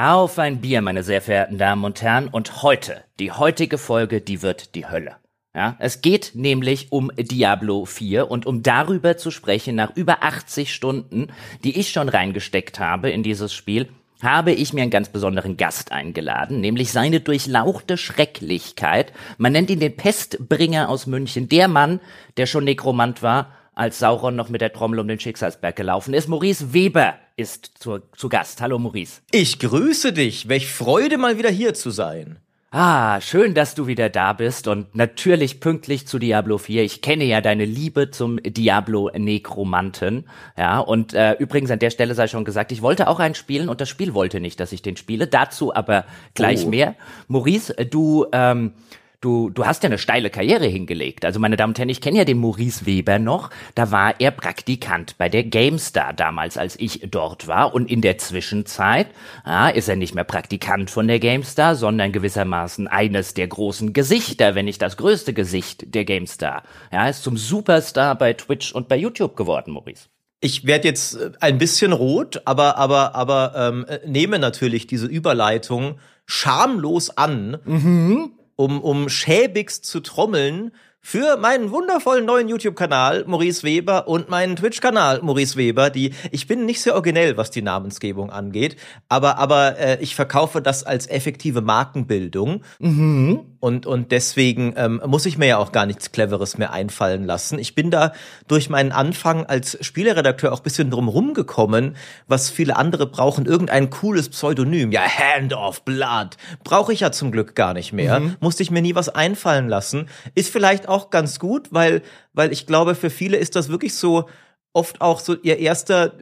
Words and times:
Auf 0.00 0.38
ein 0.38 0.60
Bier, 0.60 0.80
meine 0.80 1.02
sehr 1.02 1.20
verehrten 1.20 1.58
Damen 1.58 1.82
und 1.82 2.02
Herren. 2.02 2.28
Und 2.28 2.62
heute, 2.62 3.02
die 3.18 3.32
heutige 3.32 3.78
Folge, 3.78 4.20
die 4.20 4.42
wird 4.42 4.76
die 4.76 4.86
Hölle. 4.86 5.16
Ja, 5.56 5.74
es 5.80 6.02
geht 6.02 6.36
nämlich 6.36 6.92
um 6.92 7.10
Diablo 7.16 7.84
4 7.84 8.30
und 8.30 8.46
um 8.46 8.62
darüber 8.62 9.16
zu 9.16 9.32
sprechen, 9.32 9.74
nach 9.74 9.96
über 9.96 10.22
80 10.22 10.72
Stunden, 10.72 11.32
die 11.64 11.76
ich 11.76 11.90
schon 11.90 12.08
reingesteckt 12.08 12.78
habe 12.78 13.10
in 13.10 13.24
dieses 13.24 13.52
Spiel, 13.52 13.88
habe 14.22 14.52
ich 14.52 14.72
mir 14.72 14.82
einen 14.82 14.92
ganz 14.92 15.08
besonderen 15.08 15.56
Gast 15.56 15.90
eingeladen, 15.90 16.60
nämlich 16.60 16.92
seine 16.92 17.18
durchlauchte 17.18 17.96
Schrecklichkeit. 17.96 19.12
Man 19.36 19.50
nennt 19.50 19.68
ihn 19.68 19.80
den 19.80 19.96
Pestbringer 19.96 20.90
aus 20.90 21.08
München, 21.08 21.48
der 21.48 21.66
Mann, 21.66 21.98
der 22.36 22.46
schon 22.46 22.62
Nekromant 22.62 23.24
war, 23.24 23.50
als 23.74 23.98
Sauron 23.98 24.36
noch 24.36 24.48
mit 24.48 24.60
der 24.60 24.72
Trommel 24.72 25.00
um 25.00 25.08
den 25.08 25.18
Schicksalsberg 25.18 25.74
gelaufen 25.74 26.14
ist. 26.14 26.28
Maurice 26.28 26.72
Weber 26.72 27.14
ist 27.38 27.78
zu, 27.78 28.00
zu 28.16 28.28
Gast. 28.28 28.60
Hallo 28.60 28.78
Maurice. 28.78 29.22
Ich 29.30 29.58
grüße 29.60 30.12
dich. 30.12 30.48
Welch 30.48 30.70
Freude, 30.70 31.18
mal 31.18 31.38
wieder 31.38 31.50
hier 31.50 31.72
zu 31.72 31.90
sein. 31.90 32.40
Ah, 32.70 33.22
schön, 33.22 33.54
dass 33.54 33.74
du 33.74 33.86
wieder 33.86 34.10
da 34.10 34.34
bist 34.34 34.68
und 34.68 34.94
natürlich 34.94 35.58
pünktlich 35.58 36.06
zu 36.06 36.18
Diablo 36.18 36.58
4. 36.58 36.82
Ich 36.82 37.00
kenne 37.00 37.24
ja 37.24 37.40
deine 37.40 37.64
Liebe 37.64 38.10
zum 38.10 38.36
Diablo 38.42 39.10
Nekromanten. 39.16 40.28
Ja, 40.54 40.80
und 40.80 41.14
äh, 41.14 41.32
übrigens 41.38 41.70
an 41.70 41.78
der 41.78 41.88
Stelle 41.88 42.14
sei 42.14 42.28
schon 42.28 42.44
gesagt, 42.44 42.70
ich 42.70 42.82
wollte 42.82 43.08
auch 43.08 43.20
einen 43.20 43.34
spielen 43.34 43.70
und 43.70 43.80
das 43.80 43.88
Spiel 43.88 44.12
wollte 44.12 44.38
nicht, 44.40 44.60
dass 44.60 44.72
ich 44.72 44.82
den 44.82 44.98
spiele. 44.98 45.26
Dazu 45.26 45.74
aber 45.74 46.04
gleich 46.34 46.66
oh. 46.66 46.68
mehr. 46.68 46.94
Maurice, 47.26 47.72
du 47.72 48.26
ähm, 48.32 48.74
du, 49.20 49.50
du 49.50 49.66
hast 49.66 49.82
ja 49.82 49.88
eine 49.88 49.98
steile 49.98 50.30
Karriere 50.30 50.66
hingelegt. 50.66 51.24
Also 51.24 51.40
meine 51.40 51.56
Damen 51.56 51.72
und 51.72 51.78
Herren, 51.78 51.88
ich 51.88 52.00
kenne 52.00 52.18
ja 52.18 52.24
den 52.24 52.38
Maurice 52.38 52.86
Weber 52.86 53.18
noch. 53.18 53.50
Da 53.74 53.90
war 53.90 54.20
er 54.20 54.30
Praktikant 54.30 55.18
bei 55.18 55.28
der 55.28 55.44
GameStar 55.44 56.12
damals, 56.12 56.56
als 56.56 56.78
ich 56.78 57.08
dort 57.10 57.48
war. 57.48 57.74
Und 57.74 57.90
in 57.90 58.00
der 58.00 58.18
Zwischenzeit 58.18 59.08
ja, 59.44 59.68
ist 59.68 59.88
er 59.88 59.96
nicht 59.96 60.14
mehr 60.14 60.24
Praktikant 60.24 60.90
von 60.90 61.08
der 61.08 61.18
GameStar, 61.18 61.74
sondern 61.74 62.12
gewissermaßen 62.12 62.86
eines 62.86 63.34
der 63.34 63.48
großen 63.48 63.92
Gesichter, 63.92 64.54
wenn 64.54 64.66
nicht 64.66 64.82
das 64.82 64.96
größte 64.96 65.34
Gesicht 65.34 65.94
der 65.94 66.04
GameStar. 66.04 66.62
Ja, 66.92 67.08
ist 67.08 67.22
zum 67.22 67.36
Superstar 67.36 68.16
bei 68.16 68.34
Twitch 68.34 68.72
und 68.72 68.88
bei 68.88 68.96
YouTube 68.96 69.36
geworden, 69.36 69.72
Maurice. 69.72 70.08
Ich 70.40 70.66
werde 70.66 70.86
jetzt 70.86 71.16
äh, 71.16 71.32
ein 71.40 71.58
bisschen 71.58 71.92
rot, 71.92 72.42
aber 72.44 72.76
aber 72.76 73.16
aber 73.16 73.54
ähm, 73.56 73.84
äh, 73.88 73.98
nehme 74.06 74.38
natürlich 74.38 74.86
diese 74.86 75.06
Überleitung 75.06 75.98
schamlos 76.26 77.10
an. 77.10 77.58
Mhm 77.64 78.37
um, 78.58 78.80
um 78.80 79.08
schäbigst 79.08 79.86
zu 79.86 80.00
trommeln 80.00 80.72
für 81.00 81.36
meinen 81.36 81.70
wundervollen 81.70 82.26
neuen 82.26 82.48
YouTube-Kanal 82.48 83.24
Maurice 83.26 83.62
Weber 83.62 84.08
und 84.08 84.28
meinen 84.28 84.56
Twitch-Kanal 84.56 85.22
Maurice 85.22 85.56
Weber, 85.56 85.90
die 85.90 86.12
ich 86.32 86.48
bin 86.48 86.66
nicht 86.66 86.82
sehr 86.82 86.94
originell, 86.94 87.36
was 87.36 87.50
die 87.52 87.62
Namensgebung 87.62 88.30
angeht, 88.30 88.76
aber 89.08 89.38
aber 89.38 89.78
äh, 89.78 89.98
ich 90.00 90.16
verkaufe 90.16 90.60
das 90.60 90.82
als 90.82 91.06
effektive 91.06 91.60
Markenbildung. 91.60 92.62
Mhm. 92.80 93.40
Und, 93.60 93.86
und 93.86 94.12
deswegen 94.12 94.74
ähm, 94.76 95.02
muss 95.06 95.26
ich 95.26 95.36
mir 95.36 95.46
ja 95.46 95.58
auch 95.58 95.72
gar 95.72 95.84
nichts 95.84 96.12
Cleveres 96.12 96.58
mehr 96.58 96.72
einfallen 96.72 97.24
lassen. 97.24 97.58
Ich 97.58 97.74
bin 97.74 97.90
da 97.90 98.12
durch 98.46 98.70
meinen 98.70 98.92
Anfang 98.92 99.46
als 99.46 99.76
Spieleredakteur 99.84 100.52
auch 100.52 100.60
bisschen 100.60 100.90
drum 100.90 101.08
gekommen, 101.34 101.96
was 102.28 102.50
viele 102.50 102.76
andere 102.76 103.06
brauchen, 103.06 103.46
irgendein 103.46 103.90
cooles 103.90 104.28
Pseudonym. 104.28 104.92
Ja, 104.92 105.02
Hand 105.02 105.52
of 105.52 105.84
Blood. 105.84 106.36
Brauche 106.62 106.92
ich 106.92 107.00
ja 107.00 107.10
zum 107.10 107.32
Glück 107.32 107.56
gar 107.56 107.74
nicht 107.74 107.92
mehr. 107.92 108.20
Mhm. 108.20 108.36
Musste 108.40 108.62
ich 108.62 108.70
mir 108.70 108.82
nie 108.82 108.94
was 108.94 109.08
einfallen 109.08 109.68
lassen. 109.68 110.08
Ist 110.34 110.52
vielleicht 110.52 110.88
auch 110.88 111.10
ganz 111.10 111.40
gut, 111.40 111.68
weil, 111.72 112.02
weil 112.34 112.52
ich 112.52 112.66
glaube, 112.66 112.94
für 112.94 113.10
viele 113.10 113.38
ist 113.38 113.56
das 113.56 113.68
wirklich 113.68 113.94
so 113.94 114.28
oft 114.72 115.00
auch 115.00 115.18
so 115.18 115.34
ihr 115.34 115.58
erster 115.58 116.12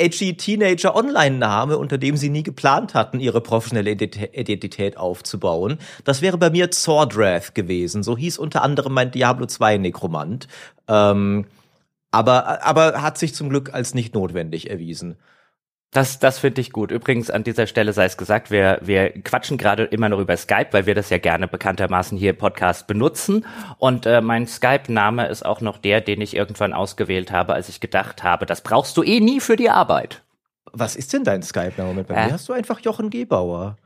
edgy 0.00 0.36
Teenager 0.36 0.96
Online-Name, 0.96 1.76
unter 1.76 1.98
dem 1.98 2.16
sie 2.16 2.30
nie 2.30 2.42
geplant 2.42 2.94
hatten, 2.94 3.20
ihre 3.20 3.40
professionelle 3.40 3.90
Identität 3.90 4.96
aufzubauen. 4.96 5.78
Das 6.04 6.22
wäre 6.22 6.38
bei 6.38 6.50
mir 6.50 6.70
Zordrath 6.70 7.54
gewesen. 7.54 8.02
So 8.02 8.16
hieß 8.16 8.38
unter 8.38 8.62
anderem 8.62 8.94
mein 8.94 9.10
Diablo 9.10 9.46
2 9.46 9.78
Nekromant. 9.78 10.48
Ähm, 10.88 11.46
aber, 12.10 12.64
aber 12.64 13.02
hat 13.02 13.18
sich 13.18 13.34
zum 13.34 13.50
Glück 13.50 13.72
als 13.72 13.94
nicht 13.94 14.14
notwendig 14.14 14.70
erwiesen. 14.70 15.16
Das, 15.92 16.20
das 16.20 16.38
finde 16.38 16.60
ich 16.60 16.70
gut. 16.70 16.92
Übrigens 16.92 17.30
an 17.30 17.42
dieser 17.42 17.66
Stelle 17.66 17.92
sei 17.92 18.04
es 18.04 18.16
gesagt, 18.16 18.52
wir, 18.52 18.78
wir 18.80 19.10
quatschen 19.10 19.58
gerade 19.58 19.84
immer 19.84 20.08
noch 20.08 20.20
über 20.20 20.36
Skype, 20.36 20.68
weil 20.70 20.86
wir 20.86 20.94
das 20.94 21.10
ja 21.10 21.18
gerne 21.18 21.48
bekanntermaßen 21.48 22.16
hier 22.16 22.30
im 22.30 22.36
Podcast 22.36 22.86
benutzen. 22.86 23.44
Und 23.78 24.06
äh, 24.06 24.20
mein 24.20 24.46
Skype-Name 24.46 25.26
ist 25.26 25.44
auch 25.44 25.60
noch 25.60 25.78
der, 25.78 26.00
den 26.00 26.20
ich 26.20 26.36
irgendwann 26.36 26.72
ausgewählt 26.72 27.32
habe, 27.32 27.54
als 27.54 27.68
ich 27.68 27.80
gedacht 27.80 28.22
habe, 28.22 28.46
das 28.46 28.60
brauchst 28.60 28.96
du 28.96 29.02
eh 29.02 29.18
nie 29.18 29.40
für 29.40 29.56
die 29.56 29.68
Arbeit. 29.68 30.22
Was 30.72 30.94
ist 30.94 31.12
denn 31.12 31.24
dein 31.24 31.42
Skype-Name? 31.42 32.04
Bei 32.04 32.14
äh, 32.14 32.26
mir 32.26 32.32
hast 32.34 32.48
du 32.48 32.52
einfach 32.52 32.78
Jochen 32.78 33.10
Gebauer. 33.10 33.76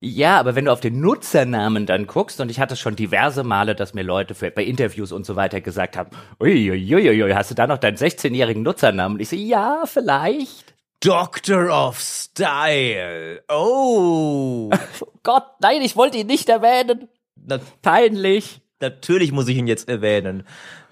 Ja, 0.00 0.38
aber 0.38 0.54
wenn 0.56 0.66
du 0.66 0.72
auf 0.72 0.80
den 0.80 1.00
Nutzernamen 1.00 1.86
dann 1.86 2.06
guckst, 2.06 2.38
und 2.38 2.50
ich 2.50 2.60
hatte 2.60 2.76
schon 2.76 2.96
diverse 2.96 3.44
Male, 3.44 3.74
dass 3.74 3.94
mir 3.94 4.02
Leute 4.02 4.34
für, 4.34 4.50
bei 4.50 4.62
Interviews 4.62 5.10
und 5.10 5.24
so 5.24 5.36
weiter 5.36 5.62
gesagt 5.62 5.96
haben, 5.96 6.10
uiuiuiui, 6.38 7.32
hast 7.32 7.50
du 7.50 7.54
da 7.54 7.66
noch 7.66 7.78
deinen 7.78 7.96
16-jährigen 7.96 8.62
Nutzernamen? 8.62 9.16
Und 9.16 9.22
ich 9.22 9.30
so, 9.30 9.36
ja, 9.36 9.84
vielleicht. 9.86 10.75
Doctor 11.00 11.70
of 11.70 12.00
Style. 12.00 13.42
Oh. 13.48 14.70
Gott, 15.22 15.44
nein, 15.60 15.82
ich 15.82 15.96
wollte 15.96 16.18
ihn 16.18 16.26
nicht 16.26 16.48
erwähnen. 16.48 17.08
Na, 17.36 17.60
Peinlich. 17.82 18.60
Natürlich 18.80 19.32
muss 19.32 19.48
ich 19.48 19.56
ihn 19.56 19.66
jetzt 19.66 19.88
erwähnen. 19.88 20.46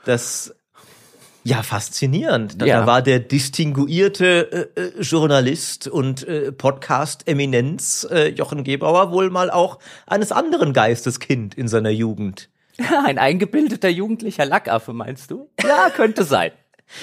Das 0.04 0.54
ja, 1.46 1.62
faszinierend. 1.62 2.60
Da, 2.60 2.64
ja. 2.64 2.80
da 2.80 2.86
war 2.86 3.02
der 3.02 3.20
distinguierte 3.20 4.70
äh, 4.76 4.80
äh, 4.80 5.00
Journalist 5.02 5.86
und 5.86 6.26
äh, 6.26 6.52
Podcast-Eminenz 6.52 8.08
äh, 8.10 8.28
Jochen 8.28 8.64
Gebauer 8.64 9.12
wohl 9.12 9.28
mal 9.28 9.50
auch 9.50 9.78
eines 10.06 10.32
anderen 10.32 10.72
Geistes 10.72 11.20
Kind 11.20 11.54
in 11.54 11.68
seiner 11.68 11.90
Jugend. 11.90 12.48
Ein 13.04 13.18
eingebildeter 13.18 13.90
jugendlicher 13.90 14.46
Lackaffe, 14.46 14.94
meinst 14.94 15.30
du? 15.30 15.50
Ja, 15.62 15.90
könnte 15.90 16.24
sein. 16.24 16.52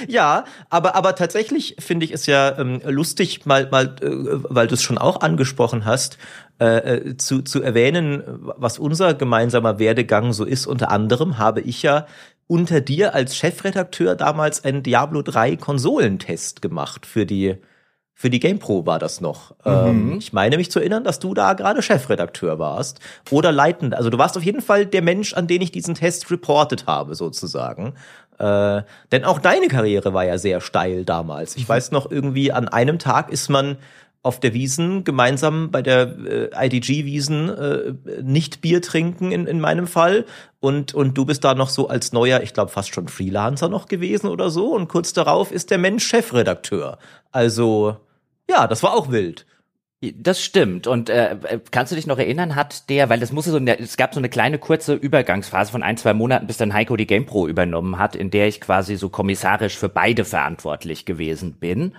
Ja, 0.08 0.46
aber 0.70 0.96
aber 0.96 1.16
tatsächlich 1.16 1.76
finde 1.80 2.06
ich 2.06 2.12
es 2.12 2.26
ja 2.26 2.58
ähm, 2.58 2.82
lustig, 2.86 3.46
mal 3.46 3.70
mal, 3.72 3.96
äh, 4.02 4.10
weil 4.44 4.68
du 4.68 4.76
es 4.76 4.84
schon 4.84 4.98
auch 4.98 5.22
angesprochen 5.22 5.86
hast, 5.86 6.18
äh, 6.60 6.96
äh, 6.96 7.18
zu 7.18 7.42
zu 7.42 7.62
erwähnen, 7.62 8.24
was 8.58 8.80
unser 8.80 9.14
gemeinsamer 9.14 9.80
Werdegang 9.80 10.34
so 10.34 10.46
ist. 10.46 10.68
Unter 10.68 10.92
anderem 10.92 11.38
habe 11.38 11.62
ich 11.62 11.82
ja 11.84 12.06
unter 12.48 12.82
dir 12.82 13.16
als 13.16 13.38
Chefredakteur 13.38 14.16
damals 14.16 14.64
einen 14.66 14.84
Diablo 14.84 15.22
3 15.22 15.56
Konsolentest 15.56 16.62
gemacht 16.62 17.06
für 17.06 17.26
die 17.26 17.58
für 18.22 18.30
die 18.30 18.40
GamePro 18.40 18.86
war 18.86 19.00
das 19.00 19.20
noch. 19.20 19.56
Mhm. 19.66 19.72
Ähm, 19.72 20.18
ich 20.20 20.32
meine 20.32 20.58
mich 20.58 20.70
zu 20.70 20.80
erinnern, 20.80 21.04
dass 21.04 21.18
du 21.18 21.34
da 21.34 21.54
gerade 21.54 21.82
Chefredakteur 21.82 22.60
warst 22.60 23.00
oder 23.32 23.52
leitend. 23.52 23.96
Also 23.96 24.12
du 24.12 24.20
warst 24.20 24.38
auf 24.38 24.44
jeden 24.44 24.62
Fall 24.62 24.86
der 24.86 25.02
Mensch, 25.02 25.34
an 25.34 25.48
den 25.48 25.60
ich 25.64 25.72
diesen 25.72 25.96
Test 25.96 26.30
reportet 26.30 26.86
habe, 26.86 27.16
sozusagen. 27.16 27.96
Äh, 28.42 28.84
denn 29.12 29.24
auch 29.24 29.38
deine 29.38 29.68
Karriere 29.68 30.16
war 30.16 30.26
ja 30.26 30.40
sehr 30.40 30.62
steil 30.62 31.06
damals. 31.06 31.56
Ich 31.56 31.66
mhm. 31.66 31.70
weiß 31.70 31.92
noch, 31.92 32.10
irgendwie 32.10 32.52
an 32.52 32.68
einem 32.68 32.98
Tag 32.98 33.32
ist 33.32 33.50
man 33.50 33.78
auf 34.24 34.40
der 34.40 34.54
Wiesen 34.54 35.04
gemeinsam 35.04 35.70
bei 35.70 35.84
der 35.84 36.16
äh, 36.26 36.68
IDG-Wiesen 36.68 37.50
äh, 37.50 37.94
nicht 38.24 38.62
Bier 38.62 38.82
trinken 38.82 39.32
in, 39.32 39.46
in 39.46 39.60
meinem 39.60 39.86
Fall. 39.86 40.26
Und, 40.60 40.96
und 40.96 41.18
du 41.18 41.26
bist 41.26 41.44
da 41.44 41.54
noch 41.54 41.70
so 41.70 41.88
als 41.88 42.14
neuer, 42.14 42.42
ich 42.42 42.54
glaube 42.54 42.72
fast 42.72 42.94
schon 42.94 43.08
Freelancer 43.08 43.70
noch 43.70 43.88
gewesen 43.88 44.28
oder 44.28 44.50
so. 44.50 44.74
Und 44.74 44.88
kurz 44.88 45.14
darauf 45.14 45.52
ist 45.52 45.70
der 45.70 45.78
Mensch 45.78 46.08
Chefredakteur. 46.08 46.98
Also 47.32 47.98
ja, 48.50 48.66
das 48.66 48.82
war 48.82 48.96
auch 48.96 49.12
wild. 49.12 49.46
Das 50.02 50.42
stimmt. 50.42 50.88
Und 50.88 51.12
äh, 51.12 51.60
kannst 51.70 51.92
du 51.92 51.96
dich 51.96 52.08
noch 52.08 52.18
erinnern, 52.18 52.56
hat 52.56 52.90
der, 52.90 53.10
weil 53.10 53.20
das 53.20 53.32
musste 53.32 53.52
so 53.52 53.58
eine, 53.58 53.80
es 53.80 53.98
gab 53.98 54.16
so 54.16 54.20
eine 54.20 54.30
kleine 54.30 54.58
kurze 54.58 54.96
Übergangsphase 54.96 55.72
von 55.72 55.84
ein, 55.84 55.96
zwei 55.96 56.16
Monaten, 56.16 56.48
bis 56.48 56.58
dann 56.58 56.74
Heiko 56.74 56.98
die 56.98 57.06
GamePro 57.06 57.48
übernommen 57.48 58.00
hat, 58.00 58.16
in 58.16 58.32
der 58.32 58.48
ich 58.48 58.62
quasi 58.62 58.96
so 58.96 59.10
kommissarisch 59.10 59.78
für 59.78 59.90
beide 59.90 60.26
verantwortlich 60.26 61.06
gewesen 61.06 61.54
bin. 61.54 61.94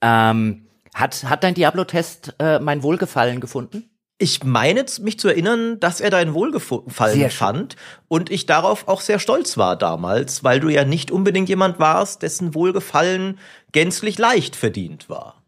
Ähm, 0.00 0.66
hat, 0.94 1.24
hat 1.24 1.42
dein 1.42 1.54
Diablo-Test 1.54 2.36
äh, 2.38 2.60
mein 2.60 2.84
Wohlgefallen 2.84 3.40
gefunden? 3.40 3.90
Ich 4.18 4.44
meine 4.44 4.84
mich 5.00 5.18
zu 5.18 5.28
erinnern, 5.28 5.80
dass 5.80 6.00
er 6.00 6.10
dein 6.10 6.34
Wohlgefallen 6.34 7.30
fand 7.30 7.74
und 8.06 8.30
ich 8.30 8.46
darauf 8.46 8.86
auch 8.86 9.00
sehr 9.00 9.18
stolz 9.18 9.56
war 9.56 9.76
damals, 9.76 10.44
weil 10.44 10.60
du 10.60 10.68
ja 10.68 10.84
nicht 10.84 11.10
unbedingt 11.10 11.48
jemand 11.48 11.80
warst, 11.80 12.22
dessen 12.22 12.54
Wohlgefallen 12.54 13.38
gänzlich 13.72 14.18
leicht 14.18 14.56
verdient 14.56 15.08
war. 15.08 15.39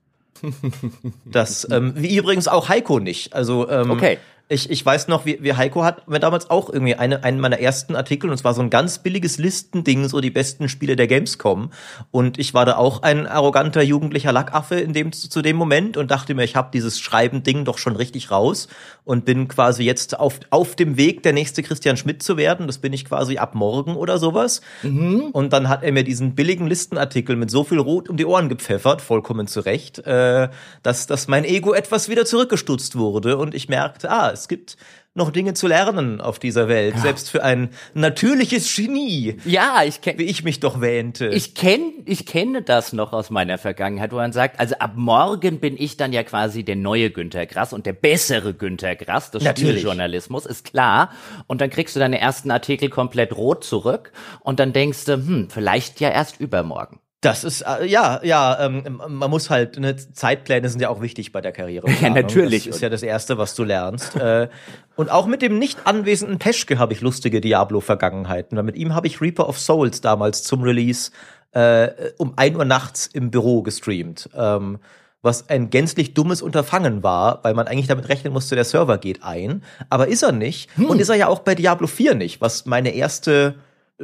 Das, 1.24 1.66
ähm, 1.70 1.92
wie 1.96 2.16
übrigens 2.16 2.48
auch 2.48 2.68
Heiko 2.68 2.98
nicht. 2.98 3.32
Also, 3.34 3.68
ähm, 3.68 3.90
okay. 3.90 4.18
Ich, 4.48 4.68
ich 4.68 4.84
weiß 4.84 5.08
noch, 5.08 5.24
wie, 5.24 5.38
wie 5.40 5.54
Heiko 5.54 5.82
hat 5.82 6.08
mir 6.08 6.20
damals 6.20 6.50
auch 6.50 6.68
irgendwie 6.68 6.94
eine, 6.94 7.24
einen 7.24 7.40
meiner 7.40 7.58
ersten 7.58 7.96
Artikel, 7.96 8.30
und 8.30 8.36
zwar 8.36 8.52
so 8.52 8.60
ein 8.60 8.70
ganz 8.70 8.98
billiges 8.98 9.38
Listending, 9.38 10.08
so 10.08 10.20
die 10.20 10.30
besten 10.30 10.68
Spiele 10.68 10.96
der 10.96 11.06
Gamescom. 11.06 11.70
Und 12.10 12.38
ich 12.38 12.52
war 12.52 12.66
da 12.66 12.76
auch 12.76 13.02
ein 13.02 13.26
arroganter 13.26 13.82
jugendlicher 13.82 14.32
Lackaffe 14.32 14.76
in 14.76 14.92
dem, 14.92 15.12
zu 15.12 15.40
dem 15.40 15.56
Moment 15.56 15.96
und 15.96 16.10
dachte 16.10 16.34
mir, 16.34 16.44
ich 16.44 16.56
habe 16.56 16.70
dieses 16.72 17.00
Schreiben-Ding 17.00 17.64
doch 17.64 17.78
schon 17.78 17.96
richtig 17.96 18.30
raus 18.30 18.68
und 19.04 19.24
bin 19.24 19.48
quasi 19.48 19.84
jetzt 19.84 20.18
auf, 20.18 20.40
auf 20.50 20.76
dem 20.76 20.96
Weg, 20.96 21.22
der 21.22 21.32
nächste 21.32 21.62
Christian 21.62 21.96
Schmidt 21.96 22.22
zu 22.22 22.36
werden. 22.36 22.66
Das 22.66 22.78
bin 22.78 22.92
ich 22.92 23.04
quasi 23.04 23.38
ab 23.38 23.54
morgen 23.54 23.96
oder 23.96 24.18
sowas. 24.18 24.60
Mhm. 24.82 25.30
Und 25.32 25.52
dann 25.52 25.68
hat 25.68 25.82
er 25.82 25.92
mir 25.92 26.04
diesen 26.04 26.34
billigen 26.34 26.66
Listenartikel 26.66 27.36
mit 27.36 27.50
so 27.50 27.64
viel 27.64 27.78
Rot 27.78 28.08
um 28.08 28.16
die 28.16 28.26
Ohren 28.26 28.48
gepfeffert, 28.48 29.00
vollkommen 29.00 29.46
zu 29.46 29.60
Recht, 29.60 29.98
äh, 30.00 30.48
dass, 30.82 31.06
dass 31.06 31.28
mein 31.28 31.44
Ego 31.44 31.72
etwas 31.72 32.08
wieder 32.08 32.24
zurückgestutzt 32.24 32.96
wurde 32.96 33.36
und 33.36 33.54
ich 33.54 33.68
merkte, 33.68 34.10
ah, 34.10 34.31
es 34.32 34.48
gibt 34.48 34.76
noch 35.14 35.30
Dinge 35.30 35.52
zu 35.52 35.66
lernen 35.66 36.20
auf 36.22 36.38
dieser 36.38 36.68
Welt, 36.68 36.94
ja. 36.94 37.00
selbst 37.00 37.30
für 37.30 37.44
ein 37.44 37.70
natürliches 37.92 38.74
Genie. 38.74 39.36
Ja, 39.44 39.82
ich 39.84 40.00
kenne, 40.00 40.18
wie 40.18 40.24
ich 40.24 40.42
mich 40.42 40.60
doch 40.60 40.80
wähnte. 40.80 41.28
Ich 41.28 41.54
kenne, 41.54 41.92
ich 42.06 42.24
kenne 42.24 42.62
das 42.62 42.94
noch 42.94 43.12
aus 43.12 43.28
meiner 43.28 43.58
Vergangenheit, 43.58 44.12
wo 44.12 44.16
man 44.16 44.32
sagt, 44.32 44.58
also 44.58 44.74
ab 44.76 44.92
morgen 44.94 45.60
bin 45.60 45.76
ich 45.78 45.98
dann 45.98 46.14
ja 46.14 46.22
quasi 46.22 46.64
der 46.64 46.76
neue 46.76 47.10
Günter 47.10 47.44
Grass 47.44 47.74
und 47.74 47.84
der 47.84 47.92
bessere 47.92 48.54
Günter 48.54 48.96
Grass 48.96 49.30
des 49.30 49.44
Spieljournalismus, 49.44 50.46
ist 50.46 50.64
klar. 50.64 51.10
Und 51.46 51.60
dann 51.60 51.68
kriegst 51.68 51.94
du 51.94 52.00
deine 52.00 52.18
ersten 52.18 52.50
Artikel 52.50 52.88
komplett 52.88 53.36
rot 53.36 53.64
zurück 53.64 54.12
und 54.40 54.60
dann 54.60 54.72
denkst 54.72 55.04
du, 55.04 55.14
hm, 55.14 55.48
vielleicht 55.50 56.00
ja 56.00 56.08
erst 56.08 56.40
übermorgen. 56.40 57.01
Das 57.22 57.44
ist 57.44 57.62
äh, 57.62 57.86
ja, 57.86 58.20
ja, 58.24 58.58
ähm, 58.60 59.00
man 59.08 59.30
muss 59.30 59.48
halt, 59.48 59.78
ne, 59.78 59.94
Zeitpläne 59.96 60.68
sind 60.68 60.82
ja 60.82 60.88
auch 60.88 61.00
wichtig 61.00 61.30
bei 61.30 61.40
der 61.40 61.52
Karriere. 61.52 61.88
Ja, 62.02 62.10
natürlich. 62.10 62.64
Das 62.64 62.74
ist 62.76 62.82
ja 62.82 62.88
das 62.88 63.04
Erste, 63.04 63.38
was 63.38 63.54
du 63.54 63.62
lernst. 63.62 64.16
äh, 64.16 64.48
und 64.96 65.08
auch 65.08 65.26
mit 65.26 65.40
dem 65.40 65.56
nicht 65.58 65.86
anwesenden 65.86 66.40
Peschke 66.40 66.80
habe 66.80 66.92
ich 66.92 67.00
lustige 67.00 67.40
Diablo-Vergangenheiten. 67.40 68.58
Weil 68.58 68.64
mit 68.64 68.74
ihm 68.74 68.92
habe 68.94 69.06
ich 69.06 69.20
Reaper 69.20 69.48
of 69.48 69.58
Souls 69.58 70.00
damals 70.00 70.42
zum 70.42 70.62
Release 70.62 71.12
äh, 71.52 71.90
um 72.18 72.32
ein 72.34 72.56
Uhr 72.56 72.64
nachts 72.64 73.06
im 73.06 73.30
Büro 73.30 73.62
gestreamt. 73.62 74.28
Ähm, 74.34 74.80
was 75.22 75.48
ein 75.48 75.70
gänzlich 75.70 76.14
dummes 76.14 76.42
Unterfangen 76.42 77.04
war, 77.04 77.38
weil 77.44 77.54
man 77.54 77.68
eigentlich 77.68 77.86
damit 77.86 78.08
rechnen 78.08 78.32
musste, 78.32 78.56
der 78.56 78.64
Server 78.64 78.98
geht 78.98 79.22
ein. 79.22 79.62
Aber 79.88 80.08
ist 80.08 80.24
er 80.24 80.32
nicht. 80.32 80.76
Hm. 80.76 80.86
Und 80.86 81.00
ist 81.00 81.08
er 81.08 81.14
ja 81.14 81.28
auch 81.28 81.38
bei 81.38 81.54
Diablo 81.54 81.86
4 81.86 82.16
nicht, 82.16 82.40
was 82.40 82.66
meine 82.66 82.90
erste 82.90 83.54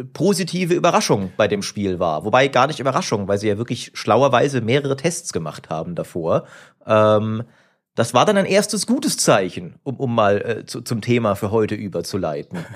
positive 0.04 0.74
Überraschung 0.74 1.32
bei 1.36 1.48
dem 1.48 1.62
Spiel 1.62 1.98
war. 1.98 2.24
Wobei 2.24 2.48
gar 2.48 2.66
nicht 2.66 2.80
Überraschung, 2.80 3.28
weil 3.28 3.38
sie 3.38 3.48
ja 3.48 3.58
wirklich 3.58 3.90
schlauerweise 3.94 4.60
mehrere 4.60 4.96
Tests 4.96 5.32
gemacht 5.32 5.70
haben 5.70 5.94
davor. 5.94 6.44
Ähm, 6.86 7.44
das 7.98 8.14
war 8.14 8.24
dann 8.24 8.36
ein 8.36 8.46
erstes 8.46 8.86
gutes 8.86 9.16
Zeichen, 9.16 9.74
um, 9.82 9.96
um 9.96 10.14
mal 10.14 10.40
äh, 10.40 10.66
zu, 10.66 10.82
zum 10.82 11.00
Thema 11.00 11.34
für 11.34 11.50
heute 11.50 11.74
überzuleiten. 11.74 12.58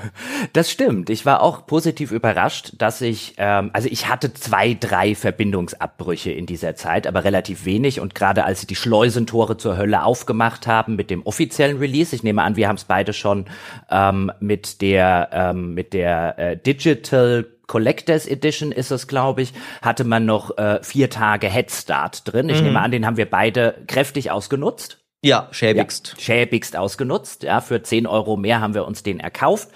Das 0.52 0.70
stimmt. 0.70 1.08
Ich 1.08 1.24
war 1.24 1.40
auch 1.40 1.66
positiv 1.66 2.10
überrascht, 2.10 2.72
dass 2.78 3.00
ich, 3.00 3.34
ähm, 3.38 3.70
also 3.72 3.88
ich 3.90 4.08
hatte 4.08 4.34
zwei, 4.34 4.74
drei 4.74 5.14
Verbindungsabbrüche 5.14 6.32
in 6.32 6.46
dieser 6.46 6.74
Zeit, 6.74 7.06
aber 7.06 7.24
relativ 7.24 7.64
wenig. 7.64 8.00
Und 8.00 8.14
gerade 8.14 8.44
als 8.44 8.60
sie 8.60 8.66
die 8.66 8.74
Schleusentore 8.74 9.56
zur 9.56 9.76
Hölle 9.76 10.04
aufgemacht 10.04 10.66
haben 10.66 10.96
mit 10.96 11.10
dem 11.10 11.24
offiziellen 11.24 11.78
Release, 11.78 12.14
ich 12.14 12.22
nehme 12.22 12.42
an, 12.42 12.56
wir 12.56 12.68
haben 12.68 12.76
es 12.76 12.84
beide 12.84 13.12
schon 13.12 13.46
ähm, 13.90 14.32
mit 14.40 14.82
der 14.82 15.30
ähm, 15.32 15.74
mit 15.74 15.92
der 15.92 16.38
äh, 16.38 16.56
Digital 16.56 17.46
Collectors 17.68 18.26
Edition 18.26 18.72
ist 18.72 18.90
es, 18.90 19.06
glaube 19.06 19.42
ich, 19.42 19.54
hatte 19.80 20.04
man 20.04 20.26
noch 20.26 20.58
äh, 20.58 20.82
vier 20.82 21.08
Tage 21.08 21.48
Head 21.48 21.70
Start 21.70 22.30
drin. 22.30 22.48
Ich 22.48 22.58
mhm. 22.58 22.66
nehme 22.66 22.80
an, 22.80 22.90
den 22.90 23.06
haben 23.06 23.16
wir 23.16 23.30
beide 23.30 23.76
kräftig 23.86 24.30
ausgenutzt. 24.30 25.01
Ja, 25.24 25.46
schäbigst. 25.52 26.14
Ja, 26.16 26.20
schäbigst 26.20 26.76
ausgenutzt. 26.76 27.44
Ja, 27.44 27.60
für 27.60 27.80
10 27.80 28.08
Euro 28.08 28.36
mehr 28.36 28.60
haben 28.60 28.74
wir 28.74 28.84
uns 28.84 29.04
den 29.04 29.20
erkauft. 29.20 29.68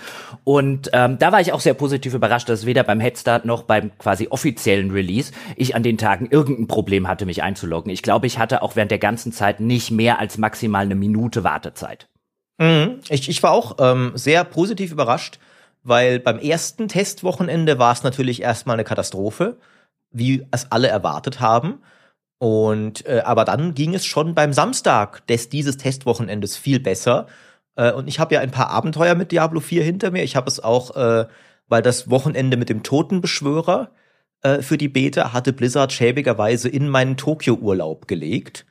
Und 0.42 0.90
ähm, 0.92 1.20
da 1.20 1.30
war 1.30 1.40
ich 1.40 1.52
auch 1.52 1.60
sehr 1.60 1.74
positiv 1.74 2.14
überrascht, 2.14 2.48
dass 2.48 2.66
weder 2.66 2.82
beim 2.82 2.98
Headstart 2.98 3.44
noch 3.44 3.62
beim 3.62 3.96
quasi 3.96 4.26
offiziellen 4.28 4.90
Release 4.90 5.32
ich 5.54 5.76
an 5.76 5.84
den 5.84 5.98
Tagen 5.98 6.26
irgendein 6.28 6.66
Problem 6.66 7.06
hatte, 7.06 7.26
mich 7.26 7.44
einzuloggen. 7.44 7.92
Ich 7.92 8.02
glaube, 8.02 8.26
ich 8.26 8.40
hatte 8.40 8.60
auch 8.60 8.74
während 8.74 8.90
der 8.90 8.98
ganzen 8.98 9.30
Zeit 9.30 9.60
nicht 9.60 9.92
mehr 9.92 10.18
als 10.18 10.36
maximal 10.36 10.84
eine 10.84 10.96
Minute 10.96 11.44
Wartezeit. 11.44 12.08
Mhm. 12.58 12.98
Ich, 13.08 13.28
ich 13.28 13.40
war 13.44 13.52
auch 13.52 13.76
ähm, 13.78 14.12
sehr 14.14 14.42
positiv 14.42 14.90
überrascht, 14.90 15.38
weil 15.84 16.18
beim 16.18 16.40
ersten 16.40 16.88
Testwochenende 16.88 17.78
war 17.78 17.92
es 17.92 18.02
natürlich 18.02 18.42
erstmal 18.42 18.74
eine 18.74 18.84
Katastrophe, 18.84 19.58
wie 20.10 20.44
es 20.50 20.72
alle 20.72 20.88
erwartet 20.88 21.38
haben. 21.38 21.82
Und 22.38 23.06
äh, 23.06 23.22
aber 23.24 23.44
dann 23.44 23.74
ging 23.74 23.94
es 23.94 24.04
schon 24.04 24.34
beim 24.34 24.52
Samstag 24.52 25.26
des 25.26 25.48
dieses 25.48 25.76
Testwochenendes 25.78 26.56
viel 26.56 26.80
besser. 26.80 27.26
Äh, 27.76 27.92
und 27.92 28.08
ich 28.08 28.18
habe 28.18 28.34
ja 28.34 28.40
ein 28.40 28.50
paar 28.50 28.70
Abenteuer 28.70 29.14
mit 29.14 29.32
Diablo 29.32 29.60
4 29.60 29.82
hinter 29.82 30.10
mir. 30.10 30.22
Ich 30.22 30.36
habe 30.36 30.48
es 30.48 30.60
auch, 30.60 30.96
äh, 30.96 31.26
weil 31.68 31.82
das 31.82 32.10
Wochenende 32.10 32.56
mit 32.56 32.68
dem 32.68 32.82
Totenbeschwörer 32.82 33.90
äh, 34.42 34.62
für 34.62 34.78
die 34.78 34.88
Beta 34.88 35.32
hatte 35.32 35.52
Blizzard 35.52 35.92
schäbigerweise 35.92 36.68
in 36.68 36.88
meinen 36.88 37.16
Tokio-Urlaub 37.16 38.06
gelegt. 38.06 38.66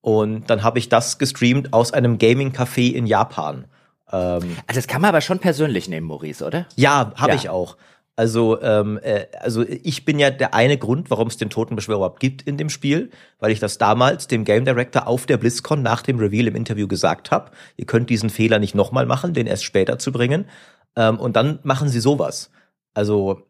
Und 0.00 0.48
dann 0.48 0.62
habe 0.62 0.78
ich 0.78 0.88
das 0.88 1.18
gestreamt 1.18 1.72
aus 1.74 1.92
einem 1.92 2.18
Gaming-Café 2.18 2.92
in 2.92 3.06
Japan. 3.06 3.66
Ähm, 4.10 4.56
also 4.66 4.78
das 4.78 4.86
kann 4.86 5.02
man 5.02 5.10
aber 5.10 5.20
schon 5.20 5.38
persönlich 5.38 5.88
nehmen, 5.88 6.06
Maurice, 6.06 6.44
oder? 6.44 6.66
Ja, 6.76 7.12
habe 7.16 7.32
ja. 7.32 7.36
ich 7.36 7.48
auch. 7.50 7.76
Also, 8.20 8.60
ähm, 8.60 9.00
äh, 9.02 9.28
also 9.40 9.62
ich 9.66 10.04
bin 10.04 10.18
ja 10.18 10.28
der 10.28 10.52
eine 10.52 10.76
Grund, 10.76 11.08
warum 11.08 11.28
es 11.28 11.38
den 11.38 11.48
Totenbeschwörer 11.48 12.00
überhaupt 12.00 12.20
gibt 12.20 12.42
in 12.42 12.58
dem 12.58 12.68
Spiel, 12.68 13.08
weil 13.38 13.50
ich 13.50 13.60
das 13.60 13.78
damals 13.78 14.26
dem 14.26 14.44
Game 14.44 14.66
Director 14.66 15.06
auf 15.06 15.24
der 15.24 15.38
BlizzCon 15.38 15.80
nach 15.80 16.02
dem 16.02 16.18
Reveal 16.18 16.48
im 16.48 16.54
Interview 16.54 16.86
gesagt 16.86 17.30
habe. 17.30 17.50
Ihr 17.78 17.86
könnt 17.86 18.10
diesen 18.10 18.28
Fehler 18.28 18.58
nicht 18.58 18.74
nochmal 18.74 19.06
machen, 19.06 19.32
den 19.32 19.46
erst 19.46 19.64
später 19.64 19.98
zu 19.98 20.12
bringen. 20.12 20.44
Ähm, 20.96 21.18
und 21.18 21.34
dann 21.34 21.60
machen 21.62 21.88
sie 21.88 21.98
sowas. 21.98 22.50
Also 22.92 23.40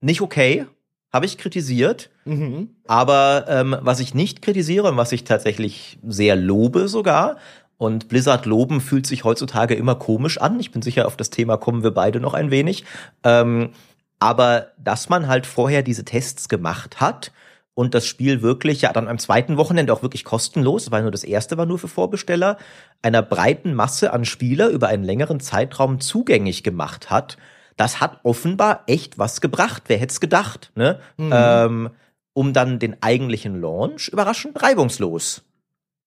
nicht 0.00 0.22
okay, 0.22 0.64
habe 1.12 1.26
ich 1.26 1.36
kritisiert. 1.36 2.08
Mhm. 2.24 2.76
Aber 2.86 3.44
ähm, 3.46 3.76
was 3.82 4.00
ich 4.00 4.14
nicht 4.14 4.40
kritisiere 4.40 4.88
und 4.88 4.96
was 4.96 5.12
ich 5.12 5.24
tatsächlich 5.24 5.98
sehr 6.02 6.34
lobe 6.34 6.88
sogar, 6.88 7.36
und 7.78 8.08
Blizzard 8.08 8.44
loben 8.44 8.80
fühlt 8.80 9.06
sich 9.06 9.22
heutzutage 9.22 9.74
immer 9.74 9.94
komisch 9.94 10.38
an. 10.38 10.58
Ich 10.58 10.72
bin 10.72 10.82
sicher, 10.82 11.06
auf 11.06 11.16
das 11.16 11.30
Thema 11.30 11.56
kommen 11.56 11.84
wir 11.84 11.92
beide 11.92 12.18
noch 12.18 12.34
ein 12.34 12.50
wenig. 12.50 12.84
Ähm, 13.22 13.70
aber 14.18 14.72
dass 14.78 15.08
man 15.08 15.28
halt 15.28 15.46
vorher 15.46 15.82
diese 15.82 16.04
Tests 16.04 16.48
gemacht 16.48 17.00
hat 17.00 17.32
und 17.74 17.94
das 17.94 18.06
Spiel 18.06 18.42
wirklich, 18.42 18.82
ja, 18.82 18.92
dann 18.92 19.06
am 19.06 19.18
zweiten 19.18 19.56
Wochenende 19.56 19.92
auch 19.92 20.02
wirklich 20.02 20.24
kostenlos, 20.24 20.90
weil 20.90 21.02
nur 21.02 21.12
das 21.12 21.22
erste 21.22 21.56
war 21.56 21.66
nur 21.66 21.78
für 21.78 21.86
Vorbesteller, 21.86 22.58
einer 23.02 23.22
breiten 23.22 23.74
Masse 23.74 24.12
an 24.12 24.24
Spieler 24.24 24.68
über 24.68 24.88
einen 24.88 25.04
längeren 25.04 25.38
Zeitraum 25.38 26.00
zugänglich 26.00 26.64
gemacht 26.64 27.10
hat, 27.10 27.36
das 27.76 28.00
hat 28.00 28.18
offenbar 28.24 28.82
echt 28.88 29.18
was 29.18 29.40
gebracht. 29.40 29.84
Wer 29.86 29.98
hätte 29.98 30.10
es 30.10 30.20
gedacht, 30.20 30.72
ne? 30.74 30.98
Mhm. 31.16 31.30
Ähm, 31.32 31.90
um 32.34 32.52
dann 32.52 32.78
den 32.78 33.00
eigentlichen 33.02 33.60
Launch 33.60 34.08
überraschend 34.08 34.60
reibungslos 34.60 35.42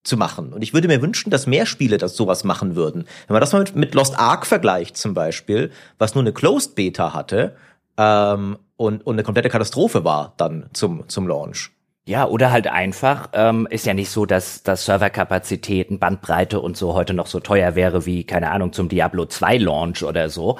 zu 0.04 0.18
machen. 0.18 0.54
Und 0.54 0.64
ich 0.64 0.74
würde 0.74 0.88
mir 0.88 1.02
wünschen, 1.02 1.30
dass 1.30 1.48
mehr 1.48 1.66
Spiele 1.66 1.98
das 1.98 2.16
sowas 2.16 2.44
machen 2.44 2.76
würden. 2.76 3.06
Wenn 3.28 3.34
man 3.34 3.42
das 3.42 3.54
mal 3.54 3.60
mit, 3.60 3.76
mit 3.76 3.94
Lost 3.94 4.18
Ark 4.18 4.46
vergleicht 4.46 4.98
zum 4.98 5.14
Beispiel, 5.14 5.72
was 5.98 6.16
nur 6.16 6.24
eine 6.24 6.34
Closed 6.34 6.76
Beta 6.76 7.14
hatte, 7.14 7.56
ähm, 8.02 8.58
und, 8.78 9.06
und 9.06 9.16
eine 9.16 9.24
komplette 9.24 9.50
Katastrophe 9.50 10.04
war 10.04 10.34
dann 10.38 10.70
zum, 10.74 11.08
zum 11.08 11.28
Launch. 11.28 11.72
Ja, 12.04 12.28
oder 12.28 12.52
halt 12.52 12.66
einfach, 12.66 13.30
ähm, 13.34 13.68
ist 13.70 13.86
ja 13.86 13.94
nicht 13.94 14.10
so, 14.10 14.26
dass, 14.26 14.64
dass 14.64 14.86
Serverkapazitäten, 14.86 16.00
Bandbreite 16.00 16.60
und 16.60 16.76
so 16.76 16.96
heute 16.96 17.14
noch 17.14 17.28
so 17.28 17.40
teuer 17.40 17.76
wäre 17.76 18.08
wie, 18.08 18.24
keine 18.24 18.50
Ahnung, 18.50 18.74
zum 18.74 18.90
Diablo 18.90 19.28
2 19.28 19.58
Launch 19.58 20.02
oder 20.02 20.30
so. 20.30 20.58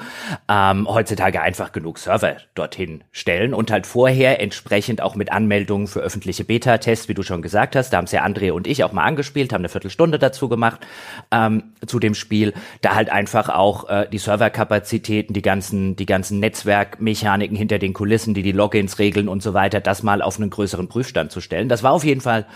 Ähm, 0.48 0.86
heutzutage 0.88 1.42
einfach 1.42 1.72
genug 1.72 1.98
Server 1.98 2.36
dorthin 2.54 3.02
stellen 3.10 3.54
und 3.54 3.72
halt 3.72 3.88
vorher 3.88 4.40
entsprechend 4.40 5.02
auch 5.02 5.16
mit 5.16 5.32
Anmeldungen 5.32 5.88
für 5.88 5.98
öffentliche 5.98 6.44
Beta-Tests, 6.44 7.08
wie 7.08 7.14
du 7.14 7.24
schon 7.24 7.42
gesagt 7.42 7.74
hast, 7.74 7.90
da 7.90 7.96
haben 7.96 8.04
es 8.04 8.12
ja 8.12 8.24
André 8.24 8.52
und 8.52 8.68
ich 8.68 8.84
auch 8.84 8.92
mal 8.92 9.02
angespielt, 9.02 9.52
haben 9.52 9.62
eine 9.62 9.68
Viertelstunde 9.68 10.20
dazu 10.20 10.48
gemacht, 10.48 10.86
ähm, 11.32 11.72
zu 11.84 11.98
dem 11.98 12.14
Spiel, 12.14 12.54
da 12.82 12.94
halt 12.94 13.10
einfach 13.10 13.48
auch 13.48 13.88
äh, 13.88 14.08
die 14.08 14.18
Serverkapazitäten, 14.18 15.34
die 15.34 15.42
ganzen, 15.42 15.96
die 15.96 16.06
ganzen 16.06 16.38
Netzwerkmechaniken 16.38 17.56
hinter 17.56 17.80
den 17.80 17.94
Kulissen, 17.94 18.32
die 18.32 18.42
die 18.42 18.52
Logins 18.52 19.00
regeln 19.00 19.28
und 19.28 19.42
so 19.42 19.54
weiter, 19.54 19.80
das 19.80 20.04
mal 20.04 20.22
auf 20.22 20.38
einen 20.38 20.48
größeren 20.48 20.86
Prüfstand 20.86 21.32
zu 21.32 21.41
stellen. 21.42 21.68
Das 21.68 21.82
war 21.82 21.92
auf 21.92 22.04
jeden 22.04 22.20
Fall 22.20 22.46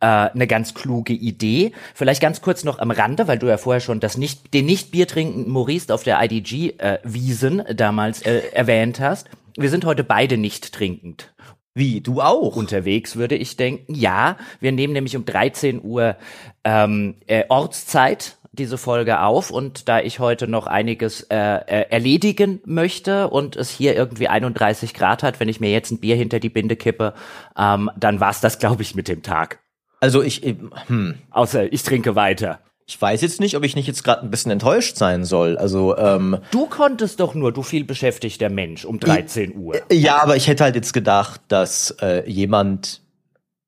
äh, 0.00 0.06
eine 0.06 0.46
ganz 0.46 0.74
kluge 0.74 1.12
Idee. 1.12 1.72
Vielleicht 1.94 2.20
ganz 2.20 2.40
kurz 2.40 2.64
noch 2.64 2.78
am 2.78 2.90
Rande, 2.90 3.26
weil 3.26 3.38
du 3.38 3.46
ja 3.46 3.56
vorher 3.56 3.80
schon 3.80 4.00
das 4.00 4.16
nicht, 4.16 4.54
den 4.54 4.66
nicht 4.66 4.90
Bier 4.90 5.08
trinkenden 5.08 5.50
Maurice 5.50 5.92
auf 5.92 6.04
der 6.04 6.22
IDG-Wiesen 6.22 7.60
äh, 7.60 7.74
damals 7.74 8.22
äh, 8.22 8.42
erwähnt 8.52 9.00
hast. 9.00 9.28
Wir 9.56 9.70
sind 9.70 9.84
heute 9.84 10.04
beide 10.04 10.36
nicht 10.36 10.72
trinkend. 10.72 11.34
Wie, 11.74 12.00
du 12.00 12.20
auch? 12.20 12.54
Unterwegs 12.54 13.16
würde 13.16 13.34
ich 13.34 13.56
denken. 13.56 13.94
Ja, 13.94 14.36
wir 14.60 14.70
nehmen 14.70 14.92
nämlich 14.92 15.16
um 15.16 15.24
13 15.24 15.82
Uhr 15.82 16.16
ähm, 16.62 17.16
äh, 17.26 17.44
Ortszeit 17.48 18.36
diese 18.54 18.78
Folge 18.78 19.20
auf 19.20 19.50
und 19.50 19.88
da 19.88 20.00
ich 20.00 20.18
heute 20.18 20.48
noch 20.48 20.66
einiges 20.66 21.22
äh, 21.30 21.36
äh, 21.36 21.90
erledigen 21.90 22.60
möchte 22.64 23.28
und 23.28 23.56
es 23.56 23.70
hier 23.70 23.94
irgendwie 23.94 24.28
31 24.28 24.94
Grad 24.94 25.22
hat, 25.22 25.40
wenn 25.40 25.48
ich 25.48 25.60
mir 25.60 25.70
jetzt 25.70 25.90
ein 25.90 26.00
Bier 26.00 26.16
hinter 26.16 26.40
die 26.40 26.48
Binde 26.48 26.76
kippe, 26.76 27.14
ähm, 27.58 27.90
dann 27.96 28.20
war's 28.20 28.40
das, 28.40 28.58
glaube 28.58 28.82
ich, 28.82 28.94
mit 28.94 29.08
dem 29.08 29.22
Tag. 29.22 29.60
Also 30.00 30.22
ich, 30.22 30.42
hm. 30.86 31.14
außer 31.30 31.72
ich 31.72 31.82
trinke 31.82 32.14
weiter. 32.14 32.60
Ich 32.86 33.00
weiß 33.00 33.22
jetzt 33.22 33.40
nicht, 33.40 33.56
ob 33.56 33.64
ich 33.64 33.76
nicht 33.76 33.86
jetzt 33.86 34.04
gerade 34.04 34.22
ein 34.22 34.30
bisschen 34.30 34.52
enttäuscht 34.52 34.96
sein 34.96 35.24
soll. 35.24 35.56
Also 35.56 35.96
ähm, 35.96 36.38
Du 36.50 36.66
konntest 36.66 37.20
doch 37.20 37.34
nur, 37.34 37.50
du 37.50 37.62
viel 37.62 37.84
beschäftigter 37.84 38.50
Mensch, 38.50 38.84
um 38.84 39.00
13 39.00 39.56
Uhr. 39.56 39.80
ja, 39.90 40.22
aber 40.22 40.36
ich 40.36 40.48
hätte 40.48 40.64
halt 40.64 40.74
jetzt 40.74 40.92
gedacht, 40.92 41.40
dass 41.48 41.92
äh, 42.02 42.28
jemand, 42.30 43.00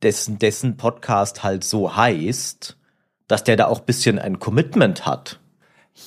dessen 0.02 0.38
dessen 0.38 0.76
Podcast 0.76 1.42
halt 1.42 1.64
so 1.64 1.96
heißt, 1.96 2.76
dass 3.28 3.44
der 3.44 3.56
da 3.56 3.66
auch 3.66 3.80
bisschen 3.80 4.18
ein 4.18 4.38
Commitment 4.38 5.06
hat. 5.06 5.40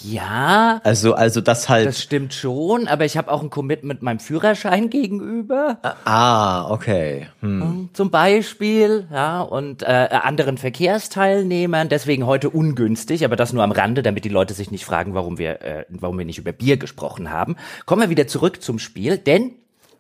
Ja, 0.04 0.82
Also 0.84 1.16
also 1.16 1.42
das 1.42 1.68
halt. 1.68 1.88
das 1.88 2.02
stimmt 2.02 2.34
schon, 2.34 2.88
aber 2.88 3.06
ich 3.06 3.18
habe 3.18 3.32
auch 3.32 3.42
ein 3.42 3.50
Commitment 3.50 4.04
meinem 4.04 4.20
Führerschein 4.20 4.90
gegenüber. 4.90 5.80
ah, 6.06 6.70
okay. 6.70 7.28
Hm. 7.42 7.90
zum 7.94 8.12
Beispiel, 8.12 9.08
ja, 9.12 9.42
und 9.42 9.82
äh, 9.82 9.86
anderen 10.12 10.58
Verkehrsteilnehmern, 10.58 11.90
deswegen 11.90 12.28
heute 12.28 12.52
ungünstig, 12.52 13.26
aber 13.26 13.36
das 13.36 13.52
nur 13.52 13.64
am 13.64 13.72
Rande, 13.72 14.04
damit 14.04 14.26
die 14.26 14.30
Leute 14.30 14.54
sich 14.54 14.70
nicht 14.70 14.86
fragen, 14.86 15.16
warum 15.16 15.40
wir, 15.40 15.62
äh, 15.64 15.86
warum 15.90 16.20
wir 16.20 16.26
nicht 16.26 16.38
über 16.38 16.52
Bier 16.52 16.78
gesprochen 16.78 17.32
haben. 17.32 17.56
Kommen 17.86 18.04
wir 18.04 18.10
wieder 18.10 18.28
zurück 18.28 18.62
zum 18.62 18.78
Spiel, 18.78 19.18
denn 19.18 19.56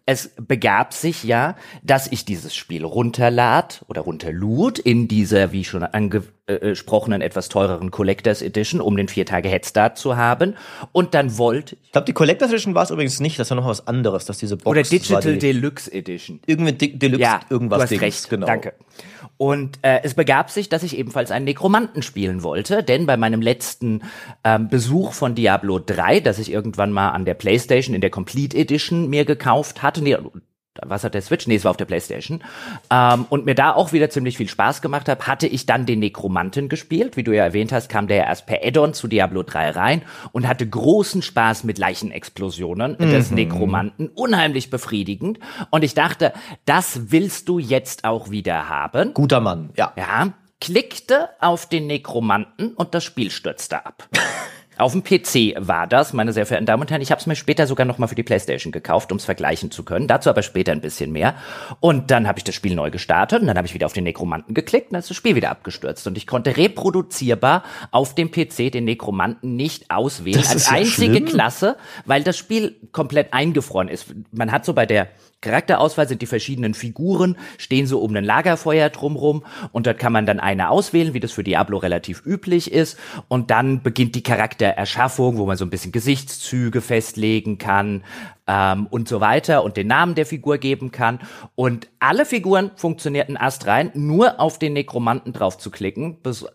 es 0.09 0.31
begab 0.41 0.95
sich 0.95 1.23
ja, 1.23 1.55
dass 1.83 2.07
ich 2.11 2.25
dieses 2.25 2.55
Spiel 2.55 2.83
runterlad 2.83 3.85
oder 3.87 4.01
runterlud 4.01 4.79
in 4.79 5.07
dieser, 5.07 5.51
wie 5.51 5.63
schon 5.63 5.83
angesprochenen, 5.83 7.21
etwas 7.21 7.47
teureren 7.47 7.91
Collectors 7.91 8.41
Edition, 8.41 8.81
um 8.81 8.97
den 8.97 9.07
vier 9.07 9.27
Tage 9.27 9.49
Headstart 9.49 9.99
zu 9.99 10.17
haben. 10.17 10.55
Und 10.93 11.13
dann 11.13 11.37
wollte 11.37 11.77
Ich 11.83 11.91
glaube, 11.91 12.05
die 12.05 12.13
Collectors 12.13 12.49
Edition 12.49 12.73
war 12.73 12.85
es 12.85 12.89
übrigens 12.89 13.19
nicht, 13.19 13.37
das 13.37 13.51
war 13.51 13.57
noch 13.57 13.67
was 13.67 13.85
anderes, 13.85 14.25
dass 14.25 14.39
diese 14.39 14.57
Box 14.57 14.65
oder 14.65 14.81
Digital 14.81 15.37
Deluxe 15.37 15.93
Edition. 15.93 16.39
irgendwie 16.47 16.73
De 16.73 16.97
Deluxe 16.97 17.21
Ja, 17.21 17.41
irgendwas 17.51 17.77
du 17.77 17.83
hast 17.83 17.91
Dings, 17.91 18.01
recht. 18.01 18.29
genau. 18.31 18.47
Danke. 18.47 18.73
Und 19.41 19.79
äh, 19.83 20.01
es 20.03 20.15
begab 20.15 20.49
sich, 20.49 20.67
dass 20.67 20.83
ich 20.83 20.97
ebenfalls 20.97 21.31
einen 21.31 21.45
Nekromanten 21.45 22.01
spielen 22.01 22.43
wollte, 22.43 22.83
denn 22.83 23.05
bei 23.05 23.15
meinem 23.15 23.41
letzten 23.41 24.01
ähm, 24.43 24.67
Besuch 24.67 25.13
von 25.13 25.33
Diablo 25.33 25.79
3, 25.79 26.19
das 26.19 26.39
ich 26.39 26.51
irgendwann 26.51 26.91
mal 26.91 27.11
an 27.11 27.23
der 27.23 27.35
PlayStation 27.35 27.95
in 27.95 28.01
der 28.01 28.09
Complete 28.09 28.57
Edition 28.57 29.09
mir 29.09 29.23
gekauft 29.23 29.81
hatte, 29.81 30.03
nee, 30.03 30.17
was 30.85 31.03
hat 31.03 31.13
der 31.13 31.21
Switch? 31.21 31.47
Nee, 31.47 31.55
es 31.55 31.63
war 31.63 31.71
auf 31.71 31.77
der 31.77 31.85
Playstation. 31.85 32.43
Ähm, 32.89 33.25
und 33.29 33.45
mir 33.45 33.55
da 33.55 33.73
auch 33.73 33.91
wieder 33.91 34.09
ziemlich 34.09 34.37
viel 34.37 34.47
Spaß 34.47 34.81
gemacht 34.81 35.09
habe, 35.09 35.27
hatte 35.27 35.47
ich 35.47 35.65
dann 35.65 35.85
den 35.85 35.99
Nekromanten 35.99 36.69
gespielt. 36.69 37.17
Wie 37.17 37.23
du 37.23 37.35
ja 37.35 37.43
erwähnt 37.43 37.71
hast, 37.71 37.89
kam 37.89 38.07
der 38.07 38.17
ja 38.17 38.23
erst 38.25 38.45
per 38.45 38.63
Add-on 38.63 38.93
zu 38.93 39.07
Diablo 39.07 39.43
3 39.43 39.71
rein 39.71 40.01
und 40.31 40.47
hatte 40.47 40.67
großen 40.67 41.21
Spaß 41.21 41.63
mit 41.63 41.77
Leichenexplosionen 41.77 42.97
des 42.97 43.31
Nekromanten. 43.31 44.09
Unheimlich 44.09 44.69
befriedigend. 44.69 45.39
Und 45.69 45.83
ich 45.83 45.93
dachte, 45.93 46.33
das 46.65 47.11
willst 47.11 47.49
du 47.49 47.59
jetzt 47.59 48.05
auch 48.05 48.29
wieder 48.29 48.69
haben. 48.69 49.13
Guter 49.13 49.39
Mann, 49.39 49.71
ja. 49.75 49.93
Ja, 49.97 50.33
klickte 50.61 51.29
auf 51.39 51.67
den 51.67 51.87
Nekromanten 51.87 52.73
und 52.73 52.93
das 52.93 53.03
Spiel 53.03 53.31
stürzte 53.31 53.85
ab. 53.85 54.07
Auf 54.79 54.93
dem 54.93 55.03
PC 55.03 55.55
war 55.57 55.87
das, 55.87 56.13
meine 56.13 56.31
sehr 56.31 56.45
verehrten 56.45 56.65
Damen 56.65 56.81
und 56.81 56.89
Herren. 56.89 57.01
Ich 57.01 57.11
habe 57.11 57.19
es 57.19 57.27
mir 57.27 57.35
später 57.35 57.67
sogar 57.67 57.85
noch 57.85 57.97
mal 57.97 58.07
für 58.07 58.15
die 58.15 58.23
PlayStation 58.23 58.71
gekauft, 58.71 59.11
um 59.11 59.17
es 59.17 59.25
vergleichen 59.25 59.71
zu 59.71 59.83
können. 59.83 60.07
Dazu 60.07 60.29
aber 60.29 60.41
später 60.41 60.71
ein 60.71 60.79
bisschen 60.79 61.11
mehr. 61.11 61.35
Und 61.81 62.11
dann 62.11 62.29
habe 62.29 62.39
ich 62.39 62.45
das 62.45 62.55
Spiel 62.55 62.75
neu 62.75 62.89
gestartet 62.89 63.41
und 63.41 63.47
dann 63.47 63.57
habe 63.57 63.67
ich 63.67 63.73
wieder 63.73 63.87
auf 63.87 63.91
den 63.91 64.05
Nekromanten 64.05 64.53
geklickt 64.53 64.87
und 64.87 64.93
dann 64.93 64.99
ist 65.01 65.09
das 65.09 65.17
Spiel 65.17 65.35
wieder 65.35 65.51
abgestürzt. 65.51 66.07
Und 66.07 66.17
ich 66.17 66.27
konnte 66.27 66.55
reproduzierbar 66.55 67.63
auf 67.91 68.15
dem 68.15 68.31
PC 68.31 68.71
den 68.71 68.85
Nekromanten 68.85 69.57
nicht 69.57 69.91
auswählen 69.91 70.39
Das 70.39 70.51
als 70.51 70.67
ja 70.67 70.77
einzige 70.77 71.11
schlimm. 71.11 71.25
Klasse, 71.25 71.75
weil 72.05 72.23
das 72.23 72.37
Spiel 72.37 72.77
komplett 72.93 73.33
eingefroren 73.33 73.89
ist. 73.89 74.05
Man 74.31 74.49
hat 74.49 74.63
so 74.63 74.73
bei 74.73 74.85
der 74.85 75.09
Charakterauswahl 75.41 76.07
sind 76.07 76.21
die 76.21 76.25
verschiedenen 76.25 76.73
Figuren, 76.73 77.37
stehen 77.57 77.87
so 77.87 77.99
um 78.01 78.15
ein 78.15 78.25
Lagerfeuer 78.25 78.89
drumrum 78.89 79.45
und 79.71 79.87
dort 79.87 79.97
kann 79.97 80.11
man 80.11 80.25
dann 80.25 80.39
eine 80.39 80.69
auswählen, 80.69 81.13
wie 81.13 81.21
das 81.21 81.31
für 81.31 81.43
Diablo 81.43 81.77
relativ 81.77 82.25
üblich 82.25 82.71
ist 82.71 82.97
und 83.27 83.49
dann 83.49 83.81
beginnt 83.81 84.15
die 84.15 84.23
Charaktererschaffung, 84.23 85.37
wo 85.37 85.45
man 85.45 85.55
so 85.55 85.65
ein 85.65 85.69
bisschen 85.69 85.93
Gesichtszüge 85.93 86.81
festlegen 86.81 87.57
kann 87.57 88.03
ähm, 88.47 88.87
und 88.89 89.07
so 89.07 89.21
weiter 89.21 89.63
und 89.63 89.77
den 89.77 89.87
Namen 89.87 90.15
der 90.15 90.25
Figur 90.25 90.57
geben 90.57 90.91
kann 90.91 91.19
und 91.55 91.87
alle 91.99 92.25
Figuren 92.25 92.71
funktionierten 92.75 93.37
astrein, 93.37 93.91
nur 93.93 94.39
auf 94.39 94.59
den 94.59 94.73
Nekromanten 94.73 95.31
drauf 95.31 95.57
zu 95.57 95.71
klicken, 95.71 96.17
das 96.23 96.45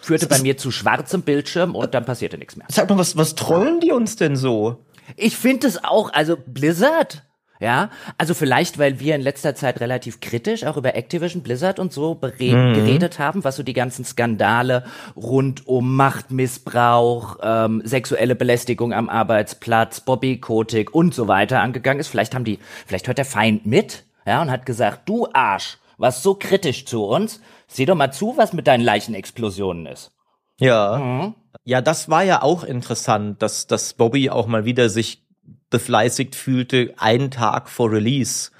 führte 0.00 0.26
bei 0.26 0.38
mir 0.40 0.56
zu 0.56 0.70
schwarzem 0.70 1.22
Bildschirm 1.22 1.74
und 1.74 1.94
dann 1.94 2.04
passierte 2.04 2.38
nichts 2.38 2.56
mehr. 2.56 2.66
Sag 2.70 2.88
mal, 2.90 2.98
was, 2.98 3.16
was 3.16 3.34
trollen 3.34 3.80
die 3.80 3.92
uns 3.92 4.16
denn 4.16 4.36
so? 4.36 4.84
Ich 5.16 5.36
finde 5.36 5.68
es 5.68 5.84
auch, 5.84 6.12
also 6.12 6.36
Blizzard. 6.36 7.22
Ja, 7.58 7.90
also 8.18 8.34
vielleicht, 8.34 8.78
weil 8.78 9.00
wir 9.00 9.14
in 9.14 9.22
letzter 9.22 9.54
Zeit 9.54 9.80
relativ 9.80 10.20
kritisch 10.20 10.64
auch 10.64 10.76
über 10.76 10.94
Activision 10.94 11.42
Blizzard 11.42 11.78
und 11.78 11.92
so 11.92 12.12
bere- 12.12 12.74
geredet 12.74 13.18
haben, 13.18 13.44
was 13.44 13.56
so 13.56 13.62
die 13.62 13.72
ganzen 13.72 14.04
Skandale 14.04 14.84
rund 15.16 15.66
um 15.66 15.96
Machtmissbrauch, 15.96 17.38
ähm, 17.42 17.82
sexuelle 17.84 18.34
Belästigung 18.34 18.92
am 18.92 19.08
Arbeitsplatz, 19.08 20.00
Bobby 20.00 20.38
Kotick 20.38 20.94
und 20.94 21.14
so 21.14 21.28
weiter 21.28 21.60
angegangen 21.60 22.00
ist. 22.00 22.08
Vielleicht 22.08 22.34
haben 22.34 22.44
die, 22.44 22.58
vielleicht 22.86 23.06
hört 23.06 23.18
der 23.18 23.24
Feind 23.24 23.66
mit, 23.66 24.04
ja, 24.26 24.42
und 24.42 24.50
hat 24.50 24.66
gesagt, 24.66 25.08
du 25.08 25.28
Arsch, 25.32 25.78
was 25.98 26.22
so 26.22 26.34
kritisch 26.34 26.84
zu 26.84 27.04
uns, 27.04 27.40
sieh 27.66 27.86
doch 27.86 27.94
mal 27.94 28.12
zu, 28.12 28.34
was 28.36 28.52
mit 28.52 28.66
deinen 28.66 28.84
Leichenexplosionen 28.84 29.86
ist. 29.86 30.12
Ja. 30.58 31.32
Ja, 31.64 31.80
das 31.80 32.08
war 32.08 32.22
ja 32.22 32.42
auch 32.42 32.64
interessant, 32.64 33.42
dass, 33.42 33.66
dass 33.66 33.94
Bobby 33.94 34.30
auch 34.30 34.46
mal 34.46 34.64
wieder 34.64 34.88
sich 34.88 35.25
befleißigt 35.70 36.34
fühlte, 36.34 36.94
einen 36.98 37.30
Tag 37.30 37.68
vor 37.68 37.90
Release 37.90 38.50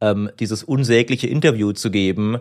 ähm, 0.00 0.30
dieses 0.38 0.64
unsägliche 0.64 1.28
Interview 1.28 1.72
zu 1.72 1.90
geben, 1.90 2.40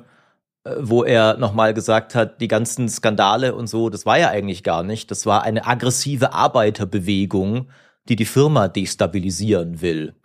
äh, 0.64 0.76
wo 0.80 1.04
er 1.04 1.38
nochmal 1.38 1.74
gesagt 1.74 2.16
hat, 2.16 2.42
die 2.42 2.48
ganzen 2.48 2.90
Skandale 2.90 3.56
und 3.56 3.68
so, 3.68 3.90
das 3.90 4.06
war 4.06 4.18
ja 4.20 4.30
eigentlich 4.30 4.64
gar 4.64 4.84
nicht. 4.84 5.12
Das 5.12 5.26
war 5.26 5.44
eine 5.44 5.66
aggressive 5.66 6.34
Arbeiterbewegung, 6.34 7.70
die 8.10 8.16
die 8.16 8.26
Firma 8.26 8.68
destabilisieren 8.68 9.82
will. 9.82 10.16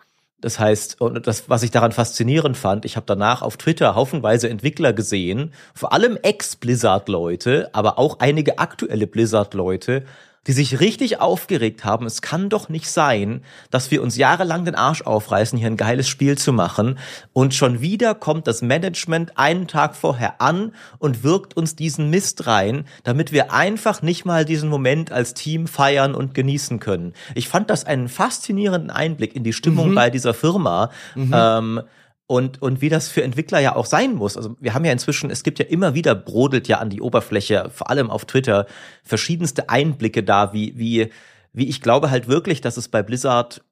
Das 0.40 0.58
heißt, 0.58 1.00
und 1.00 1.26
das, 1.26 1.48
was 1.48 1.62
ich 1.62 1.70
daran 1.70 1.92
faszinierend 1.92 2.56
fand, 2.56 2.84
ich 2.84 2.96
habe 2.96 3.06
danach 3.06 3.42
auf 3.42 3.56
Twitter 3.56 3.94
haufenweise 3.94 4.48
Entwickler 4.48 4.92
gesehen, 4.92 5.52
vor 5.74 5.92
allem 5.92 6.18
Ex-Blizzard-Leute, 6.22 7.70
aber 7.72 7.98
auch 7.98 8.20
einige 8.20 8.58
aktuelle 8.58 9.06
Blizzard-Leute, 9.06 10.04
die 10.46 10.52
sich 10.52 10.80
richtig 10.80 11.20
aufgeregt 11.20 11.84
haben. 11.84 12.06
Es 12.06 12.22
kann 12.22 12.48
doch 12.48 12.68
nicht 12.68 12.90
sein, 12.90 13.42
dass 13.70 13.90
wir 13.90 14.02
uns 14.02 14.16
jahrelang 14.16 14.64
den 14.64 14.74
Arsch 14.74 15.02
aufreißen, 15.02 15.58
hier 15.58 15.68
ein 15.68 15.76
geiles 15.76 16.08
Spiel 16.08 16.38
zu 16.38 16.52
machen 16.52 16.98
und 17.32 17.54
schon 17.54 17.80
wieder 17.80 18.14
kommt 18.14 18.46
das 18.46 18.62
Management 18.62 19.38
einen 19.38 19.66
Tag 19.66 19.96
vorher 19.96 20.40
an 20.40 20.72
und 20.98 21.24
wirkt 21.24 21.56
uns 21.56 21.76
diesen 21.76 22.10
Mist 22.10 22.46
rein, 22.46 22.84
damit 23.02 23.32
wir 23.32 23.52
einfach 23.52 24.02
nicht 24.02 24.24
mal 24.24 24.44
diesen 24.44 24.68
Moment 24.68 25.12
als 25.12 25.34
Team 25.34 25.66
feiern 25.66 26.14
und 26.14 26.34
genießen 26.34 26.80
können. 26.80 27.12
Ich 27.34 27.48
fand 27.48 27.70
das 27.70 27.84
einen 27.84 28.08
faszinierenden 28.08 28.90
Einblick 28.90 29.34
in 29.34 29.44
die 29.44 29.52
Stimmung 29.52 29.94
bei 29.94 30.10
dieser 30.10 30.34
Firma. 30.34 30.90
Ähm, 31.16 31.82
und, 32.26 32.60
und 32.60 32.80
wie 32.80 32.88
das 32.88 33.08
für 33.08 33.22
Entwickler 33.22 33.60
ja 33.60 33.76
auch 33.76 33.86
sein 33.86 34.14
muss. 34.14 34.36
Also 34.36 34.56
wir 34.60 34.74
haben 34.74 34.84
ja 34.84 34.92
inzwischen, 34.92 35.30
es 35.30 35.42
gibt 35.42 35.58
ja 35.58 35.64
immer 35.64 35.94
wieder, 35.94 36.14
brodelt 36.14 36.66
ja 36.68 36.78
an 36.78 36.90
die 36.90 37.00
Oberfläche, 37.00 37.70
vor 37.72 37.90
allem 37.90 38.10
auf 38.10 38.24
Twitter, 38.24 38.66
verschiedenste 39.04 39.68
Einblicke 39.68 40.24
da, 40.24 40.52
wie, 40.52 40.76
wie, 40.76 41.10
wie 41.52 41.68
ich 41.68 41.80
glaube 41.80 42.10
halt 42.10 42.26
wirklich, 42.26 42.60
dass 42.60 42.76
es 42.76 42.88
bei 42.88 43.02
Blizzard, 43.02 43.62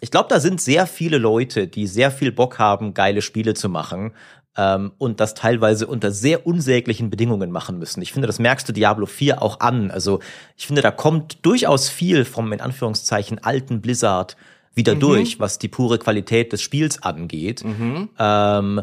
ich 0.00 0.10
glaube, 0.10 0.28
da 0.28 0.40
sind 0.40 0.60
sehr 0.60 0.86
viele 0.86 1.18
Leute, 1.18 1.68
die 1.68 1.86
sehr 1.86 2.10
viel 2.10 2.32
Bock 2.32 2.58
haben, 2.58 2.92
geile 2.92 3.22
Spiele 3.22 3.54
zu 3.54 3.68
machen. 3.68 4.12
Ähm, 4.56 4.92
und 4.98 5.20
das 5.20 5.34
teilweise 5.34 5.86
unter 5.86 6.10
sehr 6.10 6.44
unsäglichen 6.44 7.08
Bedingungen 7.08 7.52
machen 7.52 7.78
müssen. 7.78 8.02
Ich 8.02 8.12
finde, 8.12 8.26
das 8.26 8.40
merkst 8.40 8.68
du 8.68 8.72
Diablo 8.72 9.06
4 9.06 9.40
auch 9.40 9.60
an. 9.60 9.92
Also 9.92 10.18
ich 10.56 10.66
finde, 10.66 10.82
da 10.82 10.90
kommt 10.90 11.46
durchaus 11.46 11.88
viel 11.88 12.24
vom, 12.24 12.52
in 12.52 12.60
Anführungszeichen, 12.60 13.38
alten 13.38 13.80
Blizzard 13.80 14.36
wieder 14.74 14.94
durch, 14.94 15.40
was 15.40 15.58
die 15.58 15.68
pure 15.68 15.98
Qualität 15.98 16.52
des 16.52 16.62
Spiels 16.62 17.02
angeht. 17.02 17.62
Ähm, 18.18 18.82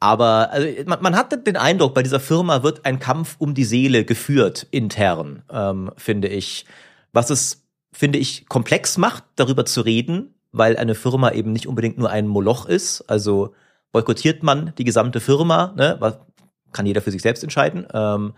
aber 0.00 0.50
also, 0.50 0.66
man, 0.86 1.02
man 1.02 1.16
hat 1.16 1.46
den 1.46 1.56
Eindruck, 1.56 1.94
bei 1.94 2.02
dieser 2.02 2.20
Firma 2.20 2.62
wird 2.62 2.84
ein 2.86 2.98
Kampf 2.98 3.36
um 3.38 3.54
die 3.54 3.64
Seele 3.64 4.04
geführt, 4.04 4.66
intern, 4.70 5.42
ähm, 5.50 5.90
finde 5.96 6.28
ich. 6.28 6.64
Was 7.12 7.30
es, 7.30 7.64
finde 7.92 8.18
ich, 8.18 8.48
komplex 8.48 8.96
macht, 8.96 9.24
darüber 9.36 9.64
zu 9.66 9.80
reden, 9.82 10.34
weil 10.52 10.76
eine 10.76 10.94
Firma 10.94 11.32
eben 11.32 11.52
nicht 11.52 11.66
unbedingt 11.66 11.98
nur 11.98 12.10
ein 12.10 12.26
Moloch 12.26 12.66
ist. 12.66 13.02
Also 13.08 13.54
boykottiert 13.92 14.42
man 14.42 14.72
die 14.78 14.84
gesamte 14.84 15.20
Firma, 15.20 15.74
ne? 15.76 15.96
Was, 15.98 16.18
kann 16.72 16.86
jeder 16.86 17.02
für 17.02 17.10
sich 17.10 17.22
selbst 17.22 17.42
entscheiden. 17.42 17.86
Ähm, 17.92 18.34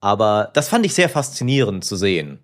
aber 0.00 0.50
das 0.54 0.68
fand 0.68 0.84
ich 0.84 0.94
sehr 0.94 1.08
faszinierend 1.08 1.84
zu 1.84 1.96
sehen. 1.96 2.40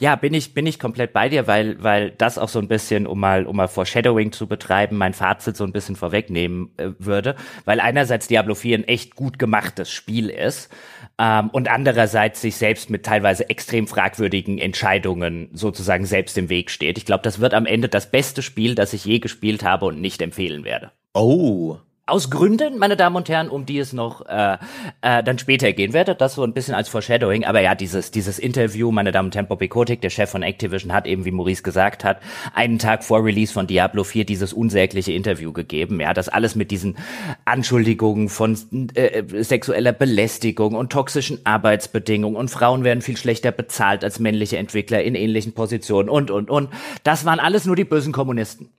Ja, 0.00 0.16
bin 0.16 0.34
ich, 0.34 0.54
bin 0.54 0.66
ich 0.66 0.78
komplett 0.78 1.12
bei 1.12 1.28
dir, 1.28 1.46
weil, 1.46 1.82
weil 1.82 2.10
das 2.10 2.38
auch 2.38 2.48
so 2.48 2.58
ein 2.58 2.68
bisschen, 2.68 3.06
um 3.06 3.20
mal, 3.20 3.46
um 3.46 3.56
mal 3.56 3.68
Foreshadowing 3.68 4.32
zu 4.32 4.46
betreiben, 4.46 4.96
mein 4.96 5.14
Fazit 5.14 5.56
so 5.56 5.64
ein 5.64 5.72
bisschen 5.72 5.96
vorwegnehmen 5.96 6.70
äh, 6.76 6.90
würde, 6.98 7.36
weil 7.64 7.78
einerseits 7.78 8.26
Diablo 8.26 8.54
4 8.54 8.78
ein 8.78 8.84
echt 8.84 9.14
gut 9.16 9.38
gemachtes 9.38 9.90
Spiel 9.90 10.28
ist 10.28 10.70
ähm, 11.18 11.50
und 11.50 11.68
andererseits 11.68 12.40
sich 12.40 12.56
selbst 12.56 12.90
mit 12.90 13.04
teilweise 13.04 13.48
extrem 13.50 13.86
fragwürdigen 13.86 14.58
Entscheidungen 14.58 15.50
sozusagen 15.52 16.06
selbst 16.06 16.38
im 16.38 16.48
Weg 16.48 16.70
steht. 16.70 16.98
Ich 16.98 17.06
glaube, 17.06 17.22
das 17.22 17.40
wird 17.40 17.54
am 17.54 17.66
Ende 17.66 17.88
das 17.88 18.10
beste 18.10 18.42
Spiel, 18.42 18.74
das 18.74 18.92
ich 18.92 19.04
je 19.04 19.18
gespielt 19.18 19.62
habe 19.62 19.86
und 19.86 20.00
nicht 20.00 20.22
empfehlen 20.22 20.64
werde. 20.64 20.92
Oh, 21.14 21.78
aus 22.04 22.30
Gründen, 22.30 22.78
meine 22.78 22.96
Damen 22.96 23.14
und 23.14 23.28
Herren, 23.28 23.48
um 23.48 23.64
die 23.64 23.78
es 23.78 23.92
noch 23.92 24.26
äh, 24.26 24.58
äh, 25.02 25.22
dann 25.22 25.38
später 25.38 25.72
gehen 25.72 25.92
werde. 25.92 26.16
Das 26.16 26.34
so 26.34 26.42
ein 26.42 26.52
bisschen 26.52 26.74
als 26.74 26.88
Foreshadowing. 26.88 27.44
Aber 27.44 27.60
ja, 27.60 27.76
dieses 27.76 28.10
dieses 28.10 28.40
Interview, 28.40 28.90
meine 28.90 29.12
Damen 29.12 29.26
und 29.26 29.34
Herren, 29.36 29.46
Bobby 29.46 29.68
Kotick, 29.68 30.00
der 30.00 30.10
Chef 30.10 30.28
von 30.28 30.42
Activision, 30.42 30.92
hat 30.92 31.06
eben, 31.06 31.24
wie 31.24 31.30
Maurice 31.30 31.62
gesagt 31.62 32.02
hat, 32.02 32.20
einen 32.54 32.80
Tag 32.80 33.04
vor 33.04 33.24
Release 33.24 33.52
von 33.52 33.68
Diablo 33.68 34.02
4 34.02 34.24
dieses 34.24 34.52
unsägliche 34.52 35.12
Interview 35.12 35.52
gegeben. 35.52 36.00
Ja, 36.00 36.12
das 36.12 36.28
alles 36.28 36.56
mit 36.56 36.72
diesen 36.72 36.96
Anschuldigungen 37.44 38.28
von 38.28 38.58
äh, 38.94 39.22
sexueller 39.44 39.92
Belästigung 39.92 40.74
und 40.74 40.90
toxischen 40.90 41.46
Arbeitsbedingungen 41.46 42.36
und 42.36 42.50
Frauen 42.50 42.82
werden 42.82 43.02
viel 43.02 43.16
schlechter 43.16 43.52
bezahlt 43.52 44.02
als 44.02 44.18
männliche 44.18 44.58
Entwickler 44.58 45.02
in 45.02 45.14
ähnlichen 45.14 45.54
Positionen 45.54 46.08
und 46.08 46.32
und 46.32 46.50
und. 46.50 46.68
Das 47.04 47.24
waren 47.24 47.38
alles 47.38 47.64
nur 47.64 47.76
die 47.76 47.84
bösen 47.84 48.12
Kommunisten. 48.12 48.70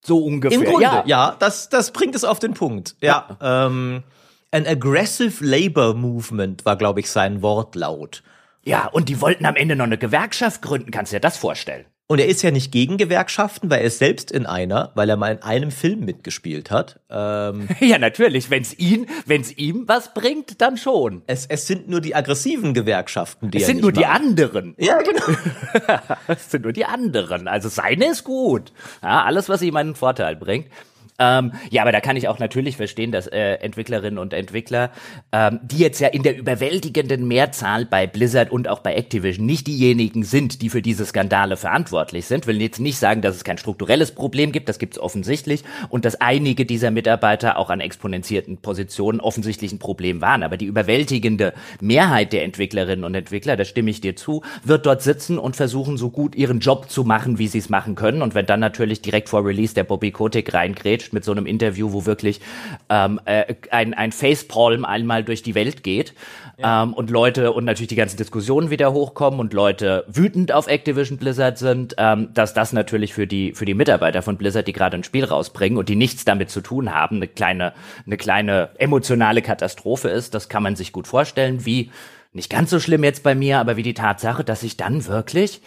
So 0.00 0.24
ungefähr. 0.24 0.58
Im 0.58 0.64
Grunde, 0.64 0.82
ja, 0.82 1.02
ja 1.06 1.36
das, 1.38 1.68
das 1.68 1.92
bringt 1.92 2.14
es 2.14 2.24
auf 2.24 2.38
den 2.38 2.54
Punkt. 2.54 2.96
Ja. 3.00 3.36
ja. 3.40 3.66
Ähm, 3.66 4.02
an 4.50 4.66
aggressive 4.66 5.44
labor 5.44 5.94
movement 5.94 6.64
war, 6.64 6.76
glaube 6.76 7.00
ich, 7.00 7.10
sein 7.10 7.42
Wortlaut. 7.42 8.22
Ja, 8.64 8.86
und 8.86 9.08
die 9.08 9.20
wollten 9.20 9.46
am 9.46 9.56
Ende 9.56 9.76
noch 9.76 9.84
eine 9.84 9.98
Gewerkschaft 9.98 10.62
gründen. 10.62 10.90
Kannst 10.90 11.12
du 11.12 11.16
dir 11.16 11.20
das 11.20 11.36
vorstellen? 11.36 11.86
Und 12.10 12.20
er 12.20 12.26
ist 12.26 12.40
ja 12.40 12.50
nicht 12.50 12.72
gegen 12.72 12.96
Gewerkschaften, 12.96 13.68
weil 13.68 13.80
er 13.80 13.84
ist 13.84 13.98
selbst 13.98 14.30
in 14.30 14.46
einer, 14.46 14.92
weil 14.94 15.10
er 15.10 15.18
mal 15.18 15.30
in 15.30 15.42
einem 15.42 15.70
Film 15.70 16.06
mitgespielt 16.06 16.70
hat. 16.70 17.00
Ähm, 17.10 17.68
ja, 17.80 17.98
natürlich. 17.98 18.48
Wenn 18.48 18.62
es 18.62 18.78
ihn, 18.78 19.06
wenn 19.26 19.42
es 19.42 19.58
ihm 19.58 19.86
was 19.86 20.14
bringt, 20.14 20.62
dann 20.62 20.78
schon. 20.78 21.20
Es, 21.26 21.44
es 21.44 21.66
sind 21.66 21.90
nur 21.90 22.00
die 22.00 22.14
aggressiven 22.14 22.72
Gewerkschaften, 22.72 23.50
die 23.50 23.58
es 23.58 23.66
sind 23.66 23.82
nur 23.82 23.90
mag. 23.90 23.98
die 23.98 24.06
anderen. 24.06 24.74
Ja, 24.78 25.02
genau. 25.02 25.38
es 26.28 26.50
sind 26.50 26.64
nur 26.64 26.72
die 26.72 26.86
anderen. 26.86 27.46
Also 27.46 27.68
seine 27.68 28.06
ist 28.06 28.24
gut. 28.24 28.72
Ja, 29.02 29.24
alles, 29.24 29.50
was 29.50 29.60
ihm 29.60 29.76
einen 29.76 29.94
Vorteil 29.94 30.34
bringt. 30.34 30.68
Ähm, 31.20 31.52
ja, 31.70 31.82
aber 31.82 31.90
da 31.90 32.00
kann 32.00 32.16
ich 32.16 32.28
auch 32.28 32.38
natürlich 32.38 32.76
verstehen, 32.76 33.10
dass 33.10 33.26
äh, 33.26 33.54
Entwicklerinnen 33.54 34.18
und 34.18 34.32
Entwickler, 34.32 34.90
ähm, 35.32 35.58
die 35.64 35.78
jetzt 35.78 35.98
ja 36.00 36.08
in 36.08 36.22
der 36.22 36.38
überwältigenden 36.38 37.26
Mehrzahl 37.26 37.86
bei 37.86 38.06
Blizzard 38.06 38.52
und 38.52 38.68
auch 38.68 38.78
bei 38.80 38.94
Activision 38.94 39.44
nicht 39.44 39.66
diejenigen 39.66 40.22
sind, 40.22 40.62
die 40.62 40.70
für 40.70 40.80
diese 40.80 41.04
Skandale 41.04 41.56
verantwortlich 41.56 42.26
sind, 42.26 42.46
will 42.46 42.62
jetzt 42.62 42.78
nicht 42.78 42.98
sagen, 42.98 43.20
dass 43.20 43.34
es 43.34 43.42
kein 43.42 43.58
strukturelles 43.58 44.12
Problem 44.12 44.52
gibt, 44.52 44.68
das 44.68 44.78
gibt 44.78 44.94
es 44.94 45.02
offensichtlich 45.02 45.64
und 45.88 46.04
dass 46.04 46.20
einige 46.20 46.64
dieser 46.64 46.92
Mitarbeiter 46.92 47.58
auch 47.58 47.70
an 47.70 47.80
exponentierten 47.80 48.58
Positionen 48.58 49.20
offensichtlich 49.20 49.72
ein 49.72 49.80
Problem 49.80 50.20
waren. 50.20 50.44
Aber 50.44 50.56
die 50.56 50.66
überwältigende 50.66 51.52
Mehrheit 51.80 52.32
der 52.32 52.44
Entwicklerinnen 52.44 53.04
und 53.04 53.16
Entwickler, 53.16 53.56
da 53.56 53.64
stimme 53.64 53.90
ich 53.90 54.00
dir 54.00 54.14
zu, 54.14 54.42
wird 54.62 54.86
dort 54.86 55.02
sitzen 55.02 55.38
und 55.38 55.56
versuchen, 55.56 55.96
so 55.96 56.10
gut 56.10 56.36
ihren 56.36 56.60
Job 56.60 56.90
zu 56.90 57.02
machen, 57.02 57.38
wie 57.38 57.48
sie 57.48 57.58
es 57.58 57.68
machen 57.68 57.96
können. 57.96 58.22
Und 58.22 58.36
wenn 58.36 58.46
dann 58.46 58.60
natürlich 58.60 59.02
direkt 59.02 59.28
vor 59.28 59.44
Release 59.44 59.74
der 59.74 59.82
Bobby 59.82 60.12
Kotick 60.12 60.54
reingrätscht, 60.54 61.07
mit 61.12 61.24
so 61.24 61.32
einem 61.32 61.46
Interview, 61.46 61.92
wo 61.92 62.06
wirklich 62.06 62.40
ähm, 62.88 63.20
äh, 63.24 63.54
ein, 63.70 63.94
ein 63.94 64.12
Facepalm 64.12 64.84
einmal 64.84 65.24
durch 65.24 65.42
die 65.42 65.54
Welt 65.54 65.82
geht 65.82 66.14
ja. 66.58 66.82
ähm, 66.82 66.92
und 66.92 67.10
Leute 67.10 67.52
und 67.52 67.64
natürlich 67.64 67.88
die 67.88 67.96
ganzen 67.96 68.16
Diskussionen 68.16 68.70
wieder 68.70 68.92
hochkommen 68.92 69.40
und 69.40 69.52
Leute 69.52 70.04
wütend 70.08 70.52
auf 70.52 70.66
Activision 70.66 71.18
Blizzard 71.18 71.58
sind, 71.58 71.94
ähm, 71.98 72.28
dass 72.34 72.54
das 72.54 72.72
natürlich 72.72 73.14
für 73.14 73.26
die 73.26 73.52
für 73.52 73.64
die 73.64 73.74
Mitarbeiter 73.74 74.22
von 74.22 74.36
Blizzard, 74.36 74.66
die 74.66 74.72
gerade 74.72 74.96
ein 74.96 75.04
Spiel 75.04 75.24
rausbringen 75.24 75.78
und 75.78 75.88
die 75.88 75.96
nichts 75.96 76.24
damit 76.24 76.50
zu 76.50 76.60
tun 76.60 76.94
haben, 76.94 77.16
eine 77.16 77.28
kleine 77.28 77.72
eine 78.06 78.16
kleine 78.16 78.70
emotionale 78.78 79.42
Katastrophe 79.42 80.08
ist. 80.08 80.34
Das 80.34 80.48
kann 80.48 80.62
man 80.62 80.76
sich 80.76 80.92
gut 80.92 81.06
vorstellen, 81.06 81.64
wie 81.64 81.90
nicht 82.32 82.50
ganz 82.50 82.70
so 82.70 82.80
schlimm 82.80 83.04
jetzt 83.04 83.22
bei 83.22 83.34
mir, 83.34 83.58
aber 83.58 83.76
wie 83.76 83.82
die 83.82 83.94
Tatsache, 83.94 84.44
dass 84.44 84.62
ich 84.62 84.76
dann 84.76 85.06
wirklich 85.06 85.62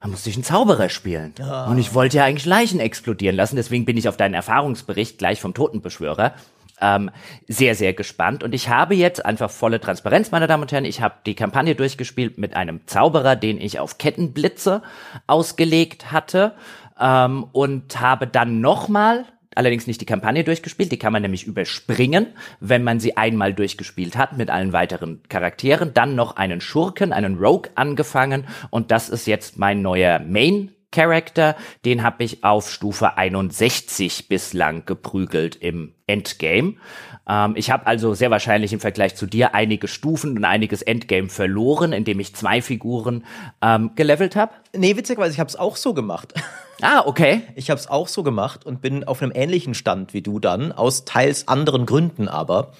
dann 0.00 0.10
musste 0.10 0.30
ich 0.30 0.36
einen 0.36 0.44
Zauberer 0.44 0.88
spielen. 0.88 1.34
Oh. 1.40 1.70
Und 1.70 1.78
ich 1.78 1.94
wollte 1.94 2.18
ja 2.18 2.24
eigentlich 2.24 2.46
Leichen 2.46 2.80
explodieren 2.80 3.36
lassen. 3.36 3.56
Deswegen 3.56 3.84
bin 3.84 3.96
ich 3.96 4.08
auf 4.08 4.16
deinen 4.16 4.34
Erfahrungsbericht 4.34 5.18
gleich 5.18 5.40
vom 5.40 5.54
Totenbeschwörer 5.54 6.34
ähm, 6.80 7.10
sehr, 7.48 7.74
sehr 7.74 7.92
gespannt. 7.92 8.42
Und 8.42 8.54
ich 8.54 8.68
habe 8.68 8.94
jetzt 8.94 9.24
einfach 9.24 9.50
volle 9.50 9.80
Transparenz, 9.80 10.30
meine 10.30 10.46
Damen 10.46 10.62
und 10.62 10.72
Herren. 10.72 10.84
Ich 10.84 11.00
habe 11.00 11.14
die 11.24 11.34
Kampagne 11.34 11.74
durchgespielt 11.74 12.38
mit 12.38 12.54
einem 12.54 12.80
Zauberer, 12.86 13.36
den 13.36 13.60
ich 13.60 13.78
auf 13.78 13.98
Kettenblitze 13.98 14.82
ausgelegt 15.26 16.12
hatte. 16.12 16.52
Ähm, 16.98 17.44
und 17.52 18.00
habe 18.00 18.26
dann 18.26 18.60
nochmal 18.60 19.24
allerdings 19.56 19.86
nicht 19.86 20.00
die 20.00 20.06
Kampagne 20.06 20.44
durchgespielt. 20.44 20.92
Die 20.92 20.98
kann 20.98 21.12
man 21.12 21.22
nämlich 21.22 21.46
überspringen, 21.46 22.28
wenn 22.60 22.84
man 22.84 23.00
sie 23.00 23.16
einmal 23.16 23.54
durchgespielt 23.54 24.16
hat 24.16 24.36
mit 24.36 24.50
allen 24.50 24.72
weiteren 24.72 25.22
Charakteren. 25.28 25.94
Dann 25.94 26.14
noch 26.14 26.36
einen 26.36 26.60
Schurken, 26.60 27.12
einen 27.12 27.38
Rogue 27.38 27.70
angefangen 27.74 28.46
und 28.70 28.90
das 28.90 29.08
ist 29.08 29.26
jetzt 29.26 29.58
mein 29.58 29.82
neuer 29.82 30.20
Main 30.20 30.70
Character, 30.92 31.56
den 31.84 32.02
habe 32.02 32.24
ich 32.24 32.42
auf 32.42 32.70
Stufe 32.70 33.18
61 33.18 34.28
bislang 34.28 34.86
geprügelt 34.86 35.56
im 35.56 35.94
Endgame. 36.06 36.76
Ähm, 37.28 37.54
ich 37.56 37.70
habe 37.70 37.86
also 37.86 38.14
sehr 38.14 38.30
wahrscheinlich 38.30 38.72
im 38.72 38.80
Vergleich 38.80 39.14
zu 39.14 39.26
dir 39.26 39.54
einige 39.54 39.88
Stufen 39.88 40.36
und 40.36 40.44
einiges 40.44 40.82
Endgame 40.82 41.28
verloren, 41.28 41.92
indem 41.92 42.20
ich 42.20 42.34
zwei 42.34 42.62
Figuren 42.62 43.24
ähm, 43.60 43.90
gelevelt 43.94 44.36
habe. 44.36 44.52
Nee, 44.74 44.96
witzigerweise, 44.96 45.34
ich 45.34 45.40
habe 45.40 45.48
es 45.48 45.56
auch 45.56 45.76
so 45.76 45.92
gemacht. 45.92 46.32
Ah, 46.82 47.02
okay. 47.06 47.42
Ich 47.54 47.70
habe 47.70 47.80
es 47.80 47.88
auch 47.88 48.08
so 48.08 48.22
gemacht 48.22 48.66
und 48.66 48.80
bin 48.80 49.04
auf 49.04 49.22
einem 49.22 49.32
ähnlichen 49.34 49.74
Stand 49.74 50.12
wie 50.12 50.22
du 50.22 50.38
dann, 50.38 50.72
aus 50.72 51.04
teils 51.04 51.48
anderen 51.48 51.86
Gründen 51.86 52.28
aber. 52.28 52.72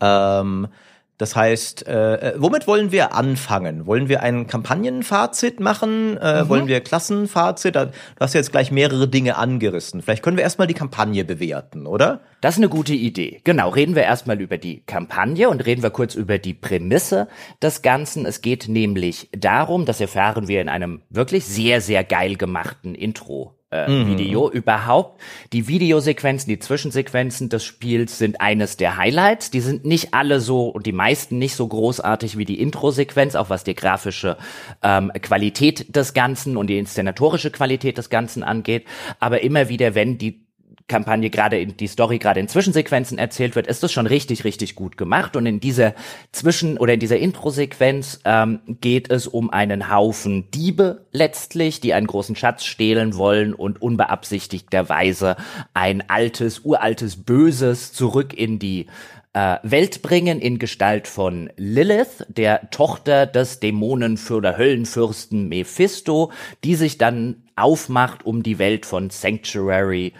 Ähm, 0.00 0.68
das 1.16 1.36
heißt, 1.36 1.86
äh, 1.86 2.14
äh, 2.14 2.34
womit 2.38 2.66
wollen 2.66 2.90
wir 2.90 3.14
anfangen? 3.14 3.86
Wollen 3.86 4.08
wir 4.08 4.22
ein 4.22 4.48
Kampagnenfazit 4.48 5.60
machen? 5.60 6.16
Äh, 6.16 6.42
mhm. 6.42 6.48
Wollen 6.48 6.66
wir 6.66 6.80
Klassenfazit? 6.80 7.76
Du 7.76 7.92
hast 8.18 8.34
jetzt 8.34 8.50
gleich 8.50 8.72
mehrere 8.72 9.06
Dinge 9.06 9.36
angerissen. 9.36 10.02
Vielleicht 10.02 10.24
können 10.24 10.36
wir 10.36 10.42
erstmal 10.42 10.66
die 10.66 10.74
Kampagne 10.74 11.24
bewerten, 11.24 11.86
oder? 11.86 12.20
Das 12.40 12.54
ist 12.54 12.58
eine 12.58 12.68
gute 12.68 12.94
Idee. 12.94 13.40
Genau, 13.44 13.68
reden 13.68 13.94
wir 13.94 14.02
erstmal 14.02 14.40
über 14.40 14.58
die 14.58 14.82
Kampagne 14.86 15.48
und 15.48 15.64
reden 15.64 15.82
wir 15.82 15.90
kurz 15.90 16.16
über 16.16 16.38
die 16.38 16.54
Prämisse 16.54 17.28
des 17.62 17.82
Ganzen. 17.82 18.26
Es 18.26 18.42
geht 18.42 18.68
nämlich 18.68 19.28
darum, 19.32 19.84
das 19.84 20.00
erfahren 20.00 20.48
wir 20.48 20.60
in 20.60 20.68
einem 20.68 21.02
wirklich 21.10 21.44
sehr, 21.44 21.80
sehr 21.80 22.02
geil 22.02 22.36
gemachten 22.36 22.96
Intro 22.96 23.54
äh, 23.74 23.88
mhm. 23.90 24.06
Video 24.06 24.50
überhaupt. 24.50 25.20
Die 25.52 25.66
Videosequenzen, 25.66 26.48
die 26.48 26.58
Zwischensequenzen 26.58 27.48
des 27.48 27.64
Spiels 27.64 28.18
sind 28.18 28.40
eines 28.40 28.76
der 28.76 28.96
Highlights. 28.96 29.50
Die 29.50 29.60
sind 29.60 29.84
nicht 29.84 30.14
alle 30.14 30.40
so 30.40 30.68
und 30.68 30.86
die 30.86 30.92
meisten 30.92 31.38
nicht 31.38 31.56
so 31.56 31.66
großartig 31.66 32.38
wie 32.38 32.44
die 32.44 32.60
Intro-Sequenz, 32.60 33.34
auch 33.34 33.50
was 33.50 33.64
die 33.64 33.74
grafische 33.74 34.36
ähm, 34.82 35.10
Qualität 35.20 35.94
des 35.94 36.14
Ganzen 36.14 36.56
und 36.56 36.68
die 36.68 36.78
inszenatorische 36.78 37.50
Qualität 37.50 37.98
des 37.98 38.10
Ganzen 38.10 38.44
angeht. 38.44 38.84
Aber 39.18 39.42
immer 39.42 39.68
wieder, 39.68 39.94
wenn 39.94 40.18
die 40.18 40.43
Kampagne 40.86 41.30
gerade 41.30 41.58
in 41.58 41.78
die 41.78 41.86
Story 41.86 42.18
gerade 42.18 42.40
in 42.40 42.48
Zwischensequenzen 42.48 43.16
erzählt 43.16 43.56
wird, 43.56 43.66
ist 43.66 43.82
das 43.82 43.90
schon 43.90 44.06
richtig, 44.06 44.44
richtig 44.44 44.74
gut 44.74 44.98
gemacht. 44.98 45.34
Und 45.34 45.46
in 45.46 45.58
dieser 45.58 45.94
Zwischen- 46.30 46.76
oder 46.76 46.94
in 46.94 47.00
dieser 47.00 47.18
Intro-Sequenz 47.18 48.20
ähm, 48.26 48.60
geht 48.66 49.10
es 49.10 49.26
um 49.26 49.48
einen 49.48 49.90
Haufen 49.90 50.50
Diebe 50.50 51.06
letztlich, 51.10 51.80
die 51.80 51.94
einen 51.94 52.06
großen 52.06 52.36
Schatz 52.36 52.64
stehlen 52.64 53.16
wollen 53.16 53.54
und 53.54 53.80
unbeabsichtigterweise 53.80 55.36
ein 55.72 56.08
altes, 56.10 56.60
uraltes 56.60 57.24
Böses 57.24 57.94
zurück 57.94 58.34
in 58.34 58.58
die 58.58 58.86
äh, 59.32 59.56
Welt 59.62 60.02
bringen 60.02 60.38
in 60.38 60.58
Gestalt 60.58 61.08
von 61.08 61.50
Lilith, 61.56 62.26
der 62.28 62.70
Tochter 62.70 63.26
des 63.26 63.60
Dämonen- 63.60 64.18
oder 64.30 64.58
Höllenfürsten 64.58 65.48
Mephisto, 65.48 66.30
die 66.62 66.74
sich 66.74 66.98
dann 66.98 67.42
aufmacht, 67.56 68.26
um 68.26 68.42
die 68.42 68.58
Welt 68.58 68.84
von 68.84 69.10
Sanctuary 69.10 70.12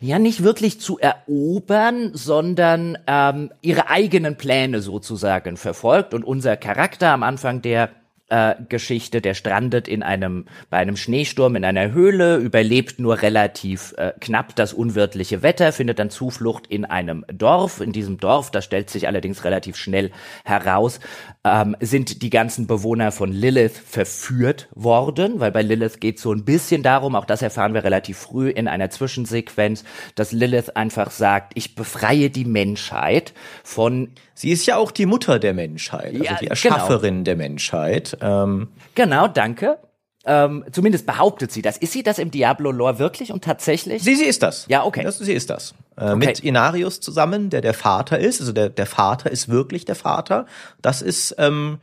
ja 0.00 0.18
nicht 0.18 0.42
wirklich 0.42 0.80
zu 0.80 0.98
erobern, 0.98 2.10
sondern 2.14 2.98
ähm, 3.06 3.50
ihre 3.62 3.88
eigenen 3.88 4.36
Pläne 4.36 4.80
sozusagen 4.80 5.56
verfolgt. 5.56 6.14
Und 6.14 6.24
unser 6.24 6.56
Charakter 6.56 7.10
am 7.10 7.22
Anfang 7.22 7.62
der 7.62 7.90
äh, 8.28 8.54
Geschichte, 8.68 9.20
der 9.20 9.34
strandet 9.34 9.88
in 9.88 10.02
einem 10.02 10.46
bei 10.70 10.78
einem 10.78 10.96
Schneesturm 10.96 11.56
in 11.56 11.64
einer 11.64 11.92
Höhle, 11.92 12.36
überlebt 12.36 12.98
nur 12.98 13.22
relativ 13.22 13.94
äh, 13.96 14.12
knapp 14.20 14.54
das 14.56 14.72
unwirtliche 14.72 15.42
Wetter, 15.42 15.72
findet 15.72 15.98
dann 15.98 16.10
Zuflucht 16.10 16.66
in 16.66 16.84
einem 16.84 17.24
Dorf. 17.32 17.80
In 17.80 17.92
diesem 17.92 18.18
Dorf, 18.18 18.50
das 18.50 18.64
stellt 18.64 18.90
sich 18.90 19.06
allerdings 19.06 19.44
relativ 19.44 19.76
schnell 19.76 20.10
heraus, 20.44 21.00
ähm, 21.44 21.76
sind 21.80 22.22
die 22.22 22.30
ganzen 22.30 22.66
Bewohner 22.66 23.12
von 23.12 23.32
Lilith 23.32 23.78
verführt 23.78 24.68
worden, 24.74 25.40
weil 25.40 25.52
bei 25.52 25.62
Lilith 25.62 26.00
geht 26.00 26.18
so 26.18 26.32
ein 26.32 26.44
bisschen 26.44 26.82
darum, 26.82 27.14
auch 27.14 27.24
das 27.24 27.42
erfahren 27.42 27.74
wir 27.74 27.84
relativ 27.84 28.18
früh 28.18 28.50
in 28.50 28.68
einer 28.68 28.90
Zwischensequenz, 28.90 29.84
dass 30.14 30.32
Lilith 30.32 30.76
einfach 30.76 31.10
sagt, 31.10 31.52
ich 31.54 31.74
befreie 31.74 32.30
die 32.30 32.44
Menschheit 32.44 33.32
von 33.64 34.10
Sie 34.38 34.52
ist 34.52 34.66
ja 34.66 34.76
auch 34.76 34.92
die 34.92 35.04
Mutter 35.04 35.40
der 35.40 35.52
Menschheit, 35.52 36.12
also 36.12 36.22
ja, 36.22 36.36
die 36.36 36.46
Erschafferin 36.46 37.14
genau. 37.14 37.24
der 37.24 37.36
Menschheit. 37.36 38.16
Ähm. 38.20 38.68
Genau, 38.94 39.26
danke. 39.26 39.78
Ähm, 40.24 40.64
zumindest 40.70 41.06
behauptet 41.06 41.50
sie 41.50 41.60
das. 41.60 41.76
Ist 41.76 41.92
sie 41.92 42.04
das 42.04 42.20
im 42.20 42.30
Diablo-Lore 42.30 43.00
wirklich 43.00 43.32
und 43.32 43.42
tatsächlich? 43.42 44.04
Sie, 44.04 44.14
sie 44.14 44.26
ist 44.26 44.44
das. 44.44 44.66
Ja, 44.68 44.84
okay. 44.84 45.02
Das, 45.02 45.18
sie 45.18 45.32
ist 45.32 45.50
das. 45.50 45.74
Äh, 45.96 46.04
okay. 46.04 46.16
Mit 46.16 46.38
Inarius 46.38 47.00
zusammen, 47.00 47.50
der 47.50 47.62
der 47.62 47.74
Vater 47.74 48.20
ist. 48.20 48.40
Also 48.40 48.52
der, 48.52 48.68
der 48.68 48.86
Vater 48.86 49.28
ist 49.28 49.48
wirklich 49.48 49.86
der 49.86 49.96
Vater. 49.96 50.46
Das 50.82 51.02
ist 51.02 51.34
ähm, 51.38 51.78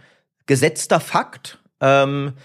gesetzter 0.46 1.02
Fakt. 1.02 1.60
Ähm, 1.82 2.36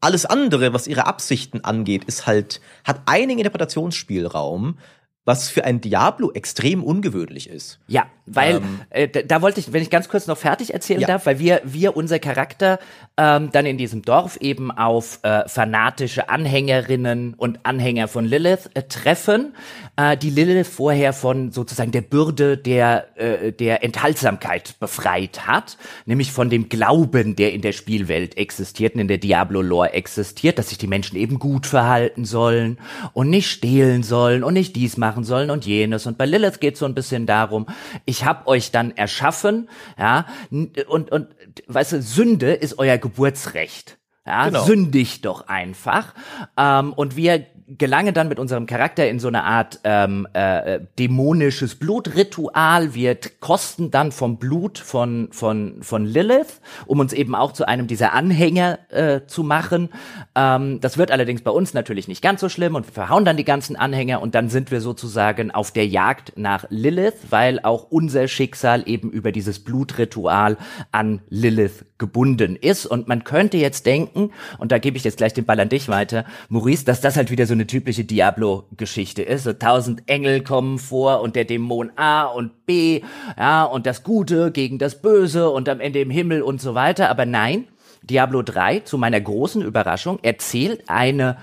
alles 0.00 0.24
andere, 0.24 0.72
was 0.72 0.86
ihre 0.86 1.04
Absichten 1.06 1.64
angeht, 1.64 2.04
ist 2.04 2.26
halt, 2.26 2.62
hat 2.84 3.02
einigen 3.04 3.40
Interpretationsspielraum 3.40 4.78
was 5.24 5.48
für 5.48 5.64
ein 5.64 5.80
Diablo 5.80 6.32
extrem 6.32 6.82
ungewöhnlich 6.82 7.48
ist. 7.48 7.78
Ja, 7.86 8.06
weil 8.34 8.56
ähm, 8.56 8.80
äh, 8.90 9.08
da, 9.08 9.22
da 9.22 9.42
wollte 9.42 9.60
ich, 9.60 9.72
wenn 9.72 9.82
ich 9.82 9.90
ganz 9.90 10.08
kurz 10.08 10.26
noch 10.26 10.38
fertig 10.38 10.72
erzählen 10.72 11.00
ja. 11.00 11.06
darf, 11.06 11.26
weil 11.26 11.38
wir 11.38 11.60
wir 11.64 11.96
unser 11.96 12.18
Charakter 12.18 12.78
ähm, 13.16 13.50
dann 13.52 13.66
in 13.66 13.78
diesem 13.78 14.02
Dorf 14.02 14.36
eben 14.36 14.70
auf 14.70 15.20
äh, 15.22 15.48
fanatische 15.48 16.28
Anhängerinnen 16.28 17.34
und 17.34 17.60
Anhänger 17.64 18.08
von 18.08 18.24
Lilith 18.24 18.70
äh, 18.74 18.82
treffen, 18.82 19.54
äh, 19.96 20.16
die 20.16 20.30
Lilith 20.30 20.68
vorher 20.68 21.12
von 21.12 21.52
sozusagen 21.52 21.92
der 21.92 22.02
Bürde 22.02 22.56
der 22.56 23.18
äh, 23.18 23.52
der 23.52 23.82
Enthaltsamkeit 23.84 24.78
befreit 24.78 25.46
hat, 25.46 25.76
nämlich 26.06 26.32
von 26.32 26.50
dem 26.50 26.68
Glauben, 26.68 27.36
der 27.36 27.52
in 27.52 27.62
der 27.62 27.72
Spielwelt 27.72 28.36
existiert, 28.36 28.94
und 28.94 29.00
in 29.00 29.08
der 29.08 29.18
Diablo-Lore 29.18 29.92
existiert, 29.92 30.58
dass 30.58 30.68
sich 30.68 30.78
die 30.78 30.86
Menschen 30.86 31.16
eben 31.16 31.38
gut 31.38 31.66
verhalten 31.66 32.24
sollen 32.24 32.78
und 33.12 33.30
nicht 33.30 33.50
stehlen 33.50 34.02
sollen 34.02 34.44
und 34.44 34.54
nicht 34.54 34.76
dies 34.76 34.96
machen 34.96 35.24
sollen 35.24 35.50
und 35.50 35.66
jenes. 35.66 36.06
Und 36.06 36.18
bei 36.18 36.26
Lilith 36.26 36.60
geht 36.60 36.74
es 36.74 36.80
so 36.80 36.86
ein 36.86 36.94
bisschen 36.94 37.26
darum, 37.26 37.66
ich 38.04 38.19
habe 38.24 38.46
euch 38.46 38.70
dann 38.70 38.96
erschaffen, 38.96 39.68
ja, 39.98 40.26
und, 40.50 41.12
und 41.12 41.28
weißt 41.66 41.92
du, 41.92 42.02
Sünde 42.02 42.52
ist 42.52 42.78
euer 42.78 42.98
Geburtsrecht. 42.98 43.98
Ja, 44.26 44.44
genau. 44.46 44.64
sündig 44.64 45.22
doch 45.22 45.48
einfach. 45.48 46.14
Ähm, 46.56 46.92
und 46.92 47.16
wir 47.16 47.46
gelangen 47.78 48.14
dann 48.14 48.28
mit 48.28 48.38
unserem 48.38 48.66
Charakter 48.66 49.08
in 49.08 49.18
so 49.18 49.28
eine 49.28 49.44
Art 49.44 49.80
ähm, 49.84 50.26
äh, 50.32 50.80
dämonisches 50.98 51.76
Blutritual. 51.76 52.94
Wir 52.94 53.16
kosten 53.40 53.90
dann 53.90 54.12
vom 54.12 54.38
Blut 54.38 54.78
von, 54.78 55.28
von, 55.30 55.82
von 55.82 56.04
Lilith, 56.04 56.60
um 56.86 57.00
uns 57.00 57.12
eben 57.12 57.34
auch 57.34 57.52
zu 57.52 57.66
einem 57.68 57.86
dieser 57.86 58.12
Anhänger 58.12 58.78
äh, 58.90 59.20
zu 59.26 59.42
machen. 59.42 59.90
Ähm, 60.34 60.80
das 60.80 60.98
wird 60.98 61.10
allerdings 61.10 61.42
bei 61.42 61.50
uns 61.50 61.74
natürlich 61.74 62.08
nicht 62.08 62.22
ganz 62.22 62.40
so 62.40 62.48
schlimm 62.48 62.74
und 62.74 62.86
wir 62.86 62.92
verhauen 62.92 63.24
dann 63.24 63.36
die 63.36 63.44
ganzen 63.44 63.76
Anhänger 63.76 64.20
und 64.20 64.34
dann 64.34 64.48
sind 64.48 64.70
wir 64.70 64.80
sozusagen 64.80 65.50
auf 65.50 65.70
der 65.70 65.86
Jagd 65.86 66.32
nach 66.36 66.64
Lilith, 66.70 67.14
weil 67.30 67.60
auch 67.60 67.86
unser 67.90 68.26
Schicksal 68.28 68.82
eben 68.86 69.10
über 69.10 69.32
dieses 69.32 69.60
Blutritual 69.62 70.56
an 70.92 71.20
Lilith 71.28 71.84
gebunden 72.00 72.56
ist. 72.56 72.86
Und 72.86 73.06
man 73.06 73.22
könnte 73.22 73.58
jetzt 73.58 73.86
denken, 73.86 74.32
und 74.58 74.72
da 74.72 74.78
gebe 74.78 74.96
ich 74.96 75.04
jetzt 75.04 75.18
gleich 75.18 75.34
den 75.34 75.44
Ball 75.44 75.60
an 75.60 75.68
dich 75.68 75.88
weiter, 75.88 76.24
Maurice, 76.48 76.84
dass 76.84 77.00
das 77.00 77.16
halt 77.16 77.30
wieder 77.30 77.46
so 77.46 77.52
eine 77.52 77.59
typische 77.66 78.04
Diablo-Geschichte 78.04 79.22
ist. 79.22 79.44
So 79.44 79.52
tausend 79.52 80.02
Engel 80.06 80.42
kommen 80.42 80.78
vor 80.78 81.20
und 81.20 81.36
der 81.36 81.44
Dämon 81.44 81.92
A 81.96 82.24
und 82.24 82.66
B, 82.66 83.02
ja, 83.38 83.64
und 83.64 83.86
das 83.86 84.02
Gute 84.02 84.50
gegen 84.50 84.78
das 84.78 85.02
Böse 85.02 85.50
und 85.50 85.68
am 85.68 85.80
Ende 85.80 86.00
im 86.00 86.10
Himmel 86.10 86.42
und 86.42 86.60
so 86.60 86.74
weiter. 86.74 87.10
Aber 87.10 87.26
nein, 87.26 87.66
Diablo 88.02 88.42
3, 88.42 88.80
zu 88.80 88.98
meiner 88.98 89.20
großen 89.20 89.62
Überraschung, 89.62 90.18
erzählt 90.22 90.84
eine 90.88 91.36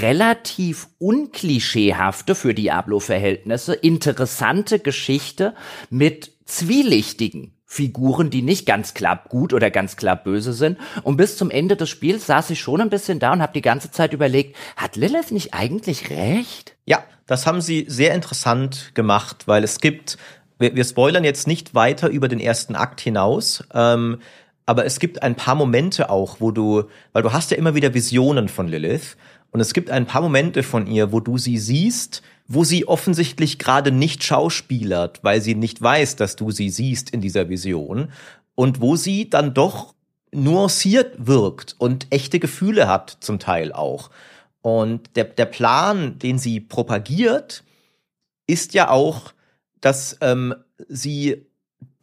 relativ 0.00 0.88
unklischeehafte 0.98 2.34
für 2.34 2.54
Diablo-Verhältnisse 2.54 3.74
interessante 3.74 4.78
Geschichte 4.78 5.54
mit 5.90 6.32
zwielichtigen 6.44 7.54
Figuren, 7.72 8.28
die 8.28 8.42
nicht 8.42 8.66
ganz 8.66 8.92
klar 8.92 9.24
gut 9.30 9.54
oder 9.54 9.70
ganz 9.70 9.96
klar 9.96 10.14
böse 10.14 10.52
sind. 10.52 10.76
Und 11.04 11.16
bis 11.16 11.38
zum 11.38 11.50
Ende 11.50 11.74
des 11.74 11.88
Spiels 11.88 12.26
saß 12.26 12.50
ich 12.50 12.60
schon 12.60 12.82
ein 12.82 12.90
bisschen 12.90 13.18
da 13.18 13.32
und 13.32 13.40
habe 13.40 13.54
die 13.54 13.62
ganze 13.62 13.90
Zeit 13.90 14.12
überlegt, 14.12 14.56
hat 14.76 14.96
Lilith 14.96 15.30
nicht 15.30 15.54
eigentlich 15.54 16.10
recht? 16.10 16.76
Ja, 16.84 17.02
das 17.26 17.46
haben 17.46 17.62
sie 17.62 17.86
sehr 17.88 18.14
interessant 18.14 18.90
gemacht, 18.92 19.48
weil 19.48 19.64
es 19.64 19.80
gibt, 19.80 20.18
wir, 20.58 20.76
wir 20.76 20.84
spoilern 20.84 21.24
jetzt 21.24 21.46
nicht 21.46 21.74
weiter 21.74 22.10
über 22.10 22.28
den 22.28 22.40
ersten 22.40 22.76
Akt 22.76 23.00
hinaus, 23.00 23.64
ähm, 23.72 24.18
aber 24.66 24.84
es 24.84 25.00
gibt 25.00 25.22
ein 25.22 25.34
paar 25.34 25.54
Momente 25.54 26.10
auch, 26.10 26.40
wo 26.40 26.50
du, 26.50 26.84
weil 27.14 27.22
du 27.22 27.32
hast 27.32 27.52
ja 27.52 27.56
immer 27.56 27.74
wieder 27.74 27.94
Visionen 27.94 28.50
von 28.50 28.68
Lilith 28.68 29.16
und 29.50 29.60
es 29.60 29.72
gibt 29.72 29.90
ein 29.90 30.04
paar 30.04 30.20
Momente 30.20 30.62
von 30.62 30.86
ihr, 30.86 31.10
wo 31.10 31.20
du 31.20 31.38
sie 31.38 31.56
siehst 31.56 32.22
wo 32.54 32.64
sie 32.64 32.86
offensichtlich 32.86 33.58
gerade 33.58 33.90
nicht 33.90 34.24
schauspielert, 34.24 35.24
weil 35.24 35.40
sie 35.40 35.54
nicht 35.54 35.80
weiß, 35.80 36.16
dass 36.16 36.36
du 36.36 36.50
sie 36.50 36.68
siehst 36.68 37.10
in 37.10 37.22
dieser 37.22 37.48
Vision 37.48 38.12
und 38.54 38.80
wo 38.80 38.96
sie 38.96 39.30
dann 39.30 39.54
doch 39.54 39.94
nuanciert 40.32 41.26
wirkt 41.26 41.76
und 41.78 42.06
echte 42.10 42.40
Gefühle 42.40 42.88
hat 42.88 43.16
zum 43.20 43.38
Teil 43.38 43.72
auch. 43.72 44.10
Und 44.60 45.16
der, 45.16 45.24
der 45.24 45.46
Plan, 45.46 46.18
den 46.18 46.38
sie 46.38 46.60
propagiert, 46.60 47.64
ist 48.46 48.74
ja 48.74 48.90
auch, 48.90 49.32
dass 49.80 50.18
ähm, 50.20 50.54
sie 50.88 51.46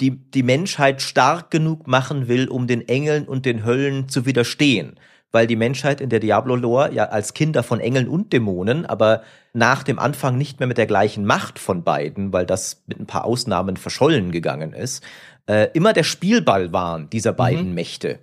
die, 0.02 0.12
die 0.12 0.44
Menschheit 0.44 1.02
stark 1.02 1.52
genug 1.52 1.88
machen 1.88 2.28
will, 2.28 2.48
um 2.48 2.66
den 2.66 2.88
Engeln 2.88 3.28
und 3.28 3.46
den 3.46 3.66
Höllen 3.66 4.10
zu 4.10 4.26
widerstehen 4.26 5.00
weil 5.32 5.48
die 5.48 5.56
Menschheit 5.56 6.02
in 6.02 6.10
der 6.10 6.20
Diablo-Lore 6.20 6.94
ja 6.94 7.06
als 7.06 7.34
Kinder 7.34 7.64
von 7.64 7.80
Engeln 7.80 8.08
und 8.08 8.34
Dämonen, 8.34 8.86
aber 8.86 9.22
nach 9.54 9.84
dem 9.84 10.00
Anfang 10.00 10.38
nicht 10.38 10.60
mehr 10.60 10.68
mit 10.68 10.78
der 10.78 10.88
gleichen 10.88 11.26
Macht 11.26 11.60
von 11.60 11.84
beiden, 11.84 12.34
weil 12.34 12.46
das 12.46 12.84
mit 12.88 13.00
ein 13.00 13.06
paar 13.06 13.26
Ausnahmen 13.26 13.78
verschollen 13.78 14.32
gegangen 14.32 14.74
ist, 14.74 15.04
äh, 15.48 15.70
immer 15.74 15.94
der 15.94 16.04
Spielball 16.04 16.74
waren 16.74 17.10
dieser 17.10 17.34
beiden 17.34 17.70
mhm. 17.70 17.76
Mächte. 17.76 18.20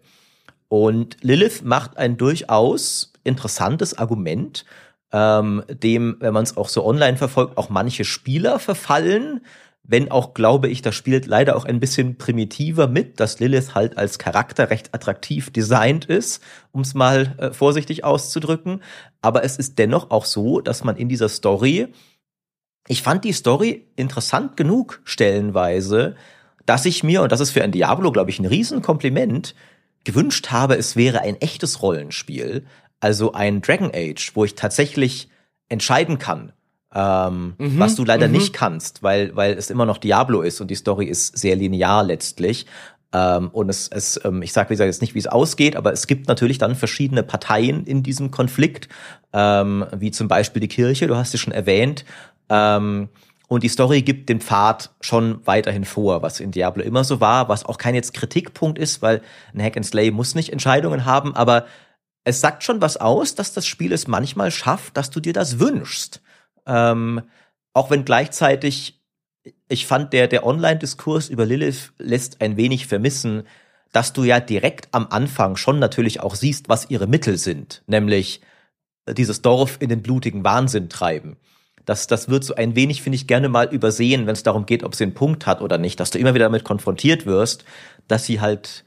Und 0.69 1.17
Lilith 1.23 1.63
macht 1.63 1.97
ein 1.97 2.17
durchaus 2.17 3.13
interessantes 3.25 3.99
Argument, 3.99 4.65
ähm, 5.13 5.63
dem, 5.69 6.17
wenn 6.21 6.35
man 6.35 6.43
es 6.43 6.57
auch 6.57 6.69
so 6.69 6.85
online 6.85 7.17
verfolgt, 7.17 7.57
auch 7.57 7.69
manche 7.69 8.05
Spieler 8.05 8.59
verfallen, 8.59 9.43
wenn 9.89 10.11
auch, 10.11 10.35
glaube 10.35 10.69
ich, 10.69 10.83
das 10.83 10.95
spielt 10.95 11.27
leider 11.27 11.57
auch 11.57 11.65
ein 11.65 11.79
bisschen 11.79 12.17
primitiver 12.17 12.89
mit, 12.89 13.21
dass 13.21 13.39
Lilith 13.39 13.75
halt 13.75 13.97
als 13.97 14.19
Charakter 14.19 14.71
recht 14.71 14.95
attraktiv 14.95 15.51
designt 15.51 16.07
ist, 16.07 16.43
um 16.73 16.81
es 16.81 16.95
mal 16.95 17.35
äh, 17.39 17.53
vorsichtig 17.53 18.03
auszudrücken. 18.03 18.83
Aber 19.23 19.45
es 19.45 19.57
ist 19.57 19.79
dennoch 19.79 20.11
auch 20.11 20.25
so, 20.25 20.61
dass 20.61 20.83
man 20.83 20.97
in 20.97 21.09
dieser 21.09 21.29
Story, 21.29 21.89
ich 22.89 23.03
fand 23.03 23.25
die 23.25 23.33
Story 23.33 23.87
interessant 23.97 24.57
genug 24.57 25.01
stellenweise, 25.05 26.17
dass 26.65 26.85
ich 26.85 27.05
mir, 27.05 27.23
und 27.23 27.31
das 27.31 27.41
ist 27.41 27.53
für 27.53 27.63
ein 27.63 27.73
Diablo, 27.73 28.11
glaube 28.11 28.31
ich, 28.31 28.41
ein 28.41 28.47
Riesenkompliment, 28.47 29.55
gewünscht 30.03 30.51
habe, 30.51 30.77
es 30.77 30.97
wäre 30.97 31.21
ein 31.21 31.41
echtes 31.41 31.83
Rollenspiel, 31.83 32.65
also 33.01 33.33
ein 33.33 33.61
Dragon 33.61 33.93
Age, 33.95 34.33
wo 34.35 34.45
ich 34.45 34.55
tatsächlich 34.55 35.29
entscheiden 35.69 36.19
kann, 36.19 36.53
ähm, 36.97 37.55
mhm, 37.59 37.79
was 37.79 37.95
du 37.95 38.05
leider 38.05 38.27
mhm. 38.27 38.33
nicht 38.33 38.55
kannst, 38.55 39.03
weil, 39.03 39.37
weil 39.37 39.53
es 39.53 39.69
immer 39.69 39.85
noch 39.85 39.99
Diablo 39.99 40.41
ist 40.41 40.63
und 40.63 40.71
die 40.71 40.75
Story 40.75 41.05
ist 41.05 41.37
sehr 41.37 41.55
linear 41.55 42.03
letztlich. 42.03 42.65
Ähm, 43.13 43.51
und 43.53 43.69
es, 43.69 43.89
es 43.89 44.19
ähm, 44.25 44.41
ich 44.41 44.55
sage 44.55 44.71
wie 44.71 44.75
gesagt 44.75 44.87
jetzt 44.87 45.03
nicht, 45.03 45.15
wie 45.15 45.19
es 45.19 45.27
ausgeht, 45.27 45.77
aber 45.77 45.93
es 45.93 46.07
gibt 46.07 46.27
natürlich 46.27 46.57
dann 46.57 46.75
verschiedene 46.75 47.23
Parteien 47.23 47.85
in 47.85 48.03
diesem 48.03 48.31
Konflikt, 48.31 48.89
ähm, 49.35 49.85
wie 49.95 50.11
zum 50.11 50.27
Beispiel 50.27 50.61
die 50.61 50.69
Kirche, 50.69 51.07
du 51.07 51.17
hast 51.17 51.33
sie 51.33 51.39
schon 51.39 51.53
erwähnt. 51.53 52.07
Ähm, 52.49 53.11
und 53.49 53.63
die 53.63 53.69
Story 53.69 54.01
gibt 54.01 54.31
den 54.31 54.41
Pfad 54.41 54.91
schon 55.03 55.41
weiterhin 55.45 55.85
vor, 55.85 56.23
was 56.23 56.41
in 56.41 56.51
Diablo 56.51 56.83
immer 56.83 57.05
so 57.05 57.21
war, 57.21 57.49
was 57.51 57.67
auch 57.67 57.77
kein 57.77 57.95
jetzt 57.95 58.15
Kritikpunkt 58.15 58.79
ist, 58.79 59.03
weil 59.03 59.21
ein 59.55 59.63
Hack 59.63 59.77
and 59.77 59.87
Slay 59.87 60.11
muss 60.11 60.35
nicht 60.35 60.51
Entscheidungen 60.51 61.05
haben, 61.05 61.37
aber 61.37 61.67
es 62.25 62.41
sagt 62.41 62.65
schon 62.65 62.81
was 62.81 62.97
aus, 62.97 63.35
dass 63.35 63.53
das 63.53 63.67
Spiel 63.67 63.93
es 63.93 64.09
manchmal 64.09 64.51
schafft, 64.51 64.97
dass 64.97 65.11
du 65.11 65.21
dir 65.21 65.33
das 65.33 65.61
wünschst. 65.61 66.23
Ähm, 66.67 67.23
auch 67.73 67.91
wenn 67.91 68.05
gleichzeitig, 68.05 69.01
ich 69.69 69.87
fand, 69.87 70.13
der, 70.13 70.29
der 70.29 70.47
Online-Diskurs 70.47 71.29
über 71.29 71.47
Lilith 71.47 71.93
lässt 71.99 72.41
ein 72.41 72.57
wenig 72.57 72.87
vermissen, 72.87 73.45
dass 73.93 74.13
du 74.13 74.25
ja 74.25 74.41
direkt 74.41 74.89
am 74.93 75.07
Anfang 75.11 75.57
schon 75.57 75.79
natürlich 75.79 76.21
auch 76.21 76.35
siehst, 76.35 76.69
was 76.69 76.91
ihre 76.91 77.07
Mittel 77.07 77.39
sind, 77.39 77.83
nämlich 77.87 78.41
dieses 79.09 79.43
Dorf 79.43 79.77
in 79.81 79.89
den 79.89 80.03
blutigen 80.03 80.45
Wahnsinn 80.45 80.89
treiben. 80.89 81.37
Das, 81.85 82.09
das 82.09 82.29
wird 82.29 82.43
so 82.43 82.55
ein 82.57 82.75
wenig, 82.75 83.03
finde 83.03 83.17
ich, 83.17 83.29
gerne 83.29 83.49
mal 83.49 83.73
übersehen, 83.73 84.27
wenn 84.27 84.33
es 84.33 84.43
darum 84.43 84.67
geht, 84.67 84.83
ob 84.83 84.97
sie 84.97 85.05
einen 85.05 85.15
Punkt 85.15 85.47
hat 85.47 85.61
oder 85.63 85.79
nicht, 85.79 86.01
dass 86.01 86.11
du 86.11 86.19
immer 86.19 86.35
wieder 86.35 86.47
damit 86.47 86.65
konfrontiert 86.65 87.27
wirst, 87.27 87.65
dass 88.09 88.25
sie 88.25 88.41
halt 88.41 88.85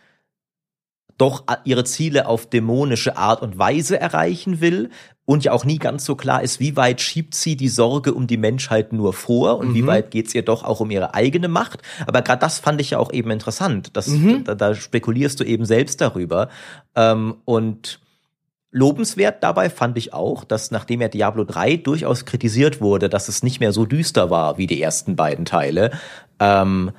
doch 1.18 1.44
ihre 1.64 1.86
Ziele 1.86 2.28
auf 2.28 2.50
dämonische 2.50 3.18
Art 3.18 3.42
und 3.42 3.58
Weise 3.58 4.00
erreichen 4.00 4.62
will 4.62 4.90
und 5.30 5.44
ja 5.44 5.52
auch 5.52 5.64
nie 5.64 5.78
ganz 5.78 6.06
so 6.06 6.16
klar 6.16 6.42
ist, 6.42 6.60
wie 6.60 6.76
weit 6.76 7.02
schiebt 7.02 7.36
sie 7.36 7.56
die 7.56 7.70
Sorge 7.70 8.16
um 8.16 8.26
die 8.26 8.36
Menschheit 8.36 8.94
nur 8.94 9.14
vor 9.14 9.60
und 9.60 9.70
mhm. 9.70 9.74
wie 9.76 9.86
weit 9.86 10.10
geht's 10.10 10.34
ihr 10.34 10.42
doch 10.42 10.64
auch 10.64 10.80
um 10.80 10.90
ihre 10.90 11.14
eigene 11.14 11.48
Macht. 11.48 11.84
Aber 12.08 12.24
gerade 12.24 12.40
das 12.40 12.58
fand 12.58 12.82
ich 12.82 12.90
ja 12.90 12.98
auch 12.98 13.14
eben 13.14 13.30
interessant. 13.30 13.96
Das, 13.96 14.08
mhm. 14.08 14.44
da, 14.44 14.56
da, 14.56 14.74
spekulierst 14.74 15.40
du 15.40 15.44
eben 15.44 15.66
selbst 15.66 16.02
darüber. 16.02 16.50
Ähm, 16.96 17.36
und 17.46 18.00
lobenswert 18.72 19.44
dabei 19.44 19.70
fand 19.70 20.00
ich 20.00 20.16
auch, 20.16 20.44
dass 20.46 20.72
nachdem 20.72 21.00
ja 21.00 21.10
Diablo 21.10 21.44
3 21.44 21.78
durchaus 21.78 22.26
kritisiert 22.26 22.82
wurde, 22.82 23.08
dass 23.08 23.28
es 23.28 23.44
nicht 23.44 23.60
mehr 23.60 23.72
so 23.72 23.86
düster 23.86 24.32
war 24.32 24.58
wie 24.58 24.66
die 24.66 24.82
ersten 24.82 25.16
beiden 25.16 25.46
Teile, 25.46 25.92
ähm, 26.40 26.90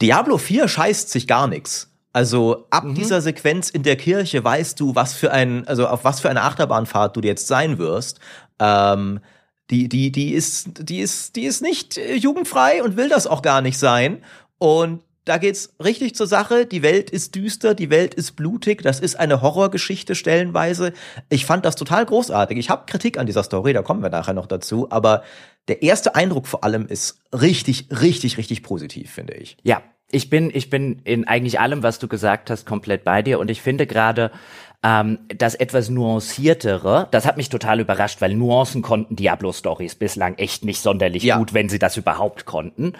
Diablo 0.00 0.38
4 0.38 0.68
scheißt 0.68 1.10
sich 1.10 1.26
gar 1.26 1.48
nichts. 1.48 1.90
Also 2.16 2.64
ab 2.70 2.84
mhm. 2.84 2.94
dieser 2.94 3.20
Sequenz 3.20 3.68
in 3.68 3.82
der 3.82 3.96
Kirche 3.96 4.42
weißt 4.42 4.80
du, 4.80 4.94
was 4.94 5.12
für 5.12 5.32
ein, 5.32 5.68
also 5.68 5.86
auf 5.86 6.02
was 6.04 6.20
für 6.20 6.30
eine 6.30 6.44
Achterbahnfahrt 6.44 7.14
du 7.14 7.20
jetzt 7.20 7.46
sein 7.46 7.76
wirst. 7.76 8.20
Ähm, 8.58 9.20
die, 9.68 9.90
die, 9.90 10.12
die 10.12 10.32
ist, 10.32 10.88
die 10.88 11.00
ist, 11.00 11.36
die 11.36 11.44
ist 11.44 11.60
nicht 11.60 11.98
äh, 11.98 12.14
jugendfrei 12.14 12.82
und 12.82 12.96
will 12.96 13.10
das 13.10 13.26
auch 13.26 13.42
gar 13.42 13.60
nicht 13.60 13.78
sein. 13.78 14.24
Und 14.56 15.02
da 15.26 15.36
geht's 15.36 15.74
richtig 15.78 16.14
zur 16.14 16.26
Sache. 16.26 16.64
Die 16.64 16.82
Welt 16.82 17.10
ist 17.10 17.34
düster, 17.34 17.74
die 17.74 17.90
Welt 17.90 18.14
ist 18.14 18.34
blutig. 18.34 18.80
Das 18.80 18.98
ist 18.98 19.16
eine 19.16 19.42
Horrorgeschichte 19.42 20.14
stellenweise. 20.14 20.94
Ich 21.28 21.44
fand 21.44 21.66
das 21.66 21.76
total 21.76 22.06
großartig. 22.06 22.56
Ich 22.56 22.70
habe 22.70 22.86
Kritik 22.86 23.18
an 23.18 23.26
dieser 23.26 23.42
Story, 23.42 23.74
da 23.74 23.82
kommen 23.82 24.02
wir 24.02 24.08
nachher 24.08 24.32
noch 24.32 24.46
dazu. 24.46 24.90
Aber 24.90 25.22
der 25.68 25.82
erste 25.82 26.14
Eindruck 26.14 26.46
vor 26.46 26.64
allem 26.64 26.86
ist 26.86 27.20
richtig, 27.34 27.88
richtig, 27.90 28.38
richtig 28.38 28.62
positiv, 28.62 29.10
finde 29.10 29.34
ich. 29.34 29.58
Ja, 29.64 29.82
ich 30.10 30.30
bin, 30.30 30.50
ich 30.54 30.70
bin 30.70 31.00
in 31.04 31.26
eigentlich 31.26 31.58
allem, 31.60 31.82
was 31.82 31.98
du 31.98 32.08
gesagt 32.08 32.50
hast, 32.50 32.64
komplett 32.64 33.04
bei 33.04 33.22
dir. 33.22 33.40
Und 33.40 33.50
ich 33.50 33.60
finde 33.60 33.86
gerade, 33.86 34.30
ähm, 34.82 35.18
das 35.28 35.54
etwas 35.54 35.88
nuanciertere, 35.88 37.08
das 37.10 37.26
hat 37.26 37.36
mich 37.36 37.48
total 37.48 37.80
überrascht, 37.80 38.20
weil 38.20 38.34
Nuancen 38.34 38.82
konnten 38.82 39.16
Diablo-Stories 39.16 39.96
bislang 39.96 40.36
echt 40.36 40.64
nicht 40.64 40.80
sonderlich 40.80 41.24
ja. 41.24 41.38
gut, 41.38 41.54
wenn 41.54 41.68
sie 41.68 41.78
das 41.78 41.96
überhaupt 41.96 42.44
konnten. 42.44 42.92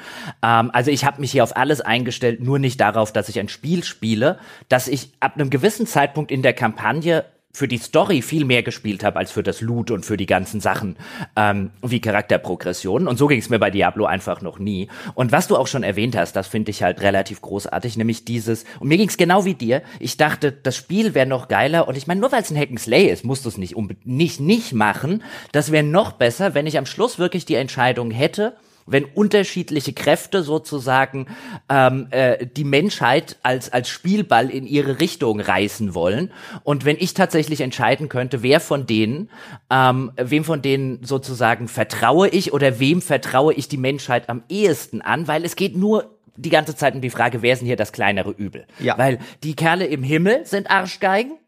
Ähm, 0.43 0.71
also 0.73 0.91
ich 0.91 1.05
habe 1.05 1.21
mich 1.21 1.31
hier 1.31 1.45
auf 1.45 1.57
alles 1.57 1.81
eingestellt, 1.81 2.43
nur 2.43 2.59
nicht 2.59 2.81
darauf, 2.81 3.13
dass 3.13 3.29
ich 3.29 3.39
ein 3.39 3.49
Spiel 3.49 3.85
spiele, 3.85 4.39
dass 4.69 4.89
ich 4.89 5.13
ab 5.21 5.35
einem 5.37 5.51
gewissen 5.51 5.87
Zeitpunkt 5.87 6.33
in 6.33 6.43
der 6.43 6.55
Kampagne 6.55 7.25
für 7.57 7.69
die 7.69 7.79
Story 7.79 8.21
viel 8.21 8.45
mehr 8.45 8.63
gespielt 8.63 9.03
habe 9.03 9.19
als 9.19 9.33
für 9.33 9.43
das 9.43 9.63
Loot 9.63 9.91
und 9.91 10.05
für 10.05 10.19
die 10.19 10.27
ganzen 10.27 10.61
Sachen 10.61 10.97
ähm, 11.37 11.71
wie 11.81 12.03
Charakterprogression. 12.03 13.09
Und 13.09 13.17
so 13.17 13.29
ging 13.29 13.39
es 13.39 13.49
mir 13.49 13.59
bei 13.59 13.71
Diablo 13.71 14.05
einfach 14.05 14.43
noch 14.43 14.59
nie. 14.59 14.89
Und 15.15 15.33
was 15.33 15.49
du 15.49 15.57
auch 15.57 15.67
schon 15.67 15.83
erwähnt 15.83 16.19
hast, 16.19 16.37
das 16.37 16.49
finde 16.49 16.71
ich 16.71 16.83
halt 16.83 17.01
relativ 17.01 17.41
großartig, 17.41 17.97
nämlich 17.97 18.27
dieses, 18.27 18.67
und 18.79 18.89
mir 18.89 18.99
ging 18.99 19.09
es 19.09 19.17
genau 19.17 19.47
wie 19.47 19.55
dir, 19.55 19.81
ich 20.01 20.19
dachte, 20.19 20.53
das 20.53 20.77
Spiel 20.77 21.15
wäre 21.15 21.25
noch 21.25 21.49
geiler. 21.49 21.89
Und 21.89 21.97
ich 21.97 22.07
meine, 22.07 22.21
nur 22.21 22.31
weil 22.31 22.43
es 22.43 22.51
ein 22.51 22.59
Hack'n'Slay 22.59 23.07
ist, 23.07 23.25
musst 23.25 23.47
du 23.47 23.49
es 23.49 23.57
nicht, 23.57 23.75
nicht, 24.05 24.39
nicht 24.39 24.75
machen. 24.75 25.23
Das 25.53 25.73
wäre 25.73 25.83
noch 25.83 26.13
besser, 26.13 26.53
wenn 26.53 26.67
ich 26.67 26.77
am 26.77 26.85
Schluss 26.85 27.19
wirklich 27.19 27.47
die 27.47 27.55
Entscheidung 27.55 28.11
hätte, 28.11 28.55
wenn 28.87 29.05
unterschiedliche 29.05 29.93
Kräfte 29.93 30.43
sozusagen 30.43 31.27
ähm, 31.69 32.09
äh, 32.11 32.47
die 32.47 32.65
Menschheit 32.65 33.37
als, 33.43 33.73
als 33.73 33.89
Spielball 33.89 34.51
in 34.51 34.67
ihre 34.67 35.01
Richtung 35.01 35.41
reißen 35.41 35.95
wollen. 35.95 36.33
Und 36.63 36.85
wenn 36.85 36.97
ich 36.99 37.15
tatsächlich 37.15 37.61
entscheiden 37.61 38.09
könnte, 38.09 38.43
wer 38.43 38.61
von 38.61 38.87
denen, 38.87 39.31
ähm, 39.71 40.13
wem 40.17 40.45
von 40.45 40.63
denen 40.63 41.05
sozusagen 41.05 41.69
vertraue 41.69 42.29
ich 42.29 42.53
oder 42.53 42.79
wem 42.79 43.03
vertraue 43.03 43.55
ich 43.55 43.69
die 43.69 43.77
Menschheit 43.77 44.29
am 44.29 44.43
ehesten 44.49 45.03
an, 45.03 45.29
weil 45.29 45.45
es 45.45 45.57
geht 45.57 45.77
nur 45.77 46.17
die 46.37 46.51
ganze 46.51 46.77
Zeit 46.77 46.95
um 46.95 47.01
die 47.01 47.11
Frage, 47.11 47.43
wer 47.43 47.55
ist 47.55 47.61
denn 47.61 47.67
hier 47.67 47.77
das 47.77 47.93
kleinere 47.93 48.31
Übel? 48.31 48.67
Ja. 48.79 48.99
Weil 48.99 49.19
die 49.43 49.57
Kerle 49.57 49.87
im 49.87 50.03
Himmel 50.03 50.45
sind 50.45 50.71
Arschgeigen 50.71 51.39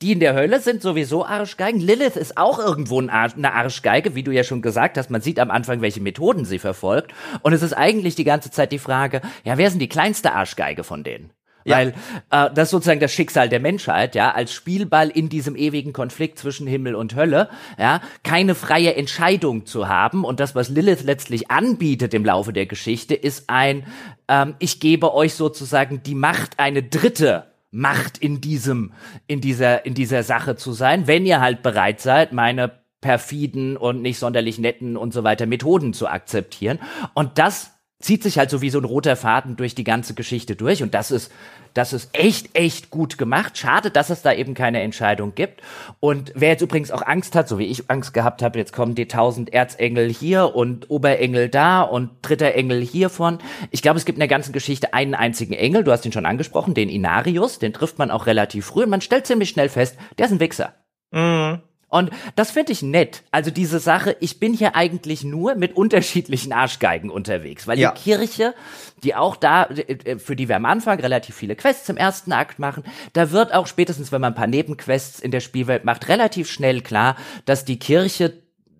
die 0.00 0.12
in 0.12 0.20
der 0.20 0.34
Hölle 0.34 0.60
sind 0.60 0.82
sowieso 0.82 1.26
Arschgeigen. 1.26 1.80
Lilith 1.80 2.16
ist 2.16 2.36
auch 2.36 2.58
irgendwo 2.58 3.00
ein 3.00 3.10
Arsch, 3.10 3.34
eine 3.36 3.52
Arschgeige, 3.52 4.14
wie 4.14 4.22
du 4.22 4.30
ja 4.30 4.44
schon 4.44 4.62
gesagt 4.62 4.96
hast. 4.96 5.10
Man 5.10 5.20
sieht 5.20 5.40
am 5.40 5.50
Anfang, 5.50 5.80
welche 5.80 6.00
Methoden 6.00 6.44
sie 6.44 6.58
verfolgt. 6.58 7.12
Und 7.42 7.52
es 7.52 7.62
ist 7.62 7.72
eigentlich 7.72 8.14
die 8.14 8.24
ganze 8.24 8.50
Zeit 8.50 8.70
die 8.70 8.78
Frage, 8.78 9.20
ja, 9.44 9.58
wer 9.58 9.68
denn 9.70 9.80
die 9.80 9.88
kleinste 9.88 10.32
Arschgeige 10.32 10.84
von 10.84 11.02
denen? 11.02 11.32
Weil 11.64 11.88
äh, 12.30 12.50
das 12.54 12.68
ist 12.68 12.70
sozusagen 12.70 13.00
das 13.00 13.12
Schicksal 13.12 13.48
der 13.48 13.60
Menschheit, 13.60 14.14
ja, 14.14 14.30
als 14.30 14.52
Spielball 14.52 15.10
in 15.10 15.28
diesem 15.28 15.56
ewigen 15.56 15.92
Konflikt 15.92 16.38
zwischen 16.38 16.66
Himmel 16.66 16.94
und 16.94 17.14
Hölle, 17.14 17.50
ja, 17.78 18.00
keine 18.22 18.54
freie 18.54 18.94
Entscheidung 18.94 19.66
zu 19.66 19.88
haben. 19.88 20.24
Und 20.24 20.40
das, 20.40 20.54
was 20.54 20.68
Lilith 20.68 21.04
letztlich 21.04 21.50
anbietet 21.50 22.14
im 22.14 22.24
Laufe 22.24 22.52
der 22.52 22.66
Geschichte, 22.66 23.14
ist 23.14 23.50
ein, 23.50 23.86
ähm, 24.28 24.54
ich 24.58 24.80
gebe 24.80 25.12
euch 25.14 25.34
sozusagen 25.34 26.02
die 26.02 26.14
Macht, 26.14 26.58
eine 26.58 26.82
dritte 26.82 27.46
Macht 27.70 28.18
in 28.18 28.40
diesem, 28.40 28.92
in 29.26 29.40
dieser, 29.40 29.84
in 29.84 29.94
dieser 29.94 30.22
Sache 30.22 30.56
zu 30.56 30.72
sein, 30.72 31.06
wenn 31.06 31.26
ihr 31.26 31.40
halt 31.40 31.62
bereit 31.62 32.00
seid, 32.00 32.32
meine 32.32 32.82
perfiden 33.00 33.76
und 33.76 34.02
nicht 34.02 34.18
sonderlich 34.18 34.58
netten 34.58 34.96
und 34.96 35.12
so 35.12 35.22
weiter 35.22 35.46
Methoden 35.46 35.92
zu 35.92 36.08
akzeptieren. 36.08 36.78
Und 37.14 37.38
das 37.38 37.77
zieht 38.00 38.22
sich 38.22 38.38
halt 38.38 38.50
so 38.50 38.60
wie 38.62 38.70
so 38.70 38.78
ein 38.78 38.84
roter 38.84 39.16
Faden 39.16 39.56
durch 39.56 39.74
die 39.74 39.84
ganze 39.84 40.14
Geschichte 40.14 40.56
durch. 40.56 40.82
Und 40.82 40.94
das 40.94 41.10
ist 41.10 41.30
das 41.74 41.92
ist 41.92 42.10
echt, 42.12 42.56
echt 42.56 42.90
gut 42.90 43.18
gemacht. 43.18 43.56
Schade, 43.56 43.90
dass 43.90 44.10
es 44.10 44.22
da 44.22 44.32
eben 44.32 44.54
keine 44.54 44.80
Entscheidung 44.80 45.34
gibt. 45.34 45.60
Und 46.00 46.32
wer 46.34 46.50
jetzt 46.50 46.62
übrigens 46.62 46.90
auch 46.90 47.02
Angst 47.02 47.34
hat, 47.34 47.48
so 47.48 47.58
wie 47.58 47.66
ich 47.66 47.88
Angst 47.88 48.14
gehabt 48.14 48.42
habe, 48.42 48.58
jetzt 48.58 48.72
kommen 48.72 48.94
die 48.94 49.06
tausend 49.06 49.52
Erzengel 49.52 50.12
hier 50.12 50.54
und 50.54 50.90
Oberengel 50.90 51.48
da 51.48 51.82
und 51.82 52.10
dritter 52.22 52.54
Engel 52.54 52.80
hiervon. 52.80 53.38
Ich 53.70 53.82
glaube, 53.82 53.98
es 53.98 54.04
gibt 54.04 54.16
in 54.16 54.20
der 54.20 54.28
ganzen 54.28 54.52
Geschichte 54.52 54.92
einen 54.92 55.14
einzigen 55.14 55.54
Engel, 55.54 55.84
du 55.84 55.92
hast 55.92 56.04
ihn 56.04 56.12
schon 56.12 56.26
angesprochen, 56.26 56.74
den 56.74 56.88
Inarius, 56.88 57.58
den 57.58 57.72
trifft 57.72 57.98
man 57.98 58.10
auch 58.10 58.26
relativ 58.26 58.66
früh 58.66 58.82
und 58.82 58.90
man 58.90 59.00
stellt 59.00 59.26
ziemlich 59.26 59.50
schnell 59.50 59.68
fest, 59.68 59.96
der 60.18 60.26
ist 60.26 60.32
ein 60.32 60.40
Wichser. 60.40 60.74
Mhm. 61.12 61.62
Und 61.88 62.10
das 62.36 62.50
finde 62.50 62.72
ich 62.72 62.82
nett. 62.82 63.22
Also 63.30 63.50
diese 63.50 63.78
Sache, 63.78 64.16
ich 64.20 64.38
bin 64.38 64.52
hier 64.52 64.76
eigentlich 64.76 65.24
nur 65.24 65.54
mit 65.54 65.74
unterschiedlichen 65.74 66.52
Arschgeigen 66.52 67.08
unterwegs, 67.08 67.66
weil 67.66 67.78
ja. 67.78 67.92
die 67.92 68.00
Kirche, 68.00 68.54
die 69.02 69.14
auch 69.14 69.36
da, 69.36 69.64
äh, 69.64 70.18
für 70.18 70.36
die 70.36 70.48
wir 70.48 70.56
am 70.56 70.66
Anfang 70.66 71.00
relativ 71.00 71.34
viele 71.34 71.56
Quests 71.56 71.88
im 71.88 71.96
ersten 71.96 72.32
Akt 72.32 72.58
machen, 72.58 72.84
da 73.14 73.30
wird 73.30 73.54
auch 73.54 73.66
spätestens, 73.66 74.12
wenn 74.12 74.20
man 74.20 74.32
ein 74.32 74.36
paar 74.36 74.46
Nebenquests 74.46 75.20
in 75.20 75.30
der 75.30 75.40
Spielwelt 75.40 75.84
macht, 75.84 76.08
relativ 76.08 76.50
schnell 76.50 76.82
klar, 76.82 77.16
dass 77.46 77.64
die 77.64 77.78
Kirche 77.78 78.34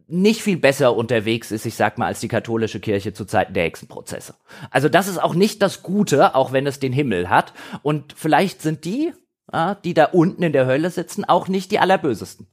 nicht 0.07 0.42
viel 0.42 0.57
besser 0.57 0.94
unterwegs 0.97 1.51
ist, 1.51 1.66
ich 1.66 1.75
sag 1.75 1.99
mal, 1.99 2.07
als 2.07 2.21
die 2.21 2.29
katholische 2.29 2.81
Kirche 2.81 3.12
zu 3.12 3.25
Zeiten 3.27 3.53
der 3.53 3.64
Hexenprozesse. 3.64 4.35
Also 4.71 4.88
das 4.88 5.07
ist 5.07 5.18
auch 5.18 5.35
nicht 5.35 5.61
das 5.61 5.83
Gute, 5.83 6.35
auch 6.35 6.53
wenn 6.53 6.66
es 6.66 6.81
den 6.81 6.94
Himmel 6.94 7.29
hat. 7.29 7.53
Und 7.83 8.14
vielleicht 8.16 8.62
sind 8.62 8.87
die, 8.87 9.12
die 9.85 9.94
da 9.94 10.07
unten 10.07 10.42
in 10.42 10.53
der 10.53 10.66
Hölle 10.66 10.90
sitzen, 10.90 11.25
auch 11.27 11.49
nicht 11.49 11.71
die 11.71 11.79
allerbösesten. 11.79 12.47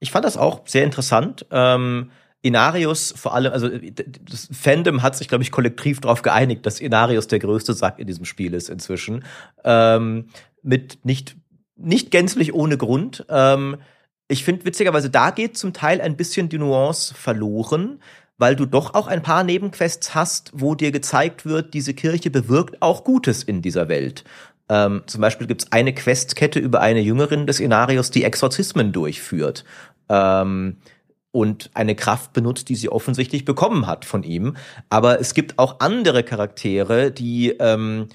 Ich 0.00 0.10
fand 0.10 0.24
das 0.24 0.36
auch 0.36 0.62
sehr 0.66 0.84
interessant. 0.84 1.46
Ähm, 1.50 2.10
Inarius 2.42 3.12
vor 3.16 3.34
allem, 3.34 3.52
also 3.52 3.68
das 3.68 4.48
Fandom 4.50 5.02
hat 5.02 5.14
sich, 5.14 5.28
glaube 5.28 5.44
ich, 5.44 5.50
kollektiv 5.50 6.00
darauf 6.00 6.22
geeinigt, 6.22 6.64
dass 6.64 6.80
Inarius 6.80 7.26
der 7.26 7.38
größte 7.38 7.74
Sack 7.74 7.98
in 7.98 8.06
diesem 8.06 8.24
Spiel 8.24 8.54
ist 8.54 8.70
inzwischen. 8.70 9.24
Ähm, 9.62 10.28
mit 10.62 11.04
nicht, 11.04 11.36
nicht 11.76 12.10
gänzlich 12.10 12.54
ohne 12.54 12.78
Grund. 12.78 13.26
Ähm, 13.28 13.76
ich 14.26 14.44
finde 14.44 14.64
witzigerweise, 14.64 15.10
da 15.10 15.30
geht 15.30 15.58
zum 15.58 15.74
Teil 15.74 16.00
ein 16.00 16.16
bisschen 16.16 16.48
die 16.48 16.58
Nuance 16.58 17.14
verloren, 17.14 18.00
weil 18.38 18.56
du 18.56 18.64
doch 18.64 18.94
auch 18.94 19.06
ein 19.06 19.22
paar 19.22 19.44
Nebenquests 19.44 20.14
hast, 20.14 20.50
wo 20.54 20.74
dir 20.74 20.92
gezeigt 20.92 21.44
wird, 21.44 21.74
diese 21.74 21.92
Kirche 21.92 22.30
bewirkt 22.30 22.80
auch 22.80 23.04
Gutes 23.04 23.42
in 23.42 23.60
dieser 23.60 23.88
Welt. 23.88 24.24
Ähm, 24.70 25.02
zum 25.06 25.20
Beispiel 25.20 25.46
gibt 25.46 25.62
es 25.62 25.72
eine 25.72 25.92
Questkette 25.92 26.58
über 26.58 26.80
eine 26.80 27.00
Jüngerin 27.00 27.46
des 27.46 27.60
Inarius, 27.60 28.12
die 28.12 28.24
Exorzismen 28.24 28.92
durchführt 28.92 29.64
ähm, 30.10 30.76
und 31.32 31.70
eine 31.74 31.94
Kraft 31.94 32.32
benutzt, 32.32 32.68
die 32.68 32.74
sie 32.74 32.90
offensichtlich 32.90 33.44
bekommen 33.44 33.86
hat 33.86 34.04
von 34.04 34.24
ihm. 34.24 34.56
Aber 34.90 35.20
es 35.20 35.32
gibt 35.32 35.58
auch 35.58 35.78
andere 35.78 36.24
Charaktere, 36.24 37.12
die 37.12 37.50
ähm, 37.50 38.08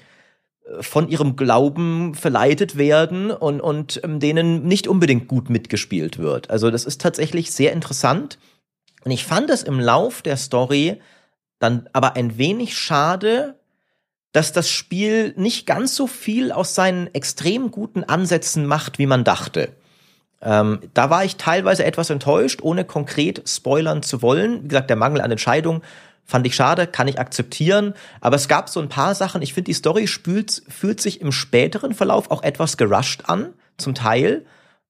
von 0.80 1.08
ihrem 1.08 1.36
Glauben 1.36 2.14
verleitet 2.14 2.76
werden 2.76 3.30
und, 3.30 3.60
und 3.60 4.00
ähm, 4.04 4.20
denen 4.20 4.64
nicht 4.64 4.86
unbedingt 4.86 5.28
gut 5.28 5.48
mitgespielt 5.48 6.18
wird. 6.18 6.50
Also 6.50 6.70
das 6.70 6.84
ist 6.84 7.00
tatsächlich 7.00 7.52
sehr 7.52 7.72
interessant. 7.72 8.38
Und 9.04 9.12
ich 9.12 9.24
fand 9.24 9.48
es 9.50 9.62
im 9.62 9.80
Lauf 9.80 10.22
der 10.22 10.36
Story 10.36 11.00
dann 11.58 11.88
aber 11.92 12.16
ein 12.16 12.36
wenig 12.36 12.76
schade, 12.76 13.58
dass 14.32 14.52
das 14.52 14.68
Spiel 14.68 15.32
nicht 15.36 15.66
ganz 15.66 15.96
so 15.96 16.06
viel 16.06 16.52
aus 16.52 16.74
seinen 16.74 17.06
extrem 17.14 17.70
guten 17.70 18.04
Ansätzen 18.04 18.66
macht, 18.66 18.98
wie 18.98 19.06
man 19.06 19.24
dachte. 19.24 19.72
Ähm, 20.42 20.80
da 20.94 21.10
war 21.10 21.24
ich 21.24 21.36
teilweise 21.36 21.84
etwas 21.84 22.10
enttäuscht, 22.10 22.60
ohne 22.62 22.84
konkret 22.84 23.48
spoilern 23.48 24.02
zu 24.02 24.22
wollen. 24.22 24.64
Wie 24.64 24.68
gesagt, 24.68 24.90
der 24.90 24.96
Mangel 24.96 25.20
an 25.20 25.30
Entscheidung 25.30 25.82
fand 26.24 26.46
ich 26.46 26.54
schade, 26.54 26.86
kann 26.86 27.08
ich 27.08 27.18
akzeptieren. 27.18 27.94
Aber 28.20 28.36
es 28.36 28.48
gab 28.48 28.68
so 28.68 28.80
ein 28.80 28.88
paar 28.88 29.14
Sachen. 29.14 29.42
Ich 29.42 29.54
finde, 29.54 29.70
die 29.70 29.74
Story 29.74 30.06
spült, 30.06 30.62
fühlt 30.68 31.00
sich 31.00 31.20
im 31.20 31.32
späteren 31.32 31.94
Verlauf 31.94 32.30
auch 32.30 32.42
etwas 32.42 32.76
gerusht 32.76 33.24
an, 33.26 33.54
zum 33.78 33.94
Teil. 33.94 34.44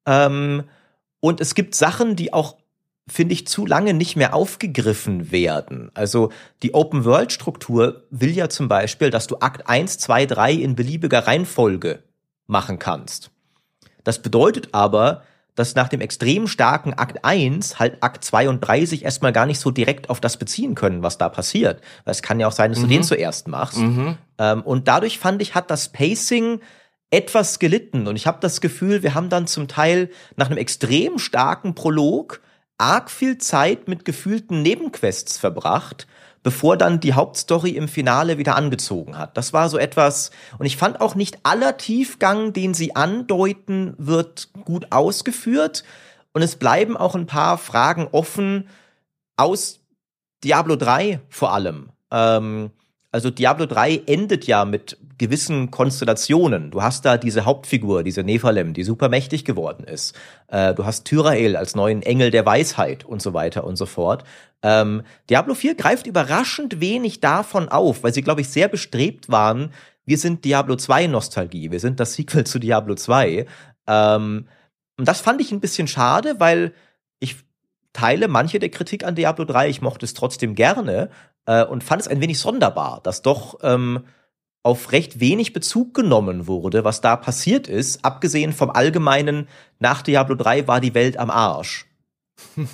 Ähm, 0.07 0.65
und 1.21 1.41
es 1.41 1.55
gibt 1.55 1.75
Sachen, 1.75 2.17
die 2.17 2.33
auch 2.33 2.57
finde 3.09 3.35
ich, 3.35 3.47
zu 3.47 3.67
lange 3.67 3.95
nicht 3.95 4.17
mehr 4.17 4.35
aufgegriffen 4.35 5.31
werden. 5.31 5.91
Also 5.95 6.33
die 6.63 6.75
Open-World-Struktur 6.75 8.03
will 8.11 8.31
ja 8.31 8.49
zum 8.49 8.69
Beispiel, 8.69 9.11
dass 9.11 9.27
du 9.27 9.37
Akt 9.39 9.69
1, 9.69 9.99
2, 9.99 10.27
3 10.27 10.53
in 10.53 10.75
beliebiger 10.75 11.27
Reihenfolge 11.27 12.03
machen 12.47 12.79
kannst. 12.79 13.31
Das 14.03 14.21
bedeutet 14.21 14.71
aber, 14.73 15.23
dass 15.57 15.75
nach 15.75 15.89
dem 15.89 16.01
extrem 16.01 16.47
starken 16.47 16.95
Akt 16.95 17.25
1 17.25 17.81
halt 17.81 18.03
Akt 18.03 18.23
2 18.23 18.49
und 18.49 18.61
3 18.61 18.85
sich 18.85 19.05
erstmal 19.05 19.33
gar 19.33 19.47
nicht 19.47 19.59
so 19.59 19.73
direkt 19.73 20.09
auf 20.09 20.21
das 20.21 20.37
beziehen 20.37 20.77
können, 20.77 21.03
was 21.03 21.19
da 21.19 21.29
passiert. 21.29 21.81
Weil 22.05 22.13
es 22.13 22.23
kann 22.23 22.39
ja 22.39 22.47
auch 22.47 22.53
sein, 22.53 22.71
dass 22.71 22.79
mhm. 22.79 22.85
du 22.85 22.89
den 22.91 23.03
zuerst 23.03 23.49
machst. 23.49 23.79
Mhm. 23.79 24.17
Ähm, 24.39 24.63
und 24.63 24.87
dadurch 24.87 25.19
fand 25.19 25.43
ich, 25.43 25.55
hat 25.55 25.71
das 25.71 25.89
Pacing 25.89 26.61
etwas 27.11 27.59
gelitten. 27.59 28.07
Und 28.07 28.17
ich 28.17 28.27
habe 28.27 28.39
das 28.41 28.61
Gefühl, 28.61 29.03
wir 29.03 29.15
haben 29.15 29.31
dann 29.31 29.47
zum 29.47 29.67
Teil 29.67 30.11
nach 30.37 30.47
einem 30.47 30.59
extrem 30.59 31.19
starken 31.19 31.75
Prolog 31.75 32.41
arg 32.79 33.11
viel 33.11 33.39
Zeit 33.39 33.89
mit 33.89 34.05
gefühlten 34.05 34.63
Nebenquests 34.63 35.39
verbracht, 35.39 36.07
bevor 36.47 36.77
dann 36.77 37.01
die 37.01 37.15
Hauptstory 37.15 37.71
im 37.71 37.89
Finale 37.89 38.39
wieder 38.39 38.55
angezogen 38.55 39.19
hat. 39.19 39.37
Das 39.37 39.53
war 39.53 39.69
so 39.69 39.79
etwas, 39.79 40.31
und 40.59 40.67
ich 40.67 40.77
fand 40.77 41.01
auch 41.01 41.17
nicht 41.17 41.41
aller 41.43 41.77
Tiefgang, 41.77 42.53
den 42.53 42.73
sie 42.73 42.95
andeuten, 42.95 43.95
wird 43.99 44.51
gut 44.65 44.93
ausgeführt. 44.93 45.83
Und 46.33 46.43
es 46.43 46.55
bleiben 46.55 46.97
auch 46.97 47.17
ein 47.17 47.27
paar 47.27 47.59
Fragen 47.59 48.07
offen 48.13 48.69
aus 49.37 49.81
Diablo 50.45 50.77
3 50.77 51.19
vor 51.29 51.53
allem. 51.53 51.89
Ähm, 52.13 52.71
also 53.11 53.31
Diablo 53.31 53.67
3 53.67 54.05
endet 54.07 54.47
ja 54.47 54.65
mit 54.65 54.99
gewissen 55.19 55.71
Konstellationen. 55.71 56.71
Du 56.71 56.83
hast 56.83 57.05
da 57.05 57.17
diese 57.17 57.45
Hauptfigur, 57.45 58.03
diese 58.03 58.23
Nephalem, 58.23 58.75
die 58.75 58.85
super 58.85 59.09
mächtig 59.09 59.45
geworden 59.45 59.85
ist. 59.85 60.15
Äh, 60.49 60.75
du 60.75 60.85
hast 60.85 61.05
Tyrael 61.05 61.57
als 61.57 61.75
neuen 61.75 62.03
Engel 62.03 62.31
der 62.31 62.45
Weisheit 62.45 63.05
und 63.05 63.23
so 63.23 63.33
weiter 63.33 63.65
und 63.65 63.77
so 63.77 63.87
fort. 63.87 64.25
Ähm, 64.63 65.03
Diablo 65.31 65.55
4 65.55 65.75
greift 65.75 66.07
überraschend 66.07 66.81
wenig 66.81 67.21
davon 67.21 67.69
auf, 67.69 68.03
weil 68.03 68.13
sie, 68.13 68.23
glaube 68.23 68.41
ich, 68.43 68.49
sehr 68.49 68.69
bestrebt 68.69 69.31
waren, 69.31 69.73
wir 70.05 70.19
sind 70.19 70.45
Diablo 70.45 70.77
2 70.77 71.09
Nostalgie, 71.09 71.73
wir 71.73 71.81
sind 71.81 71.99
das 71.99 72.15
Sequel 72.15 72.45
zu 72.45 72.59
Diablo 72.59 72.95
2. 72.95 73.47
Ähm, 73.87 74.49
und 74.99 75.09
das 75.09 75.21
fand 75.21 75.41
ich 75.41 75.53
ein 75.53 75.61
bisschen 75.61 75.89
schade, 75.89 76.37
weil 76.39 76.73
ich 77.19 77.37
teile 77.93 78.29
manche 78.29 78.59
der 78.59 78.71
Kritik 78.71 79.05
an 79.05 79.15
Diablo 79.15 79.45
3, 79.45 79.69
ich 79.69 79.83
mochte 79.83 80.05
es 80.05 80.15
trotzdem 80.15 80.55
gerne 80.55 81.11
äh, 81.47 81.65
und 81.65 81.83
fand 81.83 82.03
es 82.03 82.09
ein 82.09 82.21
wenig 82.21 82.39
sonderbar, 82.39 83.01
dass 83.03 83.23
doch 83.23 83.59
ähm, 83.63 84.05
auf 84.67 84.91
recht 84.91 85.21
wenig 85.21 85.53
Bezug 85.53 85.95
genommen 85.95 86.49
wurde, 86.49 86.83
was 86.83 87.01
da 87.01 87.15
passiert 87.15 87.69
ist, 87.69 88.05
abgesehen 88.05 88.53
vom 88.53 88.69
allgemeinen, 88.69 89.47
nach 89.79 90.03
Diablo 90.03 90.35
3 90.35 90.67
war 90.67 90.81
die 90.81 90.93
Welt 90.93 91.19
am 91.19 91.31
Arsch. 91.31 91.87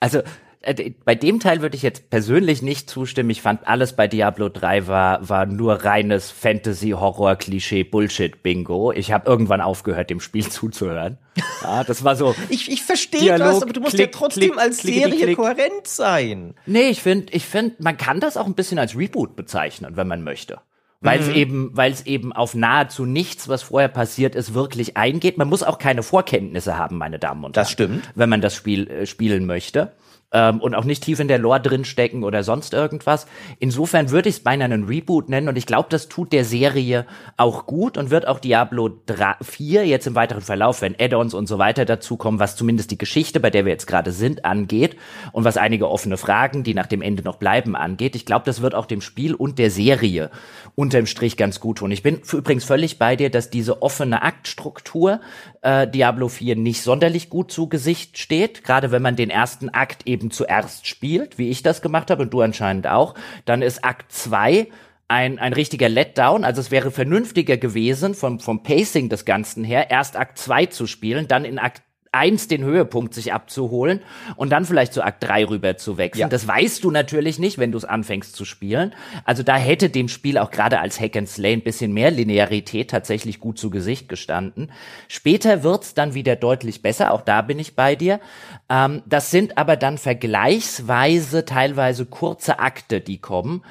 Also 0.00 0.22
äh, 0.60 0.92
bei 1.04 1.14
dem 1.14 1.40
Teil 1.40 1.62
würde 1.62 1.76
ich 1.76 1.82
jetzt 1.82 2.10
persönlich 2.10 2.62
nicht 2.62 2.88
zustimmen. 2.88 3.30
Ich 3.30 3.42
fand 3.42 3.66
alles 3.66 3.94
bei 3.94 4.06
Diablo 4.06 4.48
3 4.48 4.86
war, 4.86 5.28
war 5.28 5.46
nur 5.46 5.84
reines 5.84 6.30
Fantasy, 6.30 6.90
Horror, 6.90 7.36
Klischee, 7.36 7.82
Bullshit, 7.82 8.42
Bingo. 8.42 8.92
Ich 8.92 9.10
habe 9.10 9.28
irgendwann 9.28 9.60
aufgehört, 9.60 10.10
dem 10.10 10.20
Spiel 10.20 10.46
zuzuhören. 10.48 11.18
Ja, 11.62 11.82
das 11.82 12.04
war 12.04 12.14
so. 12.14 12.36
ich 12.48 12.70
ich 12.70 12.84
verstehe 12.84 13.36
das, 13.36 13.62
aber 13.62 13.72
du 13.72 13.80
musst 13.80 13.96
klick, 13.96 14.14
ja 14.14 14.18
trotzdem 14.18 14.52
klick, 14.52 14.58
als 14.58 14.78
Serie 14.78 15.24
klick, 15.24 15.36
kohärent 15.36 15.86
sein. 15.86 16.54
Nee, 16.66 16.88
ich 16.88 17.02
finde, 17.02 17.32
ich 17.32 17.44
finde, 17.44 17.74
man 17.80 17.96
kann 17.96 18.20
das 18.20 18.36
auch 18.36 18.46
ein 18.46 18.54
bisschen 18.54 18.78
als 18.78 18.96
Reboot 18.96 19.34
bezeichnen, 19.34 19.96
wenn 19.96 20.06
man 20.06 20.22
möchte 20.22 20.60
weil 21.06 21.20
es 21.20 21.28
mhm. 21.28 21.34
eben, 21.34 21.70
weil 21.72 21.92
es 21.92 22.06
eben 22.06 22.32
auf 22.32 22.54
nahezu 22.54 23.04
nichts, 23.04 23.48
was 23.48 23.62
vorher 23.64 23.88
passiert 23.88 24.34
ist, 24.34 24.54
wirklich 24.54 24.96
eingeht. 24.96 25.38
Man 25.38 25.48
muss 25.48 25.62
auch 25.62 25.78
keine 25.78 26.02
Vorkenntnisse 26.02 26.76
haben, 26.76 26.98
meine 26.98 27.18
Damen 27.18 27.44
und 27.44 27.56
Herren. 27.56 27.64
Das 27.64 27.70
stimmt. 27.70 28.10
Wenn 28.14 28.28
man 28.28 28.40
das 28.40 28.54
Spiel 28.54 28.88
äh, 28.88 29.06
spielen 29.06 29.46
möchte 29.46 29.92
ähm, 30.32 30.60
und 30.60 30.74
auch 30.74 30.84
nicht 30.84 31.04
tief 31.04 31.20
in 31.20 31.28
der 31.28 31.38
Lore 31.38 31.60
drinstecken 31.60 32.24
oder 32.24 32.42
sonst 32.42 32.74
irgendwas. 32.74 33.26
Insofern 33.58 34.10
würde 34.10 34.28
ich 34.28 34.36
es 34.36 34.42
beinahe 34.42 34.66
einen 34.66 34.84
Reboot 34.84 35.28
nennen 35.28 35.48
und 35.48 35.56
ich 35.56 35.66
glaube, 35.66 35.88
das 35.90 36.08
tut 36.08 36.32
der 36.32 36.44
Serie 36.44 37.06
auch 37.36 37.66
gut 37.66 37.96
und 37.96 38.10
wird 38.10 38.26
auch 38.26 38.40
Diablo 38.40 38.90
3, 39.06 39.36
4 39.42 39.86
jetzt 39.86 40.06
im 40.06 40.14
weiteren 40.14 40.42
Verlauf, 40.42 40.82
wenn 40.82 40.96
Add-ons 40.98 41.34
und 41.34 41.46
so 41.46 41.58
weiter 41.58 41.84
dazukommen, 41.84 42.40
was 42.40 42.56
zumindest 42.56 42.90
die 42.90 42.98
Geschichte, 42.98 43.40
bei 43.40 43.50
der 43.50 43.64
wir 43.64 43.72
jetzt 43.72 43.86
gerade 43.86 44.12
sind, 44.12 44.44
angeht 44.44 44.96
und 45.32 45.44
was 45.44 45.56
einige 45.56 45.88
offene 45.88 46.16
Fragen, 46.16 46.64
die 46.64 46.74
nach 46.74 46.86
dem 46.86 47.02
Ende 47.02 47.22
noch 47.22 47.36
bleiben, 47.36 47.76
angeht. 47.76 48.16
Ich 48.16 48.26
glaube, 48.26 48.44
das 48.44 48.62
wird 48.62 48.74
auch 48.74 48.86
dem 48.86 49.00
Spiel 49.00 49.34
und 49.34 49.58
der 49.58 49.70
Serie 49.70 50.30
unterm 50.74 51.06
Strich 51.06 51.36
ganz 51.36 51.60
gut 51.60 51.78
tun. 51.78 51.90
Ich 51.90 52.02
bin 52.02 52.20
übrigens 52.32 52.64
völlig 52.64 52.98
bei 52.98 53.16
dir, 53.16 53.30
dass 53.30 53.50
diese 53.50 53.82
offene 53.82 54.22
Aktstruktur 54.22 55.20
äh, 55.62 55.86
Diablo 55.88 56.28
4 56.28 56.56
nicht 56.56 56.82
sonderlich 56.82 57.30
gut 57.30 57.50
zu 57.50 57.68
Gesicht 57.68 58.18
steht, 58.18 58.64
gerade 58.64 58.90
wenn 58.90 59.02
man 59.02 59.16
den 59.16 59.30
ersten 59.30 59.68
Akt 59.68 60.06
eben 60.06 60.15
eben 60.16 60.30
zuerst 60.30 60.86
spielt, 60.86 61.38
wie 61.38 61.50
ich 61.50 61.62
das 61.62 61.82
gemacht 61.82 62.10
habe 62.10 62.22
und 62.22 62.32
du 62.32 62.40
anscheinend 62.40 62.86
auch, 62.86 63.14
dann 63.44 63.62
ist 63.62 63.84
Akt 63.84 64.10
2 64.12 64.68
ein, 65.08 65.38
ein 65.38 65.52
richtiger 65.52 65.88
Letdown. 65.88 66.44
Also 66.44 66.60
es 66.60 66.70
wäre 66.70 66.90
vernünftiger 66.90 67.56
gewesen, 67.56 68.14
vom, 68.14 68.40
vom 68.40 68.62
Pacing 68.62 69.08
des 69.08 69.24
Ganzen 69.24 69.62
her, 69.62 69.90
erst 69.90 70.16
Akt 70.16 70.38
2 70.38 70.66
zu 70.66 70.86
spielen, 70.86 71.28
dann 71.28 71.44
in 71.44 71.58
Akt 71.58 71.82
eins 72.16 72.48
den 72.48 72.64
Höhepunkt 72.64 73.14
sich 73.14 73.32
abzuholen 73.32 74.00
und 74.36 74.50
dann 74.50 74.64
vielleicht 74.64 74.92
zu 74.92 75.02
Akt 75.02 75.22
3 75.22 75.46
rüber 75.46 75.76
zu 75.76 75.98
wechseln. 75.98 76.22
Ja. 76.22 76.28
Das 76.28 76.48
weißt 76.48 76.82
du 76.82 76.90
natürlich 76.90 77.38
nicht, 77.38 77.58
wenn 77.58 77.72
du 77.72 77.78
es 77.78 77.84
anfängst 77.84 78.34
zu 78.34 78.44
spielen. 78.44 78.94
Also 79.24 79.42
da 79.42 79.56
hätte 79.56 79.90
dem 79.90 80.08
Spiel 80.08 80.38
auch 80.38 80.50
gerade 80.50 80.80
als 80.80 81.00
Hack 81.00 81.16
and 81.16 81.28
Slay 81.28 81.52
ein 81.52 81.62
bisschen 81.62 81.92
mehr 81.92 82.10
Linearität 82.10 82.90
tatsächlich 82.90 83.40
gut 83.40 83.58
zu 83.58 83.70
Gesicht 83.70 84.08
gestanden. 84.08 84.72
Später 85.08 85.62
wird's 85.62 85.94
dann 85.94 86.14
wieder 86.14 86.36
deutlich 86.36 86.82
besser, 86.82 87.12
auch 87.12 87.22
da 87.22 87.42
bin 87.42 87.58
ich 87.58 87.76
bei 87.76 87.94
dir. 87.94 88.20
Ähm, 88.68 89.02
das 89.06 89.30
sind 89.30 89.58
aber 89.58 89.76
dann 89.76 89.98
vergleichsweise 89.98 91.44
teilweise 91.44 92.06
kurze 92.06 92.58
Akte, 92.58 93.00
die 93.00 93.18
kommen. 93.18 93.62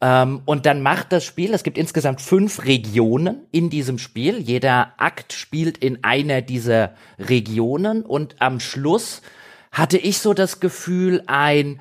Ähm, 0.00 0.42
und 0.46 0.66
dann 0.66 0.82
macht 0.82 1.12
das 1.12 1.24
Spiel, 1.24 1.52
es 1.52 1.62
gibt 1.62 1.76
insgesamt 1.76 2.20
fünf 2.20 2.64
Regionen 2.64 3.46
in 3.52 3.70
diesem 3.70 3.98
Spiel. 3.98 4.38
Jeder 4.38 4.94
Akt 4.96 5.32
spielt 5.32 5.78
in 5.78 6.02
einer 6.04 6.40
dieser 6.42 6.94
Regionen 7.18 8.02
und 8.02 8.36
am 8.40 8.60
Schluss 8.60 9.22
hatte 9.72 9.98
ich 9.98 10.18
so 10.18 10.34
das 10.34 10.60
Gefühl, 10.60 11.22
ein 11.26 11.80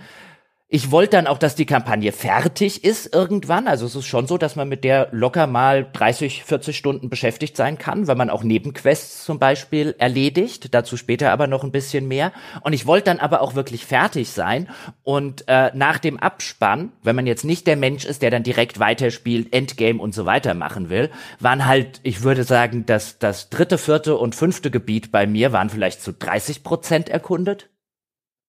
ich 0.71 0.91
wollte 0.91 1.17
dann 1.17 1.25
auch, 1.25 1.39
dass 1.39 1.55
die 1.55 1.65
Kampagne 1.65 2.11
fertig 2.11 2.83
ist 2.83 3.11
irgendwann. 3.11 3.67
Also 3.67 3.87
es 3.87 3.95
ist 3.95 4.05
schon 4.05 4.27
so, 4.27 4.37
dass 4.37 4.55
man 4.55 4.69
mit 4.69 4.83
der 4.83 5.07
locker 5.11 5.47
mal 5.47 5.87
30, 5.91 6.43
40 6.43 6.77
Stunden 6.77 7.09
beschäftigt 7.09 7.57
sein 7.57 7.79
kann, 7.79 8.05
wenn 8.05 8.19
man 8.19 8.29
auch 8.29 8.43
Nebenquests 8.43 9.25
zum 9.25 9.39
Beispiel 9.39 9.95
erledigt. 9.97 10.71
Dazu 10.75 10.95
später 10.95 11.31
aber 11.31 11.47
noch 11.47 11.63
ein 11.63 11.71
bisschen 11.71 12.07
mehr. 12.07 12.31
Und 12.61 12.73
ich 12.73 12.85
wollte 12.85 13.05
dann 13.05 13.17
aber 13.17 13.41
auch 13.41 13.55
wirklich 13.55 13.87
fertig 13.87 14.29
sein. 14.29 14.69
Und 15.01 15.45
äh, 15.47 15.71
nach 15.73 15.97
dem 15.97 16.19
Abspann, 16.19 16.91
wenn 17.01 17.15
man 17.15 17.25
jetzt 17.25 17.45
nicht 17.45 17.65
der 17.65 17.75
Mensch 17.75 18.05
ist, 18.05 18.21
der 18.21 18.29
dann 18.29 18.43
direkt 18.43 18.79
weiterspielt, 18.79 19.51
Endgame 19.51 19.99
und 19.99 20.13
so 20.13 20.27
weiter 20.27 20.53
machen 20.53 20.91
will, 20.91 21.09
waren 21.39 21.65
halt, 21.65 21.99
ich 22.03 22.21
würde 22.21 22.43
sagen, 22.43 22.85
dass 22.85 23.17
das 23.17 23.49
dritte, 23.49 23.79
vierte 23.79 24.17
und 24.17 24.35
fünfte 24.35 24.69
Gebiet 24.69 25.11
bei 25.11 25.25
mir 25.25 25.51
waren 25.51 25.71
vielleicht 25.71 26.03
zu 26.03 26.13
30 26.13 26.61
Prozent 26.61 27.09
erkundet. 27.09 27.71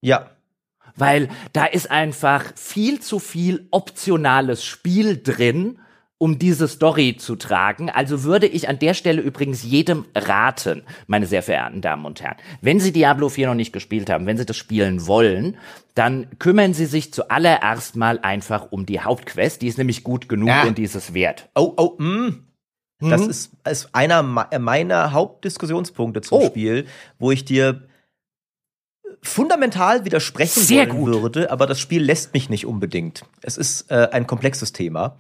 Ja, 0.02 0.30
weil 1.00 1.28
da 1.52 1.64
ist 1.64 1.90
einfach 1.90 2.44
viel 2.56 3.00
zu 3.00 3.18
viel 3.18 3.66
optionales 3.70 4.64
Spiel 4.64 5.20
drin, 5.22 5.78
um 6.22 6.38
diese 6.38 6.68
Story 6.68 7.16
zu 7.16 7.34
tragen. 7.34 7.88
Also 7.88 8.24
würde 8.24 8.46
ich 8.46 8.68
an 8.68 8.78
der 8.78 8.92
Stelle 8.92 9.22
übrigens 9.22 9.62
jedem 9.62 10.04
raten, 10.14 10.82
meine 11.06 11.24
sehr 11.24 11.42
verehrten 11.42 11.80
Damen 11.80 12.04
und 12.04 12.20
Herren, 12.20 12.36
wenn 12.60 12.78
Sie 12.78 12.92
Diablo 12.92 13.30
4 13.30 13.46
noch 13.46 13.54
nicht 13.54 13.72
gespielt 13.72 14.10
haben, 14.10 14.26
wenn 14.26 14.36
Sie 14.36 14.44
das 14.44 14.58
spielen 14.58 15.06
wollen, 15.06 15.56
dann 15.94 16.26
kümmern 16.38 16.74
Sie 16.74 16.84
sich 16.84 17.14
zuallererst 17.14 17.96
mal 17.96 18.18
einfach 18.20 18.70
um 18.70 18.84
die 18.84 19.00
Hauptquest. 19.00 19.62
Die 19.62 19.68
ist 19.68 19.78
nämlich 19.78 20.04
gut 20.04 20.28
genug 20.28 20.48
ja. 20.48 20.64
und 20.64 20.76
dieses 20.76 21.14
wert. 21.14 21.48
Oh, 21.54 21.72
oh, 21.78 21.96
mm. 21.98 22.44
Das 23.00 23.22
mhm. 23.22 23.30
ist, 23.30 23.52
ist 23.66 23.94
einer 23.94 24.22
meiner 24.22 25.12
Hauptdiskussionspunkte 25.12 26.20
zum 26.20 26.38
oh. 26.38 26.46
Spiel, 26.46 26.84
wo 27.18 27.30
ich 27.30 27.46
dir 27.46 27.88
fundamental 29.22 30.04
widersprechen 30.04 30.62
Sehr 30.62 30.88
wollen 30.88 31.12
gut. 31.12 31.22
würde, 31.22 31.50
aber 31.50 31.66
das 31.66 31.78
Spiel 31.80 32.02
lässt 32.02 32.33
mich 32.33 32.48
nicht 32.48 32.66
unbedingt. 32.66 33.24
Es 33.42 33.56
ist 33.56 33.90
äh, 33.90 34.09
ein 34.12 34.26
komplexes 34.26 34.72
Thema. 34.72 35.16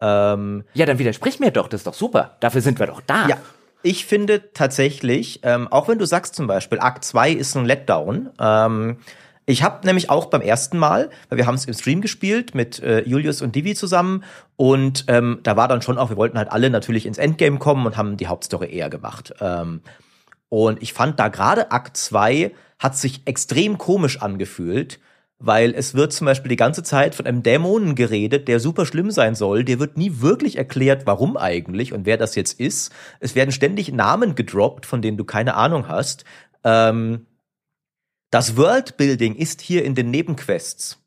Ähm, 0.00 0.64
ja, 0.74 0.86
dann 0.86 0.98
widersprich 0.98 1.40
mir 1.40 1.50
doch, 1.50 1.68
das 1.68 1.80
ist 1.80 1.86
doch 1.86 1.94
super. 1.94 2.36
Dafür 2.40 2.60
sind 2.60 2.78
wir 2.78 2.86
doch 2.86 3.00
da. 3.00 3.26
Ja, 3.28 3.38
ich 3.82 4.06
finde 4.06 4.52
tatsächlich, 4.52 5.40
ähm, 5.42 5.68
auch 5.68 5.88
wenn 5.88 5.98
du 5.98 6.04
sagst 6.04 6.34
zum 6.34 6.46
Beispiel, 6.46 6.78
Akt 6.78 7.04
2 7.04 7.32
ist 7.32 7.56
ein 7.56 7.64
Letdown, 7.64 8.30
ähm, 8.40 8.98
ich 9.46 9.62
habe 9.62 9.86
nämlich 9.86 10.10
auch 10.10 10.26
beim 10.26 10.42
ersten 10.42 10.76
Mal, 10.76 11.08
weil 11.30 11.38
wir 11.38 11.46
haben 11.46 11.54
es 11.54 11.64
im 11.64 11.72
Stream 11.72 12.02
gespielt 12.02 12.54
mit 12.54 12.82
äh, 12.82 13.00
Julius 13.08 13.40
und 13.40 13.54
Divi 13.56 13.74
zusammen 13.74 14.24
und 14.56 15.06
ähm, 15.08 15.40
da 15.42 15.56
war 15.56 15.68
dann 15.68 15.80
schon 15.80 15.96
auch, 15.96 16.10
wir 16.10 16.18
wollten 16.18 16.36
halt 16.36 16.52
alle 16.52 16.68
natürlich 16.68 17.06
ins 17.06 17.16
Endgame 17.16 17.58
kommen 17.58 17.86
und 17.86 17.96
haben 17.96 18.18
die 18.18 18.26
Hauptstory 18.26 18.70
eher 18.70 18.90
gemacht. 18.90 19.32
Ähm, 19.40 19.80
und 20.48 20.82
ich 20.82 20.92
fand 20.92 21.18
da 21.20 21.28
gerade 21.28 21.70
Akt 21.70 21.96
2 21.96 22.52
hat 22.78 22.96
sich 22.96 23.22
extrem 23.26 23.76
komisch 23.76 24.22
angefühlt, 24.22 25.00
weil 25.38 25.74
es 25.74 25.94
wird 25.94 26.12
zum 26.12 26.24
Beispiel 26.24 26.48
die 26.48 26.56
ganze 26.56 26.82
Zeit 26.82 27.14
von 27.14 27.26
einem 27.26 27.42
Dämonen 27.42 27.94
geredet, 27.94 28.48
der 28.48 28.60
super 28.60 28.86
schlimm 28.86 29.10
sein 29.10 29.34
soll. 29.34 29.64
Der 29.64 29.78
wird 29.78 29.96
nie 29.96 30.20
wirklich 30.20 30.56
erklärt, 30.56 31.06
warum 31.06 31.36
eigentlich 31.36 31.92
und 31.92 32.06
wer 32.06 32.16
das 32.16 32.34
jetzt 32.34 32.58
ist. 32.58 32.92
Es 33.20 33.34
werden 33.34 33.52
ständig 33.52 33.92
Namen 33.92 34.34
gedroppt, 34.34 34.86
von 34.86 35.02
denen 35.02 35.16
du 35.16 35.24
keine 35.24 35.54
Ahnung 35.54 35.86
hast. 35.88 36.24
Ähm, 36.64 37.26
das 38.30 38.56
Worldbuilding 38.56 39.36
ist 39.36 39.60
hier 39.60 39.84
in 39.84 39.94
den 39.94 40.10
Nebenquests. 40.10 41.04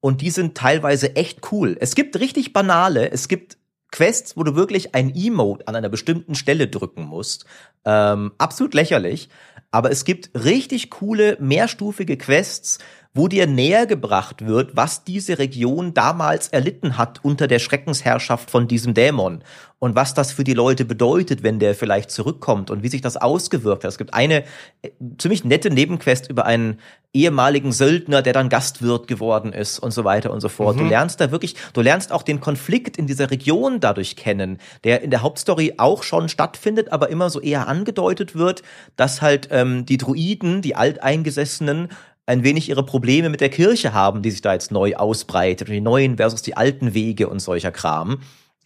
Und 0.00 0.20
die 0.20 0.30
sind 0.30 0.56
teilweise 0.56 1.16
echt 1.16 1.52
cool. 1.52 1.76
Es 1.80 1.94
gibt 1.94 2.18
richtig 2.20 2.52
banale, 2.52 3.10
es 3.10 3.26
gibt 3.26 3.58
Quests, 3.90 4.36
wo 4.36 4.42
du 4.42 4.54
wirklich 4.54 4.94
ein 4.94 5.14
Emote 5.14 5.66
an 5.66 5.74
einer 5.74 5.88
bestimmten 5.88 6.34
Stelle 6.34 6.68
drücken 6.68 7.04
musst. 7.04 7.46
Ähm, 7.88 8.32
absolut 8.36 8.74
lächerlich. 8.74 9.30
Aber 9.70 9.90
es 9.90 10.04
gibt 10.04 10.30
richtig 10.34 10.90
coole, 10.90 11.38
mehrstufige 11.40 12.18
Quests, 12.18 12.78
wo 13.18 13.26
dir 13.26 13.48
näher 13.48 13.86
gebracht 13.86 14.46
wird, 14.46 14.76
was 14.76 15.02
diese 15.02 15.40
Region 15.40 15.92
damals 15.92 16.46
erlitten 16.46 16.96
hat 16.96 17.18
unter 17.24 17.48
der 17.48 17.58
Schreckensherrschaft 17.58 18.48
von 18.48 18.68
diesem 18.68 18.94
Dämon 18.94 19.42
und 19.80 19.96
was 19.96 20.14
das 20.14 20.30
für 20.30 20.44
die 20.44 20.54
Leute 20.54 20.84
bedeutet, 20.84 21.42
wenn 21.42 21.58
der 21.58 21.74
vielleicht 21.74 22.12
zurückkommt 22.12 22.70
und 22.70 22.84
wie 22.84 22.88
sich 22.88 23.00
das 23.00 23.16
ausgewirkt 23.16 23.82
hat. 23.82 23.90
Es 23.90 23.98
gibt 23.98 24.14
eine 24.14 24.44
äh, 24.82 24.90
ziemlich 25.18 25.44
nette 25.44 25.68
Nebenquest 25.68 26.30
über 26.30 26.46
einen 26.46 26.78
ehemaligen 27.12 27.72
Söldner, 27.72 28.22
der 28.22 28.34
dann 28.34 28.48
Gastwirt 28.48 29.08
geworden 29.08 29.52
ist 29.52 29.80
und 29.80 29.90
so 29.90 30.04
weiter 30.04 30.30
und 30.30 30.40
so 30.40 30.48
fort. 30.48 30.76
Mhm. 30.76 30.80
Du 30.80 30.86
lernst 30.86 31.20
da 31.20 31.32
wirklich, 31.32 31.56
du 31.72 31.80
lernst 31.80 32.12
auch 32.12 32.22
den 32.22 32.38
Konflikt 32.38 32.96
in 32.96 33.08
dieser 33.08 33.32
Region 33.32 33.80
dadurch 33.80 34.14
kennen, 34.14 34.58
der 34.84 35.02
in 35.02 35.10
der 35.10 35.22
Hauptstory 35.22 35.74
auch 35.78 36.04
schon 36.04 36.28
stattfindet, 36.28 36.92
aber 36.92 37.08
immer 37.08 37.30
so 37.30 37.40
eher 37.40 37.66
angedeutet 37.66 38.36
wird, 38.36 38.62
dass 38.94 39.22
halt 39.22 39.48
ähm, 39.50 39.86
die 39.86 39.96
Druiden, 39.96 40.62
die 40.62 40.76
Alteingesessenen, 40.76 41.88
ein 42.28 42.44
wenig 42.44 42.68
ihre 42.68 42.84
Probleme 42.84 43.30
mit 43.30 43.40
der 43.40 43.48
Kirche 43.48 43.92
haben, 43.94 44.22
die 44.22 44.30
sich 44.30 44.42
da 44.42 44.52
jetzt 44.52 44.70
neu 44.70 44.94
ausbreitet 44.94 45.68
und 45.68 45.74
die 45.74 45.80
neuen 45.80 46.16
versus 46.16 46.42
die 46.42 46.56
alten 46.56 46.94
Wege 46.94 47.28
und 47.28 47.40
solcher 47.40 47.72
Kram. 47.72 48.20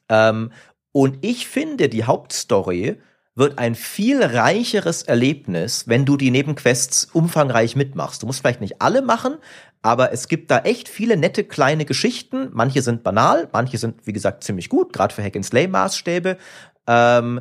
Ähm, 0.09 0.51
und 0.91 1.19
ich 1.23 1.47
finde, 1.47 1.89
die 1.89 2.05
Hauptstory 2.05 2.97
wird 3.35 3.59
ein 3.59 3.75
viel 3.75 4.23
reicheres 4.23 5.05
Erlebnis, 5.05 5.89
wenn 5.89 6.05
du 6.05 6.17
die 6.17 6.31
Nebenquests 6.31 7.07
umfangreich 7.13 7.77
mitmachst. 7.77 8.23
Du 8.23 8.27
musst 8.27 8.41
vielleicht 8.41 8.61
nicht 8.61 8.83
alle 8.83 9.01
machen, 9.01 9.37
aber 9.81 10.13
es 10.13 10.29
gibt 10.29 10.51
da 10.51 10.59
echt 10.59 10.89
viele 10.89 11.17
nette 11.17 11.45
kleine 11.45 11.85
Geschichten. 11.85 12.51
Manche 12.53 12.83
sind 12.83 13.03
banal, 13.03 13.49
manche 13.53 13.79
sind, 13.79 14.07
wie 14.07 14.13
gesagt, 14.13 14.45
ziemlich 14.45 14.69
gut, 14.69 14.93
gerade 14.93 15.15
für 15.15 15.23
Hack-and-Slay-Maßstäbe. 15.23 16.37
Ähm, 16.87 17.41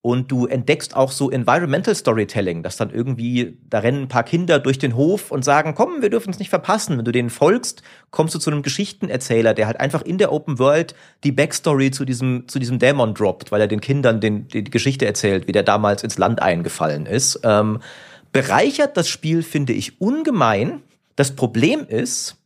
und 0.00 0.30
du 0.30 0.46
entdeckst 0.46 0.94
auch 0.94 1.10
so 1.10 1.30
Environmental 1.30 1.94
Storytelling, 1.94 2.62
dass 2.62 2.76
dann 2.76 2.90
irgendwie, 2.90 3.58
da 3.68 3.80
rennen 3.80 4.02
ein 4.02 4.08
paar 4.08 4.22
Kinder 4.22 4.60
durch 4.60 4.78
den 4.78 4.94
Hof 4.94 5.32
und 5.32 5.44
sagen, 5.44 5.74
komm, 5.74 6.02
wir 6.02 6.10
dürfen 6.10 6.30
es 6.30 6.38
nicht 6.38 6.50
verpassen. 6.50 6.96
Wenn 6.96 7.04
du 7.04 7.10
denen 7.10 7.30
folgst, 7.30 7.82
kommst 8.10 8.34
du 8.34 8.38
zu 8.38 8.50
einem 8.50 8.62
Geschichtenerzähler, 8.62 9.54
der 9.54 9.66
halt 9.66 9.80
einfach 9.80 10.02
in 10.02 10.18
der 10.18 10.32
Open 10.32 10.60
World 10.60 10.94
die 11.24 11.32
Backstory 11.32 11.90
zu 11.90 12.04
diesem, 12.04 12.46
zu 12.46 12.60
diesem 12.60 12.78
Dämon 12.78 13.14
droppt, 13.14 13.50
weil 13.50 13.60
er 13.60 13.66
den 13.66 13.80
Kindern 13.80 14.20
den, 14.20 14.46
die 14.46 14.64
Geschichte 14.64 15.04
erzählt, 15.04 15.48
wie 15.48 15.52
der 15.52 15.64
damals 15.64 16.04
ins 16.04 16.16
Land 16.16 16.40
eingefallen 16.40 17.04
ist. 17.04 17.40
Ähm, 17.42 17.80
bereichert 18.30 18.96
das 18.96 19.08
Spiel, 19.08 19.42
finde 19.42 19.72
ich, 19.72 20.00
ungemein. 20.00 20.82
Das 21.16 21.34
Problem 21.34 21.84
ist, 21.88 22.36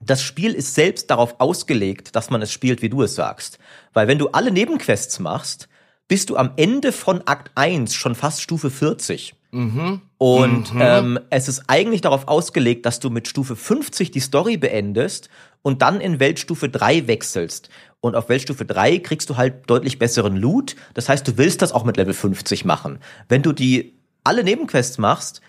das 0.00 0.22
Spiel 0.22 0.52
ist 0.52 0.74
selbst 0.74 1.10
darauf 1.10 1.36
ausgelegt, 1.40 2.14
dass 2.14 2.28
man 2.28 2.42
es 2.42 2.52
spielt, 2.52 2.82
wie 2.82 2.90
du 2.90 3.02
es 3.02 3.14
sagst. 3.14 3.58
Weil 3.94 4.08
wenn 4.08 4.18
du 4.18 4.28
alle 4.28 4.50
Nebenquests 4.50 5.18
machst, 5.20 5.68
bist 6.08 6.30
du 6.30 6.36
am 6.36 6.52
Ende 6.56 6.92
von 6.92 7.22
Akt 7.26 7.50
1 7.54 7.94
schon 7.94 8.14
fast 8.14 8.42
Stufe 8.42 8.70
40. 8.70 9.34
Mhm. 9.50 10.00
Und 10.18 10.74
mhm. 10.74 10.80
Ähm, 10.82 11.20
es 11.30 11.48
ist 11.48 11.64
eigentlich 11.68 12.00
darauf 12.00 12.28
ausgelegt, 12.28 12.84
dass 12.86 13.00
du 13.00 13.10
mit 13.10 13.28
Stufe 13.28 13.56
50 13.56 14.10
die 14.10 14.20
Story 14.20 14.56
beendest 14.56 15.28
und 15.62 15.82
dann 15.82 16.00
in 16.00 16.20
Weltstufe 16.20 16.68
3 16.68 17.06
wechselst. 17.06 17.68
Und 18.00 18.14
auf 18.14 18.28
Weltstufe 18.28 18.64
3 18.64 18.98
kriegst 18.98 19.28
du 19.30 19.36
halt 19.36 19.68
deutlich 19.68 19.98
besseren 19.98 20.36
Loot. 20.36 20.76
Das 20.94 21.08
heißt, 21.08 21.26
du 21.26 21.36
willst 21.36 21.62
das 21.62 21.72
auch 21.72 21.84
mit 21.84 21.96
Level 21.96 22.14
50 22.14 22.64
machen. 22.64 22.98
Wenn 23.28 23.42
du 23.42 23.52
die 23.52 23.94
alle 24.24 24.44
Nebenquests 24.44 24.98
machst, 24.98 25.40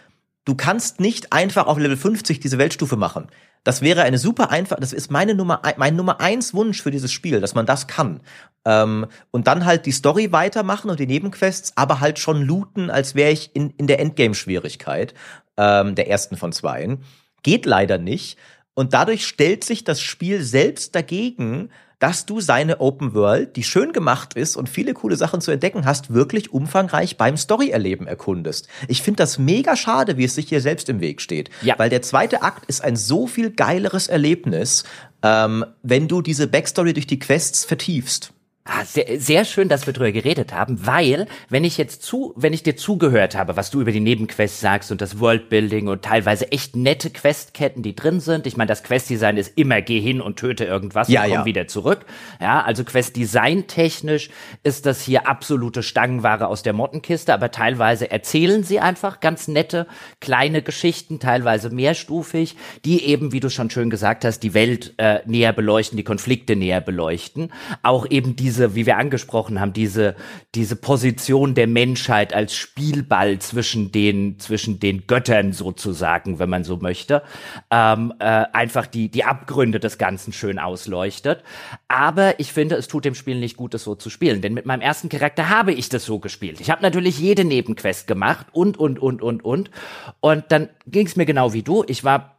du 0.50 0.56
kannst 0.56 1.00
nicht 1.00 1.32
einfach 1.32 1.68
auf 1.68 1.78
Level 1.78 1.96
50 1.96 2.40
diese 2.40 2.58
Weltstufe 2.58 2.98
machen. 2.98 3.28
Das 3.64 3.84
wäre 3.84 4.02
eine 4.02 4.18
super 4.18 4.50
einfach, 4.50 4.78
das 4.80 4.94
ist 4.94 5.12
meine 5.12 5.36
Nummer, 5.36 5.62
mein 5.78 5.96
Nummer 5.96 6.20
eins 6.22 6.56
Wunsch 6.56 6.82
für 6.82 6.90
dieses 6.90 7.12
Spiel, 7.12 7.40
dass 7.40 7.54
man 7.54 7.68
das 7.68 7.86
kann. 7.86 8.22
Ähm, 8.66 9.06
und 9.30 9.46
dann 9.46 9.66
halt 9.66 9.86
die 9.86 9.92
Story 9.92 10.32
weitermachen 10.32 10.90
und 10.90 11.00
die 11.00 11.06
Nebenquests, 11.06 11.74
aber 11.76 12.00
halt 12.00 12.18
schon 12.18 12.42
looten, 12.42 12.90
als 12.90 13.14
wäre 13.14 13.30
ich 13.30 13.56
in, 13.56 13.70
in 13.78 13.86
der 13.86 14.00
Endgame-Schwierigkeit, 14.00 15.14
ähm, 15.58 15.94
der 15.94 16.10
ersten 16.10 16.36
von 16.36 16.52
zweien. 16.52 17.04
Geht 17.44 17.68
leider 17.68 18.00
nicht. 18.00 18.40
Und 18.74 18.96
dadurch 18.96 19.28
stellt 19.28 19.64
sich 19.64 19.84
das 19.84 20.02
Spiel 20.02 20.42
selbst 20.42 20.96
dagegen, 20.96 21.70
dass 22.00 22.26
du 22.26 22.40
seine 22.40 22.80
Open 22.80 23.14
World, 23.14 23.56
die 23.56 23.64
schön 23.64 23.92
gemacht 23.94 24.34
ist 24.34 24.56
und 24.56 24.70
viele 24.70 24.94
coole 24.94 25.18
Sachen 25.18 25.42
zu 25.42 25.52
entdecken 25.52 25.86
hast, 25.86 26.14
wirklich 26.14 26.52
umfangreich 26.54 27.18
beim 27.18 27.38
Story-Erleben 27.38 28.08
erkundest. 28.08 28.68
Ich 28.88 29.02
finde 29.02 29.18
das 29.18 29.38
mega 29.38 29.76
schade, 29.76 30.18
wie 30.18 30.24
es 30.24 30.36
sich 30.36 30.50
hier 30.50 30.62
selbst 30.62 30.90
im 30.90 31.02
Weg 31.02 31.22
steht. 31.22 31.50
Ja. 31.62 31.78
Weil 31.78 31.90
der 31.90 32.02
zweite 32.02 32.42
Akt 32.42 32.66
ist 32.66 32.84
ein 32.84 32.96
so 32.96 33.28
viel 33.28 33.52
geileres 33.52 34.08
Erlebnis, 34.08 34.86
ähm, 35.22 35.66
wenn 35.84 36.08
du 36.08 36.22
diese 36.22 36.48
Backstory 36.48 36.94
durch 36.94 37.08
die 37.08 37.20
Quests 37.20 37.66
vertiefst. 37.66 38.32
Ah, 38.72 38.86
sehr, 38.86 39.20
sehr 39.20 39.46
schön, 39.46 39.68
dass 39.68 39.88
wir 39.88 39.94
drüber 39.94 40.12
geredet 40.12 40.54
haben, 40.54 40.86
weil, 40.86 41.26
wenn 41.50 41.64
ich 41.64 41.80
jetzt 41.80 42.04
zu, 42.04 42.34
wenn 42.36 42.54
ich 42.54 42.62
dir 42.62 42.76
zugehört 42.76 43.36
habe, 43.36 43.58
was 43.58 43.72
du 43.72 43.82
über 43.82 43.92
die 43.92 44.00
Nebenquests 44.00 44.62
sagst 44.62 44.92
und 44.92 45.02
das 45.02 45.20
Worldbuilding 45.20 45.88
und 45.88 46.04
teilweise 46.04 46.52
echt 46.52 46.76
nette 46.76 47.10
Questketten, 47.10 47.82
die 47.82 47.96
drin 47.96 48.20
sind. 48.20 48.46
Ich 48.46 48.58
meine, 48.58 48.68
das 48.68 48.84
Questdesign 48.84 49.38
ist 49.38 49.58
immer 49.58 49.82
geh 49.82 50.00
hin 50.00 50.22
und 50.22 50.38
töte 50.38 50.66
irgendwas 50.66 51.10
ja, 51.10 51.24
und 51.24 51.30
komm 51.30 51.40
ja. 51.40 51.46
wieder 51.46 51.68
zurück. 51.68 52.06
Ja, 52.40 52.62
also 52.62 52.84
Questdesign 52.84 53.66
technisch 53.66 54.30
ist 54.62 54.86
das 54.86 55.02
hier 55.02 55.28
absolute 55.28 55.82
Stangenware 55.82 56.48
aus 56.48 56.62
der 56.62 56.74
Mottenkiste, 56.74 57.34
aber 57.34 57.50
teilweise 57.50 58.12
erzählen 58.12 58.64
sie 58.64 58.80
einfach 58.80 59.20
ganz 59.20 59.48
nette 59.48 59.88
kleine 60.20 60.62
Geschichten, 60.62 61.20
teilweise 61.20 61.72
mehrstufig, 61.72 62.56
die 62.86 63.04
eben, 63.04 63.32
wie 63.32 63.40
du 63.40 63.50
schon 63.50 63.72
schön 63.72 63.90
gesagt 63.90 64.26
hast, 64.26 64.42
die 64.42 64.54
Welt 64.54 64.94
äh, 64.98 65.22
näher 65.26 65.54
beleuchten, 65.54 65.98
die 65.98 66.04
Konflikte 66.04 66.56
näher 66.56 66.82
beleuchten. 66.82 67.52
Auch 67.82 68.06
eben 68.08 68.36
diese 68.36 68.59
diese, 68.60 68.76
wie 68.76 68.86
wir 68.86 68.98
angesprochen 68.98 69.62
haben, 69.62 69.72
diese, 69.72 70.16
diese 70.54 70.76
Position 70.76 71.54
der 71.56 71.68
Menschheit 71.68 72.34
als 72.34 72.54
Spielball 72.56 73.40
zwischen 73.40 73.92
den, 73.92 74.38
zwischen 74.40 74.80
den 74.80 75.08
Göttern 75.08 75.54
sozusagen, 75.54 76.40
wenn 76.40 76.50
man 76.50 76.66
so 76.66 76.76
möchte, 76.78 77.24
ähm, 77.72 78.14
äh, 78.20 78.44
einfach 78.52 78.86
die, 78.86 79.10
die 79.10 79.24
Abgründe 79.24 79.80
des 79.80 79.98
Ganzen 79.98 80.34
schön 80.34 80.60
ausleuchtet. 80.60 81.44
Aber 81.88 82.38
ich 82.40 82.52
finde, 82.52 82.76
es 82.76 82.90
tut 82.90 83.06
dem 83.06 83.16
Spiel 83.16 83.40
nicht 83.40 83.56
gut, 83.56 83.74
das 83.74 83.86
so 83.86 83.96
zu 83.96 84.10
spielen. 84.10 84.42
Denn 84.42 84.54
mit 84.54 84.66
meinem 84.66 84.82
ersten 84.82 85.08
Charakter 85.08 85.48
habe 85.48 85.72
ich 85.72 85.88
das 85.88 86.04
so 86.04 86.20
gespielt. 86.20 86.60
Ich 86.60 86.70
habe 86.70 86.82
natürlich 86.82 87.18
jede 87.18 87.46
Nebenquest 87.46 88.08
gemacht 88.08 88.48
und, 88.52 88.78
und, 88.78 89.00
und, 89.00 89.22
und, 89.22 89.46
und. 89.46 89.72
Und 90.20 90.44
dann 90.50 90.68
ging 90.86 91.08
es 91.08 91.16
mir 91.16 91.26
genau 91.26 91.54
wie 91.54 91.64
du. 91.64 91.86
Ich 91.88 92.04
war, 92.04 92.38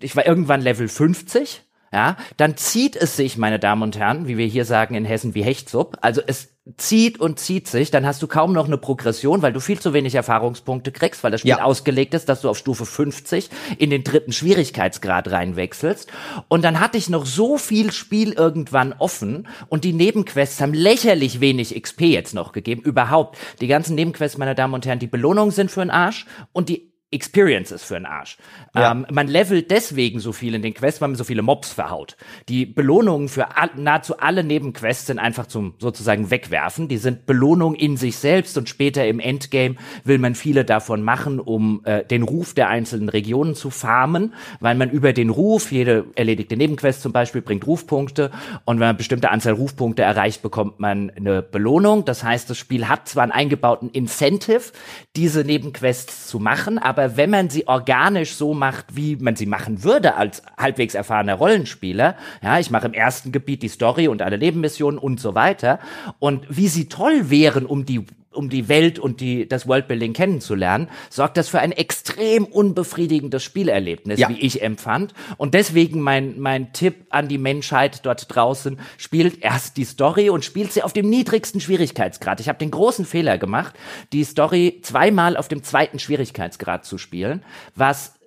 ich 0.00 0.14
war 0.14 0.24
irgendwann 0.24 0.60
Level 0.60 0.86
50 0.86 1.62
ja, 1.92 2.16
dann 2.36 2.56
zieht 2.56 2.96
es 2.96 3.16
sich, 3.16 3.36
meine 3.36 3.58
Damen 3.58 3.82
und 3.82 3.98
Herren, 3.98 4.28
wie 4.28 4.36
wir 4.36 4.46
hier 4.46 4.64
sagen 4.64 4.94
in 4.94 5.04
Hessen, 5.04 5.34
wie 5.34 5.42
Hechtsupp. 5.42 5.96
Also 6.00 6.20
es 6.26 6.50
zieht 6.76 7.18
und 7.18 7.38
zieht 7.38 7.66
sich, 7.66 7.90
dann 7.90 8.04
hast 8.04 8.20
du 8.22 8.26
kaum 8.26 8.52
noch 8.52 8.66
eine 8.66 8.76
Progression, 8.76 9.40
weil 9.40 9.52
du 9.52 9.60
viel 9.60 9.80
zu 9.80 9.94
wenig 9.94 10.14
Erfahrungspunkte 10.14 10.92
kriegst, 10.92 11.24
weil 11.24 11.30
das 11.30 11.40
Spiel 11.40 11.50
ja. 11.50 11.62
ausgelegt 11.62 12.12
ist, 12.12 12.28
dass 12.28 12.42
du 12.42 12.50
auf 12.50 12.58
Stufe 12.58 12.84
50 12.84 13.48
in 13.78 13.88
den 13.88 14.04
dritten 14.04 14.32
Schwierigkeitsgrad 14.32 15.30
reinwechselst. 15.30 16.10
Und 16.48 16.64
dann 16.64 16.80
hatte 16.80 16.98
ich 16.98 17.08
noch 17.08 17.24
so 17.24 17.56
viel 17.56 17.90
Spiel 17.90 18.32
irgendwann 18.32 18.92
offen 18.92 19.48
und 19.68 19.84
die 19.84 19.94
Nebenquests 19.94 20.60
haben 20.60 20.74
lächerlich 20.74 21.40
wenig 21.40 21.80
XP 21.80 22.02
jetzt 22.02 22.34
noch 22.34 22.52
gegeben, 22.52 22.82
überhaupt. 22.82 23.38
Die 23.60 23.66
ganzen 23.66 23.94
Nebenquests, 23.94 24.36
meine 24.36 24.54
Damen 24.54 24.74
und 24.74 24.84
Herren, 24.84 24.98
die 24.98 25.06
Belohnungen 25.06 25.52
sind 25.52 25.70
für 25.70 25.80
den 25.80 25.90
Arsch 25.90 26.26
und 26.52 26.68
die 26.68 26.87
Experiences 27.10 27.84
für 27.84 27.94
den 27.94 28.04
Arsch. 28.04 28.36
Ja. 28.74 28.92
Ähm, 28.92 29.06
man 29.10 29.28
levelt 29.28 29.70
deswegen 29.70 30.20
so 30.20 30.32
viel 30.32 30.54
in 30.54 30.60
den 30.60 30.74
Quests, 30.74 31.00
weil 31.00 31.08
man 31.08 31.16
so 31.16 31.24
viele 31.24 31.40
Mobs 31.40 31.72
verhaut. 31.72 32.18
Die 32.50 32.66
Belohnungen 32.66 33.30
für 33.30 33.56
all, 33.56 33.70
nahezu 33.76 34.18
alle 34.18 34.44
Nebenquests 34.44 35.06
sind 35.06 35.18
einfach 35.18 35.46
zum 35.46 35.74
sozusagen 35.78 36.30
wegwerfen. 36.30 36.86
Die 36.88 36.98
sind 36.98 37.24
Belohnung 37.24 37.74
in 37.74 37.96
sich 37.96 38.18
selbst 38.18 38.58
und 38.58 38.68
später 38.68 39.06
im 39.06 39.20
Endgame 39.20 39.76
will 40.04 40.18
man 40.18 40.34
viele 40.34 40.66
davon 40.66 41.02
machen, 41.02 41.40
um 41.40 41.80
äh, 41.84 42.04
den 42.04 42.22
Ruf 42.22 42.52
der 42.52 42.68
einzelnen 42.68 43.08
Regionen 43.08 43.54
zu 43.54 43.70
farmen, 43.70 44.34
weil 44.60 44.74
man 44.74 44.90
über 44.90 45.14
den 45.14 45.30
Ruf, 45.30 45.72
jede 45.72 46.04
erledigte 46.14 46.58
Nebenquest 46.58 47.00
zum 47.00 47.12
Beispiel 47.12 47.40
bringt 47.40 47.66
Rufpunkte 47.66 48.30
und 48.66 48.76
wenn 48.76 48.80
man 48.80 48.88
eine 48.90 48.98
bestimmte 48.98 49.30
Anzahl 49.30 49.54
Rufpunkte 49.54 50.02
erreicht, 50.02 50.42
bekommt 50.42 50.78
man 50.78 51.10
eine 51.10 51.40
Belohnung. 51.40 52.04
Das 52.04 52.22
heißt, 52.22 52.50
das 52.50 52.58
Spiel 52.58 52.86
hat 52.86 53.08
zwar 53.08 53.22
einen 53.22 53.32
eingebauten 53.32 53.88
Incentive, 53.90 54.72
diese 55.16 55.42
Nebenquests 55.42 56.26
zu 56.26 56.38
machen, 56.38 56.78
aber 56.78 56.97
aber 56.98 57.16
wenn 57.16 57.30
man 57.30 57.48
sie 57.48 57.68
organisch 57.68 58.34
so 58.34 58.54
macht, 58.54 58.96
wie 58.96 59.14
man 59.16 59.36
sie 59.36 59.46
machen 59.46 59.84
würde 59.84 60.16
als 60.16 60.42
halbwegs 60.58 60.94
erfahrener 60.94 61.34
Rollenspieler, 61.34 62.16
ja, 62.42 62.58
ich 62.58 62.70
mache 62.70 62.88
im 62.88 62.92
ersten 62.92 63.30
Gebiet 63.30 63.62
die 63.62 63.68
Story 63.68 64.08
und 64.08 64.20
alle 64.20 64.36
Nebenmissionen 64.36 64.98
und 64.98 65.20
so 65.20 65.34
weiter, 65.36 65.78
und 66.18 66.44
wie 66.48 66.66
sie 66.66 66.88
toll 66.88 67.30
wären, 67.30 67.66
um 67.66 67.84
die 67.84 68.04
um 68.38 68.48
die 68.48 68.68
Welt 68.68 68.98
und 68.98 69.20
die, 69.20 69.48
das 69.48 69.66
Worldbuilding 69.66 70.12
kennenzulernen, 70.12 70.88
sorgt 71.10 71.36
das 71.36 71.48
für 71.48 71.58
ein 71.58 71.72
extrem 71.72 72.44
unbefriedigendes 72.44 73.42
Spielerlebnis, 73.42 74.20
ja. 74.20 74.28
wie 74.28 74.40
ich 74.40 74.62
empfand. 74.62 75.12
Und 75.36 75.54
deswegen 75.54 76.00
mein, 76.00 76.38
mein 76.38 76.72
Tipp 76.72 77.06
an 77.10 77.28
die 77.28 77.36
Menschheit 77.36 78.06
dort 78.06 78.34
draußen, 78.34 78.78
spielt 78.96 79.42
erst 79.42 79.76
die 79.76 79.84
Story 79.84 80.30
und 80.30 80.44
spielt 80.44 80.72
sie 80.72 80.82
auf 80.82 80.92
dem 80.92 81.10
niedrigsten 81.10 81.60
Schwierigkeitsgrad. 81.60 82.40
Ich 82.40 82.48
habe 82.48 82.58
den 82.58 82.70
großen 82.70 83.04
Fehler 83.04 83.36
gemacht, 83.38 83.74
die 84.12 84.24
Story 84.24 84.78
zweimal 84.82 85.36
auf 85.36 85.48
dem 85.48 85.62
zweiten 85.62 85.98
Schwierigkeitsgrad 85.98 86.84
zu 86.84 86.96
spielen, 86.96 87.42
was 87.74 88.17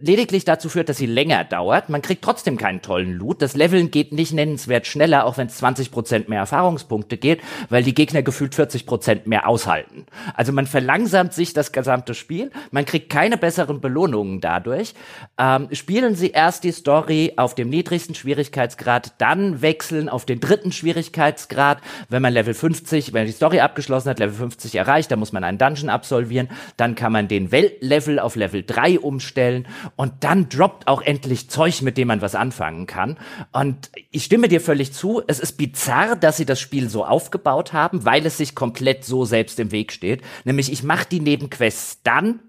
lediglich 0.00 0.44
dazu 0.44 0.68
führt, 0.68 0.88
dass 0.88 0.96
sie 0.96 1.06
länger 1.06 1.44
dauert. 1.44 1.88
Man 1.88 2.02
kriegt 2.02 2.22
trotzdem 2.22 2.56
keinen 2.56 2.82
tollen 2.82 3.12
Loot. 3.12 3.42
Das 3.42 3.56
Leveln 3.56 3.90
geht 3.90 4.12
nicht 4.12 4.32
nennenswert 4.32 4.86
schneller, 4.86 5.24
auch 5.24 5.38
wenn 5.38 5.48
es 5.48 5.62
20% 5.62 6.28
mehr 6.28 6.40
Erfahrungspunkte 6.40 7.16
geht, 7.16 7.40
weil 7.68 7.82
die 7.82 7.94
Gegner 7.94 8.22
gefühlt 8.22 8.54
40% 8.54 9.22
mehr 9.24 9.48
aushalten. 9.48 10.06
Also 10.34 10.52
man 10.52 10.66
verlangsamt 10.66 11.32
sich 11.32 11.52
das 11.52 11.72
gesamte 11.72 12.14
Spiel. 12.14 12.50
Man 12.70 12.84
kriegt 12.84 13.10
keine 13.10 13.36
besseren 13.36 13.80
Belohnungen 13.80 14.40
dadurch. 14.40 14.94
Ähm, 15.38 15.68
spielen 15.72 16.14
Sie 16.14 16.30
erst 16.30 16.64
die 16.64 16.72
Story 16.72 17.34
auf 17.36 17.54
dem 17.54 17.68
niedrigsten 17.68 18.14
Schwierigkeitsgrad, 18.14 19.14
dann 19.18 19.62
wechseln 19.62 20.08
auf 20.08 20.24
den 20.24 20.40
dritten 20.40 20.72
Schwierigkeitsgrad. 20.72 21.78
Wenn 22.08 22.22
man 22.22 22.32
Level 22.32 22.54
50, 22.54 23.12
wenn 23.12 23.26
die 23.26 23.32
Story 23.32 23.60
abgeschlossen 23.60 24.10
hat, 24.10 24.18
Level 24.18 24.34
50 24.34 24.74
erreicht, 24.76 25.10
dann 25.10 25.18
muss 25.18 25.32
man 25.32 25.44
einen 25.44 25.58
Dungeon 25.58 25.90
absolvieren. 25.90 26.48
Dann 26.76 26.94
kann 26.94 27.12
man 27.12 27.28
den 27.28 27.50
Weltlevel 27.50 28.18
auf 28.18 28.36
Level 28.36 28.62
3 28.64 29.00
umstellen 29.00 29.66
und 29.96 30.12
dann 30.20 30.48
droppt 30.48 30.88
auch 30.88 31.02
endlich 31.02 31.50
Zeug, 31.50 31.82
mit 31.82 31.96
dem 31.98 32.08
man 32.08 32.20
was 32.20 32.34
anfangen 32.34 32.86
kann. 32.86 33.16
Und 33.52 33.90
ich 34.10 34.24
stimme 34.24 34.48
dir 34.48 34.60
völlig 34.60 34.92
zu, 34.92 35.22
es 35.26 35.40
ist 35.40 35.56
bizarr, 35.56 36.16
dass 36.16 36.36
sie 36.36 36.46
das 36.46 36.60
Spiel 36.60 36.88
so 36.88 37.04
aufgebaut 37.04 37.72
haben, 37.72 38.04
weil 38.04 38.24
es 38.26 38.36
sich 38.36 38.54
komplett 38.54 39.04
so 39.04 39.24
selbst 39.24 39.58
im 39.58 39.72
Weg 39.72 39.92
steht. 39.92 40.22
Nämlich 40.44 40.72
ich 40.72 40.82
mache 40.82 41.06
die 41.08 41.20
Nebenquests 41.20 42.02
dann, 42.02 42.40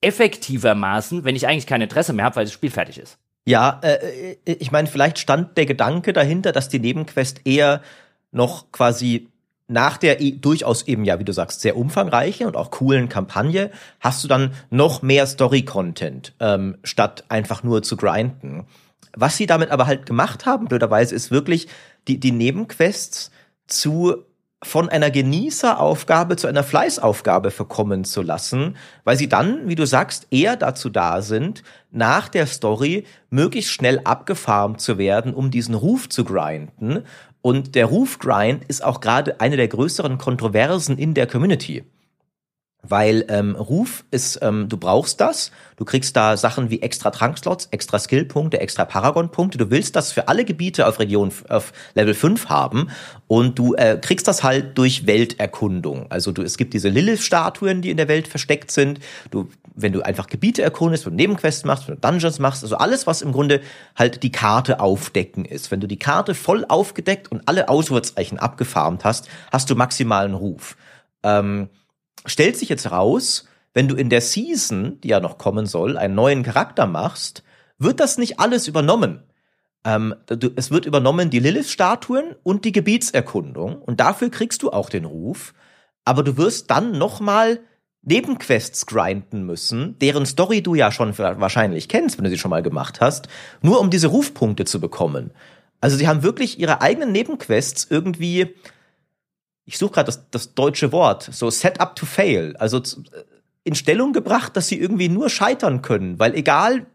effektivermaßen, 0.00 1.24
wenn 1.24 1.36
ich 1.36 1.46
eigentlich 1.46 1.66
kein 1.66 1.80
Interesse 1.80 2.12
mehr 2.12 2.26
habe, 2.26 2.36
weil 2.36 2.44
das 2.44 2.52
Spiel 2.52 2.70
fertig 2.70 2.98
ist. 2.98 3.18
Ja, 3.46 3.80
äh, 3.82 4.36
äh, 4.44 4.52
ich 4.52 4.70
meine, 4.70 4.88
vielleicht 4.88 5.18
stand 5.18 5.56
der 5.56 5.66
Gedanke 5.66 6.12
dahinter, 6.12 6.52
dass 6.52 6.68
die 6.68 6.78
Nebenquest 6.78 7.40
eher 7.44 7.82
noch 8.30 8.70
quasi 8.72 9.28
nach 9.68 9.98
der 9.98 10.20
e 10.20 10.32
durchaus 10.32 10.82
eben 10.88 11.04
ja, 11.04 11.18
wie 11.18 11.24
du 11.24 11.32
sagst, 11.32 11.60
sehr 11.60 11.76
umfangreichen 11.76 12.46
und 12.46 12.56
auch 12.56 12.70
coolen 12.70 13.08
Kampagne 13.08 13.70
hast 14.00 14.24
du 14.24 14.28
dann 14.28 14.54
noch 14.70 15.02
mehr 15.02 15.26
Story-Content, 15.26 16.34
ähm, 16.40 16.78
statt 16.82 17.24
einfach 17.28 17.62
nur 17.62 17.82
zu 17.82 17.96
grinden. 17.96 18.66
Was 19.14 19.36
sie 19.36 19.46
damit 19.46 19.70
aber 19.70 19.86
halt 19.86 20.06
gemacht 20.06 20.46
haben, 20.46 20.66
blöderweise, 20.66 21.14
ist 21.14 21.30
wirklich 21.30 21.68
die, 22.08 22.18
die 22.18 22.32
Nebenquests 22.32 23.30
zu 23.66 24.24
von 24.62 24.88
einer 24.88 25.12
Genießeraufgabe 25.12 26.36
zu 26.36 26.48
einer 26.48 26.64
Fleißaufgabe 26.64 27.52
verkommen 27.52 28.02
zu 28.04 28.22
lassen, 28.22 28.76
weil 29.04 29.16
sie 29.16 29.28
dann, 29.28 29.68
wie 29.68 29.76
du 29.76 29.86
sagst, 29.86 30.26
eher 30.32 30.56
dazu 30.56 30.90
da 30.90 31.22
sind, 31.22 31.62
nach 31.92 32.28
der 32.28 32.46
Story 32.46 33.04
möglichst 33.30 33.70
schnell 33.70 34.00
abgefarmt 34.02 34.80
zu 34.80 34.98
werden, 34.98 35.32
um 35.32 35.52
diesen 35.52 35.76
Ruf 35.76 36.08
zu 36.08 36.24
grinden. 36.24 37.04
Und 37.48 37.74
der 37.76 37.86
Rufgrind 37.86 38.62
ist 38.68 38.84
auch 38.84 39.00
gerade 39.00 39.40
eine 39.40 39.56
der 39.56 39.68
größeren 39.68 40.18
Kontroversen 40.18 40.98
in 40.98 41.14
der 41.14 41.26
Community. 41.26 41.82
Weil 42.88 43.24
ähm, 43.28 43.54
Ruf 43.54 44.04
ist, 44.10 44.38
ähm, 44.42 44.68
du 44.68 44.76
brauchst 44.76 45.20
das. 45.20 45.50
Du 45.76 45.84
kriegst 45.84 46.16
da 46.16 46.36
Sachen 46.36 46.70
wie 46.70 46.82
extra 46.82 47.10
Trankslots, 47.10 47.68
extra 47.70 47.98
Skillpunkte, 47.98 48.60
extra 48.60 48.84
Paragon-Punkte. 48.84 49.58
Du 49.58 49.70
willst 49.70 49.94
das 49.94 50.12
für 50.12 50.28
alle 50.28 50.44
Gebiete 50.44 50.86
auf 50.86 50.98
Region 50.98 51.32
auf 51.48 51.72
Level 51.94 52.14
5 52.14 52.48
haben 52.48 52.90
und 53.26 53.58
du 53.58 53.74
äh, 53.74 53.98
kriegst 54.00 54.26
das 54.26 54.42
halt 54.42 54.76
durch 54.78 55.06
Welterkundung. 55.06 56.06
Also 56.10 56.32
du, 56.32 56.42
es 56.42 56.56
gibt 56.56 56.74
diese 56.74 56.88
Lilith-Statuen, 56.88 57.82
die 57.82 57.90
in 57.90 57.96
der 57.96 58.08
Welt 58.08 58.26
versteckt 58.26 58.70
sind. 58.70 59.00
Du, 59.30 59.48
wenn 59.74 59.92
du 59.92 60.02
einfach 60.02 60.26
Gebiete 60.26 60.62
erkundest, 60.62 61.06
wenn 61.06 61.12
du 61.12 61.22
Nebenquests 61.22 61.64
machst, 61.64 61.86
wenn 61.86 61.94
du 61.94 62.00
Dungeons 62.00 62.38
machst, 62.38 62.64
also 62.64 62.76
alles, 62.76 63.06
was 63.06 63.22
im 63.22 63.32
Grunde 63.32 63.60
halt 63.94 64.22
die 64.22 64.32
Karte 64.32 64.80
aufdecken 64.80 65.44
ist. 65.44 65.70
Wenn 65.70 65.80
du 65.80 65.86
die 65.86 65.98
Karte 65.98 66.34
voll 66.34 66.64
aufgedeckt 66.68 67.30
und 67.30 67.42
alle 67.46 67.68
Auswärtszeichen 67.68 68.38
abgefarmt 68.38 69.04
hast, 69.04 69.28
hast 69.52 69.70
du 69.70 69.76
maximalen 69.76 70.34
Ruf. 70.34 70.76
Ähm, 71.22 71.68
stellt 72.26 72.56
sich 72.56 72.68
jetzt 72.68 72.90
raus, 72.90 73.46
wenn 73.74 73.88
du 73.88 73.94
in 73.94 74.10
der 74.10 74.20
Season, 74.20 75.00
die 75.02 75.08
ja 75.08 75.20
noch 75.20 75.38
kommen 75.38 75.66
soll, 75.66 75.96
einen 75.96 76.14
neuen 76.14 76.42
Charakter 76.42 76.86
machst, 76.86 77.42
wird 77.78 78.00
das 78.00 78.18
nicht 78.18 78.40
alles 78.40 78.66
übernommen. 78.66 79.22
Ähm, 79.84 80.14
du, 80.26 80.50
es 80.56 80.70
wird 80.70 80.86
übernommen 80.86 81.30
die 81.30 81.38
Lilith-Statuen 81.38 82.34
und 82.42 82.64
die 82.64 82.72
Gebietserkundung 82.72 83.80
und 83.80 84.00
dafür 84.00 84.30
kriegst 84.30 84.62
du 84.62 84.70
auch 84.70 84.90
den 84.90 85.04
Ruf, 85.04 85.54
aber 86.04 86.24
du 86.24 86.36
wirst 86.36 86.70
dann 86.70 86.98
nochmal 86.98 87.60
Nebenquests 88.02 88.86
grinden 88.86 89.44
müssen, 89.44 89.98
deren 89.98 90.26
Story 90.26 90.62
du 90.62 90.74
ja 90.74 90.90
schon 90.90 91.16
wahrscheinlich 91.18 91.88
kennst, 91.88 92.16
wenn 92.16 92.24
du 92.24 92.30
sie 92.30 92.38
schon 92.38 92.50
mal 92.50 92.62
gemacht 92.62 93.00
hast, 93.00 93.28
nur 93.60 93.80
um 93.80 93.90
diese 93.90 94.08
Rufpunkte 94.08 94.64
zu 94.64 94.80
bekommen. 94.80 95.30
Also 95.80 95.96
sie 95.96 96.08
haben 96.08 96.22
wirklich 96.22 96.58
ihre 96.58 96.80
eigenen 96.80 97.12
Nebenquests 97.12 97.86
irgendwie 97.90 98.54
ich 99.68 99.76
suche 99.76 99.92
gerade 99.92 100.06
das, 100.06 100.30
das 100.30 100.54
deutsche 100.54 100.92
Wort, 100.92 101.28
so 101.30 101.50
set 101.50 101.78
up 101.78 101.94
to 101.94 102.06
fail, 102.06 102.56
also 102.58 102.80
in 103.64 103.74
Stellung 103.74 104.14
gebracht, 104.14 104.56
dass 104.56 104.68
sie 104.68 104.80
irgendwie 104.80 105.10
nur 105.10 105.28
scheitern 105.28 105.82
können, 105.82 106.18
weil 106.18 106.34
egal 106.34 106.86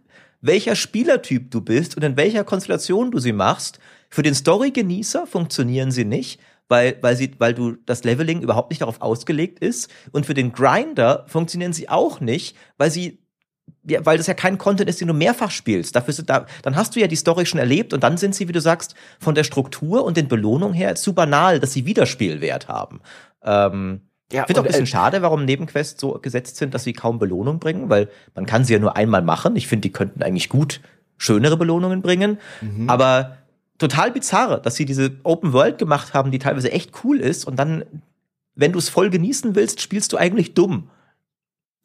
welcher 0.42 0.76
Spielertyp 0.76 1.52
du 1.52 1.62
bist 1.62 1.96
und 1.96 2.04
in 2.04 2.18
welcher 2.18 2.44
Konstellation 2.44 3.12
du 3.12 3.20
sie 3.20 3.32
machst, 3.32 3.78
für 4.10 4.24
den 4.24 4.34
Story-Genießer 4.34 5.28
funktionieren 5.28 5.92
sie 5.92 6.04
nicht, 6.04 6.40
weil, 6.68 6.98
weil, 7.02 7.16
sie, 7.16 7.32
weil 7.38 7.54
du 7.54 7.78
das 7.86 8.04
Leveling 8.04 8.42
überhaupt 8.42 8.72
nicht 8.72 8.82
darauf 8.82 9.02
ausgelegt 9.02 9.60
ist. 9.60 9.90
Und 10.12 10.26
für 10.26 10.34
den 10.34 10.52
Grinder 10.52 11.26
funktionieren 11.28 11.74
sie 11.74 11.90
auch 11.90 12.20
nicht, 12.22 12.56
weil 12.78 12.90
sie 12.90 13.20
ja, 13.86 14.06
weil 14.06 14.18
das 14.18 14.28
ja 14.28 14.34
kein 14.34 14.58
Content 14.58 14.90
ist, 14.90 15.02
den 15.02 15.08
du 15.08 15.14
mehrfach 15.14 15.52
spielst. 15.52 15.96
Dafür 15.96 16.14
sind 16.14 16.30
da, 16.30 16.46
dann 16.62 16.76
hast 16.76 16.96
du 16.96 17.00
ja 17.00 17.08
die 17.08 17.16
Story 17.16 17.46
schon 17.46 17.60
erlebt 17.60 17.94
und 17.94 18.04
dann 18.04 18.18
sind 18.18 18.34
sie, 18.34 18.48
wie 18.48 18.54
du 18.54 18.62
sagst, 18.62 18.96
von 19.20 19.36
der 19.36 19.44
Struktur 19.44 20.06
und 20.06 20.16
den 20.16 20.28
Belohnungen 20.28 20.74
her 20.74 20.96
zu 20.96 21.14
banal, 21.14 21.60
dass 21.60 21.74
sie 21.74 21.86
Wiederspielwert 21.86 22.68
haben. 22.68 23.02
Ähm, 23.44 24.02
ja, 24.32 24.42
ich 24.42 24.48
finde 24.48 24.62
auch 24.62 24.66
ein 24.66 24.68
bisschen 24.68 24.84
äh, 24.84 24.88
schade, 24.88 25.22
warum 25.22 25.46
Nebenquests 25.46 26.00
so 26.00 26.14
gesetzt 26.14 26.56
sind, 26.58 26.74
dass 26.74 26.84
sie 26.84 26.94
kaum 26.94 27.20
Belohnung 27.20 27.60
bringen, 27.60 27.90
weil 27.90 28.10
man 28.36 28.46
kann 28.46 28.64
sie 28.64 28.74
ja 28.74 28.80
nur 28.80 28.96
einmal 28.96 29.22
machen. 29.22 29.56
Ich 29.56 29.68
finde, 29.68 29.82
die 29.82 29.92
könnten 29.92 30.24
eigentlich 30.24 30.50
gut 30.50 30.82
schönere 31.18 31.58
Belohnungen 31.58 32.02
bringen. 32.02 32.40
Mhm. 32.62 32.90
Aber 32.90 33.38
total 33.78 34.12
bizarre, 34.12 34.62
dass 34.62 34.76
sie 34.76 34.86
diese 34.86 35.12
Open 35.24 35.54
World 35.54 35.78
gemacht 35.78 36.14
haben, 36.14 36.32
die 36.32 36.40
teilweise 36.40 36.72
echt 36.72 36.92
cool 37.04 37.20
ist 37.20 37.46
und 37.46 37.58
dann, 37.58 37.84
wenn 38.56 38.72
du 38.72 38.80
es 38.80 38.90
voll 38.90 39.10
genießen 39.10 39.56
willst, 39.56 39.82
spielst 39.82 40.14
du 40.14 40.18
eigentlich 40.18 40.54
dumm. 40.54 40.90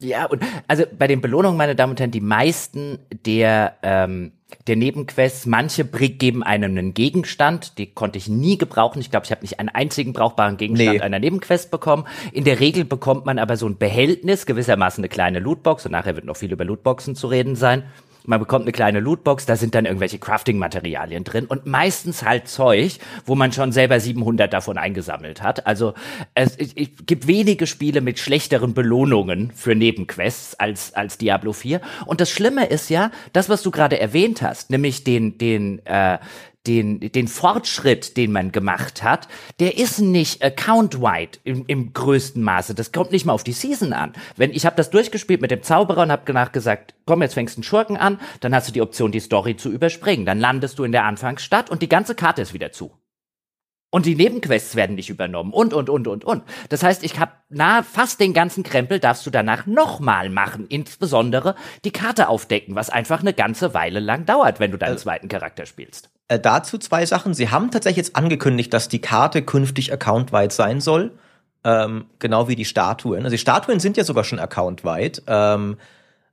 Ja, 0.01 0.27
und 0.27 0.41
also 0.69 0.85
bei 0.97 1.07
den 1.07 1.19
Belohnungen, 1.19 1.57
meine 1.57 1.75
Damen 1.75 1.91
und 1.91 1.99
Herren, 1.99 2.11
die 2.11 2.21
meisten 2.21 2.99
der, 3.25 3.75
ähm, 3.83 4.31
der 4.65 4.77
Nebenquests, 4.77 5.45
manche 5.45 5.83
geben 5.83 6.41
einem 6.41 6.71
einen 6.71 6.93
Gegenstand, 6.93 7.77
die 7.77 7.87
konnte 7.87 8.17
ich 8.17 8.29
nie 8.29 8.57
gebrauchen. 8.57 9.01
Ich 9.01 9.11
glaube, 9.11 9.25
ich 9.25 9.31
habe 9.31 9.41
nicht 9.41 9.59
einen 9.59 9.67
einzigen 9.67 10.13
brauchbaren 10.13 10.55
Gegenstand 10.55 10.97
nee. 10.97 11.01
einer 11.01 11.19
Nebenquest 11.19 11.69
bekommen. 11.69 12.05
In 12.31 12.45
der 12.45 12.61
Regel 12.61 12.85
bekommt 12.85 13.25
man 13.25 13.39
aber 13.39 13.57
so 13.57 13.67
ein 13.67 13.77
Behältnis, 13.77 14.45
gewissermaßen 14.45 15.01
eine 15.01 15.09
kleine 15.09 15.39
Lootbox, 15.39 15.85
und 15.85 15.91
nachher 15.91 16.15
wird 16.15 16.25
noch 16.25 16.37
viel 16.37 16.53
über 16.53 16.63
Lootboxen 16.63 17.15
zu 17.15 17.27
reden 17.27 17.57
sein 17.57 17.83
man 18.29 18.39
bekommt 18.39 18.65
eine 18.65 18.71
kleine 18.71 18.99
Lootbox, 18.99 19.47
da 19.47 19.55
sind 19.55 19.73
dann 19.73 19.85
irgendwelche 19.85 20.19
Crafting-Materialien 20.19 21.23
drin 21.23 21.45
und 21.45 21.65
meistens 21.65 22.23
halt 22.23 22.47
Zeug, 22.47 22.99
wo 23.25 23.33
man 23.33 23.51
schon 23.51 23.71
selber 23.71 23.99
700 23.99 24.53
davon 24.53 24.77
eingesammelt 24.77 25.41
hat. 25.41 25.65
Also 25.65 25.95
es, 26.35 26.55
es, 26.55 26.73
es 26.75 26.89
gibt 27.07 27.25
wenige 27.25 27.65
Spiele 27.65 28.01
mit 28.01 28.19
schlechteren 28.19 28.75
Belohnungen 28.75 29.49
für 29.55 29.73
Nebenquests 29.73 30.53
als, 30.59 30.93
als 30.93 31.17
Diablo 31.17 31.53
4. 31.53 31.81
Und 32.05 32.21
das 32.21 32.29
Schlimme 32.29 32.67
ist 32.67 32.89
ja, 32.89 33.09
das, 33.33 33.49
was 33.49 33.63
du 33.63 33.71
gerade 33.71 33.99
erwähnt 33.99 34.43
hast, 34.43 34.69
nämlich 34.69 35.03
den, 35.03 35.39
den, 35.39 35.83
äh, 35.87 36.19
den, 36.69 36.99
den 36.99 37.27
Fortschritt, 37.27 38.15
den 38.15 38.31
man 38.31 38.51
gemacht 38.51 39.01
hat, 39.01 39.27
der 39.59 39.77
ist 39.77 39.99
nicht 39.99 40.43
account-wide 40.43 41.39
im, 41.43 41.65
im 41.67 41.93
größten 41.93 42.43
Maße. 42.43 42.75
Das 42.75 42.91
kommt 42.91 43.11
nicht 43.11 43.25
mal 43.25 43.33
auf 43.33 43.43
die 43.43 43.53
Season 43.53 43.91
an. 43.91 44.13
Wenn 44.37 44.51
ich 44.51 44.65
habe 44.65 44.75
das 44.75 44.91
durchgespielt 44.91 45.41
mit 45.41 45.49
dem 45.49 45.63
Zauberer 45.63 46.03
und 46.03 46.11
habe 46.11 46.21
danach 46.25 46.51
gesagt, 46.51 46.93
komm, 47.05 47.23
jetzt 47.23 47.33
fängst 47.33 47.55
du 47.55 47.59
einen 47.59 47.63
Schurken 47.63 47.97
an, 47.97 48.19
dann 48.39 48.53
hast 48.53 48.67
du 48.67 48.71
die 48.71 48.81
Option, 48.81 49.11
die 49.11 49.19
Story 49.19 49.57
zu 49.57 49.71
überspringen. 49.71 50.27
Dann 50.27 50.39
landest 50.39 50.77
du 50.77 50.83
in 50.83 50.91
der 50.91 51.05
Anfangsstadt 51.05 51.71
und 51.71 51.81
die 51.81 51.89
ganze 51.89 52.13
Karte 52.13 52.43
ist 52.43 52.53
wieder 52.53 52.71
zu. 52.71 52.91
Und 53.91 54.05
die 54.05 54.15
Nebenquests 54.15 54.75
werden 54.75 54.95
nicht 54.95 55.09
übernommen 55.09 55.51
und, 55.51 55.73
und, 55.73 55.89
und, 55.89 56.07
und, 56.07 56.23
und. 56.23 56.43
Das 56.69 56.83
heißt, 56.83 57.03
ich 57.03 57.19
habe 57.19 57.31
na, 57.49 57.81
fast 57.81 58.19
den 58.19 58.33
ganzen 58.33 58.61
Krempel 58.61 58.99
darfst 58.99 59.25
du 59.25 59.31
danach 59.31 59.65
nochmal 59.65 60.29
machen. 60.29 60.67
Insbesondere 60.67 61.55
die 61.83 61.91
Karte 61.91 62.29
aufdecken, 62.29 62.75
was 62.75 62.91
einfach 62.91 63.21
eine 63.21 63.33
ganze 63.33 63.73
Weile 63.73 63.99
lang 63.99 64.27
dauert, 64.27 64.59
wenn 64.59 64.69
du 64.69 64.77
deinen 64.77 64.91
also, 64.91 65.05
zweiten 65.05 65.27
Charakter 65.27 65.65
spielst. 65.65 66.11
Äh, 66.29 66.39
dazu 66.39 66.77
zwei 66.77 67.05
Sachen. 67.05 67.33
Sie 67.33 67.49
haben 67.49 67.71
tatsächlich 67.71 67.97
jetzt 68.05 68.15
angekündigt, 68.15 68.71
dass 68.73 68.87
die 68.87 69.01
Karte 69.01 69.41
künftig 69.41 69.91
accountweit 69.91 70.53
sein 70.53 70.79
soll. 70.79 71.11
Ähm, 71.63 72.05
genau 72.19 72.47
wie 72.47 72.55
die 72.55 72.65
Statuen. 72.65 73.23
Also 73.23 73.31
die 73.31 73.39
Statuen 73.39 73.79
sind 73.79 73.97
ja 73.97 74.03
sogar 74.03 74.23
schon 74.23 74.39
accountweit. 74.39 75.23
Ähm, 75.27 75.77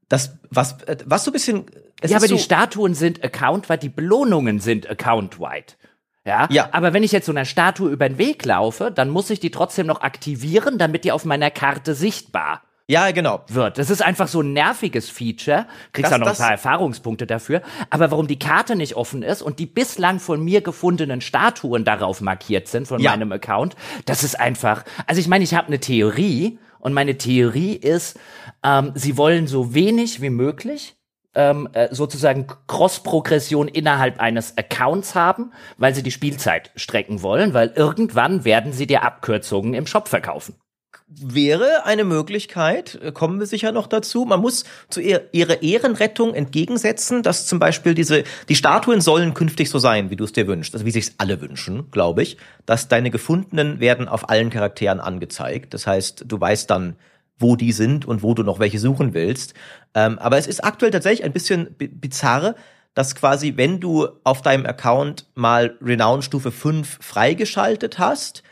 das, 0.08 0.36
was, 0.50 0.82
äh, 0.82 0.98
was 1.06 1.24
so 1.24 1.30
ein 1.30 1.32
bisschen. 1.32 1.64
ja, 2.04 2.18
aber 2.18 2.28
so 2.28 2.36
die 2.36 2.40
Statuen 2.40 2.94
sind 2.94 3.24
accountweit, 3.24 3.82
die 3.82 3.88
Belohnungen 3.88 4.60
sind 4.60 4.88
accountweit. 4.88 5.78
Ja? 6.26 6.46
ja. 6.50 6.68
Aber 6.72 6.92
wenn 6.92 7.02
ich 7.02 7.12
jetzt 7.12 7.26
so 7.26 7.32
einer 7.32 7.46
Statue 7.46 7.90
über 7.90 8.06
den 8.06 8.18
Weg 8.18 8.44
laufe, 8.44 8.90
dann 8.90 9.08
muss 9.08 9.30
ich 9.30 9.40
die 9.40 9.50
trotzdem 9.50 9.86
noch 9.86 10.02
aktivieren, 10.02 10.76
damit 10.76 11.04
die 11.04 11.12
auf 11.12 11.24
meiner 11.24 11.50
Karte 11.50 11.94
sichtbar 11.94 12.62
ja, 12.88 13.10
genau. 13.10 13.42
Wird. 13.48 13.78
Das 13.78 13.90
ist 13.90 14.00
einfach 14.00 14.28
so 14.28 14.42
ein 14.42 14.52
nerviges 14.52 15.10
Feature. 15.10 15.66
Kriegst 15.92 16.12
auch 16.12 16.18
noch 16.18 16.28
ein 16.28 16.36
paar 16.36 16.52
Erfahrungspunkte 16.52 17.26
dafür. 17.26 17.62
Aber 17.90 18.12
warum 18.12 18.28
die 18.28 18.38
Karte 18.38 18.76
nicht 18.76 18.94
offen 18.94 19.22
ist 19.22 19.42
und 19.42 19.58
die 19.58 19.66
bislang 19.66 20.20
von 20.20 20.40
mir 20.44 20.60
gefundenen 20.60 21.20
Statuen 21.20 21.84
darauf 21.84 22.20
markiert 22.20 22.68
sind 22.68 22.86
von 22.86 23.00
ja. 23.00 23.10
meinem 23.10 23.32
Account, 23.32 23.74
das 24.04 24.22
ist 24.22 24.38
einfach. 24.38 24.84
Also 25.08 25.20
ich 25.20 25.26
meine, 25.26 25.42
ich 25.42 25.54
habe 25.54 25.66
eine 25.66 25.80
Theorie 25.80 26.60
und 26.78 26.92
meine 26.92 27.18
Theorie 27.18 27.74
ist, 27.74 28.20
ähm, 28.62 28.92
sie 28.94 29.16
wollen 29.16 29.48
so 29.48 29.74
wenig 29.74 30.20
wie 30.20 30.30
möglich 30.30 30.94
ähm, 31.34 31.68
äh, 31.72 31.92
sozusagen 31.92 32.46
Cross-Progression 32.68 33.66
innerhalb 33.66 34.20
eines 34.20 34.56
Accounts 34.56 35.16
haben, 35.16 35.52
weil 35.76 35.92
sie 35.92 36.04
die 36.04 36.12
Spielzeit 36.12 36.70
strecken 36.76 37.22
wollen, 37.22 37.52
weil 37.52 37.72
irgendwann 37.74 38.44
werden 38.44 38.72
sie 38.72 38.86
dir 38.86 39.02
Abkürzungen 39.02 39.74
im 39.74 39.88
Shop 39.88 40.06
verkaufen 40.06 40.54
wäre 41.08 41.84
eine 41.84 42.04
Möglichkeit, 42.04 42.98
äh, 43.02 43.12
kommen 43.12 43.38
wir 43.38 43.46
sicher 43.46 43.72
noch 43.72 43.86
dazu. 43.86 44.24
Man 44.24 44.40
muss 44.40 44.64
zu 44.88 45.00
ihr, 45.00 45.28
ihrer 45.32 45.62
Ehrenrettung 45.62 46.34
entgegensetzen, 46.34 47.22
dass 47.22 47.46
zum 47.46 47.58
Beispiel 47.58 47.94
diese, 47.94 48.24
die 48.48 48.56
Statuen 48.56 49.00
sollen 49.00 49.34
künftig 49.34 49.70
so 49.70 49.78
sein, 49.78 50.10
wie 50.10 50.16
du 50.16 50.24
es 50.24 50.32
dir 50.32 50.46
wünschst, 50.46 50.74
also 50.74 50.84
wie 50.84 50.90
sich's 50.90 51.14
alle 51.18 51.40
wünschen, 51.40 51.90
glaube 51.90 52.22
ich, 52.22 52.36
dass 52.66 52.88
deine 52.88 53.10
gefundenen 53.10 53.80
werden 53.80 54.08
auf 54.08 54.28
allen 54.28 54.50
Charakteren 54.50 55.00
angezeigt. 55.00 55.74
Das 55.74 55.86
heißt, 55.86 56.24
du 56.26 56.40
weißt 56.40 56.70
dann, 56.70 56.96
wo 57.38 57.56
die 57.56 57.72
sind 57.72 58.06
und 58.06 58.22
wo 58.22 58.34
du 58.34 58.42
noch 58.42 58.58
welche 58.58 58.78
suchen 58.78 59.14
willst. 59.14 59.54
Ähm, 59.94 60.18
aber 60.18 60.38
es 60.38 60.46
ist 60.46 60.64
aktuell 60.64 60.90
tatsächlich 60.90 61.24
ein 61.24 61.32
bisschen 61.32 61.74
bizarr, 61.76 62.54
dass 62.94 63.14
quasi, 63.14 63.56
wenn 63.56 63.78
du 63.78 64.08
auf 64.24 64.40
deinem 64.40 64.64
Account 64.64 65.26
mal 65.34 65.76
Renown 65.82 66.22
Stufe 66.22 66.50
5 66.50 66.98
freigeschaltet 67.02 67.98
hast, 67.98 68.42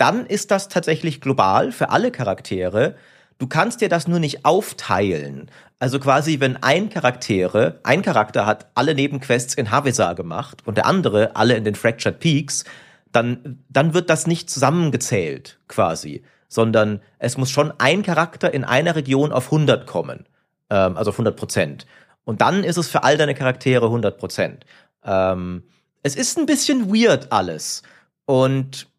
dann 0.00 0.24
ist 0.24 0.50
das 0.50 0.68
tatsächlich 0.68 1.20
global 1.20 1.72
für 1.72 1.90
alle 1.90 2.10
Charaktere. 2.10 2.96
Du 3.38 3.46
kannst 3.46 3.82
dir 3.82 3.90
das 3.90 4.08
nur 4.08 4.18
nicht 4.18 4.46
aufteilen. 4.46 5.50
Also 5.78 6.00
quasi, 6.00 6.40
wenn 6.40 6.62
ein 6.62 6.88
Charaktere, 6.88 7.80
ein 7.82 8.00
Charakter 8.02 8.46
hat 8.46 8.70
alle 8.74 8.94
Nebenquests 8.94 9.54
in 9.54 9.70
Havisa 9.70 10.14
gemacht 10.14 10.62
und 10.64 10.76
der 10.76 10.86
andere 10.86 11.36
alle 11.36 11.54
in 11.54 11.64
den 11.64 11.74
Fractured 11.74 12.18
Peaks, 12.18 12.64
dann, 13.12 13.62
dann 13.68 13.92
wird 13.92 14.08
das 14.08 14.26
nicht 14.26 14.48
zusammengezählt, 14.48 15.58
quasi. 15.68 16.22
Sondern 16.48 17.00
es 17.18 17.36
muss 17.36 17.50
schon 17.50 17.72
ein 17.78 18.02
Charakter 18.02 18.52
in 18.52 18.64
einer 18.64 18.96
Region 18.96 19.32
auf 19.32 19.46
100 19.46 19.86
kommen. 19.86 20.26
Ähm, 20.70 20.96
also 20.96 21.10
auf 21.10 21.16
100 21.16 21.36
Prozent. 21.36 21.86
Und 22.24 22.40
dann 22.40 22.64
ist 22.64 22.76
es 22.76 22.88
für 22.88 23.02
all 23.02 23.18
deine 23.18 23.34
Charaktere 23.34 23.86
100 23.86 24.18
Prozent. 24.18 24.64
Ähm, 25.04 25.64
es 26.02 26.16
ist 26.16 26.38
ein 26.38 26.46
bisschen 26.46 26.94
weird 26.94 27.32
alles. 27.32 27.82
Und 28.24 28.89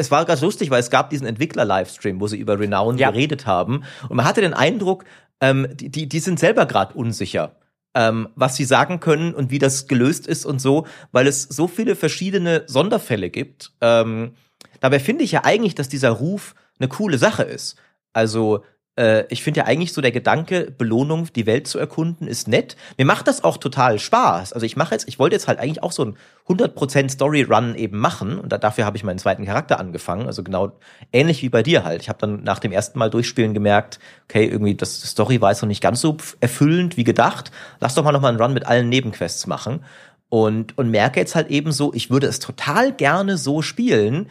es 0.00 0.10
war 0.10 0.24
ganz 0.24 0.40
lustig, 0.40 0.70
weil 0.70 0.80
es 0.80 0.90
gab 0.90 1.10
diesen 1.10 1.26
Entwickler-Livestream, 1.26 2.20
wo 2.20 2.26
sie 2.26 2.38
über 2.38 2.58
Renown 2.58 2.96
ja. 2.98 3.10
geredet 3.10 3.46
haben. 3.46 3.84
Und 4.08 4.16
man 4.16 4.24
hatte 4.24 4.40
den 4.40 4.54
Eindruck, 4.54 5.04
ähm, 5.40 5.68
die, 5.72 5.90
die, 5.90 6.08
die 6.08 6.20
sind 6.20 6.40
selber 6.40 6.66
gerade 6.66 6.94
unsicher, 6.94 7.56
ähm, 7.94 8.28
was 8.34 8.56
sie 8.56 8.64
sagen 8.64 9.00
können 9.00 9.34
und 9.34 9.50
wie 9.50 9.58
das 9.58 9.88
gelöst 9.88 10.26
ist 10.26 10.46
und 10.46 10.58
so, 10.60 10.86
weil 11.12 11.26
es 11.26 11.42
so 11.42 11.68
viele 11.68 11.96
verschiedene 11.96 12.64
Sonderfälle 12.66 13.30
gibt. 13.30 13.72
Ähm, 13.80 14.32
dabei 14.80 15.00
finde 15.00 15.24
ich 15.24 15.32
ja 15.32 15.44
eigentlich, 15.44 15.74
dass 15.74 15.88
dieser 15.88 16.10
Ruf 16.10 16.54
eine 16.78 16.88
coole 16.88 17.18
Sache 17.18 17.42
ist. 17.42 17.76
Also 18.12 18.64
äh, 18.96 19.24
ich 19.28 19.42
finde 19.42 19.60
ja 19.60 19.66
eigentlich 19.66 19.92
so 19.92 20.00
der 20.00 20.12
Gedanke, 20.12 20.72
Belohnung, 20.76 21.28
die 21.34 21.46
Welt 21.46 21.66
zu 21.66 21.78
erkunden, 21.78 22.26
ist 22.26 22.48
nett. 22.48 22.76
Mir 22.98 23.06
macht 23.06 23.28
das 23.28 23.44
auch 23.44 23.56
total 23.56 23.98
Spaß. 23.98 24.52
Also 24.52 24.66
ich 24.66 24.76
mache 24.76 24.94
jetzt, 24.94 25.08
ich 25.08 25.18
wollte 25.18 25.36
jetzt 25.36 25.48
halt 25.48 25.58
eigentlich 25.58 25.82
auch 25.82 25.92
so 25.92 26.04
ein 26.04 26.16
100% 26.48 27.10
Story-Run 27.10 27.74
eben 27.76 27.98
machen 27.98 28.38
und 28.38 28.50
da, 28.50 28.58
dafür 28.58 28.84
habe 28.84 28.96
ich 28.96 29.04
meinen 29.04 29.18
zweiten 29.18 29.46
Charakter 29.46 29.78
angefangen. 29.78 30.26
Also 30.26 30.42
genau 30.42 30.72
ähnlich 31.12 31.42
wie 31.42 31.48
bei 31.48 31.62
dir 31.62 31.84
halt. 31.84 32.02
Ich 32.02 32.08
habe 32.08 32.18
dann 32.18 32.42
nach 32.42 32.58
dem 32.58 32.72
ersten 32.72 32.98
Mal 32.98 33.10
durchspielen 33.10 33.54
gemerkt, 33.54 33.98
okay, 34.24 34.46
irgendwie 34.46 34.74
das 34.74 35.00
Story 35.02 35.40
war 35.40 35.50
jetzt 35.50 35.62
noch 35.62 35.68
nicht 35.68 35.82
ganz 35.82 36.00
so 36.00 36.16
erfüllend 36.40 36.96
wie 36.96 37.04
gedacht. 37.04 37.50
Lass 37.78 37.94
doch 37.94 38.04
mal 38.04 38.12
noch 38.12 38.20
mal 38.20 38.28
einen 38.28 38.40
Run 38.40 38.54
mit 38.54 38.66
allen 38.66 38.88
Nebenquests 38.88 39.46
machen 39.46 39.84
und, 40.30 40.78
und 40.78 40.90
merke 40.90 41.20
jetzt 41.20 41.34
halt 41.34 41.48
eben 41.48 41.72
so, 41.72 41.92
ich 41.92 42.10
würde 42.10 42.26
es 42.26 42.38
total 42.38 42.92
gerne 42.92 43.36
so 43.36 43.62
spielen, 43.62 44.28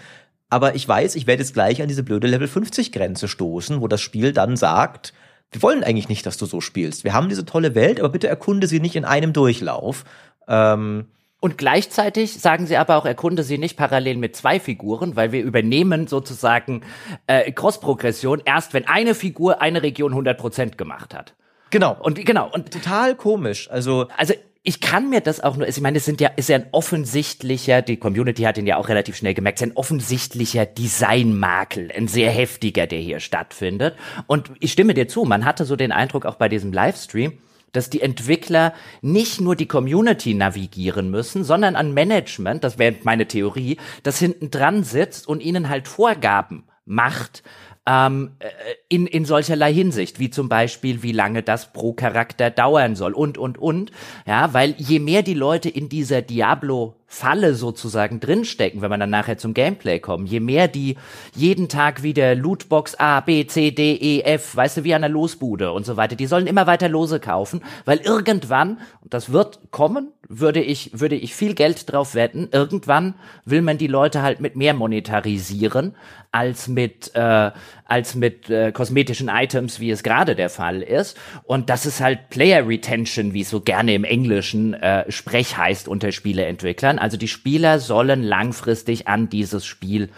aber 0.50 0.76
ich 0.76 0.88
weiß, 0.88 1.16
ich 1.16 1.28
werde 1.28 1.44
jetzt 1.44 1.54
gleich 1.54 1.82
an 1.82 1.88
diese 1.88 2.04
blöde 2.04 2.28
Level 2.28 2.48
50 2.48 2.92
Grenze 2.92 3.28
stoßen, 3.28 3.82
wo 3.82 3.88
das 3.88 4.02
Spiel 4.02 4.34
dann 4.34 4.58
sagt, 4.58 5.14
wir 5.52 5.62
wollen 5.62 5.84
eigentlich 5.84 6.10
nicht, 6.10 6.26
dass 6.26 6.38
du 6.38 6.46
so 6.46 6.62
spielst. 6.62 7.04
Wir 7.04 7.14
haben 7.14 7.30
diese 7.30 7.46
tolle 7.46 7.76
Welt, 7.76 8.00
aber 8.00 8.10
bitte 8.10 8.28
erkunde 8.28 8.68
sie 8.68 8.80
nicht 8.80 8.96
in 8.96 9.06
einem 9.06 9.34
Durchlauf. 9.34 10.06
Ähm, 10.48 11.08
und 11.40 11.58
gleichzeitig 11.58 12.40
sagen 12.40 12.68
sie 12.68 12.78
aber 12.78 12.98
auch, 12.98 13.06
erkunde 13.06 13.44
sie 13.44 13.58
nicht 13.58 13.78
parallel 13.78 14.18
mit 14.18 14.36
zwei 14.36 14.60
Figuren, 14.60 15.16
weil 15.16 15.32
wir 15.32 15.42
übernehmen 15.42 16.08
sozusagen 16.08 16.82
äh, 17.28 17.52
Cross-Progression 17.52 18.42
erst, 18.44 18.74
wenn 18.74 18.88
eine 18.88 19.16
Figur 19.16 19.62
eine 19.62 19.82
Region 19.82 20.14
100% 20.14 20.76
gemacht 20.76 21.14
hat. 21.14 21.36
Genau. 21.70 21.96
Und 22.00 22.24
genau. 22.26 22.50
Und 22.52 22.72
total 22.72 23.16
komisch. 23.16 23.70
Also, 23.72 24.08
also 24.18 24.34
ich 24.62 24.82
kann 24.82 25.10
mir 25.10 25.22
das 25.22 25.40
auch 25.40 25.56
nur, 25.56 25.68
ich 25.68 25.80
meine, 25.80 25.98
es 25.98 26.06
sind 26.06 26.20
ja, 26.20 26.30
ist 26.36 26.50
ja 26.50 26.58
ein 26.58 26.68
offensichtlicher, 26.72 27.82
die 27.82 27.98
Community 27.98 28.44
hat 28.44 28.58
ihn 28.58 28.68
ja 28.68 28.78
auch 28.78 28.90
relativ 28.90 29.16
schnell 29.16 29.34
gemerkt, 29.34 29.60
es 29.60 29.66
ist 29.66 29.72
ein 29.72 29.78
offensichtlicher 29.78 30.66
Designmakel, 30.66 31.92
ein 31.96 32.08
sehr 32.10 32.30
heftiger, 32.30 32.86
der 32.86 33.00
hier 33.00 33.22
stattfindet. 33.22 33.96
Und 34.28 34.52
ich 34.60 34.74
stimme 34.74 34.94
dir 34.94 35.08
zu, 35.08 35.24
man 35.24 35.46
hatte 35.46 35.64
so 35.64 35.76
den 35.78 35.94
Eindruck 35.94 36.26
auch 36.26 36.36
bei 36.36 36.50
diesem 36.50 36.74
Livestream, 36.74 37.40
dass 37.72 37.90
die 37.90 38.02
Entwickler 38.02 38.74
nicht 39.02 39.40
nur 39.40 39.56
die 39.56 39.68
Community 39.68 40.34
navigieren 40.34 41.10
müssen, 41.10 41.44
sondern 41.44 41.76
an 41.76 41.94
Management, 41.94 42.64
das 42.64 42.78
wäre 42.78 42.96
meine 43.04 43.28
Theorie, 43.28 43.78
das 44.04 44.20
hinten 44.20 44.52
dran 44.52 44.84
sitzt 44.84 45.28
und 45.28 45.42
ihnen 45.42 45.70
halt 45.70 45.88
Vorgaben 45.88 46.66
macht, 46.86 47.44
ähm, 47.86 48.36
äh, 48.40 48.48
in, 48.90 49.06
in 49.06 49.24
solcherlei 49.24 49.72
Hinsicht, 49.72 50.20
wie 50.20 50.32
zum 50.32 50.50
Beispiel, 50.50 51.04
wie 51.04 51.12
lange 51.12 51.44
das 51.44 51.72
pro 51.72 51.94
Charakter 51.94 52.50
dauern 52.50 52.96
soll 52.96 53.14
und, 53.14 53.38
und, 53.38 53.60
und. 53.60 53.92
Ja, 54.26 54.54
weil 54.54 54.74
je 54.78 55.00
mehr 55.00 55.22
die 55.22 55.36
Leute 55.36 55.70
in 55.70 55.90
dieser 55.90 56.24
Diablo 56.24 56.96
Falle 57.12 57.56
sozusagen 57.56 58.20
drinstecken, 58.20 58.84
wenn 58.84 58.92
man 58.92 59.00
dann 59.00 59.10
nachher 59.10 59.40
zum 59.40 59.56
Gameplay 59.56 60.00
kommt. 60.00 60.30
Je 60.30 60.40
mehr 60.40 60.68
die 60.68 60.96
jeden 61.34 61.68
Tag 61.68 62.04
wieder 62.04 62.36
Lootbox 62.36 63.00
A, 63.00 63.20
B, 63.22 63.48
C, 63.48 63.72
D, 63.72 63.96
E, 63.96 64.22
F, 64.22 64.56
weißt 64.56 64.78
du, 64.78 64.84
wie 64.84 64.94
an 64.94 65.02
der 65.02 65.10
Losbude 65.10 65.72
und 65.72 65.88
so 65.88 65.98
weiter, 65.98 66.16
die 66.16 66.28
sollen 66.28 66.46
immer 66.46 66.68
weiter 66.68 66.88
Lose 66.88 67.20
kaufen, 67.20 67.64
weil 67.86 67.98
irgendwann, 67.98 68.78
und 69.02 69.12
das 69.12 69.32
wird 69.32 69.72
kommen, 69.72 70.12
würde 70.28 70.62
ich, 70.62 71.00
würde 71.00 71.16
ich 71.16 71.34
viel 71.34 71.56
Geld 71.56 71.92
drauf 71.92 72.14
wetten, 72.14 72.50
irgendwann 72.52 73.16
will 73.44 73.64
man 73.64 73.80
die 73.80 73.88
Leute 73.88 74.22
halt 74.22 74.40
mit 74.40 74.56
mehr 74.56 74.76
monetarisieren, 74.76 75.96
als 76.32 76.68
mit, 76.68 77.16
äh, 77.16 77.50
als 77.86 78.14
mit 78.14 78.52
äh, 78.52 78.72
kosmetischen 78.80 79.28
Items, 79.28 79.82
wie 79.82 79.92
es 79.92 80.04
gerade 80.04 80.38
der 80.38 80.50
Fall 80.50 80.82
ist. 80.82 81.18
Und 81.44 81.70
das 81.70 81.86
ist 81.86 82.00
halt 82.00 82.30
Player 82.30 82.66
Retention, 82.66 83.34
wie 83.34 83.42
es 83.42 83.50
so 83.50 83.60
gerne 83.60 83.94
im 83.94 84.06
Englischen 84.06 84.74
äh, 84.74 85.12
Sprech 85.12 85.58
heißt 85.58 85.90
unter 85.90 86.14
Spieleentwicklern. 86.14 86.98
Also 86.98 87.18
die 87.18 87.28
Spieler 87.28 87.80
sollen 87.80 88.24
langfristig 88.24 89.10
an 89.10 89.28
dieses 89.28 89.66
Spiel 89.66 90.12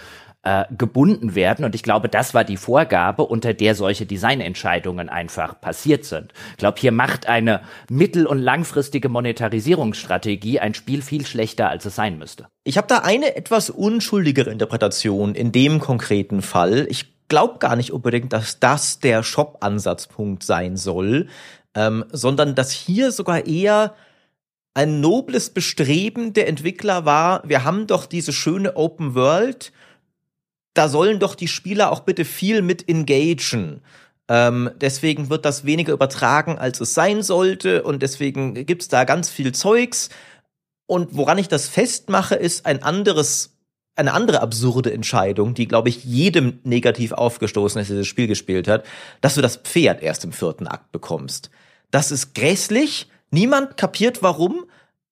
äh, 0.44 0.66
gebunden 0.78 1.34
werden. 1.34 1.66
Und 1.66 1.74
ich 1.74 1.82
glaube, 1.82 2.08
das 2.08 2.36
war 2.36 2.44
die 2.44 2.58
Vorgabe, 2.58 3.24
unter 3.24 3.56
der 3.56 3.74
solche 3.74 4.06
Designentscheidungen 4.06 5.10
einfach 5.10 5.60
passiert 5.60 6.06
sind. 6.06 6.34
Ich 6.52 6.58
glaube, 6.58 6.80
hier 6.80 6.92
macht 6.92 7.28
eine 7.28 7.62
mittel- 7.90 8.28
und 8.28 8.38
langfristige 8.38 9.10
Monetarisierungsstrategie 9.10 10.60
ein 10.60 10.76
Spiel 10.76 11.02
viel 11.02 11.26
schlechter, 11.26 11.70
als 11.70 11.86
es 11.86 11.96
sein 11.96 12.20
müsste. 12.20 12.46
Ich 12.64 12.78
habe 12.78 12.88
da 12.88 13.00
eine 13.00 13.36
etwas 13.36 13.72
unschuldigere 13.72 14.52
Interpretation 14.52 15.34
in 15.34 15.52
dem 15.52 15.80
konkreten 15.80 16.44
Fall. 16.44 16.86
Ich 16.92 17.21
glaube 17.32 17.60
gar 17.60 17.78
nicht 17.78 17.94
unbedingt, 17.94 18.34
dass 18.34 18.60
das 18.60 19.00
der 19.00 19.24
Shop-Ansatzpunkt 19.24 20.44
sein 20.44 20.76
soll, 20.76 21.30
ähm, 21.74 22.04
sondern 22.12 22.56
dass 22.56 22.72
hier 22.72 23.14
sogar 23.14 23.46
eher 23.46 23.96
ein 24.74 25.00
nobles 25.00 25.50
Bestreben 25.50 26.34
der 26.34 26.50
Entwickler 26.50 27.06
war, 27.06 27.42
wir 27.48 27.64
haben 27.64 27.88
doch 27.88 28.06
diese 28.06 28.34
schöne 28.34 28.76
Open 28.76 29.16
World, 29.16 29.72
da 30.74 30.90
sollen 30.90 31.20
doch 31.20 31.36
die 31.36 31.48
Spieler 31.48 31.94
auch 31.94 32.02
bitte 32.02 32.26
viel 32.26 32.62
mit 32.62 32.90
engagen. 32.90 33.82
Ähm, 34.28 34.70
deswegen 34.76 35.30
wird 35.30 35.46
das 35.46 35.64
weniger 35.64 35.94
übertragen, 35.94 36.58
als 36.58 36.82
es 36.82 36.94
sein 36.94 37.24
sollte 37.24 37.84
und 37.84 38.04
deswegen 38.04 38.66
gibt's 38.66 38.90
da 38.90 39.06
ganz 39.06 39.30
viel 39.30 39.54
Zeugs. 39.54 40.10
Und 40.86 41.16
woran 41.16 41.38
ich 41.38 41.48
das 41.48 41.70
festmache, 41.70 42.36
ist 42.36 42.66
ein 42.66 42.84
anderes 42.84 43.51
eine 43.96 44.14
andere 44.14 44.42
absurde 44.42 44.94
Entscheidung, 44.94 45.54
die, 45.54 45.68
glaube 45.68 45.90
ich, 45.90 46.04
jedem 46.04 46.60
negativ 46.64 47.12
aufgestoßen 47.12 47.82
ist, 47.82 47.90
der 47.90 47.98
dieses 47.98 48.08
Spiel 48.08 48.28
gespielt 48.28 48.68
hat, 48.68 48.86
dass 49.20 49.36
du 49.36 49.42
das 49.42 49.58
Pferd 49.58 50.02
erst 50.02 50.24
im 50.24 50.32
vierten 50.32 50.68
Akt 50.68 50.92
bekommst. 50.92 51.50
Das 51.92 52.12
ist 52.12 52.34
grässlich. 52.34 53.10
Niemand 53.32 53.78
kapiert 53.78 54.24
warum, 54.24 54.66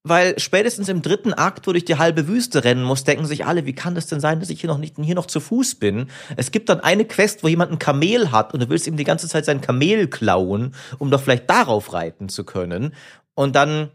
weil 0.03 0.39
spätestens 0.39 0.87
im 0.87 1.01
dritten 1.01 1.33
Akt, 1.33 1.67
wo 1.67 1.71
du 1.71 1.73
durch 1.73 1.85
die 1.85 1.97
halbe 1.97 2.27
Wüste 2.27 2.63
rennen 2.63 2.83
musst, 2.83 3.07
denken 3.07 3.25
sich 3.25 3.45
alle, 3.45 3.65
wie 3.65 3.73
kann 3.73 3.95
das 3.95 4.07
denn 4.07 4.21
sein, 4.21 4.39
dass 4.39 4.49
ich 4.49 4.61
hier 4.61 4.69
noch 4.69 4.77
nicht 4.77 4.95
hier 4.97 5.15
noch 5.15 5.27
zu 5.27 5.41
Fuß 5.41 5.75
bin? 5.75 6.07
Es 6.37 6.51
gibt 6.51 6.69
dann 6.69 6.79
eine 6.79 7.05
Quest, 7.05 7.43
wo 7.43 7.49
jemand 7.49 7.71
ein 7.71 7.79
Kamel 7.79 8.31
hat 8.31 8.53
und 8.53 8.61
du 8.61 8.69
willst 8.69 8.87
ihm 8.87 8.97
die 8.97 9.03
ganze 9.03 9.27
Zeit 9.27 9.43
sein 9.43 9.61
Kamel 9.61 10.07
klauen, 10.07 10.73
um 10.99 11.11
doch 11.11 11.21
vielleicht 11.21 11.49
darauf 11.49 11.91
reiten 11.91 12.29
zu 12.29 12.45
können. 12.45 12.93
Und 13.35 13.55
dann 13.55 13.91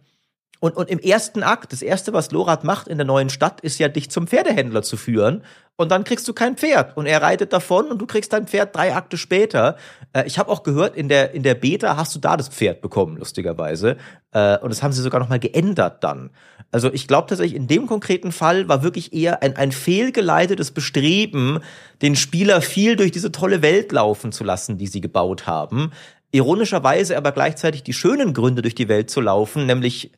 und, 0.64 0.78
und 0.78 0.88
im 0.88 0.98
ersten 0.98 1.42
Akt, 1.42 1.74
das 1.74 1.82
erste, 1.82 2.14
was 2.14 2.30
Lorat 2.30 2.64
macht 2.64 2.88
in 2.88 2.96
der 2.96 3.06
neuen 3.06 3.28
Stadt, 3.28 3.60
ist 3.60 3.78
ja, 3.78 3.88
dich 3.88 4.10
zum 4.10 4.26
Pferdehändler 4.26 4.80
zu 4.80 4.96
führen. 4.96 5.42
Und 5.76 5.90
dann 5.90 6.04
kriegst 6.04 6.26
du 6.26 6.32
kein 6.32 6.56
Pferd. 6.56 6.96
Und 6.96 7.04
er 7.04 7.20
reitet 7.20 7.52
davon 7.52 7.88
und 7.88 7.98
du 7.98 8.06
kriegst 8.06 8.32
dein 8.32 8.46
Pferd 8.46 8.74
drei 8.74 8.94
Akte 8.94 9.18
später. 9.18 9.76
Äh, 10.14 10.26
ich 10.26 10.38
habe 10.38 10.50
auch 10.50 10.62
gehört, 10.62 10.96
in 10.96 11.10
der, 11.10 11.32
in 11.34 11.42
der 11.42 11.54
Beta 11.54 11.98
hast 11.98 12.14
du 12.14 12.18
da 12.18 12.38
das 12.38 12.48
Pferd 12.48 12.80
bekommen, 12.80 13.18
lustigerweise. 13.18 13.98
Äh, 14.32 14.56
und 14.60 14.70
das 14.70 14.82
haben 14.82 14.92
sie 14.92 15.02
sogar 15.02 15.20
nochmal 15.20 15.38
geändert 15.38 16.02
dann. 16.02 16.30
Also 16.72 16.90
ich 16.90 17.08
glaube 17.08 17.28
tatsächlich, 17.28 17.60
in 17.60 17.66
dem 17.66 17.86
konkreten 17.86 18.32
Fall 18.32 18.66
war 18.66 18.82
wirklich 18.82 19.12
eher 19.12 19.42
ein, 19.42 19.56
ein 19.56 19.70
fehlgeleitetes 19.70 20.70
Bestreben, 20.70 21.60
den 22.00 22.16
Spieler 22.16 22.62
viel 22.62 22.96
durch 22.96 23.12
diese 23.12 23.32
tolle 23.32 23.60
Welt 23.60 23.92
laufen 23.92 24.32
zu 24.32 24.44
lassen, 24.44 24.78
die 24.78 24.86
sie 24.86 25.02
gebaut 25.02 25.46
haben. 25.46 25.92
Ironischerweise 26.32 27.18
aber 27.18 27.32
gleichzeitig 27.32 27.82
die 27.82 27.92
schönen 27.92 28.32
Gründe 28.32 28.62
durch 28.62 28.74
die 28.74 28.88
Welt 28.88 29.10
zu 29.10 29.20
laufen, 29.20 29.66
nämlich 29.66 30.10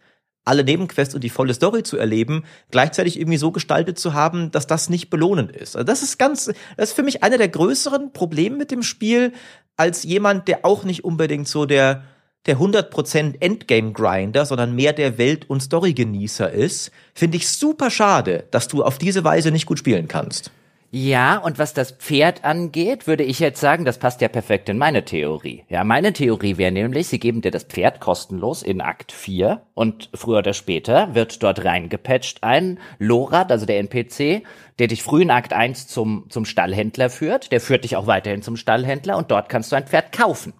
alle 0.47 0.65
Nebenquests 0.65 1.15
und 1.15 1.25
die 1.25 1.31
volle 1.31 1.55
Story 1.55 1.83
zu 1.83 1.97
erleben, 1.97 2.45
gleichzeitig 2.71 3.19
irgendwie 3.19 3.39
so 3.39 3.51
gestaltet 3.53 3.99
zu 3.99 4.15
haben, 4.15 4.51
dass 4.51 4.67
das 4.67 4.89
nicht 4.89 5.11
belohnend 5.11 5.53
ist. 5.53 5.77
Also 5.77 5.85
das 5.85 6.03
ist 6.03 6.19
ganz, 6.19 6.47
das 6.77 6.91
ist 6.91 6.97
für 6.97 7.03
mich 7.03 7.23
einer 7.23 7.39
der 7.39 7.49
größeren 7.49 8.13
Probleme 8.13 8.57
mit 8.57 8.71
dem 8.71 8.83
Spiel, 8.83 9.33
als 9.77 10.05
jemand, 10.05 10.49
der 10.49 10.65
auch 10.65 10.85
nicht 10.85 11.05
unbedingt 11.05 11.49
so 11.49 11.67
der, 11.67 12.05
der 12.47 12.59
100% 12.59 13.41
Endgame-Grinder, 13.41 14.47
sondern 14.47 14.75
mehr 14.75 14.93
der 14.93 15.19
Welt- 15.19 15.51
und 15.51 15.63
Story-Genießer 15.63 16.51
ist, 16.51 16.93
finde 17.13 17.37
ich 17.37 17.49
super 17.49 17.91
schade, 17.91 18.45
dass 18.51 18.69
du 18.69 18.83
auf 18.85 18.99
diese 18.99 19.25
Weise 19.25 19.51
nicht 19.51 19.67
gut 19.67 19.79
spielen 19.79 20.09
kannst. 20.09 20.51
Ja, 20.99 21.37
und 21.37 21.59
was 21.59 21.75
das 21.75 21.91
Pferd 21.91 22.43
angeht, 22.47 23.07
würde 23.07 23.23
ich 23.23 23.39
jetzt 23.39 23.61
sagen, 23.61 23.85
das 23.85 23.99
passt 23.99 24.23
ja 24.23 24.29
perfekt 24.29 24.71
in 24.71 24.79
meine 24.79 25.05
Theorie. 25.05 25.63
Ja, 25.69 25.85
meine 25.85 26.15
Theorie 26.15 26.57
wäre 26.57 26.73
nämlich, 26.73 27.09
sie 27.09 27.19
geben 27.19 27.43
dir 27.43 27.51
das 27.51 27.65
Pferd 27.65 28.01
kostenlos 28.01 28.63
in 28.63 28.81
Akt 28.81 29.13
4 29.13 29.61
und 29.75 30.09
früher 30.15 30.39
oder 30.39 30.55
später 30.55 31.15
wird 31.15 31.43
dort 31.43 31.63
reingepatcht 31.63 32.43
ein 32.43 32.79
Lorat, 32.99 33.53
also 33.53 33.67
der 33.67 33.79
NPC, 33.81 34.43
der 34.79 34.87
dich 34.87 35.03
früh 35.03 35.21
in 35.21 35.31
Akt 35.31 35.53
1 35.53 35.87
zum, 35.87 36.31
zum 36.31 36.47
Stallhändler 36.47 37.11
führt, 37.11 37.53
der 37.53 37.61
führt 37.61 37.85
dich 37.85 37.97
auch 37.97 38.07
weiterhin 38.07 38.41
zum 38.41 38.57
Stallhändler 38.57 39.19
und 39.19 39.31
dort 39.31 39.51
kannst 39.51 39.73
du 39.73 39.77
ein 39.77 39.87
Pferd 39.87 40.13
kaufen. 40.13 40.55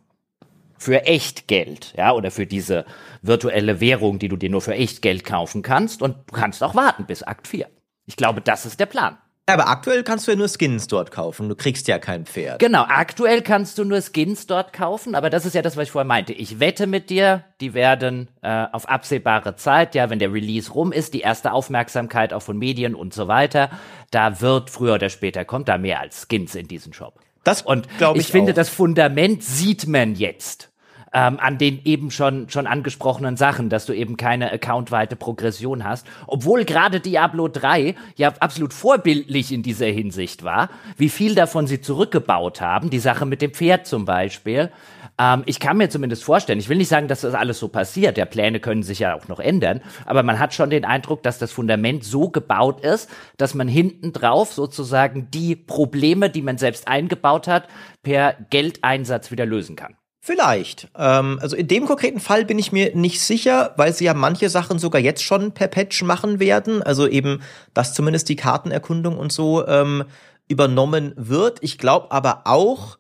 Für 0.77 1.07
echt 1.07 1.49
Geld, 1.49 1.95
ja, 1.97 2.13
oder 2.13 2.31
für 2.31 2.45
diese 2.45 2.85
virtuelle 3.23 3.81
Währung, 3.81 4.19
die 4.19 4.29
du 4.29 4.37
dir 4.37 4.51
nur 4.51 4.61
für 4.61 4.75
echt 4.75 5.01
Geld 5.01 5.25
kaufen 5.25 5.63
kannst 5.63 6.03
und 6.03 6.31
kannst 6.31 6.63
auch 6.63 6.75
warten 6.75 7.07
bis 7.07 7.23
Akt 7.23 7.49
4. 7.49 7.71
Ich 8.05 8.17
glaube, 8.17 8.43
das 8.43 8.67
ist 8.67 8.79
der 8.79 8.85
Plan. 8.85 9.17
Aber 9.49 9.69
aktuell 9.69 10.03
kannst 10.03 10.27
du 10.27 10.33
ja 10.33 10.37
nur 10.37 10.49
Skins 10.49 10.89
dort 10.89 11.13
kaufen. 11.13 11.49
Du 11.49 11.55
kriegst 11.55 11.87
ja 11.87 12.01
kein 12.01 12.27
Pferd. 12.27 12.59
Genau, 12.59 12.83
aktuell 12.83 13.43
kannst 13.43 13.79
du 13.79 13.85
nur 13.85 14.03
Skins 14.03 14.49
dort 14.49 14.73
kaufen, 14.73 15.15
aber 15.15 15.31
das 15.31 15.47
ist 15.47 15.55
ja 15.55 15.63
das, 15.63 15.77
was 15.77 15.85
ich 15.85 15.91
vorher 15.93 16.07
meinte. 16.07 16.33
Ich 16.33 16.59
wette 16.59 16.89
mit 16.89 17.11
dir, 17.11 17.45
die 17.61 17.73
werden 17.73 18.27
äh, 18.43 18.67
auf 18.73 18.89
absehbare 18.89 19.55
Zeit, 19.55 19.95
ja, 19.95 20.11
wenn 20.11 20.19
der 20.19 20.33
Release 20.33 20.73
rum 20.73 20.91
ist, 20.91 21.15
die 21.15 21.21
erste 21.21 21.53
Aufmerksamkeit 21.53 22.33
auch 22.33 22.43
von 22.43 22.59
Medien 22.59 22.97
und 22.97 23.15
so 23.15 23.29
weiter, 23.29 23.71
da 24.11 24.41
wird 24.41 24.69
früher 24.69 24.95
oder 24.95 25.11
später 25.11 25.45
kommt 25.45 25.69
da 25.69 25.79
mehr 25.79 26.01
als 26.01 26.27
Skins 26.29 26.57
in 26.57 26.67
diesen 26.67 26.93
Shop. 26.93 27.21
Das 27.45 27.63
Und 27.63 27.87
ich, 28.01 28.23
ich 28.23 28.27
finde, 28.27 28.51
auch. 28.51 28.57
das 28.57 28.69
Fundament 28.69 29.45
sieht 29.45 29.87
man 29.87 30.17
jetzt. 30.17 30.71
Ähm, 31.19 31.41
an 31.41 31.57
den 31.57 31.81
eben 31.87 32.11
schon, 32.11 32.51
schon 32.51 32.67
angesprochenen 32.67 33.39
Sachen, 33.39 33.71
dass 33.71 33.87
du 33.87 33.95
eben 33.95 34.19
keine 34.19 34.53
accountweite 34.53 35.17
Progression 35.17 35.83
hast. 35.83 36.07
Obwohl 36.27 36.67
gerade 36.67 37.01
Diablo 37.01 37.49
3 37.49 37.95
ja 38.17 38.35
absolut 38.39 38.75
vorbildlich 38.75 39.51
in 39.51 39.63
dieser 39.63 39.87
Hinsicht 39.87 40.45
war, 40.45 40.69
wie 40.99 41.09
viel 41.09 41.35
davon 41.35 41.67
sie 41.67 41.81
zurückgebaut 41.81 42.61
haben, 42.61 42.91
die 42.91 42.99
Sache 42.99 43.25
mit 43.25 43.41
dem 43.41 43.55
Pferd 43.55 43.87
zum 43.87 44.05
Beispiel. 44.05 44.71
Ähm, 45.19 45.43
ich 45.47 45.59
kann 45.59 45.79
mir 45.79 45.89
zumindest 45.89 46.23
vorstellen, 46.23 46.59
ich 46.59 46.69
will 46.69 46.77
nicht 46.77 46.91
sagen, 46.91 47.09
dass 47.09 47.23
das 47.23 47.33
alles 47.33 47.59
so 47.61 47.69
passiert, 47.69 48.19
der 48.19 48.27
Pläne 48.27 48.61
können 48.61 48.83
sich 48.83 48.99
ja 48.99 49.15
auch 49.15 49.27
noch 49.27 49.41
ändern, 49.41 49.81
aber 50.05 50.23
man 50.23 50.39
hat 50.39 50.53
schon 50.53 50.69
den 50.69 50.85
Eindruck, 50.85 51.23
dass 51.23 51.39
das 51.39 51.51
Fundament 51.51 52.05
so 52.05 52.29
gebaut 52.29 52.83
ist, 52.83 53.09
dass 53.39 53.55
man 53.55 53.69
hinten 53.69 54.13
drauf 54.13 54.53
sozusagen 54.53 55.31
die 55.31 55.57
Probleme, 55.57 56.29
die 56.29 56.43
man 56.43 56.59
selbst 56.59 56.89
eingebaut 56.89 57.49
hat, 57.49 57.69
per 58.03 58.35
Geldeinsatz 58.51 59.31
wieder 59.31 59.47
lösen 59.47 59.77
kann. 59.77 59.97
Vielleicht. 60.27 60.89
Ähm, 60.99 61.39
also 61.41 61.55
in 61.55 61.69
dem 61.69 61.87
konkreten 61.87 62.19
Fall 62.19 62.45
bin 62.45 62.59
ich 62.59 62.73
mir 62.73 62.97
nicht 62.97 63.21
sicher, 63.21 63.75
weil 63.77 63.93
sie 63.93 64.07
ja 64.07 64.13
manche 64.13 64.51
Sachen 64.51 64.81
sogar 64.81 65.01
jetzt 65.01 65.23
schon 65.23 65.53
per 65.53 65.69
Patch 65.69 66.03
machen 66.03 66.41
werden. 66.41 66.83
Also 66.83 67.07
eben, 67.07 67.43
dass 67.75 67.95
zumindest 67.95 68.29
die 68.29 68.35
Kartenerkundung 68.35 69.19
und 69.19 69.31
so 69.31 69.65
ähm, 69.69 70.03
übernommen 70.49 71.13
wird. 71.15 71.59
Ich 71.61 71.79
glaube 71.79 72.11
aber 72.11 72.43
auch, 72.45 72.99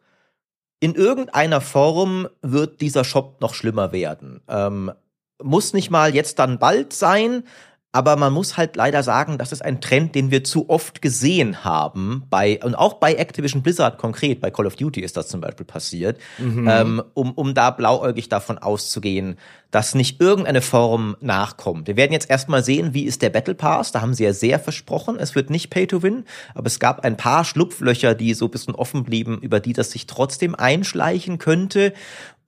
in 0.78 0.94
irgendeiner 0.94 1.60
Form 1.60 2.28
wird 2.42 2.80
dieser 2.80 3.02
Shop 3.02 3.40
noch 3.40 3.54
schlimmer 3.54 3.90
werden. 3.90 4.40
Ähm, 4.46 4.92
muss 5.42 5.72
nicht 5.72 5.90
mal 5.90 6.14
jetzt 6.14 6.38
dann 6.38 6.60
bald 6.60 6.92
sein, 6.92 7.42
aber 7.96 8.16
man 8.16 8.30
muss 8.30 8.58
halt 8.58 8.76
leider 8.76 9.02
sagen, 9.02 9.38
das 9.38 9.52
ist 9.52 9.64
ein 9.64 9.80
Trend, 9.80 10.14
den 10.14 10.30
wir 10.30 10.44
zu 10.44 10.68
oft 10.68 11.00
gesehen 11.00 11.64
haben. 11.64 12.24
Bei, 12.28 12.60
und 12.62 12.74
auch 12.74 12.94
bei 12.94 13.14
Activision 13.14 13.62
Blizzard 13.62 13.96
konkret, 13.96 14.42
bei 14.42 14.50
Call 14.50 14.66
of 14.66 14.76
Duty 14.76 15.00
ist 15.00 15.16
das 15.16 15.28
zum 15.28 15.40
Beispiel 15.40 15.64
passiert, 15.64 16.18
ähm, 16.68 17.02
um, 17.14 17.32
um 17.32 17.54
da 17.54 17.70
blauäugig 17.70 18.28
davon 18.28 18.58
auszugehen, 18.58 19.38
dass 19.70 19.94
nicht 19.94 20.20
irgendeine 20.20 20.60
Form 20.60 21.16
nachkommt. 21.22 21.86
Wir 21.86 21.96
werden 21.96 22.12
jetzt 22.12 22.28
erstmal 22.28 22.62
sehen, 22.62 22.92
wie 22.92 23.04
ist 23.04 23.22
der 23.22 23.30
Battle 23.30 23.54
Pass. 23.54 23.92
Da 23.92 24.02
haben 24.02 24.12
sie 24.12 24.24
ja 24.24 24.34
sehr 24.34 24.58
versprochen, 24.58 25.16
es 25.18 25.34
wird 25.34 25.48
nicht 25.48 25.70
Pay 25.70 25.86
to 25.86 26.02
Win, 26.02 26.24
aber 26.54 26.66
es 26.66 26.78
gab 26.78 27.02
ein 27.02 27.16
paar 27.16 27.46
Schlupflöcher, 27.46 28.14
die 28.14 28.34
so 28.34 28.44
ein 28.44 28.50
bisschen 28.50 28.74
offen 28.74 29.04
blieben, 29.04 29.38
über 29.40 29.58
die 29.58 29.72
das 29.72 29.90
sich 29.90 30.06
trotzdem 30.06 30.54
einschleichen 30.54 31.38
könnte. 31.38 31.94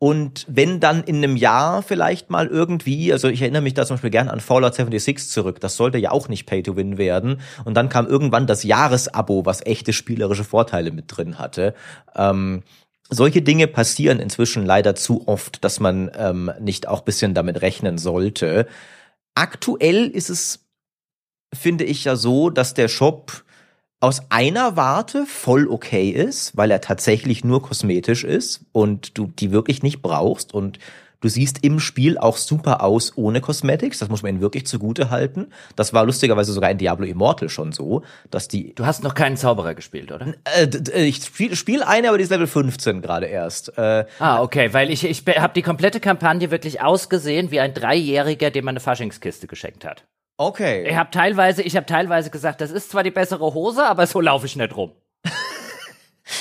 Und 0.01 0.46
wenn 0.49 0.78
dann 0.78 1.03
in 1.03 1.16
einem 1.16 1.36
Jahr 1.36 1.82
vielleicht 1.82 2.30
mal 2.30 2.46
irgendwie, 2.46 3.12
also 3.12 3.28
ich 3.28 3.42
erinnere 3.42 3.62
mich 3.62 3.74
da 3.74 3.84
zum 3.84 3.96
Beispiel 3.96 4.11
gern 4.11 4.28
an 4.28 4.38
Fallout 4.38 4.74
76 4.74 5.28
zurück, 5.28 5.59
das 5.61 5.76
sollte 5.76 5.99
ja 5.99 6.12
auch 6.12 6.28
nicht 6.28 6.46
Pay-to-Win 6.46 6.99
werden. 6.99 7.40
Und 7.64 7.74
dann 7.74 7.88
kam 7.88 8.07
irgendwann 8.07 8.46
das 8.46 8.62
Jahresabo, 8.62 9.44
was 9.44 9.66
echte 9.66 9.92
spielerische 9.92 10.44
Vorteile 10.44 10.92
mit 10.92 11.07
drin 11.09 11.40
hatte. 11.40 11.74
Ähm, 12.14 12.62
solche 13.11 13.42
Dinge 13.42 13.66
passieren 13.66 14.20
inzwischen 14.20 14.64
leider 14.64 14.94
zu 14.94 15.26
oft, 15.26 15.64
dass 15.64 15.80
man 15.80 16.12
ähm, 16.16 16.53
nicht 16.61 16.86
auch 16.86 17.01
bisschen 17.01 17.34
damit 17.34 17.61
rechnen 17.62 17.99
sollte. 17.99 18.68
Aktuell 19.34 20.07
ist 20.07 20.30
es, 20.30 20.61
finde 21.53 21.84
ich 21.84 22.05
ja 22.05 22.14
so, 22.14 22.51
dass 22.51 22.74
der 22.74 22.86
Shop 22.86 23.44
aus 24.01 24.22
einer 24.30 24.76
Warte 24.76 25.26
voll 25.26 25.66
okay 25.68 26.11
ist, 26.11 26.57
weil 26.57 26.70
er 26.70 26.80
tatsächlich 26.80 27.44
nur 27.44 27.62
kosmetisch 27.62 28.24
ist 28.24 28.61
und 28.72 29.18
du 29.18 29.26
die 29.26 29.51
wirklich 29.51 29.82
nicht 29.82 30.03
brauchst 30.03 30.55
und 30.55 30.78
du 31.20 31.28
siehst 31.28 31.64
im 31.64 31.80
Spiel 31.80 32.16
auch 32.16 32.36
super 32.36 32.84
aus 32.84 33.14
ohne 33.16 33.40
Cosmetics, 33.40 33.99
das 33.99 34.09
muss 34.09 34.22
man 34.22 34.34
ihnen 34.34 34.40
wirklich 34.40 34.66
zugute 34.68 35.11
halten. 35.11 35.49
Das 35.74 35.92
war 35.92 36.05
lustigerweise 36.05 36.53
sogar 36.53 36.70
in 36.70 36.78
Diablo 36.78 37.07
Immortal 37.07 37.49
schon 37.49 37.72
so, 37.72 38.03
dass 38.30 38.46
die 38.46 38.72
Du 38.76 38.86
hast 38.86 39.03
noch 39.03 39.14
keinen 39.14 39.36
Zauberer 39.36 39.74
gespielt, 39.74 40.12
oder? 40.12 40.34
äh, 40.44 41.05
ich 41.05 41.24
spiele 41.24 41.57
spiel 41.57 41.82
eine, 41.82 42.09
aber 42.09 42.18
die 42.18 42.24
ist 42.24 42.30
Level 42.30 42.46
15 42.46 43.03
gerade 43.03 43.26
erst. 43.26 43.76
Äh, 43.76 44.05
Ah, 44.20 44.42
okay, 44.42 44.72
weil 44.72 44.90
ich, 44.92 45.05
ich 45.05 45.24
habe 45.26 45.55
die 45.55 45.62
komplette 45.62 45.99
Kampagne 45.99 46.53
wirklich 46.53 46.80
ausgesehen 46.82 47.51
wie 47.51 47.59
ein 47.59 47.74
Dreijähriger, 47.74 48.53
dem 48.53 48.64
man 48.66 48.74
eine 48.74 48.80
Faschingskiste 48.80 49.49
geschenkt 49.49 49.84
hat. 49.84 50.05
Okay. 50.39 50.89
Ich 50.89 50.97
habe 50.97 51.11
teilweise, 51.11 51.62
ich 51.62 51.76
habe 51.76 51.86
teilweise 51.86 52.30
gesagt, 52.30 52.61
das 52.61 52.70
ist 52.70 52.91
zwar 52.91 53.03
die 53.03 53.11
bessere 53.11 53.53
Hose, 53.53 53.84
aber 53.84 54.07
so 54.07 54.20
laufe 54.20 54.47
ich 54.47 54.57
nicht 54.57 54.74
rum. 54.76 54.93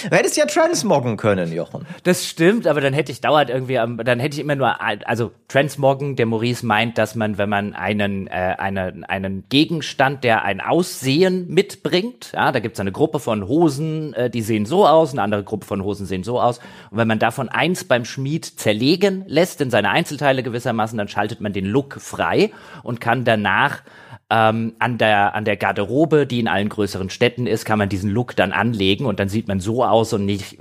Du 0.09 0.15
hättest 0.15 0.37
ja 0.37 0.45
transmoggen 0.45 1.17
können, 1.17 1.51
Jochen. 1.51 1.85
Das 2.03 2.27
stimmt, 2.27 2.67
aber 2.67 2.81
dann 2.81 2.93
hätte 2.93 3.11
ich 3.11 3.21
dauert 3.21 3.49
irgendwie, 3.49 3.75
dann 3.75 4.19
hätte 4.19 4.35
ich 4.35 4.39
immer 4.39 4.55
nur, 4.55 4.81
also 4.81 5.31
Transmoggen, 5.47 6.15
der 6.15 6.25
Maurice 6.25 6.65
meint, 6.65 6.97
dass 6.97 7.15
man, 7.15 7.37
wenn 7.37 7.49
man 7.49 7.73
einen, 7.73 8.27
äh, 8.27 8.55
einen, 8.57 9.05
einen 9.05 9.45
Gegenstand, 9.49 10.23
der 10.23 10.43
ein 10.43 10.59
Aussehen 10.59 11.47
mitbringt, 11.47 12.31
ja, 12.33 12.51
da 12.51 12.59
gibt's 12.59 12.79
eine 12.79 12.91
Gruppe 12.91 13.19
von 13.19 13.47
Hosen, 13.47 14.13
äh, 14.13 14.29
die 14.29 14.41
sehen 14.41 14.65
so 14.65 14.85
aus, 14.85 15.13
eine 15.13 15.21
andere 15.21 15.43
Gruppe 15.43 15.65
von 15.65 15.83
Hosen 15.83 16.05
sehen 16.05 16.23
so 16.23 16.41
aus. 16.41 16.59
Und 16.91 16.97
wenn 16.97 17.07
man 17.07 17.19
davon 17.19 17.49
eins 17.49 17.85
beim 17.85 18.03
Schmied 18.03 18.45
zerlegen 18.45 19.23
lässt, 19.27 19.61
in 19.61 19.69
seine 19.69 19.89
Einzelteile 19.89 20.43
gewissermaßen, 20.43 20.97
dann 20.97 21.07
schaltet 21.07 21.39
man 21.39 21.53
den 21.53 21.65
Look 21.65 21.99
frei 22.01 22.51
und 22.83 22.99
kann 22.99 23.23
danach 23.23 23.83
ähm, 24.29 24.75
an 24.79 24.97
der 24.97 25.35
an 25.35 25.45
der 25.45 25.57
Garderobe, 25.57 26.27
die 26.27 26.39
in 26.39 26.47
allen 26.47 26.69
größeren 26.69 27.09
Städten 27.09 27.47
ist, 27.47 27.65
kann 27.65 27.79
man 27.79 27.89
diesen 27.89 28.11
Look 28.11 28.35
dann 28.35 28.51
anlegen 28.51 29.05
und 29.05 29.19
dann 29.19 29.29
sieht 29.29 29.47
man 29.47 29.59
so 29.59 29.83
aus 29.85 30.13
und 30.13 30.25
nicht 30.25 30.57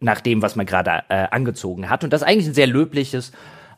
nach 0.00 0.20
dem, 0.20 0.42
was 0.42 0.56
man 0.56 0.66
gerade 0.66 1.04
äh, 1.08 1.28
angezogen 1.30 1.88
hat. 1.88 2.04
Und 2.04 2.12
das 2.12 2.22
ist 2.22 2.28
eigentlich 2.28 2.48
ein 2.48 2.54
sehr 2.54 2.66
löbliches, 2.66 3.32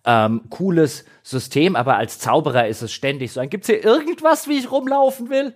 ähm, 0.07 0.43
cooles 0.49 1.05
System, 1.23 1.77
aber 1.77 1.97
als 1.97 2.19
Zauberer 2.19 2.69
ist 2.69 2.83
es 2.83 2.93
ständig 2.93 3.33
so. 3.33 3.43
Gibt's 3.43 3.67
hier 3.67 3.85
irgendwas, 3.85 4.49
wie 4.49 4.59
ich 4.59 4.71
rumlaufen 4.71 5.29
will? 5.29 5.55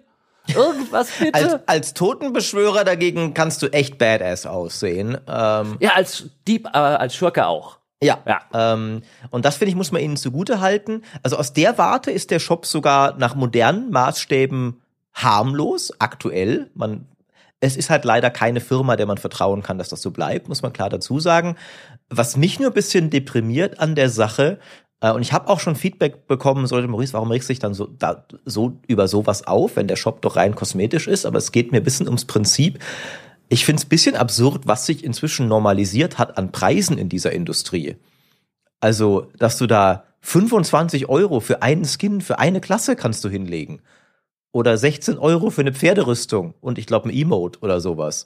Irgendwas 0.54 1.10
bitte? 1.18 1.34
Als, 1.34 1.68
als 1.68 1.94
Totenbeschwörer 1.94 2.84
dagegen 2.84 3.32
kannst 3.32 3.62
du 3.62 3.68
echt 3.68 3.96
badass 3.96 4.44
aussehen. 4.46 5.18
Ähm, 5.26 5.76
ja, 5.80 5.92
als 5.94 6.30
Dieb, 6.46 6.66
äh, 6.66 6.78
als 6.78 7.14
Schurke 7.14 7.46
auch. 7.46 7.78
Ja. 8.04 8.18
Ja. 8.26 8.40
Ähm, 8.52 9.02
und 9.30 9.44
das 9.44 9.56
finde 9.56 9.70
ich, 9.70 9.76
muss 9.76 9.92
man 9.92 10.02
ihnen 10.02 10.16
zugute 10.16 10.60
halten. 10.60 11.02
Also 11.22 11.36
aus 11.36 11.52
der 11.52 11.78
Warte 11.78 12.10
ist 12.10 12.30
der 12.30 12.38
Shop 12.38 12.66
sogar 12.66 13.16
nach 13.16 13.34
modernen 13.34 13.90
Maßstäben 13.90 14.80
harmlos, 15.14 15.92
aktuell. 15.98 16.70
Man, 16.74 17.06
es 17.60 17.76
ist 17.76 17.90
halt 17.90 18.04
leider 18.04 18.30
keine 18.30 18.60
Firma, 18.60 18.96
der 18.96 19.06
man 19.06 19.18
vertrauen 19.18 19.62
kann, 19.62 19.78
dass 19.78 19.88
das 19.88 20.02
so 20.02 20.10
bleibt, 20.10 20.48
muss 20.48 20.62
man 20.62 20.72
klar 20.72 20.90
dazu 20.90 21.20
sagen. 21.20 21.56
Was 22.10 22.36
mich 22.36 22.60
nur 22.60 22.70
ein 22.70 22.74
bisschen 22.74 23.10
deprimiert 23.10 23.80
an 23.80 23.94
der 23.94 24.10
Sache, 24.10 24.58
äh, 25.00 25.12
und 25.12 25.22
ich 25.22 25.32
habe 25.32 25.48
auch 25.48 25.60
schon 25.60 25.76
Feedback 25.76 26.26
bekommen, 26.26 26.66
sollte 26.66 26.88
Maurice, 26.88 27.12
warum 27.12 27.30
regst 27.30 27.48
du 27.48 27.52
dich 27.52 27.58
dann 27.58 27.74
so, 27.74 27.86
da, 27.86 28.24
so 28.44 28.78
über 28.86 29.06
sowas 29.06 29.46
auf, 29.46 29.76
wenn 29.76 29.86
der 29.86 29.96
Shop 29.96 30.22
doch 30.22 30.36
rein 30.36 30.54
kosmetisch 30.54 31.06
ist, 31.08 31.26
aber 31.26 31.38
es 31.38 31.52
geht 31.52 31.72
mir 31.72 31.78
ein 31.78 31.84
bisschen 31.84 32.06
ums 32.06 32.24
Prinzip. 32.24 32.78
Ich 33.48 33.64
finde 33.64 33.80
es 33.80 33.86
ein 33.86 33.90
bisschen 33.90 34.16
absurd, 34.16 34.66
was 34.66 34.86
sich 34.86 35.04
inzwischen 35.04 35.48
normalisiert 35.48 36.18
hat 36.18 36.38
an 36.38 36.52
Preisen 36.52 36.98
in 36.98 37.08
dieser 37.08 37.32
Industrie. 37.32 37.96
Also, 38.80 39.30
dass 39.38 39.58
du 39.58 39.66
da 39.66 40.04
25 40.20 41.08
Euro 41.08 41.40
für 41.40 41.62
einen 41.62 41.84
Skin, 41.84 42.20
für 42.20 42.38
eine 42.38 42.60
Klasse 42.60 42.96
kannst 42.96 43.24
du 43.24 43.28
hinlegen. 43.28 43.80
Oder 44.52 44.78
16 44.78 45.18
Euro 45.18 45.50
für 45.50 45.60
eine 45.60 45.74
Pferderüstung 45.74 46.54
und 46.60 46.78
ich 46.78 46.86
glaube 46.86 47.08
ein 47.08 47.14
Emote 47.14 47.58
oder 47.60 47.80
sowas. 47.80 48.24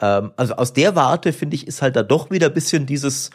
Ähm, 0.00 0.32
also 0.36 0.54
aus 0.54 0.72
der 0.72 0.96
Warte, 0.96 1.32
finde 1.32 1.56
ich, 1.56 1.66
ist 1.66 1.82
halt 1.82 1.96
da 1.96 2.02
doch 2.02 2.30
wieder 2.30 2.46
ein 2.46 2.54
bisschen 2.54 2.86
dieses 2.86 3.30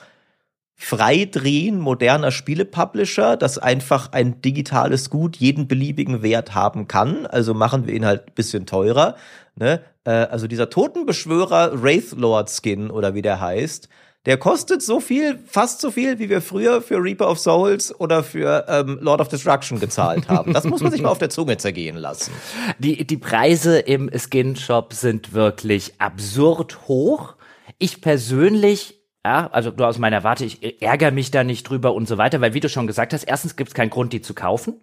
Freidrehen 0.75 1.77
moderner 1.77 2.31
Spielepublisher, 2.31 3.35
das 3.35 3.57
einfach 3.57 4.13
ein 4.13 4.41
digitales 4.41 5.09
Gut 5.09 5.35
jeden 5.35 5.67
beliebigen 5.67 6.21
Wert 6.21 6.55
haben 6.55 6.87
kann. 6.87 7.25
Also 7.25 7.53
machen 7.53 7.85
wir 7.85 7.93
ihn 7.93 8.05
halt 8.05 8.27
ein 8.27 8.33
bisschen 8.33 8.65
teurer. 8.65 9.17
Ne? 9.59 9.81
Äh, 10.05 10.11
also 10.11 10.47
dieser 10.47 10.69
Totenbeschwörer 10.69 11.83
Wraith 11.83 12.13
Lord 12.13 12.49
Skin 12.49 12.89
oder 12.89 13.13
wie 13.13 13.21
der 13.21 13.41
heißt, 13.41 13.89
Der 14.25 14.37
kostet 14.37 14.81
so 14.81 14.99
viel, 14.99 15.39
fast 15.45 15.79
so 15.79 15.91
viel, 15.91 16.19
wie 16.19 16.29
wir 16.29 16.41
früher 16.41 16.81
für 16.81 17.01
Reaper 17.01 17.29
of 17.29 17.39
Souls 17.39 17.97
oder 17.99 18.21
für 18.21 18.65
ähm, 18.67 18.99
Lord 19.01 19.21
of 19.21 19.29
Destruction 19.29 19.79
gezahlt 19.79 20.27
haben. 20.27 20.51
Das 20.53 20.65
muss 20.65 20.81
man 20.81 20.91
sich 20.91 21.01
mal 21.01 21.09
auf 21.09 21.19
der 21.19 21.29
Zunge 21.29 21.57
zergehen 21.57 21.95
lassen. 21.95 22.33
Die, 22.79 23.07
die 23.07 23.17
Preise 23.17 23.79
im 23.79 24.11
Skin-Shop 24.13 24.93
sind 24.93 25.33
wirklich 25.33 25.93
absurd 25.99 26.87
hoch. 26.87 27.35
Ich 27.77 28.01
persönlich 28.01 28.95
ja, 29.25 29.47
also 29.51 29.71
du 29.71 29.83
aus 29.83 29.99
meiner 29.99 30.23
Warte, 30.23 30.45
ich 30.45 30.81
ärgere 30.81 31.11
mich 31.11 31.31
da 31.31 31.43
nicht 31.43 31.69
drüber 31.69 31.93
und 31.93 32.07
so 32.07 32.17
weiter, 32.17 32.39
weil 32.39 32.53
wie 32.53 32.61
du 32.61 32.69
schon 32.69 32.87
gesagt 32.87 33.13
hast, 33.13 33.23
erstens 33.23 33.55
gibt 33.55 33.69
es 33.69 33.73
keinen 33.73 33.89
Grund, 33.89 34.13
die 34.13 34.21
zu 34.21 34.33
kaufen 34.33 34.79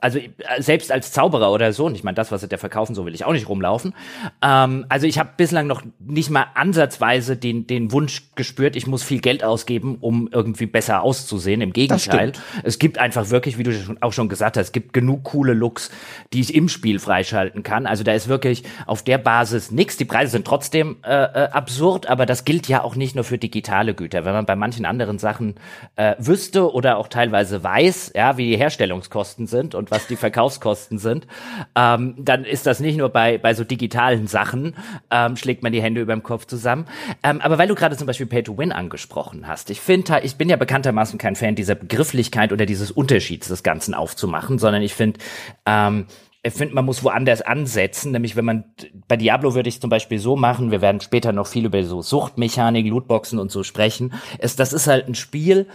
also 0.00 0.18
äh, 0.18 0.30
selbst 0.58 0.92
als 0.92 1.12
Zauberer 1.12 1.52
oder 1.52 1.72
so, 1.72 1.86
und 1.86 1.94
ich 1.94 2.04
meine, 2.04 2.14
das, 2.14 2.32
was 2.32 2.40
sie 2.40 2.48
da 2.48 2.56
verkaufen, 2.56 2.94
so 2.94 3.06
will 3.06 3.14
ich 3.14 3.24
auch 3.24 3.32
nicht 3.32 3.48
rumlaufen. 3.48 3.94
Ähm, 4.42 4.86
also 4.88 5.06
ich 5.06 5.18
habe 5.18 5.30
bislang 5.36 5.66
noch 5.66 5.82
nicht 5.98 6.30
mal 6.30 6.46
ansatzweise 6.54 7.36
den, 7.36 7.66
den 7.66 7.92
Wunsch 7.92 8.22
gespürt, 8.34 8.76
ich 8.76 8.86
muss 8.86 9.02
viel 9.02 9.20
Geld 9.20 9.44
ausgeben, 9.44 9.98
um 10.00 10.28
irgendwie 10.32 10.66
besser 10.66 11.02
auszusehen. 11.02 11.60
Im 11.60 11.72
Gegenteil. 11.72 12.32
Es 12.62 12.78
gibt 12.78 12.98
einfach 12.98 13.30
wirklich, 13.30 13.58
wie 13.58 13.64
du 13.64 13.72
auch 14.00 14.12
schon 14.12 14.28
gesagt 14.28 14.56
hast, 14.56 14.66
es 14.66 14.72
gibt 14.72 14.92
genug 14.92 15.24
coole 15.24 15.52
Looks, 15.52 15.90
die 16.32 16.40
ich 16.40 16.54
im 16.54 16.68
Spiel 16.68 16.98
freischalten 16.98 17.62
kann. 17.62 17.86
Also 17.86 18.04
da 18.04 18.12
ist 18.12 18.28
wirklich 18.28 18.64
auf 18.86 19.02
der 19.02 19.18
Basis 19.18 19.70
nichts. 19.70 19.96
Die 19.96 20.04
Preise 20.04 20.32
sind 20.32 20.46
trotzdem 20.46 20.96
äh, 21.04 21.10
äh, 21.10 21.48
absurd, 21.50 22.06
aber 22.06 22.26
das 22.26 22.44
gilt 22.44 22.68
ja 22.68 22.82
auch 22.82 22.96
nicht 22.96 23.14
nur 23.14 23.24
für 23.24 23.38
digitale 23.38 23.94
Güter. 23.94 24.24
Wenn 24.24 24.32
man 24.32 24.46
bei 24.46 24.56
manchen 24.56 24.84
anderen 24.84 25.18
Sachen 25.18 25.54
äh, 25.96 26.14
wüsste 26.18 26.72
oder 26.72 26.98
auch 26.98 27.08
teilweise 27.08 27.62
weiß, 27.62 28.12
ja, 28.14 28.36
wie 28.36 28.50
die 28.50 28.56
Herstellungskosten 28.56 29.46
sind 29.46 29.74
und 29.74 29.89
was 29.90 30.06
die 30.06 30.16
Verkaufskosten 30.16 30.98
sind, 30.98 31.26
ähm, 31.74 32.14
dann 32.18 32.44
ist 32.44 32.66
das 32.66 32.80
nicht 32.80 32.96
nur 32.96 33.08
bei, 33.08 33.38
bei 33.38 33.54
so 33.54 33.64
digitalen 33.64 34.26
Sachen, 34.26 34.74
ähm, 35.10 35.36
schlägt 35.36 35.62
man 35.62 35.72
die 35.72 35.82
Hände 35.82 36.00
über 36.00 36.12
dem 36.12 36.22
Kopf 36.22 36.46
zusammen. 36.46 36.86
Ähm, 37.22 37.40
aber 37.40 37.58
weil 37.58 37.68
du 37.68 37.74
gerade 37.74 37.96
zum 37.96 38.06
Beispiel 38.06 38.26
Pay 38.26 38.42
to 38.42 38.58
Win 38.58 38.72
angesprochen 38.72 39.46
hast, 39.46 39.70
ich 39.70 39.80
finde, 39.80 40.20
ich 40.22 40.36
bin 40.36 40.48
ja 40.48 40.56
bekanntermaßen 40.56 41.18
kein 41.18 41.36
Fan 41.36 41.54
dieser 41.54 41.74
Begrifflichkeit 41.74 42.52
oder 42.52 42.66
dieses 42.66 42.90
Unterschieds 42.90 43.48
des 43.48 43.62
Ganzen 43.62 43.94
aufzumachen, 43.94 44.58
sondern 44.58 44.82
ich 44.82 44.94
finde, 44.94 45.20
ähm, 45.66 46.06
ich 46.42 46.54
finde, 46.54 46.74
man 46.74 46.86
muss 46.86 47.04
woanders 47.04 47.42
ansetzen, 47.42 48.12
nämlich 48.12 48.34
wenn 48.34 48.46
man, 48.46 48.64
bei 49.08 49.18
Diablo 49.18 49.54
würde 49.54 49.68
ich 49.68 49.80
zum 49.80 49.90
Beispiel 49.90 50.18
so 50.18 50.36
machen, 50.36 50.70
wir 50.70 50.80
werden 50.80 51.02
später 51.02 51.32
noch 51.32 51.46
viel 51.46 51.66
über 51.66 51.82
so 51.84 52.00
Suchtmechanik, 52.00 52.86
Lootboxen 52.86 53.38
und 53.38 53.50
so 53.50 53.62
sprechen, 53.62 54.14
es, 54.38 54.56
das 54.56 54.72
ist 54.72 54.86
halt 54.86 55.06
ein 55.06 55.14
Spiel, 55.14 55.66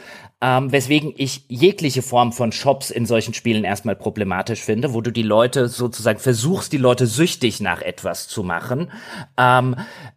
ähm, 0.42 0.72
weswegen 0.72 1.14
ich 1.16 1.46
jegliche 1.48 2.02
Form 2.02 2.34
von 2.34 2.52
Shops 2.52 2.92
in 2.92 3.06
solchen 3.06 3.34
Spielen 3.34 3.64
erstmal 3.64 3.96
problematisch 3.96 4.62
finde, 4.62 4.94
wo 4.94 5.02
du 5.02 5.12
die 5.12 5.24
Leute 5.24 5.70
sozusagen 5.70 6.20
versuchst, 6.20 6.74
die 6.74 6.78
Leute 6.78 7.08
süchtig 7.08 7.62
nach 7.62 7.82
etwas 7.82 8.28
zu 8.28 8.44
machen, 8.44 8.92
ähm, 9.38 9.76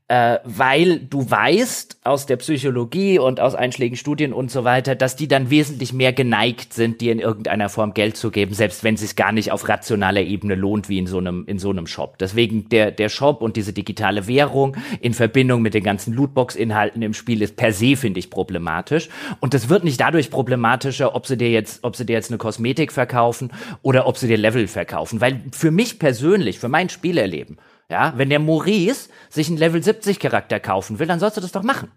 äh, 0.08 0.38
weil 0.44 1.00
du 1.00 1.30
weißt 1.30 1.98
aus 2.04 2.24
der 2.24 2.36
Psychologie 2.36 3.18
und 3.18 3.40
aus 3.40 3.54
einschlägigen 3.54 3.98
Studien 3.98 4.32
und 4.32 4.50
so 4.50 4.64
weiter, 4.64 4.94
dass 4.94 5.16
die 5.16 5.28
dann 5.28 5.50
wesentlich 5.50 5.92
mehr 5.92 6.14
geneigt 6.14 6.72
sind, 6.72 7.02
dir 7.02 7.12
in 7.12 7.20
irgendeiner 7.20 7.68
Form 7.68 7.92
Geld 7.92 8.16
zu 8.16 8.30
geben, 8.30 8.54
selbst 8.54 8.82
wenn 8.84 8.94
es 8.94 9.02
sich 9.02 9.16
gar 9.16 9.32
nicht 9.32 9.52
auf 9.52 9.68
rationaler 9.68 10.22
Ebene 10.22 10.54
lohnt, 10.54 10.88
wie 10.88 10.98
in 10.98 11.06
so 11.06 11.18
einem 11.18 11.44
in 11.46 11.58
so 11.58 11.68
einem 11.70 11.86
Shop. 11.86 12.16
Deswegen 12.18 12.70
der 12.70 12.90
der 12.90 13.10
Shop 13.10 13.42
und 13.42 13.56
diese 13.56 13.74
digitale 13.74 14.26
Währung 14.26 14.76
in 15.00 15.12
Verbindung 15.12 15.60
mit 15.60 15.74
den 15.74 15.84
ganzen 15.84 16.14
Lootbox-Inhalten 16.14 17.02
im 17.02 17.12
Spiel 17.12 17.42
ist 17.42 17.56
per 17.56 17.72
se 17.72 17.94
finde 17.94 18.18
ich 18.18 18.30
problematisch 18.30 19.10
und 19.40 19.52
das 19.52 19.68
wird 19.68 19.84
nicht 19.84 20.00
dadurch 20.08 20.30
problematischer, 20.30 21.14
ob 21.14 21.26
sie 21.26 21.36
dir 21.36 21.50
jetzt 21.50 21.84
ob 21.84 21.94
sie 21.94 22.06
dir 22.06 22.14
jetzt 22.14 22.30
eine 22.30 22.38
Kosmetik 22.38 22.92
verkaufen 22.92 23.52
oder 23.82 24.06
ob 24.06 24.16
sie 24.16 24.26
dir 24.26 24.38
Level 24.38 24.66
verkaufen, 24.66 25.20
weil 25.20 25.42
für 25.52 25.70
mich 25.70 25.98
persönlich, 25.98 26.58
für 26.58 26.68
mein 26.68 26.88
Spielerleben 26.88 27.58
ja, 27.90 28.12
wenn 28.16 28.28
der 28.28 28.38
Maurice 28.38 29.08
sich 29.30 29.48
einen 29.48 29.56
Level 29.56 29.82
70 29.82 30.20
Charakter 30.20 30.60
kaufen 30.60 30.98
will, 30.98 31.06
dann 31.06 31.20
sollst 31.20 31.36
du 31.36 31.40
das 31.40 31.52
doch 31.52 31.62
machen. 31.62 31.90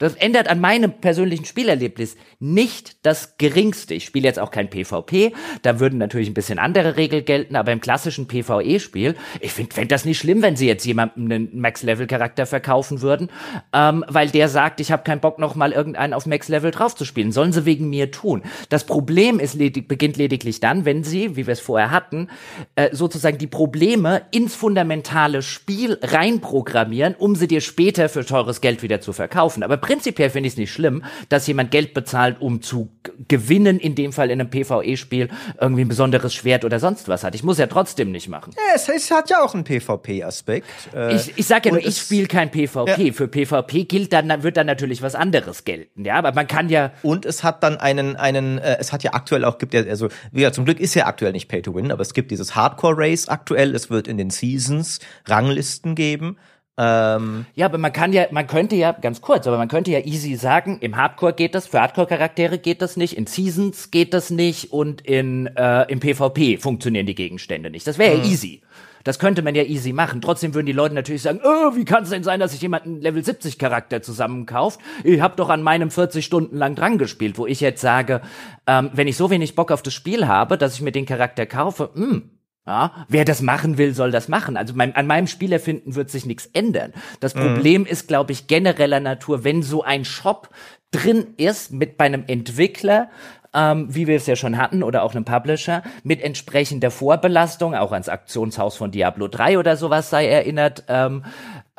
Das 0.00 0.14
ändert 0.14 0.48
an 0.48 0.60
meinem 0.60 0.92
persönlichen 0.92 1.44
Spielerlebnis 1.44 2.16
nicht 2.40 3.06
das 3.06 3.36
geringste. 3.36 3.94
Ich 3.94 4.06
spiele 4.06 4.26
jetzt 4.26 4.38
auch 4.38 4.50
kein 4.50 4.70
PvP, 4.70 5.32
da 5.62 5.78
würden 5.78 5.98
natürlich 5.98 6.28
ein 6.28 6.34
bisschen 6.34 6.58
andere 6.58 6.96
Regeln 6.96 7.24
gelten, 7.24 7.54
aber 7.54 7.70
im 7.70 7.82
klassischen 7.82 8.26
PvE-Spiel, 8.26 9.14
ich 9.40 9.52
finde 9.52 9.74
fänd 9.74 9.92
das 9.92 10.06
nicht 10.06 10.18
schlimm, 10.18 10.40
wenn 10.40 10.56
sie 10.56 10.66
jetzt 10.66 10.86
jemandem 10.86 11.26
einen 11.26 11.60
Max-Level-Charakter 11.60 12.46
verkaufen 12.46 13.02
würden, 13.02 13.30
ähm, 13.74 14.04
weil 14.08 14.30
der 14.30 14.48
sagt, 14.48 14.80
ich 14.80 14.90
habe 14.90 15.02
keinen 15.02 15.20
Bock 15.20 15.38
noch 15.38 15.54
mal 15.54 15.72
irgendeinen 15.72 16.14
auf 16.14 16.24
Max-Level 16.24 16.70
draufzuspielen. 16.70 17.30
Sollen 17.30 17.52
sie 17.52 17.66
wegen 17.66 17.90
mir 17.90 18.10
tun. 18.10 18.42
Das 18.70 18.84
Problem 18.84 19.38
ist 19.38 19.54
ledig 19.54 19.86
beginnt 19.86 20.16
lediglich 20.16 20.60
dann, 20.60 20.86
wenn 20.86 21.04
sie, 21.04 21.36
wie 21.36 21.46
wir 21.46 21.52
es 21.52 21.60
vorher 21.60 21.90
hatten, 21.90 22.28
äh, 22.74 22.88
sozusagen 22.92 23.36
die 23.36 23.46
Probleme 23.46 24.22
ins 24.30 24.54
fundamentale 24.54 25.42
Spiel 25.42 25.98
reinprogrammieren, 26.00 27.14
um 27.16 27.36
sie 27.36 27.48
dir 27.48 27.60
später 27.60 28.08
für 28.08 28.24
teures 28.24 28.62
Geld 28.62 28.82
wieder 28.82 29.02
zu 29.02 29.12
verkaufen. 29.12 29.62
Aber 29.62 29.76
prinzipiell 29.90 30.30
finde 30.30 30.46
ich 30.46 30.52
es 30.52 30.56
nicht 30.56 30.72
schlimm, 30.72 31.02
dass 31.28 31.48
jemand 31.48 31.72
Geld 31.72 31.94
bezahlt, 31.94 32.40
um 32.40 32.62
zu 32.62 32.90
gewinnen, 33.26 33.80
in 33.80 33.96
dem 33.96 34.12
Fall 34.12 34.30
in 34.30 34.40
einem 34.40 34.48
PvE-Spiel, 34.48 35.28
irgendwie 35.60 35.82
ein 35.82 35.88
besonderes 35.88 36.32
Schwert 36.32 36.64
oder 36.64 36.78
sonst 36.78 37.08
was 37.08 37.24
hat. 37.24 37.34
Ich 37.34 37.42
muss 37.42 37.58
ja 37.58 37.66
trotzdem 37.66 38.12
nicht 38.12 38.28
machen. 38.28 38.52
Ja, 38.56 38.74
es, 38.76 38.88
es 38.88 39.10
hat 39.10 39.30
ja 39.30 39.42
auch 39.42 39.52
einen 39.52 39.64
PvP-Aspekt. 39.64 40.68
Äh, 40.94 41.16
ich 41.16 41.32
ich 41.36 41.46
sage 41.46 41.70
ja 41.70 41.74
nur, 41.74 41.84
ich 41.84 41.98
spiele 41.98 42.28
kein 42.28 42.52
PvP. 42.52 43.06
Ja. 43.06 43.12
Für 43.12 43.26
PvP 43.26 43.84
gilt 43.84 44.12
dann, 44.12 44.44
wird 44.44 44.56
dann 44.56 44.68
natürlich 44.68 45.02
was 45.02 45.16
anderes 45.16 45.64
gelten. 45.64 46.04
Ja, 46.04 46.14
aber 46.14 46.32
man 46.32 46.46
kann 46.46 46.68
ja. 46.68 46.92
Und 47.02 47.26
es 47.26 47.42
hat 47.42 47.64
dann 47.64 47.76
einen, 47.76 48.14
einen, 48.14 48.58
äh, 48.58 48.76
es 48.78 48.92
hat 48.92 49.02
ja 49.02 49.14
aktuell 49.14 49.44
auch, 49.44 49.58
gibt 49.58 49.74
ja, 49.74 49.82
also, 49.82 50.08
ja, 50.30 50.52
zum 50.52 50.66
Glück 50.66 50.78
ist 50.78 50.94
ja 50.94 51.06
aktuell 51.06 51.32
nicht 51.32 51.48
Pay 51.48 51.62
to 51.62 51.74
Win, 51.74 51.90
aber 51.90 52.02
es 52.02 52.14
gibt 52.14 52.30
dieses 52.30 52.54
Hardcore-Race 52.54 53.26
aktuell. 53.26 53.74
Es 53.74 53.90
wird 53.90 54.06
in 54.06 54.18
den 54.18 54.30
Seasons 54.30 55.00
Ranglisten 55.26 55.96
geben. 55.96 56.36
Ähm, 56.82 57.44
ja, 57.54 57.66
aber 57.66 57.76
man 57.76 57.92
kann 57.92 58.14
ja, 58.14 58.24
man 58.30 58.46
könnte 58.46 58.74
ja, 58.74 58.92
ganz 58.92 59.20
kurz, 59.20 59.46
aber 59.46 59.58
man 59.58 59.68
könnte 59.68 59.90
ja 59.90 59.98
easy 59.98 60.36
sagen, 60.36 60.78
im 60.80 60.96
Hardcore 60.96 61.34
geht 61.34 61.54
das, 61.54 61.66
für 61.66 61.78
Hardcore-Charaktere 61.78 62.56
geht 62.56 62.80
das 62.80 62.96
nicht, 62.96 63.18
in 63.18 63.26
Seasons 63.26 63.90
geht 63.90 64.14
das 64.14 64.30
nicht 64.30 64.72
und 64.72 65.02
in, 65.02 65.46
äh, 65.56 65.82
im 65.92 66.00
PvP 66.00 66.56
funktionieren 66.56 67.04
die 67.04 67.14
Gegenstände 67.14 67.68
nicht. 67.68 67.86
Das 67.86 67.98
wäre 67.98 68.14
ja 68.14 68.24
mhm. 68.24 68.30
easy. 68.30 68.62
Das 69.04 69.18
könnte 69.18 69.42
man 69.42 69.54
ja 69.54 69.62
easy 69.62 69.92
machen. 69.92 70.22
Trotzdem 70.22 70.54
würden 70.54 70.66
die 70.66 70.72
Leute 70.72 70.94
natürlich 70.94 71.22
sagen, 71.22 71.40
oh, 71.44 71.76
wie 71.76 71.84
kann 71.84 72.04
es 72.04 72.10
denn 72.10 72.22
sein, 72.22 72.40
dass 72.40 72.52
sich 72.52 72.62
jemand 72.62 72.84
einen 72.84 73.02
Level 73.02 73.22
70 73.22 73.58
Charakter 73.58 74.00
zusammenkauft? 74.00 74.80
Ich 75.04 75.20
habe 75.20 75.36
doch 75.36 75.50
an 75.50 75.62
meinem 75.62 75.90
40 75.90 76.24
Stunden 76.24 76.56
lang 76.56 76.76
dran 76.76 76.96
gespielt, 76.96 77.36
wo 77.36 77.46
ich 77.46 77.60
jetzt 77.60 77.82
sage, 77.82 78.22
ähm, 78.66 78.90
wenn 78.94 79.08
ich 79.08 79.18
so 79.18 79.30
wenig 79.30 79.54
Bock 79.54 79.70
auf 79.70 79.82
das 79.82 79.92
Spiel 79.92 80.26
habe, 80.26 80.56
dass 80.56 80.74
ich 80.74 80.80
mir 80.80 80.92
den 80.92 81.06
Charakter 81.06 81.44
kaufe, 81.44 81.90
mh, 81.94 82.06
hm, 82.06 82.30
ja, 82.66 83.06
wer 83.08 83.24
das 83.24 83.42
machen 83.42 83.78
will, 83.78 83.94
soll 83.94 84.10
das 84.10 84.28
machen. 84.28 84.56
Also 84.56 84.74
mein, 84.74 84.94
an 84.94 85.06
meinem 85.06 85.26
Spielerfinden 85.26 85.94
wird 85.94 86.10
sich 86.10 86.26
nichts 86.26 86.46
ändern. 86.52 86.92
Das 87.18 87.34
mhm. 87.34 87.40
Problem 87.40 87.86
ist, 87.86 88.06
glaube 88.06 88.32
ich, 88.32 88.46
genereller 88.46 89.00
Natur, 89.00 89.44
wenn 89.44 89.62
so 89.62 89.82
ein 89.82 90.04
Shop 90.04 90.50
drin 90.90 91.28
ist 91.36 91.72
mit 91.72 91.96
bei 91.96 92.04
einem 92.04 92.24
Entwickler, 92.26 93.08
ähm, 93.54 93.86
wie 93.94 94.06
wir 94.06 94.16
es 94.16 94.26
ja 94.26 94.36
schon 94.36 94.58
hatten, 94.58 94.82
oder 94.82 95.02
auch 95.02 95.14
einem 95.14 95.24
Publisher, 95.24 95.82
mit 96.04 96.20
entsprechender 96.20 96.90
Vorbelastung, 96.90 97.74
auch 97.74 97.92
ans 97.92 98.08
Aktionshaus 98.08 98.76
von 98.76 98.90
Diablo 98.90 99.26
3 99.28 99.58
oder 99.58 99.76
sowas 99.76 100.10
sei 100.10 100.28
erinnert, 100.28 100.84
ähm, 100.88 101.24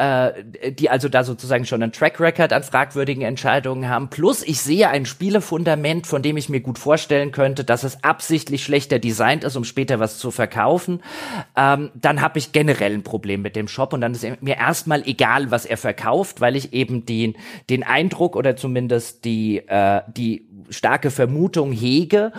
äh, 0.01 0.71
die 0.71 0.89
also 0.89 1.09
da 1.09 1.23
sozusagen 1.23 1.65
schon 1.65 1.83
einen 1.83 1.91
Track 1.91 2.19
Record 2.19 2.53
an 2.53 2.63
fragwürdigen 2.63 3.21
Entscheidungen 3.21 3.87
haben. 3.87 4.09
Plus 4.09 4.41
ich 4.41 4.59
sehe 4.59 4.89
ein 4.89 5.05
Spielefundament, 5.05 6.07
von 6.07 6.23
dem 6.23 6.37
ich 6.37 6.49
mir 6.49 6.61
gut 6.61 6.79
vorstellen 6.79 7.31
könnte, 7.31 7.63
dass 7.63 7.83
es 7.83 8.03
absichtlich 8.03 8.63
schlechter 8.63 8.97
designt 8.97 9.43
ist, 9.43 9.55
um 9.55 9.63
später 9.63 9.99
was 9.99 10.17
zu 10.17 10.31
verkaufen. 10.31 11.03
Ähm, 11.55 11.91
dann 11.93 12.21
habe 12.21 12.39
ich 12.39 12.51
generell 12.51 12.93
ein 12.93 13.03
Problem 13.03 13.43
mit 13.43 13.55
dem 13.55 13.67
Shop 13.67 13.93
und 13.93 14.01
dann 14.01 14.13
ist 14.13 14.25
mir 14.41 14.57
erstmal 14.57 15.07
egal, 15.07 15.51
was 15.51 15.65
er 15.65 15.77
verkauft, 15.77 16.41
weil 16.41 16.55
ich 16.55 16.73
eben 16.73 17.05
den, 17.05 17.35
den 17.69 17.83
Eindruck 17.83 18.35
oder 18.35 18.55
zumindest 18.55 19.23
die, 19.23 19.57
äh, 19.67 20.01
die 20.07 20.47
starke 20.71 21.11
Vermutung 21.11 21.71
hege, 21.71 22.31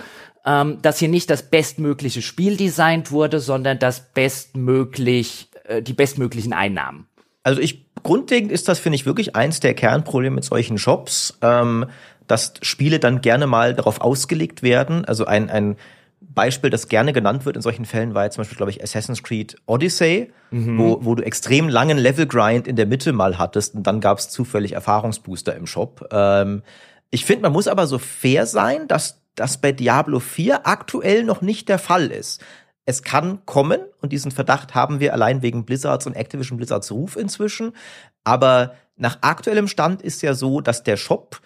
ähm, 0.45 0.83
dass 0.83 0.99
hier 0.99 1.09
nicht 1.09 1.31
das 1.31 1.45
bestmögliche 1.45 2.23
Spiel 2.23 2.57
designt 2.57 3.13
wurde, 3.13 3.39
sondern 3.39 3.79
das 3.79 4.13
bestmöglich, 4.13 5.49
äh, 5.65 5.81
die 5.81 5.93
bestmöglichen 5.93 6.53
Einnahmen. 6.53 7.07
Also 7.43 7.61
ich 7.61 7.87
grundlegend 8.03 8.53
ist 8.53 8.69
das, 8.69 8.79
finde 8.79 8.97
ich, 8.97 9.07
wirklich 9.07 9.37
eins 9.37 9.61
der 9.61 9.75
Kernprobleme 9.75 10.37
mit 10.37 10.45
solchen 10.45 10.79
Shops, 10.79 11.39
ähm, 11.43 11.87
dass 12.27 12.55
Spiele 12.63 12.99
dann 12.99 13.21
gerne 13.21 13.47
mal 13.47 13.75
darauf 13.75 14.01
ausgelegt 14.01 14.63
werden. 14.63 15.05
Also 15.05 15.25
ein, 15.27 15.51
ein 15.51 15.77
Beispiel, 16.21 16.71
das 16.71 16.89
gerne 16.89 17.13
genannt 17.13 17.45
wird 17.45 17.57
in 17.57 17.63
solchen 17.63 17.85
Fällen, 17.85 18.15
war 18.15 18.25
jetzt 18.25 18.35
zum 18.35 18.43
Beispiel, 18.43 18.57
glaube 18.57 18.71
ich, 18.71 18.83
Assassin's 18.83 19.23
Creed 19.23 19.57
Odyssey, 19.67 20.33
mhm. 20.51 20.79
wo, 20.79 20.99
wo 21.03 21.15
du 21.15 21.23
extrem 21.23 21.69
langen 21.69 21.99
Level-Grind 21.99 22.67
in 22.67 22.77
der 22.77 22.87
Mitte 22.87 23.13
mal 23.13 23.39
hattest 23.39 23.75
und 23.75 23.87
dann 23.87 24.01
gab 24.01 24.19
es 24.19 24.31
zufällig 24.31 24.73
Erfahrungsbooster 24.73 25.55
im 25.55 25.67
Shop. 25.67 26.09
Ähm, 26.13 26.63
ich 27.11 27.25
finde, 27.25 27.43
man 27.43 27.53
muss 27.53 27.69
aber 27.69 27.87
so 27.87 27.99
fair 27.99 28.47
sein, 28.47 28.89
dass 28.89 29.21
das 29.35 29.59
bei 29.59 29.73
Diablo 29.73 30.21
4 30.21 30.67
aktuell 30.67 31.25
noch 31.25 31.43
nicht 31.43 31.69
der 31.69 31.79
Fall 31.79 32.11
ist 32.11 32.43
es 32.85 33.03
kann 33.03 33.45
kommen 33.47 33.81
und 34.01 34.13
diesen 34.13 34.33
Verdacht 34.33 34.75
haben 34.75 35.01
wir 35.01 35.13
allein 35.13 35.43
wegen 35.43 35.65
Blizzards 35.65 36.07
und 36.07 36.15
Activision 36.15 36.57
Blizzards 36.57 36.91
Ruf 36.91 37.17
inzwischen. 37.17 37.73
Aber 38.25 38.75
nach 38.97 39.19
aktuellem 39.21 39.69
Stand 39.69 40.03
ist 40.03 40.23
ja 40.23 40.35
so, 40.35 40.61
dass 40.61 40.83
der 40.83 40.97
Shop 40.97 41.41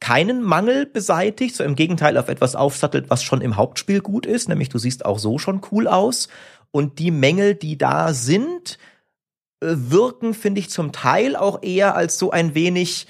keinen 0.00 0.42
Mangel 0.42 0.86
beseitigt, 0.86 1.56
so 1.56 1.64
im 1.64 1.74
Gegenteil 1.74 2.16
auf 2.16 2.28
etwas 2.28 2.54
aufsattelt, 2.54 3.10
was 3.10 3.22
schon 3.22 3.40
im 3.40 3.56
Hauptspiel 3.56 4.00
gut 4.00 4.26
ist, 4.26 4.48
nämlich 4.48 4.68
du 4.68 4.78
siehst 4.78 5.04
auch 5.04 5.18
so 5.18 5.38
schon 5.38 5.60
cool 5.72 5.88
aus. 5.88 6.28
Und 6.70 6.98
die 6.98 7.10
Mängel, 7.10 7.54
die 7.54 7.76
da 7.76 8.12
sind, 8.12 8.78
äh, 9.60 9.74
wirken, 9.74 10.34
finde 10.34 10.60
ich, 10.60 10.70
zum 10.70 10.92
Teil 10.92 11.34
auch 11.34 11.62
eher 11.62 11.96
als 11.96 12.18
so 12.18 12.30
ein 12.30 12.54
wenig 12.54 13.06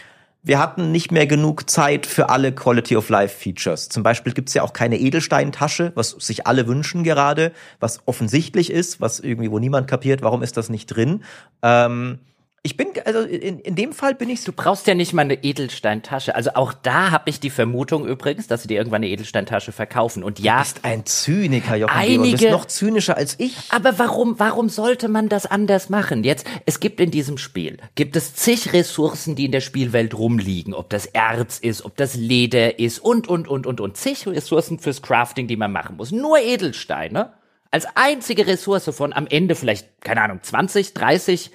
wir 0.49 0.59
hatten 0.59 0.92
nicht 0.92 1.12
mehr 1.12 1.26
genug 1.26 1.68
Zeit 1.68 2.07
für 2.07 2.30
alle 2.30 2.53
Quality 2.53 2.96
of 2.96 3.11
Life 3.11 3.36
Features. 3.38 3.90
Zum 3.90 4.03
Beispiel 4.03 4.32
gibt's 4.32 4.55
ja 4.55 4.62
auch 4.62 4.72
keine 4.72 4.99
Edelsteintasche, 4.99 5.92
was 5.94 6.12
sich 6.12 6.46
alle 6.46 6.66
wünschen 6.66 7.05
gerade, 7.05 7.53
was 7.80 8.01
offensichtlich 8.07 8.72
ist, 8.72 8.99
was 8.99 9.20
irgendwie, 9.20 9.51
wo 9.51 9.59
niemand 9.59 9.88
kapiert, 9.88 10.22
warum 10.22 10.42
ist 10.42 10.57
das 10.57 10.70
nicht 10.70 10.86
drin. 10.86 11.22
Ähm, 11.62 12.20
ich 12.69 12.77
bin, 12.77 12.89
also 13.07 13.21
in, 13.21 13.61
in 13.61 13.77
dem 13.77 13.95
Fall 13.95 14.14
bin 14.14 14.29
ich 14.29 14.45
Du 14.45 14.53
brauchst 14.53 14.87
ja 14.87 14.95
nicht 14.95 15.14
mal 15.14 15.23
eine 15.23 15.43
Edelsteintasche. 15.43 16.35
Also 16.35 16.51
auch 16.55 16.75
da 16.75 17.11
habe 17.11 17.31
ich 17.31 17.41
die 17.41 17.49
Vermutung 17.49 18.07
übrigens, 18.07 18.47
dass 18.47 18.61
sie 18.61 18.69
dir 18.69 18.77
irgendwann 18.77 18.99
eine 18.99 19.09
Edelsteintasche 19.09 19.73
verkaufen. 19.73 20.23
Und 20.23 20.39
ja. 20.39 20.59
Du 20.59 20.62
bist 20.64 20.81
ein 20.83 21.07
Zyniker, 21.07 21.77
Jochen 21.77 21.97
einige, 21.97 22.23
Du 22.25 22.31
bist 22.33 22.51
noch 22.51 22.66
zynischer 22.66 23.16
als 23.16 23.37
ich. 23.39 23.57
Aber 23.71 23.99
warum, 23.99 24.39
warum 24.39 24.69
sollte 24.69 25.09
man 25.09 25.31
das 25.31 25.47
anders 25.47 25.89
machen? 25.89 26.25
Jetzt, 26.25 26.47
es 26.66 26.79
gibt 26.79 27.01
in 27.01 27.11
diesem 27.11 27.39
Spiel, 27.39 27.79
gibt 27.95 28.16
es 28.16 28.35
zig 28.35 28.75
Ressourcen, 28.75 29.35
die 29.35 29.47
in 29.47 29.53
der 29.53 29.62
Spielwelt 29.62 30.12
rumliegen. 30.12 30.75
Ob 30.75 30.91
das 30.91 31.07
Erz 31.07 31.59
ist, 31.59 31.87
ob 31.87 31.97
das 31.97 32.14
Leder 32.14 32.79
ist 32.79 32.99
und, 32.99 33.29
und, 33.29 33.49
und, 33.49 33.66
und, 33.66 33.81
und. 33.81 33.97
Zig 33.97 34.27
Ressourcen 34.27 34.79
fürs 34.79 35.01
Crafting, 35.01 35.47
die 35.49 35.57
man 35.57 35.73
machen 35.73 35.97
muss. 35.97 36.12
Nur 36.12 36.39
Edelsteine 36.39 37.33
als 37.71 37.87
einzige 37.95 38.47
Ressource 38.47 38.91
von 38.95 39.12
am 39.12 39.27
Ende 39.27 39.55
vielleicht, 39.55 40.01
keine 40.01 40.23
Ahnung, 40.23 40.41
20, 40.43 40.95
30 40.95 41.51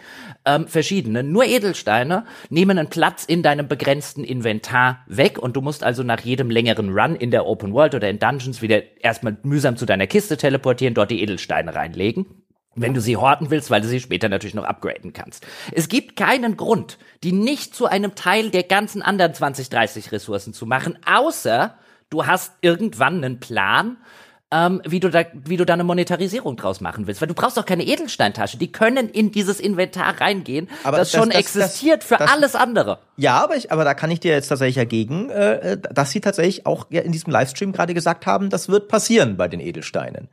ähm, 0.46 0.68
verschiedene, 0.68 1.24
nur 1.24 1.46
Edelsteine, 1.46 2.26
nehmen 2.50 2.78
einen 2.78 2.90
Platz 2.90 3.26
in 3.26 3.44
deinem 3.44 3.68
begrenzten 3.68 4.24
Inventar 4.24 5.04
weg 5.08 5.40
und 5.40 5.56
du 5.56 5.62
musst 5.62 5.84
also 5.84 6.04
nach 6.04 6.22
jedem 6.22 6.50
längeren 6.50 6.90
Run 6.90 7.16
in 7.16 7.32
der 7.32 7.46
Open 7.46 7.74
World 7.74 7.96
oder 7.96 8.10
in 8.10 8.20
Dungeons 8.20 8.62
wieder 8.62 8.82
erstmal 9.02 9.38
mühsam 9.44 9.78
zu 9.78 9.86
deiner 9.86 10.08
Kiste 10.08 10.38
teleportieren, 10.38 10.94
dort 10.94 11.12
die 11.12 11.22
Edelsteine 11.22 11.76
reinlegen 11.76 12.26
wenn 12.76 12.94
du 12.94 13.02
sie 13.02 13.18
horten 13.18 13.52
willst, 13.52 13.70
weil 13.70 13.82
du 13.82 13.88
sie 13.88 14.00
später 14.00 14.30
natürlich 14.30 14.56
noch 14.56 14.64
upgraden 14.64 15.14
kannst. 15.14 15.46
Es 15.72 15.90
gibt 15.90 16.16
keinen 16.16 16.58
Grund, 16.58 16.98
die 17.24 17.32
nicht 17.32 17.76
zu 17.76 17.86
einem 17.86 18.16
Teil 18.16 18.50
der 18.50 18.64
ganzen 18.64 19.02
anderen 19.02 19.34
20, 19.34 19.70
30 19.70 20.12
Ressourcen 20.12 20.54
zu 20.54 20.66
machen, 20.66 20.98
außer 21.06 21.78
du 22.10 22.26
hast 22.26 22.54
irgendwann 22.62 23.24
einen 23.24 23.40
Plan, 23.40 23.98
ähm, 24.54 24.82
wie, 24.86 25.00
du 25.00 25.10
da, 25.10 25.26
wie 25.34 25.58
du 25.58 25.66
da 25.66 25.74
eine 25.74 25.84
Monetarisierung 25.84 26.56
draus 26.56 26.80
machen 26.80 27.08
willst. 27.08 27.22
Weil 27.22 27.28
du 27.28 27.34
brauchst 27.34 27.58
doch 27.58 27.66
keine 27.66 27.84
Edelsteintasche. 27.84 28.58
Die 28.58 28.72
können 28.72 29.10
in 29.10 29.32
dieses 29.32 29.60
Inventar 29.60 30.22
reingehen, 30.22 30.70
aber 30.84 30.98
das, 30.98 31.12
das 31.12 31.20
schon 31.20 31.30
das, 31.32 31.40
existiert 31.40 32.02
das, 32.02 32.08
für 32.08 32.20
alles 32.20 32.56
andere. 32.56 33.00
Ja, 33.18 33.44
aber, 33.44 33.56
ich, 33.56 33.72
aber 33.72 33.84
da 33.84 33.94
kann 33.94 34.12
ich 34.12 34.20
dir 34.20 34.32
jetzt 34.32 34.48
tatsächlich 34.48 34.78
ergegen, 34.78 35.30
äh, 35.30 35.78
dass 35.78 36.12
sie 36.12 36.22
tatsächlich 36.22 36.66
auch 36.66 36.90
in 36.92 37.12
diesem 37.12 37.34
Livestream 37.34 37.72
gerade 37.72 37.94
gesagt 37.94 38.26
haben, 38.26 38.50
das 38.50 38.70
wird 38.70 38.88
passieren 38.88 39.38
bei 39.38 39.48
den 39.48 39.60
Edelsteinen 39.60 40.30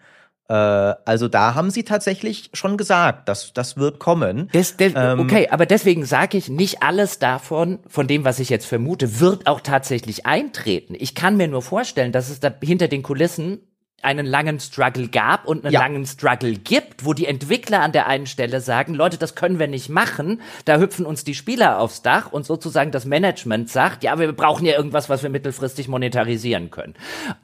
äh, 0.48 0.52
also 0.52 1.28
da 1.28 1.54
haben 1.54 1.70
sie 1.70 1.84
tatsächlich 1.84 2.50
schon 2.52 2.76
gesagt, 2.76 3.28
dass 3.28 3.52
das 3.52 3.76
wird 3.76 4.00
kommen. 4.00 4.48
Das, 4.52 4.76
das, 4.76 4.92
ähm, 4.96 5.20
okay, 5.20 5.48
aber 5.48 5.64
deswegen 5.64 6.04
sage 6.04 6.36
ich, 6.36 6.48
nicht 6.48 6.82
alles 6.82 7.20
davon, 7.20 7.78
von 7.86 8.08
dem, 8.08 8.24
was 8.24 8.40
ich 8.40 8.48
jetzt 8.48 8.66
vermute, 8.66 9.20
wird 9.20 9.46
auch 9.46 9.60
tatsächlich 9.60 10.26
eintreten. 10.26 10.96
Ich 10.98 11.14
kann 11.14 11.36
mir 11.36 11.46
nur 11.46 11.62
vorstellen, 11.62 12.10
dass 12.10 12.30
es 12.30 12.40
da 12.40 12.52
hinter 12.60 12.88
den 12.88 13.04
Kulissen 13.04 13.60
einen 14.03 14.26
langen 14.26 14.61
Struggle 14.61 15.09
gab 15.09 15.46
und 15.46 15.64
einen 15.64 15.74
ja. 15.74 15.80
langen 15.80 16.07
Struggle 16.07 16.53
gibt, 16.53 17.05
wo 17.05 17.12
die 17.12 17.26
Entwickler 17.26 17.82
an 17.82 17.92
der 17.92 18.07
einen 18.07 18.26
Stelle 18.26 18.61
sagen, 18.61 18.94
Leute, 18.94 19.18
das 19.18 19.34
können 19.34 19.59
wir 19.59 19.68
nicht 19.68 19.88
machen, 19.88 20.40
da 20.64 20.78
hüpfen 20.78 21.05
uns 21.05 21.24
die 21.24 21.34
Spieler 21.34 21.78
aufs 21.78 22.03
Dach 22.03 22.32
und 22.32 22.46
sozusagen 22.46 22.92
das 22.92 23.05
Management 23.05 23.68
sagt, 23.68 24.03
ja, 24.03 24.18
wir 24.18 24.32
brauchen 24.32 24.64
ja 24.64 24.74
irgendwas, 24.76 25.09
was 25.09 25.22
wir 25.22 25.30
mittelfristig 25.30 25.88
monetarisieren 25.88 26.70
können. 26.70 26.94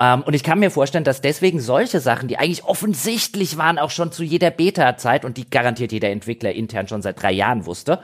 Ähm, 0.01 0.23
und 0.23 0.35
ich 0.35 0.43
kann 0.43 0.59
mir 0.59 0.71
vorstellen, 0.71 1.05
dass 1.05 1.21
deswegen 1.21 1.61
solche 1.61 2.01
Sachen, 2.01 2.29
die 2.29 2.39
eigentlich 2.39 2.65
offensichtlich 2.65 3.59
waren, 3.59 3.79
auch 3.79 3.91
schon 3.91 4.11
zu 4.11 4.23
jeder 4.23 4.51
Beta-Zeit 4.51 5.25
und 5.25 5.37
die 5.37 5.49
garantiert 5.49 5.93
jeder 5.93 6.09
Entwickler 6.09 6.53
intern 6.53 6.89
schon 6.89 7.03
seit 7.03 7.21
drei 7.23 7.33
Jahren 7.33 7.67
wusste, 7.67 8.01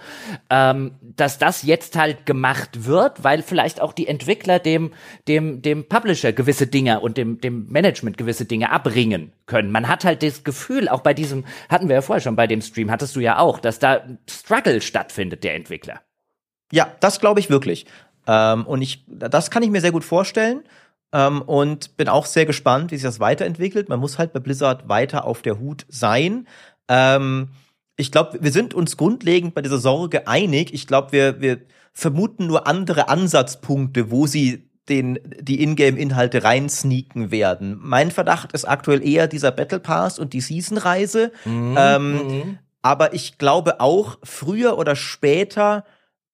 ähm, 0.50 0.92
dass 1.00 1.38
das 1.38 1.62
jetzt 1.62 1.96
halt 1.96 2.26
gemacht 2.26 2.84
wird, 2.84 3.24
weil 3.24 3.42
vielleicht 3.42 3.80
auch 3.80 3.92
die 3.92 4.07
Entwickler 4.07 4.59
dem, 4.59 4.92
dem, 5.26 5.62
dem 5.62 5.88
Publisher 5.88 6.32
gewisse 6.32 6.66
Dinge 6.66 7.00
und 7.00 7.16
dem, 7.16 7.40
dem 7.40 7.68
Management 7.68 8.18
gewisse 8.18 8.41
gewisse 8.43 8.45
Dinge 8.45 8.70
abringen 8.70 9.32
können. 9.47 9.70
Man 9.70 9.88
hat 9.88 10.05
halt 10.05 10.22
das 10.22 10.45
Gefühl, 10.45 10.88
auch 10.88 11.01
bei 11.01 11.14
diesem, 11.14 11.45
hatten 11.68 11.88
wir 11.88 11.97
ja 11.97 12.03
vorher 12.03 12.20
schon 12.20 12.36
bei 12.36 12.47
dem 12.47 12.61
Stream, 12.61 12.90
hattest 12.90 13.16
du 13.16 13.20
ja 13.20 13.38
auch, 13.38 13.59
dass 13.59 13.78
da 13.78 14.03
Struggle 14.28 14.80
stattfindet, 14.80 15.45
der 15.45 15.55
Entwickler. 15.55 16.01
Ja, 16.72 16.95
das 17.01 17.20
glaube 17.20 17.40
ich 17.40 17.51
wirklich. 17.51 17.86
Ähm, 18.26 18.66
und 18.66 18.82
ich, 18.82 19.05
das 19.07 19.51
kann 19.51 19.62
ich 19.62 19.70
mir 19.70 19.80
sehr 19.80 19.93
gut 19.93 20.05
vorstellen. 20.05 20.62
Ähm, 21.14 21.43
und 21.43 21.97
bin 21.97 22.09
auch 22.09 22.24
sehr 22.24 22.47
gespannt, 22.47 22.90
wie 22.90 22.97
sich 22.97 23.05
das 23.05 23.20
weiterentwickelt. 23.20 23.88
Man 23.88 24.01
muss 24.01 24.18
halt 24.18 24.32
bei 24.32 24.40
Blizzard 24.40 24.88
weiter 24.88 25.26
auf 25.26 25.43
der 25.43 25.59
Hut 25.59 25.84
sein. 25.88 26.47
Ähm, 26.88 27.49
ich 27.97 28.11
glaube, 28.11 28.38
wir 28.40 28.51
sind 28.51 28.72
uns 28.72 28.97
grundlegend 28.97 29.55
bei 29.55 29.61
dieser 29.61 29.78
Sorge 29.78 30.26
einig. 30.26 30.72
Ich 30.72 30.86
glaube, 30.86 31.12
wir, 31.12 31.40
wir 31.43 31.59
vermuten 31.93 32.47
nur 32.47 32.66
andere 32.66 33.09
Ansatzpunkte, 33.09 34.11
wo 34.11 34.26
sie 34.26 34.70
den, 34.89 35.18
die 35.41 35.62
Ingame-Inhalte 35.62 36.43
reinsneaken 36.45 37.30
werden. 37.30 37.78
Mein 37.80 38.11
Verdacht 38.11 38.53
ist 38.53 38.64
aktuell 38.64 39.07
eher 39.07 39.28
dieser 39.28 39.53
Battle 39.53 39.80
Pass 39.80 40.18
und 40.18 40.33
die 40.33 40.41
Season-Reise. 40.41 41.33
Mhm, 41.45 41.76
ähm, 41.78 42.12
mhm. 42.12 42.59
Aber 42.83 43.14
ich 43.14 43.39
glaube 43.39 43.80
auch, 43.80 44.18
früher 44.24 44.76
oder 44.76 44.97
später 44.97 45.85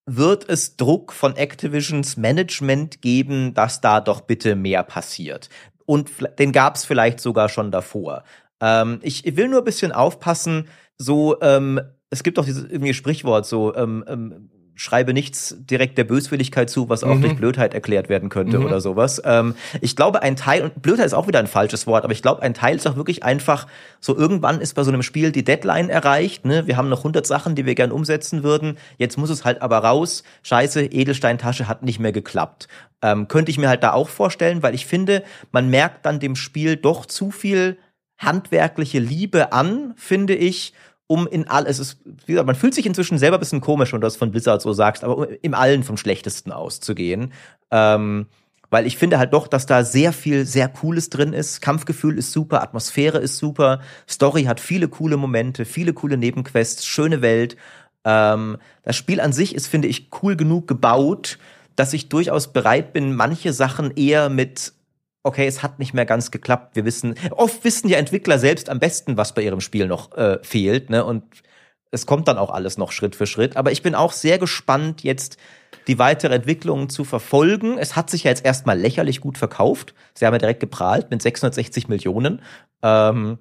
wird 0.07 0.49
es 0.49 0.77
Druck 0.77 1.13
von 1.13 1.37
Activisions 1.37 2.17
Management 2.17 3.03
geben, 3.03 3.53
dass 3.53 3.83
da 3.83 4.01
doch 4.01 4.23
bitte 4.23 4.57
mehr 4.57 4.83
passiert. 4.83 5.51
Und 5.85 6.11
den 6.39 6.53
gab 6.53 6.77
es 6.77 6.87
vielleicht 6.87 7.21
sogar 7.21 7.51
schon 7.51 7.71
davor. 7.71 8.25
Ähm, 8.61 9.01
ich 9.03 9.37
will 9.37 9.49
nur 9.49 9.61
ein 9.61 9.65
bisschen 9.65 9.93
aufpassen, 9.93 10.69
so, 10.97 11.41
ähm, 11.43 11.81
es 12.11 12.23
gibt 12.23 12.39
doch 12.39 12.47
dieses 12.47 12.65
irgendwie 12.65 12.95
Sprichwort, 12.95 13.47
so, 13.47 13.75
ähm, 13.77 14.03
ähm, 14.09 14.51
schreibe 14.79 15.12
nichts 15.12 15.57
direkt 15.59 15.99
der 15.99 16.05
Böswilligkeit 16.05 16.70
zu, 16.70 16.89
was 16.89 17.03
auch 17.03 17.16
mhm. 17.16 17.22
durch 17.22 17.37
Blödheit 17.37 17.74
erklärt 17.74 18.09
werden 18.09 18.29
könnte 18.29 18.61
mhm. 18.61 18.66
oder 18.66 18.81
sowas. 18.81 19.20
Ähm, 19.24 19.57
ich 19.81 19.97
glaube, 19.97 20.22
ein 20.22 20.37
Teil, 20.37 20.62
und 20.62 20.81
Blödheit 20.81 21.07
ist 21.07 21.14
auch 21.14 21.26
wieder 21.26 21.41
ein 21.41 21.49
falsches 21.49 21.89
Wort, 21.89 22.05
aber 22.05 22.12
ich 22.12 22.22
glaube, 22.22 22.43
ein 22.43 22.55
Teil 22.55 22.76
ist 22.76 22.87
auch 22.87 22.97
wirklich 22.97 23.24
einfach, 23.24 23.66
so 24.01 24.16
irgendwann 24.16 24.61
ist 24.61 24.74
bei 24.74 24.85
so 24.85 24.93
einem 24.93 25.03
Spiel 25.03 25.33
die 25.33 25.43
Deadline 25.43 25.91
erreicht, 25.91 26.45
ne? 26.45 26.68
Wir 26.68 26.76
haben 26.76 26.89
noch 26.89 27.01
100 27.01 27.26
Sachen, 27.26 27.57
die 27.57 27.66
wir 27.66 27.74
gern 27.74 27.91
umsetzen 27.91 28.45
würden. 28.45 28.79
Jetzt 28.99 29.18
muss 29.18 29.31
es 29.31 29.45
halt 29.45 29.62
aber 29.62 29.79
raus. 29.79 30.22
Scheiße, 30.45 30.85
Edelsteintasche 30.85 31.66
hat 31.66 31.83
nicht 31.83 31.99
mehr 31.99 32.12
geklappt. 32.12 32.68
Ähm, 33.03 33.26
könnte 33.26 33.51
ich 33.51 33.59
mir 33.59 33.68
halt 33.68 33.83
da 33.83 33.93
auch 33.93 34.09
vorstellen, 34.09 34.62
weil 34.62 34.76
ich 34.76 34.87
finde, 34.87 35.24
man 35.51 35.68
merkt 35.70 36.07
dann 36.07 36.20
dem 36.20 36.37
Spiel 36.37 36.76
doch 36.76 37.05
zu 37.05 37.33
viel 37.33 37.79
handwerkliche 38.16 39.01
Liebe 39.01 39.53
an, 39.53 39.95
finde 39.97 40.37
ich, 40.37 40.72
um 41.09 41.27
in 41.27 41.49
all, 41.49 41.67
es 41.67 41.81
ist, 41.81 41.99
wie 42.27 42.33
gesagt, 42.33 42.47
man 42.47 42.55
fühlt 42.55 42.75
sich 42.75 42.87
inzwischen 42.87 43.19
selber 43.19 43.39
ein 43.39 43.41
bisschen 43.41 43.61
komisch, 43.61 43.93
wenn 43.93 44.01
du 44.01 44.07
das 44.07 44.17
von 44.17 44.31
Blizzard 44.31 44.63
so 44.63 44.73
sagst, 44.73 45.03
aber 45.03 45.17
um 45.19 45.27
im 45.43 45.55
Allen 45.55 45.83
vom 45.83 45.97
Schlechtesten 45.97 46.53
auszugehen. 46.53 47.33
Ähm, 47.73 48.27
weil 48.71 48.87
ich 48.87 48.99
finde 48.99 49.19
halt 49.19 49.33
doch, 49.33 49.49
dass 49.49 49.65
da 49.65 49.83
sehr 49.83 50.13
viel, 50.13 50.45
sehr 50.45 50.69
Cooles 50.69 51.09
drin 51.09 51.33
ist. 51.33 51.63
Kampfgefühl 51.63 52.19
ist 52.19 52.33
super, 52.33 52.63
Atmosphäre 52.63 53.19
ist 53.19 53.39
super, 53.39 53.81
Story 54.09 54.45
hat 54.45 54.61
viele 54.61 54.89
coole 54.89 55.17
Momente, 55.17 55.65
viele 55.65 55.95
coole 55.95 56.19
Nebenquests, 56.19 56.85
schöne 56.85 57.23
Welt. 57.23 57.57
Ähm, 58.05 58.59
das 58.83 58.95
Spiel 58.95 59.21
an 59.21 59.33
sich 59.33 59.55
ist, 59.55 59.67
finde 59.67 59.89
ich, 59.89 60.11
cool 60.23 60.37
genug 60.37 60.69
gebaut, 60.69 61.39
dass 61.75 61.95
ich 61.95 62.11
durchaus 62.11 62.53
bereit 62.53 62.93
bin, 62.93 63.17
manche 63.17 63.55
Sachen 63.55 63.93
eher 63.93 64.29
mit 64.29 64.75
okay, 65.23 65.47
es 65.47 65.62
hat 65.62 65.79
nicht 65.79 65.95
mehr 65.95 66.07
ganz 66.07 66.31
geklappt. 66.31 66.77
Wir 66.77 66.85
wissen, 66.85 67.14
oft 67.33 67.64
wissen 67.64 67.89
ja 67.89 67.99
Entwickler 67.99 68.39
selbst 68.39 68.71
am 68.71 68.79
besten, 68.79 69.16
was 69.16 69.35
bei 69.35 69.43
ihrem 69.43 69.61
Spiel 69.61 69.87
noch 69.87 70.16
äh, 70.16 70.39
fehlt, 70.43 70.91
ne? 70.91 71.05
Und 71.05 71.25
es 71.91 72.07
kommt 72.07 72.29
dann 72.29 72.39
auch 72.39 72.51
alles 72.51 72.77
noch 72.77 72.93
Schritt 72.93 73.16
für 73.16 73.27
Schritt. 73.27 73.57
Aber 73.57 73.73
ich 73.73 73.83
bin 73.83 73.95
auch 73.95 74.12
sehr 74.12 74.39
gespannt, 74.39 75.03
jetzt 75.03 75.39
die 75.87 75.99
weitere 75.99 76.35
Entwicklung 76.35 76.91
zu 76.91 77.05
verfolgen. 77.05 77.79
Es 77.79 77.97
hat 77.97 78.11
sich 78.11 78.25
ja 78.25 78.31
jetzt 78.31 78.45
erstmal 78.45 78.79
lächerlich 78.79 79.21
gut 79.21 79.39
verkauft. 79.39 79.95
Sie 80.14 80.27
haben 80.27 80.35
ja 80.35 80.39
direkt 80.39 80.61
geprahlt 80.61 81.11
mit 81.11 81.23
660 81.23 81.89
Millionen. 81.89 82.43
Ähm, 82.83 83.39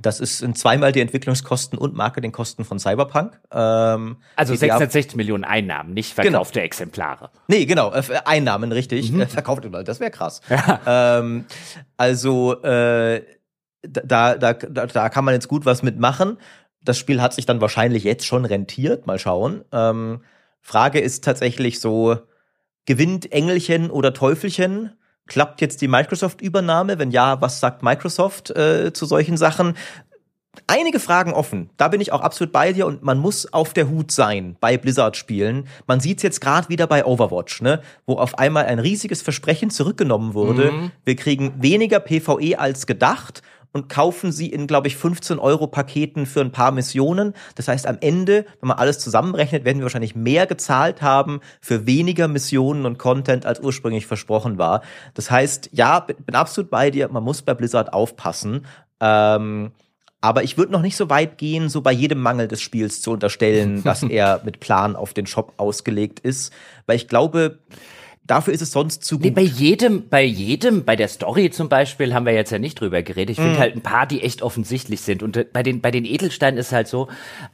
das 0.00 0.20
ist 0.20 0.42
in 0.42 0.54
zweimal 0.54 0.92
die 0.92 1.00
Entwicklungskosten 1.00 1.78
und 1.78 1.94
Marketingkosten 1.94 2.64
von 2.64 2.78
Cyberpunk. 2.78 3.40
Ähm, 3.52 4.18
also 4.36 4.54
660 4.54 5.16
Millionen 5.16 5.44
Einnahmen, 5.44 5.94
nicht 5.94 6.14
genau. 6.16 6.30
verkaufte 6.30 6.60
genau. 6.60 6.66
Exemplare. 6.66 7.30
Nee, 7.48 7.66
genau, 7.66 7.92
äh, 7.92 8.02
Einnahmen, 8.24 8.72
richtig. 8.72 9.10
Mhm. 9.12 9.22
Äh, 9.22 9.26
verkaufte, 9.26 9.70
das 9.70 10.00
wäre 10.00 10.10
krass. 10.10 10.40
Ja. 10.48 11.18
Ähm, 11.18 11.44
also 11.96 12.62
äh, 12.62 13.22
da, 13.82 14.34
da, 14.36 14.54
da, 14.54 14.86
da 14.86 15.08
kann 15.08 15.24
man 15.24 15.34
jetzt 15.34 15.48
gut 15.48 15.64
was 15.66 15.82
mitmachen. 15.82 16.38
Das 16.82 16.98
Spiel 16.98 17.20
hat 17.20 17.34
sich 17.34 17.46
dann 17.46 17.60
wahrscheinlich 17.60 18.04
jetzt 18.04 18.26
schon 18.26 18.44
rentiert. 18.44 19.06
Mal 19.06 19.18
schauen. 19.18 19.64
Ähm, 19.72 20.22
Frage 20.60 21.00
ist 21.00 21.24
tatsächlich 21.24 21.80
so, 21.80 22.18
gewinnt 22.88 23.30
Engelchen 23.32 23.90
oder 23.90 24.14
Teufelchen? 24.14 24.97
Klappt 25.28 25.60
jetzt 25.60 25.80
die 25.80 25.88
Microsoft-Übernahme? 25.88 26.98
Wenn 26.98 27.10
ja, 27.10 27.40
was 27.40 27.60
sagt 27.60 27.82
Microsoft 27.82 28.50
äh, 28.50 28.92
zu 28.92 29.06
solchen 29.06 29.36
Sachen? 29.36 29.74
Einige 30.66 30.98
Fragen 30.98 31.32
offen. 31.32 31.70
Da 31.76 31.88
bin 31.88 32.00
ich 32.00 32.12
auch 32.12 32.20
absolut 32.20 32.52
bei 32.52 32.72
dir 32.72 32.86
und 32.86 33.02
man 33.02 33.18
muss 33.18 33.52
auf 33.52 33.74
der 33.74 33.88
Hut 33.88 34.10
sein 34.10 34.56
bei 34.60 34.76
Blizzard-Spielen. 34.76 35.68
Man 35.86 36.00
sieht 36.00 36.18
es 36.18 36.22
jetzt 36.24 36.40
gerade 36.40 36.68
wieder 36.68 36.86
bei 36.86 37.04
Overwatch, 37.04 37.62
ne, 37.62 37.80
wo 38.06 38.14
auf 38.14 38.38
einmal 38.38 38.66
ein 38.66 38.78
riesiges 38.78 39.22
Versprechen 39.22 39.70
zurückgenommen 39.70 40.34
wurde. 40.34 40.72
Mhm. 40.72 40.90
Wir 41.04 41.14
kriegen 41.14 41.54
weniger 41.62 42.00
PvE 42.00 42.58
als 42.58 42.86
gedacht 42.86 43.42
und 43.72 43.88
kaufen 43.88 44.32
sie 44.32 44.48
in, 44.48 44.66
glaube 44.66 44.88
ich, 44.88 44.96
15 44.96 45.38
Euro 45.38 45.66
Paketen 45.66 46.26
für 46.26 46.40
ein 46.40 46.52
paar 46.52 46.72
Missionen. 46.72 47.34
Das 47.54 47.68
heißt, 47.68 47.86
am 47.86 47.98
Ende, 48.00 48.46
wenn 48.60 48.68
man 48.68 48.78
alles 48.78 48.98
zusammenrechnet, 48.98 49.64
werden 49.64 49.78
wir 49.78 49.84
wahrscheinlich 49.84 50.16
mehr 50.16 50.46
gezahlt 50.46 51.02
haben 51.02 51.40
für 51.60 51.86
weniger 51.86 52.28
Missionen 52.28 52.86
und 52.86 52.98
Content, 52.98 53.46
als 53.46 53.60
ursprünglich 53.60 54.06
versprochen 54.06 54.58
war. 54.58 54.82
Das 55.14 55.30
heißt, 55.30 55.70
ja, 55.72 56.00
bin 56.00 56.34
absolut 56.34 56.70
bei 56.70 56.90
dir, 56.90 57.08
man 57.08 57.22
muss 57.22 57.42
bei 57.42 57.54
Blizzard 57.54 57.92
aufpassen. 57.92 58.66
Ähm, 59.00 59.72
aber 60.20 60.42
ich 60.42 60.58
würde 60.58 60.72
noch 60.72 60.82
nicht 60.82 60.96
so 60.96 61.08
weit 61.10 61.38
gehen, 61.38 61.68
so 61.68 61.80
bei 61.80 61.92
jedem 61.92 62.20
Mangel 62.20 62.48
des 62.48 62.60
Spiels 62.60 63.00
zu 63.00 63.12
unterstellen, 63.12 63.84
dass 63.84 64.02
er 64.08 64.40
mit 64.44 64.60
Plan 64.60 64.96
auf 64.96 65.14
den 65.14 65.26
Shop 65.26 65.54
ausgelegt 65.58 66.20
ist. 66.20 66.52
Weil 66.86 66.96
ich 66.96 67.06
glaube, 67.06 67.60
Dafür 68.28 68.52
ist 68.52 68.60
es 68.60 68.72
sonst 68.72 69.04
zu 69.04 69.16
gut. 69.16 69.24
Nee, 69.24 69.30
bei 69.30 69.40
jedem, 69.40 70.06
bei 70.10 70.22
jedem, 70.22 70.84
bei 70.84 70.96
der 70.96 71.08
Story 71.08 71.48
zum 71.48 71.70
Beispiel 71.70 72.12
haben 72.12 72.26
wir 72.26 72.34
jetzt 72.34 72.50
ja 72.50 72.58
nicht 72.58 72.78
drüber 72.78 73.00
geredet. 73.02 73.30
Ich 73.30 73.36
finde 73.42 73.56
mm. 73.56 73.58
halt 73.58 73.74
ein 73.74 73.80
paar, 73.80 74.06
die 74.06 74.22
echt 74.22 74.42
offensichtlich 74.42 75.00
sind. 75.00 75.22
Und 75.22 75.38
äh, 75.38 75.46
bei 75.50 75.62
den, 75.62 75.80
bei 75.80 75.90
den 75.90 76.04
Edelsteinen 76.04 76.58
ist 76.58 76.70
halt 76.70 76.88
so, 76.88 77.08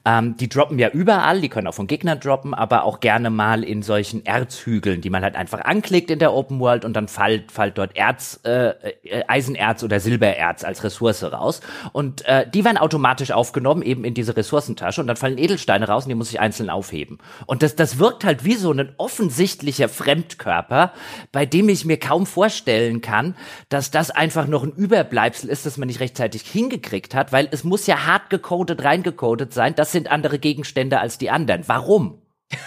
ähm, 0.05 0.37
die 0.37 0.49
droppen 0.49 0.81
ja 0.81 0.89
überall, 0.89 1.41
die 1.41 1.49
können 1.49 1.69
auch 1.69 1.75
von 1.75 1.87
Gegnern 1.87 2.19
droppen, 2.19 2.55
aber 2.55 2.83
auch 2.83 2.99
gerne 2.99 3.31
mal 3.31 3.63
in 3.63 3.83
solchen 3.83 4.27
Erzhügeln, 4.27 5.01
die 5.01 5.11
man 5.11 5.23
halt 5.23 5.37
einfach 5.37 5.61
anklickt 5.61 6.11
in 6.11 6.19
der 6.19 6.33
Open 6.33 6.59
World 6.59 6.85
und 6.85 6.95
dann 6.95 7.07
fällt, 7.07 7.53
fällt 7.53 7.79
dort 7.79 7.97
Erz, 7.97 8.41
äh, 8.43 8.71
äh, 9.05 9.23
Eisenerz 9.29 9.85
oder 9.85 10.01
Silbererz 10.01 10.65
als 10.65 10.83
Ressource 10.83 11.23
raus. 11.23 11.61
Und 11.93 12.27
äh, 12.27 12.51
die 12.51 12.65
werden 12.65 12.79
automatisch 12.79 13.31
aufgenommen, 13.31 13.83
eben 13.83 14.03
in 14.03 14.15
diese 14.15 14.37
Ressourcentasche 14.37 15.01
und 15.01 15.07
dann 15.07 15.17
fallen 15.17 15.39
Edelsteine 15.39 15.87
raus 15.87 16.03
und 16.03 16.09
die 16.09 16.17
muss 16.17 16.31
ich 16.31 16.41
einzeln 16.41 16.69
aufheben. 16.69 17.19
Und 17.47 17.63
das, 17.63 17.77
das 17.77 18.01
wirkt 18.01 18.25
halt 18.25 18.45
wie 18.45 18.55
so 18.55 18.73
ein 18.73 18.93
offensichtlicher 18.97 19.89
Fremdkörper 19.89 20.64
Körper, 20.65 20.93
bei 21.33 21.47
dem 21.47 21.69
ich 21.69 21.85
mir 21.85 21.99
kaum 21.99 22.27
vorstellen 22.27 23.01
kann, 23.01 23.37
dass 23.69 23.91
das 23.91 24.11
einfach 24.11 24.47
noch 24.47 24.63
ein 24.63 24.73
Überbleibsel 24.73 25.51
ist, 25.51 25.67
das 25.67 25.77
man 25.77 25.89
nicht 25.89 26.01
rechtzeitig 26.01 26.43
hingekriegt 26.43 27.15
hat, 27.15 27.33
weil 27.33 27.49
es 27.51 27.65
muss 27.65 27.87
ja 27.87 28.07
hart 28.07 28.31
gecodet, 28.31 28.85
reingecodet 28.85 29.53
sein. 29.53 29.75
Das 29.75 29.93
sind 29.93 30.11
andere 30.11 30.39
Gegenstände 30.39 31.01
als 31.01 31.19
die 31.19 31.31
anderen. 31.31 31.63
Warum? 31.67 32.23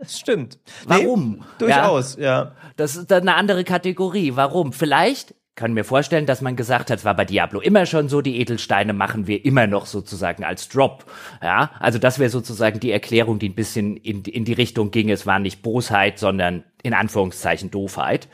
Das 0.00 0.16
stimmt. 0.16 0.60
Warum? 0.84 1.38
Nee, 1.38 1.44
durchaus, 1.58 2.14
ja. 2.14 2.22
ja. 2.22 2.52
Das 2.76 2.94
ist 2.94 3.10
dann 3.10 3.22
eine 3.22 3.34
andere 3.34 3.64
Kategorie. 3.64 4.36
Warum? 4.36 4.72
Vielleicht 4.72 5.34
kann 5.58 5.74
mir 5.74 5.82
vorstellen, 5.82 6.24
dass 6.24 6.40
man 6.40 6.54
gesagt 6.54 6.88
hat, 6.88 7.00
es 7.00 7.04
war 7.04 7.16
bei 7.16 7.24
Diablo 7.24 7.60
immer 7.60 7.84
schon 7.84 8.08
so, 8.08 8.20
die 8.20 8.38
Edelsteine 8.38 8.92
machen 8.92 9.26
wir 9.26 9.44
immer 9.44 9.66
noch 9.66 9.86
sozusagen 9.86 10.44
als 10.44 10.68
Drop. 10.68 11.04
Ja, 11.42 11.72
also 11.80 11.98
das 11.98 12.20
wäre 12.20 12.30
sozusagen 12.30 12.78
die 12.78 12.92
Erklärung, 12.92 13.40
die 13.40 13.48
ein 13.48 13.56
bisschen 13.56 13.96
in, 13.96 14.22
in 14.22 14.44
die 14.44 14.52
Richtung 14.52 14.92
ging. 14.92 15.10
Es 15.10 15.26
war 15.26 15.40
nicht 15.40 15.60
Bosheit, 15.62 16.20
sondern 16.20 16.62
in 16.82 16.94
Anführungszeichen 16.94 17.70
Doofheit. 17.70 18.28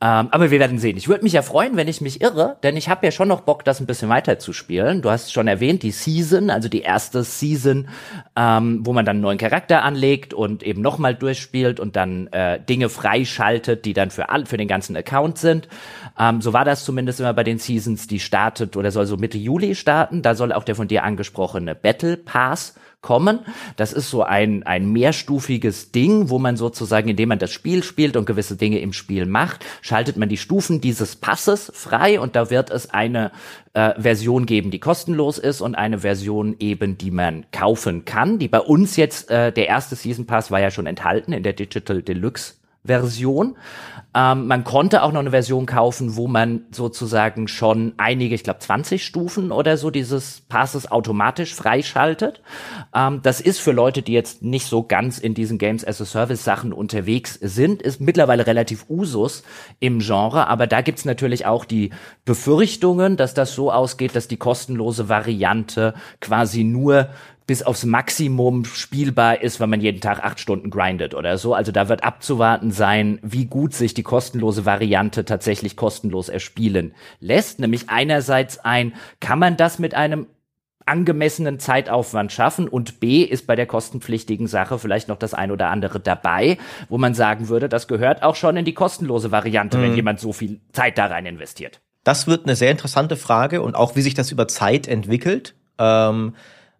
Ähm, 0.00 0.28
aber 0.30 0.50
wir 0.50 0.58
werden 0.58 0.78
sehen. 0.78 0.96
Ich 0.96 1.08
würde 1.08 1.24
mich 1.24 1.34
ja 1.34 1.42
freuen, 1.42 1.76
wenn 1.76 1.88
ich 1.88 2.00
mich 2.00 2.22
irre, 2.22 2.56
denn 2.62 2.76
ich 2.76 2.88
habe 2.88 3.04
ja 3.04 3.12
schon 3.12 3.28
noch 3.28 3.42
Bock, 3.42 3.64
das 3.64 3.80
ein 3.80 3.86
bisschen 3.86 4.08
weiter 4.08 4.38
zu 4.38 4.52
spielen. 4.52 5.02
Du 5.02 5.10
hast 5.10 5.32
schon 5.32 5.46
erwähnt, 5.46 5.82
die 5.82 5.90
Season, 5.90 6.48
also 6.48 6.68
die 6.68 6.80
erste 6.80 7.22
Season, 7.22 7.88
ähm, 8.34 8.80
wo 8.84 8.92
man 8.94 9.04
dann 9.04 9.16
einen 9.16 9.22
neuen 9.22 9.38
Charakter 9.38 9.82
anlegt 9.82 10.32
und 10.32 10.62
eben 10.62 10.80
nochmal 10.80 11.14
durchspielt 11.14 11.80
und 11.80 11.96
dann 11.96 12.28
äh, 12.28 12.60
Dinge 12.60 12.88
freischaltet, 12.88 13.84
die 13.84 13.92
dann 13.92 14.10
für 14.10 14.30
all, 14.30 14.46
für 14.46 14.56
den 14.56 14.68
ganzen 14.68 14.96
Account 14.96 15.36
sind. 15.36 15.68
Ähm, 16.18 16.40
so 16.40 16.52
war 16.54 16.64
das 16.64 16.84
zumindest 16.84 17.20
immer 17.20 17.34
bei 17.34 17.44
den 17.44 17.58
Seasons, 17.58 18.06
die 18.06 18.20
startet 18.20 18.76
oder 18.76 18.90
soll 18.90 19.04
so 19.06 19.18
Mitte 19.18 19.38
Juli 19.38 19.74
starten. 19.74 20.22
Da 20.22 20.34
soll 20.34 20.52
auch 20.52 20.64
der 20.64 20.76
von 20.76 20.88
dir 20.88 21.04
angesprochene 21.04 21.74
Battle 21.74 22.16
Pass 22.16 22.74
kommen. 23.02 23.40
Das 23.76 23.92
ist 23.92 24.08
so 24.08 24.22
ein, 24.22 24.62
ein 24.62 24.90
mehrstufiges 24.90 25.92
Ding, 25.92 26.30
wo 26.30 26.38
man 26.38 26.56
sozusagen, 26.56 27.08
indem 27.08 27.28
man 27.28 27.38
das 27.38 27.52
Spiel 27.52 27.82
spielt 27.82 28.16
und 28.16 28.24
gewisse 28.24 28.56
Dinge 28.56 28.78
im 28.78 28.92
Spiel 28.92 29.26
macht, 29.26 29.66
schaltet 29.82 30.16
man 30.16 30.28
die 30.28 30.36
Stufen 30.36 30.80
dieses 30.80 31.16
Passes 31.16 31.70
frei 31.74 32.18
und 32.18 32.36
da 32.36 32.48
wird 32.48 32.70
es 32.70 32.90
eine 32.90 33.32
äh, 33.74 34.00
Version 34.00 34.46
geben, 34.46 34.70
die 34.70 34.78
kostenlos 34.78 35.38
ist 35.38 35.60
und 35.60 35.74
eine 35.74 35.98
Version 35.98 36.56
eben, 36.60 36.96
die 36.96 37.10
man 37.10 37.44
kaufen 37.50 38.04
kann. 38.04 38.38
Die 38.38 38.48
bei 38.48 38.60
uns 38.60 38.96
jetzt, 38.96 39.30
äh, 39.30 39.52
der 39.52 39.68
erste 39.68 39.96
Season 39.96 40.26
Pass 40.26 40.50
war 40.50 40.60
ja 40.60 40.70
schon 40.70 40.86
enthalten 40.86 41.32
in 41.32 41.42
der 41.42 41.52
Digital 41.52 42.02
Deluxe 42.02 42.54
Version. 42.84 43.56
Ähm, 44.14 44.46
man 44.46 44.64
konnte 44.64 45.02
auch 45.02 45.12
noch 45.12 45.20
eine 45.20 45.30
Version 45.30 45.64
kaufen, 45.64 46.16
wo 46.16 46.28
man 46.28 46.66
sozusagen 46.70 47.48
schon 47.48 47.94
einige, 47.96 48.34
ich 48.34 48.44
glaube 48.44 48.58
20 48.58 49.04
Stufen 49.04 49.52
oder 49.52 49.78
so 49.78 49.90
dieses 49.90 50.42
Passes 50.48 50.90
automatisch 50.90 51.54
freischaltet. 51.54 52.42
Ähm, 52.94 53.20
das 53.22 53.40
ist 53.40 53.60
für 53.60 53.72
Leute, 53.72 54.02
die 54.02 54.12
jetzt 54.12 54.42
nicht 54.42 54.66
so 54.66 54.82
ganz 54.82 55.18
in 55.18 55.32
diesen 55.32 55.56
Games 55.56 55.86
as 55.86 56.00
a 56.02 56.04
Service 56.04 56.44
Sachen 56.44 56.74
unterwegs 56.74 57.38
sind, 57.40 57.80
ist 57.80 58.00
mittlerweile 58.00 58.46
relativ 58.46 58.84
Usus 58.90 59.44
im 59.80 60.00
Genre, 60.00 60.46
aber 60.46 60.66
da 60.66 60.82
gibt's 60.82 61.06
natürlich 61.06 61.46
auch 61.46 61.64
die 61.64 61.90
Befürchtungen, 62.26 63.16
dass 63.16 63.32
das 63.32 63.54
so 63.54 63.72
ausgeht, 63.72 64.14
dass 64.14 64.28
die 64.28 64.36
kostenlose 64.36 65.08
Variante 65.08 65.94
quasi 66.20 66.64
nur 66.64 67.08
bis 67.46 67.62
aufs 67.62 67.84
Maximum 67.84 68.64
spielbar 68.64 69.42
ist, 69.42 69.60
wenn 69.60 69.70
man 69.70 69.80
jeden 69.80 70.00
Tag 70.00 70.22
acht 70.22 70.40
Stunden 70.40 70.70
grindet 70.70 71.14
oder 71.14 71.38
so. 71.38 71.54
Also 71.54 71.72
da 71.72 71.88
wird 71.88 72.04
abzuwarten 72.04 72.70
sein, 72.70 73.18
wie 73.22 73.46
gut 73.46 73.74
sich 73.74 73.94
die 73.94 74.02
kostenlose 74.02 74.64
Variante 74.64 75.24
tatsächlich 75.24 75.76
kostenlos 75.76 76.28
erspielen 76.28 76.94
lässt. 77.20 77.58
Nämlich 77.58 77.88
einerseits 77.88 78.58
ein, 78.58 78.94
kann 79.20 79.38
man 79.38 79.56
das 79.56 79.78
mit 79.78 79.94
einem 79.94 80.26
angemessenen 80.86 81.58
Zeitaufwand 81.58 82.32
schaffen 82.32 82.68
und 82.68 83.00
B 83.00 83.22
ist 83.22 83.46
bei 83.46 83.56
der 83.56 83.66
kostenpflichtigen 83.66 84.46
Sache 84.46 84.78
vielleicht 84.78 85.08
noch 85.08 85.16
das 85.16 85.34
ein 85.34 85.50
oder 85.50 85.68
andere 85.68 86.00
dabei, 86.00 86.58
wo 86.88 86.98
man 86.98 87.14
sagen 87.14 87.48
würde, 87.48 87.68
das 87.68 87.86
gehört 87.86 88.22
auch 88.22 88.34
schon 88.34 88.56
in 88.56 88.64
die 88.64 88.74
kostenlose 88.74 89.30
Variante, 89.30 89.78
mhm. 89.78 89.82
wenn 89.82 89.94
jemand 89.94 90.20
so 90.20 90.32
viel 90.32 90.60
Zeit 90.72 90.98
da 90.98 91.06
rein 91.06 91.26
investiert. 91.26 91.80
Das 92.04 92.26
wird 92.26 92.46
eine 92.46 92.56
sehr 92.56 92.72
interessante 92.72 93.16
Frage 93.16 93.62
und 93.62 93.76
auch 93.76 93.94
wie 93.94 94.02
sich 94.02 94.14
das 94.14 94.32
über 94.32 94.48
Zeit 94.48 94.88
entwickelt. 94.88 95.54
Ähm 95.78 96.34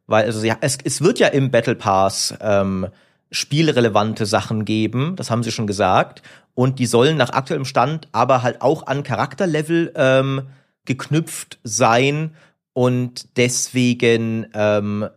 weil 0.06 0.24
also 0.24 0.44
ja, 0.44 0.56
es, 0.60 0.78
es 0.84 1.00
wird 1.00 1.18
ja 1.18 1.28
im 1.28 1.50
Battle 1.50 1.74
Pass 1.74 2.34
ähm, 2.40 2.88
spielrelevante 3.30 4.26
Sachen 4.26 4.64
geben, 4.64 5.16
das 5.16 5.30
haben 5.30 5.42
sie 5.42 5.52
schon 5.52 5.66
gesagt. 5.66 6.22
Und 6.54 6.78
die 6.78 6.86
sollen 6.86 7.16
nach 7.16 7.30
aktuellem 7.30 7.64
Stand 7.64 8.08
aber 8.12 8.42
halt 8.42 8.60
auch 8.60 8.86
an 8.86 9.02
Charakterlevel 9.02 9.92
ähm, 9.96 10.42
geknüpft 10.84 11.58
sein. 11.64 12.34
Und 12.74 13.38
deswegen 13.38 14.46
ähm, 14.52 15.08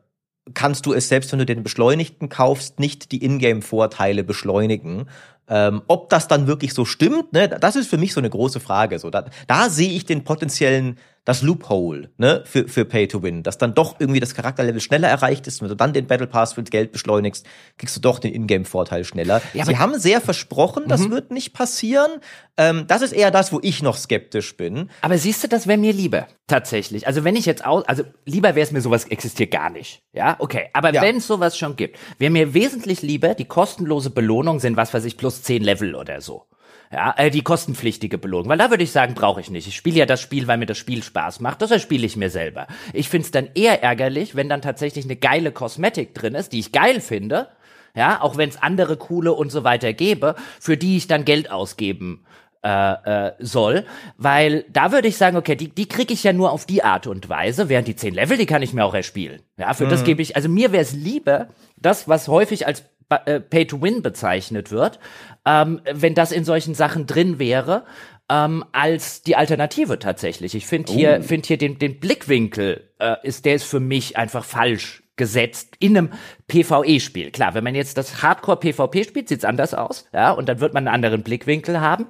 kannst 0.53 0.85
du 0.85 0.93
es 0.93 1.09
selbst, 1.09 1.31
wenn 1.31 1.39
du 1.39 1.45
den 1.45 1.63
Beschleunigten 1.63 2.29
kaufst, 2.29 2.79
nicht 2.79 3.11
die 3.11 3.23
Ingame-Vorteile 3.23 4.23
beschleunigen. 4.23 5.09
Ähm, 5.47 5.81
ob 5.87 6.09
das 6.09 6.27
dann 6.27 6.47
wirklich 6.47 6.73
so 6.73 6.85
stimmt, 6.85 7.33
ne, 7.33 7.49
das 7.49 7.75
ist 7.75 7.89
für 7.89 7.97
mich 7.97 8.13
so 8.13 8.21
eine 8.21 8.29
große 8.29 8.59
Frage. 8.59 8.97
So, 8.99 9.09
da, 9.09 9.25
da 9.47 9.69
sehe 9.69 9.91
ich 9.91 10.05
den 10.05 10.23
potenziellen 10.23 10.97
das 11.25 11.41
Loophole 11.41 12.11
ne, 12.17 12.43
für, 12.45 12.67
für 12.67 12.85
Pay 12.85 13.07
to 13.07 13.23
Win, 13.23 13.41
dass 13.41 13.57
dann 13.57 13.73
doch 13.73 13.99
irgendwie 13.99 14.19
das 14.19 14.35
Charakterlevel 14.35 14.79
schneller 14.79 15.07
erreicht 15.07 15.47
ist. 15.47 15.61
Wenn 15.61 15.69
du 15.69 15.75
dann 15.75 15.91
den 15.91 16.05
Battle 16.05 16.27
Pass 16.27 16.53
für 16.53 16.63
Geld 16.63 16.91
beschleunigst, 16.91 17.45
kriegst 17.77 17.95
du 17.95 17.99
doch 17.99 18.19
den 18.19 18.33
Ingame-Vorteil 18.33 19.03
schneller. 19.03 19.41
Ja, 19.53 19.65
Sie 19.65 19.77
haben 19.77 19.99
sehr 19.99 20.21
versprochen, 20.21 20.83
das 20.87 21.01
mhm. 21.01 21.11
wird 21.11 21.31
nicht 21.31 21.53
passieren. 21.53 22.11
Ähm, 22.57 22.85
das 22.87 23.01
ist 23.01 23.11
eher 23.11 23.31
das, 23.31 23.51
wo 23.51 23.59
ich 23.63 23.81
noch 23.81 23.97
skeptisch 23.97 24.55
bin. 24.55 24.89
Aber 25.01 25.17
siehst 25.17 25.43
du, 25.43 25.47
das 25.47 25.67
wäre 25.67 25.79
mir 25.79 25.93
lieber, 25.93 26.27
tatsächlich. 26.47 27.07
Also 27.07 27.23
wenn 27.23 27.35
ich 27.35 27.47
jetzt 27.47 27.65
aus, 27.65 27.83
also 27.87 28.03
lieber 28.25 28.55
wäre 28.55 28.65
es 28.65 28.71
mir, 28.71 28.81
sowas 28.81 29.05
existiert 29.05 29.49
gar 29.51 29.71
nicht. 29.71 30.03
Ja, 30.13 30.35
okay. 30.39 30.69
Aber 30.73 30.93
ja. 30.93 31.01
wenn 31.01 31.17
es 31.17 31.27
sowas 31.27 31.57
schon 31.57 31.75
gibt, 31.75 31.97
wäre 32.19 32.31
mir 32.31 32.53
wesentlich 32.53 33.01
lieber, 33.01 33.33
die 33.33 33.45
kostenlose 33.45 34.11
Belohnung 34.11 34.59
sind, 34.59 34.77
was 34.77 34.93
weiß 34.93 35.05
ich, 35.05 35.17
plus 35.17 35.41
zehn 35.41 35.63
Level 35.63 35.95
oder 35.95 36.21
so. 36.21 36.45
Ja, 36.91 37.13
äh, 37.17 37.31
die 37.31 37.41
kostenpflichtige 37.41 38.17
Belohnung, 38.17 38.49
weil 38.49 38.57
da 38.57 38.69
würde 38.69 38.83
ich 38.83 38.91
sagen, 38.91 39.15
brauche 39.15 39.41
ich 39.41 39.49
nicht. 39.49 39.67
Ich 39.67 39.75
spiele 39.75 39.97
ja 39.97 40.05
das 40.05 40.21
Spiel, 40.21 40.47
weil 40.47 40.57
mir 40.57 40.65
das 40.65 40.77
Spiel 40.77 41.03
Spaß 41.03 41.39
macht. 41.39 41.61
Das 41.61 41.81
spiele 41.81 42.05
ich 42.05 42.15
mir 42.15 42.29
selber. 42.29 42.67
Ich 42.93 43.09
finde 43.09 43.25
es 43.25 43.31
dann 43.31 43.49
eher 43.55 43.83
ärgerlich, 43.83 44.35
wenn 44.35 44.49
dann 44.49 44.61
tatsächlich 44.61 45.05
eine 45.05 45.15
geile 45.15 45.51
Kosmetik 45.51 46.13
drin 46.13 46.35
ist, 46.35 46.53
die 46.53 46.59
ich 46.59 46.71
geil 46.71 47.01
finde, 47.01 47.49
ja, 47.95 48.21
auch 48.21 48.37
wenn 48.37 48.49
es 48.49 48.61
andere 48.61 48.97
coole 48.97 49.33
und 49.33 49.51
so 49.51 49.63
weiter 49.63 49.93
gäbe, 49.93 50.35
für 50.59 50.77
die 50.77 50.97
ich 50.97 51.07
dann 51.07 51.25
Geld 51.25 51.49
ausgeben 51.49 52.25
äh, 52.65 53.27
äh, 53.27 53.33
soll, 53.39 53.85
weil 54.17 54.65
da 54.69 54.91
würde 54.91 55.07
ich 55.07 55.17
sagen, 55.17 55.37
okay, 55.37 55.55
die, 55.55 55.69
die 55.69 55.87
kriege 55.87 56.13
ich 56.13 56.23
ja 56.23 56.33
nur 56.33 56.51
auf 56.51 56.65
die 56.65 56.83
Art 56.83 57.07
und 57.07 57.29
Weise, 57.29 57.69
während 57.69 57.87
die 57.87 57.95
zehn 57.95 58.13
Level, 58.13 58.37
die 58.37 58.47
kann 58.47 58.61
ich 58.61 58.73
mir 58.73 58.83
auch 58.83 58.93
erspielen. 58.93 59.41
Ja, 59.57 59.73
für 59.73 59.85
mhm. 59.85 59.91
das 59.91 60.03
gebe 60.03 60.21
ich, 60.21 60.35
also 60.35 60.49
mir 60.49 60.71
wäre 60.71 60.81
es 60.81 60.93
lieber, 60.93 61.47
das, 61.77 62.07
was 62.07 62.27
häufig 62.27 62.65
als 62.67 62.83
äh, 63.09 63.39
Pay 63.39 63.67
to 63.67 63.81
Win 63.81 64.01
bezeichnet 64.01 64.71
wird, 64.71 64.99
ähm, 65.45 65.81
wenn 65.91 66.15
das 66.15 66.31
in 66.31 66.45
solchen 66.45 66.73
Sachen 66.73 67.05
drin 67.07 67.39
wäre, 67.39 67.85
ähm, 68.29 68.65
als 68.71 69.21
die 69.21 69.35
Alternative 69.35 69.99
tatsächlich. 69.99 70.55
Ich 70.55 70.65
finde 70.65 70.91
hier, 70.91 71.17
oh. 71.19 71.23
finde 71.23 71.47
hier 71.47 71.57
den, 71.57 71.77
den 71.77 71.99
Blickwinkel 71.99 72.89
äh, 72.99 73.15
ist, 73.23 73.45
der 73.45 73.55
ist 73.55 73.65
für 73.65 73.79
mich 73.79 74.17
einfach 74.17 74.43
falsch 74.43 75.03
gesetzt 75.15 75.75
in 75.79 75.97
einem 75.97 76.09
PvE-Spiel. 76.47 77.31
Klar, 77.31 77.53
wenn 77.53 77.63
man 77.63 77.75
jetzt 77.75 77.97
das 77.97 78.21
Hardcore-PvP 78.21 79.03
spielt, 79.03 79.29
sieht's 79.29 79.45
anders 79.45 79.73
aus, 79.73 80.09
ja, 80.13 80.31
und 80.31 80.49
dann 80.49 80.59
wird 80.59 80.73
man 80.73 80.87
einen 80.87 80.95
anderen 80.95 81.23
Blickwinkel 81.23 81.79
haben. 81.79 82.07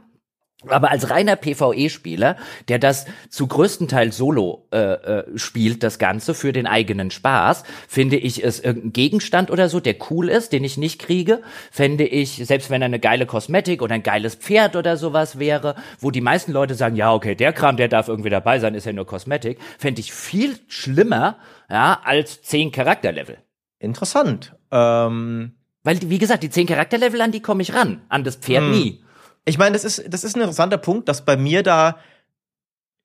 Aber 0.68 0.92
als 0.92 1.10
reiner 1.10 1.36
PvE-Spieler, 1.36 2.38
der 2.68 2.80
das 2.80 3.06
zu 3.30 3.48
größten 3.48 3.88
Teil 3.88 4.12
solo 4.12 4.68
äh, 4.72 4.78
äh, 4.78 5.38
spielt, 5.38 5.84
das 5.84 6.00
Ganze 6.00 6.34
für 6.34 6.54
den 6.54 6.68
eigenen 6.68 7.12
Spaß, 7.12 7.64
finde 7.88 8.18
ich 8.18 8.44
es 8.44 8.60
irgendein 8.60 8.94
Gegenstand 8.94 9.52
oder 9.52 9.70
so, 9.70 9.80
der 9.80 9.96
cool 10.10 10.30
ist, 10.30 10.54
den 10.54 10.64
ich 10.64 10.78
nicht 10.78 11.00
kriege, 11.00 11.42
fände 11.72 12.06
ich, 12.06 12.42
selbst 12.46 12.70
wenn 12.70 12.82
er 12.82 12.88
eine 12.88 13.00
geile 13.00 13.26
Kosmetik 13.26 13.82
oder 13.82 13.96
ein 13.96 14.04
geiles 14.04 14.36
Pferd 14.36 14.76
oder 14.76 14.98
sowas 14.98 15.40
wäre, 15.40 15.76
wo 16.00 16.12
die 16.12 16.22
meisten 16.22 16.52
Leute 16.52 16.76
sagen, 16.76 16.96
ja, 16.96 17.14
okay, 17.14 17.36
der 17.36 17.54
Kram, 17.54 17.78
der 17.78 17.88
darf 17.88 18.08
irgendwie 18.08 18.30
dabei 18.30 18.60
sein, 18.60 18.76
ist 18.76 18.86
ja 18.86 18.94
nur 18.94 19.06
Kosmetik, 19.06 19.60
fände 19.78 20.00
ich 20.02 20.14
viel 20.14 20.58
schlimmer, 20.68 21.38
ja, 21.70 22.00
als 22.04 22.42
zehn 22.42 22.72
Charakterlevel. 22.72 23.38
Interessant. 23.80 24.56
Ähm 24.72 25.54
Weil, 25.84 26.00
wie 26.10 26.18
gesagt, 26.18 26.44
die 26.44 26.50
zehn 26.50 26.68
Charakterlevel, 26.68 27.22
an 27.22 27.32
die 27.32 27.42
komme 27.42 27.62
ich 27.62 27.74
ran, 27.74 28.02
an 28.10 28.24
das 28.24 28.38
Pferd 28.38 28.64
hm. 28.64 28.72
nie. 28.72 29.02
Ich 29.46 29.58
meine, 29.58 29.74
das 29.74 29.86
ist, 29.86 30.04
das 30.10 30.24
ist 30.24 30.36
ein 30.36 30.42
interessanter 30.42 30.78
Punkt, 30.78 31.08
dass 31.08 31.24
bei 31.24 31.38
mir 31.38 31.64
da, 31.64 31.98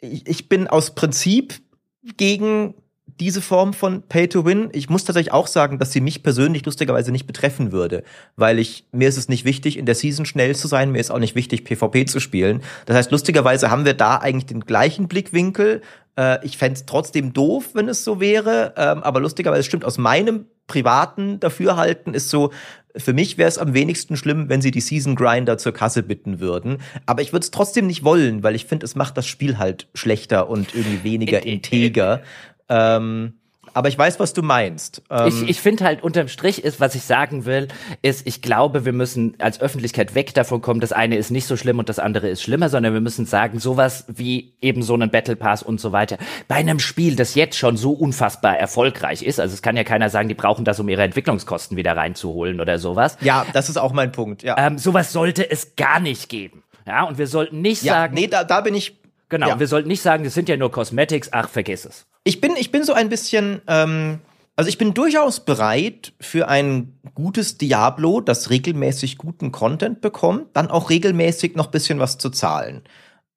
ich, 0.00 0.26
ich 0.26 0.48
bin 0.48 0.66
aus 0.66 0.94
Prinzip 0.94 1.60
gegen 2.16 2.74
diese 3.18 3.42
Form 3.42 3.74
von 3.74 4.02
Pay 4.02 4.28
to 4.28 4.46
Win. 4.46 4.70
Ich 4.72 4.88
muss 4.88 5.04
tatsächlich 5.04 5.32
auch 5.32 5.46
sagen, 5.46 5.78
dass 5.78 5.92
sie 5.92 6.00
mich 6.00 6.22
persönlich 6.22 6.64
lustigerweise 6.64 7.12
nicht 7.12 7.26
betreffen 7.26 7.70
würde, 7.70 8.02
weil 8.36 8.58
ich 8.58 8.86
mir 8.92 9.08
ist 9.08 9.18
es 9.18 9.28
nicht 9.28 9.44
wichtig, 9.44 9.76
in 9.76 9.84
der 9.84 9.94
Season 9.94 10.24
schnell 10.24 10.56
zu 10.56 10.68
sein, 10.68 10.92
mir 10.92 11.00
ist 11.00 11.10
auch 11.10 11.18
nicht 11.18 11.34
wichtig, 11.34 11.64
PvP 11.64 12.06
zu 12.06 12.20
spielen. 12.20 12.62
Das 12.86 12.96
heißt, 12.96 13.10
lustigerweise 13.10 13.70
haben 13.70 13.84
wir 13.84 13.94
da 13.94 14.16
eigentlich 14.16 14.46
den 14.46 14.60
gleichen 14.60 15.08
Blickwinkel. 15.08 15.82
Äh, 16.16 16.44
ich 16.46 16.56
fände 16.56 16.74
es 16.74 16.86
trotzdem 16.86 17.34
doof, 17.34 17.70
wenn 17.74 17.88
es 17.88 18.04
so 18.04 18.20
wäre, 18.20 18.72
ähm, 18.76 19.02
aber 19.02 19.20
lustigerweise 19.20 19.64
stimmt 19.64 19.84
aus 19.84 19.98
meinem 19.98 20.46
privaten 20.66 21.40
Dafürhalten 21.40 22.14
ist 22.14 22.30
so, 22.30 22.52
für 22.96 23.12
mich 23.12 23.38
wäre 23.38 23.48
es 23.48 23.58
am 23.58 23.74
wenigsten 23.74 24.16
schlimm, 24.16 24.48
wenn 24.48 24.60
sie 24.60 24.70
die 24.70 24.80
Season 24.80 25.14
Grinder 25.14 25.58
zur 25.58 25.72
Kasse 25.72 26.02
bitten 26.02 26.40
würden. 26.40 26.78
Aber 27.06 27.22
ich 27.22 27.32
würde 27.32 27.44
es 27.44 27.50
trotzdem 27.50 27.86
nicht 27.86 28.04
wollen, 28.04 28.42
weil 28.42 28.54
ich 28.54 28.66
finde, 28.66 28.84
es 28.84 28.94
macht 28.94 29.16
das 29.16 29.26
Spiel 29.26 29.58
halt 29.58 29.88
schlechter 29.94 30.48
und 30.48 30.74
irgendwie 30.74 31.04
weniger 31.04 31.44
integer. 31.44 32.22
ähm, 32.68 33.39
aber 33.74 33.88
ich 33.88 33.98
weiß, 33.98 34.20
was 34.20 34.32
du 34.32 34.42
meinst. 34.42 35.02
Ähm 35.10 35.28
ich 35.28 35.48
ich 35.48 35.60
finde 35.60 35.84
halt 35.84 36.02
unterm 36.02 36.28
Strich 36.28 36.64
ist, 36.64 36.80
was 36.80 36.94
ich 36.94 37.02
sagen 37.02 37.44
will, 37.44 37.68
ist, 38.02 38.26
ich 38.26 38.42
glaube, 38.42 38.84
wir 38.84 38.92
müssen 38.92 39.34
als 39.38 39.60
Öffentlichkeit 39.60 40.14
weg 40.14 40.34
davon 40.34 40.60
kommen, 40.60 40.80
das 40.80 40.92
eine 40.92 41.16
ist 41.16 41.30
nicht 41.30 41.46
so 41.46 41.56
schlimm 41.56 41.78
und 41.78 41.88
das 41.88 41.98
andere 41.98 42.28
ist 42.28 42.42
schlimmer, 42.42 42.68
sondern 42.68 42.92
wir 42.92 43.00
müssen 43.00 43.26
sagen, 43.26 43.58
sowas 43.58 44.04
wie 44.08 44.54
eben 44.60 44.82
so 44.82 44.94
einen 44.94 45.10
Battle 45.10 45.36
Pass 45.36 45.62
und 45.62 45.80
so 45.80 45.92
weiter. 45.92 46.18
Bei 46.48 46.56
einem 46.56 46.78
Spiel, 46.78 47.16
das 47.16 47.34
jetzt 47.34 47.56
schon 47.56 47.76
so 47.76 47.92
unfassbar 47.92 48.58
erfolgreich 48.58 49.22
ist, 49.22 49.40
also 49.40 49.54
es 49.54 49.62
kann 49.62 49.76
ja 49.76 49.84
keiner 49.84 50.10
sagen, 50.10 50.28
die 50.28 50.34
brauchen 50.34 50.64
das, 50.64 50.80
um 50.80 50.88
ihre 50.88 51.02
Entwicklungskosten 51.02 51.76
wieder 51.76 51.96
reinzuholen 51.96 52.60
oder 52.60 52.78
sowas. 52.78 53.16
Ja, 53.20 53.46
das 53.52 53.68
ist 53.68 53.76
auch 53.76 53.92
mein 53.92 54.12
Punkt, 54.12 54.42
ja. 54.42 54.56
Ähm, 54.58 54.78
sowas 54.78 55.12
sollte 55.12 55.50
es 55.50 55.76
gar 55.76 56.00
nicht 56.00 56.28
geben. 56.28 56.62
Ja, 56.86 57.04
und 57.04 57.18
wir 57.18 57.26
sollten 57.26 57.60
nicht 57.60 57.82
ja, 57.82 57.94
sagen. 57.94 58.14
Nee, 58.14 58.26
da, 58.26 58.44
da 58.44 58.60
bin 58.62 58.74
ich 58.74 58.99
Genau, 59.30 59.48
ja. 59.48 59.60
wir 59.60 59.68
sollten 59.68 59.88
nicht 59.88 60.02
sagen, 60.02 60.24
das 60.24 60.34
sind 60.34 60.48
ja 60.48 60.56
nur 60.56 60.70
Cosmetics, 60.70 61.30
ach, 61.32 61.48
vergiss 61.48 61.86
es. 61.86 62.06
Ich 62.24 62.40
bin, 62.40 62.56
ich 62.56 62.70
bin 62.70 62.84
so 62.84 62.92
ein 62.92 63.08
bisschen, 63.08 63.62
ähm, 63.66 64.18
also 64.56 64.68
ich 64.68 64.76
bin 64.76 64.92
durchaus 64.92 65.40
bereit 65.40 66.12
für 66.20 66.48
ein 66.48 66.98
gutes 67.14 67.56
Diablo, 67.56 68.20
das 68.20 68.50
regelmäßig 68.50 69.16
guten 69.16 69.52
Content 69.52 70.00
bekommt, 70.00 70.48
dann 70.54 70.68
auch 70.68 70.90
regelmäßig 70.90 71.54
noch 71.56 71.68
bisschen 71.68 72.00
was 72.00 72.18
zu 72.18 72.28
zahlen. 72.28 72.82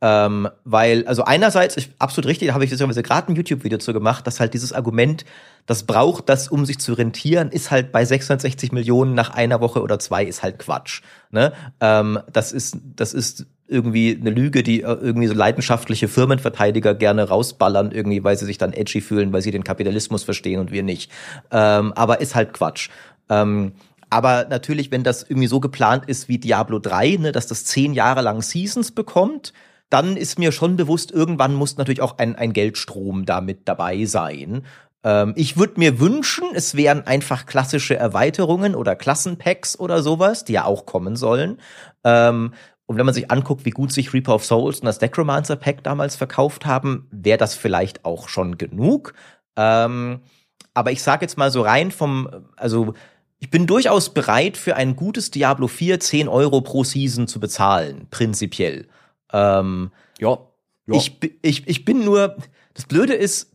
Ähm, 0.02 0.50
weil, 0.66 1.08
also 1.08 1.24
einerseits, 1.24 1.78
ich, 1.78 1.92
absolut 1.98 2.28
richtig, 2.28 2.50
da 2.50 2.56
habe 2.56 2.66
ich 2.66 2.72
gerade 2.72 3.32
ein 3.32 3.38
YouTube-Video 3.38 3.78
zu 3.78 3.94
gemacht, 3.94 4.28
dass 4.28 4.42
halt 4.42 4.54
dieses 4.54 4.74
Argument, 4.74 5.24
das 5.66 5.84
braucht 5.84 6.28
das, 6.28 6.50
um 6.50 6.66
sich 6.66 6.80
zu 6.80 6.92
rentieren, 6.92 7.52
ist 7.52 7.72
halt 7.72 7.94
bei 7.94 8.04
660 8.04 8.74
Millionen 8.74 9.14
nach 9.14 9.30
einer 9.30 9.62
Woche 9.62 9.82
oder 9.82 10.00
zwei, 10.00 10.26
ist 10.26 10.44
halt 10.44 10.60
Quatsch. 10.60 11.04
Ne? 11.32 11.54
Ähm, 11.80 12.20
das 12.30 12.52
ist, 12.52 12.80
das 12.98 13.14
ist 13.14 13.46
irgendwie 13.74 14.18
eine 14.20 14.30
Lüge, 14.30 14.64
die 14.64 14.82
äh, 14.82 14.94
irgendwie 15.02 15.28
so 15.28 15.34
leidenschaftliche 15.34 16.08
Firmenverteidiger 16.08 16.94
gerne 16.96 17.28
rausballern, 17.28 17.92
irgendwie, 17.92 18.24
weil 18.24 18.38
sie 18.38 18.46
sich 18.46 18.58
dann 18.58 18.72
edgy 18.72 19.02
fühlen, 19.02 19.34
weil 19.34 19.42
sie 19.42 19.52
den 19.52 19.64
Kapitalismus 19.64 20.24
verstehen 20.24 20.60
und 20.60 20.72
wir 20.72 20.84
nicht. 20.84 21.12
Ähm, 21.52 21.92
aber 21.94 22.22
ist 22.22 22.36
halt 22.36 22.54
Quatsch. 22.54 22.90
Ähm, 23.30 23.74
aber 24.10 24.46
natürlich, 24.48 24.92
wenn 24.92 25.04
das 25.04 25.24
irgendwie 25.24 25.48
so 25.48 25.60
geplant 25.60 26.06
ist 26.06 26.30
wie 26.30 26.38
Diablo 26.38 26.78
3, 26.78 27.18
ne, 27.20 27.32
dass 27.32 27.48
das 27.48 27.66
zehn 27.66 27.94
Jahre 27.94 28.22
lang 28.22 28.44
Seasons 28.44 28.92
bekommt, 28.92 29.54
dann 29.90 30.18
ist 30.18 30.40
mir 30.40 30.52
schon 30.52 30.76
bewusst, 30.76 31.12
irgendwann 31.12 31.56
muss 31.56 31.78
natürlich 31.78 32.02
auch 32.02 32.18
ein, 32.20 32.36
ein 32.36 32.54
Geldstrom 32.54 33.26
damit 33.26 33.62
dabei 33.66 34.06
sein. 34.06 34.64
Ähm, 35.04 35.34
ich 35.36 35.58
würde 35.58 35.80
mir 35.80 36.00
wünschen, 36.00 36.46
es 36.54 36.76
wären 36.76 37.06
einfach 37.06 37.46
klassische 37.46 37.96
Erweiterungen 37.96 38.76
oder 38.76 38.96
Klassenpacks 38.96 39.80
oder 39.80 40.02
sowas, 40.02 40.46
die 40.46 40.54
ja 40.54 40.66
auch 40.66 40.86
kommen 40.86 41.16
sollen. 41.16 41.60
Ähm, 42.04 42.54
und 42.86 42.98
wenn 42.98 43.06
man 43.06 43.16
sich 43.16 43.32
anguckt, 43.32 43.66
wie 43.66 43.72
gut 43.72 43.92
sich 43.92 44.14
Reaper 44.14 44.36
of 44.36 44.46
Souls 44.46 44.80
und 44.80 44.86
das 44.86 45.00
Necromancer 45.00 45.56
Pack 45.56 45.84
damals 45.84 46.16
verkauft 46.16 46.66
haben, 46.66 47.08
wäre 47.12 47.38
das 47.38 47.56
vielleicht 47.56 48.04
auch 48.06 48.28
schon 48.28 48.58
genug. 48.58 49.14
Ähm, 49.56 50.22
aber 50.74 50.92
ich 50.92 51.02
sage 51.02 51.24
jetzt 51.24 51.38
mal 51.38 51.52
so 51.52 51.62
rein 51.62 51.92
vom, 51.92 52.30
also 52.56 52.94
ich 53.40 53.50
bin 53.50 53.68
durchaus 53.68 54.14
bereit, 54.14 54.58
für 54.58 54.76
ein 54.76 54.96
gutes 54.96 55.32
Diablo 55.32 55.68
4 55.68 56.00
10 56.00 56.28
Euro 56.28 56.62
pro 56.62 56.84
Season 56.84 57.28
zu 57.28 57.40
bezahlen, 57.40 58.08
prinzipiell. 58.10 58.88
Ähm, 59.32 59.92
ja. 60.20 60.38
ja. 60.88 60.96
Ich, 60.96 61.20
ich, 61.42 61.68
ich 61.68 61.86
bin 61.86 62.04
nur, 62.04 62.38
das 62.74 62.86
Blöde 62.86 63.14
ist, 63.14 63.53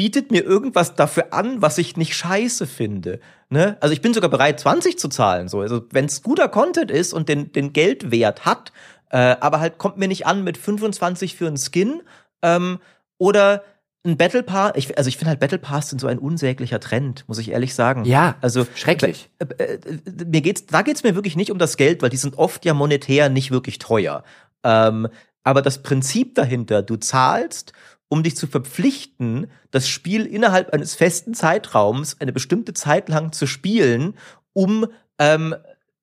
bietet 0.00 0.30
mir 0.30 0.42
irgendwas 0.42 0.94
dafür 0.94 1.34
an, 1.34 1.60
was 1.60 1.76
ich 1.76 1.98
nicht 1.98 2.16
scheiße 2.16 2.66
finde. 2.66 3.20
Ne? 3.50 3.76
Also 3.82 3.92
ich 3.92 4.00
bin 4.00 4.14
sogar 4.14 4.30
bereit, 4.30 4.58
20 4.58 4.98
zu 4.98 5.08
zahlen. 5.08 5.46
So. 5.48 5.60
Also 5.60 5.82
wenn 5.90 6.06
es 6.06 6.22
guter 6.22 6.48
Content 6.48 6.90
ist 6.90 7.12
und 7.12 7.28
den, 7.28 7.52
den 7.52 7.74
Geldwert 7.74 8.46
hat, 8.46 8.72
äh, 9.10 9.36
aber 9.40 9.60
halt 9.60 9.76
kommt 9.76 9.98
mir 9.98 10.08
nicht 10.08 10.24
an 10.24 10.42
mit 10.42 10.56
25 10.56 11.36
für 11.36 11.48
einen 11.48 11.58
Skin 11.58 12.00
ähm, 12.40 12.78
oder 13.18 13.62
ein 14.02 14.16
Battle 14.16 14.42
Pass, 14.42 14.72
ich, 14.76 14.96
also 14.96 15.08
ich 15.08 15.18
finde 15.18 15.28
halt 15.32 15.40
Battle 15.40 15.58
Pass 15.58 15.90
sind 15.90 16.00
so 16.00 16.06
ein 16.06 16.18
unsäglicher 16.18 16.80
Trend, 16.80 17.28
muss 17.28 17.36
ich 17.36 17.50
ehrlich 17.50 17.74
sagen. 17.74 18.06
Ja, 18.06 18.36
also 18.40 18.66
schrecklich. 18.76 19.28
Äh, 19.38 19.64
äh, 19.64 19.78
mir 20.24 20.40
geht's, 20.40 20.64
da 20.64 20.80
geht's 20.80 21.02
mir 21.02 21.14
wirklich 21.14 21.36
nicht 21.36 21.50
um 21.50 21.58
das 21.58 21.76
Geld, 21.76 22.00
weil 22.00 22.08
die 22.08 22.16
sind 22.16 22.38
oft 22.38 22.64
ja 22.64 22.72
monetär 22.72 23.28
nicht 23.28 23.50
wirklich 23.50 23.78
teuer. 23.78 24.24
Ähm, 24.64 25.08
aber 25.44 25.60
das 25.60 25.82
Prinzip 25.82 26.36
dahinter, 26.36 26.80
du 26.80 26.96
zahlst, 26.96 27.74
um 28.10 28.24
dich 28.24 28.36
zu 28.36 28.48
verpflichten, 28.48 29.46
das 29.70 29.88
Spiel 29.88 30.26
innerhalb 30.26 30.74
eines 30.74 30.94
festen 30.94 31.32
Zeitraums 31.32 32.20
eine 32.20 32.32
bestimmte 32.32 32.74
Zeit 32.74 33.08
lang 33.08 33.32
zu 33.32 33.46
spielen, 33.46 34.14
um 34.52 34.86
ähm, 35.18 35.54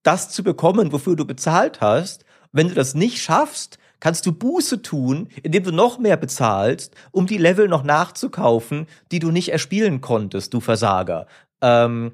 das 0.04 0.30
zu 0.30 0.42
bekommen, 0.42 0.94
wofür 0.94 1.18
du 1.18 1.26
bezahlt 1.26 1.82
hast. 1.82 2.24
Wenn 2.54 2.70
du 2.70 2.74
das 2.74 2.96
nicht 2.96 3.22
schaffst, 3.22 3.78
kannst 4.00 4.26
du 4.26 4.32
Buße 4.32 4.82
tun, 4.82 5.28
indem 5.44 5.64
du 5.64 5.72
noch 5.72 6.00
mehr 6.00 6.16
bezahlst, 6.16 6.96
um 7.12 7.28
die 7.28 7.38
Level 7.38 7.68
noch 7.68 7.84
nachzukaufen, 7.84 8.88
die 9.12 9.20
du 9.20 9.32
nicht 9.32 9.52
erspielen 9.52 10.00
konntest, 10.00 10.54
du 10.54 10.62
Versager. 10.62 11.28
Ähm, 11.62 12.14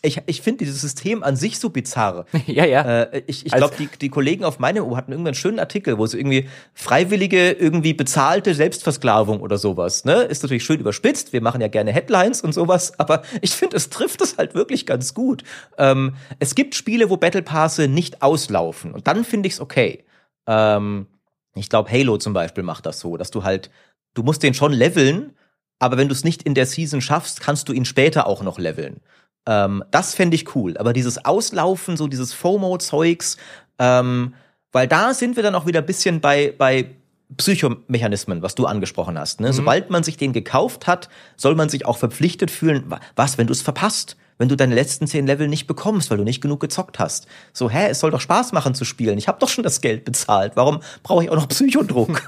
ich, 0.00 0.20
ich 0.26 0.42
finde 0.42 0.64
dieses 0.64 0.80
System 0.80 1.22
an 1.22 1.36
sich 1.36 1.58
so 1.58 1.70
bizarr. 1.70 2.26
ja, 2.46 2.64
ja. 2.64 3.02
Äh, 3.02 3.22
ich 3.26 3.46
ich 3.46 3.52
glaube, 3.52 3.74
die, 3.78 3.88
die 4.00 4.08
Kollegen 4.08 4.44
auf 4.44 4.58
meinem 4.58 4.84
U 4.84 4.96
hatten 4.96 5.12
irgendwann 5.12 5.30
einen 5.30 5.34
schönen 5.34 5.60
Artikel, 5.60 5.98
wo 5.98 6.06
sie 6.06 6.18
irgendwie 6.18 6.48
freiwillige, 6.74 7.52
irgendwie 7.52 7.94
bezahlte 7.94 8.54
Selbstversklavung 8.54 9.40
oder 9.40 9.58
sowas, 9.58 10.04
ne? 10.04 10.22
Ist 10.22 10.42
natürlich 10.42 10.64
schön 10.64 10.80
überspitzt. 10.80 11.32
Wir 11.32 11.40
machen 11.40 11.60
ja 11.60 11.68
gerne 11.68 11.92
Headlines 11.92 12.40
und 12.40 12.52
sowas, 12.52 12.98
aber 12.98 13.22
ich 13.42 13.52
finde, 13.52 13.76
es 13.76 13.90
trifft 13.90 14.20
es 14.22 14.38
halt 14.38 14.54
wirklich 14.54 14.86
ganz 14.86 15.14
gut. 15.14 15.44
Ähm, 15.78 16.14
es 16.40 16.54
gibt 16.54 16.74
Spiele, 16.74 17.10
wo 17.10 17.16
Battle 17.16 17.42
Passe 17.42 17.86
nicht 17.86 18.22
auslaufen 18.22 18.92
und 18.92 19.06
dann 19.06 19.24
finde 19.24 19.46
ich 19.46 19.54
es 19.54 19.60
okay. 19.60 20.04
Ähm, 20.46 21.06
ich 21.54 21.68
glaube, 21.68 21.90
Halo 21.90 22.16
zum 22.16 22.32
Beispiel 22.32 22.64
macht 22.64 22.86
das 22.86 22.98
so, 22.98 23.16
dass 23.16 23.30
du 23.30 23.44
halt, 23.44 23.70
du 24.14 24.22
musst 24.22 24.42
den 24.42 24.54
schon 24.54 24.72
leveln, 24.72 25.36
aber 25.78 25.96
wenn 25.96 26.08
du 26.08 26.12
es 26.12 26.24
nicht 26.24 26.42
in 26.42 26.54
der 26.54 26.66
Season 26.66 27.00
schaffst, 27.00 27.40
kannst 27.40 27.68
du 27.68 27.72
ihn 27.72 27.84
später 27.84 28.26
auch 28.26 28.42
noch 28.42 28.58
leveln. 28.58 29.00
Ähm, 29.46 29.84
das 29.90 30.14
fände 30.14 30.34
ich 30.34 30.54
cool. 30.54 30.76
Aber 30.78 30.92
dieses 30.92 31.24
Auslaufen, 31.24 31.96
so 31.96 32.08
dieses 32.08 32.32
FOMO-Zeugs, 32.32 33.36
ähm, 33.78 34.34
weil 34.70 34.88
da 34.88 35.14
sind 35.14 35.36
wir 35.36 35.42
dann 35.42 35.54
auch 35.54 35.66
wieder 35.66 35.80
ein 35.80 35.86
bisschen 35.86 36.20
bei, 36.20 36.54
bei 36.56 36.90
Psychomechanismen, 37.36 38.42
was 38.42 38.54
du 38.54 38.66
angesprochen 38.66 39.18
hast. 39.18 39.40
Ne? 39.40 39.48
Mhm. 39.48 39.52
Sobald 39.52 39.90
man 39.90 40.02
sich 40.02 40.16
den 40.16 40.32
gekauft 40.32 40.86
hat, 40.86 41.08
soll 41.36 41.54
man 41.54 41.68
sich 41.68 41.86
auch 41.86 41.96
verpflichtet 41.96 42.50
fühlen, 42.50 42.94
was, 43.16 43.38
wenn 43.38 43.46
du 43.46 43.52
es 43.52 43.62
verpasst? 43.62 44.16
Wenn 44.42 44.48
du 44.48 44.56
deine 44.56 44.74
letzten 44.74 45.06
zehn 45.06 45.24
Level 45.24 45.46
nicht 45.46 45.68
bekommst, 45.68 46.10
weil 46.10 46.18
du 46.18 46.24
nicht 46.24 46.40
genug 46.40 46.58
gezockt 46.58 46.98
hast. 46.98 47.28
So, 47.52 47.70
hä, 47.70 47.86
es 47.90 48.00
soll 48.00 48.10
doch 48.10 48.20
Spaß 48.20 48.50
machen 48.50 48.74
zu 48.74 48.84
spielen. 48.84 49.16
Ich 49.16 49.28
habe 49.28 49.38
doch 49.38 49.48
schon 49.48 49.62
das 49.62 49.80
Geld 49.80 50.04
bezahlt. 50.04 50.56
Warum 50.56 50.80
brauche 51.04 51.22
ich 51.22 51.30
auch 51.30 51.36
noch 51.36 51.46
Psychodruck? 51.52 52.22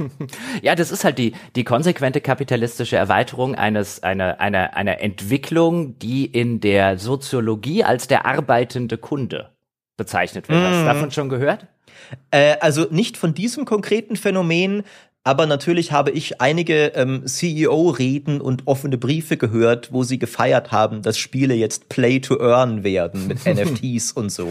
ja, 0.63 0.77
das 0.77 0.93
ist 0.93 1.03
halt 1.03 1.19
die, 1.19 1.33
die 1.57 1.65
konsequente 1.65 2.21
kapitalistische 2.21 2.97
Erweiterung 2.97 3.57
eines, 3.57 4.05
einer, 4.05 4.39
einer, 4.39 4.77
einer 4.77 5.01
Entwicklung, 5.01 5.99
die 5.99 6.25
in 6.25 6.61
der 6.61 6.99
Soziologie 6.99 7.83
als 7.83 8.07
der 8.07 8.27
arbeitende 8.27 8.97
Kunde 8.97 9.51
bezeichnet 9.97 10.49
wird. 10.49 10.63
Hast 10.63 10.77
du 10.77 10.83
mm. 10.83 10.87
davon 10.87 11.11
schon 11.11 11.29
gehört? 11.29 11.67
Äh, 12.31 12.59
also 12.61 12.87
nicht 12.91 13.17
von 13.17 13.35
diesem 13.35 13.65
konkreten 13.65 14.15
Phänomen, 14.15 14.85
aber 15.25 15.47
natürlich 15.47 15.91
habe 15.91 16.11
ich 16.11 16.41
einige 16.43 16.89
ähm, 16.95 17.27
CEO-Reden 17.27 18.43
und 18.43 18.67
offene 18.67 18.99
Briefe 18.99 19.39
gehört, 19.39 19.91
wo 19.91 20.03
sie 20.03 20.19
gefeiert 20.19 20.71
haben, 20.71 21.01
dass 21.01 21.17
Spiele 21.17 21.55
jetzt 21.55 21.89
Play 21.89 22.21
to 22.21 22.39
Earn 22.39 22.85
werden 22.85 23.27
mit 23.27 23.45
NFTs 23.47 24.13
und 24.13 24.31
so. 24.31 24.49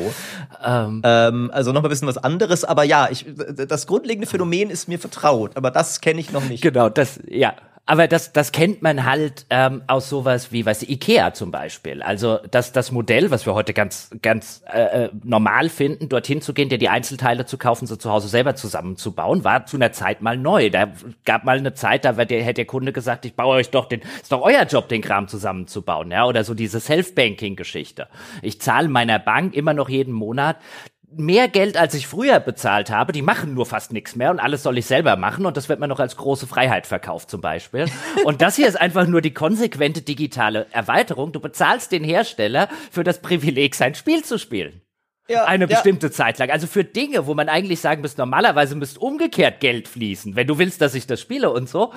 Ähm. 0.65 1.01
Ähm, 1.03 1.51
also 1.53 1.71
noch 1.71 1.83
mal 1.83 1.87
ein 1.87 1.91
bisschen 1.91 2.07
was 2.07 2.17
anderes, 2.17 2.63
aber 2.63 2.83
ja, 2.83 3.07
ich, 3.11 3.25
das 3.67 3.85
grundlegende 3.85 4.27
Phänomen 4.27 4.71
ist 4.71 4.87
mir 4.87 4.97
vertraut, 4.97 5.55
aber 5.55 5.69
das 5.69 6.01
kenne 6.01 6.19
ich 6.19 6.31
noch 6.31 6.43
nicht. 6.43 6.63
Genau, 6.63 6.89
das, 6.89 7.19
ja, 7.27 7.53
aber 7.85 8.07
das, 8.07 8.31
das 8.31 8.53
kennt 8.53 8.81
man 8.81 9.03
halt 9.03 9.45
ähm, 9.49 9.83
aus 9.87 10.07
sowas 10.07 10.53
wie, 10.53 10.65
was 10.65 10.83
Ikea 10.83 11.33
zum 11.33 11.51
Beispiel. 11.51 12.01
Also 12.01 12.39
das, 12.49 12.71
das 12.71 12.93
Modell, 12.93 13.29
was 13.29 13.45
wir 13.45 13.55
heute 13.55 13.73
ganz, 13.73 14.09
ganz 14.21 14.63
äh, 14.71 15.05
äh, 15.05 15.09
normal 15.23 15.67
finden, 15.67 16.07
dorthin 16.07 16.41
zu 16.41 16.53
gehen, 16.53 16.69
dir 16.69 16.77
die 16.77 16.87
Einzelteile 16.87 17.45
zu 17.45 17.57
kaufen, 17.57 17.85
so 17.85 17.97
zu 17.97 18.09
Hause 18.09 18.29
selber 18.29 18.55
zusammenzubauen, 18.55 19.43
war 19.43 19.65
zu 19.65 19.75
einer 19.75 19.91
Zeit 19.91 20.21
mal 20.21 20.37
neu. 20.37 20.69
Da 20.69 20.93
gab 21.25 21.43
mal 21.43 21.57
eine 21.57 21.73
Zeit, 21.73 22.05
da 22.05 22.13
der, 22.13 22.41
hätte 22.41 22.53
der 22.53 22.65
Kunde 22.65 22.93
gesagt, 22.93 23.25
ich 23.25 23.35
baue 23.35 23.57
euch 23.57 23.69
doch 23.69 23.89
den, 23.89 24.01
ist 24.21 24.31
doch 24.31 24.41
euer 24.41 24.63
Job, 24.63 24.87
den 24.87 25.01
Kram 25.01 25.27
zusammenzubauen, 25.27 26.09
ja, 26.09 26.25
oder 26.25 26.45
so 26.45 26.53
diese 26.53 26.79
Self-Banking-Geschichte. 26.79 28.07
Ich 28.41 28.61
zahle 28.61 28.87
meiner 28.87 29.19
Bank 29.19 29.53
immer 29.55 29.73
noch 29.73 29.89
jeden 29.89 30.13
Monat 30.13 30.55
mehr 31.17 31.47
Geld, 31.47 31.77
als 31.77 31.93
ich 31.93 32.07
früher 32.07 32.39
bezahlt 32.39 32.89
habe. 32.89 33.11
Die 33.11 33.21
machen 33.21 33.53
nur 33.53 33.65
fast 33.65 33.93
nichts 33.93 34.15
mehr 34.15 34.31
und 34.31 34.39
alles 34.39 34.63
soll 34.63 34.77
ich 34.77 34.85
selber 34.85 35.15
machen 35.15 35.45
und 35.45 35.57
das 35.57 35.69
wird 35.69 35.79
mir 35.79 35.87
noch 35.87 35.99
als 35.99 36.17
große 36.17 36.47
Freiheit 36.47 36.87
verkauft 36.87 37.29
zum 37.29 37.41
Beispiel. 37.41 37.85
Und 38.23 38.41
das 38.41 38.55
hier 38.55 38.67
ist 38.67 38.79
einfach 38.79 39.07
nur 39.07 39.21
die 39.21 39.33
konsequente 39.33 40.01
digitale 40.01 40.67
Erweiterung. 40.71 41.31
Du 41.31 41.39
bezahlst 41.39 41.91
den 41.91 42.03
Hersteller 42.03 42.69
für 42.91 43.03
das 43.03 43.21
Privileg, 43.21 43.75
sein 43.75 43.95
Spiel 43.95 44.23
zu 44.23 44.37
spielen 44.37 44.81
ja, 45.33 45.45
eine 45.45 45.67
bestimmte 45.67 46.07
ja. 46.07 46.11
Zeit 46.11 46.39
lang. 46.39 46.49
Also 46.49 46.67
für 46.67 46.83
Dinge, 46.83 47.27
wo 47.27 47.33
man 47.33 47.49
eigentlich 47.49 47.81
sagen 47.81 48.01
müsste, 48.01 48.21
normalerweise 48.21 48.75
müsste 48.75 48.99
umgekehrt 48.99 49.59
Geld 49.59 49.87
fließen, 49.87 50.35
wenn 50.35 50.47
du 50.47 50.57
willst, 50.57 50.81
dass 50.81 50.95
ich 50.95 51.07
das 51.07 51.19
spiele 51.21 51.51
und 51.51 51.69
so. 51.69 51.93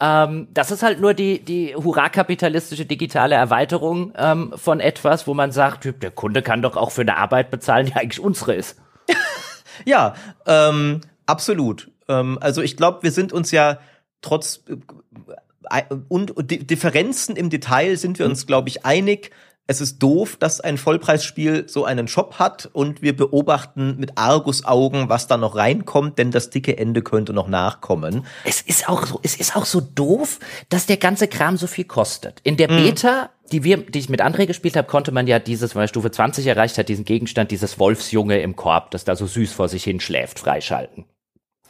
Ähm, 0.00 0.48
das 0.52 0.70
ist 0.70 0.82
halt 0.82 1.00
nur 1.00 1.14
die, 1.14 1.40
die 1.44 1.74
hurra-kapitalistische 1.74 2.84
digitale 2.84 3.34
Erweiterung 3.34 4.12
ähm, 4.16 4.52
von 4.56 4.80
etwas, 4.80 5.26
wo 5.26 5.34
man 5.34 5.52
sagt, 5.52 5.88
der 6.02 6.10
Kunde 6.10 6.42
kann 6.42 6.62
doch 6.62 6.76
auch 6.76 6.90
für 6.90 7.02
eine 7.02 7.16
Arbeit 7.16 7.50
bezahlen, 7.50 7.86
die 7.86 7.94
eigentlich 7.94 8.20
unsere 8.20 8.54
ist. 8.54 8.76
ja, 9.84 10.14
ähm, 10.46 11.00
absolut. 11.26 11.90
Ähm, 12.08 12.38
also 12.40 12.62
ich 12.62 12.76
glaube, 12.76 13.02
wir 13.02 13.12
sind 13.12 13.32
uns 13.32 13.50
ja 13.50 13.78
trotz 14.22 14.64
äh, 15.70 15.82
und 16.08 16.32
Differenzen 16.38 17.36
im 17.36 17.50
Detail 17.50 17.96
sind 17.96 18.18
wir 18.18 18.26
uns, 18.26 18.46
glaube 18.46 18.68
ich, 18.68 18.84
einig 18.84 19.30
es 19.70 19.80
ist 19.80 20.00
doof, 20.00 20.36
dass 20.36 20.60
ein 20.60 20.78
Vollpreisspiel 20.78 21.68
so 21.68 21.84
einen 21.84 22.08
Shop 22.08 22.40
hat 22.40 22.68
und 22.72 23.02
wir 23.02 23.14
beobachten 23.14 23.98
mit 24.00 24.18
Argusaugen, 24.18 25.08
was 25.08 25.28
da 25.28 25.36
noch 25.36 25.54
reinkommt, 25.54 26.18
denn 26.18 26.32
das 26.32 26.50
dicke 26.50 26.76
Ende 26.76 27.02
könnte 27.02 27.32
noch 27.32 27.46
nachkommen. 27.46 28.26
Es 28.42 28.62
ist 28.62 28.88
auch 28.88 29.06
so, 29.06 29.20
es 29.22 29.36
ist 29.36 29.54
auch 29.54 29.66
so 29.66 29.80
doof, 29.80 30.40
dass 30.70 30.86
der 30.86 30.96
ganze 30.96 31.28
Kram 31.28 31.56
so 31.56 31.68
viel 31.68 31.84
kostet. 31.84 32.40
In 32.42 32.56
der 32.56 32.68
mhm. 32.68 32.78
Beta, 32.78 33.30
die 33.52 33.62
wir, 33.62 33.76
die 33.76 34.00
ich 34.00 34.08
mit 34.08 34.20
André 34.20 34.46
gespielt 34.46 34.74
habe, 34.74 34.88
konnte 34.88 35.12
man 35.12 35.28
ja 35.28 35.38
dieses, 35.38 35.76
wenn 35.76 35.82
man 35.82 35.88
Stufe 35.88 36.10
20 36.10 36.48
erreicht 36.48 36.76
hat, 36.76 36.88
diesen 36.88 37.04
Gegenstand, 37.04 37.52
dieses 37.52 37.78
Wolfsjunge 37.78 38.40
im 38.40 38.56
Korb, 38.56 38.90
das 38.90 39.04
da 39.04 39.14
so 39.14 39.28
süß 39.28 39.52
vor 39.52 39.68
sich 39.68 39.84
hin 39.84 40.00
schläft, 40.00 40.40
freischalten. 40.40 41.04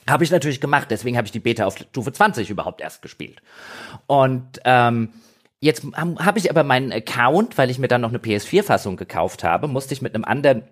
Habe 0.09 0.24
ich 0.24 0.31
natürlich 0.31 0.62
gemacht, 0.62 0.86
deswegen 0.90 1.18
habe 1.18 1.27
ich 1.27 1.32
die 1.32 1.40
Beta 1.40 1.66
auf 1.66 1.77
Stufe 1.77 2.14
20 2.14 2.48
überhaupt 2.48 2.81
erst 2.81 3.02
gespielt. 3.02 3.43
Und 4.06 4.59
ähm, 4.64 5.10
Jetzt 5.61 5.85
habe 5.95 6.39
ich 6.39 6.51
aber 6.51 6.65
meinen 6.65 6.91
Account, 6.91 7.59
weil 7.59 7.70
ich 7.70 7.78
mir 7.78 7.89
dann 7.89 8.01
noch 8.01 8.09
eine 8.09 8.19
PS4-Fassung 8.19 8.97
gekauft 8.97 9.45
habe, 9.45 9.69
musste 9.69 9.93
ich 9.93 10.01
mit 10.01 10.15
einem 10.15 10.24
anderen 10.24 10.62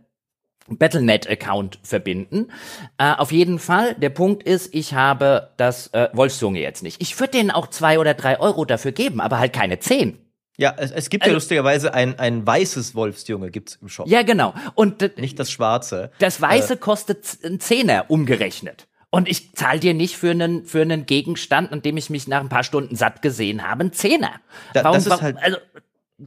Battlenet-Account 0.69 1.79
verbinden. 1.83 2.51
Äh, 2.99 3.13
auf 3.15 3.33
jeden 3.33 3.59
Fall, 3.59 3.95
der 3.95 4.11
Punkt 4.11 4.43
ist, 4.43 4.75
ich 4.75 4.95
habe 4.95 5.51
das 5.57 5.89
äh, 5.89 6.09
Wolfszunge 6.13 6.61
jetzt 6.61 6.83
nicht. 6.83 7.01
Ich 7.01 7.19
würde 7.19 7.33
denen 7.33 7.51
auch 7.51 7.69
zwei 7.69 7.99
oder 7.99 8.15
drei 8.15 8.41
Euro 8.41 8.65
dafür 8.65 8.93
geben, 8.93 9.21
aber 9.21 9.39
halt 9.39 9.53
keine 9.53 9.79
zehn. 9.79 10.19
Ja, 10.57 10.75
es, 10.77 10.91
es 10.91 11.09
gibt 11.09 11.23
also, 11.23 11.33
ja 11.33 11.35
lustigerweise 11.37 11.95
ein, 11.95 12.19
ein 12.19 12.45
weißes 12.45 12.95
Wolfsjunge 12.95 13.51
gibt's 13.51 13.79
im 13.81 13.89
Shop. 13.89 14.09
Ja, 14.09 14.23
genau. 14.23 14.55
Und 14.75 15.17
nicht 15.17 15.39
das 15.39 15.53
schwarze. 15.53 16.11
Das 16.19 16.41
weiße 16.41 16.75
äh, 16.75 16.77
kostet 16.79 17.39
ein 17.45 17.61
Zehner 17.61 18.07
umgerechnet. 18.09 18.88
Und 19.11 19.29
ich 19.29 19.55
zahle 19.55 19.81
dir 19.81 19.95
nicht 19.95 20.17
für 20.17 20.31
einen, 20.31 20.65
für 20.67 20.83
einen 20.83 21.07
Gegenstand, 21.07 21.73
an 21.73 21.81
dem 21.81 21.97
ich 21.97 22.11
mich 22.11 22.29
nach 22.29 22.41
ein 22.41 22.51
paar 22.51 22.65
Stunden 22.65 22.95
satt 22.95 23.23
gesehen 23.23 23.67
habe, 23.67 23.81
einen 23.81 23.93
Zehner. 23.93 24.33
Da, 24.75 24.85
warum, 24.85 25.07
warum, 25.07 25.23
halt 25.23 25.37
also, 25.39 25.57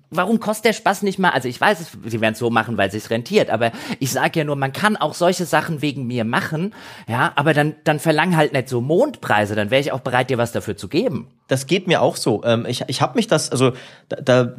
warum 0.09 0.39
kostet 0.39 0.65
der 0.65 0.73
Spaß 0.73 1.03
nicht 1.03 1.19
mal? 1.19 1.29
Also 1.29 1.47
ich 1.47 1.59
weiß, 1.59 1.97
sie 2.05 2.21
werden 2.21 2.33
es 2.33 2.39
so 2.39 2.49
machen, 2.49 2.77
weil 2.77 2.87
es 2.87 2.93
sich 2.93 3.09
rentiert, 3.09 3.49
aber 3.49 3.71
ich 3.99 4.11
sage 4.11 4.39
ja 4.39 4.45
nur, 4.45 4.55
man 4.55 4.73
kann 4.73 4.97
auch 4.97 5.13
solche 5.13 5.45
Sachen 5.45 5.81
wegen 5.81 6.07
mir 6.07 6.23
machen, 6.23 6.73
ja, 7.07 7.33
aber 7.35 7.53
dann, 7.53 7.75
dann 7.83 7.99
verlang 7.99 8.35
halt 8.35 8.53
nicht 8.53 8.69
so 8.69 8.81
Mondpreise, 8.81 9.53
dann 9.53 9.69
wäre 9.69 9.81
ich 9.81 9.91
auch 9.91 9.99
bereit, 9.99 10.29
dir 10.29 10.37
was 10.37 10.51
dafür 10.51 10.77
zu 10.77 10.87
geben. 10.87 11.27
Das 11.47 11.67
geht 11.67 11.87
mir 11.87 12.01
auch 12.01 12.15
so. 12.15 12.43
Ähm, 12.45 12.65
ich 12.65 12.83
ich 12.87 13.01
habe 13.01 13.15
mich 13.15 13.27
das, 13.27 13.51
also 13.51 13.73
da, 14.09 14.21
da 14.21 14.55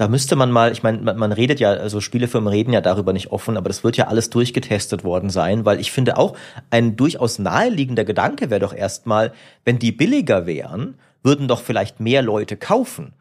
da 0.00 0.08
müsste 0.08 0.34
man 0.34 0.50
mal, 0.50 0.72
ich 0.72 0.82
meine, 0.82 0.98
man, 0.98 1.18
man 1.18 1.30
redet 1.30 1.60
ja, 1.60 1.72
also 1.72 2.00
Spielefirmen 2.00 2.48
reden 2.48 2.72
ja 2.72 2.80
darüber 2.80 3.12
nicht 3.12 3.32
offen, 3.32 3.58
aber 3.58 3.68
das 3.68 3.84
wird 3.84 3.98
ja 3.98 4.06
alles 4.06 4.30
durchgetestet 4.30 5.04
worden 5.04 5.28
sein, 5.28 5.66
weil 5.66 5.78
ich 5.78 5.92
finde 5.92 6.16
auch, 6.16 6.34
ein 6.70 6.96
durchaus 6.96 7.38
naheliegender 7.38 8.06
Gedanke 8.06 8.48
wäre 8.48 8.60
doch 8.60 8.72
erstmal, 8.72 9.32
wenn 9.66 9.78
die 9.78 9.92
billiger 9.92 10.46
wären, 10.46 10.94
würden 11.22 11.48
doch 11.48 11.60
vielleicht 11.60 12.00
mehr 12.00 12.22
Leute 12.22 12.56
kaufen. 12.56 13.12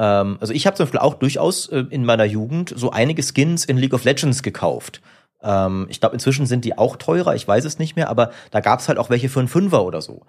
Ähm, 0.00 0.38
also 0.40 0.52
ich 0.52 0.66
habe 0.66 0.76
zum 0.76 0.86
Beispiel 0.86 0.98
auch 0.98 1.14
durchaus 1.14 1.68
äh, 1.68 1.84
in 1.90 2.04
meiner 2.04 2.24
Jugend 2.24 2.74
so 2.76 2.90
einige 2.90 3.22
Skins 3.22 3.64
in 3.64 3.76
League 3.76 3.94
of 3.94 4.02
Legends 4.02 4.42
gekauft. 4.42 5.02
Ähm, 5.40 5.86
ich 5.88 6.00
glaube, 6.00 6.14
inzwischen 6.14 6.46
sind 6.46 6.64
die 6.64 6.76
auch 6.76 6.96
teurer, 6.96 7.36
ich 7.36 7.46
weiß 7.46 7.64
es 7.64 7.78
nicht 7.78 7.94
mehr, 7.94 8.10
aber 8.10 8.32
da 8.50 8.58
gab 8.58 8.80
es 8.80 8.88
halt 8.88 8.98
auch 8.98 9.08
welche 9.08 9.28
für 9.28 9.38
einen 9.38 9.48
Fünfer 9.48 9.84
oder 9.84 10.02
so. 10.02 10.22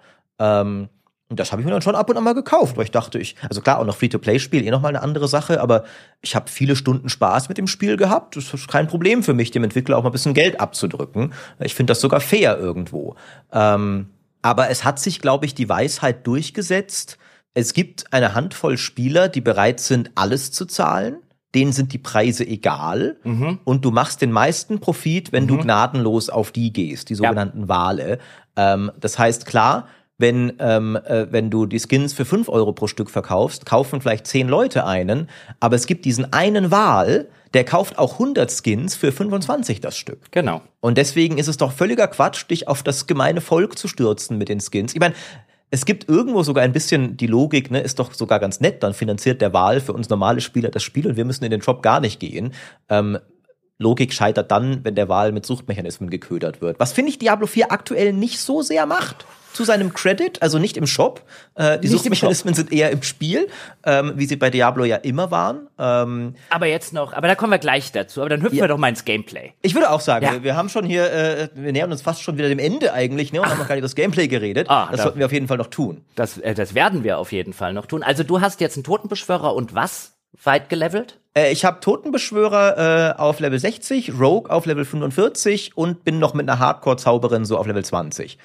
Und 1.28 1.40
das 1.40 1.50
habe 1.50 1.60
ich 1.60 1.66
mir 1.66 1.72
dann 1.72 1.82
schon 1.82 1.96
ab 1.96 2.08
und 2.08 2.16
an 2.16 2.22
mal 2.22 2.34
gekauft, 2.34 2.76
weil 2.76 2.84
ich 2.84 2.92
dachte, 2.92 3.18
ich, 3.18 3.34
also 3.48 3.60
klar, 3.60 3.80
auch 3.80 3.84
noch 3.84 3.96
Free-to-Play-Spiel, 3.96 4.64
eh 4.64 4.70
nochmal 4.70 4.90
eine 4.90 5.02
andere 5.02 5.26
Sache, 5.26 5.60
aber 5.60 5.84
ich 6.22 6.36
habe 6.36 6.48
viele 6.48 6.76
Stunden 6.76 7.08
Spaß 7.08 7.48
mit 7.48 7.58
dem 7.58 7.66
Spiel 7.66 7.96
gehabt. 7.96 8.36
Das 8.36 8.54
ist 8.54 8.68
kein 8.68 8.86
Problem 8.86 9.24
für 9.24 9.34
mich, 9.34 9.50
dem 9.50 9.64
Entwickler 9.64 9.98
auch 9.98 10.04
mal 10.04 10.10
ein 10.10 10.12
bisschen 10.12 10.34
Geld 10.34 10.60
abzudrücken. 10.60 11.32
Ich 11.58 11.74
finde 11.74 11.90
das 11.92 12.00
sogar 12.00 12.20
fair 12.20 12.58
irgendwo. 12.58 13.16
Ähm, 13.52 14.10
aber 14.40 14.70
es 14.70 14.84
hat 14.84 15.00
sich, 15.00 15.20
glaube 15.20 15.46
ich, 15.46 15.56
die 15.56 15.68
Weisheit 15.68 16.24
durchgesetzt. 16.28 17.18
Es 17.54 17.72
gibt 17.72 18.12
eine 18.12 18.34
Handvoll 18.34 18.78
Spieler, 18.78 19.28
die 19.28 19.40
bereit 19.40 19.80
sind, 19.80 20.12
alles 20.14 20.52
zu 20.52 20.64
zahlen. 20.64 21.16
Denen 21.56 21.72
sind 21.72 21.92
die 21.92 21.98
Preise 21.98 22.46
egal. 22.46 23.16
Mhm. 23.24 23.58
Und 23.64 23.84
du 23.84 23.90
machst 23.90 24.22
den 24.22 24.30
meisten 24.30 24.78
Profit, 24.78 25.32
wenn 25.32 25.44
mhm. 25.44 25.48
du 25.48 25.58
gnadenlos 25.58 26.30
auf 26.30 26.52
die 26.52 26.72
gehst, 26.72 27.08
die 27.08 27.16
sogenannten 27.16 27.62
ja. 27.62 27.68
Wale. 27.68 28.18
Ähm, 28.54 28.92
das 29.00 29.18
heißt, 29.18 29.46
klar, 29.46 29.88
wenn, 30.18 30.54
ähm, 30.60 30.96
äh, 30.96 31.26
wenn 31.30 31.50
du 31.50 31.66
die 31.66 31.80
Skins 31.80 32.12
für 32.12 32.24
fünf 32.24 32.48
Euro 32.48 32.72
pro 32.72 32.86
Stück 32.86 33.10
verkaufst, 33.10 33.66
kaufen 33.66 34.00
vielleicht 34.00 34.26
zehn 34.26 34.48
Leute 34.48 34.86
einen, 34.86 35.28
aber 35.60 35.76
es 35.76 35.86
gibt 35.86 36.04
diesen 36.04 36.32
einen 36.32 36.70
Wahl, 36.70 37.28
der 37.54 37.64
kauft 37.64 37.98
auch 37.98 38.14
100 38.14 38.50
Skins 38.50 38.96
für 38.96 39.12
25 39.12 39.80
das 39.80 39.96
Stück. 39.96 40.30
Genau. 40.30 40.62
Und 40.80 40.98
deswegen 40.98 41.38
ist 41.38 41.48
es 41.48 41.58
doch 41.58 41.72
völliger 41.72 42.08
Quatsch, 42.08 42.50
dich 42.50 42.68
auf 42.68 42.82
das 42.82 43.06
gemeine 43.06 43.40
Volk 43.40 43.78
zu 43.78 43.88
stürzen 43.88 44.38
mit 44.38 44.48
den 44.48 44.60
Skins. 44.60 44.94
Ich 44.94 45.00
meine, 45.00 45.14
es 45.70 45.84
gibt 45.84 46.08
irgendwo 46.08 46.42
sogar 46.42 46.64
ein 46.64 46.72
bisschen 46.72 47.16
die 47.16 47.26
Logik, 47.26 47.70
ne, 47.70 47.80
ist 47.80 47.98
doch 47.98 48.14
sogar 48.14 48.40
ganz 48.40 48.60
nett, 48.60 48.82
dann 48.82 48.94
finanziert 48.94 49.42
der 49.42 49.52
Wahl 49.52 49.80
für 49.80 49.92
uns 49.92 50.08
normale 50.08 50.40
Spieler 50.40 50.70
das 50.70 50.82
Spiel 50.82 51.06
und 51.06 51.16
wir 51.16 51.24
müssen 51.24 51.44
in 51.44 51.50
den 51.50 51.62
Shop 51.62 51.82
gar 51.82 52.00
nicht 52.00 52.20
gehen. 52.20 52.54
Ähm, 52.88 53.18
Logik 53.78 54.14
scheitert 54.14 54.50
dann, 54.50 54.84
wenn 54.84 54.94
der 54.94 55.08
Wahl 55.10 55.32
mit 55.32 55.44
Suchtmechanismen 55.44 56.08
geködert 56.08 56.62
wird. 56.62 56.80
Was 56.80 56.92
finde 56.92 57.10
ich 57.10 57.18
Diablo 57.18 57.46
4 57.46 57.72
aktuell 57.72 58.14
nicht 58.14 58.40
so 58.40 58.62
sehr 58.62 58.86
macht 58.86 59.26
zu 59.56 59.64
seinem 59.64 59.94
Credit, 59.94 60.42
also 60.42 60.58
nicht 60.58 60.76
im 60.76 60.86
Shop. 60.86 61.22
Äh, 61.54 61.78
die 61.78 61.88
nicht 61.88 61.96
Suchtmechanismen 61.96 62.54
sind 62.54 62.72
eher 62.72 62.90
im 62.90 63.02
Spiel, 63.02 63.48
ähm, 63.84 64.12
wie 64.16 64.26
sie 64.26 64.36
bei 64.36 64.50
Diablo 64.50 64.84
ja 64.84 64.96
immer 64.96 65.30
waren. 65.30 65.68
Ähm, 65.78 66.34
aber 66.50 66.66
jetzt 66.66 66.92
noch, 66.92 67.14
aber 67.14 67.26
da 67.26 67.34
kommen 67.34 67.52
wir 67.52 67.58
gleich 67.58 67.90
dazu. 67.90 68.20
Aber 68.20 68.28
dann 68.28 68.42
hüpfen 68.42 68.58
ja. 68.58 68.64
wir 68.64 68.68
doch 68.68 68.78
mal 68.78 68.90
ins 68.90 69.04
Gameplay. 69.04 69.52
Ich 69.62 69.74
würde 69.74 69.90
auch 69.90 70.00
sagen, 70.00 70.26
ja. 70.26 70.32
wir, 70.32 70.42
wir, 70.42 70.56
haben 70.56 70.68
schon 70.68 70.84
hier, 70.84 71.10
äh, 71.10 71.48
wir 71.54 71.72
nähern 71.72 71.90
uns 71.90 72.02
fast 72.02 72.22
schon 72.22 72.36
wieder 72.36 72.48
dem 72.48 72.58
Ende 72.58 72.92
eigentlich, 72.92 73.32
ne? 73.32 73.40
Und 73.40 73.46
Ach. 73.46 73.52
haben 73.52 73.58
noch 73.58 73.68
gar 73.68 73.74
nicht 73.74 73.80
über 73.80 73.86
das 73.86 73.94
Gameplay 73.94 74.28
geredet. 74.28 74.68
Ah, 74.68 74.88
das 74.90 74.98
da, 74.98 75.02
sollten 75.04 75.18
wir 75.18 75.26
auf 75.26 75.32
jeden 75.32 75.48
Fall 75.48 75.56
noch 75.56 75.68
tun. 75.68 76.04
Das, 76.14 76.36
äh, 76.38 76.54
das 76.54 76.74
werden 76.74 77.02
wir 77.02 77.18
auf 77.18 77.32
jeden 77.32 77.54
Fall 77.54 77.72
noch 77.72 77.86
tun. 77.86 78.02
Also 78.02 78.22
du 78.22 78.42
hast 78.42 78.60
jetzt 78.60 78.76
einen 78.76 78.84
Totenbeschwörer 78.84 79.54
und 79.54 79.74
was? 79.74 80.12
Weit 80.44 80.68
gelevelt? 80.68 81.18
Äh, 81.36 81.52
ich 81.52 81.64
habe 81.64 81.80
Totenbeschwörer 81.80 83.14
äh, 83.16 83.18
auf 83.18 83.40
Level 83.40 83.58
60, 83.58 84.18
Rogue 84.18 84.50
auf 84.50 84.66
Level 84.66 84.84
45 84.84 85.76
und 85.76 86.04
bin 86.04 86.18
noch 86.18 86.34
mit 86.34 86.48
einer 86.48 86.58
Hardcore-Zauberin 86.58 87.44
so 87.44 87.58
auf 87.58 87.66
Level 87.66 87.84
20. 87.84 88.38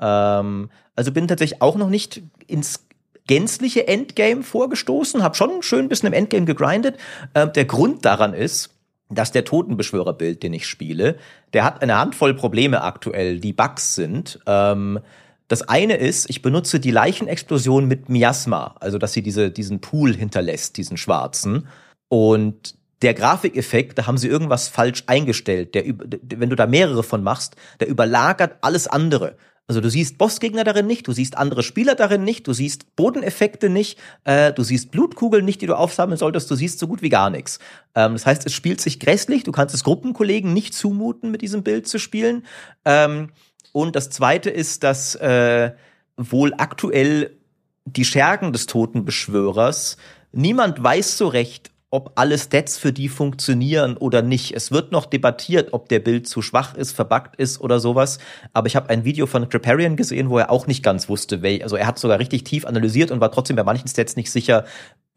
Ähm, 0.00 0.70
also 0.96 1.12
bin 1.12 1.28
tatsächlich 1.28 1.62
auch 1.62 1.76
noch 1.76 1.90
nicht 1.90 2.22
ins 2.46 2.84
gänzliche 3.26 3.86
Endgame 3.86 4.42
vorgestoßen, 4.42 5.22
habe 5.22 5.36
schon 5.36 5.62
schön 5.62 5.80
ein 5.80 5.88
bisschen 5.88 6.08
im 6.08 6.12
Endgame 6.12 6.46
gegrindet. 6.46 6.96
Äh, 7.34 7.48
der 7.48 7.66
Grund 7.66 8.04
daran 8.04 8.34
ist, 8.34 8.70
dass 9.10 9.32
der 9.32 9.44
Totenbeschwörerbild, 9.44 10.42
den 10.42 10.52
ich 10.52 10.66
spiele, 10.66 11.16
der 11.52 11.64
hat 11.64 11.82
eine 11.82 11.98
Handvoll 11.98 12.34
Probleme 12.34 12.82
aktuell, 12.82 13.40
die 13.40 13.52
Bugs 13.52 13.94
sind. 13.94 14.40
Ähm, 14.46 15.00
das 15.46 15.62
eine 15.62 15.96
ist, 15.96 16.28
ich 16.28 16.42
benutze 16.42 16.78
die 16.78 16.90
Leichenexplosion 16.90 17.86
mit 17.86 18.10
Miasma, 18.10 18.76
also 18.80 18.98
dass 18.98 19.14
sie 19.14 19.22
diese, 19.22 19.50
diesen 19.50 19.80
Pool 19.80 20.14
hinterlässt, 20.14 20.76
diesen 20.76 20.98
schwarzen. 20.98 21.68
Und 22.08 22.74
der 23.00 23.14
Grafikeffekt, 23.14 23.98
da 23.98 24.06
haben 24.06 24.18
sie 24.18 24.28
irgendwas 24.28 24.68
falsch 24.68 25.04
eingestellt. 25.06 25.74
Der, 25.74 25.84
wenn 25.86 26.50
du 26.50 26.56
da 26.56 26.66
mehrere 26.66 27.02
von 27.02 27.22
machst, 27.22 27.56
der 27.80 27.88
überlagert 27.88 28.56
alles 28.60 28.88
andere. 28.88 29.36
Also 29.68 29.82
du 29.82 29.90
siehst 29.90 30.16
Bossgegner 30.16 30.64
darin 30.64 30.86
nicht, 30.86 31.06
du 31.06 31.12
siehst 31.12 31.36
andere 31.36 31.62
Spieler 31.62 31.94
darin 31.94 32.24
nicht, 32.24 32.46
du 32.46 32.54
siehst 32.54 32.96
Bodeneffekte 32.96 33.68
nicht, 33.68 33.98
äh, 34.24 34.50
du 34.50 34.62
siehst 34.62 34.90
Blutkugeln 34.90 35.44
nicht, 35.44 35.60
die 35.60 35.66
du 35.66 35.76
aufsammeln 35.76 36.16
solltest, 36.16 36.50
du 36.50 36.54
siehst 36.54 36.78
so 36.78 36.88
gut 36.88 37.02
wie 37.02 37.10
gar 37.10 37.28
nichts. 37.28 37.58
Ähm, 37.94 38.14
das 38.14 38.24
heißt, 38.24 38.46
es 38.46 38.54
spielt 38.54 38.80
sich 38.80 38.98
grässlich, 38.98 39.44
du 39.44 39.52
kannst 39.52 39.74
es 39.74 39.84
Gruppenkollegen 39.84 40.54
nicht 40.54 40.72
zumuten, 40.72 41.30
mit 41.30 41.42
diesem 41.42 41.64
Bild 41.64 41.86
zu 41.86 41.98
spielen. 41.98 42.46
Ähm, 42.86 43.28
und 43.72 43.94
das 43.94 44.08
Zweite 44.08 44.48
ist, 44.48 44.84
dass 44.84 45.14
äh, 45.16 45.72
wohl 46.16 46.54
aktuell 46.56 47.36
die 47.84 48.06
Schergen 48.06 48.54
des 48.54 48.64
Totenbeschwörers, 48.64 49.98
niemand 50.32 50.82
weiß 50.82 51.18
so 51.18 51.28
recht, 51.28 51.70
ob 51.90 52.12
alle 52.16 52.36
Stats 52.36 52.76
für 52.76 52.92
die 52.92 53.08
funktionieren 53.08 53.96
oder 53.96 54.20
nicht. 54.20 54.54
Es 54.54 54.70
wird 54.70 54.92
noch 54.92 55.06
debattiert, 55.06 55.72
ob 55.72 55.88
der 55.88 56.00
Bild 56.00 56.28
zu 56.28 56.42
schwach 56.42 56.74
ist, 56.74 56.92
verbuggt 56.92 57.36
ist 57.36 57.60
oder 57.60 57.80
sowas. 57.80 58.18
Aber 58.52 58.66
ich 58.66 58.76
habe 58.76 58.90
ein 58.90 59.04
Video 59.04 59.26
von 59.26 59.48
Triparian 59.48 59.96
gesehen, 59.96 60.28
wo 60.28 60.38
er 60.38 60.50
auch 60.50 60.66
nicht 60.66 60.82
ganz 60.82 61.08
wusste, 61.08 61.40
wel 61.42 61.62
also 61.62 61.76
er 61.76 61.86
hat 61.86 61.98
sogar 61.98 62.18
richtig 62.18 62.44
tief 62.44 62.66
analysiert 62.66 63.10
und 63.10 63.20
war 63.20 63.32
trotzdem 63.32 63.56
bei 63.56 63.64
manchen 63.64 63.88
Stats 63.88 64.16
nicht 64.16 64.30
sicher, 64.30 64.64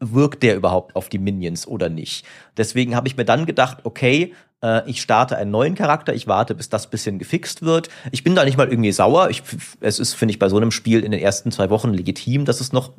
wirkt 0.00 0.42
der 0.42 0.56
überhaupt 0.56 0.96
auf 0.96 1.08
die 1.08 1.18
Minions 1.18 1.66
oder 1.66 1.88
nicht. 1.88 2.24
Deswegen 2.56 2.96
habe 2.96 3.06
ich 3.06 3.16
mir 3.16 3.24
dann 3.24 3.44
gedacht, 3.44 3.78
okay, 3.84 4.34
äh, 4.62 4.88
ich 4.88 5.02
starte 5.02 5.36
einen 5.36 5.50
neuen 5.50 5.74
Charakter, 5.74 6.14
ich 6.14 6.26
warte, 6.26 6.54
bis 6.54 6.70
das 6.70 6.88
bisschen 6.88 7.18
gefixt 7.18 7.62
wird. 7.62 7.88
Ich 8.12 8.24
bin 8.24 8.34
da 8.34 8.44
nicht 8.44 8.56
mal 8.56 8.68
irgendwie 8.68 8.92
sauer. 8.92 9.28
Ich, 9.30 9.42
es 9.80 9.98
ist, 9.98 10.14
finde 10.14 10.32
ich, 10.32 10.38
bei 10.38 10.48
so 10.48 10.56
einem 10.56 10.70
Spiel 10.70 11.04
in 11.04 11.10
den 11.10 11.20
ersten 11.20 11.52
zwei 11.52 11.68
Wochen 11.68 11.92
legitim, 11.92 12.46
dass 12.46 12.60
es 12.60 12.72
noch 12.72 12.92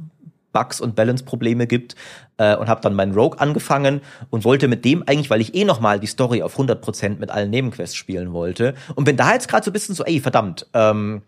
Bugs 0.53 0.79
und 0.79 0.95
Balance-Probleme 0.95 1.67
gibt 1.67 1.95
äh, 2.37 2.55
und 2.55 2.69
habe 2.69 2.79
dann 2.81 2.93
meinen 2.93 3.13
Rogue 3.13 3.39
angefangen 3.39 4.01
und 4.29 4.45
wollte 4.45 4.69
mit 4.69 4.85
dem 4.85 5.03
eigentlich, 5.05 5.29
weil 5.29 5.41
ich 5.41 5.53
eh 5.53 5.65
noch 5.65 5.81
mal 5.81 5.99
die 5.99 6.07
Story 6.07 6.41
auf 6.41 6.57
100% 6.57 7.19
mit 7.19 7.29
allen 7.29 7.49
Nebenquests 7.49 7.95
spielen 7.95 8.31
wollte 8.31 8.75
und 8.95 9.03
bin 9.03 9.17
da 9.17 9.33
jetzt 9.33 9.49
gerade 9.49 9.65
so 9.65 9.71
ein 9.71 9.73
bisschen 9.73 9.95
so, 9.95 10.05
ey, 10.05 10.21
verdammt, 10.21 10.67
ähm, 10.73 11.23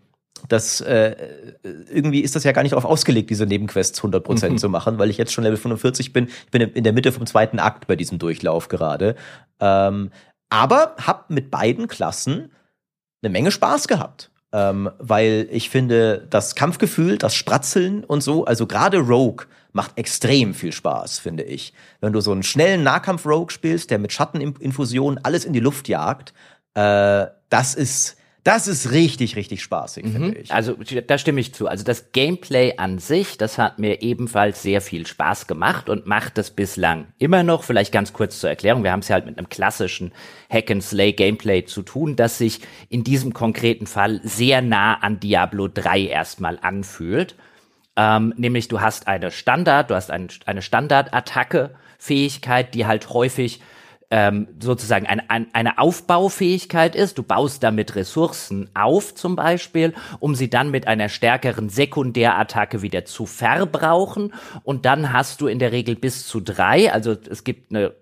das 0.48 0.80
äh, 0.80 1.16
irgendwie 1.62 2.20
ist 2.20 2.36
das 2.36 2.44
ja 2.44 2.52
gar 2.52 2.62
nicht 2.62 2.72
darauf 2.72 2.84
ausgelegt, 2.84 3.30
diese 3.30 3.46
Nebenquests 3.46 4.02
100% 4.02 4.50
mhm. 4.50 4.58
zu 4.58 4.68
machen, 4.68 4.98
weil 4.98 5.10
ich 5.10 5.18
jetzt 5.18 5.32
schon 5.32 5.44
Level 5.44 5.56
45 5.56 6.12
bin. 6.12 6.28
Ich 6.28 6.50
bin 6.50 6.62
in 6.62 6.84
der 6.84 6.92
Mitte 6.92 7.12
vom 7.12 7.26
zweiten 7.26 7.58
Akt 7.58 7.86
bei 7.86 7.96
diesem 7.96 8.18
Durchlauf 8.18 8.68
gerade. 8.68 9.16
Ähm, 9.60 10.10
aber 10.50 10.94
hab 11.04 11.30
mit 11.30 11.50
beiden 11.50 11.88
Klassen 11.88 12.52
eine 13.22 13.32
Menge 13.32 13.50
Spaß 13.50 13.88
gehabt 13.88 14.30
ähm, 14.52 14.90
weil 14.98 15.48
ich 15.50 15.70
finde, 15.70 16.26
das 16.30 16.54
Kampfgefühl, 16.54 17.18
das 17.18 17.34
Spratzeln 17.34 18.04
und 18.04 18.22
so, 18.22 18.44
also 18.44 18.66
gerade 18.66 18.98
Rogue 18.98 19.46
macht 19.72 19.98
extrem 19.98 20.54
viel 20.54 20.72
Spaß, 20.72 21.18
finde 21.18 21.42
ich. 21.42 21.74
Wenn 22.00 22.12
du 22.12 22.20
so 22.20 22.32
einen 22.32 22.42
schnellen 22.42 22.82
Nahkampf-Rogue 22.82 23.50
spielst, 23.50 23.90
der 23.90 23.98
mit 23.98 24.12
Schatteninfusionen 24.12 25.22
alles 25.22 25.44
in 25.44 25.52
die 25.52 25.60
Luft 25.60 25.88
jagt, 25.88 26.32
äh, 26.74 27.26
das 27.48 27.74
ist 27.74 28.16
das 28.46 28.68
ist 28.68 28.92
richtig, 28.92 29.34
richtig 29.34 29.60
spaßig, 29.60 30.04
mhm. 30.04 30.12
finde 30.12 30.38
ich. 30.38 30.52
Also 30.52 30.74
da 30.74 31.18
stimme 31.18 31.40
ich 31.40 31.52
zu. 31.52 31.66
Also 31.66 31.82
das 31.82 32.12
Gameplay 32.12 32.74
an 32.76 33.00
sich, 33.00 33.38
das 33.38 33.58
hat 33.58 33.80
mir 33.80 34.02
ebenfalls 34.02 34.62
sehr 34.62 34.80
viel 34.80 35.04
Spaß 35.04 35.48
gemacht 35.48 35.88
und 35.88 36.06
macht 36.06 36.38
es 36.38 36.52
bislang 36.52 37.08
immer 37.18 37.42
noch. 37.42 37.64
Vielleicht 37.64 37.90
ganz 37.90 38.12
kurz 38.12 38.38
zur 38.38 38.48
Erklärung. 38.48 38.84
Wir 38.84 38.92
haben 38.92 39.00
es 39.00 39.08
ja 39.08 39.14
halt 39.14 39.26
mit 39.26 39.36
einem 39.36 39.48
klassischen 39.48 40.12
Hack-and-Slay-Gameplay 40.48 41.64
zu 41.64 41.82
tun, 41.82 42.14
das 42.14 42.38
sich 42.38 42.60
in 42.88 43.02
diesem 43.02 43.32
konkreten 43.32 43.88
Fall 43.88 44.20
sehr 44.22 44.62
nah 44.62 44.94
an 44.94 45.18
Diablo 45.18 45.66
3 45.66 46.02
erstmal 46.02 46.60
anfühlt. 46.62 47.34
Ähm, 47.96 48.32
nämlich 48.36 48.68
du 48.68 48.80
hast 48.80 49.08
eine 49.08 49.32
Standard, 49.32 49.90
du 49.90 49.96
hast 49.96 50.12
ein, 50.12 50.28
eine 50.44 50.62
Standard-Attacke-Fähigkeit, 50.62 52.74
die 52.74 52.86
halt 52.86 53.10
häufig 53.10 53.60
ähm, 54.10 54.48
sozusagen 54.60 55.06
ein, 55.06 55.28
ein, 55.28 55.48
eine 55.52 55.78
Aufbaufähigkeit 55.78 56.94
ist. 56.94 57.18
Du 57.18 57.22
baust 57.22 57.62
damit 57.62 57.96
Ressourcen 57.96 58.70
auf 58.74 59.14
zum 59.14 59.36
Beispiel, 59.36 59.94
um 60.20 60.34
sie 60.34 60.48
dann 60.48 60.70
mit 60.70 60.86
einer 60.86 61.08
stärkeren 61.08 61.68
Sekundärattacke 61.68 62.82
wieder 62.82 63.04
zu 63.04 63.26
verbrauchen. 63.26 64.32
Und 64.62 64.84
dann 64.84 65.12
hast 65.12 65.40
du 65.40 65.48
in 65.48 65.58
der 65.58 65.72
Regel 65.72 65.96
bis 65.96 66.26
zu 66.26 66.40
drei, 66.40 66.92
also 66.92 67.16
es 67.28 67.44
gibt 67.44 67.70
eine 67.74 67.94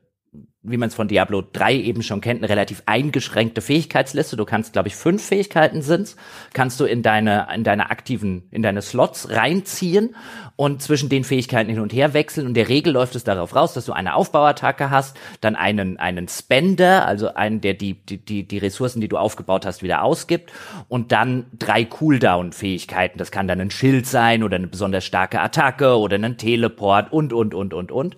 wie 0.64 0.78
man 0.78 0.88
es 0.88 0.94
von 0.94 1.08
Diablo 1.08 1.42
3 1.42 1.74
eben 1.74 2.02
schon 2.02 2.22
kennt, 2.22 2.40
eine 2.40 2.48
relativ 2.48 2.82
eingeschränkte 2.86 3.60
Fähigkeitsliste. 3.60 4.36
Du 4.36 4.46
kannst, 4.46 4.72
glaube 4.72 4.88
ich, 4.88 4.96
fünf 4.96 5.22
Fähigkeiten 5.22 5.82
sind's, 5.82 6.16
kannst 6.54 6.80
du 6.80 6.86
in 6.86 7.02
deine, 7.02 7.48
in 7.54 7.64
deine 7.64 7.90
aktiven, 7.90 8.48
in 8.50 8.62
deine 8.62 8.80
Slots 8.80 9.28
reinziehen 9.30 10.16
und 10.56 10.82
zwischen 10.82 11.10
den 11.10 11.22
Fähigkeiten 11.22 11.68
hin 11.68 11.80
und 11.80 11.92
her 11.92 12.14
wechseln. 12.14 12.46
Und 12.46 12.54
der 12.54 12.70
Regel 12.70 12.94
läuft 12.94 13.14
es 13.14 13.24
darauf 13.24 13.54
raus, 13.54 13.74
dass 13.74 13.84
du 13.84 13.92
eine 13.92 14.14
Aufbauattacke 14.14 14.90
hast, 14.90 15.18
dann 15.42 15.54
einen, 15.54 15.98
einen 15.98 16.28
Spender, 16.28 17.06
also 17.06 17.34
einen, 17.34 17.60
der 17.60 17.74
die, 17.74 17.94
die, 17.94 18.16
die, 18.16 18.48
die 18.48 18.58
Ressourcen, 18.58 19.02
die 19.02 19.08
du 19.08 19.18
aufgebaut 19.18 19.66
hast, 19.66 19.82
wieder 19.82 20.02
ausgibt 20.02 20.50
und 20.88 21.12
dann 21.12 21.44
drei 21.58 21.84
Cooldown-Fähigkeiten. 21.84 23.18
Das 23.18 23.30
kann 23.30 23.46
dann 23.48 23.60
ein 23.60 23.70
Schild 23.70 24.06
sein 24.06 24.42
oder 24.42 24.56
eine 24.56 24.66
besonders 24.66 25.04
starke 25.04 25.40
Attacke 25.40 25.98
oder 25.98 26.16
ein 26.16 26.38
Teleport 26.38 27.12
und, 27.12 27.34
und, 27.34 27.52
und, 27.52 27.74
und, 27.74 27.92
und. 27.92 28.16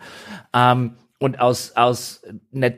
Ähm, 0.54 0.92
und 1.18 1.40
aus, 1.40 1.72
aus 1.76 2.22
einer 2.54 2.72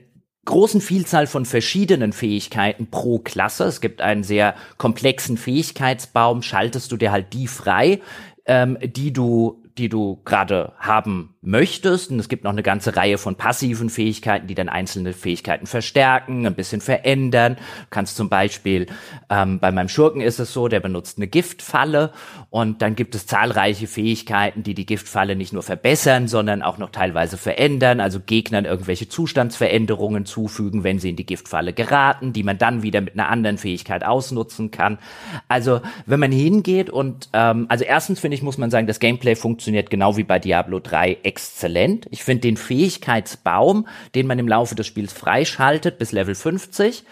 großen 0.45 0.81
Vielzahl 0.81 1.27
von 1.27 1.45
verschiedenen 1.45 2.13
Fähigkeiten 2.13 2.89
pro 2.91 3.19
Klasse, 3.19 3.65
es 3.65 3.81
gibt 3.81 4.01
einen 4.01 4.25
sehr 4.25 4.55
komplexen 4.79 5.37
Fähigkeitsbaum, 5.37 6.43
schaltest 6.43 6.91
du 6.91 6.97
dir 6.97 7.13
halt 7.13 7.33
die 7.35 7.47
frei, 7.47 8.01
ähm, 8.47 8.79
die 8.81 9.13
du 9.13 9.63
die 9.79 9.89
du 9.89 10.21
gerade 10.25 10.73
haben 10.79 11.37
möchtest. 11.41 12.11
Und 12.11 12.19
es 12.19 12.29
gibt 12.29 12.45
noch 12.45 12.53
eine 12.53 12.63
ganze 12.63 12.97
Reihe 12.97 13.19
von 13.19 13.37
passiven 13.37 13.91
Fähigkeiten, 13.91 14.47
die 14.47 14.55
dann 14.55 14.69
einzelne 14.69 15.13
Fähigkeiten 15.13 15.67
verstärken, 15.67 16.47
ein 16.47 16.55
bisschen 16.55 16.81
verändern. 16.81 17.55
Du 17.57 17.87
kannst 17.91 18.17
zum 18.17 18.29
Beispiel, 18.29 18.87
ähm, 19.31 19.59
bei 19.61 19.71
meinem 19.71 19.89
Schurken 19.89 20.21
ist 20.21 20.41
es 20.41 20.53
so, 20.53 20.69
der 20.69 20.81
benutzt 20.81 21.19
eine 21.19 21.29
Giftfalle 21.29 22.13
und 22.51 22.83
dann 22.83 22.97
gibt 22.97 23.15
es 23.15 23.27
zahlreiche 23.27 23.87
Fähigkeiten, 23.87 24.63
die 24.63 24.75
die 24.75 24.87
Giftfalle 24.87 25.37
nicht 25.37 25.53
nur 25.53 25.63
verbessern, 25.63 26.29
sondern 26.29 26.63
auch 26.63 26.79
noch 26.79 26.91
teilweise 26.91 27.37
verändern, 27.37 28.01
also 28.01 28.21
Gegnern 28.21 28.65
irgendwelche 28.65 29.09
Zustandsveränderungen 29.09 30.27
zufügen, 30.27 30.83
wenn 30.83 30.99
sie 30.99 31.11
in 31.11 31.17
die 31.17 31.27
Giftfalle 31.27 31.73
geraten, 31.73 32.33
die 32.33 32.43
man 32.43 32.59
dann 32.59 32.83
wieder 32.83 33.01
mit 33.01 33.15
einer 33.15 33.29
anderen 33.29 33.59
Fähigkeit 33.59 34.05
ausnutzen 34.05 34.71
kann. 34.71 34.99
Also 35.47 35.81
wenn 36.07 36.21
man 36.21 36.33
hingeht 36.33 36.91
und, 36.91 37.29
ähm, 37.33 37.67
also 37.69 37.85
erstens 37.85 38.19
finde 38.19 38.35
ich, 38.35 38.43
muss 38.43 38.59
man 38.59 38.71
sagen, 38.71 38.87
das 38.87 38.99
Gameplay 38.99 39.37
funktioniert 39.37 39.91
genau 39.91 40.17
wie 40.17 40.25
bei 40.25 40.39
Diablo 40.39 40.81
3 40.81 41.19
exzellent. 41.39 42.09
Ich 42.11 42.25
finde 42.25 42.41
den 42.43 42.57
Fähigkeitsbaum, 42.57 43.87
den 44.17 44.27
man 44.27 44.41
im 44.41 44.49
Laufe 44.49 44.75
des 44.75 44.89
Spiels 44.89 45.13
freischaltet 45.13 45.97
bis 45.97 46.11
Level 46.11 46.35
50, 46.35 47.05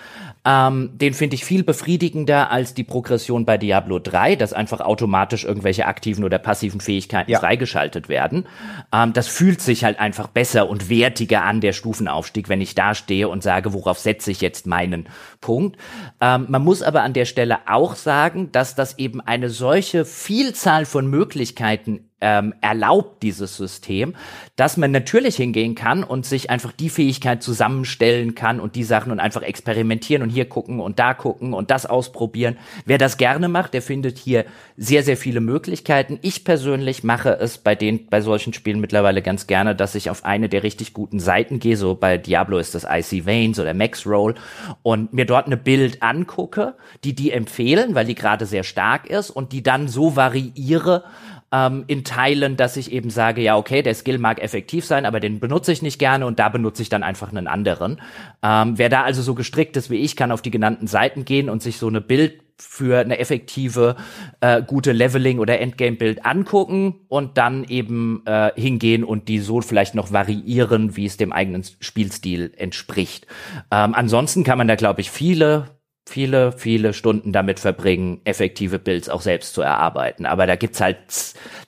ähm, 0.45 0.91
den 0.95 1.15
finde 1.15 1.37
ich 1.37 1.45
viel 1.45 1.63
befriedigender 1.63 2.51
als 2.51 2.75
die 2.75 2.83
Progression 2.83 3.45
bei 3.45 3.57
Diablo 3.57 4.01
3, 4.01 4.35
dass 4.35 4.53
einfach 4.53 4.81
automatisch 4.81 5.45
irgendwelche 5.45 5.87
aktiven 5.87 6.25
oder 6.25 6.39
passiven 6.39 6.81
Fähigkeiten 6.81 7.31
ja. 7.31 7.39
freigeschaltet 7.39 8.09
werden. 8.09 8.47
Ähm, 8.93 9.13
das 9.13 9.29
fühlt 9.29 9.61
sich 9.61 9.85
halt 9.85 10.01
einfach 10.01 10.27
besser 10.27 10.69
und 10.69 10.91
wertiger 10.91 11.45
an, 11.45 11.61
der 11.61 11.73
Stufenaufstieg, 11.73 12.49
wenn 12.49 12.61
ich 12.61 12.75
da 12.75 12.97
stehe 12.97 13.29
und 13.29 13.45
sage, 13.45 13.73
worauf 13.73 14.01
setze 14.01 14.33
ich 14.33 14.41
jetzt 14.41 14.67
meinen 14.67 15.09
Punkt. 15.41 15.77
Ähm, 16.21 16.47
man 16.49 16.65
muss 16.65 16.83
aber 16.83 17.03
an 17.03 17.13
der 17.13 17.27
Stelle 17.27 17.59
auch 17.69 17.95
sagen, 17.95 18.51
dass 18.51 18.75
das 18.75 18.99
eben 18.99 19.21
eine 19.21 19.51
solche 19.51 20.05
Vielzahl 20.05 20.85
von 20.85 21.07
Möglichkeiten 21.09 22.06
ähm, 22.21 22.55
erlaubt 22.63 23.23
dieses 23.23 23.57
System, 23.57 24.15
dass 24.57 24.79
man 24.79 24.91
natürlich 24.91 25.37
hingehen 25.37 25.75
kann 25.75 26.03
und 26.03 26.25
sich 26.25 26.49
einfach 26.49 26.73
die 26.73 26.89
Fähigkeit 26.89 27.43
zusammenstellen 27.43 28.35
kann 28.35 28.59
und 28.59 28.75
die 28.75 28.85
Sachen 28.85 29.13
und 29.13 29.21
einfach 29.21 29.43
experimentieren 29.43 30.23
und 30.23 30.31
hier 30.31 30.49
gucken 30.49 30.81
und 30.81 30.99
da 30.99 31.13
gucken 31.13 31.53
und 31.53 31.71
das 31.71 31.85
ausprobieren. 31.85 32.57
Wer 32.87 32.97
das 32.97 33.19
gerne 33.19 33.49
macht, 33.49 33.75
der 33.75 33.83
findet 33.83 34.17
hier 34.17 34.47
sehr, 34.79 35.03
sehr 35.03 35.19
viele 35.19 35.41
Möglichkeiten. 35.41 36.19
Ich 36.23 36.45
persönlich 36.45 37.05
mache 37.05 37.39
es 37.39 37.59
bei 37.59 37.75
den, 37.75 38.07
bei 38.07 38.23
solchen 38.23 38.55
Spielen 38.55 38.81
mittlerweile 38.81 39.21
ganz 39.21 39.47
gerne, 39.47 39.77
dass 39.77 39.95
ich 39.95 40.09
auf 40.09 40.25
eine 40.25 40.49
der 40.49 40.63
richtig 40.63 40.95
guten 40.95 41.21
Seiten 41.21 41.59
gehe. 41.59 41.77
So 41.77 41.95
bei 41.95 42.17
Diablo 42.17 42.57
ist 42.59 42.75
das 42.75 42.87
Icy 42.89 43.27
Veins 43.27 43.61
oder 43.61 43.75
Max 43.75 44.07
Roll 44.07 44.37
und 44.83 45.13
mir 45.13 45.27
dort 45.27 45.47
eine 45.47 45.59
Bild 45.59 46.03
angucke, 46.03 46.77
die 47.05 47.15
die 47.15 47.31
empfehlen, 47.31 47.95
weil 47.95 48.07
die 48.07 48.15
gerade 48.15 48.47
sehr 48.47 48.65
stark 48.65 49.07
ist 49.07 49.29
und 49.29 49.53
die 49.53 49.63
dann 49.63 49.87
so 49.87 50.17
variiere, 50.17 51.05
ähm, 51.53 51.85
in 51.87 52.05
Teilen, 52.05 52.57
dass 52.57 52.77
ich 52.77 52.93
eben 52.93 53.11
sage, 53.11 53.41
ja, 53.41 53.57
okay, 53.57 53.83
der 53.83 53.95
Skill 53.95 54.19
mag 54.19 54.43
effektiv 54.43 54.85
sein, 54.85 55.07
aber 55.07 55.21
den 55.21 55.41
benutze 55.41 55.73
ich 55.73 55.83
nicht 55.83 55.99
gerne 55.99 56.27
und 56.27 56.39
da 56.39 56.49
benutze 56.49 56.83
ich 56.83 56.89
dann 56.89 57.03
einfach 57.03 57.31
einen 57.31 57.47
anderen. 57.47 58.01
Ähm, 58.43 58.79
wer 58.79 58.89
da 58.89 59.03
also 59.03 59.23
so 59.23 59.35
gestrickt 59.35 59.77
ist 59.77 59.91
wie 59.91 59.97
ich, 59.97 60.17
kann 60.17 60.33
auf 60.33 60.43
die 60.43 60.51
genannten 60.51 60.87
Seiten 60.87 61.25
gehen 61.25 61.49
und 61.49 61.63
sich 61.63 61.79
so 61.79 61.89
eine 61.89 62.01
Bild 62.01 62.43
für 62.59 63.01
eine 63.01 63.19
effektive, 63.19 63.97
äh, 64.41 64.63
gute 64.63 64.93
Leveling- 64.93 65.41
oder 65.41 65.61
Endgame-Bild 65.61 66.25
angucken 66.25 66.95
und 67.09 67.37
dann 67.37 67.65
eben 67.65 68.23
äh, 68.25 68.51
hingehen 68.57 69.05
und 69.05 69.29
die 69.29 69.41
so 69.41 69.61
vielleicht 69.61 69.95
noch 69.95 70.11
variieren, 70.11 70.97
wie 70.97 71.05
es 71.05 71.19
dem 71.19 71.33
eigenen 71.33 71.65
Spielstil 71.81 72.53
entspricht. 72.57 73.27
Ähm, 73.71 73.95
ansonsten 73.95 74.43
kann 74.43 74.57
man 74.57 74.69
da, 74.69 74.75
glaube 74.75 75.03
ich, 75.03 75.11
viele 75.11 75.76
viele, 76.09 76.53
viele 76.53 76.93
Stunden 76.93 77.33
damit 77.33 77.59
verbringen, 77.59 78.21
effektive 78.25 78.79
Builds 78.79 79.09
auch 79.09 79.21
selbst 79.21 79.55
zu 79.55 79.63
erarbeiten. 79.63 80.25
Aber 80.25 80.47
da 80.47 80.55
gibt's 80.55 80.81
halt 80.81 80.99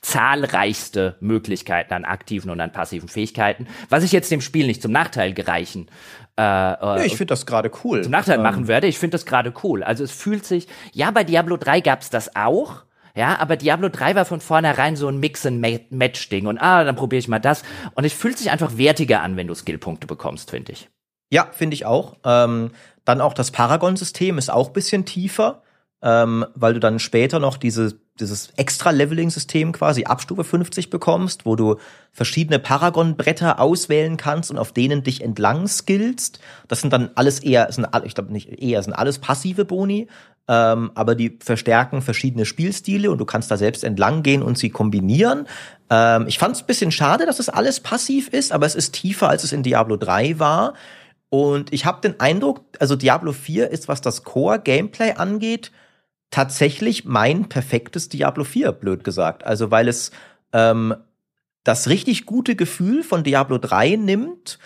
zahlreichste 0.00 1.16
Möglichkeiten 1.20 1.92
an 1.92 2.04
aktiven 2.04 2.50
und 2.50 2.60
an 2.60 2.72
passiven 2.72 3.08
Fähigkeiten, 3.08 3.66
was 3.88 4.04
ich 4.04 4.12
jetzt 4.12 4.30
dem 4.30 4.40
Spiel 4.40 4.66
nicht 4.66 4.80
zum 4.80 4.92
Nachteil 4.92 5.34
gereichen. 5.34 5.88
Äh, 6.38 6.42
ja, 6.42 7.02
ich 7.02 7.16
finde 7.16 7.32
das 7.32 7.46
gerade 7.46 7.70
cool. 7.82 8.02
Zum 8.02 8.12
Nachteil 8.12 8.36
ähm. 8.36 8.42
machen 8.42 8.68
werde. 8.68 8.86
Ich 8.86 8.98
finde 8.98 9.16
das 9.16 9.26
gerade 9.26 9.52
cool. 9.64 9.82
Also 9.82 10.04
es 10.04 10.12
fühlt 10.12 10.46
sich, 10.46 10.68
ja, 10.92 11.10
bei 11.10 11.24
Diablo 11.24 11.56
3 11.56 11.80
gab's 11.80 12.10
das 12.10 12.36
auch. 12.36 12.84
Ja, 13.16 13.40
aber 13.40 13.56
Diablo 13.56 13.88
3 13.88 14.14
war 14.14 14.24
von 14.24 14.40
vornherein 14.40 14.94
so 14.94 15.08
ein 15.08 15.18
Mix-and-Match-Ding. 15.18 16.46
Und 16.46 16.58
ah, 16.58 16.84
dann 16.84 16.94
probiere 16.94 17.18
ich 17.18 17.26
mal 17.26 17.40
das. 17.40 17.64
Und 17.94 18.04
es 18.04 18.12
fühlt 18.12 18.38
sich 18.38 18.52
einfach 18.52 18.78
wertiger 18.78 19.22
an, 19.22 19.36
wenn 19.36 19.48
du 19.48 19.54
Skillpunkte 19.56 20.06
bekommst, 20.06 20.52
finde 20.52 20.70
ich. 20.70 20.88
Ja, 21.30 21.48
finde 21.50 21.74
ich 21.74 21.84
auch. 21.84 22.16
Ähm, 22.24 22.70
dann 23.08 23.20
auch 23.20 23.32
das 23.32 23.50
Paragon-System 23.50 24.36
ist 24.38 24.50
auch 24.50 24.70
bisschen 24.70 25.04
tiefer, 25.04 25.62
ähm, 26.02 26.44
weil 26.54 26.74
du 26.74 26.80
dann 26.80 26.98
später 26.98 27.40
noch 27.40 27.56
diese, 27.56 27.98
dieses 28.20 28.50
Extra-Leveling-System 28.56 29.72
quasi 29.72 30.04
ab 30.04 30.20
Stufe 30.20 30.44
50 30.44 30.90
bekommst, 30.90 31.46
wo 31.46 31.56
du 31.56 31.76
verschiedene 32.12 32.58
Paragon-Bretter 32.58 33.60
auswählen 33.60 34.16
kannst 34.16 34.50
und 34.50 34.58
auf 34.58 34.72
denen 34.72 35.02
dich 35.02 35.22
entlang 35.22 35.66
skillst. 35.66 36.38
Das 36.68 36.82
sind 36.82 36.92
dann 36.92 37.10
alles 37.14 37.40
eher, 37.40 37.72
sind, 37.72 37.88
ich 38.04 38.14
glaube 38.14 38.32
nicht 38.32 38.62
eher, 38.62 38.82
sind 38.82 38.92
alles 38.92 39.18
passive 39.18 39.64
Boni, 39.64 40.06
ähm, 40.46 40.90
aber 40.94 41.14
die 41.14 41.38
verstärken 41.42 42.02
verschiedene 42.02 42.44
Spielstile 42.44 43.10
und 43.10 43.18
du 43.18 43.24
kannst 43.24 43.50
da 43.50 43.56
selbst 43.56 43.84
entlang 43.84 44.22
gehen 44.22 44.42
und 44.42 44.58
sie 44.58 44.70
kombinieren. 44.70 45.46
Ähm, 45.90 46.26
ich 46.28 46.38
fand 46.38 46.56
es 46.56 46.62
bisschen 46.62 46.92
schade, 46.92 47.26
dass 47.26 47.38
das 47.38 47.48
alles 47.48 47.80
passiv 47.80 48.28
ist, 48.28 48.52
aber 48.52 48.66
es 48.66 48.74
ist 48.74 48.92
tiefer, 48.92 49.28
als 49.28 49.44
es 49.44 49.52
in 49.52 49.62
Diablo 49.62 49.96
3 49.96 50.38
war. 50.38 50.74
Und 51.30 51.72
ich 51.72 51.84
habe 51.84 52.00
den 52.00 52.20
Eindruck, 52.20 52.64
also 52.80 52.96
Diablo 52.96 53.32
4 53.32 53.70
ist, 53.70 53.88
was 53.88 54.00
das 54.00 54.24
Core-Gameplay 54.24 55.12
angeht, 55.12 55.72
tatsächlich 56.30 57.04
mein 57.04 57.48
perfektes 57.48 58.08
Diablo 58.08 58.44
4, 58.44 58.72
blöd 58.72 59.04
gesagt. 59.04 59.44
Also 59.44 59.70
weil 59.70 59.88
es 59.88 60.10
ähm, 60.52 60.94
das 61.64 61.88
richtig 61.88 62.26
gute 62.26 62.56
Gefühl 62.56 63.02
von 63.02 63.24
Diablo 63.24 63.58
3 63.58 63.96
nimmt, 63.96 64.58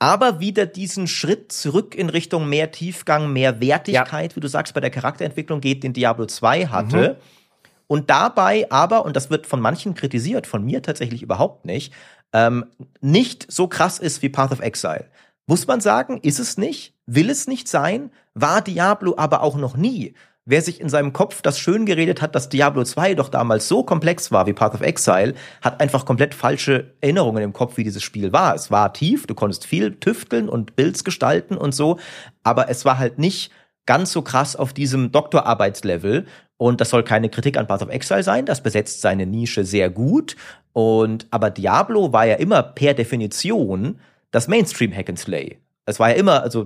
aber 0.00 0.40
wieder 0.40 0.66
diesen 0.66 1.06
Schritt 1.06 1.52
zurück 1.52 1.94
in 1.94 2.08
Richtung 2.08 2.48
mehr 2.48 2.72
Tiefgang, 2.72 3.32
mehr 3.32 3.60
Wertigkeit, 3.60 4.32
ja. 4.32 4.36
wie 4.36 4.40
du 4.40 4.48
sagst, 4.48 4.74
bei 4.74 4.80
der 4.80 4.90
Charakterentwicklung 4.90 5.60
geht, 5.60 5.84
den 5.84 5.92
Diablo 5.92 6.26
2 6.26 6.66
hatte. 6.66 7.18
Mhm. 7.20 7.40
Und 7.86 8.08
dabei 8.08 8.70
aber, 8.70 9.04
und 9.04 9.14
das 9.14 9.30
wird 9.30 9.46
von 9.46 9.60
manchen 9.60 9.94
kritisiert, 9.94 10.46
von 10.46 10.64
mir 10.64 10.80
tatsächlich 10.80 11.22
überhaupt 11.22 11.66
nicht, 11.66 11.92
ähm, 12.32 12.66
nicht 13.00 13.50
so 13.50 13.66
krass 13.66 13.98
ist 13.98 14.22
wie 14.22 14.28
Path 14.28 14.52
of 14.52 14.60
Exile. 14.60 15.06
Muss 15.50 15.66
man 15.66 15.80
sagen, 15.80 16.20
ist 16.22 16.38
es 16.38 16.58
nicht, 16.58 16.94
will 17.06 17.28
es 17.28 17.48
nicht 17.48 17.66
sein, 17.66 18.12
war 18.34 18.62
Diablo 18.62 19.14
aber 19.16 19.42
auch 19.42 19.56
noch 19.56 19.76
nie. 19.76 20.14
Wer 20.44 20.62
sich 20.62 20.80
in 20.80 20.88
seinem 20.88 21.12
Kopf 21.12 21.42
das 21.42 21.58
schön 21.58 21.86
geredet 21.86 22.22
hat, 22.22 22.36
dass 22.36 22.50
Diablo 22.50 22.84
2 22.84 23.16
doch 23.16 23.30
damals 23.30 23.66
so 23.66 23.82
komplex 23.82 24.30
war 24.30 24.46
wie 24.46 24.52
Path 24.52 24.74
of 24.74 24.80
Exile, 24.80 25.34
hat 25.60 25.80
einfach 25.80 26.04
komplett 26.04 26.34
falsche 26.34 26.94
Erinnerungen 27.00 27.42
im 27.42 27.52
Kopf, 27.52 27.78
wie 27.78 27.82
dieses 27.82 28.04
Spiel 28.04 28.32
war. 28.32 28.54
Es 28.54 28.70
war 28.70 28.92
tief, 28.92 29.26
du 29.26 29.34
konntest 29.34 29.66
viel 29.66 29.96
tüfteln 29.96 30.48
und 30.48 30.76
Builds 30.76 31.02
gestalten 31.02 31.56
und 31.56 31.74
so, 31.74 31.98
aber 32.44 32.68
es 32.68 32.84
war 32.84 32.98
halt 32.98 33.18
nicht 33.18 33.50
ganz 33.86 34.12
so 34.12 34.22
krass 34.22 34.54
auf 34.54 34.72
diesem 34.72 35.10
Doktorarbeitslevel. 35.10 36.26
Und 36.58 36.80
das 36.80 36.90
soll 36.90 37.02
keine 37.02 37.28
Kritik 37.28 37.56
an 37.56 37.66
Path 37.66 37.82
of 37.82 37.88
Exile 37.88 38.22
sein, 38.22 38.46
das 38.46 38.62
besetzt 38.62 39.00
seine 39.00 39.26
Nische 39.26 39.64
sehr 39.64 39.90
gut. 39.90 40.36
Und 40.72 41.26
aber 41.32 41.50
Diablo 41.50 42.12
war 42.12 42.24
ja 42.24 42.36
immer 42.36 42.62
per 42.62 42.94
Definition 42.94 43.98
das 44.30 44.48
Mainstream 44.48 44.92
Hack 44.92 45.08
and 45.08 45.18
Slay. 45.18 45.58
Es 45.86 45.98
war 45.98 46.10
ja 46.10 46.16
immer, 46.16 46.42
also 46.42 46.64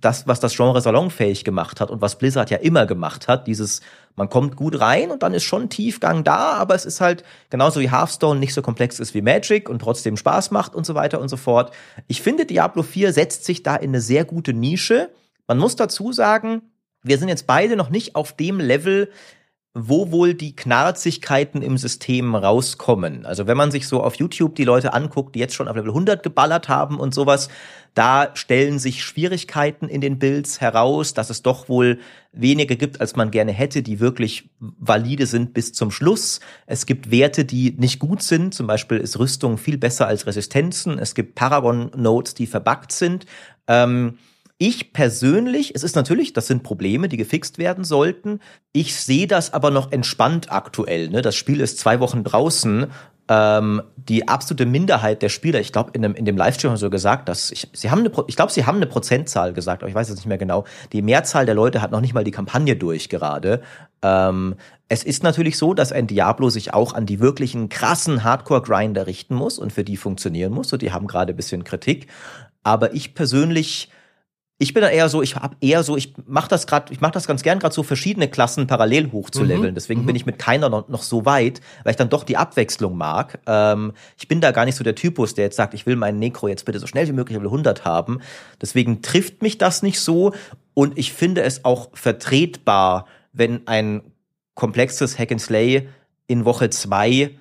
das, 0.00 0.26
was 0.26 0.40
das 0.40 0.54
Genre 0.56 0.80
salonfähig 0.80 1.44
gemacht 1.44 1.80
hat 1.80 1.90
und 1.90 2.00
was 2.00 2.16
Blizzard 2.16 2.48
ja 2.50 2.56
immer 2.56 2.86
gemacht 2.86 3.28
hat, 3.28 3.46
dieses, 3.46 3.82
man 4.16 4.30
kommt 4.30 4.56
gut 4.56 4.80
rein 4.80 5.10
und 5.10 5.22
dann 5.22 5.34
ist 5.34 5.42
schon 5.42 5.68
Tiefgang 5.68 6.24
da, 6.24 6.52
aber 6.52 6.74
es 6.74 6.86
ist 6.86 7.00
halt 7.00 7.22
genauso 7.50 7.80
wie 7.80 7.90
Hearthstone 7.90 8.40
nicht 8.40 8.54
so 8.54 8.62
komplex 8.62 8.98
ist 8.98 9.14
wie 9.14 9.20
Magic 9.20 9.68
und 9.68 9.80
trotzdem 9.80 10.16
Spaß 10.16 10.52
macht 10.52 10.74
und 10.74 10.86
so 10.86 10.94
weiter 10.94 11.20
und 11.20 11.28
so 11.28 11.36
fort. 11.36 11.74
Ich 12.06 12.22
finde, 12.22 12.46
Diablo 12.46 12.82
4 12.82 13.12
setzt 13.12 13.44
sich 13.44 13.62
da 13.62 13.76
in 13.76 13.90
eine 13.90 14.00
sehr 14.00 14.24
gute 14.24 14.54
Nische. 14.54 15.10
Man 15.46 15.58
muss 15.58 15.76
dazu 15.76 16.12
sagen, 16.12 16.62
wir 17.02 17.18
sind 17.18 17.28
jetzt 17.28 17.46
beide 17.46 17.76
noch 17.76 17.90
nicht 17.90 18.14
auf 18.14 18.32
dem 18.32 18.58
Level, 18.58 19.10
wo 19.74 20.10
wohl 20.10 20.34
die 20.34 20.54
Knarzigkeiten 20.54 21.62
im 21.62 21.78
System 21.78 22.34
rauskommen. 22.34 23.24
Also 23.24 23.46
wenn 23.46 23.56
man 23.56 23.70
sich 23.70 23.88
so 23.88 24.02
auf 24.02 24.16
YouTube 24.16 24.54
die 24.54 24.64
Leute 24.64 24.92
anguckt, 24.92 25.34
die 25.34 25.38
jetzt 25.38 25.54
schon 25.54 25.66
auf 25.66 25.76
Level 25.76 25.90
100 25.90 26.22
geballert 26.22 26.68
haben 26.68 27.00
und 27.00 27.14
sowas, 27.14 27.48
da 27.94 28.30
stellen 28.34 28.78
sich 28.78 29.02
Schwierigkeiten 29.02 29.88
in 29.88 30.02
den 30.02 30.18
Builds 30.18 30.60
heraus, 30.60 31.14
dass 31.14 31.30
es 31.30 31.42
doch 31.42 31.70
wohl 31.70 32.00
wenige 32.32 32.76
gibt, 32.76 33.00
als 33.00 33.16
man 33.16 33.30
gerne 33.30 33.52
hätte, 33.52 33.82
die 33.82 33.98
wirklich 33.98 34.50
valide 34.58 35.24
sind 35.24 35.54
bis 35.54 35.72
zum 35.72 35.90
Schluss. 35.90 36.40
Es 36.66 36.84
gibt 36.84 37.10
Werte, 37.10 37.46
die 37.46 37.74
nicht 37.78 37.98
gut 37.98 38.22
sind. 38.22 38.52
Zum 38.52 38.66
Beispiel 38.66 38.98
ist 38.98 39.18
Rüstung 39.18 39.56
viel 39.56 39.78
besser 39.78 40.06
als 40.06 40.26
Resistenzen. 40.26 40.98
Es 40.98 41.14
gibt 41.14 41.34
Paragon-Nodes, 41.34 42.34
die 42.34 42.46
verbuggt 42.46 42.92
sind. 42.92 43.24
Ähm, 43.66 44.18
ich 44.62 44.92
persönlich, 44.92 45.74
es 45.74 45.82
ist 45.82 45.96
natürlich, 45.96 46.34
das 46.34 46.46
sind 46.46 46.62
Probleme, 46.62 47.08
die 47.08 47.16
gefixt 47.16 47.58
werden 47.58 47.82
sollten. 47.82 48.38
Ich 48.70 48.94
sehe 48.94 49.26
das 49.26 49.52
aber 49.52 49.72
noch 49.72 49.90
entspannt 49.90 50.52
aktuell. 50.52 51.08
Ne? 51.08 51.20
Das 51.20 51.34
Spiel 51.34 51.60
ist 51.60 51.80
zwei 51.80 51.98
Wochen 51.98 52.22
draußen. 52.22 52.86
Ähm, 53.26 53.82
die 53.96 54.28
absolute 54.28 54.64
Minderheit 54.64 55.20
der 55.20 55.30
Spieler, 55.30 55.58
ich 55.58 55.72
glaube, 55.72 55.90
in 55.94 56.02
dem, 56.02 56.14
in 56.14 56.24
dem 56.24 56.36
Livestream 56.36 56.70
haben 56.70 56.76
sie 56.76 56.82
so 56.82 56.90
gesagt, 56.90 57.28
dass 57.28 57.50
ich, 57.50 57.70
sie 57.72 57.90
haben 57.90 58.00
eine, 58.06 58.12
ich 58.28 58.36
glaube, 58.36 58.52
sie 58.52 58.64
haben 58.64 58.76
eine 58.76 58.86
Prozentzahl 58.86 59.52
gesagt, 59.52 59.82
aber 59.82 59.88
ich 59.88 59.96
weiß 59.96 60.08
jetzt 60.08 60.18
nicht 60.18 60.26
mehr 60.26 60.38
genau. 60.38 60.64
Die 60.92 61.02
Mehrzahl 61.02 61.44
der 61.44 61.56
Leute 61.56 61.82
hat 61.82 61.90
noch 61.90 62.00
nicht 62.00 62.14
mal 62.14 62.22
die 62.22 62.30
Kampagne 62.30 62.76
durch 62.76 63.08
gerade. 63.08 63.62
Ähm, 64.00 64.54
es 64.88 65.02
ist 65.02 65.24
natürlich 65.24 65.58
so, 65.58 65.74
dass 65.74 65.90
ein 65.90 66.06
Diablo 66.06 66.50
sich 66.50 66.72
auch 66.72 66.94
an 66.94 67.04
die 67.04 67.18
wirklichen 67.18 67.68
krassen 67.68 68.22
Hardcore-Grinder 68.22 69.08
richten 69.08 69.34
muss 69.34 69.58
und 69.58 69.72
für 69.72 69.82
die 69.82 69.96
funktionieren 69.96 70.52
muss. 70.52 70.72
Und 70.72 70.82
die 70.82 70.92
haben 70.92 71.08
gerade 71.08 71.32
ein 71.32 71.36
bisschen 71.36 71.64
Kritik. 71.64 72.06
Aber 72.62 72.94
ich 72.94 73.14
persönlich 73.14 73.88
ich 74.62 74.74
bin 74.74 74.80
da 74.80 74.90
eher 74.90 75.08
so, 75.08 75.22
ich 75.22 75.34
habe 75.34 75.56
eher 75.60 75.82
so, 75.82 75.96
ich 75.96 76.14
mache 76.24 76.48
das 76.48 76.68
gerade, 76.68 76.92
ich 76.92 77.00
mache 77.00 77.10
das 77.10 77.26
ganz 77.26 77.42
gern 77.42 77.58
gerade 77.58 77.74
so 77.74 77.82
verschiedene 77.82 78.28
Klassen 78.28 78.68
parallel 78.68 79.10
hochzuleveln. 79.10 79.72
Mhm. 79.72 79.74
Deswegen 79.74 80.02
mhm. 80.02 80.06
bin 80.06 80.14
ich 80.14 80.24
mit 80.24 80.38
keiner 80.38 80.68
noch, 80.68 80.88
noch, 80.88 81.02
so 81.02 81.26
weit, 81.26 81.60
weil 81.82 81.90
ich 81.90 81.96
dann 81.96 82.08
doch 82.08 82.22
die 82.22 82.36
Abwechslung 82.36 82.96
mag. 82.96 83.40
Ähm, 83.46 83.92
ich 84.16 84.28
bin 84.28 84.40
da 84.40 84.52
gar 84.52 84.64
nicht 84.64 84.76
so 84.76 84.84
der 84.84 84.94
Typus, 84.94 85.34
der 85.34 85.46
jetzt 85.46 85.56
sagt, 85.56 85.74
ich 85.74 85.84
will 85.84 85.96
meinen 85.96 86.20
Necro 86.20 86.46
jetzt 86.46 86.64
bitte 86.64 86.78
so 86.78 86.86
schnell 86.86 87.08
wie 87.08 87.12
möglich 87.12 87.36
Level 87.36 87.48
100 87.48 87.84
haben. 87.84 88.20
Deswegen 88.60 89.02
trifft 89.02 89.42
mich 89.42 89.58
das 89.58 89.82
nicht 89.82 89.98
so 89.98 90.32
und 90.74 90.96
ich 90.96 91.12
finde 91.12 91.42
es 91.42 91.64
auch 91.64 91.90
vertretbar, 91.94 93.06
wenn 93.32 93.66
ein 93.66 94.02
komplexes 94.54 95.18
Hack 95.18 95.32
and 95.32 95.40
Slay 95.40 95.88
in 96.28 96.44
Woche 96.44 96.70
zwei 96.70 97.32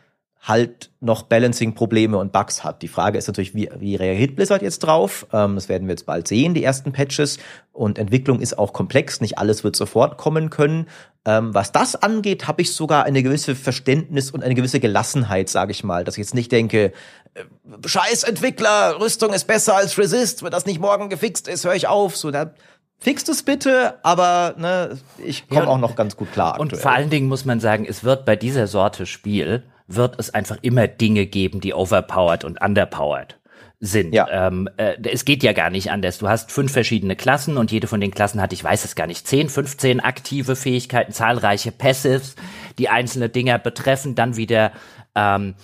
halt 0.43 0.89
noch 0.99 1.23
Balancing-Probleme 1.23 2.17
und 2.17 2.31
Bugs 2.31 2.63
hat. 2.63 2.81
Die 2.81 2.87
Frage 2.87 3.17
ist 3.17 3.27
natürlich, 3.27 3.53
wie, 3.53 3.69
wie 3.77 3.95
reagiert 3.95 4.35
Blizzard 4.35 4.63
jetzt 4.63 4.79
drauf? 4.79 5.27
Ähm, 5.31 5.55
das 5.55 5.69
werden 5.69 5.87
wir 5.87 5.93
jetzt 5.93 6.07
bald 6.07 6.27
sehen, 6.27 6.55
die 6.55 6.63
ersten 6.63 6.91
Patches. 6.91 7.37
Und 7.71 7.99
Entwicklung 7.99 8.41
ist 8.41 8.57
auch 8.57 8.73
komplex, 8.73 9.21
nicht 9.21 9.37
alles 9.37 9.63
wird 9.63 9.75
sofort 9.75 10.17
kommen 10.17 10.49
können. 10.49 10.87
Ähm, 11.25 11.53
was 11.53 11.71
das 11.71 11.95
angeht, 11.95 12.47
habe 12.47 12.63
ich 12.63 12.73
sogar 12.73 13.03
eine 13.03 13.21
gewisse 13.21 13.55
Verständnis 13.55 14.31
und 14.31 14.43
eine 14.43 14.55
gewisse 14.55 14.79
Gelassenheit, 14.79 15.47
sage 15.47 15.71
ich 15.71 15.83
mal, 15.83 16.03
dass 16.03 16.15
ich 16.15 16.23
jetzt 16.23 16.33
nicht 16.33 16.51
denke, 16.51 16.91
äh, 17.35 17.43
Scheiß 17.85 18.23
Entwickler, 18.23 18.99
Rüstung 18.99 19.33
ist 19.33 19.45
besser 19.45 19.75
als 19.75 19.99
Resist, 19.99 20.41
wenn 20.41 20.51
das 20.51 20.65
nicht 20.65 20.81
morgen 20.81 21.09
gefixt 21.09 21.47
ist, 21.47 21.65
höre 21.65 21.75
ich 21.75 21.87
auf. 21.87 22.17
So, 22.17 22.31
da 22.31 22.53
Fix 22.97 23.27
es 23.27 23.41
bitte, 23.41 23.95
aber 24.03 24.55
ne, 24.57 24.97
ich 25.17 25.47
komme 25.49 25.63
ja, 25.63 25.67
auch 25.67 25.79
noch 25.79 25.95
ganz 25.95 26.15
gut 26.17 26.31
klar. 26.33 26.53
Aktuell. 26.53 26.71
Und 26.71 26.77
vor 26.77 26.91
allen 26.91 27.09
Dingen 27.09 27.27
muss 27.27 27.45
man 27.45 27.59
sagen, 27.59 27.85
es 27.87 28.03
wird 28.03 28.25
bei 28.25 28.35
dieser 28.35 28.67
Sorte 28.67 29.07
Spiel 29.07 29.63
wird 29.95 30.19
es 30.19 30.33
einfach 30.33 30.57
immer 30.61 30.87
Dinge 30.87 31.25
geben, 31.25 31.61
die 31.61 31.73
overpowered 31.73 32.43
und 32.43 32.61
underpowered 32.61 33.37
sind. 33.81 34.13
Ja. 34.13 34.27
Ähm, 34.29 34.69
äh, 34.77 34.95
es 35.03 35.25
geht 35.25 35.41
ja 35.41 35.53
gar 35.53 35.71
nicht 35.71 35.91
anders. 35.91 36.19
Du 36.19 36.29
hast 36.29 36.51
fünf 36.51 36.71
verschiedene 36.71 37.15
Klassen 37.15 37.57
und 37.57 37.71
jede 37.71 37.87
von 37.87 37.99
den 37.99 38.11
Klassen 38.11 38.39
hat, 38.39 38.53
ich 38.53 38.63
weiß 38.63 38.85
es 38.85 38.95
gar 38.95 39.07
nicht, 39.07 39.27
zehn, 39.27 39.49
15 39.49 39.99
aktive 39.99 40.55
Fähigkeiten, 40.55 41.11
zahlreiche 41.11 41.71
Passives, 41.71 42.35
die 42.77 42.89
einzelne 42.89 43.29
Dinger 43.29 43.57
betreffen, 43.57 44.13
dann 44.13 44.37
wieder 44.37 44.71
ähm, 45.15 45.55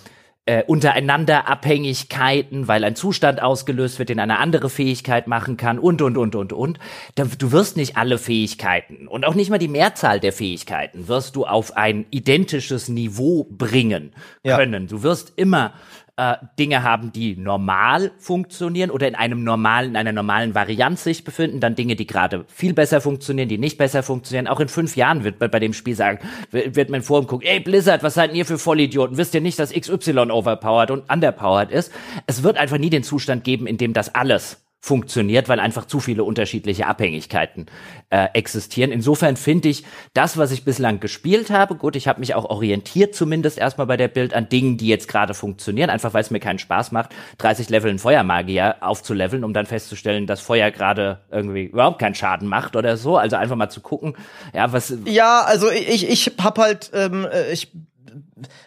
äh, 0.48 0.64
untereinander 0.66 1.46
Abhängigkeiten, 1.46 2.68
weil 2.68 2.82
ein 2.82 2.96
Zustand 2.96 3.42
ausgelöst 3.42 3.98
wird, 3.98 4.08
den 4.08 4.18
eine 4.18 4.38
andere 4.38 4.70
Fähigkeit 4.70 5.26
machen 5.26 5.58
kann 5.58 5.78
und, 5.78 6.00
und, 6.00 6.16
und, 6.16 6.34
und, 6.34 6.54
und. 6.54 6.78
Du 7.16 7.52
wirst 7.52 7.76
nicht 7.76 7.98
alle 7.98 8.16
Fähigkeiten 8.16 9.08
und 9.08 9.26
auch 9.26 9.34
nicht 9.34 9.50
mal 9.50 9.58
die 9.58 9.68
Mehrzahl 9.68 10.20
der 10.20 10.32
Fähigkeiten 10.32 11.06
wirst 11.06 11.36
du 11.36 11.44
auf 11.44 11.76
ein 11.76 12.06
identisches 12.10 12.88
Niveau 12.88 13.46
bringen 13.50 14.12
können. 14.42 14.84
Ja. 14.84 14.88
Du 14.88 15.02
wirst 15.02 15.34
immer 15.36 15.74
äh, 16.18 16.36
Dinge 16.58 16.82
haben, 16.82 17.12
die 17.12 17.36
normal 17.36 18.10
funktionieren 18.18 18.90
oder 18.90 19.06
in 19.06 19.14
einem 19.14 19.44
normalen, 19.44 19.90
in 19.90 19.96
einer 19.96 20.10
normalen 20.10 20.52
Varianz 20.52 21.04
sich 21.04 21.22
befinden, 21.22 21.60
dann 21.60 21.76
Dinge, 21.76 21.94
die 21.94 22.08
gerade 22.08 22.44
viel 22.48 22.74
besser 22.74 23.00
funktionieren, 23.00 23.48
die 23.48 23.56
nicht 23.56 23.78
besser 23.78 24.02
funktionieren. 24.02 24.48
Auch 24.48 24.58
in 24.58 24.68
fünf 24.68 24.96
Jahren 24.96 25.22
wird 25.22 25.38
bei, 25.38 25.46
bei 25.46 25.60
dem 25.60 25.72
Spiel 25.72 25.94
sagen, 25.94 26.18
wird 26.50 26.90
mein 26.90 27.02
Forum 27.02 27.28
gucken, 27.28 27.46
ey 27.46 27.60
Blizzard, 27.60 28.02
was 28.02 28.14
seid 28.14 28.34
ihr 28.34 28.44
für 28.44 28.58
Vollidioten? 28.58 29.16
Wisst 29.16 29.32
ihr 29.34 29.40
nicht, 29.40 29.60
dass 29.60 29.72
XY 29.72 30.30
overpowered 30.30 30.90
und 30.90 31.10
underpowered 31.10 31.70
ist? 31.70 31.92
Es 32.26 32.42
wird 32.42 32.58
einfach 32.58 32.78
nie 32.78 32.90
den 32.90 33.04
Zustand 33.04 33.44
geben, 33.44 33.68
in 33.68 33.78
dem 33.78 33.92
das 33.92 34.12
alles 34.12 34.67
funktioniert, 34.80 35.48
weil 35.48 35.58
einfach 35.58 35.86
zu 35.86 35.98
viele 35.98 36.22
unterschiedliche 36.22 36.86
Abhängigkeiten 36.86 37.66
äh, 38.10 38.28
existieren. 38.32 38.92
Insofern 38.92 39.36
finde 39.36 39.68
ich 39.68 39.84
das, 40.14 40.36
was 40.36 40.52
ich 40.52 40.64
bislang 40.64 41.00
gespielt 41.00 41.50
habe, 41.50 41.74
gut, 41.74 41.96
ich 41.96 42.06
habe 42.06 42.20
mich 42.20 42.34
auch 42.34 42.44
orientiert 42.44 43.14
zumindest 43.14 43.58
erstmal 43.58 43.88
bei 43.88 43.96
der 43.96 44.08
Bild 44.08 44.34
an 44.34 44.48
Dingen, 44.48 44.76
die 44.76 44.86
jetzt 44.86 45.08
gerade 45.08 45.34
funktionieren, 45.34 45.90
einfach 45.90 46.14
weil 46.14 46.22
es 46.22 46.30
mir 46.30 46.40
keinen 46.40 46.60
Spaß 46.60 46.92
macht, 46.92 47.10
30 47.38 47.68
Level 47.70 47.90
in 47.90 47.98
Feuermagier 47.98 48.76
aufzuleveln, 48.80 49.42
um 49.42 49.52
dann 49.52 49.66
festzustellen, 49.66 50.26
dass 50.26 50.40
Feuer 50.40 50.70
gerade 50.70 51.20
irgendwie 51.30 51.64
überhaupt 51.64 51.98
keinen 51.98 52.14
Schaden 52.14 52.48
macht 52.48 52.76
oder 52.76 52.96
so. 52.96 53.16
Also 53.16 53.36
einfach 53.36 53.56
mal 53.56 53.70
zu 53.70 53.80
gucken, 53.80 54.16
ja, 54.54 54.72
was. 54.72 54.94
Ja, 55.06 55.42
also 55.42 55.70
ich, 55.70 56.08
ich 56.08 56.32
hab 56.38 56.58
halt, 56.58 56.92
ähm, 56.94 57.26
äh, 57.30 57.52
ich 57.52 57.72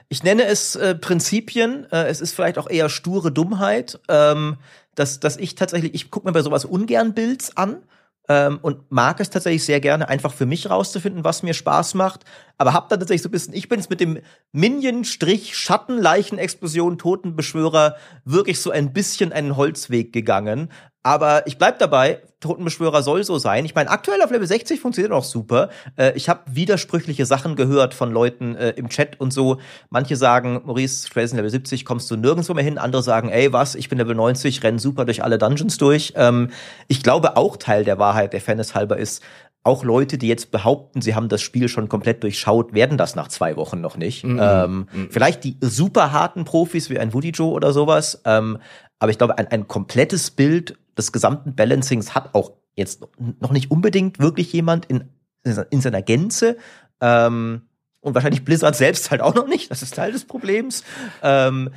ich 0.10 0.24
nenne 0.24 0.44
es 0.44 0.76
äh, 0.76 0.96
Prinzipien. 0.96 1.88
Äh, 1.92 2.08
es 2.08 2.22
ist 2.22 2.34
vielleicht 2.34 2.58
auch 2.58 2.70
eher 2.70 2.90
sture 2.90 3.32
Dummheit. 3.32 4.00
Ähm, 4.10 4.58
dass, 4.96 5.20
dass 5.20 5.38
ich 5.38 5.56
tatsächlich, 5.56 5.94
ich 5.94 6.12
gucke 6.12 6.28
mir 6.28 6.34
bei 6.34 6.42
sowas 6.42 6.66
ungern 6.66 7.14
Builds 7.14 7.56
an 7.58 7.84
ähm, 8.28 8.60
und 8.62 8.92
mag 8.92 9.20
es 9.20 9.30
tatsächlich 9.30 9.66
sehr 9.66 9.80
gerne, 9.80 10.10
einfach 10.10 10.34
für 10.34 10.46
mich 10.46 10.70
rauszufinden, 10.70 11.24
was 11.24 11.44
mir 11.44 11.54
Spaß 11.54 11.94
macht. 11.96 12.26
Aber 12.62 12.74
hab 12.74 12.90
dann 12.90 13.00
tatsächlich 13.00 13.24
so 13.24 13.30
ein 13.30 13.32
bisschen, 13.32 13.56
ich 13.56 13.70
bin 13.70 13.80
jetzt 13.80 13.90
mit 13.90 14.00
dem 14.00 14.20
Minion-Strich 14.52 15.58
Schattenleichen-Explosion 15.58 17.00
Totenbeschwörer 17.00 17.96
wirklich 18.24 18.62
so 18.62 18.70
ein 18.70 18.94
bisschen 18.94 19.34
einen 19.34 19.58
Holzweg 19.58 20.14
gegangen. 20.14 20.70
Aber 21.02 21.48
ich 21.48 21.58
bleib 21.58 21.80
dabei, 21.80 22.22
Totenbeschwörer 22.40 23.02
soll 23.02 23.24
so 23.24 23.40
sein. 23.40 23.66
Ich 23.66 23.74
meine, 23.74 23.90
aktuell 23.90 24.22
auf 24.22 24.30
Level 24.30 24.46
60 24.46 24.80
funktioniert 24.80 25.12
auch 25.12 25.24
super. 25.24 25.70
Äh, 25.96 26.12
ich 26.14 26.30
habe 26.30 26.42
widersprüchliche 26.46 27.26
Sachen 27.26 27.56
gehört 27.56 27.96
von 27.96 28.12
Leuten 28.12 28.56
äh, 28.56 28.70
im 28.72 28.90
Chat 28.90 29.20
und 29.20 29.34
so. 29.34 29.60
Manche 29.90 30.16
sagen, 30.16 30.62
Maurice, 30.64 31.08
spätestens 31.08 31.38
Level 31.38 31.50
70 31.50 31.84
kommst 31.84 32.12
du 32.12 32.16
nirgendwo 32.16 32.54
mehr 32.54 32.64
hin. 32.64 32.78
Andere 32.78 33.02
sagen, 33.02 33.30
ey, 33.30 33.52
was, 33.52 33.74
ich 33.74 33.90
bin 33.90 33.98
Level 33.98 34.14
90, 34.14 34.62
renn 34.62 34.78
super 34.78 35.06
durch 35.06 35.24
alle 35.24 35.40
Dungeons 35.40 35.80
durch. 35.80 36.14
Ähm, 36.16 36.52
ich 36.88 37.02
glaube 37.02 37.38
auch 37.38 37.58
Teil 37.58 37.84
der 37.84 37.98
Wahrheit, 37.98 38.34
der 38.34 38.42
Fairness 38.42 38.76
halber 38.76 38.98
ist, 38.98 39.24
auch 39.64 39.84
Leute, 39.84 40.18
die 40.18 40.28
jetzt 40.28 40.52
behaupten, 40.52 41.02
sie 41.02 41.14
haben 41.14 41.30
das 41.30 41.42
Spiel 41.42 41.68
schon 41.68 41.88
komplett 41.88 42.24
durchschaut, 42.24 42.74
werden 42.74 42.98
das 42.98 43.16
nach 43.16 43.28
zwei 43.28 43.56
Wochen 43.56 43.80
noch 43.80 43.96
nicht. 43.96 44.24
-hmm. 44.26 44.66
ähm, 44.66 44.88
-hmm. 44.92 45.08
Vielleicht 45.12 45.44
die 45.44 45.58
super 45.62 46.12
harten 46.12 46.46
Profis 46.46 46.90
wie 46.90 46.98
ein 46.98 47.14
Woody 47.14 47.30
Joe 47.30 47.52
oder 47.52 47.72
sowas. 47.72 48.22
Ähm, 48.26 48.58
aber 49.00 49.12
ich 49.12 49.18
glaube, 49.18 49.38
ein, 49.38 49.48
ein 49.48 49.68
komplettes 49.68 50.32
Bild 50.32 50.78
des 50.98 51.12
gesamten 51.12 51.56
Balancings 51.56 52.16
hat 52.16 52.34
auch 52.34 52.54
jetzt 52.76 53.04
noch 53.40 53.52
nicht 53.52 53.70
unbedingt 53.72 54.20
wirklich 54.20 54.52
jemand 54.54 54.86
in, 54.86 55.10
in 55.44 55.82
seiner 55.82 56.02
Gänze. 56.02 56.58
Ähm, 57.00 57.64
und 58.00 58.16
wahrscheinlich 58.16 58.44
Blizzard 58.44 58.76
selbst 58.76 59.12
halt 59.12 59.22
auch 59.22 59.36
noch 59.36 59.48
nicht. 59.48 59.70
Das 59.70 59.84
ist 59.84 59.96
Teil 59.96 60.12
des 60.12 60.26
Problems. 60.26 60.84
Ähm, 61.22 61.70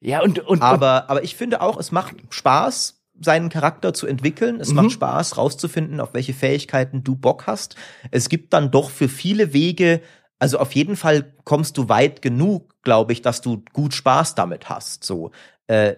ja, 0.00 0.22
und, 0.22 0.38
und, 0.40 0.62
aber, 0.62 1.08
aber 1.08 1.24
ich 1.24 1.36
finde 1.36 1.60
auch, 1.62 1.78
es 1.78 1.90
macht 1.90 2.16
Spaß, 2.30 2.99
seinen 3.20 3.50
Charakter 3.50 3.94
zu 3.94 4.06
entwickeln. 4.06 4.60
Es 4.60 4.70
mhm. 4.70 4.76
macht 4.76 4.92
Spaß, 4.92 5.36
rauszufinden, 5.36 6.00
auf 6.00 6.14
welche 6.14 6.32
Fähigkeiten 6.32 7.04
du 7.04 7.14
Bock 7.14 7.46
hast. 7.46 7.76
Es 8.10 8.28
gibt 8.28 8.52
dann 8.52 8.70
doch 8.70 8.90
für 8.90 9.08
viele 9.08 9.52
Wege, 9.52 10.00
also 10.38 10.58
auf 10.58 10.72
jeden 10.72 10.96
Fall 10.96 11.32
kommst 11.44 11.76
du 11.76 11.88
weit 11.88 12.22
genug, 12.22 12.74
glaube 12.82 13.12
ich, 13.12 13.20
dass 13.20 13.42
du 13.42 13.62
gut 13.72 13.94
Spaß 13.94 14.34
damit 14.34 14.70
hast. 14.70 15.04
So, 15.04 15.32
äh, 15.66 15.94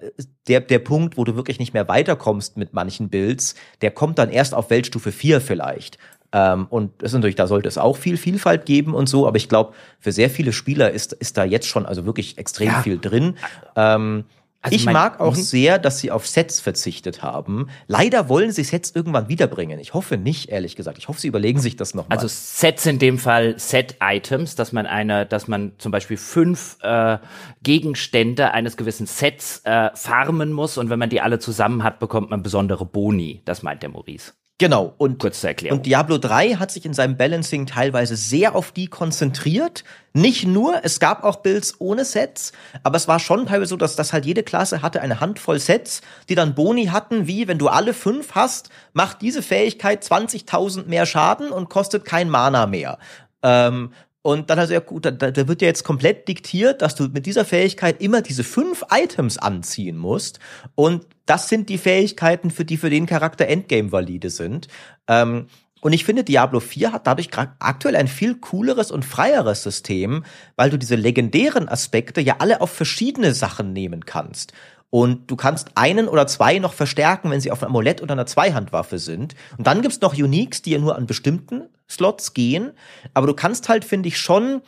der, 0.49 0.61
der 0.61 0.81
Punkt, 0.81 1.17
wo 1.17 1.25
du 1.25 1.37
wirklich 1.37 1.61
nicht 1.61 1.73
mehr 1.73 1.89
weiterkommst 1.89 2.57
mit 2.57 2.75
manchen 2.75 3.09
Builds, 3.09 3.55
der 3.81 3.93
kommt 3.93 4.19
dann 4.19 4.31
erst 4.31 4.53
auf 4.53 4.69
Weltstufe 4.69 5.13
4 5.13 5.41
vielleicht. 5.41 5.97
Ähm, 6.33 6.67
und 6.71 6.91
das 6.99 7.13
ist 7.13 7.15
natürlich, 7.15 7.37
da 7.37 7.47
sollte 7.47 7.69
es 7.69 7.79
auch 7.79 7.97
viel 7.97 8.17
Vielfalt 8.17 8.67
geben 8.67 8.95
und 8.95 9.09
so, 9.09 9.27
aber 9.27 9.37
ich 9.37 9.49
glaube, 9.49 9.75
für 10.01 10.13
sehr 10.13 10.29
viele 10.29 10.53
Spieler 10.53 10.91
ist, 10.91 11.13
ist 11.13 11.37
da 11.37 11.45
jetzt 11.45 11.69
schon 11.69 11.87
also 11.87 12.05
wirklich 12.05 12.37
extrem 12.39 12.69
ja. 12.69 12.83
viel 12.83 12.99
drin. 12.99 13.37
Ähm, 13.77 14.25
also 14.63 14.77
ich 14.77 14.87
mag 14.87 15.19
auch 15.19 15.37
mhm. 15.37 15.43
sehr, 15.43 15.79
dass 15.81 15.99
sie 15.99 16.13
auf 16.13 16.27
Sets 16.27 16.61
verzichtet 16.61 17.21
haben. 17.21 17.69
Leider 17.89 18.29
wollen 18.29 18.53
sie 18.53 18.63
Sets 18.63 18.93
irgendwann 18.95 19.29
wiederbringen. 19.29 19.81
Ich 19.81 19.93
hoffe 19.93 20.17
nicht, 20.17 20.51
ehrlich 20.51 20.77
gesagt. 20.77 20.99
Ich 20.99 21.09
hoffe, 21.09 21.21
sie 21.21 21.27
überlegen 21.27 21.59
sich 21.59 21.75
das 21.75 21.95
nochmal. 21.95 22.17
Also 22.17 22.29
Sets 22.29 22.87
in 22.87 23.01
dem 23.01 23.19
Fall 23.19 23.59
Set-Items, 23.59 24.55
dass 24.55 24.71
man 24.71 24.87
eine, 24.87 25.27
dass 25.27 25.49
man 25.49 25.73
zum 25.79 25.91
Beispiel 25.91 26.17
fünf 26.17 26.79
äh, 26.83 27.19
Gegenstände 27.65 28.53
eines 28.53 28.77
gewissen 28.77 29.07
Sets 29.07 29.63
äh, 29.65 29.91
farmen 29.95 30.53
muss 30.53 30.79
und 30.79 30.91
wenn 30.91 30.99
man 31.01 31.11
die 31.11 31.21
alle 31.21 31.41
zusammen 31.41 31.83
hat, 31.83 31.99
bekommt 31.99 32.31
man 32.31 32.45
besondere 32.45 32.87
Boni. 32.87 33.43
Das 33.45 33.65
meint 33.65 33.83
der 33.83 33.89
Maurice. 33.89 34.33
Genau. 34.59 34.95
Und, 34.97 35.19
Kurz 35.19 35.41
zur 35.41 35.51
Erklärung. 35.51 35.79
Und 35.79 35.87
Diablo 35.87 36.19
3 36.19 36.55
hat 36.55 36.71
sich 36.71 36.85
in 36.85 36.95
seinem 36.95 37.17
Balancing 37.17 37.67
teilweise 37.67 38.15
sehr 38.17 38.55
auf 38.55 38.71
die 38.71 38.87
konzentriert. 38.87 39.83
Nicht 40.13 40.47
nur, 40.47 40.85
es 40.85 41.01
gab 41.01 41.25
auch 41.25 41.37
Builds 41.37 41.81
ohne 41.81 42.05
Sets, 42.05 42.53
aber 42.83 42.97
es 42.97 43.09
war 43.09 43.19
schon 43.19 43.47
teilweise 43.47 43.71
so, 43.71 43.77
dass, 43.77 43.97
dass 43.97 44.13
halt 44.13 44.25
jede 44.25 44.43
Klasse 44.43 44.83
hatte 44.83 45.01
eine 45.01 45.21
Handvoll 45.21 45.59
Sets, 45.59 46.03
die 46.29 46.35
dann 46.35 46.55
Boni 46.55 46.87
hatten, 46.87 47.27
wie 47.27 47.49
wenn 47.49 47.59
du 47.59 47.69
alle 47.69 47.93
fünf 47.93 48.37
hast, 48.37 48.69
macht 48.93 49.23
diese 49.23 49.43
Fähigkeit 49.43 50.05
20.000 50.05 50.87
mehr 50.87 51.07
Schaden 51.07 51.51
und 51.51 51.69
kostet 51.69 52.05
kein 52.05 52.29
Mana 52.29 52.67
mehr. 52.67 52.99
Ähm, 53.43 53.93
und 54.23 54.51
dann 54.51 54.59
also 54.61 54.73
ja 54.73 54.81
gut, 54.81 55.05
da, 55.05 55.11
da 55.11 55.49
wird 55.49 55.63
ja 55.63 55.69
jetzt 55.69 55.83
komplett 55.83 56.29
diktiert, 56.29 56.81
dass 56.81 56.95
du 56.95 57.09
mit 57.09 57.27
dieser 57.27 57.45
Fähigkeit 57.45 58.01
immer 58.01 58.23
diese 58.23 58.45
fünf 58.45 58.85
Items 58.93 59.37
anziehen 59.37 59.97
musst. 59.97 60.39
Und 60.77 61.07
das 61.27 61.49
sind 61.49 61.69
die 61.69 61.79
Fähigkeiten, 61.79 62.53
für 62.53 62.65
die 62.65 62.77
für 62.77 62.89
den 62.89 63.07
Charakter 63.07 63.47
Endgame 63.47 63.91
valide 63.91 64.31
sind. 64.31 64.69
Ähm, 65.09 65.49
und 65.81 65.93
ich 65.93 66.05
finde, 66.05 66.23
Diablo 66.23 66.61
4 66.61 66.93
hat 66.93 67.09
dadurch 67.09 67.31
aktuell 67.37 67.97
ein 67.97 68.07
viel 68.07 68.37
cooleres 68.37 68.93
und 68.93 69.05
freieres 69.05 69.65
System, 69.65 70.25
weil 70.55 70.71
du 70.71 70.79
diese 70.79 70.95
legendären 70.95 71.69
Aspekte 71.69 72.21
ja 72.21 72.37
alle 72.39 72.61
auf 72.61 72.71
verschiedene 72.71 73.35
Sachen 73.35 73.73
nehmen 73.73 74.07
kannst. 74.07 74.53
Und 74.95 75.31
du 75.31 75.37
kannst 75.37 75.71
einen 75.75 76.07
oder 76.07 76.27
zwei 76.27 76.59
noch 76.59 76.75
verstärken, 76.75 77.31
wenn 77.31 77.41
sie 77.41 77.51
auf 77.51 77.63
einem 77.63 77.71
Amulett 77.71 78.03
oder 78.03 78.13
einer 78.13 78.27
Zweihandwaffe 78.27 78.99
sind. 78.99 79.35
Und 79.57 79.67
dann 79.67 79.81
gibt's 79.81 80.03
noch 80.03 80.13
Uniques, 80.13 80.61
die 80.61 80.73
ja 80.73 80.79
nur 80.79 80.97
an 80.97 81.07
bestimmten 81.07 81.63
Slots 81.89 82.35
gehen. 82.35 82.73
Aber 83.15 83.27
du 83.27 83.33
kannst 83.33 83.71
halt, 83.71 83.87
finde 83.87 84.09
ich, 84.09 84.19
schon 84.19 84.61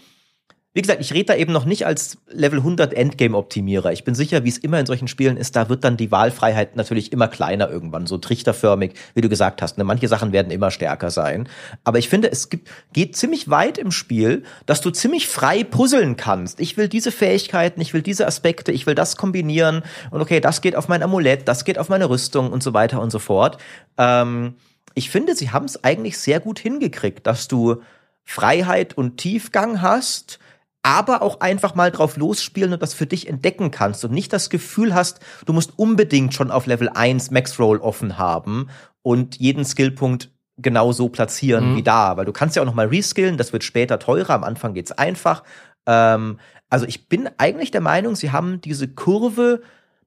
wie 0.74 0.82
gesagt, 0.82 1.01
ich 1.01 1.14
rede 1.14 1.26
da 1.26 1.34
eben 1.36 1.52
noch 1.52 1.66
nicht 1.66 1.86
als 1.86 2.18
Level 2.28 2.59
100 2.59 2.94
Endgame-Optimierer. 2.94 3.92
Ich 3.92 4.02
bin 4.02 4.16
sicher, 4.16 4.42
wie 4.42 4.48
es 4.48 4.59
immer 4.59 4.80
in 4.80 4.86
solchen 4.86 5.06
Spielen 5.06 5.36
ist, 5.36 5.55
da 5.55 5.68
wird 5.68 5.84
dann 5.84 5.96
die 5.96 6.10
Wahlfreiheit 6.10 6.74
natürlich 6.74 7.12
immer 7.12 7.28
kleiner 7.28 7.70
irgendwann, 7.70 8.09
so 8.09 8.18
trichterförmig, 8.18 8.94
wie 9.14 9.20
du 9.20 9.28
gesagt 9.28 9.62
hast. 9.62 9.78
Ne? 9.78 9.84
Manche 9.84 10.09
Sachen 10.09 10.32
werden 10.32 10.51
immer 10.51 10.72
stärker 10.72 11.12
sein. 11.12 11.48
Aber 11.84 11.98
ich 11.98 12.09
finde, 12.09 12.28
es 12.28 12.51
gibt, 12.51 12.68
geht 12.92 13.16
ziemlich 13.16 13.48
weit 13.48 13.78
im 13.78 13.92
Spiel, 13.92 14.42
dass 14.66 14.80
du 14.80 14.90
ziemlich 14.90 15.28
frei 15.28 15.62
puzzeln 15.62 16.16
kannst. 16.16 16.59
Ich 16.59 16.76
will 16.76 16.88
diese 16.88 17.12
Fähigkeiten, 17.12 17.80
ich 17.80 17.94
will 17.94 18.02
diese 18.02 18.26
Aspekte, 18.26 18.72
ich 18.72 18.84
will 18.84 18.96
das 18.96 19.16
kombinieren. 19.16 19.84
Und 20.10 20.20
okay, 20.20 20.40
das 20.40 20.60
geht 20.60 20.74
auf 20.74 20.88
mein 20.88 21.05
Amulett, 21.05 21.46
das 21.46 21.64
geht 21.64 21.78
auf 21.78 21.88
meine 21.88 22.10
Rüstung 22.10 22.51
und 22.51 22.64
so 22.64 22.74
weiter 22.74 23.01
und 23.01 23.10
so 23.10 23.20
fort. 23.20 23.59
Ähm, 23.96 24.55
ich 24.94 25.09
finde, 25.09 25.36
sie 25.36 25.51
haben 25.51 25.66
es 25.66 25.84
eigentlich 25.84 26.18
sehr 26.18 26.40
gut 26.40 26.59
hingekriegt, 26.59 27.28
dass 27.28 27.46
du 27.46 27.76
Freiheit 28.24 28.98
und 28.98 29.18
Tiefgang 29.18 29.80
hast, 29.80 30.40
aber 30.85 31.23
auch 31.23 31.40
einfach 31.40 31.74
mal 31.74 31.90
drauf 31.90 32.16
losspielen 32.16 32.74
und 32.74 32.82
das 32.82 32.94
für 32.94 33.06
dich 33.06 33.27
entdecken 33.27 33.70
kannst 33.70 34.05
und 34.05 34.12
nicht 34.12 34.32
das 34.32 34.51
Gefühl 34.51 34.94
hast, 34.94 35.19
du 35.47 35.55
musst 35.55 35.78
unbedingt 35.78 36.35
schon 36.35 36.51
auf 36.51 36.66
Level 36.66 36.90
1 36.90 37.31
Max 37.31 37.59
Roll 37.59 37.78
offen 37.78 38.19
haben 38.19 38.69
und 39.02 39.36
jeden 39.36 39.65
Skillpunkt 39.65 40.31
genau 40.59 40.93
so 40.93 41.09
platzieren 41.09 41.73
mhm. 41.73 41.77
wie 41.77 41.82
da, 41.82 42.16
weil 42.19 42.27
du 42.27 42.32
kannst 42.32 42.55
ja 42.55 42.62
auch 42.62 42.66
noch 42.66 42.74
mal 42.74 42.86
reskillen, 42.86 43.39
das 43.39 43.52
wird 43.52 43.65
später 43.65 43.98
teurer, 43.98 44.35
am 44.35 44.44
Anfang 44.44 44.74
geht's 44.74 44.93
einfach. 44.93 45.43
Ähm, 45.86 46.39
also 46.69 46.86
ich 46.86 47.09
bin 47.09 47.31
eigentlich 47.39 47.70
der 47.70 47.81
Meinung, 47.81 48.15
sie 48.15 48.31
haben 48.31 48.61
diese 48.61 48.86
Kurve 48.89 49.62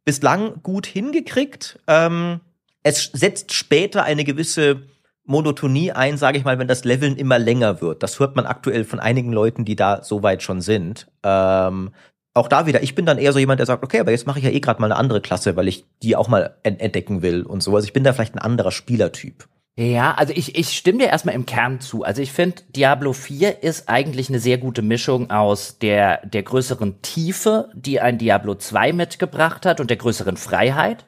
bislang 0.05 0.61
gut 0.61 0.85
hingekriegt. 0.85 1.79
Ähm, 1.87 2.39
es 2.83 3.09
setzt 3.13 3.53
später 3.53 4.03
eine 4.03 4.23
gewisse 4.23 4.83
Monotonie 5.27 5.91
ein, 5.91 6.17
sage 6.17 6.37
ich 6.37 6.43
mal, 6.43 6.57
wenn 6.57 6.67
das 6.67 6.83
Leveln 6.83 7.15
immer 7.15 7.37
länger 7.37 7.81
wird. 7.81 8.01
Das 8.01 8.19
hört 8.19 8.35
man 8.35 8.45
aktuell 8.45 8.83
von 8.83 8.99
einigen 8.99 9.31
Leuten, 9.31 9.65
die 9.65 9.75
da 9.75 10.03
so 10.03 10.23
weit 10.23 10.41
schon 10.41 10.61
sind. 10.61 11.07
Ähm, 11.23 11.91
auch 12.33 12.47
da 12.47 12.65
wieder, 12.65 12.81
ich 12.81 12.95
bin 12.95 13.05
dann 13.05 13.17
eher 13.17 13.33
so 13.33 13.39
jemand, 13.39 13.59
der 13.59 13.65
sagt, 13.65 13.83
okay, 13.83 13.99
aber 13.99 14.11
jetzt 14.11 14.27
mache 14.27 14.39
ich 14.39 14.45
ja 14.45 14.51
eh 14.51 14.59
gerade 14.59 14.79
mal 14.79 14.91
eine 14.91 14.99
andere 14.99 15.21
Klasse, 15.21 15.55
weil 15.55 15.67
ich 15.67 15.85
die 16.01 16.15
auch 16.15 16.27
mal 16.27 16.55
entdecken 16.63 17.21
will 17.21 17.43
und 17.43 17.61
so. 17.61 17.75
Also 17.75 17.85
ich 17.85 17.93
bin 17.93 18.03
da 18.03 18.13
vielleicht 18.13 18.35
ein 18.35 18.39
anderer 18.39 18.71
Spielertyp. 18.71 19.47
Ja, 19.79 20.15
also 20.15 20.33
ich, 20.35 20.57
ich 20.57 20.75
stimme 20.75 20.99
dir 20.99 21.09
erstmal 21.09 21.35
im 21.35 21.45
Kern 21.45 21.79
zu. 21.79 22.03
Also 22.03 22.21
ich 22.21 22.31
finde, 22.31 22.63
Diablo 22.69 23.13
4 23.13 23.61
ist 23.61 23.89
eigentlich 23.89 24.27
eine 24.27 24.39
sehr 24.39 24.57
gute 24.57 24.81
Mischung 24.81 25.29
aus 25.29 25.77
der, 25.77 26.25
der 26.25 26.41
größeren 26.41 27.03
Tiefe, 27.03 27.69
die 27.75 27.99
ein 27.99 28.17
Diablo 28.17 28.55
2 28.55 28.93
mitgebracht 28.93 29.67
hat 29.67 29.79
und 29.79 29.91
der 29.91 29.97
größeren 29.97 30.35
Freiheit, 30.35 31.05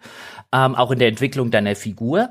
ähm, 0.54 0.76
auch 0.76 0.92
in 0.92 1.00
der 1.00 1.08
Entwicklung 1.08 1.50
deiner 1.50 1.76
Figur 1.76 2.30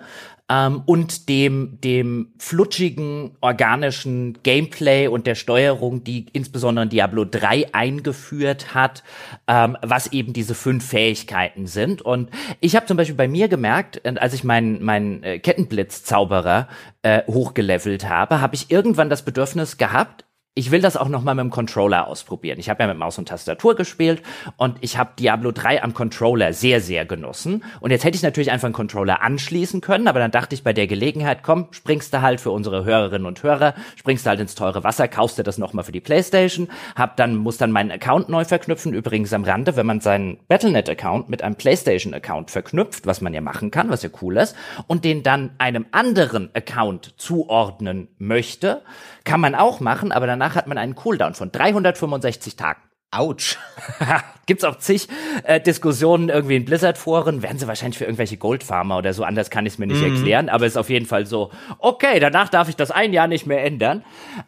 ähm, 0.48 0.82
und 0.86 1.28
dem, 1.28 1.78
dem 1.82 2.28
flutschigen, 2.38 3.32
organischen 3.40 4.38
Gameplay 4.42 5.06
und 5.06 5.26
der 5.26 5.34
Steuerung, 5.34 6.04
die 6.04 6.26
insbesondere 6.32 6.86
Diablo 6.86 7.24
3 7.24 7.74
eingeführt 7.74 8.74
hat, 8.74 9.02
ähm, 9.46 9.76
was 9.82 10.12
eben 10.12 10.32
diese 10.32 10.54
fünf 10.54 10.86
Fähigkeiten 10.86 11.66
sind. 11.66 12.02
Und 12.02 12.30
ich 12.60 12.76
habe 12.76 12.86
zum 12.86 12.96
Beispiel 12.96 13.16
bei 13.16 13.28
mir 13.28 13.48
gemerkt, 13.48 14.00
äh, 14.04 14.14
als 14.18 14.34
ich 14.34 14.44
meinen 14.44 14.82
mein, 14.82 15.22
äh, 15.22 15.38
Kettenblitz-Zauberer 15.38 16.68
äh, 17.02 17.22
hochgelevelt 17.26 18.08
habe, 18.08 18.40
habe 18.40 18.54
ich 18.54 18.70
irgendwann 18.70 19.10
das 19.10 19.22
Bedürfnis 19.22 19.76
gehabt, 19.76 20.24
ich 20.58 20.72
will 20.72 20.80
das 20.80 20.96
auch 20.96 21.08
noch 21.08 21.22
mal 21.22 21.36
mit 21.36 21.44
dem 21.44 21.50
Controller 21.50 22.08
ausprobieren. 22.08 22.58
Ich 22.58 22.68
habe 22.68 22.82
ja 22.82 22.88
mit 22.88 22.98
Maus 22.98 23.16
und 23.16 23.28
Tastatur 23.28 23.76
gespielt 23.76 24.22
und 24.56 24.76
ich 24.80 24.98
habe 24.98 25.10
Diablo 25.16 25.52
3 25.52 25.84
am 25.84 25.94
Controller 25.94 26.52
sehr, 26.52 26.80
sehr 26.80 27.06
genossen. 27.06 27.62
Und 27.78 27.92
jetzt 27.92 28.02
hätte 28.02 28.16
ich 28.16 28.24
natürlich 28.24 28.50
einfach 28.50 28.66
einen 28.66 28.74
Controller 28.74 29.22
anschließen 29.22 29.80
können, 29.80 30.08
aber 30.08 30.18
dann 30.18 30.32
dachte 30.32 30.56
ich 30.56 30.64
bei 30.64 30.72
der 30.72 30.88
Gelegenheit, 30.88 31.44
komm, 31.44 31.68
springst 31.70 32.12
du 32.12 32.22
halt 32.22 32.40
für 32.40 32.50
unsere 32.50 32.84
Hörerinnen 32.84 33.24
und 33.24 33.40
Hörer, 33.40 33.74
springst 33.94 34.26
du 34.26 34.30
halt 34.30 34.40
ins 34.40 34.56
teure 34.56 34.82
Wasser, 34.82 35.06
kaufst 35.06 35.38
dir 35.38 35.44
das 35.44 35.58
noch 35.58 35.74
mal 35.74 35.84
für 35.84 35.92
die 35.92 36.00
Playstation, 36.00 36.66
hab 36.96 37.16
dann, 37.16 37.36
muss 37.36 37.56
dann 37.56 37.70
meinen 37.70 37.92
Account 37.92 38.28
neu 38.28 38.44
verknüpfen. 38.44 38.94
Übrigens 38.94 39.32
am 39.32 39.44
Rande, 39.44 39.76
wenn 39.76 39.86
man 39.86 40.00
seinen 40.00 40.40
Battle.net-Account 40.48 41.28
mit 41.28 41.42
einem 41.42 41.54
Playstation-Account 41.54 42.50
verknüpft, 42.50 43.06
was 43.06 43.20
man 43.20 43.32
ja 43.32 43.40
machen 43.40 43.70
kann, 43.70 43.90
was 43.90 44.02
ja 44.02 44.10
cool 44.22 44.36
ist, 44.36 44.56
und 44.88 45.04
den 45.04 45.22
dann 45.22 45.50
einem 45.58 45.86
anderen 45.92 46.50
Account 46.52 47.14
zuordnen 47.16 48.08
möchte, 48.18 48.82
kann 49.28 49.40
man 49.40 49.54
auch 49.54 49.80
machen, 49.80 50.10
aber 50.10 50.26
danach 50.26 50.54
hat 50.54 50.66
man 50.68 50.78
einen 50.78 50.94
Cooldown 50.94 51.34
von 51.34 51.52
365 51.52 52.56
Tagen. 52.56 52.80
Autsch. 53.10 53.56
Gibt's 54.46 54.64
auch 54.64 54.78
zig 54.78 55.08
äh, 55.44 55.60
Diskussionen 55.60 56.30
irgendwie 56.30 56.56
in 56.56 56.64
Blizzard-Foren, 56.64 57.42
werden 57.42 57.58
sie 57.58 57.66
wahrscheinlich 57.66 57.98
für 57.98 58.04
irgendwelche 58.04 58.38
Goldfarmer 58.38 58.98
oder 58.98 59.12
so, 59.12 59.24
anders 59.24 59.50
kann 59.50 59.66
ich 59.66 59.74
es 59.74 59.78
mir 59.78 59.86
nicht 59.86 60.00
mhm. 60.00 60.14
erklären, 60.14 60.48
aber 60.48 60.64
es 60.64 60.72
ist 60.72 60.76
auf 60.78 60.88
jeden 60.88 61.04
Fall 61.04 61.26
so, 61.26 61.50
okay, 61.78 62.18
danach 62.18 62.48
darf 62.48 62.68
ich 62.68 62.76
das 62.76 62.90
ein 62.90 63.12
Jahr 63.12 63.28
nicht 63.28 63.46
mehr 63.46 63.62
ändern. 63.64 64.04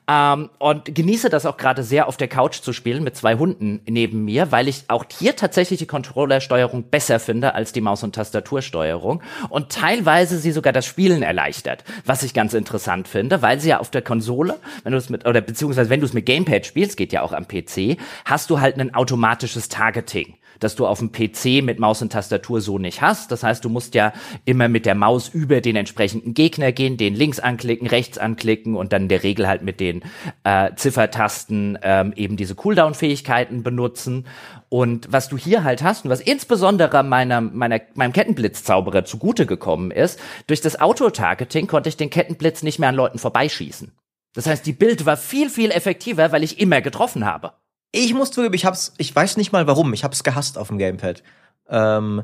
Ähm, 0.09 0.51
und 0.59 0.95
genieße 0.95 1.29
das 1.29 1.45
auch 1.47 1.59
gerade 1.59 1.83
sehr, 1.83 2.09
auf 2.09 2.17
der 2.17 2.29
Couch 2.29 2.61
zu 2.61 2.73
spielen 2.73 3.05
mit 3.05 3.17
zwei 3.17 3.37
Hunden 3.37 3.81
neben 3.87 4.25
mir, 4.25 4.53
weil 4.53 4.69
ich 4.69 4.85
auch 4.89 5.05
hier 5.11 5.37
tatsächlich 5.37 5.79
die 5.79 5.87
Controller-Steuerung 5.87 6.85
besser 6.85 7.21
finde 7.21 7.55
als 7.55 7.73
die 7.73 7.83
Maus- 7.83 8.03
und 8.03 8.15
Tastatursteuerung 8.15 9.23
und 9.49 9.71
teilweise 9.71 10.39
sie 10.39 10.53
sogar 10.53 10.73
das 10.73 10.87
Spielen 10.87 11.23
erleichtert, 11.23 11.85
was 12.05 12.23
ich 12.23 12.35
ganz 12.35 12.55
interessant 12.55 13.07
finde, 13.07 13.43
weil 13.43 13.61
sie 13.61 13.71
ja 13.71 13.81
auf 13.81 13.91
der 13.91 14.03
Konsole, 14.03 14.57
wenn 14.83 14.93
du 14.93 14.99
es 14.99 15.11
mit, 15.11 15.27
oder 15.27 15.41
beziehungsweise 15.41 15.91
wenn 15.91 16.01
du 16.01 16.07
es 16.07 16.15
mit 16.15 16.27
Gamepad 16.27 16.67
spielst, 16.67 16.97
geht 16.97 17.13
ja 17.13 17.23
auch 17.23 17.33
am 17.33 17.47
PC, 17.47 17.99
hast 18.25 18.50
du 18.51 18.61
halt 18.61 18.79
ein 18.79 18.95
automatisches 18.95 19.69
Targeting, 19.69 20.35
das 20.59 20.77
du 20.77 20.87
auf 20.87 20.99
dem 20.99 21.13
PC 21.13 21.63
mit 21.63 21.79
Maus 21.79 22.03
und 22.03 22.13
Tastatur 22.13 22.61
so 22.61 22.79
nicht 22.79 23.01
hast. 23.01 23.31
Das 23.33 23.43
heißt, 23.43 23.65
du 23.65 23.69
musst 23.69 23.95
ja 23.95 24.13
immer 24.45 24.69
mit 24.69 24.87
der 24.87 24.95
Maus 24.95 25.29
über 25.29 25.61
den 25.61 25.77
entsprechenden 25.77 26.35
Gegner 26.35 26.73
gehen, 26.73 26.97
den 26.97 27.15
links 27.15 27.41
anklicken, 27.41 27.87
rechts 27.87 28.19
anklicken 28.19 28.77
und 28.77 28.93
dann 28.93 29.03
in 29.03 29.09
der 29.09 29.23
Regel 29.23 29.49
halt 29.49 29.63
mit 29.63 29.81
den 29.81 30.03
äh, 30.45 30.75
Ziffertasten 30.75 31.79
ähm, 31.83 32.13
eben 32.17 32.37
diese 32.37 32.55
Cooldown-Fähigkeiten 32.55 33.63
benutzen. 33.63 34.27
Und 34.69 35.13
was 35.13 35.29
du 35.29 35.37
hier 35.37 35.65
halt 35.65 35.83
hast 35.83 36.05
und 36.05 36.11
was 36.11 36.21
insbesondere 36.21 37.03
meiner, 37.03 37.41
meiner, 37.41 37.81
meinem 37.95 38.13
Kettenblitzzauberer 38.13 39.05
zugute 39.05 39.47
gekommen 39.47 39.91
ist, 39.91 40.21
durch 40.47 40.61
das 40.61 40.81
Auto-Targeting 40.81 41.67
konnte 41.67 41.89
ich 41.89 41.97
den 41.97 42.11
Kettenblitz 42.11 42.63
nicht 42.63 42.79
mehr 42.79 42.91
an 42.91 42.95
Leuten 42.95 43.19
vorbeischießen. 43.19 43.93
Das 44.35 44.47
heißt, 44.47 44.65
die 44.65 44.73
Bild 44.73 45.07
war 45.07 45.17
viel, 45.17 45.51
viel 45.51 45.71
effektiver, 45.73 46.31
weil 46.31 46.45
ich 46.45 46.61
immer 46.61 46.81
getroffen 46.81 47.25
habe. 47.25 47.53
Ich 47.93 48.15
muss 48.15 48.31
zugeben, 48.31 48.55
ich 48.55 48.65
hab's, 48.65 48.95
ich 48.99 49.15
weiß 49.15 49.37
nicht 49.37 49.53
mal 49.53 49.67
warum, 49.67 49.93
ich 49.93 50.05
hab's 50.05 50.23
gehasst 50.23 50.59
auf 50.59 50.69
dem 50.69 50.79
Gamepad. 50.79 51.23
Ähm, 51.69 52.23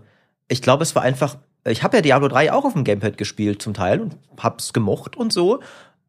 ich 0.49 0.63
glaube, 0.63 0.83
es 0.83 0.95
war 0.95 1.03
einfach, 1.03 1.37
ich 1.65 1.83
habe 1.83 1.97
ja 1.97 2.03
Diablo 2.03 2.29
3 2.29 2.53
auch 2.53 2.65
auf 2.65 2.75
dem 2.75 2.85
Gamepad 2.85 3.17
gespielt 3.19 3.61
zum 3.61 3.75
Teil 3.75 4.01
und 4.01 4.17
hab's 4.39 4.73
gemocht 4.73 5.17
und 5.17 5.33
so. 5.33 5.61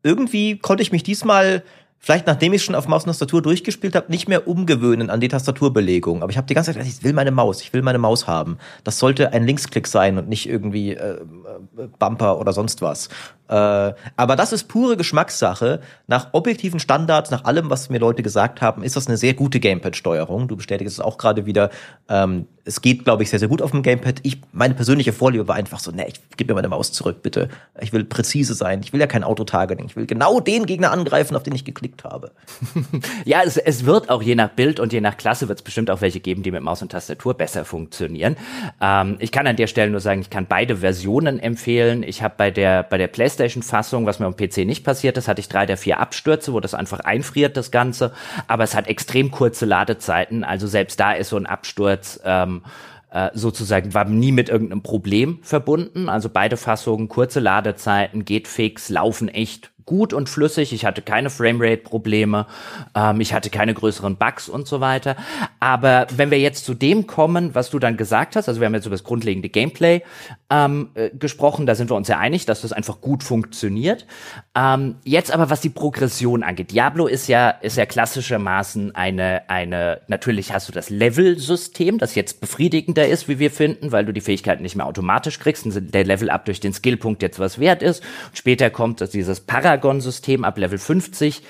Irgendwie 0.03 0.59
konnte 0.59 0.83
ich 0.83 0.91
mich 0.91 1.03
diesmal 1.03 1.63
vielleicht 1.99 2.27
nachdem 2.27 2.53
ich 2.53 2.63
schon 2.63 2.75
auf 2.75 2.87
Maus 2.87 3.03
und 3.03 3.09
Tastatur 3.09 3.41
durchgespielt 3.41 3.95
habe, 3.95 4.11
nicht 4.11 4.27
mehr 4.27 4.47
umgewöhnen 4.47 5.09
an 5.09 5.19
die 5.19 5.27
Tastaturbelegung. 5.27 6.23
Aber 6.23 6.31
ich 6.31 6.37
habe 6.37 6.47
die 6.47 6.53
ganze 6.53 6.71
Zeit 6.71 6.77
gesagt, 6.77 6.99
ich 6.99 7.03
will 7.03 7.13
meine 7.13 7.31
Maus, 7.31 7.61
ich 7.61 7.73
will 7.73 7.81
meine 7.81 7.97
Maus 7.97 8.27
haben. 8.27 8.57
Das 8.83 8.99
sollte 8.99 9.33
ein 9.33 9.45
Linksklick 9.45 9.87
sein 9.87 10.17
und 10.17 10.29
nicht 10.29 10.47
irgendwie 10.47 10.93
äh, 10.93 11.19
äh 11.19 11.87
Bumper 11.99 12.39
oder 12.39 12.53
sonst 12.53 12.81
was. 12.81 13.09
Äh, 13.49 13.93
aber 14.15 14.35
das 14.35 14.53
ist 14.53 14.65
pure 14.65 14.97
Geschmackssache. 14.97 15.81
Nach 16.07 16.29
objektiven 16.33 16.79
Standards, 16.79 17.31
nach 17.31 17.45
allem, 17.45 17.69
was 17.69 17.89
mir 17.89 17.99
Leute 17.99 18.23
gesagt 18.23 18.61
haben, 18.61 18.83
ist 18.83 18.95
das 18.95 19.07
eine 19.07 19.17
sehr 19.17 19.33
gute 19.33 19.59
Gamepad-Steuerung. 19.59 20.47
Du 20.47 20.55
bestätigst 20.57 20.93
es 20.93 20.99
auch 20.99 21.17
gerade 21.17 21.45
wieder. 21.45 21.69
Ähm, 22.09 22.47
es 22.67 22.81
geht, 22.81 23.05
glaube 23.05 23.23
ich, 23.23 23.29
sehr, 23.29 23.39
sehr 23.39 23.47
gut 23.47 23.61
auf 23.61 23.71
dem 23.71 23.81
Gamepad. 23.81 24.19
Ich, 24.23 24.41
meine 24.51 24.73
persönliche 24.73 25.13
Vorliebe 25.13 25.47
war 25.47 25.55
einfach 25.55 25.79
so, 25.79 25.91
ne, 25.91 26.05
ich 26.07 26.15
gib 26.35 26.49
mir 26.49 26.53
meine 26.53 26.67
Maus 26.67 26.91
zurück, 26.91 27.21
bitte. 27.23 27.47
Ich 27.79 27.93
will 27.93 28.03
präzise 28.03 28.53
sein. 28.53 28.81
Ich 28.83 28.91
will 28.91 28.99
ja 28.99 29.07
kein 29.07 29.23
Autotargeting. 29.23 29.85
Ich 29.85 29.95
will 29.95 30.05
genau 30.05 30.41
den 30.41 30.65
Gegner 30.65 30.91
angreifen, 30.91 31.35
auf 31.37 31.43
den 31.43 31.55
ich 31.55 31.63
geklickt 31.63 32.03
habe. 32.03 32.31
ja, 33.25 33.41
es, 33.45 33.55
es 33.55 33.85
wird 33.85 34.09
auch 34.09 34.21
je 34.21 34.35
nach 34.35 34.49
Bild 34.49 34.81
und 34.81 34.91
je 34.91 34.99
nach 34.99 35.15
Klasse 35.15 35.47
wird 35.47 35.59
es 35.59 35.63
bestimmt 35.63 35.89
auch 35.89 36.01
welche 36.01 36.19
geben, 36.19 36.43
die 36.43 36.51
mit 36.51 36.61
Maus 36.61 36.81
und 36.81 36.91
Tastatur 36.91 37.35
besser 37.35 37.63
funktionieren. 37.63 38.35
Ähm, 38.81 39.15
ich 39.19 39.31
kann 39.31 39.47
an 39.47 39.55
der 39.55 39.67
Stelle 39.67 39.89
nur 39.89 40.01
sagen, 40.01 40.19
ich 40.19 40.29
kann 40.29 40.45
beide 40.45 40.77
Versionen 40.77 41.39
empfehlen. 41.39 42.03
Ich 42.03 42.21
habe 42.21 42.35
bei 42.37 42.51
der, 42.51 42.83
bei 42.83 42.97
der 42.97 43.07
PlayStation-Fassung, 43.37 44.05
was 44.05 44.19
mir 44.19 44.25
am 44.25 44.35
PC 44.35 44.65
nicht 44.65 44.83
passiert 44.83 45.17
ist, 45.17 45.27
hatte 45.27 45.39
ich 45.39 45.47
drei 45.47 45.65
der 45.65 45.77
vier 45.77 45.99
Abstürze, 45.99 46.53
wo 46.53 46.59
das 46.59 46.73
einfach 46.73 46.99
einfriert, 47.01 47.55
das 47.55 47.71
Ganze. 47.71 48.11
Aber 48.47 48.63
es 48.63 48.75
hat 48.75 48.87
extrem 48.87 49.31
kurze 49.31 49.65
Ladezeiten. 49.65 50.43
Also 50.43 50.67
selbst 50.67 50.99
da 50.99 51.13
ist 51.13 51.29
so 51.29 51.37
ein 51.37 51.45
Absturz 51.45 52.19
ähm, 52.25 52.63
äh, 53.11 53.29
sozusagen 53.33 53.93
war 53.93 54.05
nie 54.05 54.31
mit 54.31 54.49
irgendeinem 54.49 54.83
Problem 54.83 55.39
verbunden. 55.41 56.09
Also 56.09 56.29
beide 56.29 56.57
Fassungen, 56.57 57.07
kurze 57.07 57.39
Ladezeiten, 57.39 58.25
geht 58.25 58.47
fix, 58.47 58.89
laufen 58.89 59.29
echt 59.29 59.71
gut 59.87 60.13
und 60.13 60.29
flüssig. 60.29 60.73
Ich 60.73 60.85
hatte 60.85 61.01
keine 61.01 61.31
Framerate-Probleme, 61.31 62.45
ähm, 62.93 63.21
ich 63.21 63.33
hatte 63.33 63.49
keine 63.49 63.73
größeren 63.73 64.17
Bugs 64.17 64.47
und 64.47 64.67
so 64.67 64.81
weiter. 64.81 65.15
Aber 65.59 66.05
wenn 66.15 66.29
wir 66.29 66.39
jetzt 66.39 66.65
zu 66.65 66.75
dem 66.75 67.07
kommen, 67.07 67.55
was 67.55 67.71
du 67.71 67.79
dann 67.79 67.97
gesagt 67.97 68.35
hast, 68.35 68.47
also 68.47 68.61
wir 68.61 68.67
haben 68.67 68.75
jetzt 68.75 68.85
über 68.85 68.93
das 68.93 69.05
grundlegende 69.05 69.49
Gameplay 69.49 70.03
ähm, 70.51 70.89
äh, 70.93 71.09
gesprochen, 71.09 71.65
da 71.65 71.73
sind 71.73 71.89
wir 71.89 71.95
uns 71.95 72.09
ja 72.09 72.19
einig, 72.19 72.45
dass 72.45 72.61
das 72.61 72.73
einfach 72.73 73.01
gut 73.01 73.23
funktioniert. 73.23 74.05
Ähm, 74.55 74.95
jetzt 75.05 75.31
aber, 75.33 75.49
was 75.49 75.61
die 75.61 75.69
Progression 75.69 76.43
angeht, 76.43 76.71
Diablo 76.71 77.07
ist 77.07 77.27
ja 77.27 77.49
ist 77.49 77.77
ja 77.77 77.85
klassischermaßen 77.85 78.93
eine 78.93 79.49
eine 79.49 80.01
natürlich 80.07 80.51
hast 80.51 80.67
du 80.67 80.73
das 80.73 80.89
Level-System, 80.89 81.97
das 81.97 82.13
jetzt 82.15 82.41
befriedigender 82.41 83.07
ist, 83.07 83.29
wie 83.29 83.39
wir 83.39 83.51
finden, 83.51 83.93
weil 83.93 84.05
du 84.05 84.11
die 84.11 84.21
Fähigkeiten 84.21 84.63
nicht 84.63 84.75
mehr 84.75 84.85
automatisch 84.85 85.39
kriegst 85.39 85.65
und 85.65 85.93
der 85.93 86.03
Level-Up 86.03 86.43
durch 86.43 86.59
den 86.59 86.73
Skillpunkt 86.73 87.21
jetzt 87.21 87.39
was 87.39 87.57
wert 87.57 87.81
ist. 87.81 88.03
Und 88.27 88.37
später 88.37 88.69
kommt 88.69 88.97
dieses 89.13 89.39
Para 89.39 89.76
Paragon-System 89.77 90.43
ab 90.43 90.57
Level 90.57 90.77
50 90.77 91.43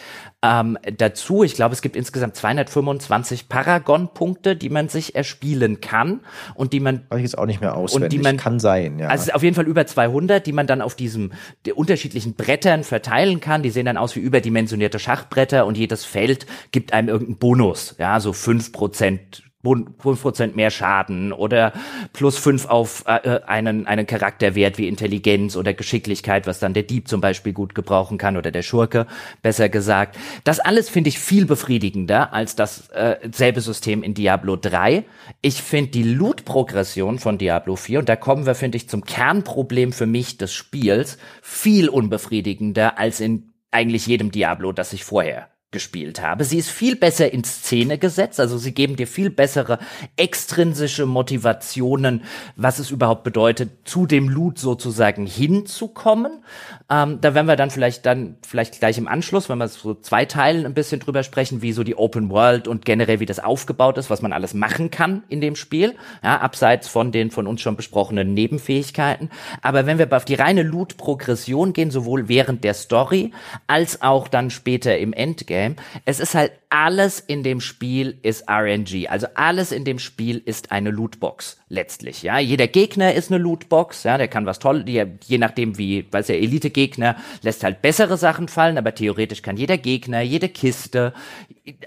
ähm, 0.43 0.77
dazu. 0.97 1.43
Ich 1.43 1.55
glaube, 1.55 1.73
es 1.73 1.81
gibt 1.81 1.95
insgesamt 1.95 2.35
225 2.35 3.49
Paragon-Punkte, 3.49 4.55
die 4.55 4.69
man 4.69 4.89
sich 4.89 5.15
erspielen 5.15 5.81
kann 5.81 6.21
und 6.55 6.73
die 6.73 6.79
man. 6.79 7.05
Weiß 7.09 7.17
ich 7.17 7.23
jetzt 7.23 7.37
auch 7.37 7.45
nicht 7.45 7.61
mehr 7.61 7.75
auswendig. 7.75 8.05
Und 8.05 8.13
die 8.13 8.23
man, 8.23 8.37
kann 8.37 8.59
sein, 8.59 8.99
ja. 8.99 9.07
Also 9.07 9.31
auf 9.31 9.43
jeden 9.43 9.55
Fall 9.55 9.65
über 9.65 9.85
200, 9.85 10.45
die 10.45 10.53
man 10.53 10.67
dann 10.67 10.81
auf 10.81 10.95
diesem 10.95 11.31
die 11.65 11.73
unterschiedlichen 11.73 12.35
Brettern 12.35 12.83
verteilen 12.83 13.39
kann. 13.39 13.63
Die 13.63 13.69
sehen 13.69 13.85
dann 13.85 13.97
aus 13.97 14.15
wie 14.15 14.19
überdimensionierte 14.19 14.99
Schachbretter 14.99 15.65
und 15.65 15.77
jedes 15.77 16.05
Feld 16.05 16.45
gibt 16.71 16.93
einem 16.93 17.09
irgendeinen 17.09 17.37
Bonus. 17.37 17.95
Ja, 17.97 18.19
so 18.19 18.33
fünf 18.33 18.71
Prozent 18.71 19.46
5% 19.73 20.55
mehr 20.55 20.71
Schaden 20.71 21.33
oder 21.33 21.73
plus 22.13 22.37
5 22.37 22.65
auf 22.65 23.03
äh, 23.07 23.15
äh, 23.15 23.43
einen, 23.43 23.87
einen 23.87 24.07
Charakterwert 24.07 24.77
wie 24.77 24.87
Intelligenz 24.87 25.55
oder 25.55 25.73
Geschicklichkeit, 25.73 26.47
was 26.47 26.59
dann 26.59 26.73
der 26.73 26.83
Dieb 26.83 27.07
zum 27.07 27.21
Beispiel 27.21 27.53
gut 27.53 27.75
gebrauchen 27.75 28.17
kann 28.17 28.37
oder 28.37 28.51
der 28.51 28.61
Schurke, 28.61 29.07
besser 29.41 29.69
gesagt. 29.69 30.17
Das 30.43 30.59
alles 30.59 30.89
finde 30.89 31.09
ich 31.09 31.19
viel 31.19 31.45
befriedigender 31.45 32.33
als 32.33 32.55
das 32.55 32.89
äh, 32.89 33.17
selbe 33.31 33.61
System 33.61 34.03
in 34.03 34.13
Diablo 34.13 34.55
3. 34.55 35.03
Ich 35.41 35.61
finde 35.61 35.91
die 35.91 36.03
Loot-Progression 36.03 37.19
von 37.19 37.37
Diablo 37.37 37.75
4, 37.75 37.99
und 37.99 38.09
da 38.09 38.15
kommen 38.15 38.45
wir, 38.45 38.55
finde 38.55 38.77
ich, 38.77 38.89
zum 38.89 39.03
Kernproblem 39.03 39.91
für 39.91 40.05
mich 40.05 40.37
des 40.37 40.53
Spiels, 40.53 41.17
viel 41.41 41.89
unbefriedigender 41.89 42.97
als 42.97 43.19
in 43.19 43.53
eigentlich 43.71 44.07
jedem 44.07 44.31
Diablo, 44.31 44.71
das 44.71 44.93
ich 44.93 45.03
vorher 45.03 45.49
gespielt 45.71 46.21
habe. 46.21 46.45
Sie 46.45 46.57
ist 46.57 46.69
viel 46.69 46.95
besser 46.95 47.33
in 47.33 47.43
Szene 47.43 47.97
gesetzt, 47.97 48.39
also 48.39 48.57
sie 48.57 48.73
geben 48.73 48.95
dir 48.95 49.05
viel 49.05 49.29
bessere 49.29 49.79
extrinsische 50.15 51.05
Motivationen, 51.05 52.23
was 52.55 52.79
es 52.79 52.89
überhaupt 52.89 53.25
bedeutet, 53.25 53.71
zu 53.83 54.05
dem 54.05 54.29
Loot 54.29 54.59
sozusagen 54.59 55.25
hinzukommen. 55.25 56.41
Ähm, 56.89 57.19
da 57.19 57.35
werden 57.35 57.47
wir 57.47 57.57
dann 57.57 57.69
vielleicht 57.69 58.05
dann 58.05 58.37
vielleicht 58.47 58.79
gleich 58.79 58.97
im 58.97 59.09
Anschluss, 59.09 59.49
wenn 59.49 59.57
wir 59.57 59.67
so 59.67 59.93
zwei 59.93 60.23
Teilen 60.23 60.65
ein 60.65 60.73
bisschen 60.73 61.01
drüber 61.01 61.21
sprechen, 61.23 61.61
wie 61.61 61.73
so 61.73 61.83
die 61.83 61.97
Open 61.97 62.29
World 62.29 62.69
und 62.69 62.85
generell 62.85 63.19
wie 63.19 63.25
das 63.25 63.39
aufgebaut 63.39 63.97
ist, 63.97 64.09
was 64.09 64.21
man 64.21 64.31
alles 64.31 64.53
machen 64.53 64.89
kann 64.89 65.23
in 65.27 65.41
dem 65.41 65.57
Spiel, 65.57 65.95
ja, 66.23 66.39
abseits 66.39 66.87
von 66.87 67.11
den 67.11 67.29
von 67.29 67.45
uns 67.45 67.59
schon 67.59 67.75
besprochenen 67.75 68.33
Nebenfähigkeiten. 68.33 69.29
Aber 69.61 69.85
wenn 69.85 69.99
wir 69.99 70.07
auf 70.13 70.23
die 70.23 70.35
reine 70.35 70.63
Loot-Progression 70.63 71.73
gehen, 71.73 71.91
sowohl 71.91 72.29
während 72.29 72.63
der 72.63 72.73
Story 72.73 73.33
als 73.67 74.01
auch 74.01 74.29
dann 74.29 74.49
später 74.49 74.97
im 74.97 75.11
Endgame 75.11 75.56
Game. 75.57 75.75
Es 76.05 76.19
ist 76.19 76.35
halt 76.35 76.51
alles 76.69 77.19
in 77.19 77.41
dem 77.41 77.61
Spiel 77.61 78.19
ist 78.21 78.47
RNG. 78.47 79.07
Also 79.09 79.25
alles 79.33 79.71
in 79.71 79.85
dem 79.85 79.97
Spiel 79.97 80.39
ist 80.43 80.71
eine 80.71 80.91
Lootbox 80.91 81.59
letztlich. 81.67 82.21
Ja, 82.21 82.37
jeder 82.37 82.67
Gegner 82.67 83.15
ist 83.15 83.31
eine 83.31 83.41
Lootbox. 83.41 84.03
Ja, 84.03 84.17
der 84.17 84.27
kann 84.27 84.45
was 84.45 84.59
toll, 84.59 84.85
je 84.87 85.37
nachdem 85.37 85.77
wie, 85.77 86.05
weiß 86.11 86.27
der 86.27 86.39
Elite-Gegner 86.39 87.15
lässt 87.41 87.63
halt 87.63 87.81
bessere 87.81 88.17
Sachen 88.17 88.47
fallen, 88.47 88.77
aber 88.77 88.93
theoretisch 88.93 89.41
kann 89.41 89.57
jeder 89.57 89.77
Gegner, 89.77 90.21
jede 90.21 90.49
Kiste, 90.49 91.13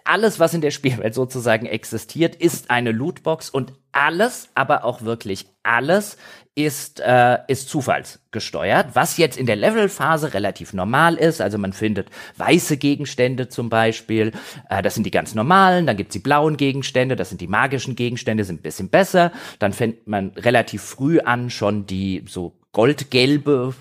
alles 0.05 0.41
was 0.41 0.55
in 0.55 0.61
der 0.61 0.73
Spielwelt 0.73 1.15
sozusagen 1.15 1.67
existiert, 1.67 2.35
ist 2.35 2.71
eine 2.71 2.91
Lootbox 2.91 3.51
und 3.51 3.73
alles, 3.93 4.49
aber 4.55 4.85
auch 4.85 5.03
wirklich 5.03 5.47
alles 5.63 6.17
ist, 6.55 7.01
äh, 7.01 7.39
ist 7.49 7.69
zufallsgesteuert, 7.69 8.95
was 8.95 9.17
jetzt 9.17 9.39
in 9.39 9.47
der 9.47 9.57
Levelphase 9.57 10.35
relativ 10.35 10.73
normal 10.73 11.15
ist. 11.15 11.41
Also 11.41 11.59
man 11.59 11.73
findet 11.73 12.09
weiße 12.37 12.77
Gegenstände 12.77 13.49
zum 13.49 13.69
Beispiel, 13.69 14.33
äh, 14.69 14.83
das 14.83 14.95
sind 14.95 15.05
die 15.05 15.11
ganz 15.11 15.35
normalen, 15.35 15.87
dann 15.87 15.97
gibt's 15.97 16.13
die 16.13 16.19
blauen 16.19 16.57
Gegenstände, 16.57 17.17
das 17.17 17.29
sind 17.29 17.41
die 17.41 17.47
magischen 17.47 17.97
Gegenstände, 17.97 18.45
sind 18.45 18.61
ein 18.61 18.63
bisschen 18.63 18.89
besser. 18.89 19.33
Dann 19.59 19.73
fängt 19.73 20.07
man 20.07 20.31
relativ 20.31 20.83
früh 20.83 21.21
an 21.21 21.51
schon 21.51 21.87
die 21.87 22.25
so 22.27 22.59
goldgelbe 22.73 23.75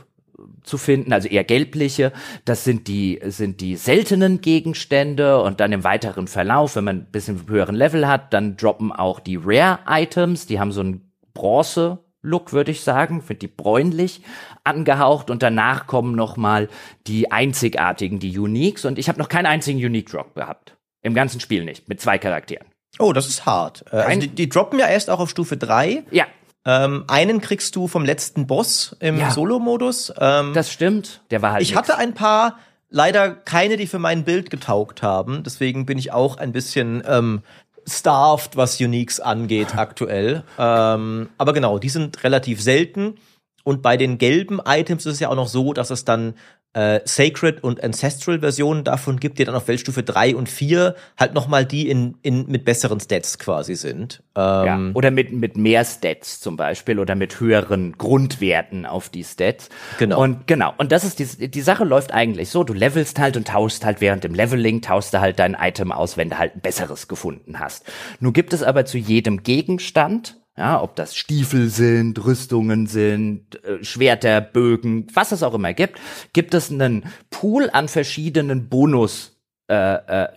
zu 0.63 0.77
finden, 0.77 1.11
also 1.11 1.27
eher 1.27 1.43
gelbliche. 1.43 2.13
Das 2.45 2.63
sind 2.63 2.87
die, 2.87 3.19
sind 3.25 3.61
die 3.61 3.75
seltenen 3.75 4.41
Gegenstände 4.41 5.41
und 5.41 5.59
dann 5.59 5.71
im 5.71 5.83
weiteren 5.83 6.27
Verlauf, 6.27 6.75
wenn 6.75 6.83
man 6.83 6.97
ein 6.97 7.11
bisschen 7.11 7.47
höheren 7.47 7.75
Level 7.75 8.07
hat, 8.07 8.33
dann 8.33 8.57
droppen 8.57 8.91
auch 8.91 9.19
die 9.19 9.39
Rare 9.41 9.79
Items, 9.87 10.45
die 10.45 10.59
haben 10.59 10.71
so 10.71 10.81
ein 10.81 11.11
Bronze 11.33 11.99
Look, 12.21 12.51
würde 12.51 12.71
ich 12.71 12.81
sagen, 12.81 13.21
finde 13.21 13.39
die 13.39 13.47
bräunlich 13.47 14.21
angehaucht 14.63 15.29
und 15.29 15.41
danach 15.41 15.87
kommen 15.87 16.15
noch 16.15 16.35
mal 16.37 16.67
die 17.07 17.31
einzigartigen, 17.31 18.19
die 18.19 18.37
Uniques 18.37 18.85
und 18.85 18.99
ich 18.99 19.07
habe 19.07 19.19
noch 19.19 19.29
keinen 19.29 19.45
einzigen 19.45 19.79
Unique 19.79 20.09
Drop 20.09 20.35
gehabt. 20.35 20.75
Im 21.01 21.13
ganzen 21.13 21.39
Spiel 21.39 21.63
nicht, 21.63 21.87
mit 21.87 22.01
zwei 22.01 22.17
Charakteren. 22.17 22.67
Oh, 22.97 23.13
das 23.13 23.27
ist 23.27 23.45
hart. 23.45 23.85
Äh, 23.91 23.97
also 23.97 24.19
die, 24.21 24.27
die 24.27 24.49
droppen 24.49 24.79
ja 24.79 24.87
erst 24.87 25.09
auch 25.09 25.19
auf 25.21 25.29
Stufe 25.29 25.55
3. 25.55 26.03
Ja. 26.11 26.25
Ähm, 26.65 27.05
einen 27.07 27.39
kriegst 27.39 27.73
du 27.77 27.87
vom 27.87 28.03
letzten 28.03 28.47
Boss 28.47 28.97
im 28.99 29.17
Ja. 29.17 29.31
Solo-Modus. 29.31 30.11
Ähm, 30.19 30.53
Das 30.53 30.71
stimmt. 30.73 31.21
Der 31.31 31.41
war 31.41 31.53
halt 31.53 31.61
ich 31.61 31.69
nix. 31.69 31.77
hatte 31.79 31.97
ein 31.97 32.13
paar, 32.13 32.57
leider 32.89 33.31
keine, 33.31 33.77
die 33.77 33.87
für 33.87 33.99
mein 33.99 34.25
Bild 34.25 34.49
getaugt 34.49 35.01
haben. 35.03 35.43
Deswegen 35.43 35.85
bin 35.85 35.97
ich 35.97 36.11
auch 36.11 36.35
ein 36.35 36.51
bisschen 36.51 37.01
ähm, 37.07 37.43
starved, 37.89 38.55
was 38.55 38.79
Uniques 38.79 39.19
angeht 39.19 39.75
aktuell. 39.75 40.43
Ähm, 40.57 41.29
aber 41.37 41.53
genau, 41.53 41.79
die 41.79 41.89
sind 41.89 42.23
relativ 42.23 42.61
selten. 42.61 43.15
Und 43.63 43.81
bei 43.81 43.97
den 43.97 44.17
gelben 44.17 44.59
Items 44.65 45.05
ist 45.05 45.13
es 45.13 45.19
ja 45.19 45.29
auch 45.29 45.35
noch 45.35 45.47
so, 45.47 45.73
dass 45.73 45.89
es 45.89 46.05
dann 46.05 46.35
äh, 46.73 46.99
Sacred 47.03 47.63
und 47.63 47.83
Ancestral 47.83 48.39
Versionen 48.39 48.83
davon 48.83 49.19
gibt, 49.19 49.39
die 49.39 49.45
dann 49.45 49.55
auf 49.55 49.67
Weltstufe 49.67 50.03
3 50.03 50.35
und 50.35 50.49
4 50.49 50.95
halt 51.17 51.33
nochmal 51.33 51.65
die 51.65 51.89
in, 51.89 52.17
in, 52.21 52.45
mit 52.47 52.63
besseren 52.63 52.99
Stats 52.99 53.39
quasi 53.39 53.75
sind. 53.75 54.21
Ja. 54.37 54.75
Ähm, 54.75 54.91
Oder 54.93 55.09
mit, 55.09 55.31
mit 55.33 55.57
mehr 55.57 55.83
Stats 55.83 56.39
zum 56.39 56.57
Beispiel 56.57 56.99
oder 56.99 57.15
mit 57.15 57.39
höheren 57.39 57.97
Grundwerten 57.97 58.85
auf 58.85 59.09
die 59.09 59.23
Stats. 59.23 59.69
Genau. 59.97 60.21
Und 60.21 60.45
genau. 60.45 60.73
Und 60.77 60.91
das 60.91 61.03
ist 61.03 61.19
die, 61.19 61.49
die 61.49 61.61
Sache 61.61 61.85
läuft 61.85 62.13
eigentlich 62.13 62.49
so. 62.49 62.63
Du 62.63 62.73
levelst 62.73 63.17
halt 63.17 63.35
und 63.35 63.47
tauschst 63.47 63.83
halt 63.83 63.99
während 63.99 64.23
dem 64.23 64.35
Leveling, 64.35 64.81
tauschst 64.81 65.13
du 65.13 65.19
halt 65.19 65.39
dein 65.39 65.57
Item 65.59 65.91
aus, 65.91 66.17
wenn 66.17 66.29
du 66.29 66.37
halt 66.37 66.55
ein 66.55 66.61
besseres 66.61 67.07
gefunden 67.07 67.59
hast. 67.59 67.85
Nun 68.19 68.31
gibt 68.31 68.53
es 68.53 68.61
aber 68.61 68.85
zu 68.85 68.97
jedem 68.99 69.41
Gegenstand 69.41 70.37
ja, 70.59 70.83
ob 70.83 70.97
das 70.97 71.15
Stiefel 71.15 71.69
sind, 71.69 72.23
Rüstungen 72.25 72.85
sind, 72.85 73.63
äh, 73.63 73.81
Schwerter, 73.81 74.41
Bögen, 74.41 75.07
was 75.13 75.31
es 75.31 75.41
auch 75.41 75.53
immer 75.53 75.73
gibt, 75.73 76.01
gibt 76.33 76.53
es 76.53 76.69
einen 76.69 77.05
Pool 77.29 77.69
an 77.71 77.87
verschiedenen 77.87 78.67
Bonus 78.67 79.39
äh, 79.69 80.25
äh, 80.25 80.27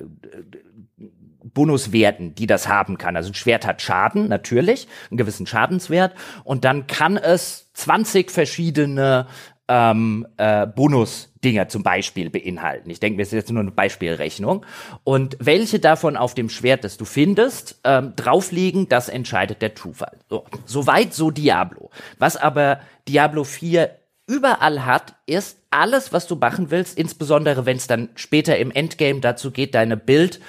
Bonuswerten, 1.42 2.36
die 2.36 2.46
das 2.46 2.68
haben 2.68 2.98
kann. 2.98 3.16
Also 3.16 3.30
ein 3.30 3.34
Schwert 3.34 3.66
hat 3.66 3.82
Schaden, 3.82 4.28
natürlich, 4.28 4.86
einen 5.10 5.18
gewissen 5.18 5.46
Schadenswert. 5.46 6.14
Und 6.44 6.64
dann 6.64 6.86
kann 6.86 7.16
es 7.16 7.72
20 7.74 8.30
verschiedene 8.30 9.26
ähm, 9.66 10.26
äh, 10.36 10.68
Bonusdinger 11.42 11.68
zum 11.68 11.82
Beispiel 11.82 12.30
beinhalten. 12.30 12.88
Ich 12.88 13.00
denke, 13.00 13.18
das 13.18 13.28
ist 13.28 13.34
jetzt 13.34 13.50
nur 13.50 13.60
eine 13.60 13.70
Beispielrechnung. 13.70 14.64
Und 15.04 15.36
welche 15.40 15.80
davon 15.80 16.16
auf 16.16 16.34
dem 16.34 16.48
Schwert, 16.48 16.84
das 16.84 16.96
du 16.96 17.04
findest, 17.04 17.80
ähm, 17.84 18.14
drauf 18.16 18.52
liegen, 18.52 18.88
das 18.88 19.08
entscheidet 19.08 19.60
der 19.60 19.74
Zufall. 19.74 20.18
So, 20.28 20.44
soweit 20.64 21.12
so 21.12 21.30
Diablo. 21.30 21.90
Was 22.18 22.36
aber 22.36 22.80
Diablo 23.08 23.44
4 23.44 23.90
überall 24.26 24.86
hat, 24.86 25.14
ist 25.26 25.58
alles, 25.70 26.12
was 26.12 26.26
du 26.26 26.36
machen 26.36 26.70
willst, 26.70 26.96
insbesondere 26.96 27.66
wenn 27.66 27.76
es 27.76 27.88
dann 27.88 28.10
später 28.14 28.56
im 28.58 28.70
Endgame 28.70 29.20
dazu 29.20 29.50
geht, 29.50 29.74
deine 29.74 29.96
Bild 29.96 30.40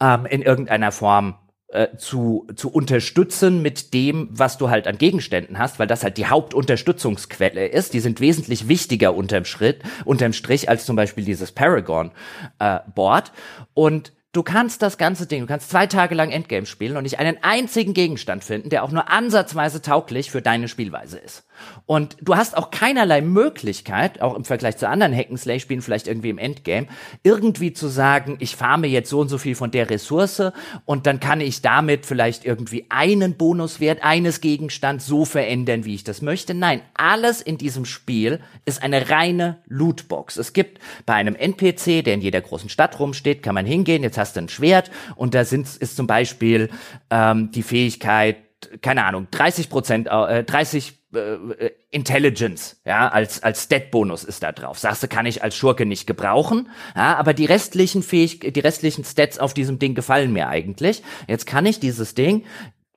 ähm, 0.00 0.26
in 0.26 0.42
irgendeiner 0.42 0.92
Form 0.92 1.34
äh, 1.72 1.96
zu, 1.96 2.46
zu 2.54 2.70
unterstützen 2.70 3.62
mit 3.62 3.94
dem, 3.94 4.28
was 4.30 4.58
du 4.58 4.70
halt 4.70 4.86
an 4.86 4.98
Gegenständen 4.98 5.58
hast, 5.58 5.78
weil 5.78 5.86
das 5.86 6.04
halt 6.04 6.18
die 6.18 6.26
Hauptunterstützungsquelle 6.26 7.66
ist. 7.66 7.94
Die 7.94 8.00
sind 8.00 8.20
wesentlich 8.20 8.68
wichtiger 8.68 9.14
unterm 9.14 9.44
Schritt, 9.44 9.82
unterm 10.04 10.32
Strich 10.32 10.68
als 10.68 10.84
zum 10.84 10.96
Beispiel 10.96 11.24
dieses 11.24 11.52
Paragon-Board. 11.52 13.32
Und 13.74 14.12
du 14.32 14.42
kannst 14.42 14.82
das 14.82 14.98
ganze 14.98 15.26
Ding, 15.26 15.40
du 15.40 15.46
kannst 15.46 15.70
zwei 15.70 15.86
Tage 15.86 16.14
lang 16.14 16.30
Endgame 16.30 16.66
spielen 16.66 16.96
und 16.96 17.04
nicht 17.04 17.18
einen 17.18 17.38
einzigen 17.42 17.94
Gegenstand 17.94 18.44
finden, 18.44 18.68
der 18.68 18.84
auch 18.84 18.90
nur 18.90 19.10
ansatzweise 19.10 19.82
tauglich 19.82 20.30
für 20.30 20.42
deine 20.42 20.68
Spielweise 20.68 21.18
ist. 21.18 21.44
Und 21.86 22.16
du 22.20 22.36
hast 22.36 22.56
auch 22.56 22.70
keinerlei 22.70 23.20
Möglichkeit, 23.20 24.20
auch 24.22 24.34
im 24.34 24.44
Vergleich 24.44 24.76
zu 24.76 24.88
anderen 24.88 25.14
Hack'n'Slay-Spielen, 25.14 25.82
vielleicht 25.82 26.08
irgendwie 26.08 26.30
im 26.30 26.38
Endgame, 26.38 26.86
irgendwie 27.22 27.72
zu 27.72 27.88
sagen, 27.88 28.36
ich 28.40 28.56
farme 28.56 28.86
jetzt 28.86 29.10
so 29.10 29.20
und 29.20 29.28
so 29.28 29.38
viel 29.38 29.54
von 29.54 29.70
der 29.70 29.90
Ressource 29.90 30.42
und 30.84 31.06
dann 31.06 31.20
kann 31.20 31.40
ich 31.40 31.62
damit 31.62 32.06
vielleicht 32.06 32.44
irgendwie 32.44 32.86
einen 32.88 33.34
Bonuswert 33.34 34.02
eines 34.02 34.40
Gegenstands 34.40 35.06
so 35.06 35.24
verändern, 35.24 35.84
wie 35.84 35.94
ich 35.94 36.04
das 36.04 36.22
möchte. 36.22 36.54
Nein, 36.54 36.80
alles 36.94 37.40
in 37.40 37.58
diesem 37.58 37.84
Spiel 37.84 38.40
ist 38.64 38.82
eine 38.82 39.10
reine 39.10 39.58
Lootbox. 39.66 40.36
Es 40.36 40.52
gibt 40.52 40.80
bei 41.06 41.14
einem 41.14 41.34
NPC, 41.34 42.04
der 42.04 42.14
in 42.14 42.20
jeder 42.20 42.40
großen 42.40 42.68
Stadt 42.68 42.98
rumsteht, 42.98 43.42
kann 43.42 43.54
man 43.54 43.66
hingehen, 43.66 44.02
jetzt 44.02 44.18
hast 44.18 44.36
du 44.36 44.40
ein 44.40 44.48
Schwert 44.48 44.90
und 45.16 45.34
da 45.34 45.44
sind, 45.44 45.66
ist 45.76 45.96
zum 45.96 46.06
Beispiel 46.06 46.70
ähm, 47.10 47.50
die 47.52 47.62
Fähigkeit, 47.62 48.36
keine 48.80 49.04
Ahnung, 49.04 49.28
30 49.30 49.68
Prozent, 49.68 50.08
äh, 50.08 50.44
30 50.44 51.01
äh, 51.14 51.70
Intelligence, 51.90 52.80
ja, 52.84 53.08
als, 53.08 53.42
als 53.42 53.64
Stat-Bonus 53.64 54.24
ist 54.24 54.42
da 54.42 54.52
drauf. 54.52 54.78
Sagst 54.78 55.02
du, 55.02 55.08
kann 55.08 55.26
ich 55.26 55.42
als 55.42 55.54
Schurke 55.54 55.86
nicht 55.86 56.06
gebrauchen, 56.06 56.70
ja, 56.96 57.16
aber 57.16 57.34
die 57.34 57.44
restlichen 57.44 58.02
Fähig 58.02 58.40
die 58.40 58.60
restlichen 58.60 59.04
Stats 59.04 59.38
auf 59.38 59.54
diesem 59.54 59.78
Ding 59.78 59.94
gefallen 59.94 60.32
mir 60.32 60.48
eigentlich. 60.48 61.02
Jetzt 61.28 61.46
kann 61.46 61.66
ich 61.66 61.80
dieses 61.80 62.14
Ding 62.14 62.44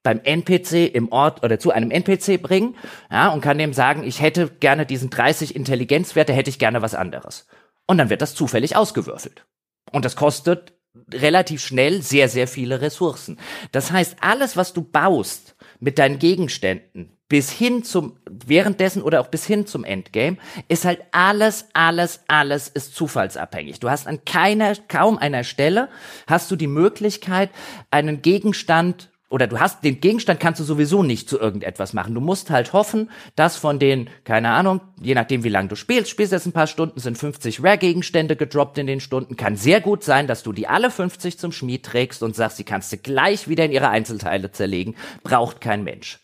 beim 0.03 0.21
NPC 0.23 0.93
im 0.93 1.11
Ort 1.11 1.43
oder 1.43 1.59
zu 1.59 1.71
einem 1.71 1.91
NPC 1.91 2.41
bringen, 2.41 2.75
ja, 3.11 3.29
und 3.29 3.41
kann 3.41 3.57
dem 3.57 3.73
sagen, 3.73 4.03
ich 4.03 4.21
hätte 4.21 4.49
gerne 4.59 4.85
diesen 4.85 5.09
30 5.09 5.55
Intelligenzwerte, 5.55 6.31
hätte 6.31 6.49
ich 6.49 6.59
gerne 6.59 6.81
was 6.81 6.95
anderes. 6.95 7.47
Und 7.87 7.97
dann 7.97 8.09
wird 8.09 8.21
das 8.21 8.35
zufällig 8.35 8.75
ausgewürfelt. 8.75 9.45
Und 9.91 10.05
das 10.05 10.15
kostet 10.15 10.73
relativ 11.11 11.61
schnell 11.61 12.01
sehr, 12.01 12.29
sehr 12.29 12.47
viele 12.47 12.81
Ressourcen. 12.81 13.37
Das 13.71 13.91
heißt, 13.91 14.17
alles, 14.21 14.55
was 14.55 14.73
du 14.73 14.83
baust 14.83 15.55
mit 15.79 15.99
deinen 15.99 16.19
Gegenständen, 16.19 17.14
bis 17.27 17.51
hin 17.51 17.83
zum, 17.83 18.17
währenddessen 18.29 19.01
oder 19.01 19.21
auch 19.21 19.27
bis 19.27 19.45
hin 19.45 19.65
zum 19.65 19.83
Endgame, 19.83 20.37
ist 20.67 20.85
halt 20.85 21.01
alles, 21.11 21.67
alles, 21.73 22.21
alles 22.27 22.67
ist 22.67 22.95
zufallsabhängig. 22.95 23.79
Du 23.79 23.89
hast 23.89 24.07
an 24.07 24.23
keiner, 24.25 24.75
kaum 24.87 25.17
einer 25.17 25.43
Stelle 25.43 25.89
hast 26.27 26.51
du 26.51 26.55
die 26.55 26.67
Möglichkeit, 26.67 27.49
einen 27.89 28.21
Gegenstand 28.21 29.09
oder 29.27 29.47
du 29.47 29.59
hast 29.59 29.83
den 29.83 29.99
Gegenstand 29.99 30.39
kannst 30.39 30.59
du 30.59 30.63
sowieso 30.63 31.01
nicht 31.01 31.27
zu 31.27 31.39
irgendetwas 31.39 31.93
machen. 31.93 32.13
Du 32.13 32.21
musst 32.21 32.51
halt 32.51 32.73
hoffen, 32.73 33.09
dass 33.35 33.57
von 33.57 33.79
den, 33.79 34.07
keine 34.23 34.51
Ahnung, 34.51 34.81
je 35.01 35.15
nachdem 35.15 35.43
wie 35.43 35.49
lange 35.49 35.67
du 35.67 35.75
spielst, 35.75 36.11
spielst 36.11 36.31
jetzt 36.31 36.45
ein 36.45 36.53
paar 36.53 36.67
Stunden, 36.67 36.99
sind 36.99 37.17
50 37.17 37.63
Rare-Gegenstände 37.63 38.35
gedroppt 38.35 38.77
in 38.77 38.85
den 38.85 38.99
Stunden. 38.99 39.35
Kann 39.35 39.55
sehr 39.55 39.81
gut 39.81 40.03
sein, 40.03 40.27
dass 40.27 40.43
du 40.43 40.53
die 40.53 40.67
alle 40.67 40.91
50 40.91 41.39
zum 41.39 41.51
Schmied 41.51 41.83
trägst 41.83 42.21
und 42.21 42.35
sagst, 42.35 42.59
die 42.59 42.63
kannst 42.63 42.93
du 42.93 42.97
gleich 42.97 43.47
wieder 43.47 43.65
in 43.65 43.71
ihre 43.71 43.89
Einzelteile 43.89 44.51
zerlegen. 44.51 44.95
Braucht 45.23 45.59
kein 45.59 45.83
Mensch. 45.83 46.19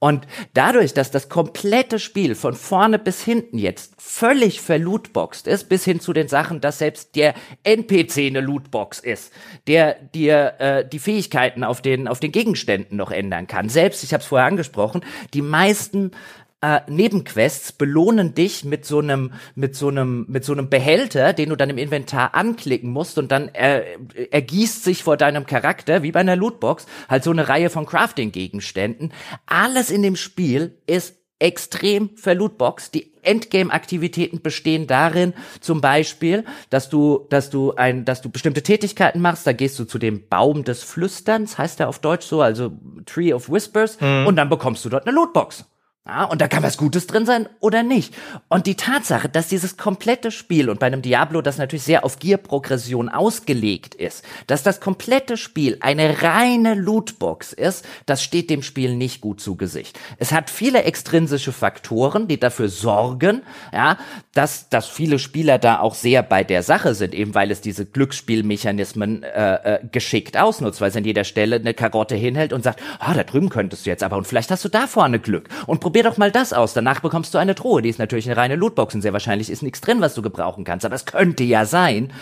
Und 0.00 0.28
dadurch, 0.54 0.94
dass 0.94 1.10
das 1.10 1.28
komplette 1.28 1.98
Spiel 1.98 2.36
von 2.36 2.54
vorne 2.54 3.00
bis 3.00 3.24
hinten 3.24 3.58
jetzt 3.58 3.94
völlig 3.98 4.60
verlootboxt 4.60 5.48
ist, 5.48 5.68
bis 5.68 5.84
hin 5.84 5.98
zu 5.98 6.12
den 6.12 6.28
Sachen, 6.28 6.60
dass 6.60 6.78
selbst 6.78 7.16
der 7.16 7.34
NPC 7.64 8.28
eine 8.28 8.40
Lootbox 8.40 9.00
ist, 9.00 9.32
der 9.66 9.94
dir 9.94 10.54
äh, 10.60 10.88
die 10.88 11.00
Fähigkeiten 11.00 11.64
auf 11.64 11.82
den, 11.82 12.06
auf 12.06 12.20
den 12.20 12.30
Gegenständen 12.30 12.96
noch 12.96 13.10
ändern 13.10 13.48
kann. 13.48 13.68
Selbst, 13.68 14.04
ich 14.04 14.12
habe 14.12 14.22
es 14.22 14.28
vorher 14.28 14.46
angesprochen, 14.46 15.04
die 15.34 15.42
meisten 15.42 16.12
äh, 16.60 16.80
Nebenquests 16.88 17.72
belohnen 17.72 18.34
dich 18.34 18.64
mit 18.64 18.84
so 18.84 18.98
einem 18.98 19.32
mit 19.54 19.76
so 19.76 19.88
einem 19.88 20.26
mit 20.28 20.44
so 20.44 20.52
einem 20.52 20.68
Behälter, 20.68 21.32
den 21.32 21.50
du 21.50 21.56
dann 21.56 21.70
im 21.70 21.78
Inventar 21.78 22.34
anklicken 22.34 22.90
musst 22.90 23.18
und 23.18 23.30
dann 23.30 23.48
äh, 23.48 23.84
ergießt 24.30 24.82
sich 24.82 25.04
vor 25.04 25.16
deinem 25.16 25.46
Charakter 25.46 26.02
wie 26.02 26.12
bei 26.12 26.20
einer 26.20 26.36
Lootbox 26.36 26.86
halt 27.08 27.22
so 27.22 27.30
eine 27.30 27.48
Reihe 27.48 27.70
von 27.70 27.86
Crafting 27.86 28.32
Gegenständen. 28.32 29.12
Alles 29.46 29.90
in 29.90 30.02
dem 30.02 30.16
Spiel 30.16 30.78
ist 30.86 31.16
extrem 31.38 32.16
verlootboxt. 32.16 32.94
Die 32.94 33.12
Endgame-Aktivitäten 33.22 34.42
bestehen 34.42 34.88
darin, 34.88 35.34
zum 35.60 35.80
Beispiel, 35.80 36.44
dass 36.70 36.88
du, 36.88 37.26
dass 37.30 37.50
du 37.50 37.74
ein, 37.74 38.04
dass 38.04 38.22
du 38.22 38.30
bestimmte 38.30 38.62
Tätigkeiten 38.62 39.20
machst. 39.20 39.46
Da 39.46 39.52
gehst 39.52 39.78
du 39.78 39.84
zu 39.84 39.98
dem 39.98 40.28
Baum 40.28 40.64
des 40.64 40.82
Flüsterns, 40.82 41.56
heißt 41.56 41.78
der 41.78 41.88
auf 41.88 42.00
Deutsch 42.00 42.26
so, 42.26 42.42
also 42.42 42.72
Tree 43.06 43.32
of 43.32 43.48
Whispers, 43.48 43.98
und 44.26 44.34
dann 44.34 44.48
bekommst 44.48 44.84
du 44.84 44.88
dort 44.88 45.06
eine 45.06 45.14
Lootbox. 45.14 45.64
Ja, 46.06 46.24
und 46.24 46.40
da 46.40 46.48
kann 46.48 46.62
was 46.62 46.78
Gutes 46.78 47.06
drin 47.06 47.26
sein 47.26 47.50
oder 47.60 47.82
nicht. 47.82 48.14
Und 48.48 48.66
die 48.66 48.76
Tatsache, 48.76 49.28
dass 49.28 49.48
dieses 49.48 49.76
komplette 49.76 50.30
Spiel 50.30 50.70
und 50.70 50.80
bei 50.80 50.86
einem 50.86 51.02
Diablo, 51.02 51.42
das 51.42 51.58
natürlich 51.58 51.82
sehr 51.82 52.02
auf 52.02 52.18
Gear-Progression 52.18 53.10
ausgelegt 53.10 53.94
ist, 53.94 54.24
dass 54.46 54.62
das 54.62 54.80
komplette 54.80 55.36
Spiel 55.36 55.76
eine 55.80 56.22
reine 56.22 56.74
Lootbox 56.74 57.52
ist, 57.52 57.84
das 58.06 58.22
steht 58.22 58.48
dem 58.48 58.62
Spiel 58.62 58.96
nicht 58.96 59.20
gut 59.20 59.42
zu 59.42 59.56
Gesicht. 59.56 60.00
Es 60.16 60.32
hat 60.32 60.48
viele 60.48 60.84
extrinsische 60.84 61.52
Faktoren, 61.52 62.26
die 62.26 62.40
dafür 62.40 62.70
sorgen, 62.70 63.42
ja, 63.74 63.98
dass, 64.32 64.70
dass 64.70 64.88
viele 64.88 65.18
Spieler 65.18 65.58
da 65.58 65.80
auch 65.80 65.94
sehr 65.94 66.22
bei 66.22 66.42
der 66.42 66.62
Sache 66.62 66.94
sind, 66.94 67.12
eben 67.12 67.34
weil 67.34 67.50
es 67.50 67.60
diese 67.60 67.84
Glücksspielmechanismen 67.84 69.24
äh, 69.24 69.74
äh, 69.74 69.80
geschickt 69.92 70.38
ausnutzt, 70.38 70.80
weil 70.80 70.88
es 70.88 70.96
an 70.96 71.04
jeder 71.04 71.24
Stelle 71.24 71.56
eine 71.56 71.74
Karotte 71.74 72.14
hinhält 72.14 72.54
und 72.54 72.64
sagt, 72.64 72.80
ah, 72.98 73.12
da 73.12 73.24
drüben 73.24 73.50
könntest 73.50 73.84
du 73.84 73.90
jetzt 73.90 74.02
aber 74.02 74.16
und 74.16 74.26
vielleicht 74.26 74.50
hast 74.50 74.64
du 74.64 74.70
da 74.70 74.86
vorne 74.86 75.18
Glück 75.18 75.50
und 75.66 75.80
probier 75.80 75.97
doch 76.02 76.16
mal 76.16 76.30
das 76.30 76.52
aus. 76.52 76.74
Danach 76.74 77.00
bekommst 77.00 77.34
du 77.34 77.38
eine 77.38 77.54
Truhe. 77.54 77.82
Die 77.82 77.88
ist 77.88 77.98
natürlich 77.98 78.26
eine 78.26 78.36
reine 78.36 78.56
Lootbox 78.56 78.94
und 78.94 79.02
sehr 79.02 79.12
wahrscheinlich 79.12 79.50
ist 79.50 79.62
nichts 79.62 79.80
drin, 79.80 80.00
was 80.00 80.14
du 80.14 80.22
gebrauchen 80.22 80.64
kannst. 80.64 80.84
Aber 80.84 80.94
es 80.94 81.06
könnte 81.06 81.44
ja 81.44 81.64
sein. 81.64 82.12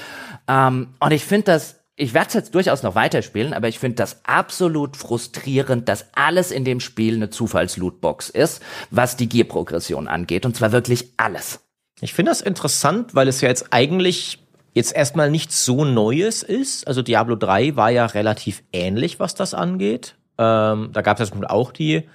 Ähm, 0.49 0.89
und 1.01 1.13
ich 1.13 1.25
finde 1.25 1.45
das 1.45 1.77
ich 1.99 2.13
werde 2.13 2.29
es 2.29 2.35
jetzt 2.35 2.55
durchaus 2.55 2.83
noch 2.83 2.95
weiterspielen, 2.95 3.55
aber 3.55 3.69
ich 3.69 3.79
finde 3.79 3.97
das 3.97 4.21
absolut 4.25 4.99
frustrierend, 4.99 5.89
dass 5.89 6.07
alles 6.15 6.51
in 6.51 6.65
dem 6.65 6.81
Spiel 6.81 7.17
eine 7.17 7.31
Zufallslootbox 7.31 8.29
ist, 8.29 8.63
was 8.91 9.17
die 9.17 9.31
Gear-Progression 9.31 10.07
angeht. 10.07 10.45
Und 10.45 10.55
zwar 10.55 10.73
wirklich 10.73 11.13
alles. 11.17 11.61
Ich 12.03 12.13
finde 12.13 12.33
das 12.33 12.43
interessant, 12.43 13.15
weil 13.15 13.29
es 13.29 13.41
ja 13.41 13.49
jetzt 13.49 13.73
eigentlich 13.73 14.47
jetzt 14.75 14.95
erstmal 14.95 15.31
nichts 15.31 15.65
so 15.65 15.87
Neues 15.87 16.43
ist. 16.43 16.87
Also 16.87 17.01
Diablo 17.01 17.35
3 17.35 17.77
war 17.77 17.89
ja 17.89 18.05
relativ 18.05 18.63
ähnlich, 18.75 19.19
was 19.19 19.35
das 19.35 19.55
angeht. 19.55 20.17
Ähm, 20.37 20.91
da 20.93 21.01
gab 21.01 21.19
es 21.19 21.31
ja 21.31 21.49
auch 21.49 21.73
die 21.73 22.07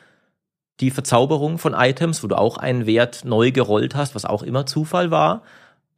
die 0.81 0.91
Verzauberung 0.91 1.57
von 1.57 1.73
Items, 1.73 2.23
wo 2.23 2.27
du 2.27 2.37
auch 2.37 2.57
einen 2.57 2.85
Wert 2.85 3.23
neu 3.23 3.51
gerollt 3.51 3.95
hast, 3.95 4.15
was 4.15 4.25
auch 4.25 4.43
immer 4.43 4.65
Zufall 4.65 5.11
war. 5.11 5.43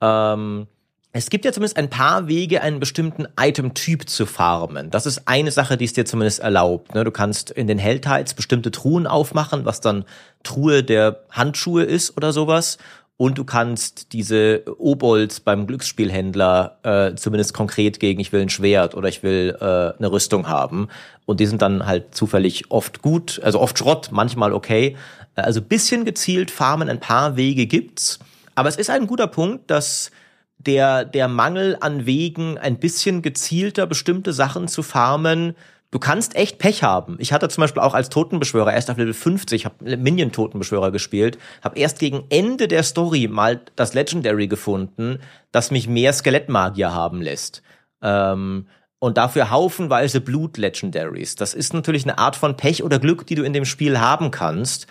Ähm, 0.01 0.67
es 1.15 1.29
gibt 1.29 1.45
ja 1.45 1.51
zumindest 1.51 1.77
ein 1.77 1.91
paar 1.91 2.27
Wege, 2.27 2.61
einen 2.61 2.79
bestimmten 2.79 3.27
Item-Typ 3.39 4.09
zu 4.09 4.25
farmen. 4.25 4.89
Das 4.89 5.05
ist 5.05 5.27
eine 5.27 5.51
Sache, 5.51 5.77
die 5.77 5.85
es 5.85 5.93
dir 5.93 6.05
zumindest 6.05 6.39
erlaubt. 6.39 6.95
Ne? 6.95 7.03
Du 7.03 7.11
kannst 7.11 7.51
in 7.51 7.67
den 7.67 7.77
Helltides 7.77 8.33
bestimmte 8.33 8.71
Truhen 8.71 9.05
aufmachen, 9.05 9.63
was 9.63 9.79
dann 9.79 10.05
Truhe 10.41 10.83
der 10.83 11.23
Handschuhe 11.29 11.83
ist 11.83 12.17
oder 12.17 12.33
sowas. 12.33 12.79
Und 13.23 13.37
du 13.37 13.45
kannst 13.45 14.11
diese 14.11 14.63
Obolds 14.77 15.39
beim 15.39 15.65
Glücksspielhändler 15.65 16.77
äh, 16.83 17.15
zumindest 17.15 17.53
konkret 17.53 18.01
gegen, 18.01 18.19
ich 18.19 18.33
will 18.33 18.41
ein 18.41 18.49
Schwert 18.49 18.95
oder 18.95 19.07
ich 19.07 19.23
will 19.23 19.55
äh, 19.61 19.63
eine 19.63 20.11
Rüstung 20.11 20.49
haben. 20.49 20.89
Und 21.25 21.39
die 21.39 21.45
sind 21.45 21.61
dann 21.61 21.85
halt 21.85 22.13
zufällig 22.13 22.69
oft 22.69 23.01
gut, 23.01 23.39
also 23.41 23.61
oft 23.61 23.79
Schrott, 23.79 24.09
manchmal 24.11 24.51
okay. 24.51 24.97
Also 25.35 25.61
bisschen 25.61 26.03
gezielt 26.03 26.51
farmen, 26.51 26.89
ein 26.89 26.99
paar 26.99 27.37
Wege 27.37 27.65
gibt's. 27.65 28.19
Aber 28.55 28.67
es 28.67 28.75
ist 28.75 28.89
ein 28.89 29.07
guter 29.07 29.27
Punkt, 29.27 29.71
dass 29.71 30.11
der, 30.57 31.05
der 31.05 31.29
Mangel 31.29 31.77
an 31.79 32.05
Wegen, 32.05 32.57
ein 32.57 32.77
bisschen 32.77 33.21
gezielter 33.21 33.87
bestimmte 33.87 34.33
Sachen 34.33 34.67
zu 34.67 34.83
farmen, 34.83 35.55
du 35.93 35.99
kannst 35.99 36.35
echt 36.35 36.57
Pech 36.57 36.81
haben. 36.81 37.17
Ich 37.19 37.31
hatte 37.33 37.47
zum 37.49 37.61
Beispiel 37.61 37.83
auch 37.83 37.93
als 37.93 38.09
Totenbeschwörer 38.09 38.73
erst 38.73 38.89
auf 38.89 38.97
Level 38.97 39.13
50, 39.13 39.65
habe 39.65 39.95
Minion-Totenbeschwörer 39.95 40.89
gespielt, 40.89 41.37
habe 41.63 41.77
erst 41.77 41.99
gegen 41.99 42.23
Ende 42.29 42.67
der 42.67 42.81
Story 42.81 43.27
mal 43.27 43.61
das 43.75 43.93
Legendary 43.93 44.47
gefunden, 44.47 45.19
das 45.51 45.69
mich 45.69 45.87
mehr 45.87 46.11
Skelettmagier 46.11 46.95
haben 46.95 47.21
lässt. 47.21 47.61
Ähm, 48.01 48.65
und 48.97 49.17
dafür 49.17 49.51
haufenweise 49.51 50.19
Blut-Legendaries. 50.19 51.35
Das 51.35 51.53
ist 51.53 51.75
natürlich 51.75 52.05
eine 52.05 52.17
Art 52.17 52.35
von 52.35 52.57
Pech 52.57 52.83
oder 52.83 52.97
Glück, 52.97 53.27
die 53.27 53.35
du 53.35 53.43
in 53.43 53.53
dem 53.53 53.65
Spiel 53.65 53.99
haben 53.99 54.31
kannst. 54.31 54.87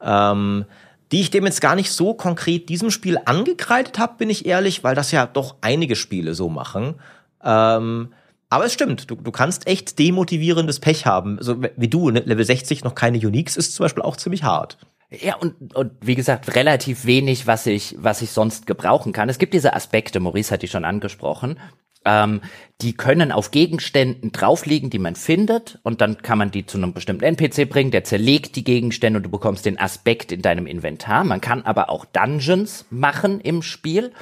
Ähm, 0.00 0.66
die 1.10 1.20
ich 1.20 1.32
dem 1.32 1.46
jetzt 1.46 1.60
gar 1.60 1.74
nicht 1.74 1.90
so 1.90 2.14
konkret 2.14 2.68
diesem 2.68 2.92
Spiel 2.92 3.18
angekreidet 3.24 3.98
habe, 3.98 4.18
bin 4.18 4.30
ich 4.30 4.46
ehrlich, 4.46 4.84
weil 4.84 4.94
das 4.94 5.10
ja 5.10 5.26
doch 5.26 5.56
einige 5.62 5.96
Spiele 5.96 6.34
so 6.34 6.48
machen. 6.48 6.94
Ähm, 7.42 8.10
aber 8.54 8.66
es 8.66 8.72
stimmt, 8.72 9.10
du, 9.10 9.16
du 9.16 9.30
kannst 9.32 9.66
echt 9.66 9.98
demotivierendes 9.98 10.78
Pech 10.80 11.06
haben. 11.06 11.38
So 11.40 11.62
wie 11.76 11.88
du, 11.88 12.10
ne? 12.10 12.20
Level 12.20 12.44
60 12.44 12.84
noch 12.84 12.94
keine 12.94 13.18
Uniques 13.18 13.56
ist 13.56 13.74
zum 13.74 13.84
Beispiel 13.84 14.02
auch 14.02 14.16
ziemlich 14.16 14.44
hart. 14.44 14.78
Ja, 15.10 15.36
und, 15.36 15.74
und 15.74 15.92
wie 16.00 16.14
gesagt, 16.14 16.54
relativ 16.54 17.04
wenig, 17.04 17.46
was 17.46 17.66
ich, 17.66 17.96
was 17.98 18.22
ich 18.22 18.30
sonst 18.30 18.66
gebrauchen 18.66 19.12
kann. 19.12 19.28
Es 19.28 19.38
gibt 19.38 19.54
diese 19.54 19.74
Aspekte, 19.74 20.20
Maurice 20.20 20.52
hat 20.52 20.62
die 20.62 20.68
schon 20.68 20.84
angesprochen, 20.84 21.58
ähm, 22.04 22.40
die 22.80 22.92
können 22.94 23.32
auf 23.32 23.50
Gegenständen 23.50 24.32
draufliegen, 24.32 24.90
die 24.90 24.98
man 24.98 25.16
findet, 25.16 25.78
und 25.82 26.00
dann 26.00 26.18
kann 26.18 26.38
man 26.38 26.50
die 26.50 26.66
zu 26.66 26.78
einem 26.78 26.92
bestimmten 26.92 27.24
NPC 27.24 27.68
bringen, 27.68 27.90
der 27.90 28.04
zerlegt 28.04 28.56
die 28.56 28.64
Gegenstände 28.64 29.18
und 29.18 29.22
du 29.22 29.30
bekommst 29.30 29.64
den 29.64 29.78
Aspekt 29.78 30.32
in 30.32 30.42
deinem 30.42 30.66
Inventar. 30.66 31.24
Man 31.24 31.40
kann 31.40 31.62
aber 31.62 31.90
auch 31.90 32.04
Dungeons 32.04 32.86
machen 32.90 33.40
im 33.40 33.62
Spiel, 33.62 34.12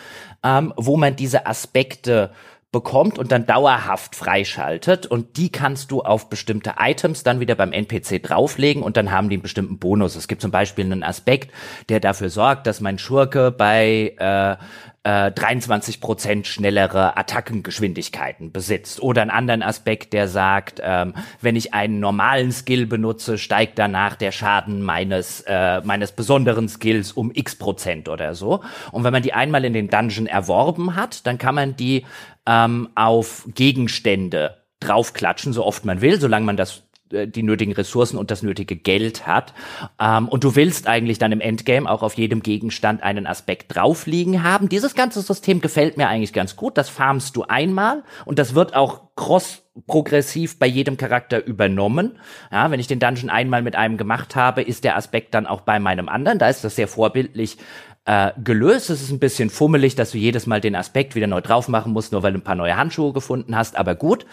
ähm, 0.45 0.73
wo 0.77 0.97
man 0.97 1.17
diese 1.17 1.47
Aspekte 1.47 2.33
bekommt 2.73 3.19
und 3.19 3.31
dann 3.31 3.45
dauerhaft 3.45 4.17
freischaltet 4.17 5.07
und 5.07 5.37
die 5.37 5.53
kannst 5.53 5.91
du 5.91 6.01
auf 6.01 6.31
bestimmte 6.31 6.75
Items 6.79 7.23
dann 7.23 7.39
wieder 7.39 7.55
beim 7.55 7.73
NPC 7.73 8.23
drauflegen 8.23 8.83
und 8.83 8.97
dann 8.97 9.11
haben 9.11 9.29
die 9.29 9.37
einen 9.37 9.43
bestimmten 9.43 9.79
Bonus. 9.79 10.17
Es 10.17 10.27
gibt 10.27 10.41
zum 10.41 10.51
Beispiel 10.51 10.87
einen 10.87 11.03
Aspekt, 11.03 11.53
der 11.91 12.01
dafür 12.01 12.31
sorgt, 12.31 12.67
dass 12.67 12.81
mein 12.81 12.99
Schurke 12.99 13.51
bei 13.51 14.15
äh, 14.19 14.57
äh, 15.05 15.33
23 15.33 16.01
Prozent 16.01 16.47
schnellere 16.47 17.17
Attackengeschwindigkeiten 17.17 18.53
besitzt. 18.53 19.03
Oder 19.03 19.23
einen 19.23 19.31
anderen 19.31 19.63
Aspekt, 19.63 20.13
der 20.13 20.29
sagt, 20.29 20.81
ähm, 20.83 21.15
wenn 21.41 21.57
ich 21.57 21.75
einen 21.75 21.99
normalen 22.01 22.53
Skill 22.53 22.87
benutze, 22.87 23.39
steigt 23.39 23.79
danach 23.79 24.17
der 24.17 24.33
Schaden 24.33 24.83
meines, 24.83 25.43
äh, 25.47 25.81
meines 25.83 26.13
besonderen 26.13 26.69
Skills 26.69 27.13
um 27.13 27.33
x 27.35 27.57
Prozent 27.57 28.09
oder 28.09 28.35
so. 28.35 28.63
Und 28.93 29.05
wenn 29.05 29.13
man 29.13 29.23
die 29.23 29.33
einmal 29.33 29.65
in 29.65 29.73
den 29.73 29.89
Dungeon 29.89 30.27
erworben 30.27 30.95
hat, 30.95 31.27
dann 31.27 31.39
kann 31.39 31.55
man 31.55 31.77
die 31.77 32.05
ähm, 32.47 32.89
auf 32.95 33.49
Gegenstände 33.55 34.63
draufklatschen, 34.81 35.53
so 35.53 35.65
oft 35.65 35.85
man 35.85 36.01
will, 36.01 36.21
solange 36.21 36.47
man 36.47 36.57
das 36.57 36.83
äh, 37.13 37.29
die 37.29 37.43
nötigen 37.43 37.73
Ressourcen 37.73 38.19
und 38.19 38.31
das 38.31 38.43
nötige 38.43 38.77
Geld 38.77 39.27
hat. 39.27 39.55
Ähm, 40.01 40.29
und 40.29 40.45
du 40.45 40.57
willst 40.57 40.87
eigentlich 40.87 41.19
dann 41.19 41.33
im 41.33 41.41
Endgame 41.41 41.89
auch 41.89 42.03
auf 42.03 42.15
jedem 42.15 42.43
Gegenstand 42.43 43.03
einen 43.03 43.27
Aspekt 43.27 43.75
draufliegen 43.75 44.43
haben. 44.43 44.69
Dieses 44.69 44.95
ganze 44.95 45.21
System 45.23 45.61
gefällt 45.61 45.97
mir 45.97 46.09
eigentlich 46.09 46.33
ganz 46.33 46.57
gut. 46.57 46.77
Das 46.77 46.89
farmst 46.89 47.37
du 47.37 47.45
einmal 47.45 48.03
und 48.25 48.39
das 48.39 48.55
wird 48.55 48.75
auch 48.75 49.15
cross 49.15 49.63
progressiv 49.87 50.59
bei 50.59 50.67
jedem 50.67 50.99
Charakter 50.99 51.45
übernommen. 51.47 52.19
Ja, 52.51 52.71
wenn 52.71 52.81
ich 52.81 52.89
den 52.89 53.01
Dungeon 53.01 53.31
einmal 53.31 53.63
mit 53.63 53.75
einem 53.75 53.97
gemacht 53.97 54.37
habe, 54.37 54.61
ist 54.61 54.85
der 54.85 54.97
Aspekt 54.97 55.33
dann 55.35 55.47
auch 55.47 55.63
bei 55.63 55.81
meinem 55.81 56.11
anderen. 56.11 56.39
Da 56.39 56.49
ist 56.49 56.63
das 56.63 56.77
sehr 56.77 56.89
vorbildlich 56.89 57.57
äh, 58.05 58.33
gelöst. 58.43 58.91
Es 58.91 59.03
ist 59.03 59.11
ein 59.11 59.19
bisschen 59.19 59.51
fummelig, 59.51 59.95
dass 59.95 60.13
du 60.13 60.19
jedes 60.19 60.47
Mal 60.47 60.61
den 60.61 60.75
Aspekt 60.75 61.15
wieder 61.15 61.27
neu 61.27 61.41
drauf 61.41 61.69
machen 61.69 61.93
musst, 61.93 62.13
nur 62.13 62.23
weil 62.23 62.33
du 62.33 62.39
ein 62.39 62.45
paar 62.45 62.55
neue 62.55 62.77
Handschuhe 62.77 63.13
gefunden 63.13 63.57
hast. 63.57 63.77
Aber 63.77 63.95
gut, 63.95 64.27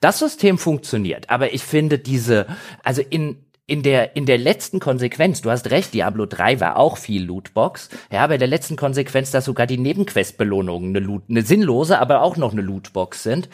das 0.00 0.18
System 0.18 0.58
funktioniert. 0.58 1.30
Aber 1.30 1.52
ich 1.52 1.62
finde 1.62 1.98
diese, 1.98 2.46
also 2.82 3.02
in 3.02 3.38
in 3.68 3.82
der, 3.82 4.14
in 4.14 4.26
der 4.26 4.38
letzten 4.38 4.78
Konsequenz, 4.78 5.42
du 5.42 5.50
hast 5.50 5.70
recht, 5.70 5.92
Diablo 5.92 6.24
3 6.26 6.60
war 6.60 6.76
auch 6.76 6.96
viel 6.96 7.24
Lootbox. 7.24 7.88
Ja, 8.12 8.22
aber 8.22 8.34
in 8.34 8.38
der 8.38 8.48
letzten 8.48 8.76
Konsequenz, 8.76 9.32
dass 9.32 9.44
sogar 9.44 9.66
die 9.66 9.76
Nebenquest-Belohnungen 9.76 10.90
eine, 10.90 11.04
Loot, 11.04 11.24
eine 11.28 11.42
sinnlose, 11.42 11.98
aber 11.98 12.22
auch 12.22 12.36
noch 12.36 12.52
eine 12.52 12.62
Lootbox 12.62 13.24
sind, 13.24 13.48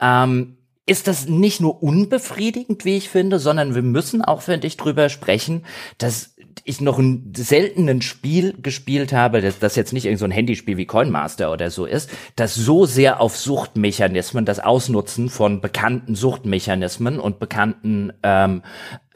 ähm, 0.00 0.56
ist 0.86 1.08
das 1.08 1.28
nicht 1.28 1.60
nur 1.60 1.82
unbefriedigend, 1.82 2.86
wie 2.86 2.96
ich 2.96 3.10
finde, 3.10 3.38
sondern 3.38 3.74
wir 3.74 3.82
müssen 3.82 4.22
auch, 4.22 4.40
finde 4.40 4.66
ich, 4.66 4.78
drüber 4.78 5.10
sprechen, 5.10 5.64
dass 5.98 6.34
ich 6.64 6.80
noch 6.80 6.98
ein 6.98 7.32
seltenen 7.36 8.02
Spiel 8.02 8.54
gespielt 8.60 9.12
habe, 9.12 9.40
das, 9.40 9.58
das 9.58 9.76
jetzt 9.76 9.92
nicht 9.92 10.04
irgendein 10.04 10.30
so 10.30 10.34
Handyspiel 10.34 10.76
wie 10.76 10.86
Coinmaster 10.86 11.52
oder 11.52 11.70
so 11.70 11.86
ist, 11.86 12.10
das 12.36 12.54
so 12.54 12.86
sehr 12.86 13.20
auf 13.20 13.36
Suchtmechanismen, 13.36 14.44
das 14.44 14.60
Ausnutzen 14.60 15.28
von 15.28 15.60
bekannten 15.60 16.14
Suchtmechanismen 16.14 17.18
und 17.18 17.38
bekannten 17.38 18.12
ähm, 18.22 18.62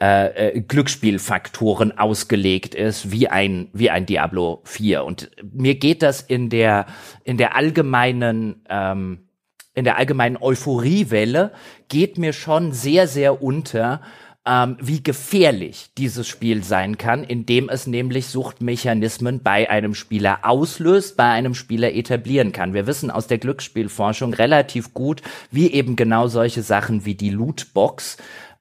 äh, 0.01 0.49
äh, 0.49 0.61
Glücksspielfaktoren 0.61 1.97
ausgelegt 1.97 2.75
ist, 2.75 3.11
wie 3.11 3.27
ein, 3.27 3.69
wie 3.73 3.89
ein 3.89 4.05
Diablo 4.05 4.61
4. 4.65 5.03
Und 5.03 5.31
mir 5.53 5.75
geht 5.75 6.01
das 6.01 6.21
in 6.21 6.49
der, 6.49 6.85
in 7.23 7.37
der 7.37 7.55
allgemeinen, 7.55 8.63
ähm, 8.69 9.29
in 9.73 9.83
der 9.83 9.97
allgemeinen 9.97 10.37
Euphoriewelle 10.37 11.51
geht 11.87 12.17
mir 12.17 12.33
schon 12.33 12.71
sehr, 12.71 13.07
sehr 13.07 13.41
unter, 13.41 14.01
ähm, 14.47 14.77
wie 14.79 15.01
gefährlich 15.01 15.87
dieses 15.97 16.27
Spiel 16.27 16.63
sein 16.63 16.97
kann, 16.97 17.23
indem 17.23 17.67
es 17.69 17.87
nämlich 17.87 18.27
Suchtmechanismen 18.27 19.41
bei 19.41 19.69
einem 19.69 19.95
Spieler 19.95 20.39
auslöst, 20.43 21.17
bei 21.17 21.29
einem 21.29 21.55
Spieler 21.55 21.93
etablieren 21.93 22.51
kann. 22.51 22.73
Wir 22.73 22.85
wissen 22.85 23.09
aus 23.09 23.27
der 23.27 23.39
Glücksspielforschung 23.39 24.33
relativ 24.33 24.93
gut, 24.93 25.21
wie 25.49 25.71
eben 25.71 25.95
genau 25.95 26.27
solche 26.27 26.61
Sachen 26.61 27.05
wie 27.05 27.15
die 27.15 27.31
Lootbox 27.31 28.17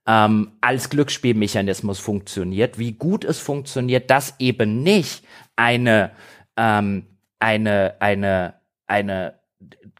ähm, 0.07 0.53
als 0.61 0.89
Glücksspielmechanismus 0.91 1.99
funktioniert, 1.99 2.79
wie 2.79 2.93
gut 2.93 3.25
es 3.25 3.39
funktioniert, 3.39 4.11
dass 4.11 4.35
eben 4.39 4.83
nicht 4.83 5.25
eine 5.57 6.13
ähm, 6.57 7.07
eine 7.39 7.97
eine 8.01 8.55
eine 8.87 9.35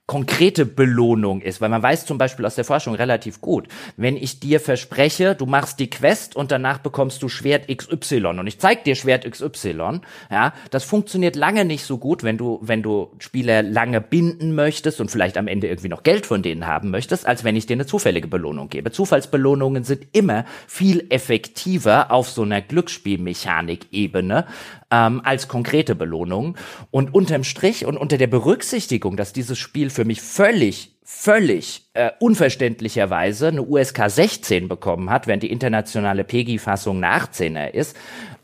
konkrete 0.07 0.67
Belohnung 0.67 1.41
ist, 1.41 1.63
weil 1.63 1.71
man 1.71 1.83
weiß 1.83 2.05
zum 2.05 2.19
Beispiel 2.19 2.45
aus 2.45 2.57
der 2.57 2.65
Forschung 2.65 2.95
relativ 2.95 3.41
gut, 3.41 3.69
wenn 3.97 4.17
ich 4.17 4.39
dir 4.39 4.61
verspreche, 4.61 5.35
du 5.35 5.47
machst 5.47 5.81
die 5.81 5.89
Quest 5.89 6.37
und 6.37 6.51
danach 6.51 6.79
bekommst 6.79 7.23
du 7.23 7.31
Schwert 7.31 7.69
XY 7.75 8.27
und 8.27 8.47
ich 8.47 8.59
zeig 8.59 8.85
dir 8.85 8.97
Schwert 8.97 9.31
XY, 9.31 10.01
ja, 10.31 10.53
das 10.71 10.85
funktioniert 10.85 11.37
lange 11.37 11.65
nicht 11.65 11.85
so 11.85 11.97
gut, 11.97 12.23
wenn 12.23 12.37
du, 12.37 12.59
wenn 12.61 12.83
du 12.83 13.13
Spieler 13.19 13.63
lange 13.63 14.03
binden 14.03 14.55
möchtest 14.55 15.01
und 15.01 15.11
vielleicht 15.11 15.39
am 15.39 15.49
Ende 15.49 15.69
irgendwie 15.69 15.89
noch 15.89 16.03
Geld 16.03 16.27
von 16.27 16.43
denen 16.43 16.67
haben 16.67 16.91
möchtest, 16.91 17.27
als 17.27 17.43
wenn 17.43 17.57
ich 17.57 17.65
dir 17.65 17.75
eine 17.75 17.87
zufällige 17.87 18.29
Belohnung 18.29 18.69
gebe. 18.69 18.93
Zufallsbelohnungen 18.93 19.85
sind 19.85 20.07
immer 20.13 20.45
viel 20.67 21.07
effektiver 21.09 22.11
auf 22.11 22.29
so 22.29 22.43
einer 22.43 22.61
Glücksspielmechanik-Ebene 22.61 24.45
ähm, 24.91 25.21
als 25.25 25.49
konkrete 25.49 25.95
Belohnung. 25.95 26.57
Und 26.91 27.15
unterm 27.15 27.45
Strich 27.45 27.87
und 27.87 27.97
unter 27.97 28.19
der 28.19 28.27
Berücksichtigung, 28.27 29.17
dass 29.17 29.33
dieses 29.33 29.59
Spiel 29.59 29.91
für 29.91 30.05
mich 30.05 30.21
völlig 30.21 30.95
völlig 31.05 31.83
äh, 31.93 32.11
unverständlicherweise 32.19 33.49
eine 33.49 33.63
USK 33.63 34.09
16 34.09 34.69
bekommen 34.69 35.11
hat, 35.11 35.27
während 35.27 35.43
die 35.43 35.51
internationale 35.51 36.25
PEGI-Fassung 36.25 37.05
eine 37.05 37.23
18er 37.23 37.69
ist, 37.69 37.95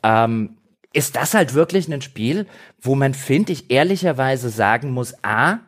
ähm, 0.03 0.59
ist 0.93 1.17
das 1.17 1.35
halt 1.35 1.55
wirklich 1.55 1.89
ein 1.89 2.03
Spiel, 2.03 2.47
wo 2.81 2.95
man, 2.95 3.15
finde 3.15 3.53
ich, 3.53 3.71
ehrlicherweise 3.71 4.51
sagen 4.51 4.91
muss, 4.91 5.15
a, 5.23 5.61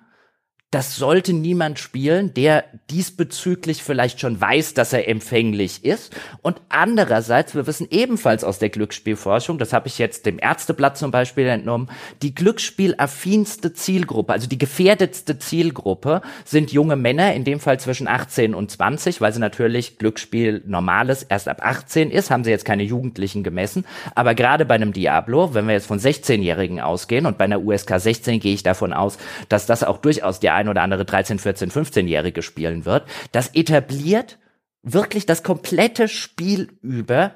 das 0.72 0.96
sollte 0.96 1.34
niemand 1.34 1.78
spielen, 1.78 2.32
der 2.32 2.64
diesbezüglich 2.90 3.82
vielleicht 3.82 4.20
schon 4.20 4.40
weiß, 4.40 4.72
dass 4.72 4.94
er 4.94 5.06
empfänglich 5.06 5.84
ist. 5.84 6.16
Und 6.40 6.62
andererseits, 6.70 7.54
wir 7.54 7.66
wissen 7.66 7.88
ebenfalls 7.90 8.42
aus 8.42 8.58
der 8.58 8.70
Glücksspielforschung, 8.70 9.58
das 9.58 9.74
habe 9.74 9.88
ich 9.88 9.98
jetzt 9.98 10.24
dem 10.24 10.38
Ärzteblatt 10.38 10.96
zum 10.96 11.10
Beispiel 11.10 11.46
entnommen, 11.46 11.90
die 12.22 12.34
Glücksspielaffinste 12.34 13.74
Zielgruppe, 13.74 14.32
also 14.32 14.48
die 14.48 14.56
gefährdetste 14.56 15.38
Zielgruppe, 15.38 16.22
sind 16.46 16.72
junge 16.72 16.96
Männer, 16.96 17.34
in 17.34 17.44
dem 17.44 17.60
Fall 17.60 17.78
zwischen 17.78 18.08
18 18.08 18.54
und 18.54 18.70
20, 18.70 19.20
weil 19.20 19.34
sie 19.34 19.40
natürlich 19.40 19.98
Glücksspiel 19.98 20.62
normales 20.64 21.22
erst 21.22 21.48
ab 21.48 21.60
18 21.62 22.10
ist, 22.10 22.30
haben 22.30 22.44
sie 22.44 22.50
jetzt 22.50 22.64
keine 22.64 22.82
Jugendlichen 22.82 23.42
gemessen. 23.42 23.84
Aber 24.14 24.34
gerade 24.34 24.64
bei 24.64 24.76
einem 24.76 24.94
Diablo, 24.94 25.52
wenn 25.52 25.66
wir 25.66 25.74
jetzt 25.74 25.86
von 25.86 26.00
16-Jährigen 26.00 26.80
ausgehen 26.80 27.26
und 27.26 27.36
bei 27.36 27.44
einer 27.44 27.62
USK 27.62 28.00
16 28.00 28.40
gehe 28.40 28.54
ich 28.54 28.62
davon 28.62 28.94
aus, 28.94 29.18
dass 29.50 29.66
das 29.66 29.84
auch 29.84 29.98
durchaus 29.98 30.40
der 30.40 30.61
ein 30.62 30.68
oder 30.68 30.82
andere 30.82 31.04
13, 31.04 31.38
14, 31.38 31.70
15-Jährige 31.70 32.42
spielen 32.42 32.84
wird. 32.84 33.04
Das 33.32 33.54
etabliert 33.54 34.38
wirklich 34.82 35.26
das 35.26 35.42
komplette 35.42 36.08
Spiel 36.08 36.68
über 36.82 37.32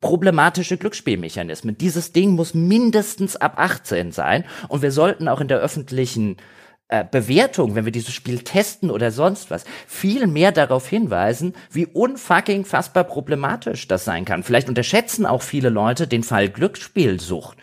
problematische 0.00 0.76
Glücksspielmechanismen. 0.76 1.78
Dieses 1.78 2.12
Ding 2.12 2.32
muss 2.32 2.54
mindestens 2.54 3.36
ab 3.36 3.54
18 3.56 4.12
sein 4.12 4.44
und 4.68 4.82
wir 4.82 4.90
sollten 4.90 5.28
auch 5.28 5.40
in 5.40 5.48
der 5.48 5.58
öffentlichen 5.58 6.36
äh, 6.88 7.04
Bewertung, 7.10 7.74
wenn 7.74 7.86
wir 7.86 7.92
dieses 7.92 8.12
Spiel 8.12 8.40
testen 8.40 8.90
oder 8.90 9.10
sonst 9.10 9.50
was, 9.50 9.64
viel 9.86 10.26
mehr 10.26 10.52
darauf 10.52 10.86
hinweisen, 10.86 11.54
wie 11.70 11.86
unfucking 11.86 12.66
fassbar 12.66 13.04
problematisch 13.04 13.88
das 13.88 14.04
sein 14.04 14.26
kann. 14.26 14.42
Vielleicht 14.42 14.68
unterschätzen 14.68 15.24
auch 15.24 15.40
viele 15.40 15.70
Leute 15.70 16.06
den 16.06 16.22
Fall 16.22 16.50
Glücksspielsucht. 16.50 17.56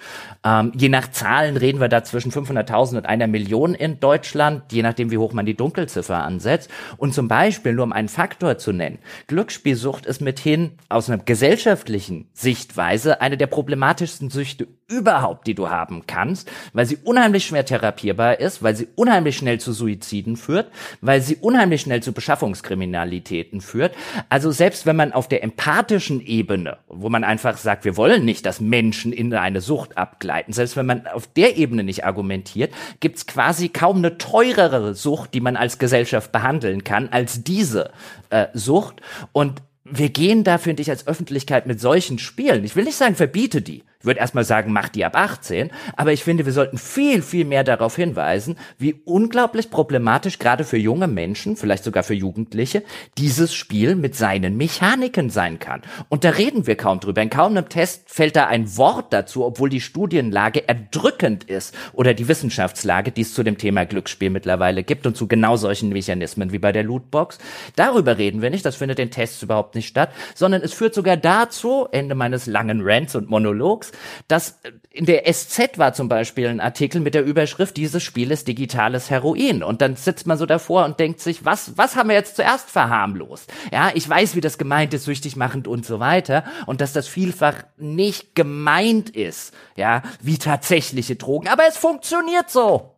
Ähm, 0.43 0.71
je 0.75 0.89
nach 0.89 1.11
Zahlen 1.11 1.55
reden 1.55 1.79
wir 1.79 1.87
da 1.87 2.03
zwischen 2.03 2.31
500.000 2.31 2.97
und 2.97 3.05
einer 3.05 3.27
Million 3.27 3.75
in 3.75 3.99
Deutschland, 3.99 4.71
je 4.71 4.81
nachdem, 4.81 5.11
wie 5.11 5.17
hoch 5.17 5.33
man 5.33 5.45
die 5.45 5.55
Dunkelziffer 5.55 6.23
ansetzt. 6.23 6.69
Und 6.97 7.13
zum 7.13 7.27
Beispiel, 7.27 7.73
nur 7.73 7.83
um 7.83 7.93
einen 7.93 8.09
Faktor 8.09 8.57
zu 8.57 8.71
nennen, 8.71 8.99
Glücksspielsucht 9.27 10.05
ist 10.05 10.21
mithin 10.21 10.71
aus 10.89 11.09
einer 11.09 11.23
gesellschaftlichen 11.23 12.29
Sichtweise 12.33 13.21
eine 13.21 13.37
der 13.37 13.47
problematischsten 13.47 14.29
Süchte 14.29 14.67
überhaupt, 14.91 15.47
die 15.47 15.55
du 15.55 15.69
haben 15.69 16.03
kannst, 16.05 16.51
weil 16.73 16.85
sie 16.85 16.97
unheimlich 16.97 17.45
schwer 17.45 17.65
therapierbar 17.65 18.39
ist, 18.39 18.61
weil 18.61 18.75
sie 18.75 18.89
unheimlich 18.95 19.37
schnell 19.37 19.59
zu 19.59 19.71
Suiziden 19.71 20.35
führt, 20.35 20.69
weil 20.99 21.21
sie 21.21 21.37
unheimlich 21.37 21.81
schnell 21.81 22.03
zu 22.03 22.11
Beschaffungskriminalitäten 22.11 23.61
führt. 23.61 23.95
Also 24.29 24.51
selbst 24.51 24.85
wenn 24.85 24.95
man 24.95 25.13
auf 25.13 25.27
der 25.27 25.43
empathischen 25.43 26.21
Ebene, 26.21 26.77
wo 26.87 27.09
man 27.09 27.23
einfach 27.23 27.57
sagt, 27.57 27.85
wir 27.85 27.97
wollen 27.97 28.25
nicht, 28.25 28.45
dass 28.45 28.59
Menschen 28.59 29.13
in 29.13 29.33
eine 29.33 29.61
Sucht 29.61 29.97
abgleiten. 29.97 30.53
Selbst 30.53 30.75
wenn 30.75 30.85
man 30.85 31.07
auf 31.07 31.27
der 31.27 31.57
Ebene 31.57 31.83
nicht 31.83 32.05
argumentiert, 32.05 32.73
gibt 32.99 33.17
es 33.17 33.25
quasi 33.25 33.69
kaum 33.69 33.97
eine 33.97 34.17
teurere 34.17 34.93
Sucht, 34.93 35.33
die 35.33 35.41
man 35.41 35.55
als 35.55 35.79
Gesellschaft 35.79 36.31
behandeln 36.31 36.83
kann, 36.83 37.09
als 37.09 37.43
diese 37.43 37.91
äh, 38.29 38.47
Sucht. 38.53 39.01
Und 39.31 39.61
wir 39.83 40.09
gehen 40.09 40.43
da, 40.43 40.57
finde 40.57 40.81
ich, 40.81 40.89
als 40.89 41.07
Öffentlichkeit 41.07 41.65
mit 41.65 41.79
solchen 41.79 42.19
Spielen. 42.19 42.63
Ich 42.63 42.75
will 42.75 42.83
nicht 42.83 42.97
sagen, 42.97 43.15
verbiete 43.15 43.61
die. 43.61 43.83
Ich 44.01 44.05
würde 44.05 44.19
erstmal 44.19 44.43
sagen, 44.43 44.73
mach 44.73 44.89
die 44.89 45.05
ab 45.05 45.15
18, 45.15 45.69
aber 45.95 46.11
ich 46.11 46.23
finde, 46.23 46.45
wir 46.45 46.53
sollten 46.53 46.79
viel, 46.79 47.21
viel 47.21 47.45
mehr 47.45 47.63
darauf 47.63 47.95
hinweisen, 47.95 48.57
wie 48.79 48.95
unglaublich 49.05 49.69
problematisch 49.69 50.39
gerade 50.39 50.63
für 50.63 50.77
junge 50.77 51.07
Menschen, 51.07 51.55
vielleicht 51.55 51.83
sogar 51.83 52.01
für 52.01 52.15
Jugendliche, 52.15 52.81
dieses 53.19 53.53
Spiel 53.53 53.95
mit 53.95 54.15
seinen 54.15 54.57
Mechaniken 54.57 55.29
sein 55.29 55.59
kann. 55.59 55.83
Und 56.09 56.23
da 56.23 56.31
reden 56.31 56.65
wir 56.65 56.75
kaum 56.75 56.99
drüber. 56.99 57.21
In 57.21 57.29
kaum 57.29 57.51
einem 57.51 57.69
Test 57.69 58.09
fällt 58.09 58.35
da 58.35 58.47
ein 58.47 58.75
Wort 58.75 59.13
dazu, 59.13 59.45
obwohl 59.45 59.69
die 59.69 59.81
Studienlage 59.81 60.67
erdrückend 60.67 61.43
ist 61.43 61.75
oder 61.93 62.15
die 62.15 62.27
Wissenschaftslage, 62.27 63.11
die 63.11 63.21
es 63.21 63.35
zu 63.35 63.43
dem 63.43 63.59
Thema 63.59 63.85
Glücksspiel 63.85 64.31
mittlerweile 64.31 64.83
gibt 64.83 65.05
und 65.05 65.15
zu 65.15 65.27
genau 65.27 65.57
solchen 65.57 65.89
Mechanismen 65.89 66.51
wie 66.51 66.59
bei 66.59 66.71
der 66.71 66.83
Lootbox. 66.83 67.37
Darüber 67.75 68.17
reden 68.17 68.41
wir 68.41 68.49
nicht, 68.49 68.65
das 68.65 68.77
findet 68.77 68.97
in 68.97 69.11
Tests 69.11 69.43
überhaupt 69.43 69.75
nicht 69.75 69.87
statt, 69.87 70.09
sondern 70.33 70.63
es 70.63 70.73
führt 70.73 70.95
sogar 70.95 71.17
dazu, 71.17 71.87
Ende 71.91 72.15
meines 72.15 72.47
langen 72.47 72.81
Rants 72.83 73.15
und 73.15 73.29
Monologs, 73.29 73.90
dass 74.27 74.59
in 74.89 75.05
der 75.05 75.31
SZ 75.31 75.77
war 75.77 75.93
zum 75.93 76.09
Beispiel 76.09 76.47
ein 76.47 76.59
Artikel 76.59 77.01
mit 77.01 77.13
der 77.13 77.23
Überschrift, 77.23 77.77
dieses 77.77 78.03
Spiel 78.03 78.31
ist 78.31 78.47
digitales 78.47 79.09
Heroin. 79.09 79.63
Und 79.63 79.81
dann 79.81 79.95
sitzt 79.95 80.27
man 80.27 80.37
so 80.37 80.45
davor 80.45 80.85
und 80.85 80.99
denkt 80.99 81.19
sich, 81.19 81.45
was, 81.45 81.77
was 81.77 81.95
haben 81.95 82.09
wir 82.09 82.15
jetzt 82.15 82.35
zuerst 82.35 82.69
verharmlost? 82.69 83.51
Ja, 83.71 83.91
ich 83.93 84.07
weiß, 84.07 84.35
wie 84.35 84.41
das 84.41 84.57
gemeint 84.57 84.93
ist, 84.93 85.05
süchtig 85.05 85.35
machend 85.35 85.67
und 85.67 85.85
so 85.85 85.99
weiter. 85.99 86.43
Und 86.65 86.81
dass 86.81 86.93
das 86.93 87.07
vielfach 87.07 87.55
nicht 87.77 88.35
gemeint 88.35 89.09
ist, 89.09 89.53
ja, 89.75 90.03
wie 90.21 90.37
tatsächliche 90.37 91.15
Drogen. 91.15 91.47
Aber 91.47 91.63
es 91.67 91.77
funktioniert 91.77 92.49
so. 92.49 92.95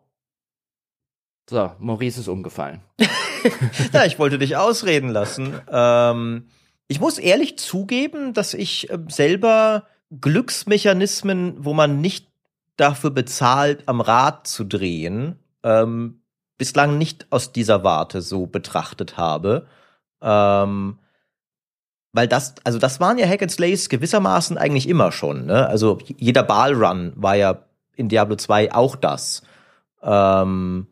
So, 1.50 1.72
Maurice 1.80 2.22
ist 2.22 2.28
umgefallen. 2.30 2.82
ja, 3.94 4.06
ich 4.06 4.18
wollte 4.18 4.38
dich 4.38 4.56
ausreden 4.56 5.10
lassen. 5.10 5.60
Ähm, 5.70 6.48
ich 6.88 7.00
muss 7.00 7.18
ehrlich 7.18 7.58
zugeben, 7.58 8.34
dass 8.34 8.54
ich 8.54 8.90
äh, 8.90 9.00
selber 9.10 9.88
Glücksmechanismen, 10.20 11.64
wo 11.64 11.74
man 11.74 12.02
nicht 12.02 12.28
dafür 12.78 13.12
bezahlt, 13.12 13.88
am 13.88 14.02
Rad 14.02 14.48
zu 14.48 14.64
drehen, 14.64 15.40
ähm, 15.64 16.22
bislang 16.58 16.98
nicht 16.98 17.28
aus 17.30 17.52
dieser 17.52 17.84
Warte 17.84 18.22
so 18.22 18.46
betrachtet 18.46 19.18
habe. 19.18 19.68
Ähm, 20.22 21.00
weil 22.14 22.28
das, 22.28 22.56
also 22.64 22.78
das 22.78 23.00
waren 23.00 23.18
ja 23.18 23.28
Hack 23.28 23.42
and 23.42 23.52
Slays 23.52 23.90
gewissermaßen 23.90 24.58
eigentlich 24.58 24.88
immer 24.88 25.12
schon. 25.12 25.48
Ne? 25.48 25.68
Also 25.68 25.98
jeder 26.06 26.44
Ballrun 26.44 27.14
war 27.16 27.36
ja 27.36 27.66
in 27.96 28.08
Diablo 28.08 28.36
2 28.36 28.74
auch 28.74 28.96
das. 28.96 29.42
Ähm, 30.02 30.88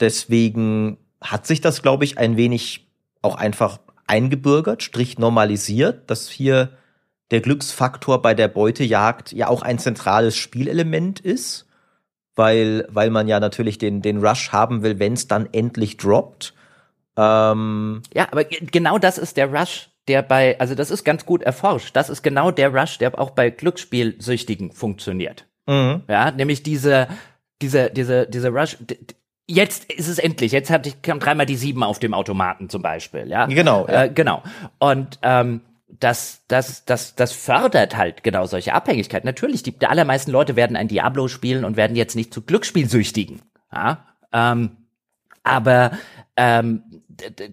deswegen 0.00 0.96
hat 1.20 1.46
sich 1.46 1.60
das, 1.60 1.82
glaube 1.82 2.04
ich, 2.04 2.18
ein 2.18 2.36
wenig 2.36 2.88
auch 3.20 3.36
einfach 3.36 3.78
eingebürgert, 4.06 4.82
strich 4.82 5.18
normalisiert, 5.18 6.10
dass 6.10 6.28
hier 6.28 6.76
der 7.32 7.40
Glücksfaktor 7.40 8.22
bei 8.22 8.34
der 8.34 8.48
Beutejagd 8.48 9.32
ja 9.32 9.48
auch 9.48 9.62
ein 9.62 9.78
zentrales 9.78 10.36
Spielelement 10.36 11.18
ist, 11.18 11.66
weil, 12.36 12.86
weil 12.90 13.10
man 13.10 13.26
ja 13.26 13.40
natürlich 13.40 13.78
den, 13.78 14.02
den 14.02 14.24
Rush 14.24 14.52
haben 14.52 14.82
will, 14.82 14.98
wenn 14.98 15.14
es 15.14 15.26
dann 15.28 15.48
endlich 15.52 15.96
droppt. 15.96 16.54
Ähm 17.16 18.02
ja, 18.14 18.28
aber 18.30 18.44
genau 18.44 18.98
das 18.98 19.16
ist 19.18 19.38
der 19.38 19.52
Rush, 19.52 19.88
der 20.08 20.22
bei, 20.22 20.60
also 20.60 20.74
das 20.74 20.90
ist 20.90 21.04
ganz 21.04 21.24
gut 21.24 21.42
erforscht. 21.42 21.96
Das 21.96 22.10
ist 22.10 22.22
genau 22.22 22.50
der 22.50 22.74
Rush, 22.74 22.98
der 22.98 23.18
auch 23.18 23.30
bei 23.30 23.48
Glücksspielsüchtigen 23.50 24.70
funktioniert. 24.72 25.46
Mhm. 25.66 26.02
Ja, 26.08 26.30
nämlich 26.32 26.62
diese, 26.62 27.08
diese, 27.62 27.90
diese, 27.90 28.26
diese 28.26 28.50
Rush, 28.50 28.76
jetzt 29.46 29.90
ist 29.90 30.08
es 30.08 30.18
endlich. 30.18 30.52
Jetzt 30.52 30.70
hatte 30.70 30.90
ich 30.90 31.00
kam 31.00 31.18
dreimal 31.18 31.46
die 31.46 31.56
sieben 31.56 31.82
auf 31.82 31.98
dem 31.98 32.12
Automaten 32.12 32.68
zum 32.68 32.82
Beispiel, 32.82 33.28
ja. 33.28 33.46
Genau. 33.46 33.86
Ja. 33.88 34.04
Äh, 34.04 34.10
genau. 34.10 34.42
Und 34.78 35.18
ähm, 35.22 35.62
das, 36.00 36.42
das, 36.48 36.84
das, 36.84 37.14
das 37.14 37.32
fördert 37.32 37.96
halt 37.96 38.22
genau 38.22 38.46
solche 38.46 38.74
Abhängigkeiten. 38.74 39.26
Natürlich, 39.26 39.62
die, 39.62 39.78
die 39.78 39.86
allermeisten 39.86 40.30
Leute 40.30 40.56
werden 40.56 40.76
ein 40.76 40.88
Diablo 40.88 41.28
spielen 41.28 41.64
und 41.64 41.76
werden 41.76 41.96
jetzt 41.96 42.16
nicht 42.16 42.32
zu 42.32 42.42
Glücksspielsüchtigen. 42.42 43.42
Ja? 43.72 44.06
Ähm, 44.32 44.76
aber 45.42 45.92
ähm, 46.36 46.82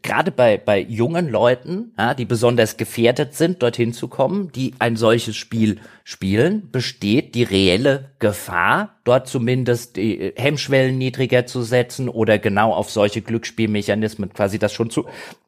gerade 0.01 0.31
bei, 0.31 0.57
bei 0.57 0.79
jungen 0.79 1.29
Leuten, 1.29 1.93
ja, 1.97 2.13
die 2.13 2.25
besonders 2.25 2.77
gefährdet 2.77 3.35
sind, 3.35 3.61
dorthin 3.61 3.93
zu 3.93 4.07
kommen, 4.07 4.51
die 4.51 4.73
ein 4.79 4.95
solches 4.95 5.35
Spiel 5.35 5.79
spielen, 6.03 6.71
besteht 6.71 7.35
die 7.35 7.43
reelle 7.43 8.11
Gefahr, 8.19 8.99
dort 9.03 9.27
zumindest 9.27 9.97
die 9.97 10.33
Hemmschwellen 10.35 10.97
niedriger 10.97 11.45
zu 11.45 11.61
setzen 11.61 12.09
oder 12.09 12.39
genau 12.39 12.73
auf 12.73 12.89
solche 12.89 13.21
Glücksspielmechanismen 13.21 14.33
quasi 14.33 14.59
das 14.59 14.73
schon 14.73 14.89
zu 14.89 15.07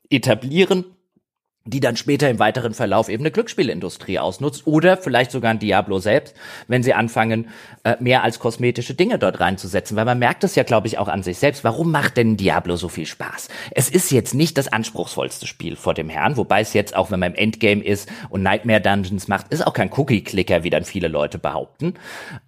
etablieren 0.10 0.86
die 1.66 1.80
dann 1.80 1.96
später 1.96 2.28
im 2.30 2.40
weiteren 2.40 2.74
Verlauf 2.74 3.08
eben 3.08 3.22
eine 3.22 3.32
Glücksspielindustrie 3.32 4.18
ausnutzt 4.18 4.66
oder 4.66 4.98
vielleicht 4.98 5.32
sogar 5.32 5.52
ein 5.52 5.60
Diablo 5.60 6.00
selbst, 6.00 6.36
wenn 6.68 6.82
sie 6.82 6.96
anfangen, 6.96 7.50
äh, 7.84 7.98
mehr 8.00 8.24
als 8.24 8.40
kosmetische 8.40 8.96
Dinge 8.96 9.20
dort 9.20 9.40
reinzusetzen. 9.40 9.96
Weil 9.96 10.06
man 10.06 10.18
merkt 10.18 10.44
es 10.44 10.56
ja, 10.56 10.64
glaube 10.64 10.88
ich, 10.88 10.98
auch 10.98 11.08
an 11.08 11.22
sich 11.22 11.38
selbst. 11.38 11.64
Warum 11.64 11.92
macht 11.92 12.18
denn 12.18 12.36
Diablo 12.36 12.78
so 12.78 12.90
viel 12.90 13.06
Spaß? 13.06 13.50
Es 13.72 13.90
ist 13.90 14.12
jetzt 14.12 14.34
nicht 14.34 14.58
das 14.58 14.70
anspruchsvollste 14.70 15.46
Spiel 15.46 15.76
vor 15.76 15.94
dem 15.94 16.10
Herrn, 16.10 16.36
wobei 16.36 16.62
es 16.62 16.74
jetzt, 16.74 16.96
auch 16.96 17.12
wenn 17.12 17.20
man 17.20 17.34
im 17.34 17.38
Endgame 17.38 17.84
ist 17.84 18.10
und 18.30 18.42
Nightmare 18.42 18.82
Dungeons 18.82 19.28
macht, 19.28 19.54
ist 19.54 19.66
auch 19.66 19.74
kein 19.74 19.92
Cookie-Clicker, 19.92 20.64
wie 20.64 20.72
dann 20.72 20.84
viele 20.84 21.10
Leute 21.10 21.38
behaupten. 21.38 21.94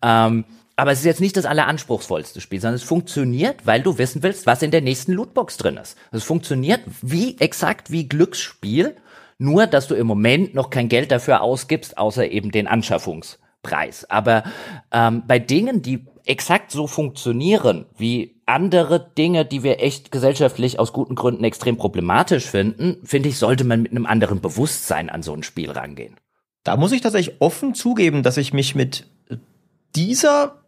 Ähm, 0.02 0.46
aber 0.76 0.92
es 0.92 1.00
ist 1.00 1.06
jetzt 1.06 1.22
nicht 1.22 1.38
das 1.38 1.46
alleranspruchsvollste 1.46 2.42
Spiel, 2.42 2.60
sondern 2.60 2.76
es 2.76 2.84
funktioniert, 2.84 3.68
weil 3.68 3.84
du 3.84 4.00
wissen 4.00 4.24
willst, 4.24 4.48
was 4.48 4.64
in 4.64 4.72
der 4.72 4.82
nächsten 4.82 5.14
Lootbox 5.14 5.58
drin 5.58 5.78
ist. 5.78 5.98
Es 6.12 6.24
funktioniert 6.24 6.82
wie 7.02 7.38
exakt 7.40 7.92
wie 7.92 8.10
Glücksspiel, 8.10 8.96
nur 9.38 9.68
dass 9.68 9.88
du 9.88 9.96
im 9.96 10.08
Moment 10.08 10.54
noch 10.54 10.70
kein 10.70 10.90
Geld 10.90 11.12
dafür 11.12 11.42
ausgibst, 11.42 11.98
außer 11.98 12.30
eben 12.30 12.52
den 12.52 12.68
Anschaffungspreis. 12.68 14.10
Aber 14.10 14.44
ähm, 14.92 15.24
bei 15.28 15.40
Dingen, 15.40 15.82
die 15.82 16.06
exakt 16.26 16.72
so 16.72 16.88
funktionieren 16.88 17.86
wie 17.98 18.42
andere 18.46 19.12
Dinge, 19.18 19.46
die 19.46 19.64
wir 19.64 19.82
echt 19.82 20.12
gesellschaftlich 20.12 20.80
aus 20.80 20.94
guten 20.94 21.16
Gründen 21.16 21.44
extrem 21.44 21.78
problematisch 21.78 22.46
finden, 22.46 22.98
finde 23.04 23.30
ich, 23.30 23.38
sollte 23.38 23.64
man 23.64 23.82
mit 23.82 23.92
einem 23.92 24.06
anderen 24.06 24.42
Bewusstsein 24.42 25.10
an 25.10 25.24
so 25.24 25.34
ein 25.34 25.44
Spiel 25.44 25.72
rangehen. 25.72 26.16
Da 26.64 26.78
muss 26.78 26.92
ich 26.92 27.02
tatsächlich 27.02 27.42
offen 27.42 27.76
zugeben, 27.76 28.24
dass 28.24 28.38
ich 28.38 28.54
mich 28.54 28.76
mit 28.76 29.06
dieser 29.96 30.64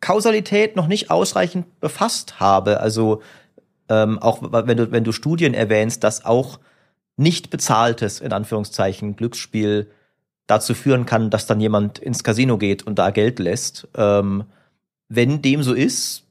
Kausalität 0.00 0.76
noch 0.76 0.86
nicht 0.86 1.10
ausreichend 1.10 1.80
befasst 1.80 2.38
habe. 2.38 2.80
Also 2.80 3.22
ähm, 3.88 4.18
auch 4.18 4.42
wenn 4.42 4.76
du, 4.76 4.90
wenn 4.90 5.04
du 5.04 5.12
Studien 5.12 5.54
erwähnst, 5.54 6.04
dass 6.04 6.24
auch 6.24 6.60
nicht 7.18 7.50
bezahltes, 7.50 8.20
in 8.20 8.32
Anführungszeichen, 8.32 9.16
Glücksspiel 9.16 9.90
dazu 10.46 10.72
führen 10.72 11.04
kann, 11.04 11.30
dass 11.30 11.46
dann 11.46 11.60
jemand 11.60 11.98
ins 11.98 12.24
Casino 12.24 12.56
geht 12.56 12.86
und 12.86 12.98
da 12.98 13.10
Geld 13.10 13.38
lässt. 13.38 13.88
Ähm, 13.96 14.44
wenn 15.08 15.42
dem 15.42 15.62
so 15.62 15.74
ist, 15.74 16.24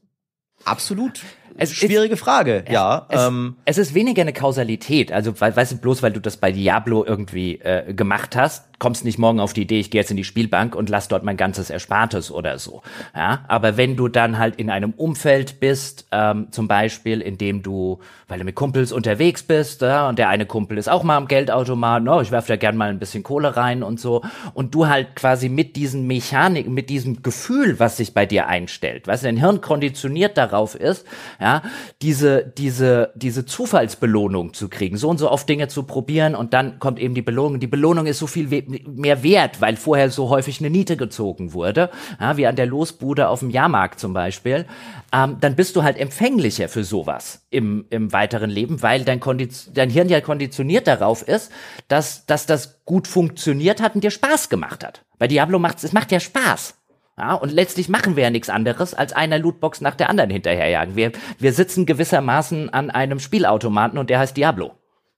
absolut 0.64 1.22
es 1.58 1.74
Schwierige 1.74 2.14
ist, 2.14 2.20
Frage, 2.20 2.64
es, 2.66 2.74
ja. 2.74 3.08
Es, 3.10 3.28
ähm, 3.28 3.56
es, 3.66 3.78
ist 3.78 3.94
weniger 3.96 4.22
eine 4.22 4.34
Kausalität. 4.34 5.12
Also, 5.12 5.40
weißt 5.40 5.72
du, 5.72 5.78
bloß 5.78 6.04
weil 6.04 6.14
du 6.14 6.22
das 6.22 6.38
bei 6.38 6.52
Diablo 6.52 7.04
irgendwie 7.04 7.56
äh, 7.56 7.94
gemacht 7.94 8.36
hast, 8.36 8.77
kommst 8.80 9.06
nicht 9.06 9.18
morgen 9.18 9.40
auf 9.40 9.54
die 9.54 9.64
Idee, 9.64 9.80
ich 9.80 9.90
gehe 9.90 10.02
jetzt 10.02 10.12
in 10.12 10.18
die 10.18 10.24
Spielbank 10.24 10.76
und 10.76 10.90
lass 10.90 11.08
dort 11.08 11.24
mein 11.24 11.38
ganzes 11.38 11.70
Erspartes 11.70 12.32
oder 12.32 12.60
so. 12.60 12.82
Ja, 13.16 13.44
aber 13.48 13.78
wenn 13.78 13.96
du 13.96 14.08
dann 14.08 14.38
halt 14.38 14.58
in 14.58 14.70
einem 14.70 14.92
Umfeld 14.92 15.60
bist, 15.60 16.08
ähm, 16.12 16.48
zum 16.52 16.68
Beispiel, 16.68 17.22
in 17.22 17.38
dem 17.38 17.64
du, 17.64 18.00
weil 18.28 18.40
du 18.40 18.46
mit 18.46 18.56
Kumpels 18.56 18.92
unterwegs 18.92 19.44
bist, 19.44 19.82
ja, 19.82 20.08
und 20.08 20.20
der 20.20 20.30
eine 20.30 20.46
Kumpel 20.46 20.78
ist 20.78 20.90
auch 20.90 21.04
mal 21.04 21.18
am 21.18 21.28
Geldautomat, 21.28 22.04
no, 22.04 22.22
ich 22.22 22.32
werfe 22.32 22.50
da 22.50 22.56
gern 22.56 22.78
mal 22.78 22.90
ein 22.90 23.00
bisschen 23.00 23.24
Kohle 23.24 23.58
rein 23.58 23.82
und 23.82 24.00
so, 24.00 24.22
und 24.54 24.76
du 24.76 24.88
halt 24.88 25.16
quasi 25.16 25.50
mit 25.50 25.76
diesen 25.76 26.06
Mechanik, 26.06 26.70
mit 26.70 26.90
diesem 26.90 27.24
Gefühl, 27.24 27.80
was 27.80 27.98
sich 27.98 28.14
bei 28.14 28.26
dir 28.26 28.48
einstellt, 28.48 29.08
du, 29.08 29.12
dein 29.12 29.38
Hirn 29.38 29.62
konditioniert 29.62 30.38
darauf 30.38 30.76
ist, 30.76 31.06
ja, 31.40 31.64
diese, 32.02 32.46
diese, 32.58 33.12
diese 33.16 33.46
Zufallsbelohnung 33.46 34.54
zu 34.54 34.70
kriegen, 34.70 34.98
so 34.98 35.10
und 35.10 35.18
so 35.18 35.32
oft 35.32 35.50
Dinge 35.50 35.68
zu 35.68 35.84
probieren 35.84 36.36
und 36.36 36.54
dann 36.54 36.80
kommt 36.80 37.00
eben 37.00 37.16
die 37.16 37.22
Belohnung. 37.22 37.60
Die 37.60 37.68
Belohnung 37.68 38.06
ist 38.06 38.20
so 38.20 38.28
viel 38.28 38.52
mehr 38.68 39.24
wert, 39.24 39.62
weil 39.62 39.76
vorher 39.76 40.10
so 40.10 40.30
häufig 40.30 40.60
eine 40.60 40.70
Niete 40.70 40.98
gezogen 40.98 41.54
wurde, 41.54 41.90
ja, 42.20 42.38
wie 42.38 42.48
an 42.48 42.56
der 42.56 42.66
Losbude 42.66 43.30
auf 43.30 43.40
dem 43.40 43.50
Jahrmarkt 43.50 44.00
zum 44.00 44.14
Beispiel, 44.14 44.66
ähm, 45.14 45.38
dann 45.40 45.56
bist 45.56 45.76
du 45.76 45.84
halt 45.84 45.98
empfänglicher 45.98 46.70
für 46.70 46.84
sowas 46.84 47.46
im, 47.50 47.86
im 47.90 48.12
weiteren 48.14 48.50
Leben, 48.50 48.82
weil 48.82 49.04
dein, 49.04 49.20
Kondiz 49.20 49.70
dein 49.74 49.90
Hirn 49.90 50.10
ja 50.10 50.22
konditioniert 50.22 50.88
darauf 50.88 51.22
ist, 51.28 51.52
dass, 51.88 52.26
dass 52.26 52.46
das 52.46 52.84
gut 52.86 53.08
funktioniert 53.08 53.82
hat 53.82 53.96
und 53.96 54.04
dir 54.04 54.12
Spaß 54.12 54.50
gemacht 54.50 54.86
hat. 54.86 55.04
Bei 55.18 55.28
Diablo 55.28 55.60
macht 55.60 55.84
es 55.84 55.94
macht 55.94 56.12
ja 56.12 56.20
Spaß. 56.20 56.76
Ja, 57.18 57.34
und 57.34 57.52
letztlich 57.52 57.90
machen 57.90 58.16
wir 58.16 58.24
ja 58.24 58.30
nichts 58.30 58.50
anderes, 58.50 58.94
als 58.94 59.12
einer 59.12 59.40
Lootbox 59.40 59.82
nach 59.82 59.96
der 59.96 60.10
anderen 60.10 60.30
hinterherjagen. 60.30 60.96
Wir, 60.96 61.12
wir 61.40 61.52
sitzen 61.52 61.88
gewissermaßen 61.88 62.70
an 62.70 62.92
einem 62.92 63.20
Spielautomaten 63.20 63.98
und 63.98 64.12
der 64.12 64.20
heißt 64.20 64.38
Diablo. 64.38 64.74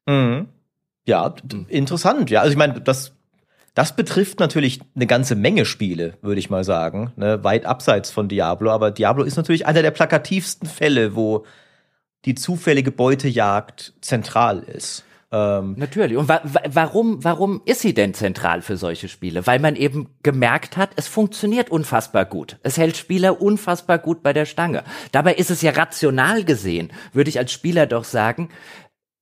Mhm. 0.05 0.47
Ja, 1.05 1.35
interessant. 1.67 2.30
Ja, 2.30 2.41
also 2.41 2.51
ich 2.51 2.57
meine, 2.57 2.80
das, 2.80 3.18
das 3.73 3.95
betrifft 3.95 4.39
natürlich 4.39 4.79
eine 4.95 5.07
ganze 5.07 5.35
Menge 5.35 5.65
Spiele, 5.65 6.17
würde 6.21 6.39
ich 6.39 6.49
mal 6.49 6.63
sagen. 6.63 7.11
Ne? 7.15 7.43
Weit 7.43 7.65
abseits 7.65 8.11
von 8.11 8.27
Diablo. 8.27 8.71
Aber 8.71 8.91
Diablo 8.91 9.23
ist 9.23 9.37
natürlich 9.37 9.65
einer 9.65 9.81
der 9.81 9.91
plakativsten 9.91 10.67
Fälle, 10.67 11.15
wo 11.15 11.45
die 12.25 12.35
zufällige 12.35 12.91
Beutejagd 12.91 13.93
zentral 14.01 14.59
ist. 14.59 15.05
Ähm, 15.31 15.75
Natürlich. 15.77 16.17
Und 16.17 16.27
wa 16.27 16.41
warum, 16.69 17.23
warum 17.23 17.61
ist 17.65 17.81
sie 17.81 17.93
denn 17.93 18.13
zentral 18.13 18.61
für 18.61 18.77
solche 18.77 19.07
Spiele? 19.07 19.45
Weil 19.45 19.59
man 19.59 19.75
eben 19.75 20.09
gemerkt 20.23 20.75
hat, 20.75 20.89
es 20.95 21.07
funktioniert 21.07 21.69
unfassbar 21.69 22.25
gut. 22.25 22.57
Es 22.63 22.77
hält 22.77 22.97
Spieler 22.97 23.41
unfassbar 23.41 23.99
gut 23.99 24.23
bei 24.23 24.33
der 24.33 24.45
Stange. 24.45 24.83
Dabei 25.11 25.35
ist 25.35 25.51
es 25.51 25.61
ja 25.61 25.71
rational 25.71 26.43
gesehen, 26.43 26.91
würde 27.13 27.29
ich 27.29 27.37
als 27.37 27.51
Spieler 27.51 27.85
doch 27.85 28.05
sagen, 28.05 28.49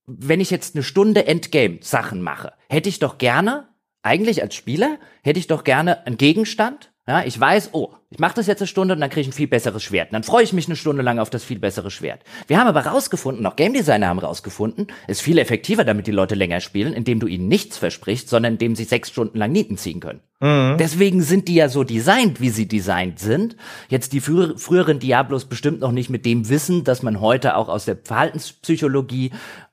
wenn 0.06 0.40
ich 0.40 0.50
jetzt 0.50 0.74
eine 0.74 0.82
Stunde 0.82 1.26
Endgame 1.26 1.78
Sachen 1.82 2.22
mache, 2.22 2.54
hätte 2.70 2.88
ich 2.88 2.98
doch 2.98 3.18
gerne, 3.18 3.68
eigentlich 4.08 4.42
als 4.42 4.54
Spieler, 4.54 4.98
hätte 5.22 5.38
ich 5.38 5.46
doch 5.46 5.62
gerne 5.62 6.06
einen 6.06 6.16
Gegenstand, 6.16 6.90
ja, 7.08 7.24
ich 7.24 7.40
weiß, 7.40 7.70
oh, 7.72 7.94
ich 8.10 8.18
mache 8.18 8.34
das 8.34 8.46
jetzt 8.46 8.60
eine 8.60 8.66
Stunde 8.66 8.92
und 8.92 9.00
dann 9.00 9.08
kriege 9.08 9.22
ich 9.22 9.28
ein 9.28 9.32
viel 9.32 9.48
besseres 9.48 9.82
Schwert. 9.82 10.10
Und 10.10 10.12
dann 10.12 10.24
freue 10.24 10.44
ich 10.44 10.52
mich 10.52 10.66
eine 10.66 10.76
Stunde 10.76 11.02
lang 11.02 11.18
auf 11.18 11.30
das 11.30 11.42
viel 11.42 11.58
bessere 11.58 11.90
Schwert. 11.90 12.20
Wir 12.48 12.60
haben 12.60 12.66
aber 12.66 12.82
rausgefunden, 12.82 13.46
auch 13.46 13.56
Game 13.56 13.72
Designer 13.72 14.08
haben 14.08 14.18
rausgefunden, 14.18 14.88
ist 15.06 15.22
viel 15.22 15.38
effektiver, 15.38 15.84
damit 15.84 16.06
die 16.06 16.12
Leute 16.12 16.34
länger 16.34 16.60
spielen, 16.60 16.92
indem 16.92 17.18
du 17.18 17.26
ihnen 17.26 17.48
nichts 17.48 17.78
versprichst, 17.78 18.28
sondern 18.28 18.54
indem 18.54 18.76
sie 18.76 18.84
sechs 18.84 19.08
Stunden 19.08 19.38
lang 19.38 19.52
Nieten 19.52 19.78
ziehen 19.78 20.00
können. 20.00 20.20
Mhm. 20.40 20.76
Deswegen 20.78 21.22
sind 21.22 21.48
die 21.48 21.54
ja 21.54 21.70
so 21.70 21.82
designt, 21.82 22.42
wie 22.42 22.50
sie 22.50 22.68
designt 22.68 23.20
sind. 23.20 23.56
Jetzt 23.88 24.12
die 24.12 24.20
frü 24.20 24.58
früheren 24.58 24.98
Diablos 24.98 25.46
bestimmt 25.46 25.80
noch 25.80 25.92
nicht 25.92 26.10
mit 26.10 26.26
dem 26.26 26.50
Wissen, 26.50 26.84
dass 26.84 27.02
man 27.02 27.22
heute 27.22 27.56
auch 27.56 27.70
aus 27.70 27.86
der 27.86 27.96
Verhaltenspsychologie 27.96 29.30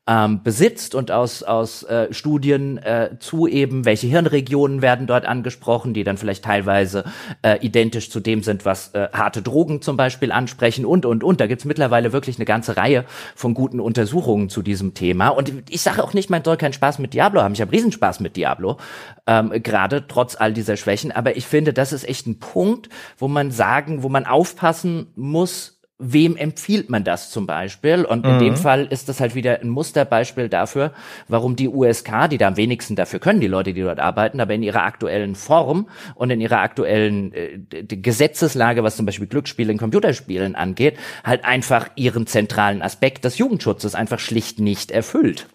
ähm, 0.08 0.44
besitzt 0.44 0.94
und 0.94 1.12
aus, 1.12 1.42
aus 1.42 1.84
äh, 1.84 2.14
Studien 2.14 2.78
äh, 2.78 3.18
zu 3.20 3.48
eben, 3.48 3.86
welche 3.86 4.06
Hirnregionen 4.08 4.82
werden 4.84 5.08
dort 5.08 5.26
angesprochen, 5.26 5.94
die 5.96 6.04
dann 6.04 6.18
vielleicht 6.18 6.44
teilweise 6.44 7.06
äh, 7.42 7.58
identisch 7.66 8.12
zu 8.12 8.20
dem 8.20 8.44
sind, 8.44 8.66
was 8.66 8.94
äh, 8.94 9.10
harte 9.12 9.42
Drogen 9.42 9.82
zum 9.82 9.98
Beispiel 9.98 10.32
ansprechen 10.32 10.86
und, 10.86 11.06
und, 11.06 11.24
und. 11.24 11.42
Da 11.42 11.48
gibt's 11.48 11.66
mittlerweile 11.66 12.14
wirklich 12.14 12.38
eine 12.38 12.46
ganze 12.46 12.78
Reihe 12.78 13.06
von 13.36 13.56
guten 13.56 13.80
Untersuchungen 13.80 14.50
zu 14.50 14.62
diesem 14.62 14.94
Thema. 14.94 15.30
Und 15.30 15.52
ich 15.70 15.82
sage 15.82 16.04
auch 16.04 16.14
nicht, 16.14 16.30
man 16.30 16.44
soll 16.44 16.58
keinen 16.58 16.74
Spaß 16.74 17.00
mit 17.00 17.14
Diablo 17.14 17.42
haben. 17.42 17.54
Ich 17.54 17.62
habe 17.62 17.72
Riesenspaß 17.72 18.20
mit 18.20 18.36
Diablo, 18.36 18.78
ähm, 19.26 19.52
gerade 19.64 20.08
trotz 20.08 20.36
all 20.36 20.54
dieser 20.54 20.78
Schwächen. 20.78 21.12
Aber 21.12 21.36
ich 21.36 21.48
finde, 21.48 21.74
das 21.74 21.94
ist 21.94 22.08
echt 22.08 22.28
ein 22.28 22.38
Punkt, 22.38 22.90
wo 23.18 23.28
man 23.28 23.50
sagen, 23.50 24.04
wo 24.04 24.10
man 24.10 24.28
aufpassen 24.28 25.08
muss, 25.16 25.75
wem 25.98 26.36
empfiehlt 26.36 26.90
man 26.90 27.04
das 27.04 27.30
zum 27.30 27.48
Beispiel? 27.48 28.04
Und 28.04 28.26
in 28.26 28.36
mhm. 28.36 28.40
dem 28.40 28.58
Fall 28.58 28.86
ist 28.86 29.08
das 29.08 29.22
halt 29.22 29.34
wieder 29.34 29.62
ein 29.62 29.70
Musterbeispiel 29.70 30.50
dafür, 30.50 30.92
warum 31.28 31.56
die 31.56 31.70
USK, 31.70 32.30
die 32.30 32.38
da 32.38 32.48
am 32.48 32.58
wenigsten 32.58 32.96
dafür 32.96 33.20
können, 33.20 33.40
die 33.40 33.48
Leute, 33.48 33.74
die 33.74 33.82
dort 33.82 34.00
arbeiten, 34.00 34.42
aber 34.42 34.54
in 34.54 34.64
ihrer 34.64 34.84
aktuellen 34.84 35.36
Form 35.36 35.88
und 36.16 36.30
in 36.32 36.42
ihrer 36.42 36.60
aktuellen 36.60 37.34
äh, 37.34 37.60
Gesetzeslage, 37.88 38.84
was 38.84 38.98
zum 38.98 39.06
Beispiel 39.06 39.28
Glücksspiele 39.28 39.72
in 39.72 39.78
Computerspielen 39.78 40.56
angeht, 40.56 40.98
halt 41.24 41.46
einfach 41.46 41.90
ihren 41.96 42.28
zentralen 42.28 42.82
Aspekt 42.82 43.24
des 43.24 43.38
Jugendschutzes 43.38 43.96
einfach 43.96 44.20
schlicht 44.20 44.60
nicht 44.60 44.92
erfüllt. 44.92 45.48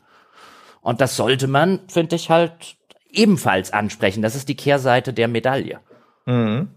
Und 0.80 1.02
das 1.02 1.16
sollte 1.16 1.48
man, 1.48 1.80
finde 1.88 2.16
ich, 2.16 2.30
halt 2.30 2.76
ebenfalls 3.10 3.72
ansprechen. 3.72 4.22
Das 4.22 4.34
ist 4.34 4.48
die 4.48 4.56
Kehrseite 4.56 5.12
der 5.12 5.28
Medaille. 5.28 5.80
Mhm. 6.24 6.68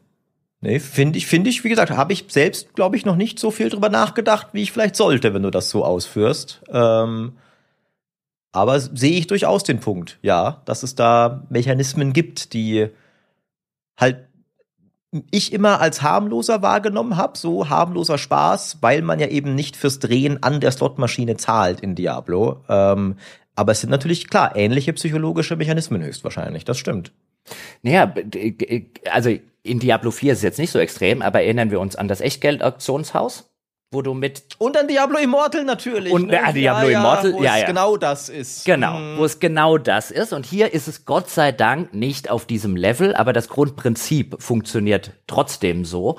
Nee, 0.64 0.80
finde 0.80 1.18
ich, 1.18 1.28
finde 1.28 1.50
ich, 1.50 1.66
wie 1.66 1.70
gesagt, 1.70 1.92
habe 1.92 2.14
ich 2.14 2.24
selbst, 2.30 2.74
glaube 2.74 2.96
ich, 2.96 3.04
noch 3.04 3.18
nicht 3.18 3.38
so 3.38 3.52
viel 3.52 3.68
drüber 3.68 3.90
nachgedacht, 3.90 4.48
wie 4.54 4.62
ich 4.62 4.72
vielleicht 4.72 4.96
sollte, 4.96 5.34
wenn 5.34 5.44
du 5.44 5.50
das 5.50 5.70
so 5.70 5.84
ausführst. 5.84 6.62
Ähm, 6.70 7.34
aber 8.54 8.80
sehe 8.80 9.20
ich 9.20 9.28
durchaus 9.28 9.66
den 9.66 9.82
Punkt, 9.82 10.20
ja, 10.22 10.62
dass 10.64 10.84
es 10.84 10.96
da 10.96 11.44
Mechanismen 11.50 12.14
gibt, 12.14 12.54
die 12.54 12.88
halt 14.00 14.30
ich 15.32 15.52
immer 15.52 15.82
als 15.82 16.02
harmloser 16.02 16.62
wahrgenommen 16.62 17.18
habe, 17.18 17.38
so 17.38 17.68
harmloser 17.68 18.18
Spaß, 18.18 18.78
weil 18.80 19.02
man 19.02 19.20
ja 19.20 19.28
eben 19.28 19.56
nicht 19.56 19.76
fürs 19.76 20.00
Drehen 20.00 20.44
an 20.44 20.62
der 20.62 20.72
Slotmaschine 20.72 21.36
zahlt 21.36 21.82
in 21.82 21.94
Diablo. 21.94 22.64
Ähm, 22.70 23.18
aber 23.54 23.74
es 23.74 23.82
sind 23.82 23.90
natürlich 23.90 24.30
klar 24.30 24.56
ähnliche 24.56 24.94
psychologische 24.94 25.58
Mechanismen 25.58 26.02
höchstwahrscheinlich, 26.02 26.64
das 26.64 26.78
stimmt. 26.78 27.12
Naja, 27.82 28.14
also 29.12 29.38
in 29.64 29.80
Diablo 29.80 30.12
4 30.12 30.34
ist 30.34 30.40
es 30.40 30.44
jetzt 30.44 30.60
nicht 30.60 30.72
so 30.72 30.80
extrem, 30.80 31.22
aber 31.22 31.42
erinnern 31.42 31.72
wir 31.72 31.80
uns 31.80 31.96
an 31.96 32.08
das 32.08 32.22
Echtgeld-Auktionshaus. 32.22 33.53
Wo 33.94 34.02
du 34.02 34.14
mit 34.14 34.44
und 34.58 34.76
dann 34.76 34.88
Diablo 34.88 35.18
Immortal 35.18 35.64
natürlich 35.64 36.12
und 36.12 36.28
ne? 36.28 36.40
äh, 36.40 36.54
Diablo 36.54 36.90
ja, 36.90 37.00
Immortal 37.00 37.32
ja, 37.32 37.38
wo 37.38 37.44
ja, 37.44 37.56
es 37.56 37.62
ja. 37.62 37.68
genau 37.68 37.98
das 37.98 38.30
ist 38.30 38.66
genau 38.66 38.98
Hm. 38.98 39.18
wo 39.18 39.26
es 39.26 39.40
genau 39.40 39.78
das 39.78 40.12
ist 40.12 40.34
und 40.34 40.46
hier 40.46 40.74
ist 40.74 40.88
es 40.88 41.06
Gott 41.06 41.30
sei 41.30 41.52
Dank 41.52 41.94
nicht 41.94 42.30
auf 42.30 42.46
diesem 42.46 42.76
Level 42.76 43.16
aber 43.16 43.34
das 43.34 43.50
Grundprinzip 43.50 44.42
funktioniert 44.42 45.12
trotzdem 45.28 45.86
so 45.86 46.18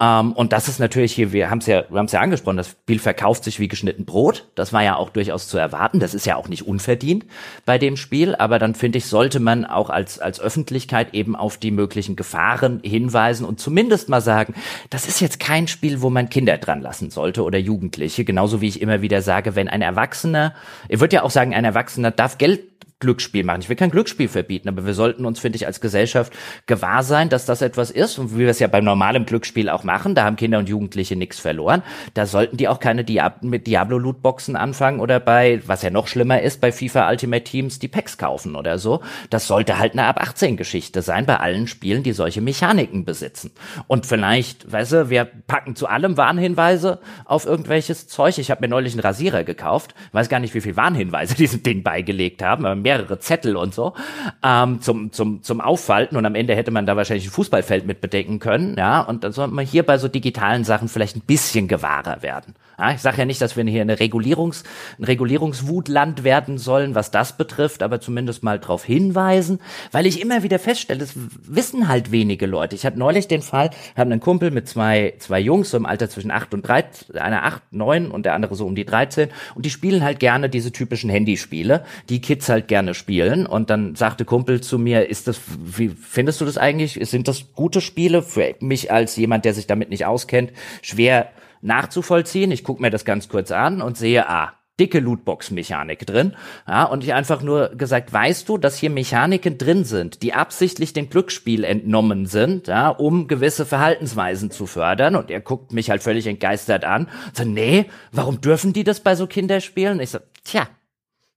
ähm, 0.00 0.32
und 0.32 0.52
das 0.52 0.68
ist 0.68 0.80
natürlich 0.80 1.12
hier 1.12 1.32
wir 1.32 1.50
haben 1.50 1.58
es 1.58 1.66
ja 1.66 1.84
wir 1.88 1.98
haben 1.98 2.06
es 2.06 2.12
ja 2.12 2.20
angesprochen 2.20 2.56
das 2.56 2.68
Spiel 2.70 2.98
verkauft 2.98 3.44
sich 3.44 3.60
wie 3.60 3.68
geschnitten 3.68 4.04
Brot 4.04 4.48
das 4.54 4.72
war 4.72 4.82
ja 4.82 4.96
auch 4.96 5.10
durchaus 5.10 5.48
zu 5.48 5.58
erwarten 5.58 6.00
das 6.00 6.14
ist 6.14 6.26
ja 6.26 6.36
auch 6.36 6.48
nicht 6.48 6.66
unverdient 6.66 7.24
bei 7.64 7.78
dem 7.78 7.96
Spiel 7.96 8.34
aber 8.34 8.58
dann 8.58 8.74
finde 8.74 8.98
ich 8.98 9.06
sollte 9.06 9.40
man 9.40 9.64
auch 9.64 9.90
als 9.90 10.18
als 10.18 10.40
Öffentlichkeit 10.40 11.14
eben 11.14 11.36
auf 11.36 11.56
die 11.58 11.70
möglichen 11.70 12.16
Gefahren 12.16 12.80
hinweisen 12.82 13.44
und 13.44 13.60
zumindest 13.60 14.08
mal 14.08 14.20
sagen 14.20 14.54
das 14.90 15.06
ist 15.06 15.20
jetzt 15.20 15.38
kein 15.38 15.68
Spiel 15.68 16.02
wo 16.02 16.10
man 16.10 16.28
Kinder 16.28 16.58
dran 16.58 16.80
lassen 16.80 17.10
sollte 17.12 17.44
oder 17.44 17.58
Jugendliche. 17.58 18.24
Genauso 18.24 18.60
wie 18.60 18.68
ich 18.68 18.80
immer 18.80 19.02
wieder 19.02 19.22
sage, 19.22 19.54
wenn 19.54 19.68
ein 19.68 19.82
Erwachsener, 19.82 20.54
ich 20.88 21.00
würde 21.00 21.16
ja 21.16 21.22
auch 21.22 21.30
sagen, 21.30 21.54
ein 21.54 21.64
Erwachsener 21.64 22.10
darf 22.10 22.38
Geld 22.38 22.71
Glücksspiel 23.02 23.42
machen. 23.42 23.60
Ich 23.60 23.68
will 23.68 23.76
kein 23.76 23.90
Glücksspiel 23.90 24.28
verbieten, 24.28 24.68
aber 24.68 24.86
wir 24.86 24.94
sollten 24.94 25.26
uns, 25.26 25.40
finde 25.40 25.56
ich, 25.56 25.66
als 25.66 25.80
Gesellschaft 25.80 26.32
gewahr 26.66 27.02
sein, 27.02 27.28
dass 27.28 27.44
das 27.46 27.60
etwas 27.60 27.90
ist 27.90 28.16
und 28.18 28.34
wie 28.34 28.38
wir 28.38 28.48
es 28.48 28.60
ja 28.60 28.68
beim 28.68 28.84
normalen 28.84 29.26
Glücksspiel 29.26 29.68
auch 29.68 29.82
machen, 29.82 30.14
da 30.14 30.22
haben 30.24 30.36
Kinder 30.36 30.58
und 30.60 30.68
Jugendliche 30.68 31.16
nichts 31.16 31.40
verloren. 31.40 31.82
Da 32.14 32.26
sollten 32.26 32.56
die 32.56 32.68
auch 32.68 32.78
keine 32.78 33.02
Diab 33.02 33.42
mit 33.42 33.66
Diablo-Lootboxen 33.66 34.54
anfangen 34.54 35.00
oder 35.00 35.18
bei, 35.18 35.60
was 35.66 35.82
ja 35.82 35.90
noch 35.90 36.06
schlimmer 36.06 36.40
ist, 36.40 36.60
bei 36.60 36.70
FIFA 36.70 37.10
Ultimate 37.10 37.42
Teams 37.42 37.80
die 37.80 37.88
Packs 37.88 38.18
kaufen 38.18 38.54
oder 38.54 38.78
so. 38.78 39.02
Das 39.30 39.48
sollte 39.48 39.78
halt 39.78 39.92
eine 39.92 40.04
ab 40.04 40.20
18 40.20 40.56
Geschichte 40.56 41.02
sein 41.02 41.26
bei 41.26 41.38
allen 41.38 41.66
Spielen, 41.66 42.04
die 42.04 42.12
solche 42.12 42.40
Mechaniken 42.40 43.04
besitzen. 43.04 43.50
Und 43.88 44.06
vielleicht, 44.06 44.70
weißt 44.70 44.92
du, 44.92 45.10
wir 45.10 45.24
packen 45.24 45.74
zu 45.74 45.88
allem 45.88 46.16
Warnhinweise 46.16 47.00
auf 47.24 47.46
irgendwelches 47.46 48.06
Zeug. 48.06 48.38
Ich 48.38 48.52
habe 48.52 48.60
mir 48.60 48.68
neulich 48.68 48.92
einen 48.92 49.00
Rasierer 49.00 49.42
gekauft, 49.42 49.94
weiß 50.12 50.28
gar 50.28 50.38
nicht, 50.38 50.54
wie 50.54 50.60
viel 50.60 50.76
Warnhinweise 50.76 51.34
diesem 51.42 51.64
Ding 51.64 51.82
beigelegt 51.82 52.42
haben, 52.42 52.64
aber 52.64 52.76
mehrere 52.92 53.18
Zettel 53.18 53.56
und 53.56 53.74
so 53.74 53.94
ähm, 54.42 54.80
zum 54.80 55.12
zum 55.12 55.42
zum 55.42 55.60
Auffalten 55.60 56.16
und 56.16 56.26
am 56.26 56.34
Ende 56.34 56.54
hätte 56.54 56.70
man 56.70 56.86
da 56.86 56.96
wahrscheinlich 56.96 57.26
ein 57.26 57.30
Fußballfeld 57.30 57.86
mit 57.86 58.00
bedecken 58.00 58.38
können, 58.38 58.76
ja. 58.76 59.00
Und 59.00 59.24
dann 59.24 59.32
sollte 59.32 59.54
man 59.54 59.64
hier 59.64 59.84
bei 59.84 59.98
so 59.98 60.08
digitalen 60.08 60.64
Sachen 60.64 60.88
vielleicht 60.88 61.16
ein 61.16 61.22
bisschen 61.22 61.68
gewahrer 61.68 62.22
werden. 62.22 62.54
Ja, 62.78 62.92
ich 62.92 63.00
sage 63.00 63.18
ja 63.18 63.24
nicht, 63.24 63.40
dass 63.40 63.56
wir 63.56 63.64
hier 63.64 63.82
eine 63.82 64.00
Regulierungs 64.00 64.64
ein 64.98 65.04
Regulierungswutland 65.04 66.24
werden 66.24 66.58
sollen, 66.58 66.94
was 66.94 67.10
das 67.10 67.36
betrifft, 67.36 67.82
aber 67.82 68.00
zumindest 68.00 68.42
mal 68.42 68.58
darauf 68.58 68.84
hinweisen, 68.84 69.60
weil 69.92 70.06
ich 70.06 70.20
immer 70.20 70.42
wieder 70.42 70.58
feststelle, 70.58 71.04
es 71.04 71.12
wissen 71.14 71.86
halt 71.86 72.10
wenige 72.10 72.46
Leute. 72.46 72.74
Ich 72.74 72.84
hatte 72.84 72.98
neulich 72.98 73.28
den 73.28 73.42
Fall, 73.42 73.70
haben 73.96 74.10
einen 74.10 74.20
Kumpel 74.20 74.50
mit 74.50 74.68
zwei 74.68 75.14
zwei 75.18 75.38
Jungs 75.38 75.70
so 75.70 75.76
im 75.76 75.86
Alter 75.86 76.10
zwischen 76.10 76.30
acht 76.30 76.52
und 76.54 76.66
drei, 76.66 76.84
einer 77.14 77.44
acht 77.44 77.62
neun 77.70 78.10
und 78.10 78.26
der 78.26 78.34
andere 78.34 78.56
so 78.56 78.66
um 78.66 78.74
die 78.74 78.84
13 78.84 79.28
und 79.54 79.64
die 79.64 79.70
spielen 79.70 80.02
halt 80.02 80.18
gerne 80.18 80.48
diese 80.48 80.72
typischen 80.72 81.08
Handyspiele, 81.08 81.84
die 82.08 82.20
Kids 82.20 82.48
halt 82.48 82.66
gerne 82.66 82.81
spielen. 82.94 83.46
Und 83.46 83.70
dann 83.70 83.94
sagte 83.94 84.24
Kumpel 84.24 84.60
zu 84.60 84.78
mir, 84.78 85.08
ist 85.08 85.28
das, 85.28 85.40
wie 85.58 85.88
findest 85.88 86.40
du 86.40 86.44
das 86.44 86.58
eigentlich? 86.58 86.98
Sind 87.08 87.28
das 87.28 87.52
gute 87.54 87.80
Spiele? 87.80 88.22
Für 88.22 88.54
mich 88.60 88.90
als 88.92 89.16
jemand, 89.16 89.44
der 89.44 89.54
sich 89.54 89.66
damit 89.66 89.90
nicht 89.90 90.06
auskennt, 90.06 90.52
schwer 90.82 91.30
nachzuvollziehen. 91.60 92.50
Ich 92.50 92.64
gucke 92.64 92.82
mir 92.82 92.90
das 92.90 93.04
ganz 93.04 93.28
kurz 93.28 93.50
an 93.50 93.80
und 93.80 93.96
sehe, 93.96 94.28
ah, 94.28 94.52
dicke 94.80 95.00
Lootbox-Mechanik 95.00 96.06
drin. 96.06 96.34
Ja, 96.66 96.84
und 96.84 97.04
ich 97.04 97.12
einfach 97.12 97.42
nur 97.42 97.70
gesagt, 97.70 98.12
weißt 98.12 98.48
du, 98.48 98.58
dass 98.58 98.78
hier 98.78 98.90
Mechaniken 98.90 99.58
drin 99.58 99.84
sind, 99.84 100.22
die 100.22 100.34
absichtlich 100.34 100.92
dem 100.92 101.10
Glücksspiel 101.10 101.64
entnommen 101.64 102.26
sind, 102.26 102.68
ja, 102.68 102.88
um 102.88 103.28
gewisse 103.28 103.66
Verhaltensweisen 103.66 104.50
zu 104.50 104.66
fördern. 104.66 105.14
Und 105.14 105.30
er 105.30 105.40
guckt 105.40 105.72
mich 105.72 105.90
halt 105.90 106.02
völlig 106.02 106.26
entgeistert 106.26 106.84
an. 106.84 107.08
So, 107.32 107.44
nee, 107.44 107.86
warum 108.10 108.40
dürfen 108.40 108.72
die 108.72 108.84
das 108.84 109.00
bei 109.00 109.14
so 109.14 109.26
Kinderspielen? 109.26 110.00
Ich 110.00 110.10
so, 110.10 110.18
tja, 110.44 110.66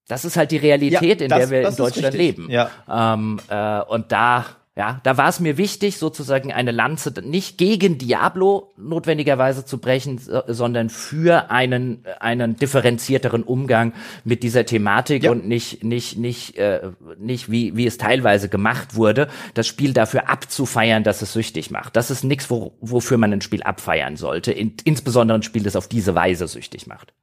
das 0.08 0.26
ist 0.26 0.38
halt 0.38 0.52
die 0.52 0.58
Realität, 0.58 1.20
Ja, 1.20 1.26
in 1.26 1.30
das- 1.30 1.40
der 1.40 1.50
wir 1.50 1.68
in 1.70 1.76
Deutschland 1.76 2.16
leben. 2.16 2.48
Ja. 2.50 2.70
Ähm, 2.90 3.40
äh, 3.48 3.82
und 3.82 4.12
da, 4.12 4.46
ja, 4.78 5.00
da 5.04 5.16
war 5.18 5.30
es 5.30 5.40
mir 5.40 5.58
wichtig, 5.58 5.98
sozusagen 5.98 6.52
eine 6.52 6.72
Lanze 6.72 7.14
nicht 7.24 7.58
gegen 7.58 7.98
Diablo 7.98 8.74
notwendigerweise 8.78 9.64
zu 9.66 9.78
brechen, 9.78 10.18
so- 10.18 10.44
sondern 10.48 10.90
für 10.90 11.50
einen 11.50 12.04
einen 12.20 12.58
differenzierteren 12.58 13.44
Umgang 13.44 13.94
mit 14.26 14.44
dieser 14.44 14.66
Thematik 14.66 15.24
Ja. 15.24 15.32
und 15.32 15.48
nicht 15.48 15.84
nicht 15.86 16.18
nicht 16.18 16.58
äh, 16.58 16.92
nicht 17.18 17.50
wie 17.50 17.76
wie 17.78 17.88
es 17.88 17.98
teilweise 17.98 18.50
gemacht 18.50 18.96
wurde, 18.96 19.30
das 19.54 19.66
Spiel 19.66 19.94
dafür 19.94 20.30
abzufeiern, 20.30 21.04
dass 21.06 21.22
es 21.22 21.32
süchtig 21.32 21.72
macht. 21.72 21.96
Das 21.96 22.12
ist 22.12 22.24
nichts, 22.26 22.50
wo, 22.50 22.74
wofür 22.82 23.18
man 23.18 23.32
ein 23.32 23.42
Spiel 23.42 23.64
abfeiern 23.64 24.18
sollte, 24.18 24.52
in, 24.52 24.74
insbesondere 24.84 25.40
ein 25.40 25.44
Spiel, 25.44 25.64
das 25.64 25.78
auf 25.78 25.88
diese 25.88 26.16
Weise 26.16 26.48
süchtig 26.50 26.86
macht. 26.86 27.14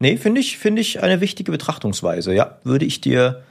Nee, 0.00 0.16
finde 0.16 0.40
ich, 0.40 0.58
finde 0.58 0.80
ich 0.80 1.02
eine 1.02 1.20
wichtige 1.20 1.50
Betrachtungsweise. 1.50 2.32
Ja, 2.32 2.58
würde 2.62 2.84
ich 2.84 3.00
dir 3.00 3.42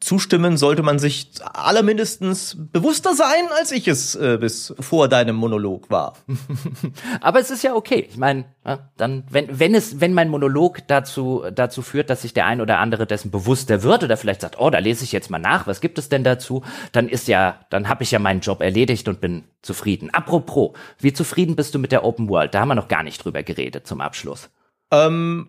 zustimmen, 0.00 0.56
sollte 0.56 0.82
man 0.82 0.98
sich 0.98 1.30
allermindestens 1.42 2.56
bewusster 2.72 3.14
sein, 3.14 3.48
als 3.58 3.72
ich 3.72 3.88
es 3.88 4.14
äh, 4.14 4.38
bis 4.40 4.74
vor 4.78 5.08
deinem 5.08 5.36
Monolog 5.36 5.90
war. 5.90 6.14
Aber 7.20 7.40
es 7.40 7.50
ist 7.50 7.64
ja 7.64 7.74
okay. 7.74 8.06
Ich 8.08 8.16
meine, 8.16 8.44
ja, 8.64 8.90
dann, 8.96 9.24
wenn, 9.28 9.58
wenn 9.58 9.74
es, 9.74 10.00
wenn 10.00 10.14
mein 10.14 10.28
Monolog 10.28 10.86
dazu, 10.86 11.42
dazu 11.52 11.82
führt, 11.82 12.10
dass 12.10 12.22
sich 12.22 12.32
der 12.32 12.46
ein 12.46 12.60
oder 12.60 12.78
andere 12.78 13.06
dessen 13.06 13.30
bewusster 13.30 13.82
wird 13.82 14.04
oder 14.04 14.16
vielleicht 14.16 14.42
sagt, 14.42 14.60
oh, 14.60 14.70
da 14.70 14.78
lese 14.78 15.02
ich 15.02 15.12
jetzt 15.12 15.30
mal 15.30 15.40
nach, 15.40 15.66
was 15.66 15.80
gibt 15.80 15.98
es 15.98 16.08
denn 16.08 16.22
dazu, 16.22 16.62
dann 16.92 17.08
ist 17.08 17.26
ja, 17.26 17.58
dann 17.70 17.88
habe 17.88 18.04
ich 18.04 18.12
ja 18.12 18.20
meinen 18.20 18.40
Job 18.40 18.60
erledigt 18.60 19.08
und 19.08 19.20
bin 19.20 19.44
zufrieden. 19.62 20.10
Apropos, 20.14 20.76
wie 21.00 21.12
zufrieden 21.12 21.56
bist 21.56 21.74
du 21.74 21.80
mit 21.80 21.90
der 21.90 22.04
Open 22.04 22.28
World? 22.28 22.54
Da 22.54 22.60
haben 22.60 22.68
wir 22.68 22.76
noch 22.76 22.88
gar 22.88 23.02
nicht 23.02 23.24
drüber 23.24 23.42
geredet 23.42 23.86
zum 23.86 24.00
Abschluss. 24.00 24.48
Ähm, 24.92 25.48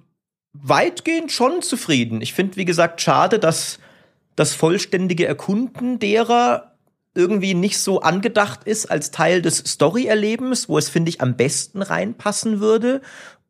weitgehend 0.53 1.31
schon 1.31 1.61
zufrieden. 1.61 2.21
Ich 2.21 2.33
finde, 2.33 2.57
wie 2.57 2.65
gesagt, 2.65 3.01
schade, 3.01 3.39
dass 3.39 3.79
das 4.35 4.53
vollständige 4.53 5.27
Erkunden 5.27 5.99
derer 5.99 6.75
irgendwie 7.15 7.53
nicht 7.53 7.79
so 7.79 8.01
angedacht 8.01 8.63
ist 8.65 8.85
als 8.85 9.11
Teil 9.11 9.41
des 9.41 9.57
Story-Erlebens, 9.57 10.69
wo 10.69 10.77
es, 10.77 10.89
finde 10.89 11.09
ich, 11.09 11.21
am 11.21 11.35
besten 11.35 11.81
reinpassen 11.81 12.59
würde 12.59 13.01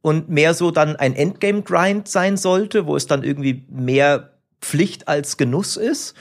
und 0.01 0.29
mehr 0.29 0.53
so 0.53 0.71
dann 0.71 0.95
ein 0.95 1.15
Endgame-Grind 1.15 2.07
sein 2.07 2.37
sollte, 2.37 2.85
wo 2.85 2.95
es 2.95 3.05
dann 3.05 3.23
irgendwie 3.23 3.65
mehr 3.69 4.33
Pflicht 4.61 5.07
als 5.07 5.37
Genuss 5.37 5.77
ist. 5.77 6.15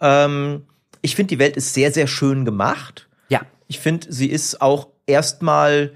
Ähm, 0.00 0.66
ich 1.00 1.16
finde, 1.16 1.28
die 1.28 1.38
Welt 1.38 1.56
ist 1.56 1.74
sehr, 1.74 1.92
sehr 1.92 2.06
schön 2.06 2.44
gemacht. 2.44 3.08
Ja, 3.28 3.40
Ich 3.66 3.80
finde, 3.80 4.12
sie 4.12 4.28
ist 4.28 4.60
auch 4.60 4.88
erstmal 5.06 5.92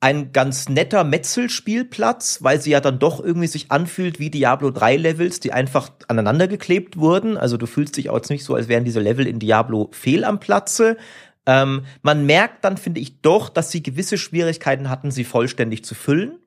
ein 0.00 0.32
ganz 0.32 0.68
netter 0.68 1.04
Metzelspielplatz, 1.04 2.42
weil 2.42 2.60
sie 2.60 2.70
ja 2.70 2.80
dann 2.80 2.98
doch 2.98 3.22
irgendwie 3.22 3.46
sich 3.46 3.72
anfühlt 3.72 4.18
wie 4.18 4.30
Diablo 4.30 4.70
3 4.70 4.96
Levels, 4.96 5.40
die 5.40 5.52
einfach 5.52 5.90
aneinander 6.08 6.48
geklebt 6.48 6.98
wurden. 6.98 7.38
Also 7.38 7.56
du 7.56 7.66
fühlst 7.66 7.96
dich 7.96 8.10
auch 8.10 8.16
jetzt 8.16 8.30
nicht 8.30 8.44
so, 8.44 8.54
als 8.54 8.68
wären 8.68 8.84
diese 8.84 9.00
Level 9.00 9.26
in 9.26 9.38
Diablo 9.38 9.88
fehl 9.92 10.24
am 10.24 10.38
Platze. 10.38 10.98
Ähm, 11.46 11.86
man 12.02 12.26
merkt 12.26 12.64
dann, 12.64 12.76
finde 12.76 13.00
ich, 13.00 13.22
doch, 13.22 13.48
dass 13.48 13.70
sie 13.70 13.82
gewisse 13.82 14.18
Schwierigkeiten 14.18 14.90
hatten, 14.90 15.10
sie 15.10 15.24
vollständig 15.24 15.84
zu 15.84 15.94
füllen. 15.94 16.38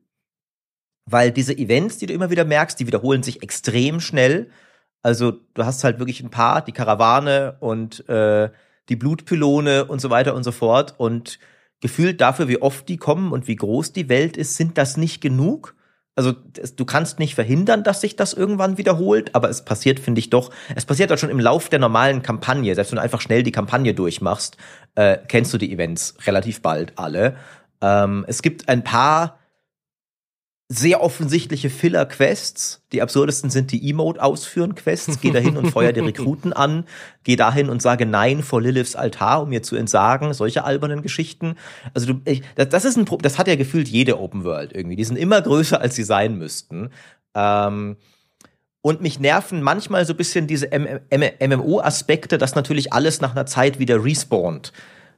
Weil 1.05 1.31
diese 1.31 1.57
Events, 1.57 1.97
die 1.97 2.05
du 2.05 2.13
immer 2.13 2.29
wieder 2.29 2.45
merkst, 2.45 2.79
die 2.79 2.85
wiederholen 2.85 3.23
sich 3.23 3.41
extrem 3.41 3.99
schnell. 3.99 4.51
Also 5.01 5.31
du 5.31 5.65
hast 5.65 5.83
halt 5.83 5.97
wirklich 5.97 6.21
ein 6.21 6.29
paar, 6.29 6.63
die 6.63 6.71
Karawane 6.71 7.57
und 7.61 8.07
äh, 8.07 8.51
die 8.89 8.95
Blutpylone 8.95 9.85
und 9.85 9.99
so 9.99 10.11
weiter 10.11 10.35
und 10.35 10.43
so 10.43 10.51
fort. 10.51 10.93
Und 10.97 11.39
gefühlt 11.81 12.21
dafür, 12.21 12.47
wie 12.47 12.61
oft 12.61 12.87
die 12.89 12.97
kommen 12.97 13.31
und 13.31 13.47
wie 13.47 13.55
groß 13.55 13.93
die 13.93 14.09
Welt 14.09 14.37
ist, 14.37 14.55
sind 14.55 14.77
das 14.77 14.97
nicht 14.97 15.21
genug. 15.21 15.75
Also 16.15 16.33
du 16.33 16.83
kannst 16.83 17.19
nicht 17.19 17.35
verhindern, 17.35 17.83
dass 17.83 18.01
sich 18.01 18.17
das 18.17 18.33
irgendwann 18.33 18.77
wiederholt, 18.77 19.35
aber 19.35 19.49
es 19.49 19.63
passiert, 19.63 20.01
finde 20.01 20.19
ich 20.19 20.29
doch, 20.29 20.51
es 20.75 20.85
passiert 20.85 21.09
halt 21.09 21.19
schon 21.19 21.29
im 21.29 21.39
Lauf 21.39 21.69
der 21.69 21.79
normalen 21.79 22.21
Kampagne. 22.21 22.75
Selbst 22.75 22.91
wenn 22.91 22.97
du 22.97 23.03
einfach 23.03 23.21
schnell 23.21 23.41
die 23.41 23.53
Kampagne 23.53 23.93
durchmachst, 23.93 24.57
äh, 24.95 25.17
kennst 25.29 25.53
du 25.53 25.57
die 25.57 25.71
Events 25.71 26.15
relativ 26.27 26.61
bald 26.61 26.91
alle. 26.97 27.37
Ähm, 27.81 28.25
es 28.27 28.41
gibt 28.41 28.67
ein 28.67 28.83
paar 28.83 29.38
sehr 30.71 31.01
offensichtliche 31.01 31.71
Filler-Quests. 31.71 32.83
Die 32.91 33.01
absurdesten 33.01 33.49
sind 33.49 33.71
die 33.71 33.89
Emote-Ausführen-Quests. 33.89 35.19
Geh 35.19 35.31
dahin 35.31 35.57
und 35.57 35.71
feuer 35.71 35.91
die 35.93 35.99
Rekruten 35.99 36.53
an. 36.53 36.85
Geh 37.23 37.35
dahin 37.35 37.71
und 37.71 37.81
sage 37.81 38.05
Nein 38.05 38.43
vor 38.43 38.61
Liliths 38.61 38.95
Altar, 38.95 39.41
um 39.41 39.49
mir 39.49 39.63
zu 39.63 39.75
entsagen. 39.75 40.31
Solche 40.33 40.63
albernen 40.63 41.01
Geschichten. 41.01 41.55
Also 41.95 42.13
du, 42.13 42.21
ich, 42.25 42.43
das, 42.53 42.69
das 42.69 42.85
ist 42.85 42.97
ein, 42.97 43.07
das 43.23 43.39
hat 43.39 43.47
ja 43.47 43.55
gefühlt 43.55 43.87
jede 43.87 44.19
Open 44.19 44.43
World 44.43 44.71
irgendwie. 44.75 44.95
Die 44.95 45.03
sind 45.03 45.17
immer 45.17 45.41
größer, 45.41 45.81
als 45.81 45.95
sie 45.95 46.03
sein 46.03 46.37
müssten. 46.37 46.91
Ähm, 47.33 47.97
und 48.81 49.01
mich 49.01 49.19
nerven 49.19 49.63
manchmal 49.63 50.05
so 50.05 50.13
ein 50.13 50.17
bisschen 50.17 50.45
diese 50.45 50.69
MMO-Aspekte, 50.69 52.37
dass 52.37 52.53
natürlich 52.53 52.93
alles 52.93 53.21
nach 53.21 53.31
einer 53.31 53.47
Zeit 53.47 53.79
wieder 53.79 54.03
respawnt. 54.03 54.71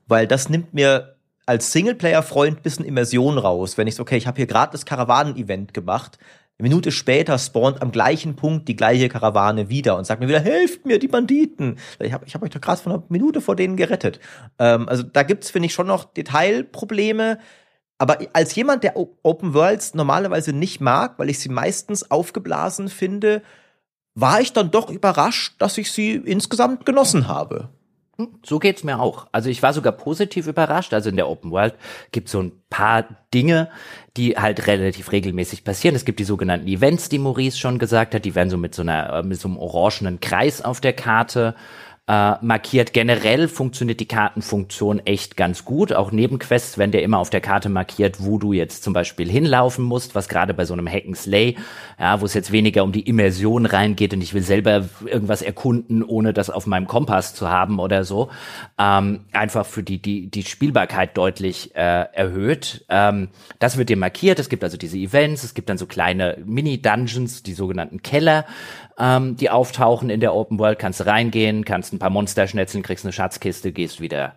Weil 0.08 0.28
das 0.28 0.48
nimmt 0.48 0.74
mir 0.74 1.18
als 1.52 1.74
Singleplayer-Freund 1.74 2.60
ein 2.60 2.64
bisschen 2.64 2.86
Immersion 2.86 3.38
raus. 3.38 3.78
Wenn 3.78 3.86
ich 3.86 3.96
so, 3.96 4.04
okay, 4.04 4.16
ich 4.16 4.26
habe 4.26 4.38
hier 4.38 4.48
gerade 4.48 4.72
das 4.72 4.86
Karawanen-Event 4.86 5.74
gemacht. 5.74 6.18
Eine 6.58 6.70
Minute 6.70 6.94
später 6.94 7.38
spawnt 7.38 7.82
am 7.82 7.92
gleichen 7.92 8.38
Punkt 8.38 8.70
die 8.70 8.78
gleiche 8.78 9.10
Karawane 9.10 9.68
wieder 9.68 9.98
und 9.98 10.06
sagt 10.06 10.22
mir 10.22 10.30
wieder, 10.30 10.40
helft 10.40 10.86
mir, 10.86 10.98
die 10.98 11.10
Banditen. 11.10 11.78
Ich 12.00 12.14
habe 12.14 12.26
ich 12.26 12.36
hab 12.36 12.42
euch 12.42 12.52
doch 12.52 12.62
gerade 12.62 12.82
vor 12.82 12.94
einer 12.94 13.04
Minute 13.10 13.42
vor 13.42 13.58
denen 13.58 13.76
gerettet. 13.76 14.22
Ähm, 14.60 14.88
also 14.88 15.04
da 15.04 15.24
gibt's 15.24 15.52
finde 15.52 15.66
ich, 15.66 15.74
schon 15.74 15.88
noch 15.88 16.06
Detailprobleme. 16.06 17.38
Aber 17.98 18.20
als 18.32 18.56
jemand, 18.56 18.86
der 18.86 18.96
Open 18.96 19.54
Worlds 19.54 19.94
normalerweise 19.94 20.54
nicht 20.54 20.80
mag, 20.80 21.20
weil 21.20 21.30
ich 21.30 21.40
sie 21.40 21.50
meistens 21.50 22.10
aufgeblasen 22.10 22.88
finde, 22.88 23.42
war 24.16 24.40
ich 24.40 24.54
dann 24.54 24.72
doch 24.72 24.90
überrascht, 24.90 25.56
dass 25.58 25.78
ich 25.78 25.92
sie 25.92 26.14
insgesamt 26.14 26.86
genossen 26.86 27.28
habe. 27.28 27.70
Hm, 28.22 28.40
so 28.44 28.60
geht's 28.60 28.84
mir 28.84 29.00
auch. 29.00 29.28
Also 29.32 29.50
ich 29.50 29.64
war 29.64 29.74
sogar 29.74 29.94
positiv 29.94 30.48
überrascht. 30.48 30.94
Also 30.94 31.10
in 31.10 31.16
der 31.16 31.28
Open 31.28 31.52
World 31.52 31.74
gibt 32.12 32.30
so 32.30 32.42
ein 32.42 32.52
paar 32.70 33.06
Dinge, 33.34 33.70
die 34.16 34.38
halt 34.38 34.68
relativ 34.68 35.12
regelmäßig 35.12 35.64
passieren. 35.64 35.96
Es 35.96 36.06
gibt 36.06 36.20
die 36.20 36.24
sogenannten 36.24 36.68
Events, 36.68 37.10
die 37.10 37.20
Maurice 37.20 37.58
schon 37.58 37.80
gesagt 37.80 38.14
hat. 38.14 38.26
Die 38.26 38.36
werden 38.36 38.50
so 38.50 38.58
mit 38.58 38.76
so 38.76 38.84
einer 38.84 39.14
äh, 39.14 39.24
mit 39.24 39.40
so 39.40 39.48
einem 39.48 39.58
orangenen 39.58 40.20
Kreis 40.20 40.62
auf 40.62 40.82
der 40.82 40.94
Karte 40.94 41.56
äh, 42.12 42.36
markiert. 42.42 42.92
Generell 42.92 43.48
funktioniert 43.48 44.02
die 44.02 44.08
Kartenfunktion 44.08 45.00
echt 45.00 45.38
ganz 45.38 45.64
gut. 45.64 45.94
Auch 45.94 46.12
Nebenquests 46.12 46.78
werden 46.78 46.92
dir 46.92 47.02
immer 47.04 47.20
auf 47.20 47.30
der 47.30 47.40
Karte 47.40 47.70
markiert, 47.70 48.18
wo 48.20 48.38
du 48.38 48.52
jetzt 48.52 48.84
zum 48.84 48.92
Beispiel 48.92 49.30
hinlaufen 49.30 49.86
musst, 49.86 50.14
was 50.14 50.28
gerade 50.28 50.54
bei 50.54 50.66
so 50.66 50.74
einem 50.74 50.90
Hack 50.90 51.06
and 51.06 51.16
Slay, 51.16 51.56
ja, 51.98 52.20
wo 52.20 52.26
es 52.26 52.34
jetzt 52.34 52.52
weniger 52.52 52.84
um 52.84 52.92
die 52.92 53.08
Immersion 53.08 53.66
reingeht 53.66 54.14
und 54.14 54.20
ich 54.20 54.34
will 54.34 54.42
selber 54.42 54.90
irgendwas 55.06 55.42
erkunden, 55.42 56.04
ohne 56.04 56.34
das 56.34 56.50
auf 56.50 56.68
meinem 56.68 56.86
Kompass 56.86 57.34
zu 57.34 57.48
haben 57.48 57.80
oder 57.80 58.04
so, 58.04 58.30
ähm, 58.78 59.22
einfach 59.32 59.66
für 59.66 59.82
die, 59.82 60.02
die, 60.02 60.30
die 60.30 60.44
Spielbarkeit 60.44 61.16
deutlich 61.16 61.74
äh, 61.76 62.08
erhöht. 62.12 62.84
Ähm, 62.90 63.30
das 63.60 63.78
wird 63.78 63.88
dir 63.88 63.96
markiert. 63.96 64.38
Es 64.38 64.50
gibt 64.50 64.66
also 64.66 64.76
diese 64.76 64.98
Events, 64.98 65.46
es 65.46 65.54
gibt 65.54 65.70
dann 65.70 65.78
so 65.78 65.86
kleine 65.86 66.40
Mini-Dungeons, 66.44 67.44
die 67.44 67.54
sogenannten 67.54 68.02
Keller, 68.02 68.46
ähm, 69.00 69.36
die 69.36 69.50
auftauchen 69.50 70.10
in 70.10 70.20
der 70.20 70.34
Open 70.34 70.60
World. 70.60 70.80
Kannst 70.80 71.06
reingehen, 71.06 71.66
kannst 71.66 71.94
ein 71.94 72.00
paar 72.00 72.10
Monster 72.10 72.48
schnetzeln, 72.48 72.84
kriegst 72.84 73.06
eine 73.06 73.14
Schatzkiste, 73.14 73.72
gehst 73.72 74.02
wieder 74.02 74.34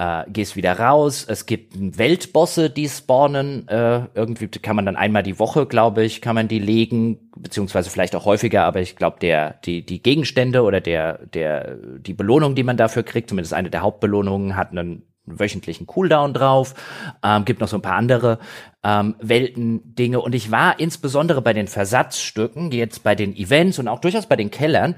äh, 0.00 0.24
gehst 0.28 0.56
wieder 0.56 0.78
raus. 0.78 1.26
Es 1.28 1.44
gibt 1.44 1.74
Weltbosse, 1.98 2.70
die 2.70 2.88
spawnen. 2.88 3.68
Äh, 3.68 4.06
irgendwie 4.14 4.48
kann 4.48 4.74
man 4.74 4.86
dann 4.86 4.96
einmal 4.96 5.22
die 5.22 5.38
Woche, 5.38 5.66
glaube 5.66 6.04
ich, 6.04 6.22
kann 6.22 6.34
man 6.34 6.48
die 6.48 6.58
legen, 6.58 7.30
beziehungsweise 7.36 7.90
vielleicht 7.90 8.16
auch 8.16 8.24
häufiger. 8.24 8.64
Aber 8.64 8.80
ich 8.80 8.96
glaube, 8.96 9.18
der 9.20 9.54
die 9.64 9.84
die 9.84 10.02
Gegenstände 10.02 10.62
oder 10.62 10.80
der 10.80 11.26
der 11.26 11.76
die 11.76 12.14
Belohnung, 12.14 12.54
die 12.54 12.62
man 12.62 12.78
dafür 12.78 13.02
kriegt, 13.02 13.28
zumindest 13.28 13.52
eine 13.52 13.70
der 13.70 13.82
Hauptbelohnungen, 13.82 14.56
hat 14.56 14.70
einen 14.70 15.02
wöchentlichen 15.38 15.86
Cooldown 15.86 16.34
drauf, 16.34 16.74
ähm, 17.22 17.44
gibt 17.44 17.60
noch 17.60 17.68
so 17.68 17.76
ein 17.76 17.82
paar 17.82 17.96
andere 17.96 18.38
ähm, 18.82 19.14
Welten-Dinge 19.20 20.20
und 20.20 20.34
ich 20.34 20.50
war 20.50 20.80
insbesondere 20.80 21.42
bei 21.42 21.52
den 21.52 21.68
Versatzstücken, 21.68 22.72
jetzt 22.72 23.02
bei 23.02 23.14
den 23.14 23.36
Events 23.36 23.78
und 23.78 23.88
auch 23.88 24.00
durchaus 24.00 24.26
bei 24.26 24.36
den 24.36 24.50
Kellern, 24.50 24.96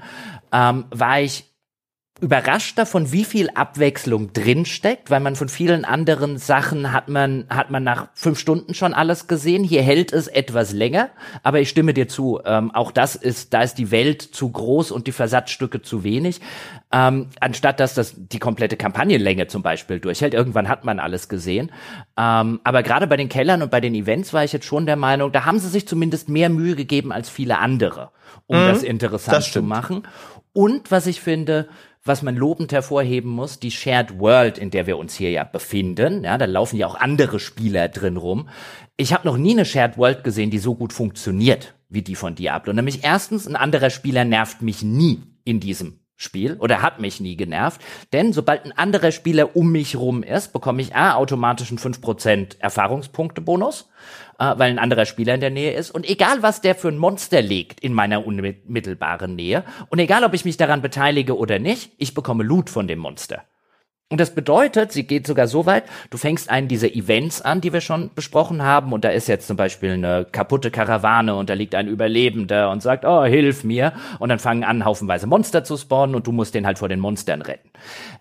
ähm, 0.51 0.85
war 0.89 1.21
ich 1.21 1.52
überrascht 2.23 2.77
davon, 2.77 3.11
wie 3.11 3.25
viel 3.25 3.49
Abwechslung 3.53 4.31
drinsteckt, 4.31 5.11
weil 5.11 5.19
man 5.19 5.35
von 5.35 5.49
vielen 5.49 5.83
anderen 5.83 6.37
Sachen 6.37 6.93
hat 6.93 7.09
man, 7.09 7.45
hat 7.49 7.69
man 7.69 7.83
nach 7.83 8.07
fünf 8.13 8.39
Stunden 8.39 8.73
schon 8.73 8.93
alles 8.93 9.27
gesehen. 9.27 9.65
Hier 9.65 9.81
hält 9.81 10.13
es 10.13 10.29
etwas 10.29 10.71
länger, 10.71 11.09
aber 11.43 11.59
ich 11.59 11.67
stimme 11.67 11.93
dir 11.93 12.07
zu. 12.07 12.39
Ähm, 12.45 12.71
auch 12.71 12.91
das 12.91 13.17
ist, 13.17 13.53
da 13.53 13.61
ist 13.61 13.75
die 13.75 13.91
Welt 13.91 14.21
zu 14.21 14.49
groß 14.49 14.91
und 14.91 15.05
die 15.05 15.11
Versatzstücke 15.11 15.81
zu 15.81 16.05
wenig. 16.05 16.39
Ähm, 16.93 17.27
anstatt 17.41 17.81
dass 17.81 17.93
das 17.93 18.13
die 18.15 18.39
komplette 18.39 18.77
Kampagnenlänge 18.77 19.47
zum 19.47 19.61
Beispiel 19.61 19.99
durchhält. 19.99 20.33
Irgendwann 20.33 20.69
hat 20.69 20.85
man 20.85 20.99
alles 20.99 21.27
gesehen. 21.27 21.73
Ähm, 22.17 22.61
aber 22.63 22.83
gerade 22.83 23.05
bei 23.07 23.17
den 23.17 23.27
Kellern 23.27 23.61
und 23.61 23.69
bei 23.69 23.81
den 23.81 23.93
Events 23.95 24.31
war 24.31 24.45
ich 24.45 24.53
jetzt 24.53 24.65
schon 24.65 24.85
der 24.85 24.95
Meinung, 24.95 25.33
da 25.33 25.43
haben 25.43 25.59
sie 25.59 25.67
sich 25.67 25.89
zumindest 25.89 26.29
mehr 26.29 26.47
Mühe 26.47 26.75
gegeben 26.75 27.11
als 27.11 27.29
viele 27.29 27.59
andere, 27.59 28.11
um 28.47 28.63
mhm, 28.63 28.67
das 28.69 28.81
interessant 28.81 29.39
das 29.39 29.51
zu 29.51 29.61
machen. 29.61 30.03
Und 30.53 30.91
was 30.91 31.07
ich 31.07 31.19
finde, 31.19 31.67
was 32.03 32.21
man 32.21 32.35
lobend 32.35 32.71
hervorheben 32.71 33.31
muss, 33.31 33.59
die 33.59 33.71
Shared 33.71 34.19
World, 34.19 34.57
in 34.57 34.71
der 34.71 34.87
wir 34.87 34.97
uns 34.97 35.15
hier 35.15 35.31
ja 35.31 35.43
befinden. 35.43 36.23
Ja, 36.23 36.37
da 36.37 36.45
laufen 36.45 36.77
ja 36.77 36.87
auch 36.87 36.95
andere 36.95 37.39
Spieler 37.39 37.87
drin 37.87 38.17
rum. 38.17 38.49
Ich 38.97 39.13
habe 39.13 39.27
noch 39.27 39.37
nie 39.37 39.51
eine 39.51 39.65
Shared 39.65 39.97
World 39.97 40.23
gesehen, 40.23 40.49
die 40.49 40.59
so 40.59 40.75
gut 40.75 40.93
funktioniert 40.93 41.75
wie 41.89 42.01
die 42.01 42.15
von 42.15 42.35
Diablo. 42.35 42.73
Nämlich 42.73 43.03
erstens, 43.03 43.47
ein 43.47 43.55
anderer 43.55 43.89
Spieler 43.89 44.25
nervt 44.25 44.61
mich 44.61 44.81
nie 44.81 45.21
in 45.45 45.59
diesem 45.59 45.99
Spiel 46.15 46.55
oder 46.59 46.81
hat 46.81 46.99
mich 46.99 47.19
nie 47.19 47.35
genervt, 47.35 47.81
denn 48.13 48.33
sobald 48.33 48.65
ein 48.65 48.71
anderer 48.71 49.11
Spieler 49.11 49.55
um 49.55 49.71
mich 49.71 49.95
rum 49.95 50.23
ist, 50.23 50.53
bekomme 50.53 50.81
ich 50.81 50.95
A, 50.95 51.15
automatisch 51.15 51.69
einen 51.69 51.79
5% 51.79 52.59
Erfahrungspunkte-Bonus 52.59 53.89
äh, 54.43 54.59
weil 54.59 54.71
ein 54.71 54.79
anderer 54.79 55.05
Spieler 55.05 55.35
in 55.35 55.41
der 55.41 55.49
Nähe 55.49 55.73
ist. 55.73 55.91
Und 55.91 56.09
egal, 56.09 56.41
was 56.41 56.61
der 56.61 56.75
für 56.75 56.89
ein 56.89 56.97
Monster 56.97 57.41
legt 57.41 57.79
in 57.79 57.93
meiner 57.93 58.25
unmittelbaren 58.25 59.35
Nähe, 59.35 59.63
und 59.89 59.99
egal, 59.99 60.23
ob 60.23 60.33
ich 60.33 60.45
mich 60.45 60.57
daran 60.57 60.81
beteilige 60.81 61.37
oder 61.37 61.59
nicht, 61.59 61.91
ich 61.97 62.13
bekomme 62.13 62.43
Loot 62.43 62.69
von 62.69 62.87
dem 62.87 62.99
Monster. 62.99 63.43
Und 64.13 64.19
das 64.19 64.35
bedeutet, 64.35 64.91
sie 64.91 65.07
geht 65.07 65.25
sogar 65.25 65.47
so 65.47 65.65
weit, 65.65 65.85
du 66.11 66.19
fängst 66.19 66.47
einen 66.51 66.67
dieser 66.67 66.93
Events 66.93 67.41
an, 67.41 67.61
die 67.61 67.73
wir 67.73 67.81
schon 67.81 68.11
besprochen 68.13 68.61
haben, 68.61 68.93
und 68.93 69.03
da 69.03 69.09
ist 69.09 69.27
jetzt 69.27 69.47
zum 69.47 69.57
Beispiel 69.57 69.93
eine 69.93 70.27
kaputte 70.31 70.69
Karawane 70.69 71.33
und 71.33 71.49
da 71.49 71.55
liegt 71.55 71.73
ein 71.73 71.87
Überlebender 71.87 72.69
und 72.69 72.83
sagt, 72.83 73.05
oh, 73.05 73.23
hilf 73.23 73.63
mir. 73.63 73.93
Und 74.19 74.29
dann 74.29 74.37
fangen 74.37 74.63
an, 74.65 74.85
haufenweise 74.85 75.25
Monster 75.25 75.63
zu 75.63 75.77
spawnen 75.77 76.13
und 76.13 76.27
du 76.27 76.31
musst 76.31 76.53
den 76.53 76.67
halt 76.67 76.77
vor 76.77 76.89
den 76.89 76.99
Monstern 76.99 77.41
retten. 77.41 77.71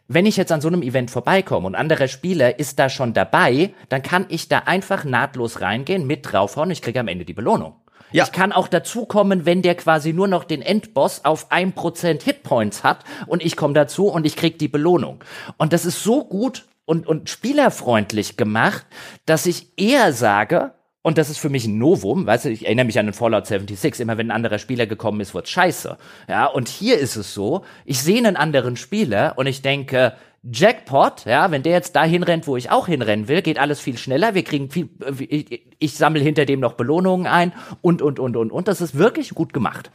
Wenn 0.09 0.25
ich 0.25 0.39
jetzt 0.39 0.51
an 0.51 0.63
so 0.63 0.69
einem 0.69 0.81
Event 0.81 1.11
vorbeikomme 1.11 1.67
und 1.67 1.75
anderer 1.75 2.09
Spieler 2.09 2.59
ist 2.59 2.79
da 2.79 2.89
schon 2.89 3.13
dabei, 3.13 3.75
dann 3.91 4.03
kann 4.03 4.25
ich 4.31 4.49
da 4.49 4.61
einfach 4.61 5.05
nahtlos 5.05 5.61
reingehen, 5.61 6.07
mit 6.07 6.33
draufhauen, 6.33 6.71
ich 6.71 6.81
kriege 6.81 7.01
am 7.01 7.09
Ende 7.09 7.27
die 7.27 7.35
Belohnung. 7.35 7.75
Ja. 8.13 8.25
Ich 8.25 8.33
kann 8.33 8.53
auch 8.53 8.69
dazukommen, 8.69 9.47
wenn 9.47 9.63
der 9.63 9.75
quasi 9.75 10.13
nur 10.13 10.29
noch 10.29 10.45
den 10.45 10.63
Endboss 10.63 11.25
auf 11.25 11.51
ein 11.51 11.73
Prozent 11.73 12.23
Hitpoints 12.23 12.85
hat 12.85 13.05
und 13.27 13.43
ich 13.43 13.57
komme 13.57 13.75
dazu 13.75 14.09
und 14.09 14.27
ich 14.27 14.37
krieg 14.37 14.59
die 14.59 14.69
Belohnung. 14.69 15.23
Und 15.57 15.73
das 15.73 15.85
ist 15.85 16.03
so 16.03 16.25
gut 16.25 16.65
und, 16.85 17.07
und 17.07 17.31
spielerfreundlich 17.31 18.37
gemacht, 18.37 18.85
dass 19.27 19.47
ich 19.47 19.79
eher 19.79 20.13
sage, 20.13 20.73
und 21.03 21.19
das 21.19 21.31
ist 21.31 21.39
für 21.39 21.49
mich 21.49 21.67
ein 21.67 21.79
Novum, 21.79 22.27
weißt 22.27 22.45
du, 22.45 22.51
ich 22.51 22.65
erinnere 22.65 22.87
mich 22.87 22.99
an 22.99 23.07
den 23.07 23.13
Fallout 23.13 23.47
76, 23.47 24.01
immer 24.01 24.19
wenn 24.19 24.29
ein 24.29 24.37
anderer 24.37 24.59
Spieler 24.59 24.87
gekommen 24.87 25.21
ist, 25.21 25.35
wird's 25.35 25.51
scheiße. 25.51 25.97
Ja, 26.29 26.47
und 26.47 26.69
hier 26.69 26.99
ist 26.99 27.17
es 27.17 27.35
so, 27.35 27.65
ich 27.85 28.01
sehe 28.01 28.19
einen 28.19 28.37
anderen 28.37 28.77
Spieler 28.77 29.35
und 29.37 29.47
ich 29.47 29.63
denke, 29.63 30.15
Jackpot, 30.45 31.25
ja, 31.25 31.51
wenn 31.53 31.63
der 31.63 31.73
jetzt 31.73 31.95
dahin 31.95 32.25
rennt, 32.25 32.49
wo 32.49 32.57
ich 32.57 32.71
auch 32.71 32.89
hinrennen 32.89 33.29
will, 33.29 33.43
geht 33.43 33.59
alles 33.59 33.81
viel 33.81 33.97
schneller. 33.97 34.35
Wir 34.35 34.43
kriegen 34.43 34.71
viel, 34.71 34.89
äh, 35.05 35.23
ich, 35.25 35.63
ich 35.79 35.95
sammle 35.95 36.21
hinter 36.21 36.47
dem 36.47 36.61
noch 36.61 36.73
Belohnungen 36.73 37.27
ein 37.27 37.53
und, 37.81 38.03
und, 38.03 38.19
und, 38.19 38.37
und, 38.37 38.51
und. 38.51 38.69
Das 38.69 38.81
ist 38.81 38.99
wirklich 38.99 39.31
gut 39.31 39.53
gemacht. 39.53 39.91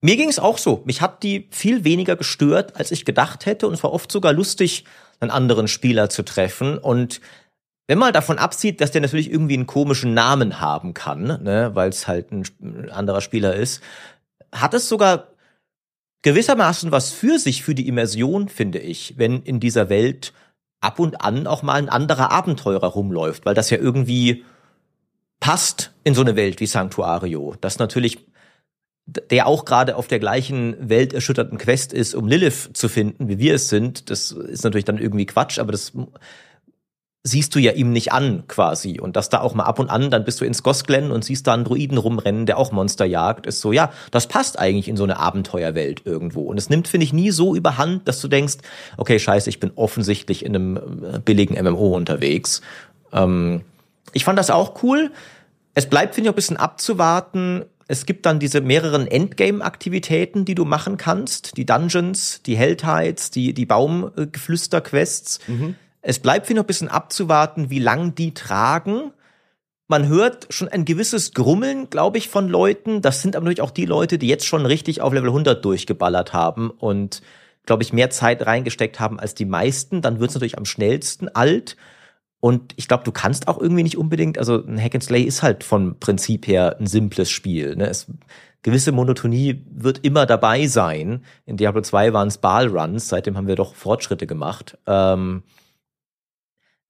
Mir 0.00 0.16
ging 0.16 0.28
es 0.28 0.38
auch 0.38 0.58
so. 0.58 0.82
Mich 0.84 1.00
hat 1.00 1.22
die 1.22 1.48
viel 1.50 1.84
weniger 1.84 2.16
gestört, 2.16 2.76
als 2.76 2.90
ich 2.90 3.04
gedacht 3.04 3.46
hätte. 3.46 3.68
Und 3.68 3.74
es 3.74 3.82
war 3.82 3.92
oft 3.92 4.10
sogar 4.10 4.32
lustig, 4.32 4.84
einen 5.20 5.30
anderen 5.30 5.68
Spieler 5.68 6.10
zu 6.10 6.24
treffen. 6.24 6.78
Und 6.78 7.20
wenn 7.88 7.98
man 7.98 8.12
davon 8.12 8.38
absieht, 8.38 8.80
dass 8.80 8.90
der 8.90 9.00
natürlich 9.00 9.30
irgendwie 9.30 9.54
einen 9.54 9.66
komischen 9.66 10.14
Namen 10.14 10.60
haben 10.60 10.94
kann, 10.94 11.42
ne, 11.42 11.70
weil 11.74 11.88
es 11.88 12.06
halt 12.06 12.30
ein 12.32 12.90
anderer 12.90 13.20
Spieler 13.20 13.54
ist, 13.54 13.82
hat 14.52 14.74
es 14.74 14.88
sogar 14.88 15.28
gewissermaßen 16.22 16.92
was 16.92 17.10
für 17.10 17.38
sich 17.38 17.62
für 17.62 17.74
die 17.74 17.88
Immersion, 17.88 18.48
finde 18.48 18.78
ich, 18.78 19.14
wenn 19.16 19.42
in 19.42 19.60
dieser 19.60 19.88
Welt 19.88 20.32
ab 20.80 20.98
und 20.98 21.20
an 21.22 21.46
auch 21.46 21.62
mal 21.62 21.74
ein 21.74 21.88
anderer 21.88 22.30
Abenteurer 22.30 22.88
rumläuft, 22.88 23.46
weil 23.46 23.54
das 23.54 23.70
ja 23.70 23.78
irgendwie 23.78 24.44
passt 25.40 25.92
in 26.04 26.14
so 26.14 26.20
eine 26.20 26.36
Welt 26.36 26.60
wie 26.60 26.66
Sanctuario. 26.66 27.54
Das 27.60 27.78
natürlich 27.78 28.26
der 29.08 29.46
auch 29.46 29.64
gerade 29.64 29.96
auf 29.96 30.06
der 30.06 30.18
gleichen 30.18 30.76
welterschütterten 30.86 31.56
Quest 31.56 31.94
ist, 31.94 32.14
um 32.14 32.28
Lilith 32.28 32.70
zu 32.74 32.90
finden, 32.90 33.28
wie 33.28 33.38
wir 33.38 33.54
es 33.54 33.70
sind. 33.70 34.10
Das 34.10 34.32
ist 34.32 34.64
natürlich 34.64 34.84
dann 34.84 34.98
irgendwie 34.98 35.24
Quatsch, 35.24 35.58
aber 35.58 35.72
das 35.72 35.92
siehst 37.24 37.54
du 37.54 37.58
ja 37.58 37.72
ihm 37.72 37.92
nicht 37.92 38.12
an 38.12 38.44
quasi. 38.46 39.00
Und 39.00 39.16
dass 39.16 39.28
da 39.28 39.40
auch 39.40 39.54
mal 39.54 39.64
ab 39.64 39.78
und 39.78 39.90
an, 39.90 40.10
dann 40.10 40.24
bist 40.24 40.40
du 40.40 40.44
ins 40.44 40.62
Gosglen 40.62 41.10
und 41.10 41.24
siehst 41.24 41.46
da 41.46 41.54
einen 41.54 41.64
Druiden 41.64 41.98
rumrennen, 41.98 42.46
der 42.46 42.58
auch 42.58 42.72
Monster 42.72 43.04
jagt, 43.04 43.46
ist 43.46 43.60
so, 43.60 43.72
ja, 43.72 43.92
das 44.10 44.26
passt 44.26 44.58
eigentlich 44.58 44.88
in 44.88 44.96
so 44.96 45.04
eine 45.04 45.18
Abenteuerwelt 45.18 46.02
irgendwo. 46.04 46.42
Und 46.42 46.58
es 46.58 46.70
nimmt, 46.70 46.88
finde 46.88 47.04
ich, 47.04 47.12
nie 47.12 47.30
so 47.30 47.54
überhand, 47.54 48.06
dass 48.08 48.20
du 48.20 48.28
denkst, 48.28 48.58
okay, 48.96 49.18
scheiße, 49.18 49.50
ich 49.50 49.60
bin 49.60 49.72
offensichtlich 49.74 50.44
in 50.44 50.54
einem 50.54 50.76
äh, 50.76 51.18
billigen 51.18 51.62
MMO 51.62 51.96
unterwegs. 51.96 52.62
Ähm, 53.12 53.62
ich 54.12 54.24
fand 54.24 54.38
das 54.38 54.50
auch 54.50 54.82
cool. 54.82 55.10
Es 55.74 55.86
bleibt, 55.86 56.14
finde 56.14 56.28
ich, 56.28 56.30
auch 56.30 56.34
ein 56.34 56.36
bisschen 56.36 56.56
abzuwarten. 56.56 57.64
Es 57.88 58.06
gibt 58.06 58.26
dann 58.26 58.38
diese 58.38 58.60
mehreren 58.60 59.06
Endgame-Aktivitäten, 59.06 60.44
die 60.44 60.54
du 60.54 60.64
machen 60.64 60.98
kannst. 60.98 61.56
Die 61.56 61.66
Dungeons, 61.66 62.42
die 62.44 62.56
Helltides, 62.56 63.30
die, 63.30 63.54
die 63.54 63.66
Baumgeflüster-Quests. 63.66 65.40
Mhm 65.48 65.74
es 66.02 66.18
bleibt 66.18 66.46
für 66.46 66.54
noch 66.54 66.64
ein 66.64 66.66
bisschen 66.66 66.88
abzuwarten, 66.88 67.70
wie 67.70 67.78
lang 67.78 68.14
die 68.14 68.34
tragen. 68.34 69.12
Man 69.88 70.06
hört 70.06 70.46
schon 70.50 70.68
ein 70.68 70.84
gewisses 70.84 71.32
Grummeln, 71.32 71.90
glaube 71.90 72.18
ich, 72.18 72.28
von 72.28 72.48
Leuten. 72.48 73.00
Das 73.00 73.22
sind 73.22 73.34
aber 73.34 73.44
natürlich 73.44 73.62
auch 73.62 73.70
die 73.70 73.86
Leute, 73.86 74.18
die 74.18 74.28
jetzt 74.28 74.46
schon 74.46 74.66
richtig 74.66 75.00
auf 75.00 75.12
Level 75.12 75.30
100 75.30 75.64
durchgeballert 75.64 76.32
haben 76.32 76.70
und, 76.70 77.22
glaube 77.64 77.82
ich, 77.82 77.92
mehr 77.92 78.10
Zeit 78.10 78.44
reingesteckt 78.46 79.00
haben 79.00 79.18
als 79.18 79.34
die 79.34 79.46
meisten. 79.46 80.02
Dann 80.02 80.20
wird 80.20 80.30
es 80.30 80.34
natürlich 80.34 80.58
am 80.58 80.66
schnellsten 80.66 81.28
alt. 81.28 81.76
Und 82.40 82.74
ich 82.76 82.86
glaube, 82.86 83.04
du 83.04 83.12
kannst 83.12 83.48
auch 83.48 83.58
irgendwie 83.58 83.82
nicht 83.82 83.98
unbedingt, 83.98 84.38
also 84.38 84.64
ein 84.64 84.80
Hack 84.80 84.94
and 84.94 85.02
Slay 85.02 85.22
ist 85.22 85.42
halt 85.42 85.64
vom 85.64 85.98
Prinzip 85.98 86.46
her 86.46 86.76
ein 86.78 86.86
simples 86.86 87.30
Spiel. 87.30 87.74
Ne? 87.74 87.88
Es, 87.88 88.06
gewisse 88.62 88.92
Monotonie 88.92 89.64
wird 89.70 90.04
immer 90.04 90.26
dabei 90.26 90.66
sein. 90.66 91.24
In 91.46 91.56
Diablo 91.56 91.80
2 91.80 92.12
waren 92.12 92.28
es 92.28 92.38
Ball-Runs, 92.38 93.08
seitdem 93.08 93.36
haben 93.36 93.48
wir 93.48 93.56
doch 93.56 93.74
Fortschritte 93.74 94.26
gemacht. 94.26 94.78
Ähm, 94.86 95.42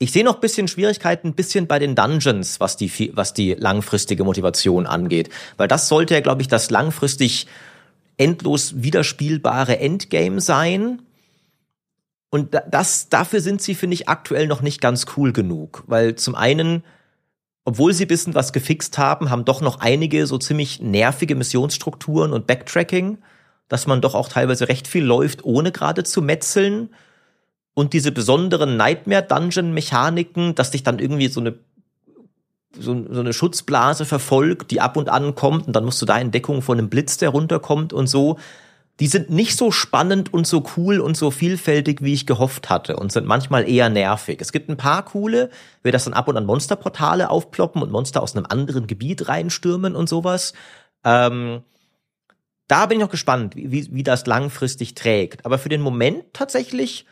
Ich 0.01 0.13
sehe 0.13 0.25
noch 0.25 0.37
ein 0.37 0.41
bisschen 0.41 0.69
Schwierigkeiten, 0.69 1.29
ein 1.29 1.35
bisschen 1.35 1.67
bei 1.67 1.81
den 1.81 1.97
Dungeons, 1.97 2.61
was 2.61 2.77
die, 2.77 3.11
was 3.15 3.35
die 3.35 3.55
langfristige 3.55 4.23
Motivation 4.23 4.87
angeht. 4.87 5.29
Weil 5.57 5.67
das 5.67 5.89
sollte 5.89 6.15
ja, 6.15 6.21
glaube 6.21 6.43
ich, 6.43 6.49
das 6.49 6.71
langfristig 6.71 7.49
endlos 8.17 8.83
wiederspielbare 8.83 9.79
Endgame 9.79 10.41
sein. 10.41 11.03
Und 12.31 12.57
das, 12.71 13.09
dafür 13.09 13.41
sind 13.41 13.61
sie, 13.61 13.75
finde 13.75 13.95
ich, 13.95 14.09
aktuell 14.09 14.47
noch 14.47 14.61
nicht 14.61 14.81
ganz 14.81 15.07
cool 15.17 15.33
genug. 15.33 15.83
Weil 15.89 16.15
zum 16.15 16.37
einen, 16.37 16.85
obwohl 17.65 17.93
sie 17.93 18.09
wissen, 18.09 18.35
was 18.37 18.53
gefixt 18.53 18.99
haben, 18.99 19.31
haben 19.31 19.45
doch 19.45 19.61
noch 19.61 19.81
einige 19.81 20.27
so 20.27 20.39
ziemlich 20.39 20.81
nervige 20.81 21.35
Missionsstrukturen 21.35 22.33
und 22.33 22.47
Backtracking, 22.47 23.19
dass 23.69 23.89
man 23.89 24.01
doch 24.01 24.15
auch 24.15 24.29
teilweise 24.29 24.69
recht 24.69 24.87
viel 24.87 25.05
läuft, 25.05 25.45
ohne 25.45 25.73
gerade 25.73 26.05
zu 26.05 26.23
metzeln. 26.23 26.91
Und 27.79 27.93
diese 27.93 28.11
besonderen 28.11 28.77
Nightmare-Dungeon-Mechaniken, 28.77 30.57
dass 30.57 30.73
dich 30.73 30.83
dann 30.83 30.99
irgendwie 30.99 31.29
so 31.29 31.39
eine 31.39 31.61
so, 32.77 33.07
so 33.09 33.21
eine 33.21 33.33
Schutzblase 33.33 34.05
verfolgt, 34.05 34.73
die 34.73 34.81
ab 34.81 34.97
und 34.97 35.09
an 35.09 35.37
kommt 35.37 35.69
und 35.69 35.77
dann 35.77 35.85
musst 35.85 36.03
du 36.03 36.07
da 36.07 36.19
in 36.19 36.33
Deckung 36.33 36.61
von 36.61 36.77
einem 36.77 36.89
Blitz, 36.89 37.19
der 37.19 37.29
runterkommt 37.29 37.93
und 37.93 38.09
so. 38.09 38.37
Die 38.99 39.07
sind 39.07 39.31
nicht 39.31 39.57
so 39.57 39.71
spannend 39.71 40.35
und 40.35 40.45
so 40.45 40.65
cool 40.77 40.99
und 40.99 41.17
so 41.17 41.31
vielfältig, 41.31 42.03
wie 42.03 42.15
ich 42.15 42.27
gehofft 42.27 42.69
hatte 42.69 42.97
und 42.97 43.13
sind 43.13 43.29
manchmal 43.29 43.69
eher 43.69 43.91
nervig. 43.91 44.41
Es 44.41 44.51
gibt 44.51 44.69
ein 44.69 44.77
paar 44.77 45.05
coole, 45.05 45.49
wie 45.85 45.93
das 45.93 46.03
dann 46.03 46.15
ab 46.15 46.27
und 46.27 46.37
an 46.37 46.47
Monsterportale 46.47 47.31
aufploppen 47.31 47.81
und 47.81 47.93
Monster 47.93 48.25
aus 48.25 48.35
einem 48.35 48.47
anderen 48.49 48.89
Gebiet 48.89 49.29
reinstürmen 49.29 49.95
und 49.95 50.09
sowas. 50.09 50.53
Ähm, 51.05 51.63
da 52.67 52.87
bin 52.87 52.99
ich 52.99 53.05
noch 53.05 53.13
gespannt, 53.13 53.55
wie, 53.55 53.87
wie 53.95 54.03
das 54.03 54.27
langfristig 54.27 54.97
trägt. 54.97 55.47
Aber 55.47 55.61
für 55.61 55.69
den 55.69 55.81
Moment 55.81 56.25
tatsächlich 56.33 57.07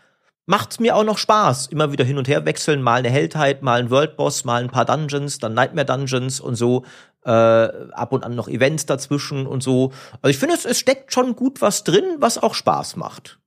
macht's 0.47 0.81
mir 0.81 0.97
auch 0.97 1.05
noch 1.05 1.19
Spaß. 1.19 1.67
Immer 1.67 1.93
wieder 1.93 2.05
hin 2.05 2.19
und 2.19 2.29
her 2.29 2.45
wechseln, 2.45 2.83
mal 2.83 3.01
eine 3.01 3.11
Heldheit, 3.11 3.63
mal 3.63 3.81
ein 3.81 3.91
Worldboss, 3.91 4.45
mal 4.45 4.63
ein 4.63 4.71
paar 4.71 4.85
Dungeons, 4.85 5.39
dann 5.39 5.55
Nightmare 5.55 5.87
Dungeons 5.87 6.41
und 6.41 6.55
so. 6.55 6.85
Äh, 7.25 7.31
ab 7.31 8.13
und 8.13 8.25
an 8.25 8.37
noch 8.37 8.49
Events 8.49 8.87
dazwischen 8.87 9.47
und 9.47 9.63
so. 9.63 9.93
Also 10.23 10.31
ich 10.31 10.39
finde, 10.39 10.55
es, 10.55 10.65
es 10.65 10.79
steckt 10.79 11.13
schon 11.13 11.35
gut 11.35 11.61
was 11.61 11.83
drin, 11.83 12.05
was 12.21 12.39
auch 12.39 12.55
Spaß 12.55 12.97
macht. 12.97 13.41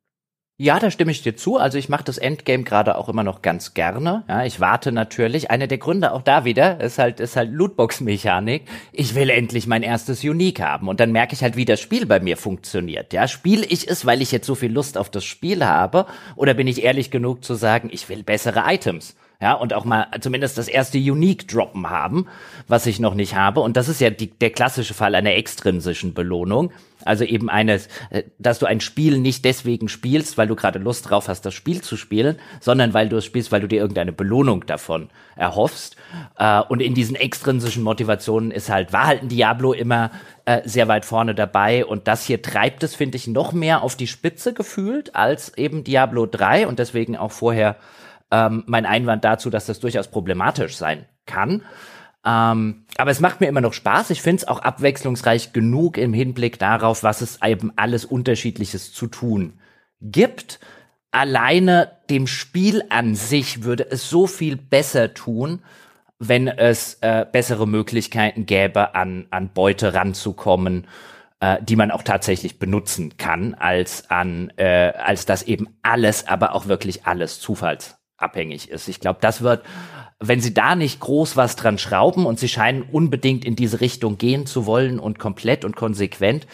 Ja, 0.61 0.77
da 0.77 0.91
stimme 0.91 1.11
ich 1.11 1.21
dir 1.21 1.37
zu. 1.37 1.55
Also 1.55 1.77
ich 1.77 1.87
mache 1.87 2.03
das 2.03 2.17
Endgame 2.17 2.65
gerade 2.65 2.97
auch 2.97 3.07
immer 3.07 3.23
noch 3.23 3.41
ganz 3.41 3.73
gerne. 3.73 4.25
Ja, 4.27 4.43
ich 4.43 4.59
warte 4.59 4.91
natürlich. 4.91 5.49
Einer 5.49 5.67
der 5.67 5.77
Gründe 5.77 6.11
auch 6.11 6.21
da 6.21 6.43
wieder 6.43 6.81
ist 6.81 6.99
halt 6.99 7.21
ist 7.21 7.37
halt 7.37 7.53
Lootbox-Mechanik. 7.53 8.63
Ich 8.91 9.15
will 9.15 9.29
endlich 9.29 9.67
mein 9.67 9.83
erstes 9.83 10.21
Unique 10.21 10.59
haben 10.59 10.89
und 10.89 10.99
dann 10.99 11.13
merke 11.13 11.33
ich 11.33 11.43
halt, 11.43 11.55
wie 11.55 11.63
das 11.63 11.79
Spiel 11.79 12.05
bei 12.05 12.19
mir 12.19 12.35
funktioniert. 12.35 13.13
Ja, 13.13 13.29
spiele 13.29 13.65
ich 13.65 13.87
es, 13.87 14.05
weil 14.05 14.21
ich 14.21 14.33
jetzt 14.33 14.47
so 14.47 14.53
viel 14.53 14.73
Lust 14.73 14.97
auf 14.97 15.09
das 15.09 15.23
Spiel 15.23 15.63
habe, 15.65 16.05
oder 16.35 16.53
bin 16.53 16.67
ich 16.67 16.83
ehrlich 16.83 17.09
genug 17.09 17.45
zu 17.45 17.55
sagen, 17.55 17.87
ich 17.89 18.09
will 18.09 18.23
bessere 18.23 18.63
Items? 18.67 19.15
Ja, 19.41 19.53
und 19.53 19.73
auch 19.73 19.85
mal 19.85 20.07
zumindest 20.19 20.57
das 20.57 20.67
erste 20.67 20.97
Unique 20.97 21.47
droppen 21.47 21.89
haben, 21.89 22.27
was 22.67 22.85
ich 22.85 22.99
noch 22.99 23.13
nicht 23.13 23.35
habe. 23.35 23.61
Und 23.61 23.77
das 23.77 23.87
ist 23.87 24.01
ja 24.01 24.09
die, 24.09 24.27
der 24.27 24.49
klassische 24.49 24.93
Fall 24.93 25.15
einer 25.15 25.33
extrinsischen 25.33 26.13
Belohnung. 26.13 26.73
Also 27.05 27.23
eben 27.23 27.49
eines, 27.49 27.87
äh, 28.09 28.23
dass 28.37 28.59
du 28.59 28.65
ein 28.65 28.81
Spiel 28.81 29.17
nicht 29.17 29.45
deswegen 29.45 29.87
spielst, 29.87 30.37
weil 30.37 30.47
du 30.47 30.57
gerade 30.57 30.77
Lust 30.77 31.09
drauf 31.09 31.29
hast, 31.29 31.45
das 31.45 31.53
Spiel 31.53 31.79
zu 31.79 31.95
spielen, 31.95 32.37
sondern 32.59 32.93
weil 32.93 33.07
du 33.07 33.15
es 33.15 33.23
spielst, 33.23 33.53
weil 33.53 33.61
du 33.61 33.69
dir 33.69 33.79
irgendeine 33.79 34.11
Belohnung 34.11 34.65
davon 34.65 35.09
erhoffst. 35.37 35.95
Äh, 36.37 36.59
und 36.67 36.81
in 36.81 36.93
diesen 36.93 37.15
extrinsischen 37.15 37.81
Motivationen 37.81 38.51
ist 38.51 38.69
halt, 38.69 38.91
war 38.91 39.07
halt 39.07 39.21
ein 39.21 39.29
Diablo 39.29 39.71
immer 39.71 40.11
äh, 40.43 40.67
sehr 40.67 40.89
weit 40.89 41.05
vorne 41.05 41.33
dabei. 41.33 41.85
Und 41.85 42.09
das 42.09 42.25
hier 42.25 42.41
treibt 42.41 42.83
es, 42.83 42.93
finde 42.93 43.15
ich, 43.15 43.27
noch 43.27 43.53
mehr 43.53 43.83
auf 43.83 43.95
die 43.95 44.07
Spitze 44.07 44.53
gefühlt 44.53 45.15
als 45.15 45.57
eben 45.57 45.85
Diablo 45.85 46.25
3 46.25 46.67
und 46.67 46.77
deswegen 46.77 47.15
auch 47.15 47.31
vorher 47.31 47.77
ähm, 48.31 48.63
mein 48.67 48.85
Einwand 48.85 49.23
dazu, 49.23 49.49
dass 49.49 49.65
das 49.65 49.79
durchaus 49.79 50.07
problematisch 50.07 50.75
sein 50.75 51.05
kann. 51.25 51.63
Ähm, 52.25 52.85
aber 52.97 53.11
es 53.11 53.21
macht 53.21 53.39
mir 53.39 53.47
immer 53.47 53.61
noch 53.61 53.73
Spaß. 53.73 54.09
Ich 54.09 54.21
finde 54.21 54.41
es 54.41 54.47
auch 54.47 54.59
abwechslungsreich 54.59 55.53
genug 55.53 55.97
im 55.97 56.13
Hinblick 56.13 56.59
darauf, 56.59 57.03
was 57.03 57.21
es 57.21 57.39
eben 57.43 57.71
alles 57.75 58.05
Unterschiedliches 58.05 58.93
zu 58.93 59.07
tun 59.07 59.59
gibt. 60.01 60.59
Alleine 61.11 61.91
dem 62.09 62.27
Spiel 62.27 62.83
an 62.89 63.15
sich 63.15 63.63
würde 63.63 63.89
es 63.89 64.09
so 64.09 64.27
viel 64.27 64.57
besser 64.57 65.13
tun, 65.13 65.63
wenn 66.19 66.47
es 66.47 66.95
äh, 67.01 67.25
bessere 67.31 67.67
Möglichkeiten 67.67 68.45
gäbe, 68.45 68.93
an, 68.95 69.27
an 69.31 69.49
Beute 69.53 69.93
ranzukommen, 69.93 70.87
äh, 71.39 71.57
die 71.63 71.77
man 71.77 71.89
auch 71.89 72.03
tatsächlich 72.03 72.59
benutzen 72.59 73.15
kann, 73.17 73.53
als 73.53 74.09
an, 74.09 74.51
äh, 74.57 74.91
als 74.97 75.25
das 75.25 75.43
eben 75.43 75.69
alles, 75.81 76.27
aber 76.27 76.53
auch 76.53 76.67
wirklich 76.67 77.07
alles 77.07 77.39
Zufalls 77.39 77.98
abhängig 78.21 78.69
ist. 78.69 78.87
Ich 78.87 78.99
glaube, 78.99 79.19
das 79.21 79.41
wird, 79.41 79.63
wenn 80.19 80.41
sie 80.41 80.53
da 80.53 80.75
nicht 80.75 80.99
groß 80.99 81.37
was 81.37 81.55
dran 81.55 81.77
schrauben 81.77 82.25
und 82.25 82.39
sie 82.39 82.49
scheinen 82.49 82.83
unbedingt 82.83 83.45
in 83.45 83.55
diese 83.55 83.81
Richtung 83.81 84.17
gehen 84.17 84.45
zu 84.45 84.65
wollen 84.65 84.99
und 84.99 85.19
komplett 85.19 85.65
und 85.65 85.75
konsequent, 85.75 86.47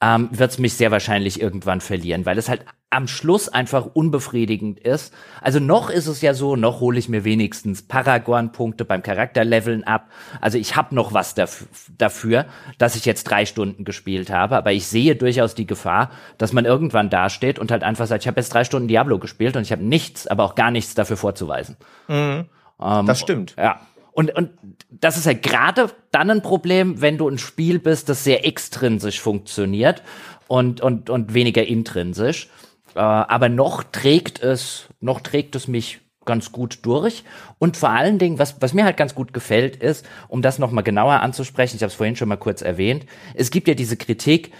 ähm, 0.00 0.28
wird 0.32 0.50
es 0.50 0.58
mich 0.58 0.74
sehr 0.74 0.90
wahrscheinlich 0.90 1.40
irgendwann 1.40 1.80
verlieren, 1.80 2.24
weil 2.26 2.38
es 2.38 2.48
halt 2.48 2.64
am 2.90 3.06
Schluss 3.06 3.48
einfach 3.48 3.86
unbefriedigend 3.86 4.80
ist. 4.80 5.14
Also 5.40 5.60
noch 5.60 5.90
ist 5.90 6.08
es 6.08 6.20
ja 6.22 6.34
so, 6.34 6.56
noch 6.56 6.80
hole 6.80 6.98
ich 6.98 7.08
mir 7.08 7.24
wenigstens 7.24 7.82
Paragon-Punkte 7.82 8.84
beim 8.84 9.04
Charakterleveln 9.04 9.84
ab. 9.84 10.10
Also 10.40 10.58
ich 10.58 10.74
habe 10.74 10.94
noch 10.94 11.14
was 11.14 11.34
dafür, 11.34 11.68
dafür, 11.96 12.46
dass 12.78 12.96
ich 12.96 13.04
jetzt 13.04 13.24
drei 13.24 13.46
Stunden 13.46 13.84
gespielt 13.84 14.30
habe, 14.30 14.56
aber 14.56 14.72
ich 14.72 14.88
sehe 14.88 15.14
durchaus 15.14 15.54
die 15.54 15.66
Gefahr, 15.66 16.10
dass 16.36 16.52
man 16.52 16.64
irgendwann 16.64 17.10
dasteht 17.10 17.60
und 17.60 17.70
halt 17.70 17.84
einfach 17.84 18.08
sagt, 18.08 18.24
ich 18.24 18.28
habe 18.28 18.40
jetzt 18.40 18.52
drei 18.52 18.64
Stunden 18.64 18.88
Diablo 18.88 19.20
gespielt 19.20 19.56
und 19.56 19.62
ich 19.62 19.70
habe 19.70 19.84
nichts, 19.84 20.26
aber 20.26 20.42
auch 20.42 20.56
gar 20.56 20.72
nichts 20.72 20.94
dafür 20.94 21.16
vorzuweisen. 21.16 21.76
Mhm. 22.08 22.46
Ähm, 22.82 23.06
das 23.06 23.20
stimmt. 23.20 23.54
Ja. 23.56 23.80
Und, 24.12 24.34
und 24.34 24.50
das 24.90 25.16
ist 25.16 25.26
ja 25.26 25.32
gerade 25.32 25.90
dann 26.10 26.28
ein 26.28 26.42
Problem, 26.42 27.00
wenn 27.00 27.18
du 27.18 27.28
ein 27.28 27.38
Spiel 27.38 27.78
bist, 27.78 28.08
das 28.08 28.24
sehr 28.24 28.44
extrinsisch 28.44 29.20
funktioniert 29.20 30.02
und, 30.48 30.80
und, 30.80 31.08
und 31.08 31.32
weniger 31.34 31.64
intrinsisch. 31.64 32.48
Äh, 32.94 33.00
aber 33.00 33.48
noch 33.48 33.82
trägt 33.84 34.42
es, 34.42 34.88
noch 35.00 35.20
trägt 35.20 35.54
es 35.56 35.68
mich 35.68 36.00
ganz 36.24 36.52
gut 36.52 36.80
durch. 36.82 37.24
Und 37.58 37.76
vor 37.76 37.90
allen 37.90 38.18
Dingen, 38.18 38.38
was, 38.38 38.60
was 38.60 38.74
mir 38.74 38.84
halt 38.84 38.96
ganz 38.96 39.14
gut 39.14 39.32
gefällt, 39.32 39.76
ist, 39.76 40.06
um 40.28 40.42
das 40.42 40.58
nochmal 40.58 40.84
genauer 40.84 41.20
anzusprechen, 41.20 41.76
ich 41.76 41.82
habe 41.82 41.90
es 41.90 41.96
vorhin 41.96 42.16
schon 42.16 42.28
mal 42.28 42.36
kurz 42.36 42.62
erwähnt, 42.62 43.06
es 43.34 43.50
gibt 43.50 43.68
ja 43.68 43.74
diese 43.74 43.96
Kritik, 43.96 44.52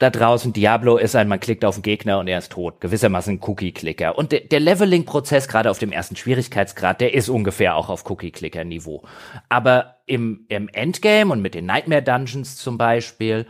da 0.00 0.10
draußen 0.10 0.52
Diablo 0.52 0.96
ist 0.96 1.14
ein, 1.14 1.28
man 1.28 1.38
klickt 1.38 1.64
auf 1.64 1.76
den 1.76 1.82
Gegner 1.82 2.18
und 2.18 2.26
er 2.26 2.38
ist 2.38 2.50
tot. 2.50 2.80
Gewissermaßen 2.80 3.38
Cookie-Clicker. 3.40 4.18
Und 4.18 4.32
der, 4.32 4.40
der 4.40 4.58
Leveling-Prozess, 4.58 5.46
gerade 5.46 5.70
auf 5.70 5.78
dem 5.78 5.92
ersten 5.92 6.16
Schwierigkeitsgrad, 6.16 7.00
der 7.00 7.14
ist 7.14 7.28
ungefähr 7.28 7.76
auch 7.76 7.88
auf 7.88 8.08
Cookie-Clicker-Niveau. 8.10 9.04
Aber 9.48 9.98
im, 10.06 10.46
im 10.48 10.68
Endgame 10.68 11.30
und 11.30 11.42
mit 11.42 11.54
den 11.54 11.66
Nightmare-Dungeons 11.66 12.56
zum 12.56 12.76
Beispiel, 12.76 13.46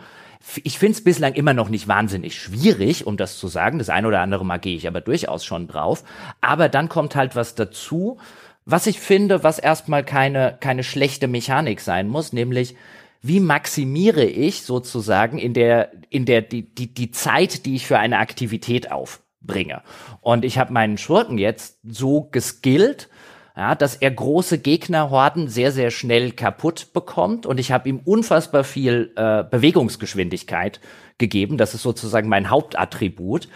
ich 0.62 0.78
finde 0.78 0.96
es 0.98 1.04
bislang 1.04 1.34
immer 1.34 1.54
noch 1.54 1.68
nicht 1.68 1.88
wahnsinnig 1.88 2.38
schwierig, 2.38 3.06
um 3.06 3.16
das 3.16 3.38
zu 3.38 3.48
sagen. 3.48 3.78
Das 3.78 3.88
eine 3.88 4.08
oder 4.08 4.20
andere 4.20 4.44
Mal 4.44 4.58
gehe 4.58 4.76
ich 4.76 4.86
aber 4.86 5.00
durchaus 5.00 5.44
schon 5.44 5.68
drauf. 5.68 6.04
Aber 6.40 6.68
dann 6.68 6.88
kommt 6.88 7.16
halt 7.16 7.34
was 7.34 7.54
dazu, 7.54 8.18
was 8.64 8.86
ich 8.86 9.00
finde, 9.00 9.42
was 9.42 9.58
erstmal 9.58 10.04
keine, 10.04 10.56
keine 10.60 10.84
schlechte 10.84 11.28
Mechanik 11.28 11.80
sein 11.80 12.08
muss, 12.08 12.32
nämlich 12.32 12.76
wie 13.20 13.40
maximiere 13.40 14.24
ich 14.24 14.62
sozusagen 14.62 15.38
in 15.38 15.54
der, 15.54 15.92
in 16.10 16.26
der, 16.26 16.42
die, 16.42 16.62
die, 16.62 16.92
die 16.92 17.10
Zeit, 17.10 17.64
die 17.64 17.74
ich 17.74 17.86
für 17.86 17.98
eine 17.98 18.18
Aktivität 18.18 18.92
aufbringe. 18.92 19.82
Und 20.20 20.44
ich 20.44 20.58
habe 20.58 20.72
meinen 20.72 20.98
Schurken 20.98 21.38
jetzt 21.38 21.78
so 21.82 22.28
geskillt, 22.30 23.08
ja, 23.56 23.76
dass 23.76 23.94
er 23.94 24.10
große 24.10 24.58
Gegnerhorden 24.58 25.46
sehr, 25.46 25.70
sehr 25.70 25.92
schnell 25.92 26.32
kaputt 26.32 26.92
bekommt. 26.92 27.46
Und 27.46 27.60
ich 27.60 27.70
habe 27.70 27.88
ihm 27.88 28.00
unfassbar 28.04 28.64
viel 28.64 29.12
äh, 29.14 29.44
Bewegungsgeschwindigkeit 29.44 30.80
gegeben. 31.18 31.56
Das 31.56 31.72
ist 31.72 31.82
sozusagen 31.82 32.28
mein 32.28 32.50
Hauptattribut, 32.50 33.48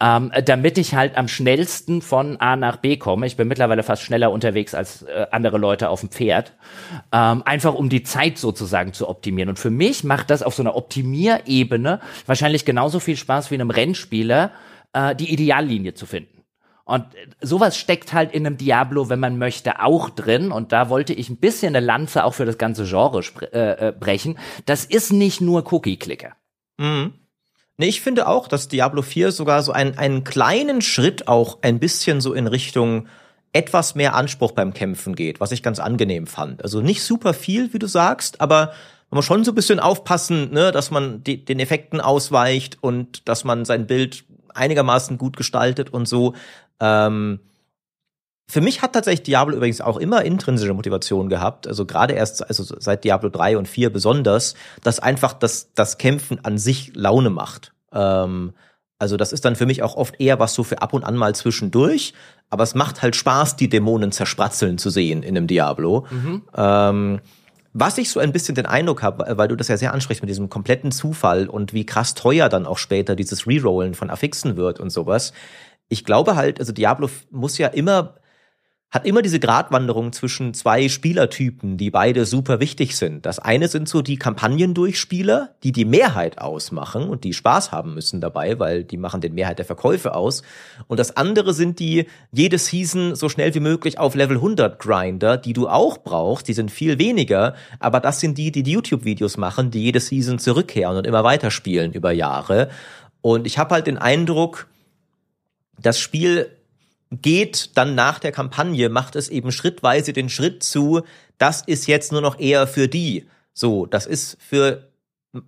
ähm, 0.00 0.32
damit 0.46 0.78
ich 0.78 0.94
halt 0.94 1.18
am 1.18 1.28
schnellsten 1.28 2.00
von 2.00 2.40
A 2.40 2.56
nach 2.56 2.76
B 2.76 2.96
komme. 2.96 3.26
Ich 3.26 3.36
bin 3.36 3.46
mittlerweile 3.46 3.82
fast 3.82 4.02
schneller 4.02 4.32
unterwegs 4.32 4.74
als 4.74 5.02
äh, 5.02 5.26
andere 5.30 5.58
Leute 5.58 5.90
auf 5.90 6.00
dem 6.00 6.08
Pferd. 6.08 6.54
Ähm, 7.12 7.42
einfach 7.44 7.74
um 7.74 7.90
die 7.90 8.04
Zeit 8.04 8.38
sozusagen 8.38 8.94
zu 8.94 9.06
optimieren. 9.06 9.50
Und 9.50 9.58
für 9.58 9.70
mich 9.70 10.02
macht 10.02 10.30
das 10.30 10.42
auf 10.42 10.54
so 10.54 10.62
einer 10.62 10.76
Optimierebene 10.76 12.00
wahrscheinlich 12.24 12.64
genauso 12.64 13.00
viel 13.00 13.16
Spaß 13.16 13.50
wie 13.50 13.56
einem 13.56 13.70
Rennspieler, 13.70 14.52
äh, 14.94 15.14
die 15.14 15.30
Ideallinie 15.30 15.92
zu 15.92 16.06
finden. 16.06 16.31
Und 16.84 17.04
sowas 17.40 17.76
steckt 17.76 18.12
halt 18.12 18.32
in 18.32 18.46
einem 18.46 18.56
Diablo, 18.56 19.08
wenn 19.08 19.20
man 19.20 19.38
möchte, 19.38 19.80
auch 19.80 20.10
drin. 20.10 20.50
Und 20.50 20.72
da 20.72 20.88
wollte 20.88 21.12
ich 21.12 21.28
ein 21.28 21.36
bisschen 21.36 21.76
eine 21.76 21.84
Lanze 21.84 22.24
auch 22.24 22.34
für 22.34 22.44
das 22.44 22.58
ganze 22.58 22.84
Genre 22.84 23.22
äh, 23.52 23.88
äh, 23.88 23.92
brechen. 23.92 24.38
Das 24.66 24.84
ist 24.84 25.12
nicht 25.12 25.40
nur 25.40 25.72
Cookie-Clicker. 25.72 26.32
Mhm. 26.78 27.14
Nee, 27.78 27.86
ich 27.86 28.00
finde 28.00 28.28
auch, 28.28 28.48
dass 28.48 28.68
Diablo 28.68 29.02
4 29.02 29.32
sogar 29.32 29.62
so 29.62 29.72
einen, 29.72 29.96
einen 29.96 30.24
kleinen 30.24 30.82
Schritt 30.82 31.28
auch 31.28 31.58
ein 31.62 31.78
bisschen 31.78 32.20
so 32.20 32.32
in 32.34 32.46
Richtung 32.46 33.08
etwas 33.52 33.94
mehr 33.94 34.14
Anspruch 34.14 34.52
beim 34.52 34.74
Kämpfen 34.74 35.14
geht, 35.14 35.40
was 35.40 35.52
ich 35.52 35.62
ganz 35.62 35.78
angenehm 35.78 36.26
fand. 36.26 36.62
Also 36.62 36.80
nicht 36.80 37.02
super 37.02 37.34
viel, 37.34 37.72
wie 37.72 37.78
du 37.78 37.86
sagst, 37.86 38.40
aber 38.40 38.72
man 39.10 39.18
muss 39.18 39.26
schon 39.26 39.44
so 39.44 39.52
ein 39.52 39.54
bisschen 39.54 39.78
aufpassen, 39.78 40.52
ne, 40.52 40.72
dass 40.72 40.90
man 40.90 41.22
die, 41.22 41.44
den 41.44 41.60
Effekten 41.60 42.00
ausweicht 42.00 42.78
und 42.80 43.28
dass 43.28 43.44
man 43.44 43.64
sein 43.64 43.86
Bild 43.86 44.24
einigermaßen 44.54 45.18
gut 45.18 45.36
gestaltet 45.36 45.92
und 45.92 46.08
so. 46.08 46.34
Ähm, 46.82 47.38
für 48.48 48.60
mich 48.60 48.82
hat 48.82 48.92
tatsächlich 48.92 49.22
Diablo 49.22 49.56
übrigens 49.56 49.80
auch 49.80 49.96
immer 49.96 50.24
intrinsische 50.24 50.74
Motivation 50.74 51.30
gehabt, 51.30 51.66
also 51.66 51.86
gerade 51.86 52.12
erst, 52.14 52.46
also 52.46 52.62
seit 52.78 53.04
Diablo 53.04 53.30
3 53.30 53.56
und 53.56 53.68
4 53.68 53.90
besonders, 53.90 54.54
dass 54.82 54.98
einfach 54.98 55.32
das, 55.32 55.72
das 55.74 55.96
Kämpfen 55.96 56.44
an 56.44 56.58
sich 56.58 56.94
Laune 56.94 57.30
macht. 57.30 57.72
Ähm, 57.92 58.52
also 58.98 59.16
das 59.16 59.32
ist 59.32 59.44
dann 59.44 59.56
für 59.56 59.64
mich 59.64 59.82
auch 59.82 59.96
oft 59.96 60.20
eher 60.20 60.38
was 60.38 60.54
so 60.54 60.64
für 60.64 60.82
ab 60.82 60.92
und 60.92 61.04
an 61.04 61.16
mal 61.16 61.34
zwischendurch, 61.34 62.14
aber 62.50 62.64
es 62.64 62.74
macht 62.74 63.00
halt 63.00 63.16
Spaß, 63.16 63.56
die 63.56 63.68
Dämonen 63.68 64.12
zerspratzeln 64.12 64.76
zu 64.76 64.90
sehen 64.90 65.22
in 65.22 65.36
einem 65.36 65.46
Diablo. 65.46 66.06
Mhm. 66.10 66.42
Ähm, 66.54 67.20
was 67.72 67.96
ich 67.96 68.10
so 68.10 68.20
ein 68.20 68.32
bisschen 68.32 68.54
den 68.54 68.66
Eindruck 68.66 69.02
habe, 69.02 69.38
weil 69.38 69.48
du 69.48 69.56
das 69.56 69.68
ja 69.68 69.78
sehr 69.78 69.94
ansprichst 69.94 70.22
mit 70.22 70.28
diesem 70.28 70.50
kompletten 70.50 70.92
Zufall 70.92 71.48
und 71.48 71.72
wie 71.72 71.86
krass 71.86 72.12
teuer 72.12 72.50
dann 72.50 72.66
auch 72.66 72.76
später 72.76 73.16
dieses 73.16 73.46
Rerollen 73.46 73.94
von 73.94 74.10
Affixen 74.10 74.56
wird 74.56 74.78
und 74.78 74.90
sowas. 74.90 75.32
Ich 75.92 76.06
glaube 76.06 76.36
halt, 76.36 76.58
also 76.58 76.72
Diablo 76.72 77.10
muss 77.30 77.58
ja 77.58 77.68
immer 77.68 78.14
hat 78.92 79.06
immer 79.06 79.22
diese 79.22 79.40
Gratwanderung 79.40 80.12
zwischen 80.12 80.52
zwei 80.52 80.90
Spielertypen, 80.90 81.78
die 81.78 81.90
beide 81.90 82.26
super 82.26 82.60
wichtig 82.60 82.94
sind. 82.94 83.24
Das 83.24 83.38
eine 83.38 83.68
sind 83.68 83.88
so 83.88 84.02
die 84.02 84.18
Kampagnendurchspieler, 84.18 85.54
die 85.62 85.72
die 85.72 85.86
Mehrheit 85.86 86.38
ausmachen 86.38 87.08
und 87.08 87.24
die 87.24 87.32
Spaß 87.32 87.72
haben 87.72 87.94
müssen 87.94 88.20
dabei, 88.20 88.58
weil 88.58 88.84
die 88.84 88.98
machen 88.98 89.22
den 89.22 89.32
Mehrheit 89.32 89.58
der 89.58 89.64
Verkäufe 89.64 90.14
aus. 90.14 90.42
Und 90.88 91.00
das 91.00 91.16
andere 91.16 91.54
sind 91.54 91.78
die 91.78 92.04
jede 92.32 92.58
Season 92.58 93.14
so 93.14 93.30
schnell 93.30 93.54
wie 93.54 93.60
möglich 93.60 93.98
auf 93.98 94.14
Level 94.14 94.36
100 94.36 94.78
Grinder, 94.78 95.38
die 95.38 95.54
du 95.54 95.68
auch 95.68 95.96
brauchst. 95.96 96.46
Die 96.48 96.52
sind 96.52 96.70
viel 96.70 96.98
weniger, 96.98 97.54
aber 97.80 97.98
das 97.98 98.20
sind 98.20 98.36
die, 98.36 98.52
die, 98.52 98.62
die 98.62 98.72
YouTube-Videos 98.72 99.38
machen, 99.38 99.70
die 99.70 99.84
jede 99.84 100.00
Season 100.00 100.38
zurückkehren 100.38 100.98
und 100.98 101.06
immer 101.06 101.24
weiterspielen 101.24 101.94
über 101.94 102.12
Jahre. 102.12 102.68
Und 103.22 103.46
ich 103.46 103.56
habe 103.56 103.74
halt 103.74 103.86
den 103.86 103.96
Eindruck, 103.96 104.66
das 105.82 105.98
Spiel 105.98 106.50
geht 107.10 107.76
dann 107.76 107.94
nach 107.94 108.18
der 108.18 108.32
Kampagne, 108.32 108.88
macht 108.88 109.16
es 109.16 109.28
eben 109.28 109.52
schrittweise 109.52 110.12
den 110.12 110.28
Schritt 110.28 110.62
zu, 110.62 111.02
das 111.38 111.62
ist 111.62 111.86
jetzt 111.86 112.12
nur 112.12 112.22
noch 112.22 112.38
eher 112.38 112.66
für 112.66 112.88
die. 112.88 113.26
So, 113.52 113.84
das 113.84 114.06
ist 114.06 114.38
für 114.40 114.88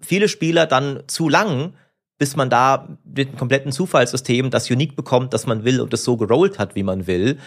viele 0.01 0.29
Spieler 0.29 0.67
dann 0.67 1.05
zu 1.07 1.29
lang, 1.29 1.75
bis 2.19 2.37
man 2.37 2.51
da 2.51 2.97
mit 3.05 3.29
einem 3.29 3.39
kompletten 3.39 3.73
Zufallssystem 3.73 4.51
das 4.51 4.71
Unique 4.71 4.95
bekommt, 4.95 5.33
das 5.33 5.47
man 5.47 5.65
will 5.65 5.81
und 5.81 5.93
es 5.95 6.05
so 6.05 6.17
gerollt 6.17 6.59
hat, 6.59 6.75
wie 6.75 6.83
man 6.83 7.07
will. 7.07 7.39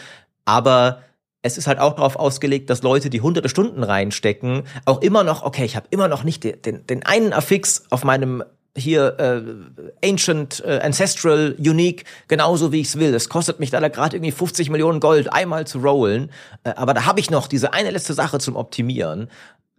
Aber 0.46 1.04
es 1.42 1.58
ist 1.58 1.68
halt 1.68 1.80
auch 1.80 1.94
darauf 1.94 2.16
ausgelegt, 2.16 2.70
dass 2.70 2.82
Leute, 2.82 3.10
die 3.10 3.22
hunderte 3.22 3.50
Stunden 3.50 3.84
reinstecken, 3.84 4.64
auch 4.86 5.02
immer 5.02 5.24
noch, 5.24 5.44
okay, 5.44 5.66
ich 5.66 5.76
habe 5.76 5.88
immer 5.92 6.08
noch 6.08 6.24
nicht 6.24 6.44
den, 6.44 6.62
den, 6.62 6.88
den 6.88 7.06
einen 7.06 7.34
Affix 7.34 7.84
auf 7.90 8.04
meinem 8.04 8.44
hier 8.78 9.20
äh, 9.20 10.08
Ancient, 10.08 10.64
äh, 10.66 10.80
Ancestral, 10.82 11.56
Unique, 11.58 12.06
genauso 12.28 12.72
wie 12.72 12.82
ich's 12.82 12.98
will. 12.98 13.14
Es 13.14 13.30
kostet 13.30 13.60
mich 13.60 13.72
da 13.72 13.86
gerade 13.88 14.16
irgendwie 14.16 14.32
50 14.32 14.70
Millionen 14.70 15.00
Gold 15.00 15.32
einmal 15.32 15.68
zu 15.68 15.80
rollen, 15.80 16.32
äh, 16.64 16.72
aber 16.72 16.94
da 16.94 17.06
habe 17.06 17.20
ich 17.20 17.30
noch 17.30 17.48
diese 17.48 17.74
eine 17.74 17.92
letzte 17.92 18.14
Sache 18.14 18.40
zum 18.40 18.56
Optimieren. 18.56 19.30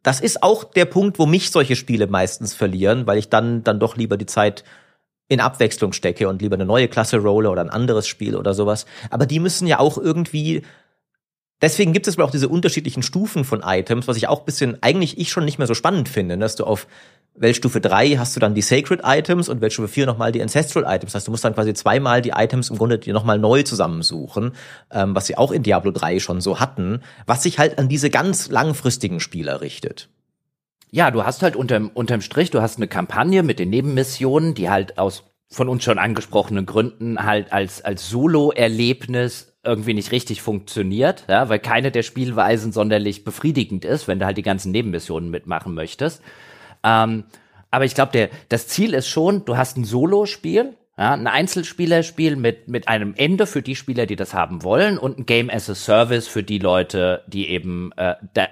Das 0.03 0.20
ist 0.20 0.43
auch 0.43 0.65
der 0.65 0.85
Punkt, 0.85 1.19
wo 1.19 1.27
mich 1.27 1.51
solche 1.51 1.77
Spiele 1.77 2.07
meistens 2.07 2.55
verlieren, 2.55 3.07
weil 3.07 3.19
ich 3.19 3.29
dann 3.29 3.65
dann 3.65 3.81
doch 3.81 3.97
lieber 3.97 4.16
die 4.16 4.27
Zeit 4.27 4.65
in 5.29 5.41
Abwechslung 5.41 5.93
stecke 5.93 6.29
und 6.29 6.41
lieber 6.41 6.55
eine 6.55 6.65
neue 6.65 6.89
Klasse 6.89 7.19
rolle 7.19 7.51
oder 7.51 7.61
ein 7.61 7.70
anderes 7.70 8.07
Spiel 8.07 8.35
oder 8.35 8.55
sowas. 8.55 8.87
Aber 9.11 9.27
die 9.27 9.41
müssen 9.41 9.66
ja 9.66 9.79
auch 9.79 9.99
irgendwie 9.99 10.62
Deswegen 11.61 11.93
gibt 11.93 12.07
es 12.07 12.16
aber 12.16 12.25
auch 12.25 12.31
diese 12.31 12.49
unterschiedlichen 12.49 13.03
Stufen 13.03 13.45
von 13.45 13.62
Items, 13.65 14.07
was 14.07 14.16
ich 14.16 14.29
auch 14.29 14.41
bisschen, 14.41 14.81
eigentlich 14.81 15.19
ich 15.19 15.31
schon 15.31 15.45
nicht 15.45 15.59
mehr 15.59 15.66
so 15.66 15.75
spannend 15.75 16.09
finde, 16.09 16.39
dass 16.39 16.55
du 16.55 16.65
auf 16.65 16.87
Weltstufe 17.40 17.81
3 17.81 18.16
hast 18.16 18.35
du 18.35 18.40
dann 18.40 18.55
die 18.55 18.62
Sacred 18.62 19.01
Items 19.05 19.48
und 19.48 19.60
Weltstufe 19.60 19.89
4 19.89 20.06
nochmal 20.06 20.32
die 20.32 20.43
Ancestral 20.43 20.85
Items. 20.85 21.12
Das 21.12 21.20
heißt, 21.20 21.28
du 21.28 21.31
musst 21.31 21.44
dann 21.44 21.55
quasi 21.55 21.74
zweimal 21.74 22.23
die 22.23 22.31
Items 22.31 22.70
im 22.70 22.78
Grunde 22.78 22.98
dir 22.98 23.15
nochmal 23.15 23.39
neu 23.39 23.62
zusammensuchen, 23.62 24.52
ähm, 24.90 25.15
was 25.15 25.27
sie 25.27 25.36
auch 25.36 25.52
in 25.52 25.62
Diablo 25.62 25.90
3 25.90 26.19
schon 26.19 26.40
so 26.40 26.60
hatten, 26.60 27.01
was 27.27 27.43
sich 27.43 27.59
halt 27.59 27.78
an 27.78 27.89
diese 27.89 28.10
ganz 28.10 28.48
langfristigen 28.48 29.20
Spieler 29.20 29.60
richtet. 29.60 30.09
Ja, 30.90 31.10
du 31.10 31.24
hast 31.24 31.43
halt 31.43 31.55
unterm, 31.55 31.90
unterm 31.93 32.23
Strich, 32.23 32.51
du 32.51 32.62
hast 32.62 32.78
eine 32.78 32.89
Kampagne 32.89 33.43
mit 33.43 33.59
den 33.59 33.70
Nebenmissionen, 33.70 34.55
die 34.55 34.70
halt 34.70 34.98
aus 34.98 35.24
von 35.51 35.69
uns 35.69 35.85
schon 35.85 35.98
angesprochenen 35.98 36.66
Gründen 36.66 37.24
halt 37.24 37.52
als, 37.52 37.82
als 37.82 38.10
Solo-Erlebnis 38.10 39.55
irgendwie 39.65 39.94
nicht 39.94 40.12
richtig 40.12 40.43
funktioniert, 40.43 41.24
ja, 41.28 41.48
weil 41.48 41.59
keine 41.59 41.90
der 41.90 42.02
Spielweisen 42.02 42.73
sonderlich 42.73 43.24
befriedigend 43.24 43.85
ist, 43.85 44.09
wenn 44.09 44.19
du 44.19 44.27
halt 44.27 44.36
die 44.36 44.43
ganzen 44.43 44.73
Nebenmissionen 44.73 45.31
mitmachen 45.31 45.74
möchtest. 45.74 46.23
Ähm, 46.83 47.25
aber 47.71 47.85
ich 47.85 47.95
glaube, 47.95 48.31
das 48.49 48.69
Ziel 48.69 48.95
ist 48.95 49.09
schon, 49.09 49.45
du 49.45 49.57
hast 49.57 49.77
ein 49.77 49.85
Solo-Spiel, 49.85 50.75
ja, 50.97 51.13
ein 51.13 51.27
Einzelspielerspiel 51.27 52.37
mit 52.37 52.69
mit 52.69 52.89
einem 52.89 53.15
Ende 53.17 53.47
für 53.47 53.63
die 53.63 53.77
Spieler, 53.77 54.07
die 54.07 54.17
das 54.17 54.35
haben 54.35 54.65
wollen, 54.65 54.99
und 54.99 55.19
ein 55.19 55.27
Game 55.27 55.49
as 55.49 55.71
a 55.71 55.75
Service 55.75 56.27
für 56.27 56.43
die 56.43 56.59
Leute, 56.59 57.23
die 57.29 57.49
eben 57.49 57.93
äh, 57.97 58.17
da, 58.35 58.49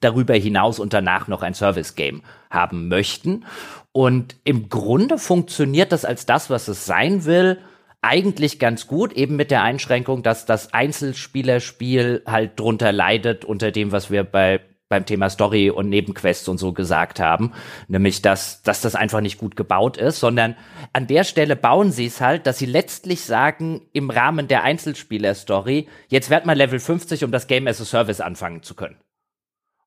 darüber 0.00 0.34
hinaus 0.34 0.78
und 0.78 0.92
danach 0.92 1.28
noch 1.28 1.42
ein 1.42 1.54
Service-Game 1.54 2.22
haben 2.50 2.88
möchten. 2.88 3.44
Und 3.92 4.36
im 4.44 4.70
Grunde 4.70 5.18
funktioniert 5.18 5.92
das 5.92 6.04
als 6.04 6.24
das, 6.24 6.48
was 6.48 6.68
es 6.68 6.86
sein 6.86 7.26
will, 7.26 7.58
eigentlich 8.00 8.58
ganz 8.58 8.86
gut, 8.86 9.12
eben 9.12 9.36
mit 9.36 9.50
der 9.50 9.62
Einschränkung, 9.62 10.22
dass 10.22 10.44
das 10.44 10.72
Einzelspielerspiel 10.72 12.22
halt 12.26 12.58
drunter 12.58 12.90
leidet 12.90 13.44
unter 13.44 13.70
dem, 13.70 13.92
was 13.92 14.10
wir 14.10 14.24
bei 14.24 14.60
beim 14.92 15.06
Thema 15.06 15.30
Story 15.30 15.70
und 15.70 15.88
Nebenquests 15.88 16.48
und 16.48 16.58
so 16.58 16.74
gesagt 16.74 17.18
haben, 17.18 17.52
nämlich 17.88 18.20
dass, 18.20 18.60
dass 18.62 18.82
das 18.82 18.94
einfach 18.94 19.22
nicht 19.22 19.38
gut 19.38 19.56
gebaut 19.56 19.96
ist, 19.96 20.20
sondern 20.20 20.54
an 20.92 21.06
der 21.06 21.24
Stelle 21.24 21.56
bauen 21.56 21.90
sie 21.90 22.04
es 22.04 22.20
halt, 22.20 22.46
dass 22.46 22.58
sie 22.58 22.66
letztlich 22.66 23.24
sagen, 23.24 23.80
im 23.94 24.10
Rahmen 24.10 24.48
der 24.48 24.64
Einzelspieler-Story, 24.64 25.88
jetzt 26.08 26.28
werd 26.28 26.44
mal 26.44 26.56
Level 26.56 26.78
50, 26.78 27.24
um 27.24 27.32
das 27.32 27.46
Game 27.46 27.66
as 27.66 27.80
a 27.80 27.86
Service 27.86 28.20
anfangen 28.20 28.62
zu 28.62 28.74
können. 28.74 28.96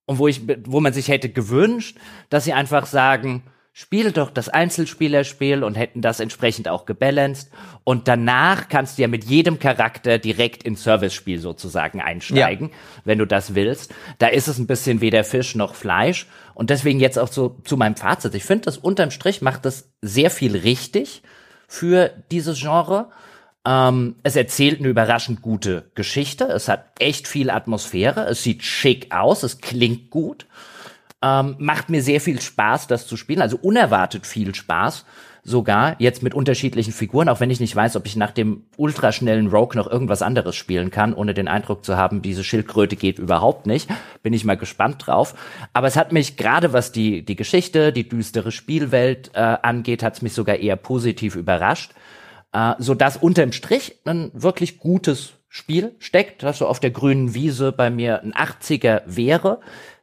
Und 0.08 0.18
wo 0.18 0.28
ich, 0.28 0.42
wo 0.66 0.80
man 0.80 0.94
sich 0.94 1.08
hätte 1.08 1.30
gewünscht, 1.30 1.98
dass 2.30 2.46
sie 2.46 2.54
einfach 2.54 2.88
sagen, 2.88 3.44
spiel 3.78 4.14
doch 4.14 4.32
das 4.32 4.48
Einzelspielerspiel 4.48 5.62
und 5.62 5.76
hätten 5.76 6.02
das 6.02 6.22
entsprechend 6.22 6.70
auch 6.70 6.86
gebalanced. 6.86 7.52
Und 7.84 8.08
danach 8.08 8.70
kannst 8.70 8.98
du 8.98 9.02
ja 9.02 9.10
mit 9.10 9.26
jedem 9.26 9.60
Charakter 9.60 10.18
direkt 10.18 10.64
ins 10.64 10.82
Service-Spiel 10.82 11.40
sozusagen 11.40 12.00
einsteigen, 12.00 12.70
ja. 12.70 12.76
wenn 13.04 13.18
du 13.18 13.28
das 13.28 13.54
willst. 13.54 13.94
Da 14.18 14.28
ist 14.28 14.48
es 14.48 14.60
ein 14.60 14.68
bisschen 14.68 15.02
weder 15.02 15.26
Fisch 15.26 15.56
noch 15.56 15.76
Fleisch. 15.76 16.26
Und 16.54 16.70
deswegen 16.70 17.02
jetzt 17.02 17.20
auch 17.20 17.28
so 17.28 17.58
zu 17.66 17.76
meinem 17.76 17.98
Fazit. 17.98 18.34
Ich 18.34 18.46
finde, 18.46 18.64
das 18.64 18.78
unterm 18.78 19.12
Strich 19.12 19.42
macht 19.42 19.66
das 19.66 19.92
sehr 20.02 20.30
viel 20.30 20.56
richtig 20.56 21.22
für 21.68 22.12
dieses 22.32 22.62
Genre. 22.62 23.10
Ähm, 23.66 24.16
es 24.24 24.38
erzählt 24.38 24.80
eine 24.80 24.88
überraschend 24.88 25.42
gute 25.42 25.92
Geschichte. 25.96 26.46
Es 26.46 26.70
hat 26.70 26.86
echt 27.00 27.28
viel 27.28 27.50
Atmosphäre. 27.50 28.26
Es 28.28 28.42
sieht 28.42 28.64
schick 28.64 29.14
aus. 29.14 29.44
Es 29.44 29.60
klingt 29.60 30.12
gut. 30.12 30.46
Ähm, 31.22 31.56
macht 31.60 31.90
mir 31.90 32.04
sehr 32.04 32.22
viel 32.22 32.42
Spaß, 32.42 32.88
das 32.88 33.08
zu 33.08 33.18
spielen. 33.18 33.42
Also 33.42 33.58
unerwartet 33.58 34.26
viel 34.28 34.54
Spaß. 34.54 35.06
Sogar 35.48 35.96
jetzt 36.00 36.24
mit 36.24 36.34
unterschiedlichen 36.34 36.92
Figuren, 36.92 37.30
auch 37.30 37.40
wenn 37.40 37.52
ich 37.52 37.60
nicht 37.60 37.76
weiß, 37.76 37.96
ob 37.98 38.08
ich 38.08 38.16
nach 38.16 38.32
dem 38.32 38.64
ultraschnellen 38.78 39.48
Rogue 39.48 39.76
noch 39.76 39.86
irgendwas 39.86 40.24
anderes 40.24 40.56
spielen 40.56 40.90
kann, 40.90 41.14
ohne 41.14 41.36
den 41.36 41.48
Eindruck 41.48 41.86
zu 41.86 41.98
haben, 41.98 42.24
diese 42.24 42.44
Schildkröte 42.44 42.96
geht 42.96 43.20
überhaupt 43.20 43.68
nicht. 43.68 43.88
Bin 44.24 44.34
ich 44.34 44.44
mal 44.44 44.58
gespannt 44.58 45.06
drauf. 45.06 45.36
Aber 45.72 45.86
es 45.86 45.98
hat 45.98 46.12
mich 46.12 46.36
gerade, 46.36 46.74
was 46.74 46.92
die, 46.92 47.24
die 47.24 47.36
Geschichte, 47.36 47.94
die 47.94 48.10
düstere 48.10 48.52
Spielwelt 48.52 49.32
äh, 49.36 49.40
angeht, 49.40 50.02
hat 50.02 50.16
es 50.16 50.24
mich 50.24 50.34
sogar 50.34 50.56
eher 50.56 50.78
positiv 50.78 51.36
überrascht. 51.36 51.92
Äh, 52.52 52.74
so 52.80 52.96
dass 52.96 53.18
unterm 53.18 53.52
Strich 53.52 54.00
ein 54.06 54.32
wirklich 54.34 54.80
gutes 54.80 55.34
Spiel 55.48 55.96
steckt, 56.00 56.42
das 56.44 56.58
so 56.58 56.68
auf 56.68 56.80
der 56.80 56.92
grünen 56.92 57.34
Wiese 57.34 57.72
bei 57.72 57.90
mir 57.90 58.22
ein 58.24 58.34
80er 58.34 59.04
wäre 59.06 59.60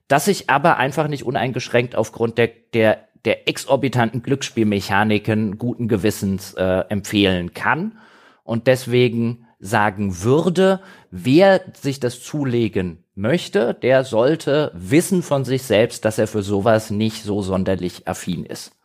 das 0.08 0.28
ich 0.28 0.50
aber 0.50 0.76
einfach 0.76 1.08
nicht 1.08 1.24
uneingeschränkt 1.24 1.96
aufgrund 1.96 2.38
der, 2.38 2.50
der, 2.74 3.08
der 3.24 3.48
exorbitanten 3.48 4.22
Glücksspielmechaniken 4.22 5.58
guten 5.58 5.88
Gewissens 5.88 6.54
äh, 6.54 6.84
empfehlen 6.88 7.54
kann 7.54 7.98
und 8.44 8.66
deswegen 8.66 9.46
sagen 9.58 10.22
würde, 10.22 10.80
wer 11.10 11.60
sich 11.74 12.00
das 12.00 12.20
zulegen 12.20 13.04
möchte, 13.14 13.74
der 13.74 14.04
sollte 14.04 14.72
wissen 14.74 15.22
von 15.22 15.44
sich 15.44 15.62
selbst, 15.62 16.04
dass 16.04 16.18
er 16.18 16.26
für 16.26 16.42
sowas 16.42 16.90
nicht 16.90 17.22
so 17.22 17.42
sonderlich 17.42 18.08
affin 18.08 18.44
ist. 18.44 18.76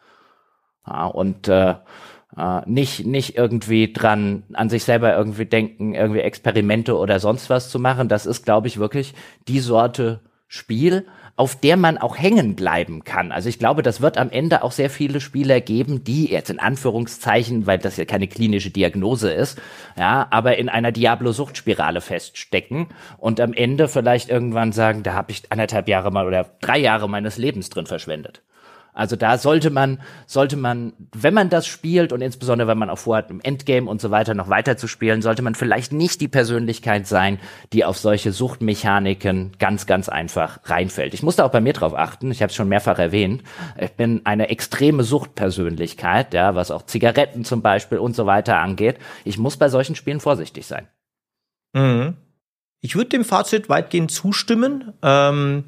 Ja, 0.85 1.07
und 1.07 1.47
äh, 1.47 1.75
äh, 2.37 2.61
nicht, 2.65 3.05
nicht 3.05 3.35
irgendwie 3.37 3.91
dran 3.91 4.43
an 4.53 4.69
sich 4.69 4.83
selber 4.83 5.15
irgendwie 5.15 5.45
denken, 5.45 5.95
irgendwie 5.95 6.19
Experimente 6.19 6.95
oder 6.95 7.19
sonst 7.19 7.49
was 7.49 7.69
zu 7.69 7.79
machen. 7.79 8.07
Das 8.07 8.25
ist, 8.25 8.45
glaube 8.45 8.67
ich, 8.67 8.77
wirklich 8.77 9.15
die 9.47 9.59
Sorte 9.59 10.21
Spiel, 10.47 11.05
auf 11.35 11.55
der 11.55 11.77
man 11.77 11.97
auch 11.97 12.17
hängen 12.17 12.55
bleiben 12.55 13.03
kann. 13.03 13.31
Also 13.31 13.47
ich 13.47 13.59
glaube, 13.59 13.83
das 13.83 14.01
wird 14.01 14.17
am 14.17 14.31
Ende 14.31 14.63
auch 14.63 14.71
sehr 14.71 14.89
viele 14.89 15.21
Spieler 15.21 15.61
geben, 15.61 16.03
die 16.03 16.25
jetzt 16.31 16.49
in 16.49 16.59
Anführungszeichen, 16.59 17.67
weil 17.67 17.77
das 17.77 17.97
ja 17.97 18.05
keine 18.05 18.27
klinische 18.27 18.71
Diagnose 18.71 19.31
ist, 19.31 19.61
ja, 19.97 20.27
aber 20.31 20.57
in 20.57 20.69
einer 20.69 20.91
Diablo-Suchtspirale 20.91 22.01
feststecken 22.01 22.87
und 23.17 23.39
am 23.39 23.53
Ende 23.53 23.87
vielleicht 23.87 24.29
irgendwann 24.29 24.71
sagen, 24.71 25.03
da 25.03 25.13
habe 25.13 25.31
ich 25.31 25.51
anderthalb 25.51 25.87
Jahre 25.87 26.11
mal 26.11 26.25
oder 26.25 26.49
drei 26.61 26.79
Jahre 26.79 27.07
meines 27.07 27.37
Lebens 27.37 27.69
drin 27.69 27.85
verschwendet. 27.85 28.41
Also 28.97 29.15
da 29.15 29.37
sollte 29.37 29.69
man, 29.69 30.01
sollte 30.25 30.57
man, 30.57 30.93
wenn 31.15 31.35
man 31.35 31.51
das 31.51 31.67
spielt 31.67 32.11
und 32.11 32.21
insbesondere 32.21 32.67
wenn 32.67 32.79
man 32.79 32.89
auch 32.89 32.97
vorhat, 32.97 33.29
im 33.29 33.39
Endgame 33.41 33.87
und 33.87 34.01
so 34.01 34.09
weiter 34.09 34.33
noch 34.33 34.49
weiter 34.49 34.75
zu 34.75 34.87
spielen, 34.87 35.21
sollte 35.21 35.43
man 35.43 35.53
vielleicht 35.53 35.93
nicht 35.93 36.19
die 36.19 36.27
Persönlichkeit 36.27 37.05
sein, 37.05 37.39
die 37.73 37.85
auf 37.85 37.99
solche 37.99 38.31
Suchtmechaniken 38.31 39.51
ganz, 39.59 39.85
ganz 39.85 40.09
einfach 40.09 40.61
reinfällt. 40.63 41.13
Ich 41.13 41.21
musste 41.21 41.45
auch 41.45 41.51
bei 41.51 41.61
mir 41.61 41.73
drauf 41.73 41.93
achten, 41.93 42.31
ich 42.31 42.41
habe 42.41 42.49
es 42.49 42.55
schon 42.55 42.69
mehrfach 42.69 42.97
erwähnt. 42.97 43.43
Ich 43.79 43.91
bin 43.91 44.21
eine 44.23 44.49
extreme 44.49 45.03
Suchtpersönlichkeit, 45.03 46.33
ja, 46.33 46.55
was 46.55 46.71
auch 46.71 46.81
Zigaretten 46.81 47.45
zum 47.45 47.61
Beispiel 47.61 47.99
und 47.99 48.15
so 48.15 48.25
weiter 48.25 48.57
angeht. 48.57 48.97
Ich 49.25 49.37
muss 49.37 49.57
bei 49.57 49.69
solchen 49.69 49.95
Spielen 49.95 50.19
vorsichtig 50.19 50.65
sein. 50.65 50.87
Mhm. 51.73 52.15
Ich 52.81 52.95
würde 52.95 53.09
dem 53.09 53.25
Fazit 53.25 53.69
weitgehend 53.69 54.09
zustimmen. 54.09 54.93
Ähm 55.03 55.65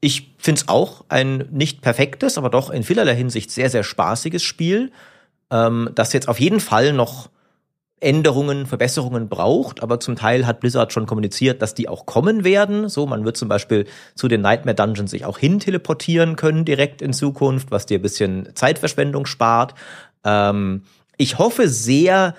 ich 0.00 0.34
finde 0.38 0.60
es 0.60 0.68
auch 0.68 1.04
ein 1.08 1.48
nicht 1.50 1.80
perfektes, 1.80 2.38
aber 2.38 2.50
doch 2.50 2.70
in 2.70 2.82
vielerlei 2.82 3.14
Hinsicht 3.16 3.50
sehr, 3.50 3.70
sehr 3.70 3.82
spaßiges 3.82 4.42
Spiel, 4.42 4.92
ähm, 5.50 5.90
das 5.94 6.12
jetzt 6.12 6.28
auf 6.28 6.40
jeden 6.40 6.60
Fall 6.60 6.92
noch 6.92 7.30
Änderungen, 7.98 8.66
Verbesserungen 8.66 9.28
braucht, 9.28 9.82
aber 9.82 9.98
zum 10.00 10.16
Teil 10.16 10.46
hat 10.46 10.60
Blizzard 10.60 10.92
schon 10.92 11.06
kommuniziert, 11.06 11.62
dass 11.62 11.72
die 11.72 11.88
auch 11.88 12.04
kommen 12.04 12.44
werden. 12.44 12.90
So, 12.90 13.06
man 13.06 13.24
wird 13.24 13.38
zum 13.38 13.48
Beispiel 13.48 13.86
zu 14.14 14.28
den 14.28 14.42
Nightmare 14.42 14.74
Dungeons 14.74 15.10
sich 15.10 15.24
auch 15.24 15.38
hin 15.38 15.60
teleportieren 15.60 16.36
können 16.36 16.66
direkt 16.66 17.00
in 17.00 17.14
Zukunft, 17.14 17.70
was 17.70 17.86
dir 17.86 17.98
ein 17.98 18.02
bisschen 18.02 18.54
Zeitverschwendung 18.54 19.24
spart. 19.24 19.74
Ähm, 20.24 20.82
ich 21.16 21.38
hoffe 21.38 21.68
sehr, 21.68 22.34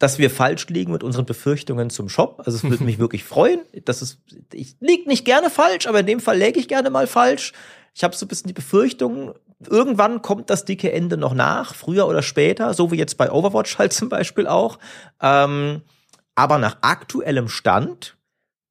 dass 0.00 0.18
wir 0.18 0.30
falsch 0.30 0.66
liegen 0.68 0.92
mit 0.92 1.04
unseren 1.04 1.26
Befürchtungen 1.26 1.90
zum 1.90 2.08
Shop. 2.08 2.42
Also 2.44 2.56
es 2.56 2.64
würde 2.64 2.82
mich 2.84 2.98
wirklich 2.98 3.22
freuen. 3.22 3.60
Das 3.84 4.02
ist, 4.02 4.18
ich 4.52 4.74
liege 4.80 5.06
nicht 5.06 5.24
gerne 5.24 5.50
falsch, 5.50 5.86
aber 5.86 6.00
in 6.00 6.06
dem 6.06 6.20
Fall 6.20 6.38
läge 6.38 6.58
ich 6.58 6.66
gerne 6.66 6.90
mal 6.90 7.06
falsch. 7.06 7.52
Ich 7.94 8.02
habe 8.02 8.16
so 8.16 8.24
ein 8.24 8.28
bisschen 8.28 8.48
die 8.48 8.54
Befürchtung, 8.54 9.34
irgendwann 9.68 10.22
kommt 10.22 10.48
das 10.48 10.64
dicke 10.64 10.90
Ende 10.90 11.18
noch 11.18 11.34
nach, 11.34 11.74
früher 11.74 12.08
oder 12.08 12.22
später, 12.22 12.72
so 12.72 12.90
wie 12.90 12.96
jetzt 12.96 13.18
bei 13.18 13.30
Overwatch 13.30 13.78
halt 13.78 13.92
zum 13.92 14.08
Beispiel 14.08 14.46
auch. 14.46 14.78
Ähm, 15.22 15.82
aber 16.34 16.56
nach 16.58 16.78
aktuellem 16.80 17.48
Stand 17.48 18.16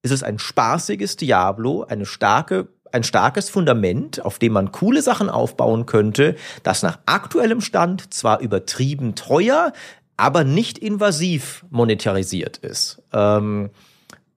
ist 0.02 0.10
es 0.10 0.24
ein 0.24 0.40
spaßiges 0.40 1.16
Diablo, 1.16 1.84
eine 1.84 2.06
starke 2.06 2.68
ein 2.92 3.04
starkes 3.04 3.50
Fundament, 3.50 4.24
auf 4.24 4.38
dem 4.38 4.52
man 4.52 4.72
coole 4.72 5.02
Sachen 5.02 5.30
aufbauen 5.30 5.86
könnte, 5.86 6.36
das 6.62 6.82
nach 6.82 6.98
aktuellem 7.06 7.60
Stand 7.60 8.12
zwar 8.12 8.40
übertrieben 8.40 9.14
teuer, 9.14 9.72
aber 10.20 10.44
nicht 10.44 10.78
invasiv 10.78 11.64
monetarisiert 11.70 12.58
ist. 12.58 13.02
Ähm, 13.12 13.70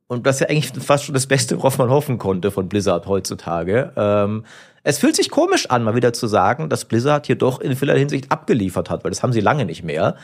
und 0.07 0.25
das 0.25 0.35
ist 0.35 0.39
ja 0.41 0.49
eigentlich 0.49 0.71
fast 0.83 1.05
schon 1.05 1.13
das 1.13 1.27
Beste, 1.27 1.57
worauf 1.57 1.77
man 1.77 1.89
hoffen 1.89 2.17
konnte 2.17 2.51
von 2.51 2.69
Blizzard 2.69 3.07
heutzutage. 3.07 3.91
Ähm, 3.95 4.45
es 4.83 4.99
fühlt 4.99 5.15
sich 5.15 5.29
komisch 5.29 5.69
an, 5.69 5.83
mal 5.83 5.95
wieder 5.95 6.13
zu 6.13 6.27
sagen, 6.27 6.69
dass 6.69 6.85
Blizzard 6.85 7.25
hier 7.25 7.37
doch 7.37 7.59
in 7.59 7.75
vieler 7.75 7.97
Hinsicht 7.97 8.31
abgeliefert 8.31 8.89
hat, 8.89 9.03
weil 9.03 9.11
das 9.11 9.23
haben 9.23 9.33
sie 9.33 9.39
lange 9.39 9.65
nicht 9.65 9.83
mehr. 9.83 10.15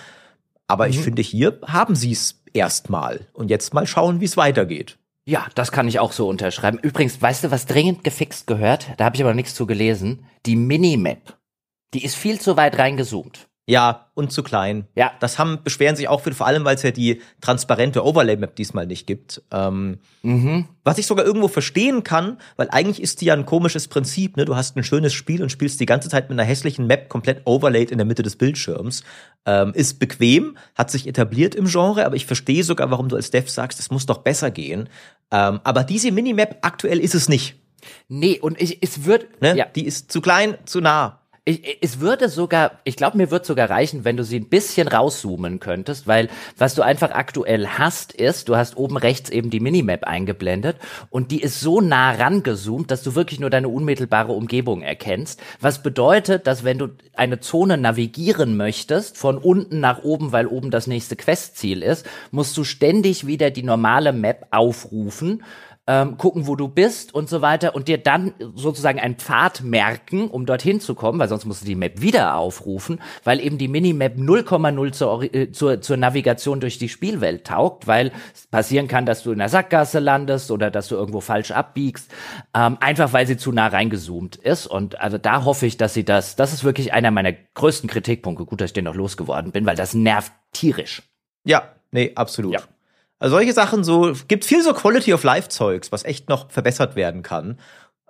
Aber 0.68 0.86
mhm. 0.86 0.92
ich 0.92 1.00
finde, 1.00 1.22
hier 1.22 1.60
haben 1.66 1.96
sie 1.96 2.12
es 2.12 2.42
erstmal. 2.54 3.28
Und 3.34 3.50
jetzt 3.50 3.74
mal 3.74 3.88
schauen, 3.88 4.22
wie 4.22 4.26
es 4.26 4.38
weitergeht. 4.38 4.98
Ja, 5.26 5.48
das 5.56 5.72
kann 5.72 5.88
ich 5.88 6.00
auch 6.00 6.14
so 6.14 6.28
unterschreiben. 6.28 6.80
Übrigens, 6.82 7.22
weißt 7.22 7.44
du, 7.44 7.52
was 7.52 7.66
dringend 7.66 8.04
gefixt 8.04 8.48
gehört? 8.48 8.88
Da 8.98 9.06
habe 9.06 9.16
ich 9.16 9.22
aber 9.22 9.34
nichts 9.34 9.56
zu 9.56 9.66
gelesen. 9.66 10.26
Die 10.46 10.56
Minimap. 10.56 11.38
Die 11.94 12.06
ist 12.06 12.16
viel 12.16 12.40
zu 12.40 12.56
weit 12.56 12.78
reingezoomt. 12.78 13.49
Ja, 13.70 14.08
und 14.16 14.32
zu 14.32 14.42
klein. 14.42 14.88
Ja. 14.96 15.12
Das 15.20 15.38
haben, 15.38 15.60
beschweren 15.64 15.96
sich 15.96 16.08
auch 16.08 16.22
viele, 16.22 16.36
vor 16.36 16.48
allem, 16.48 16.66
weil 16.66 16.74
es 16.74 16.82
ja 16.82 16.90
die 16.90 17.22
transparente 17.40 18.04
Overlay-Map 18.04 18.56
diesmal 18.56 18.88
nicht 18.88 19.06
gibt. 19.06 19.44
Ähm, 19.52 20.00
mhm. 20.24 20.66
Was 20.84 20.98
ich 20.98 21.06
sogar 21.06 21.24
irgendwo 21.24 21.50
verstehen 21.50 22.04
kann, 22.04 22.40
weil 22.58 22.70
eigentlich 22.72 23.00
ist 23.00 23.22
die 23.22 23.26
ja 23.26 23.36
ein 23.36 23.46
komisches 23.46 23.88
Prinzip, 23.88 24.38
ne? 24.38 24.46
Du 24.46 24.56
hast 24.56 24.76
ein 24.76 24.84
schönes 24.84 25.14
Spiel 25.14 25.44
und 25.44 25.52
spielst 25.52 25.80
die 25.80 25.86
ganze 25.86 26.10
Zeit 26.10 26.32
mit 26.32 26.40
einer 26.40 26.50
hässlichen 26.50 26.88
Map 26.88 27.10
komplett 27.10 27.44
overlaid 27.46 27.92
in 27.92 28.00
der 28.00 28.08
Mitte 28.08 28.24
des 28.24 28.38
Bildschirms. 28.38 29.04
Ähm, 29.46 29.72
ist 29.76 30.00
bequem, 30.00 30.58
hat 30.74 30.90
sich 30.90 31.06
etabliert 31.06 31.54
im 31.54 31.66
Genre, 31.66 32.08
aber 32.08 32.16
ich 32.16 32.26
verstehe 32.26 32.64
sogar, 32.64 32.90
warum 32.90 33.08
du 33.08 33.18
als 33.18 33.30
Dev 33.30 33.52
sagst, 33.52 33.80
es 33.80 33.92
muss 33.92 34.08
doch 34.08 34.18
besser 34.18 34.50
gehen. 34.50 34.90
Ähm, 35.30 35.60
aber 35.64 35.84
diese 35.84 36.12
Minimap 36.12 36.58
aktuell 36.64 37.00
ist 37.00 37.14
es 37.14 37.30
nicht. 37.30 37.56
Nee, 38.08 38.40
und 38.40 38.60
ich, 38.60 38.82
es 38.82 39.06
wird. 39.06 39.44
Ne? 39.44 39.56
Ja. 39.56 39.66
Die 39.66 39.86
ist 39.86 40.12
zu 40.12 40.22
klein, 40.22 40.58
zu 40.66 40.82
nah. 40.82 41.20
Ich, 41.46 41.78
es 41.82 42.00
würde 42.00 42.30
sogar, 42.30 42.80
ich 42.84 42.96
glaube, 42.96 43.18
mir 43.18 43.32
wird 43.32 43.46
sogar 43.46 43.70
reichen, 43.70 44.06
wenn 44.06 44.18
du 44.18 44.24
sie 44.24 44.40
ein 44.40 44.50
bisschen 44.50 44.88
rauszoomen 44.88 45.60
könntest, 45.60 46.08
weil 46.08 46.30
was 46.58 46.76
du 46.76 46.82
einfach 46.82 47.12
aktuell 47.12 47.68
hast, 47.68 48.14
ist, 48.14 48.50
du 48.50 48.56
hast 48.56 48.78
oben 48.78 48.98
rechts 48.98 49.30
eben 49.30 49.50
die 49.50 49.60
Minimap 49.60 50.04
eingeblendet 50.04 50.78
und 51.10 51.32
die 51.32 51.42
ist 51.42 51.60
so 51.60 51.82
nah 51.82 52.12
rangezoomt, 52.12 52.92
dass 52.92 53.04
du 53.04 53.16
wirklich 53.16 53.40
nur 53.40 53.50
deine 53.50 53.70
unmittelbare 53.70 54.32
Umgebung 54.32 54.82
erkennst. 54.82 55.42
Was 55.60 55.82
bedeutet, 55.84 56.48
dass 56.48 56.64
wenn 56.64 56.78
du 56.78 56.90
eine 57.14 57.40
Zone 57.40 57.78
navigieren 57.78 58.58
möchtest, 58.58 59.18
von 59.18 59.38
unten 59.38 59.80
nach 59.80 60.04
oben, 60.04 60.32
weil 60.32 60.48
oben 60.48 60.72
das 60.72 60.88
nächste 60.88 61.16
Questziel 61.16 61.84
ist, 61.84 62.06
musst 62.32 62.56
du 62.58 62.64
ständig 62.64 63.28
wieder 63.28 63.52
die 63.52 63.64
normale 63.64 64.14
Map 64.14 64.48
aufrufen 64.52 65.44
ähm, 65.90 66.18
gucken, 66.18 66.46
wo 66.46 66.56
du 66.56 66.68
bist 66.68 67.16
und 67.16 67.30
so 67.30 67.42
weiter 67.42 67.74
und 67.74 67.88
dir 67.88 67.98
dann 67.98 68.36
sozusagen 68.54 69.00
einen 69.00 69.16
Pfad 69.16 69.64
merken, 69.64 70.30
um 70.30 70.46
dorthin 70.46 70.80
zu 70.80 70.94
kommen, 70.94 71.18
weil 71.18 71.28
sonst 71.28 71.46
musst 71.46 71.64
du 71.64 71.66
die 71.66 71.74
Map 71.74 72.00
wieder 72.00 72.36
aufrufen, 72.36 73.02
weil 73.24 73.40
eben 73.40 73.58
die 73.58 73.68
Minimap 73.68 74.16
0,0 74.16 74.92
zur, 74.92 75.24
äh, 75.34 75.52
zur, 75.52 75.82
zur 75.82 75.98
Navigation 75.98 76.60
durch 76.60 76.78
die 76.78 76.90
Spielwelt 76.90 77.48
taugt, 77.48 77.88
weil 77.88 78.12
es 78.36 78.46
passieren 78.46 78.88
kann, 78.88 79.08
dass 79.08 79.24
du 79.24 79.32
in 79.32 79.40
der 79.40 79.50
Sackgasse 79.50 79.98
landest 79.98 80.52
oder 80.52 80.70
dass 80.70 80.90
du 80.90 80.96
irgendwo 80.96 81.22
falsch 81.22 81.50
abbiegst, 81.50 82.12
ähm, 82.56 82.78
einfach 82.82 83.12
weil 83.12 83.26
sie 83.26 83.38
zu 83.38 83.52
nah 83.52 83.66
reingezoomt 83.66 84.36
ist 84.36 84.68
und 84.68 85.02
also 85.02 85.18
da 85.18 85.44
hoffe 85.44 85.66
ich, 85.66 85.78
dass 85.78 85.96
sie 85.96 86.06
das, 86.06 86.36
das 86.36 86.54
ist 86.54 86.64
wirklich 86.64 86.94
einer 86.94 87.10
meiner 87.10 87.34
größten 87.34 87.90
Kritikpunkte, 87.90 88.46
gut, 88.46 88.62
dass 88.62 88.70
ich 88.70 88.74
den 88.74 88.86
noch 88.86 88.96
losgeworden 88.96 89.52
bin, 89.52 89.66
weil 89.66 89.76
das 89.76 89.96
nervt 89.96 90.34
tierisch. 90.52 91.02
Ja, 91.46 91.74
nee, 91.90 92.12
absolut. 92.14 92.54
Ja. 92.54 92.62
Also 93.20 93.36
solche 93.36 93.54
Sachen 93.54 93.84
so, 93.84 94.14
gibt 94.28 94.46
viel 94.46 94.64
so 94.64 94.74
Quality 94.74 95.14
of 95.14 95.24
Life 95.24 95.50
Zeugs, 95.50 95.92
was 95.92 96.06
echt 96.06 96.30
noch 96.30 96.50
verbessert 96.50 96.96
werden 96.96 97.22
kann. 97.22 97.60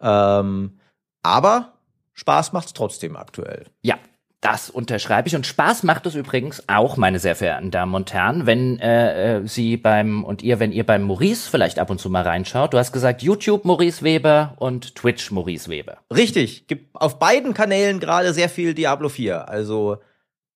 Ähm, 0.02 0.80
aber 1.24 1.74
Spaß 2.14 2.54
macht's 2.54 2.74
trotzdem 2.74 3.16
aktuell. 3.16 3.66
Ja, 3.82 3.98
das 4.42 4.70
unterschreibe 4.70 5.28
ich. 5.28 5.36
Und 5.36 5.46
Spaß 5.46 5.84
macht 5.84 6.06
es 6.06 6.16
übrigens 6.16 6.64
auch, 6.68 6.96
meine 6.96 7.20
sehr 7.20 7.36
verehrten 7.36 7.72
Damen 7.72 7.94
und 7.94 8.14
Herren, 8.14 8.46
wenn 8.46 8.80
äh, 8.80 9.38
äh, 9.38 9.48
Sie 9.48 9.76
beim 9.76 10.24
und 10.24 10.42
ihr, 10.42 10.60
wenn 10.60 10.72
ihr 10.72 10.86
beim 10.86 11.04
Maurice 11.04 11.50
vielleicht 11.50 11.80
ab 11.80 11.90
und 11.90 12.00
zu 12.00 12.10
mal 12.10 12.24
reinschaut. 12.24 12.74
Du 12.74 12.78
hast 12.78 12.94
gesagt 12.94 13.22
YouTube 13.22 13.66
Maurice 13.66 14.02
Weber 14.04 14.54
und 14.58 14.96
Twitch 14.96 15.32
Maurice 15.32 15.70
Weber. 15.70 15.98
Richtig. 16.14 16.68
Gibt 16.68 16.96
auf 16.96 17.20
beiden 17.20 17.54
Kanälen 17.54 18.00
gerade 18.00 18.34
sehr 18.34 18.48
viel 18.48 18.74
Diablo 18.74 19.10
4. 19.10 19.50
Also 19.50 19.98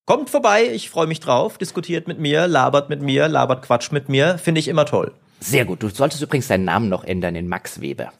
Kommt 0.06 0.30
vorbei, 0.30 0.70
ich 0.70 0.90
freue 0.90 1.08
mich 1.08 1.22
drauf, 1.22 1.58
diskutiert 1.58 2.08
mit 2.08 2.20
mir, 2.20 2.48
labert 2.48 2.90
mit 2.90 3.02
mir, 3.02 3.30
labert 3.30 3.64
Quatsch 3.64 3.92
mit 3.92 4.10
mir, 4.10 4.38
finde 4.38 4.60
ich 4.60 4.68
immer 4.68 4.86
toll. 4.86 5.14
Sehr 5.40 5.66
gut. 5.66 5.82
Du 5.82 5.90
solltest 5.90 6.22
übrigens 6.22 6.48
deinen 6.48 6.66
Namen 6.66 6.90
noch 6.90 7.04
ändern 7.04 7.36
in 7.36 7.48
Max 7.48 7.80
Weber. 7.80 8.12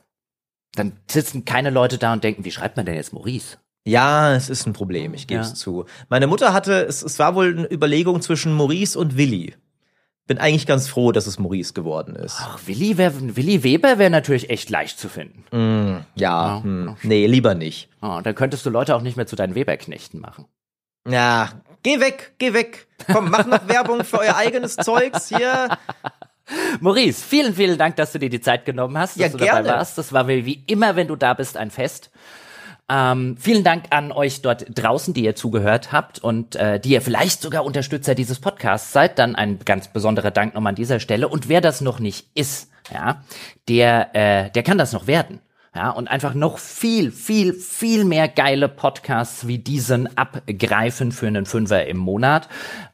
Dann 0.76 0.94
sitzen 1.10 1.46
keine 1.46 1.70
Leute 1.70 1.98
da 1.98 2.14
und 2.14 2.24
denken, 2.24 2.46
wie 2.46 2.52
schreibt 2.52 2.78
man 2.78 2.86
denn 2.86 2.96
jetzt 2.96 3.14
Maurice? 3.14 3.58
Ja, 3.86 4.34
es 4.34 4.50
ist 4.50 4.66
ein 4.66 4.74
Problem, 4.74 5.14
ich 5.14 5.28
gebe 5.28 5.42
es 5.42 5.50
ja. 5.50 5.56
zu. 5.56 5.86
Meine 6.10 6.28
Mutter 6.28 6.54
hatte, 6.54 6.86
es, 6.86 7.04
es 7.04 7.20
war 7.20 7.36
wohl 7.36 7.58
eine 7.58 7.72
Überlegung 7.72 8.22
zwischen 8.22 8.54
Maurice 8.54 8.98
und 8.98 9.18
Willi. 9.18 9.56
Bin 10.26 10.38
eigentlich 10.38 10.66
ganz 10.66 10.88
froh, 10.88 11.12
dass 11.12 11.28
es 11.28 11.38
Maurice 11.38 11.74
geworden 11.74 12.16
ist. 12.16 12.38
Ach, 12.40 12.60
Willi, 12.66 12.98
wär, 12.98 13.14
Willi 13.36 13.64
Weber 13.64 14.00
wäre 14.00 14.10
natürlich 14.10 14.50
echt 14.50 14.70
leicht 14.70 14.98
zu 14.98 15.10
finden. 15.10 15.44
Mm, 15.52 16.06
ja, 16.16 16.48
ja. 16.48 16.64
Hm, 16.64 16.96
nee, 17.04 17.28
lieber 17.28 17.56
nicht. 17.56 17.90
Oh, 18.02 18.22
dann 18.24 18.34
könntest 18.34 18.66
du 18.66 18.70
Leute 18.70 18.96
auch 18.96 19.02
nicht 19.02 19.18
mehr 19.18 19.28
zu 19.28 19.36
deinen 19.36 19.54
Weberknechten 19.54 20.22
machen. 20.22 20.46
Ja, 21.06 21.50
Geh 21.84 22.00
weg, 22.00 22.34
geh 22.40 22.54
weg. 22.54 22.88
Komm, 23.12 23.30
mach 23.30 23.46
noch 23.46 23.68
Werbung 23.68 24.04
für 24.06 24.20
euer 24.20 24.36
eigenes 24.38 24.78
Zeugs 24.78 25.28
hier. 25.28 25.78
Maurice, 26.80 27.24
vielen, 27.24 27.54
vielen 27.54 27.78
Dank, 27.78 27.98
dass 27.98 28.14
du 28.14 28.20
dir 28.20 28.30
die 28.30 28.42
Zeit 28.42 28.66
genommen 28.66 28.98
hast, 28.98 29.16
dass 29.16 29.22
ja, 29.22 29.30
du 29.30 29.38
gerne. 29.38 29.64
dabei 29.64 29.78
warst. 29.78 29.98
Das 29.98 30.14
war 30.14 30.24
mir 30.24 30.46
wie 30.46 30.64
immer, 30.68 30.96
wenn 30.96 31.08
du 31.08 31.16
da 31.16 31.34
bist, 31.34 31.58
ein 31.58 31.72
Fest. 31.72 32.10
Ähm, 32.90 33.38
vielen 33.40 33.64
Dank 33.64 33.86
an 33.92 34.12
euch 34.12 34.42
dort 34.42 34.66
draußen, 34.70 35.14
die 35.14 35.24
ihr 35.24 35.36
zugehört 35.36 35.92
habt 35.92 36.20
und 36.20 36.56
äh, 36.56 36.80
die 36.80 36.92
ihr 36.92 37.02
vielleicht 37.02 37.42
sogar 37.42 37.64
Unterstützer 37.66 38.16
dieses 38.16 38.40
Podcasts 38.40 38.92
seid. 38.92 39.20
Dann 39.20 39.36
ein 39.36 39.60
ganz 39.60 39.88
besonderer 39.88 40.32
Dank 40.32 40.54
nochmal 40.54 40.72
an 40.72 40.76
dieser 40.76 41.00
Stelle. 41.00 41.28
Und 41.28 41.50
wer 41.50 41.62
das 41.62 41.82
noch 41.82 42.00
nicht 42.00 42.28
ist, 42.34 42.70
ja, 42.94 43.24
der, 43.70 44.16
äh, 44.16 44.52
der 44.52 44.64
kann 44.64 44.78
das 44.78 44.92
noch 44.94 45.08
werden 45.08 45.42
ja, 45.76 45.90
und 45.90 46.08
einfach 46.08 46.36
noch 46.36 46.60
viel, 46.60 47.12
viel, 47.12 47.54
viel 47.54 48.06
mehr 48.06 48.28
geile 48.28 48.70
Podcasts 48.70 49.48
wie 49.48 49.58
diesen 49.58 50.16
abgreifen 50.18 51.12
für 51.12 51.26
einen 51.26 51.48
Fünfer 51.48 51.88
im 51.88 51.98
Monat. 51.98 52.48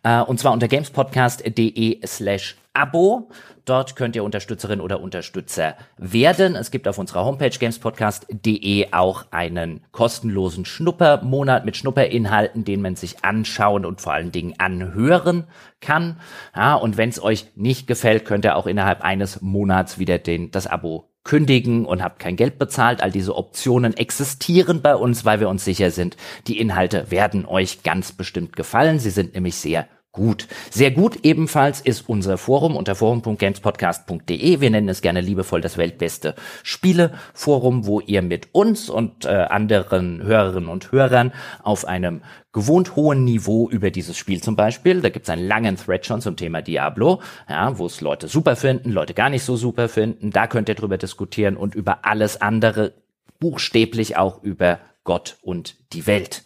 Äh, 0.03 0.22
und 0.22 0.40
zwar 0.40 0.53
unter 0.53 0.69
gamespodcast.de 0.69 1.99
slash 2.08 2.56
Abo. 2.74 3.30
Dort 3.66 3.98
könnt 3.98 4.16
ihr 4.16 4.24
Unterstützerin 4.24 4.80
oder 4.80 5.01
Unterstützer 5.01 5.75
werden. 5.98 6.56
Es 6.56 6.72
gibt 6.72 6.88
auf 6.88 6.98
unserer 6.98 7.25
Homepage 7.25 7.49
gamespodcast.de 7.49 8.93
auch 8.93 9.25
einen 9.32 9.82
kostenlosen 9.91 10.64
Schnuppermonat 10.64 11.66
mit 11.66 11.75
Schnupperinhalten, 11.75 12.64
den 12.64 12.82
man 12.82 12.95
sich 12.95 13.25
anschauen 13.25 13.85
und 13.85 13.99
vor 13.99 14.14
allen 14.14 14.32
Dingen 14.32 14.56
anhören 14.58 15.43
kann. 15.82 16.19
Ja, 16.56 16.75
und 16.75 16.95
wenn 16.95 17.09
es 17.09 17.22
euch 17.22 17.48
nicht 17.56 17.88
gefällt, 17.88 18.24
könnt 18.24 18.45
ihr 18.45 18.56
auch 18.56 18.67
innerhalb 18.67 19.01
eines 19.01 19.41
Monats 19.41 19.99
wieder 19.99 20.17
den, 20.17 20.49
das 20.49 20.66
Abo 20.66 21.08
kündigen 21.30 21.85
und 21.85 22.01
habt 22.01 22.17
kein 22.17 22.35
Geld 22.35 22.58
bezahlt. 22.58 23.03
All 23.03 23.11
diese 23.11 23.35
Optionen 23.35 23.95
existieren 23.95 24.82
bei 24.82 24.95
uns, 24.95 25.25
weil 25.25 25.40
wir 25.40 25.48
uns 25.48 25.64
sicher 25.64 25.91
sind, 25.91 26.17
die 26.48 26.59
Inhalte 26.59 27.11
werden 27.11 27.45
euch 27.45 27.83
ganz 27.83 28.11
bestimmt 28.11 28.56
gefallen. 28.56 28.98
Sie 28.98 29.11
sind 29.11 29.35
nämlich 29.35 29.56
sehr 29.56 29.88
gut. 30.19 30.48
Sehr 30.69 30.91
gut 30.91 31.19
ebenfalls 31.23 31.80
ist 31.80 32.09
unser 32.09 32.38
Forum 32.38 32.75
unter 32.75 32.93
forum.gamespodcast.de. 32.93 34.59
Wir 34.59 34.69
nennen 34.69 34.89
es 34.89 35.01
gerne 35.01 35.22
liebevoll 35.22 35.61
das 35.61 35.77
weltbeste 35.77 36.35
Spieleforum, 36.61 37.88
wo 37.88 38.01
ihr 38.01 38.22
mit 38.22 38.49
uns 38.51 38.89
und 38.89 39.23
äh, 39.23 39.30
anderen 39.30 40.22
Hörerinnen 40.22 40.69
und 40.69 40.91
Hörern 40.91 41.31
auf 41.64 41.85
einem 41.85 42.22
gewohnt 42.51 42.98
hohen 42.98 43.23
Niveau 43.23 43.69
über 43.69 43.91
dieses 43.91 44.17
Spiel 44.17 44.41
zum 44.41 44.56
Beispiel, 44.56 45.01
da 45.01 45.09
gibt 45.09 45.27
es 45.27 45.30
einen 45.30 45.48
langen 45.48 45.77
Thread 45.77 46.06
schon 46.06 46.19
zum 46.19 46.35
Thema 46.35 46.61
Diablo, 46.61 47.22
ja, 47.48 47.77
wo 47.77 47.85
es 47.85 48.01
Leute 48.01 48.27
super 48.27 48.56
finden, 48.56 48.91
Leute 48.91 49.14
gar 49.14 49.30
nicht 49.30 49.43
so 49.43 49.56
super 49.56 49.88
finden, 49.88 50.31
da 50.31 50.48
könnt 50.48 50.67
ihr 50.67 50.75
drüber 50.75 50.98
diskutieren 50.98 51.56
und 51.56 51.75
über 51.75 52.06
alles 52.06 52.41
andere, 52.41 52.93
buchstäblich 53.39 54.17
auch 54.17 54.43
über 54.43 54.80
Gott 55.03 55.38
und 55.41 55.77
die 55.93 56.07
Welt. 56.07 56.43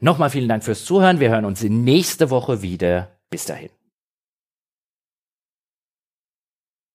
Nochmal 0.00 0.30
vielen 0.30 0.48
Dank 0.48 0.64
fürs 0.64 0.84
Zuhören. 0.84 1.20
Wir 1.20 1.30
hören 1.30 1.44
uns 1.44 1.62
nächste 1.62 2.30
Woche 2.30 2.62
wieder. 2.62 3.15
Bis 3.30 3.44
dahin. 3.44 3.75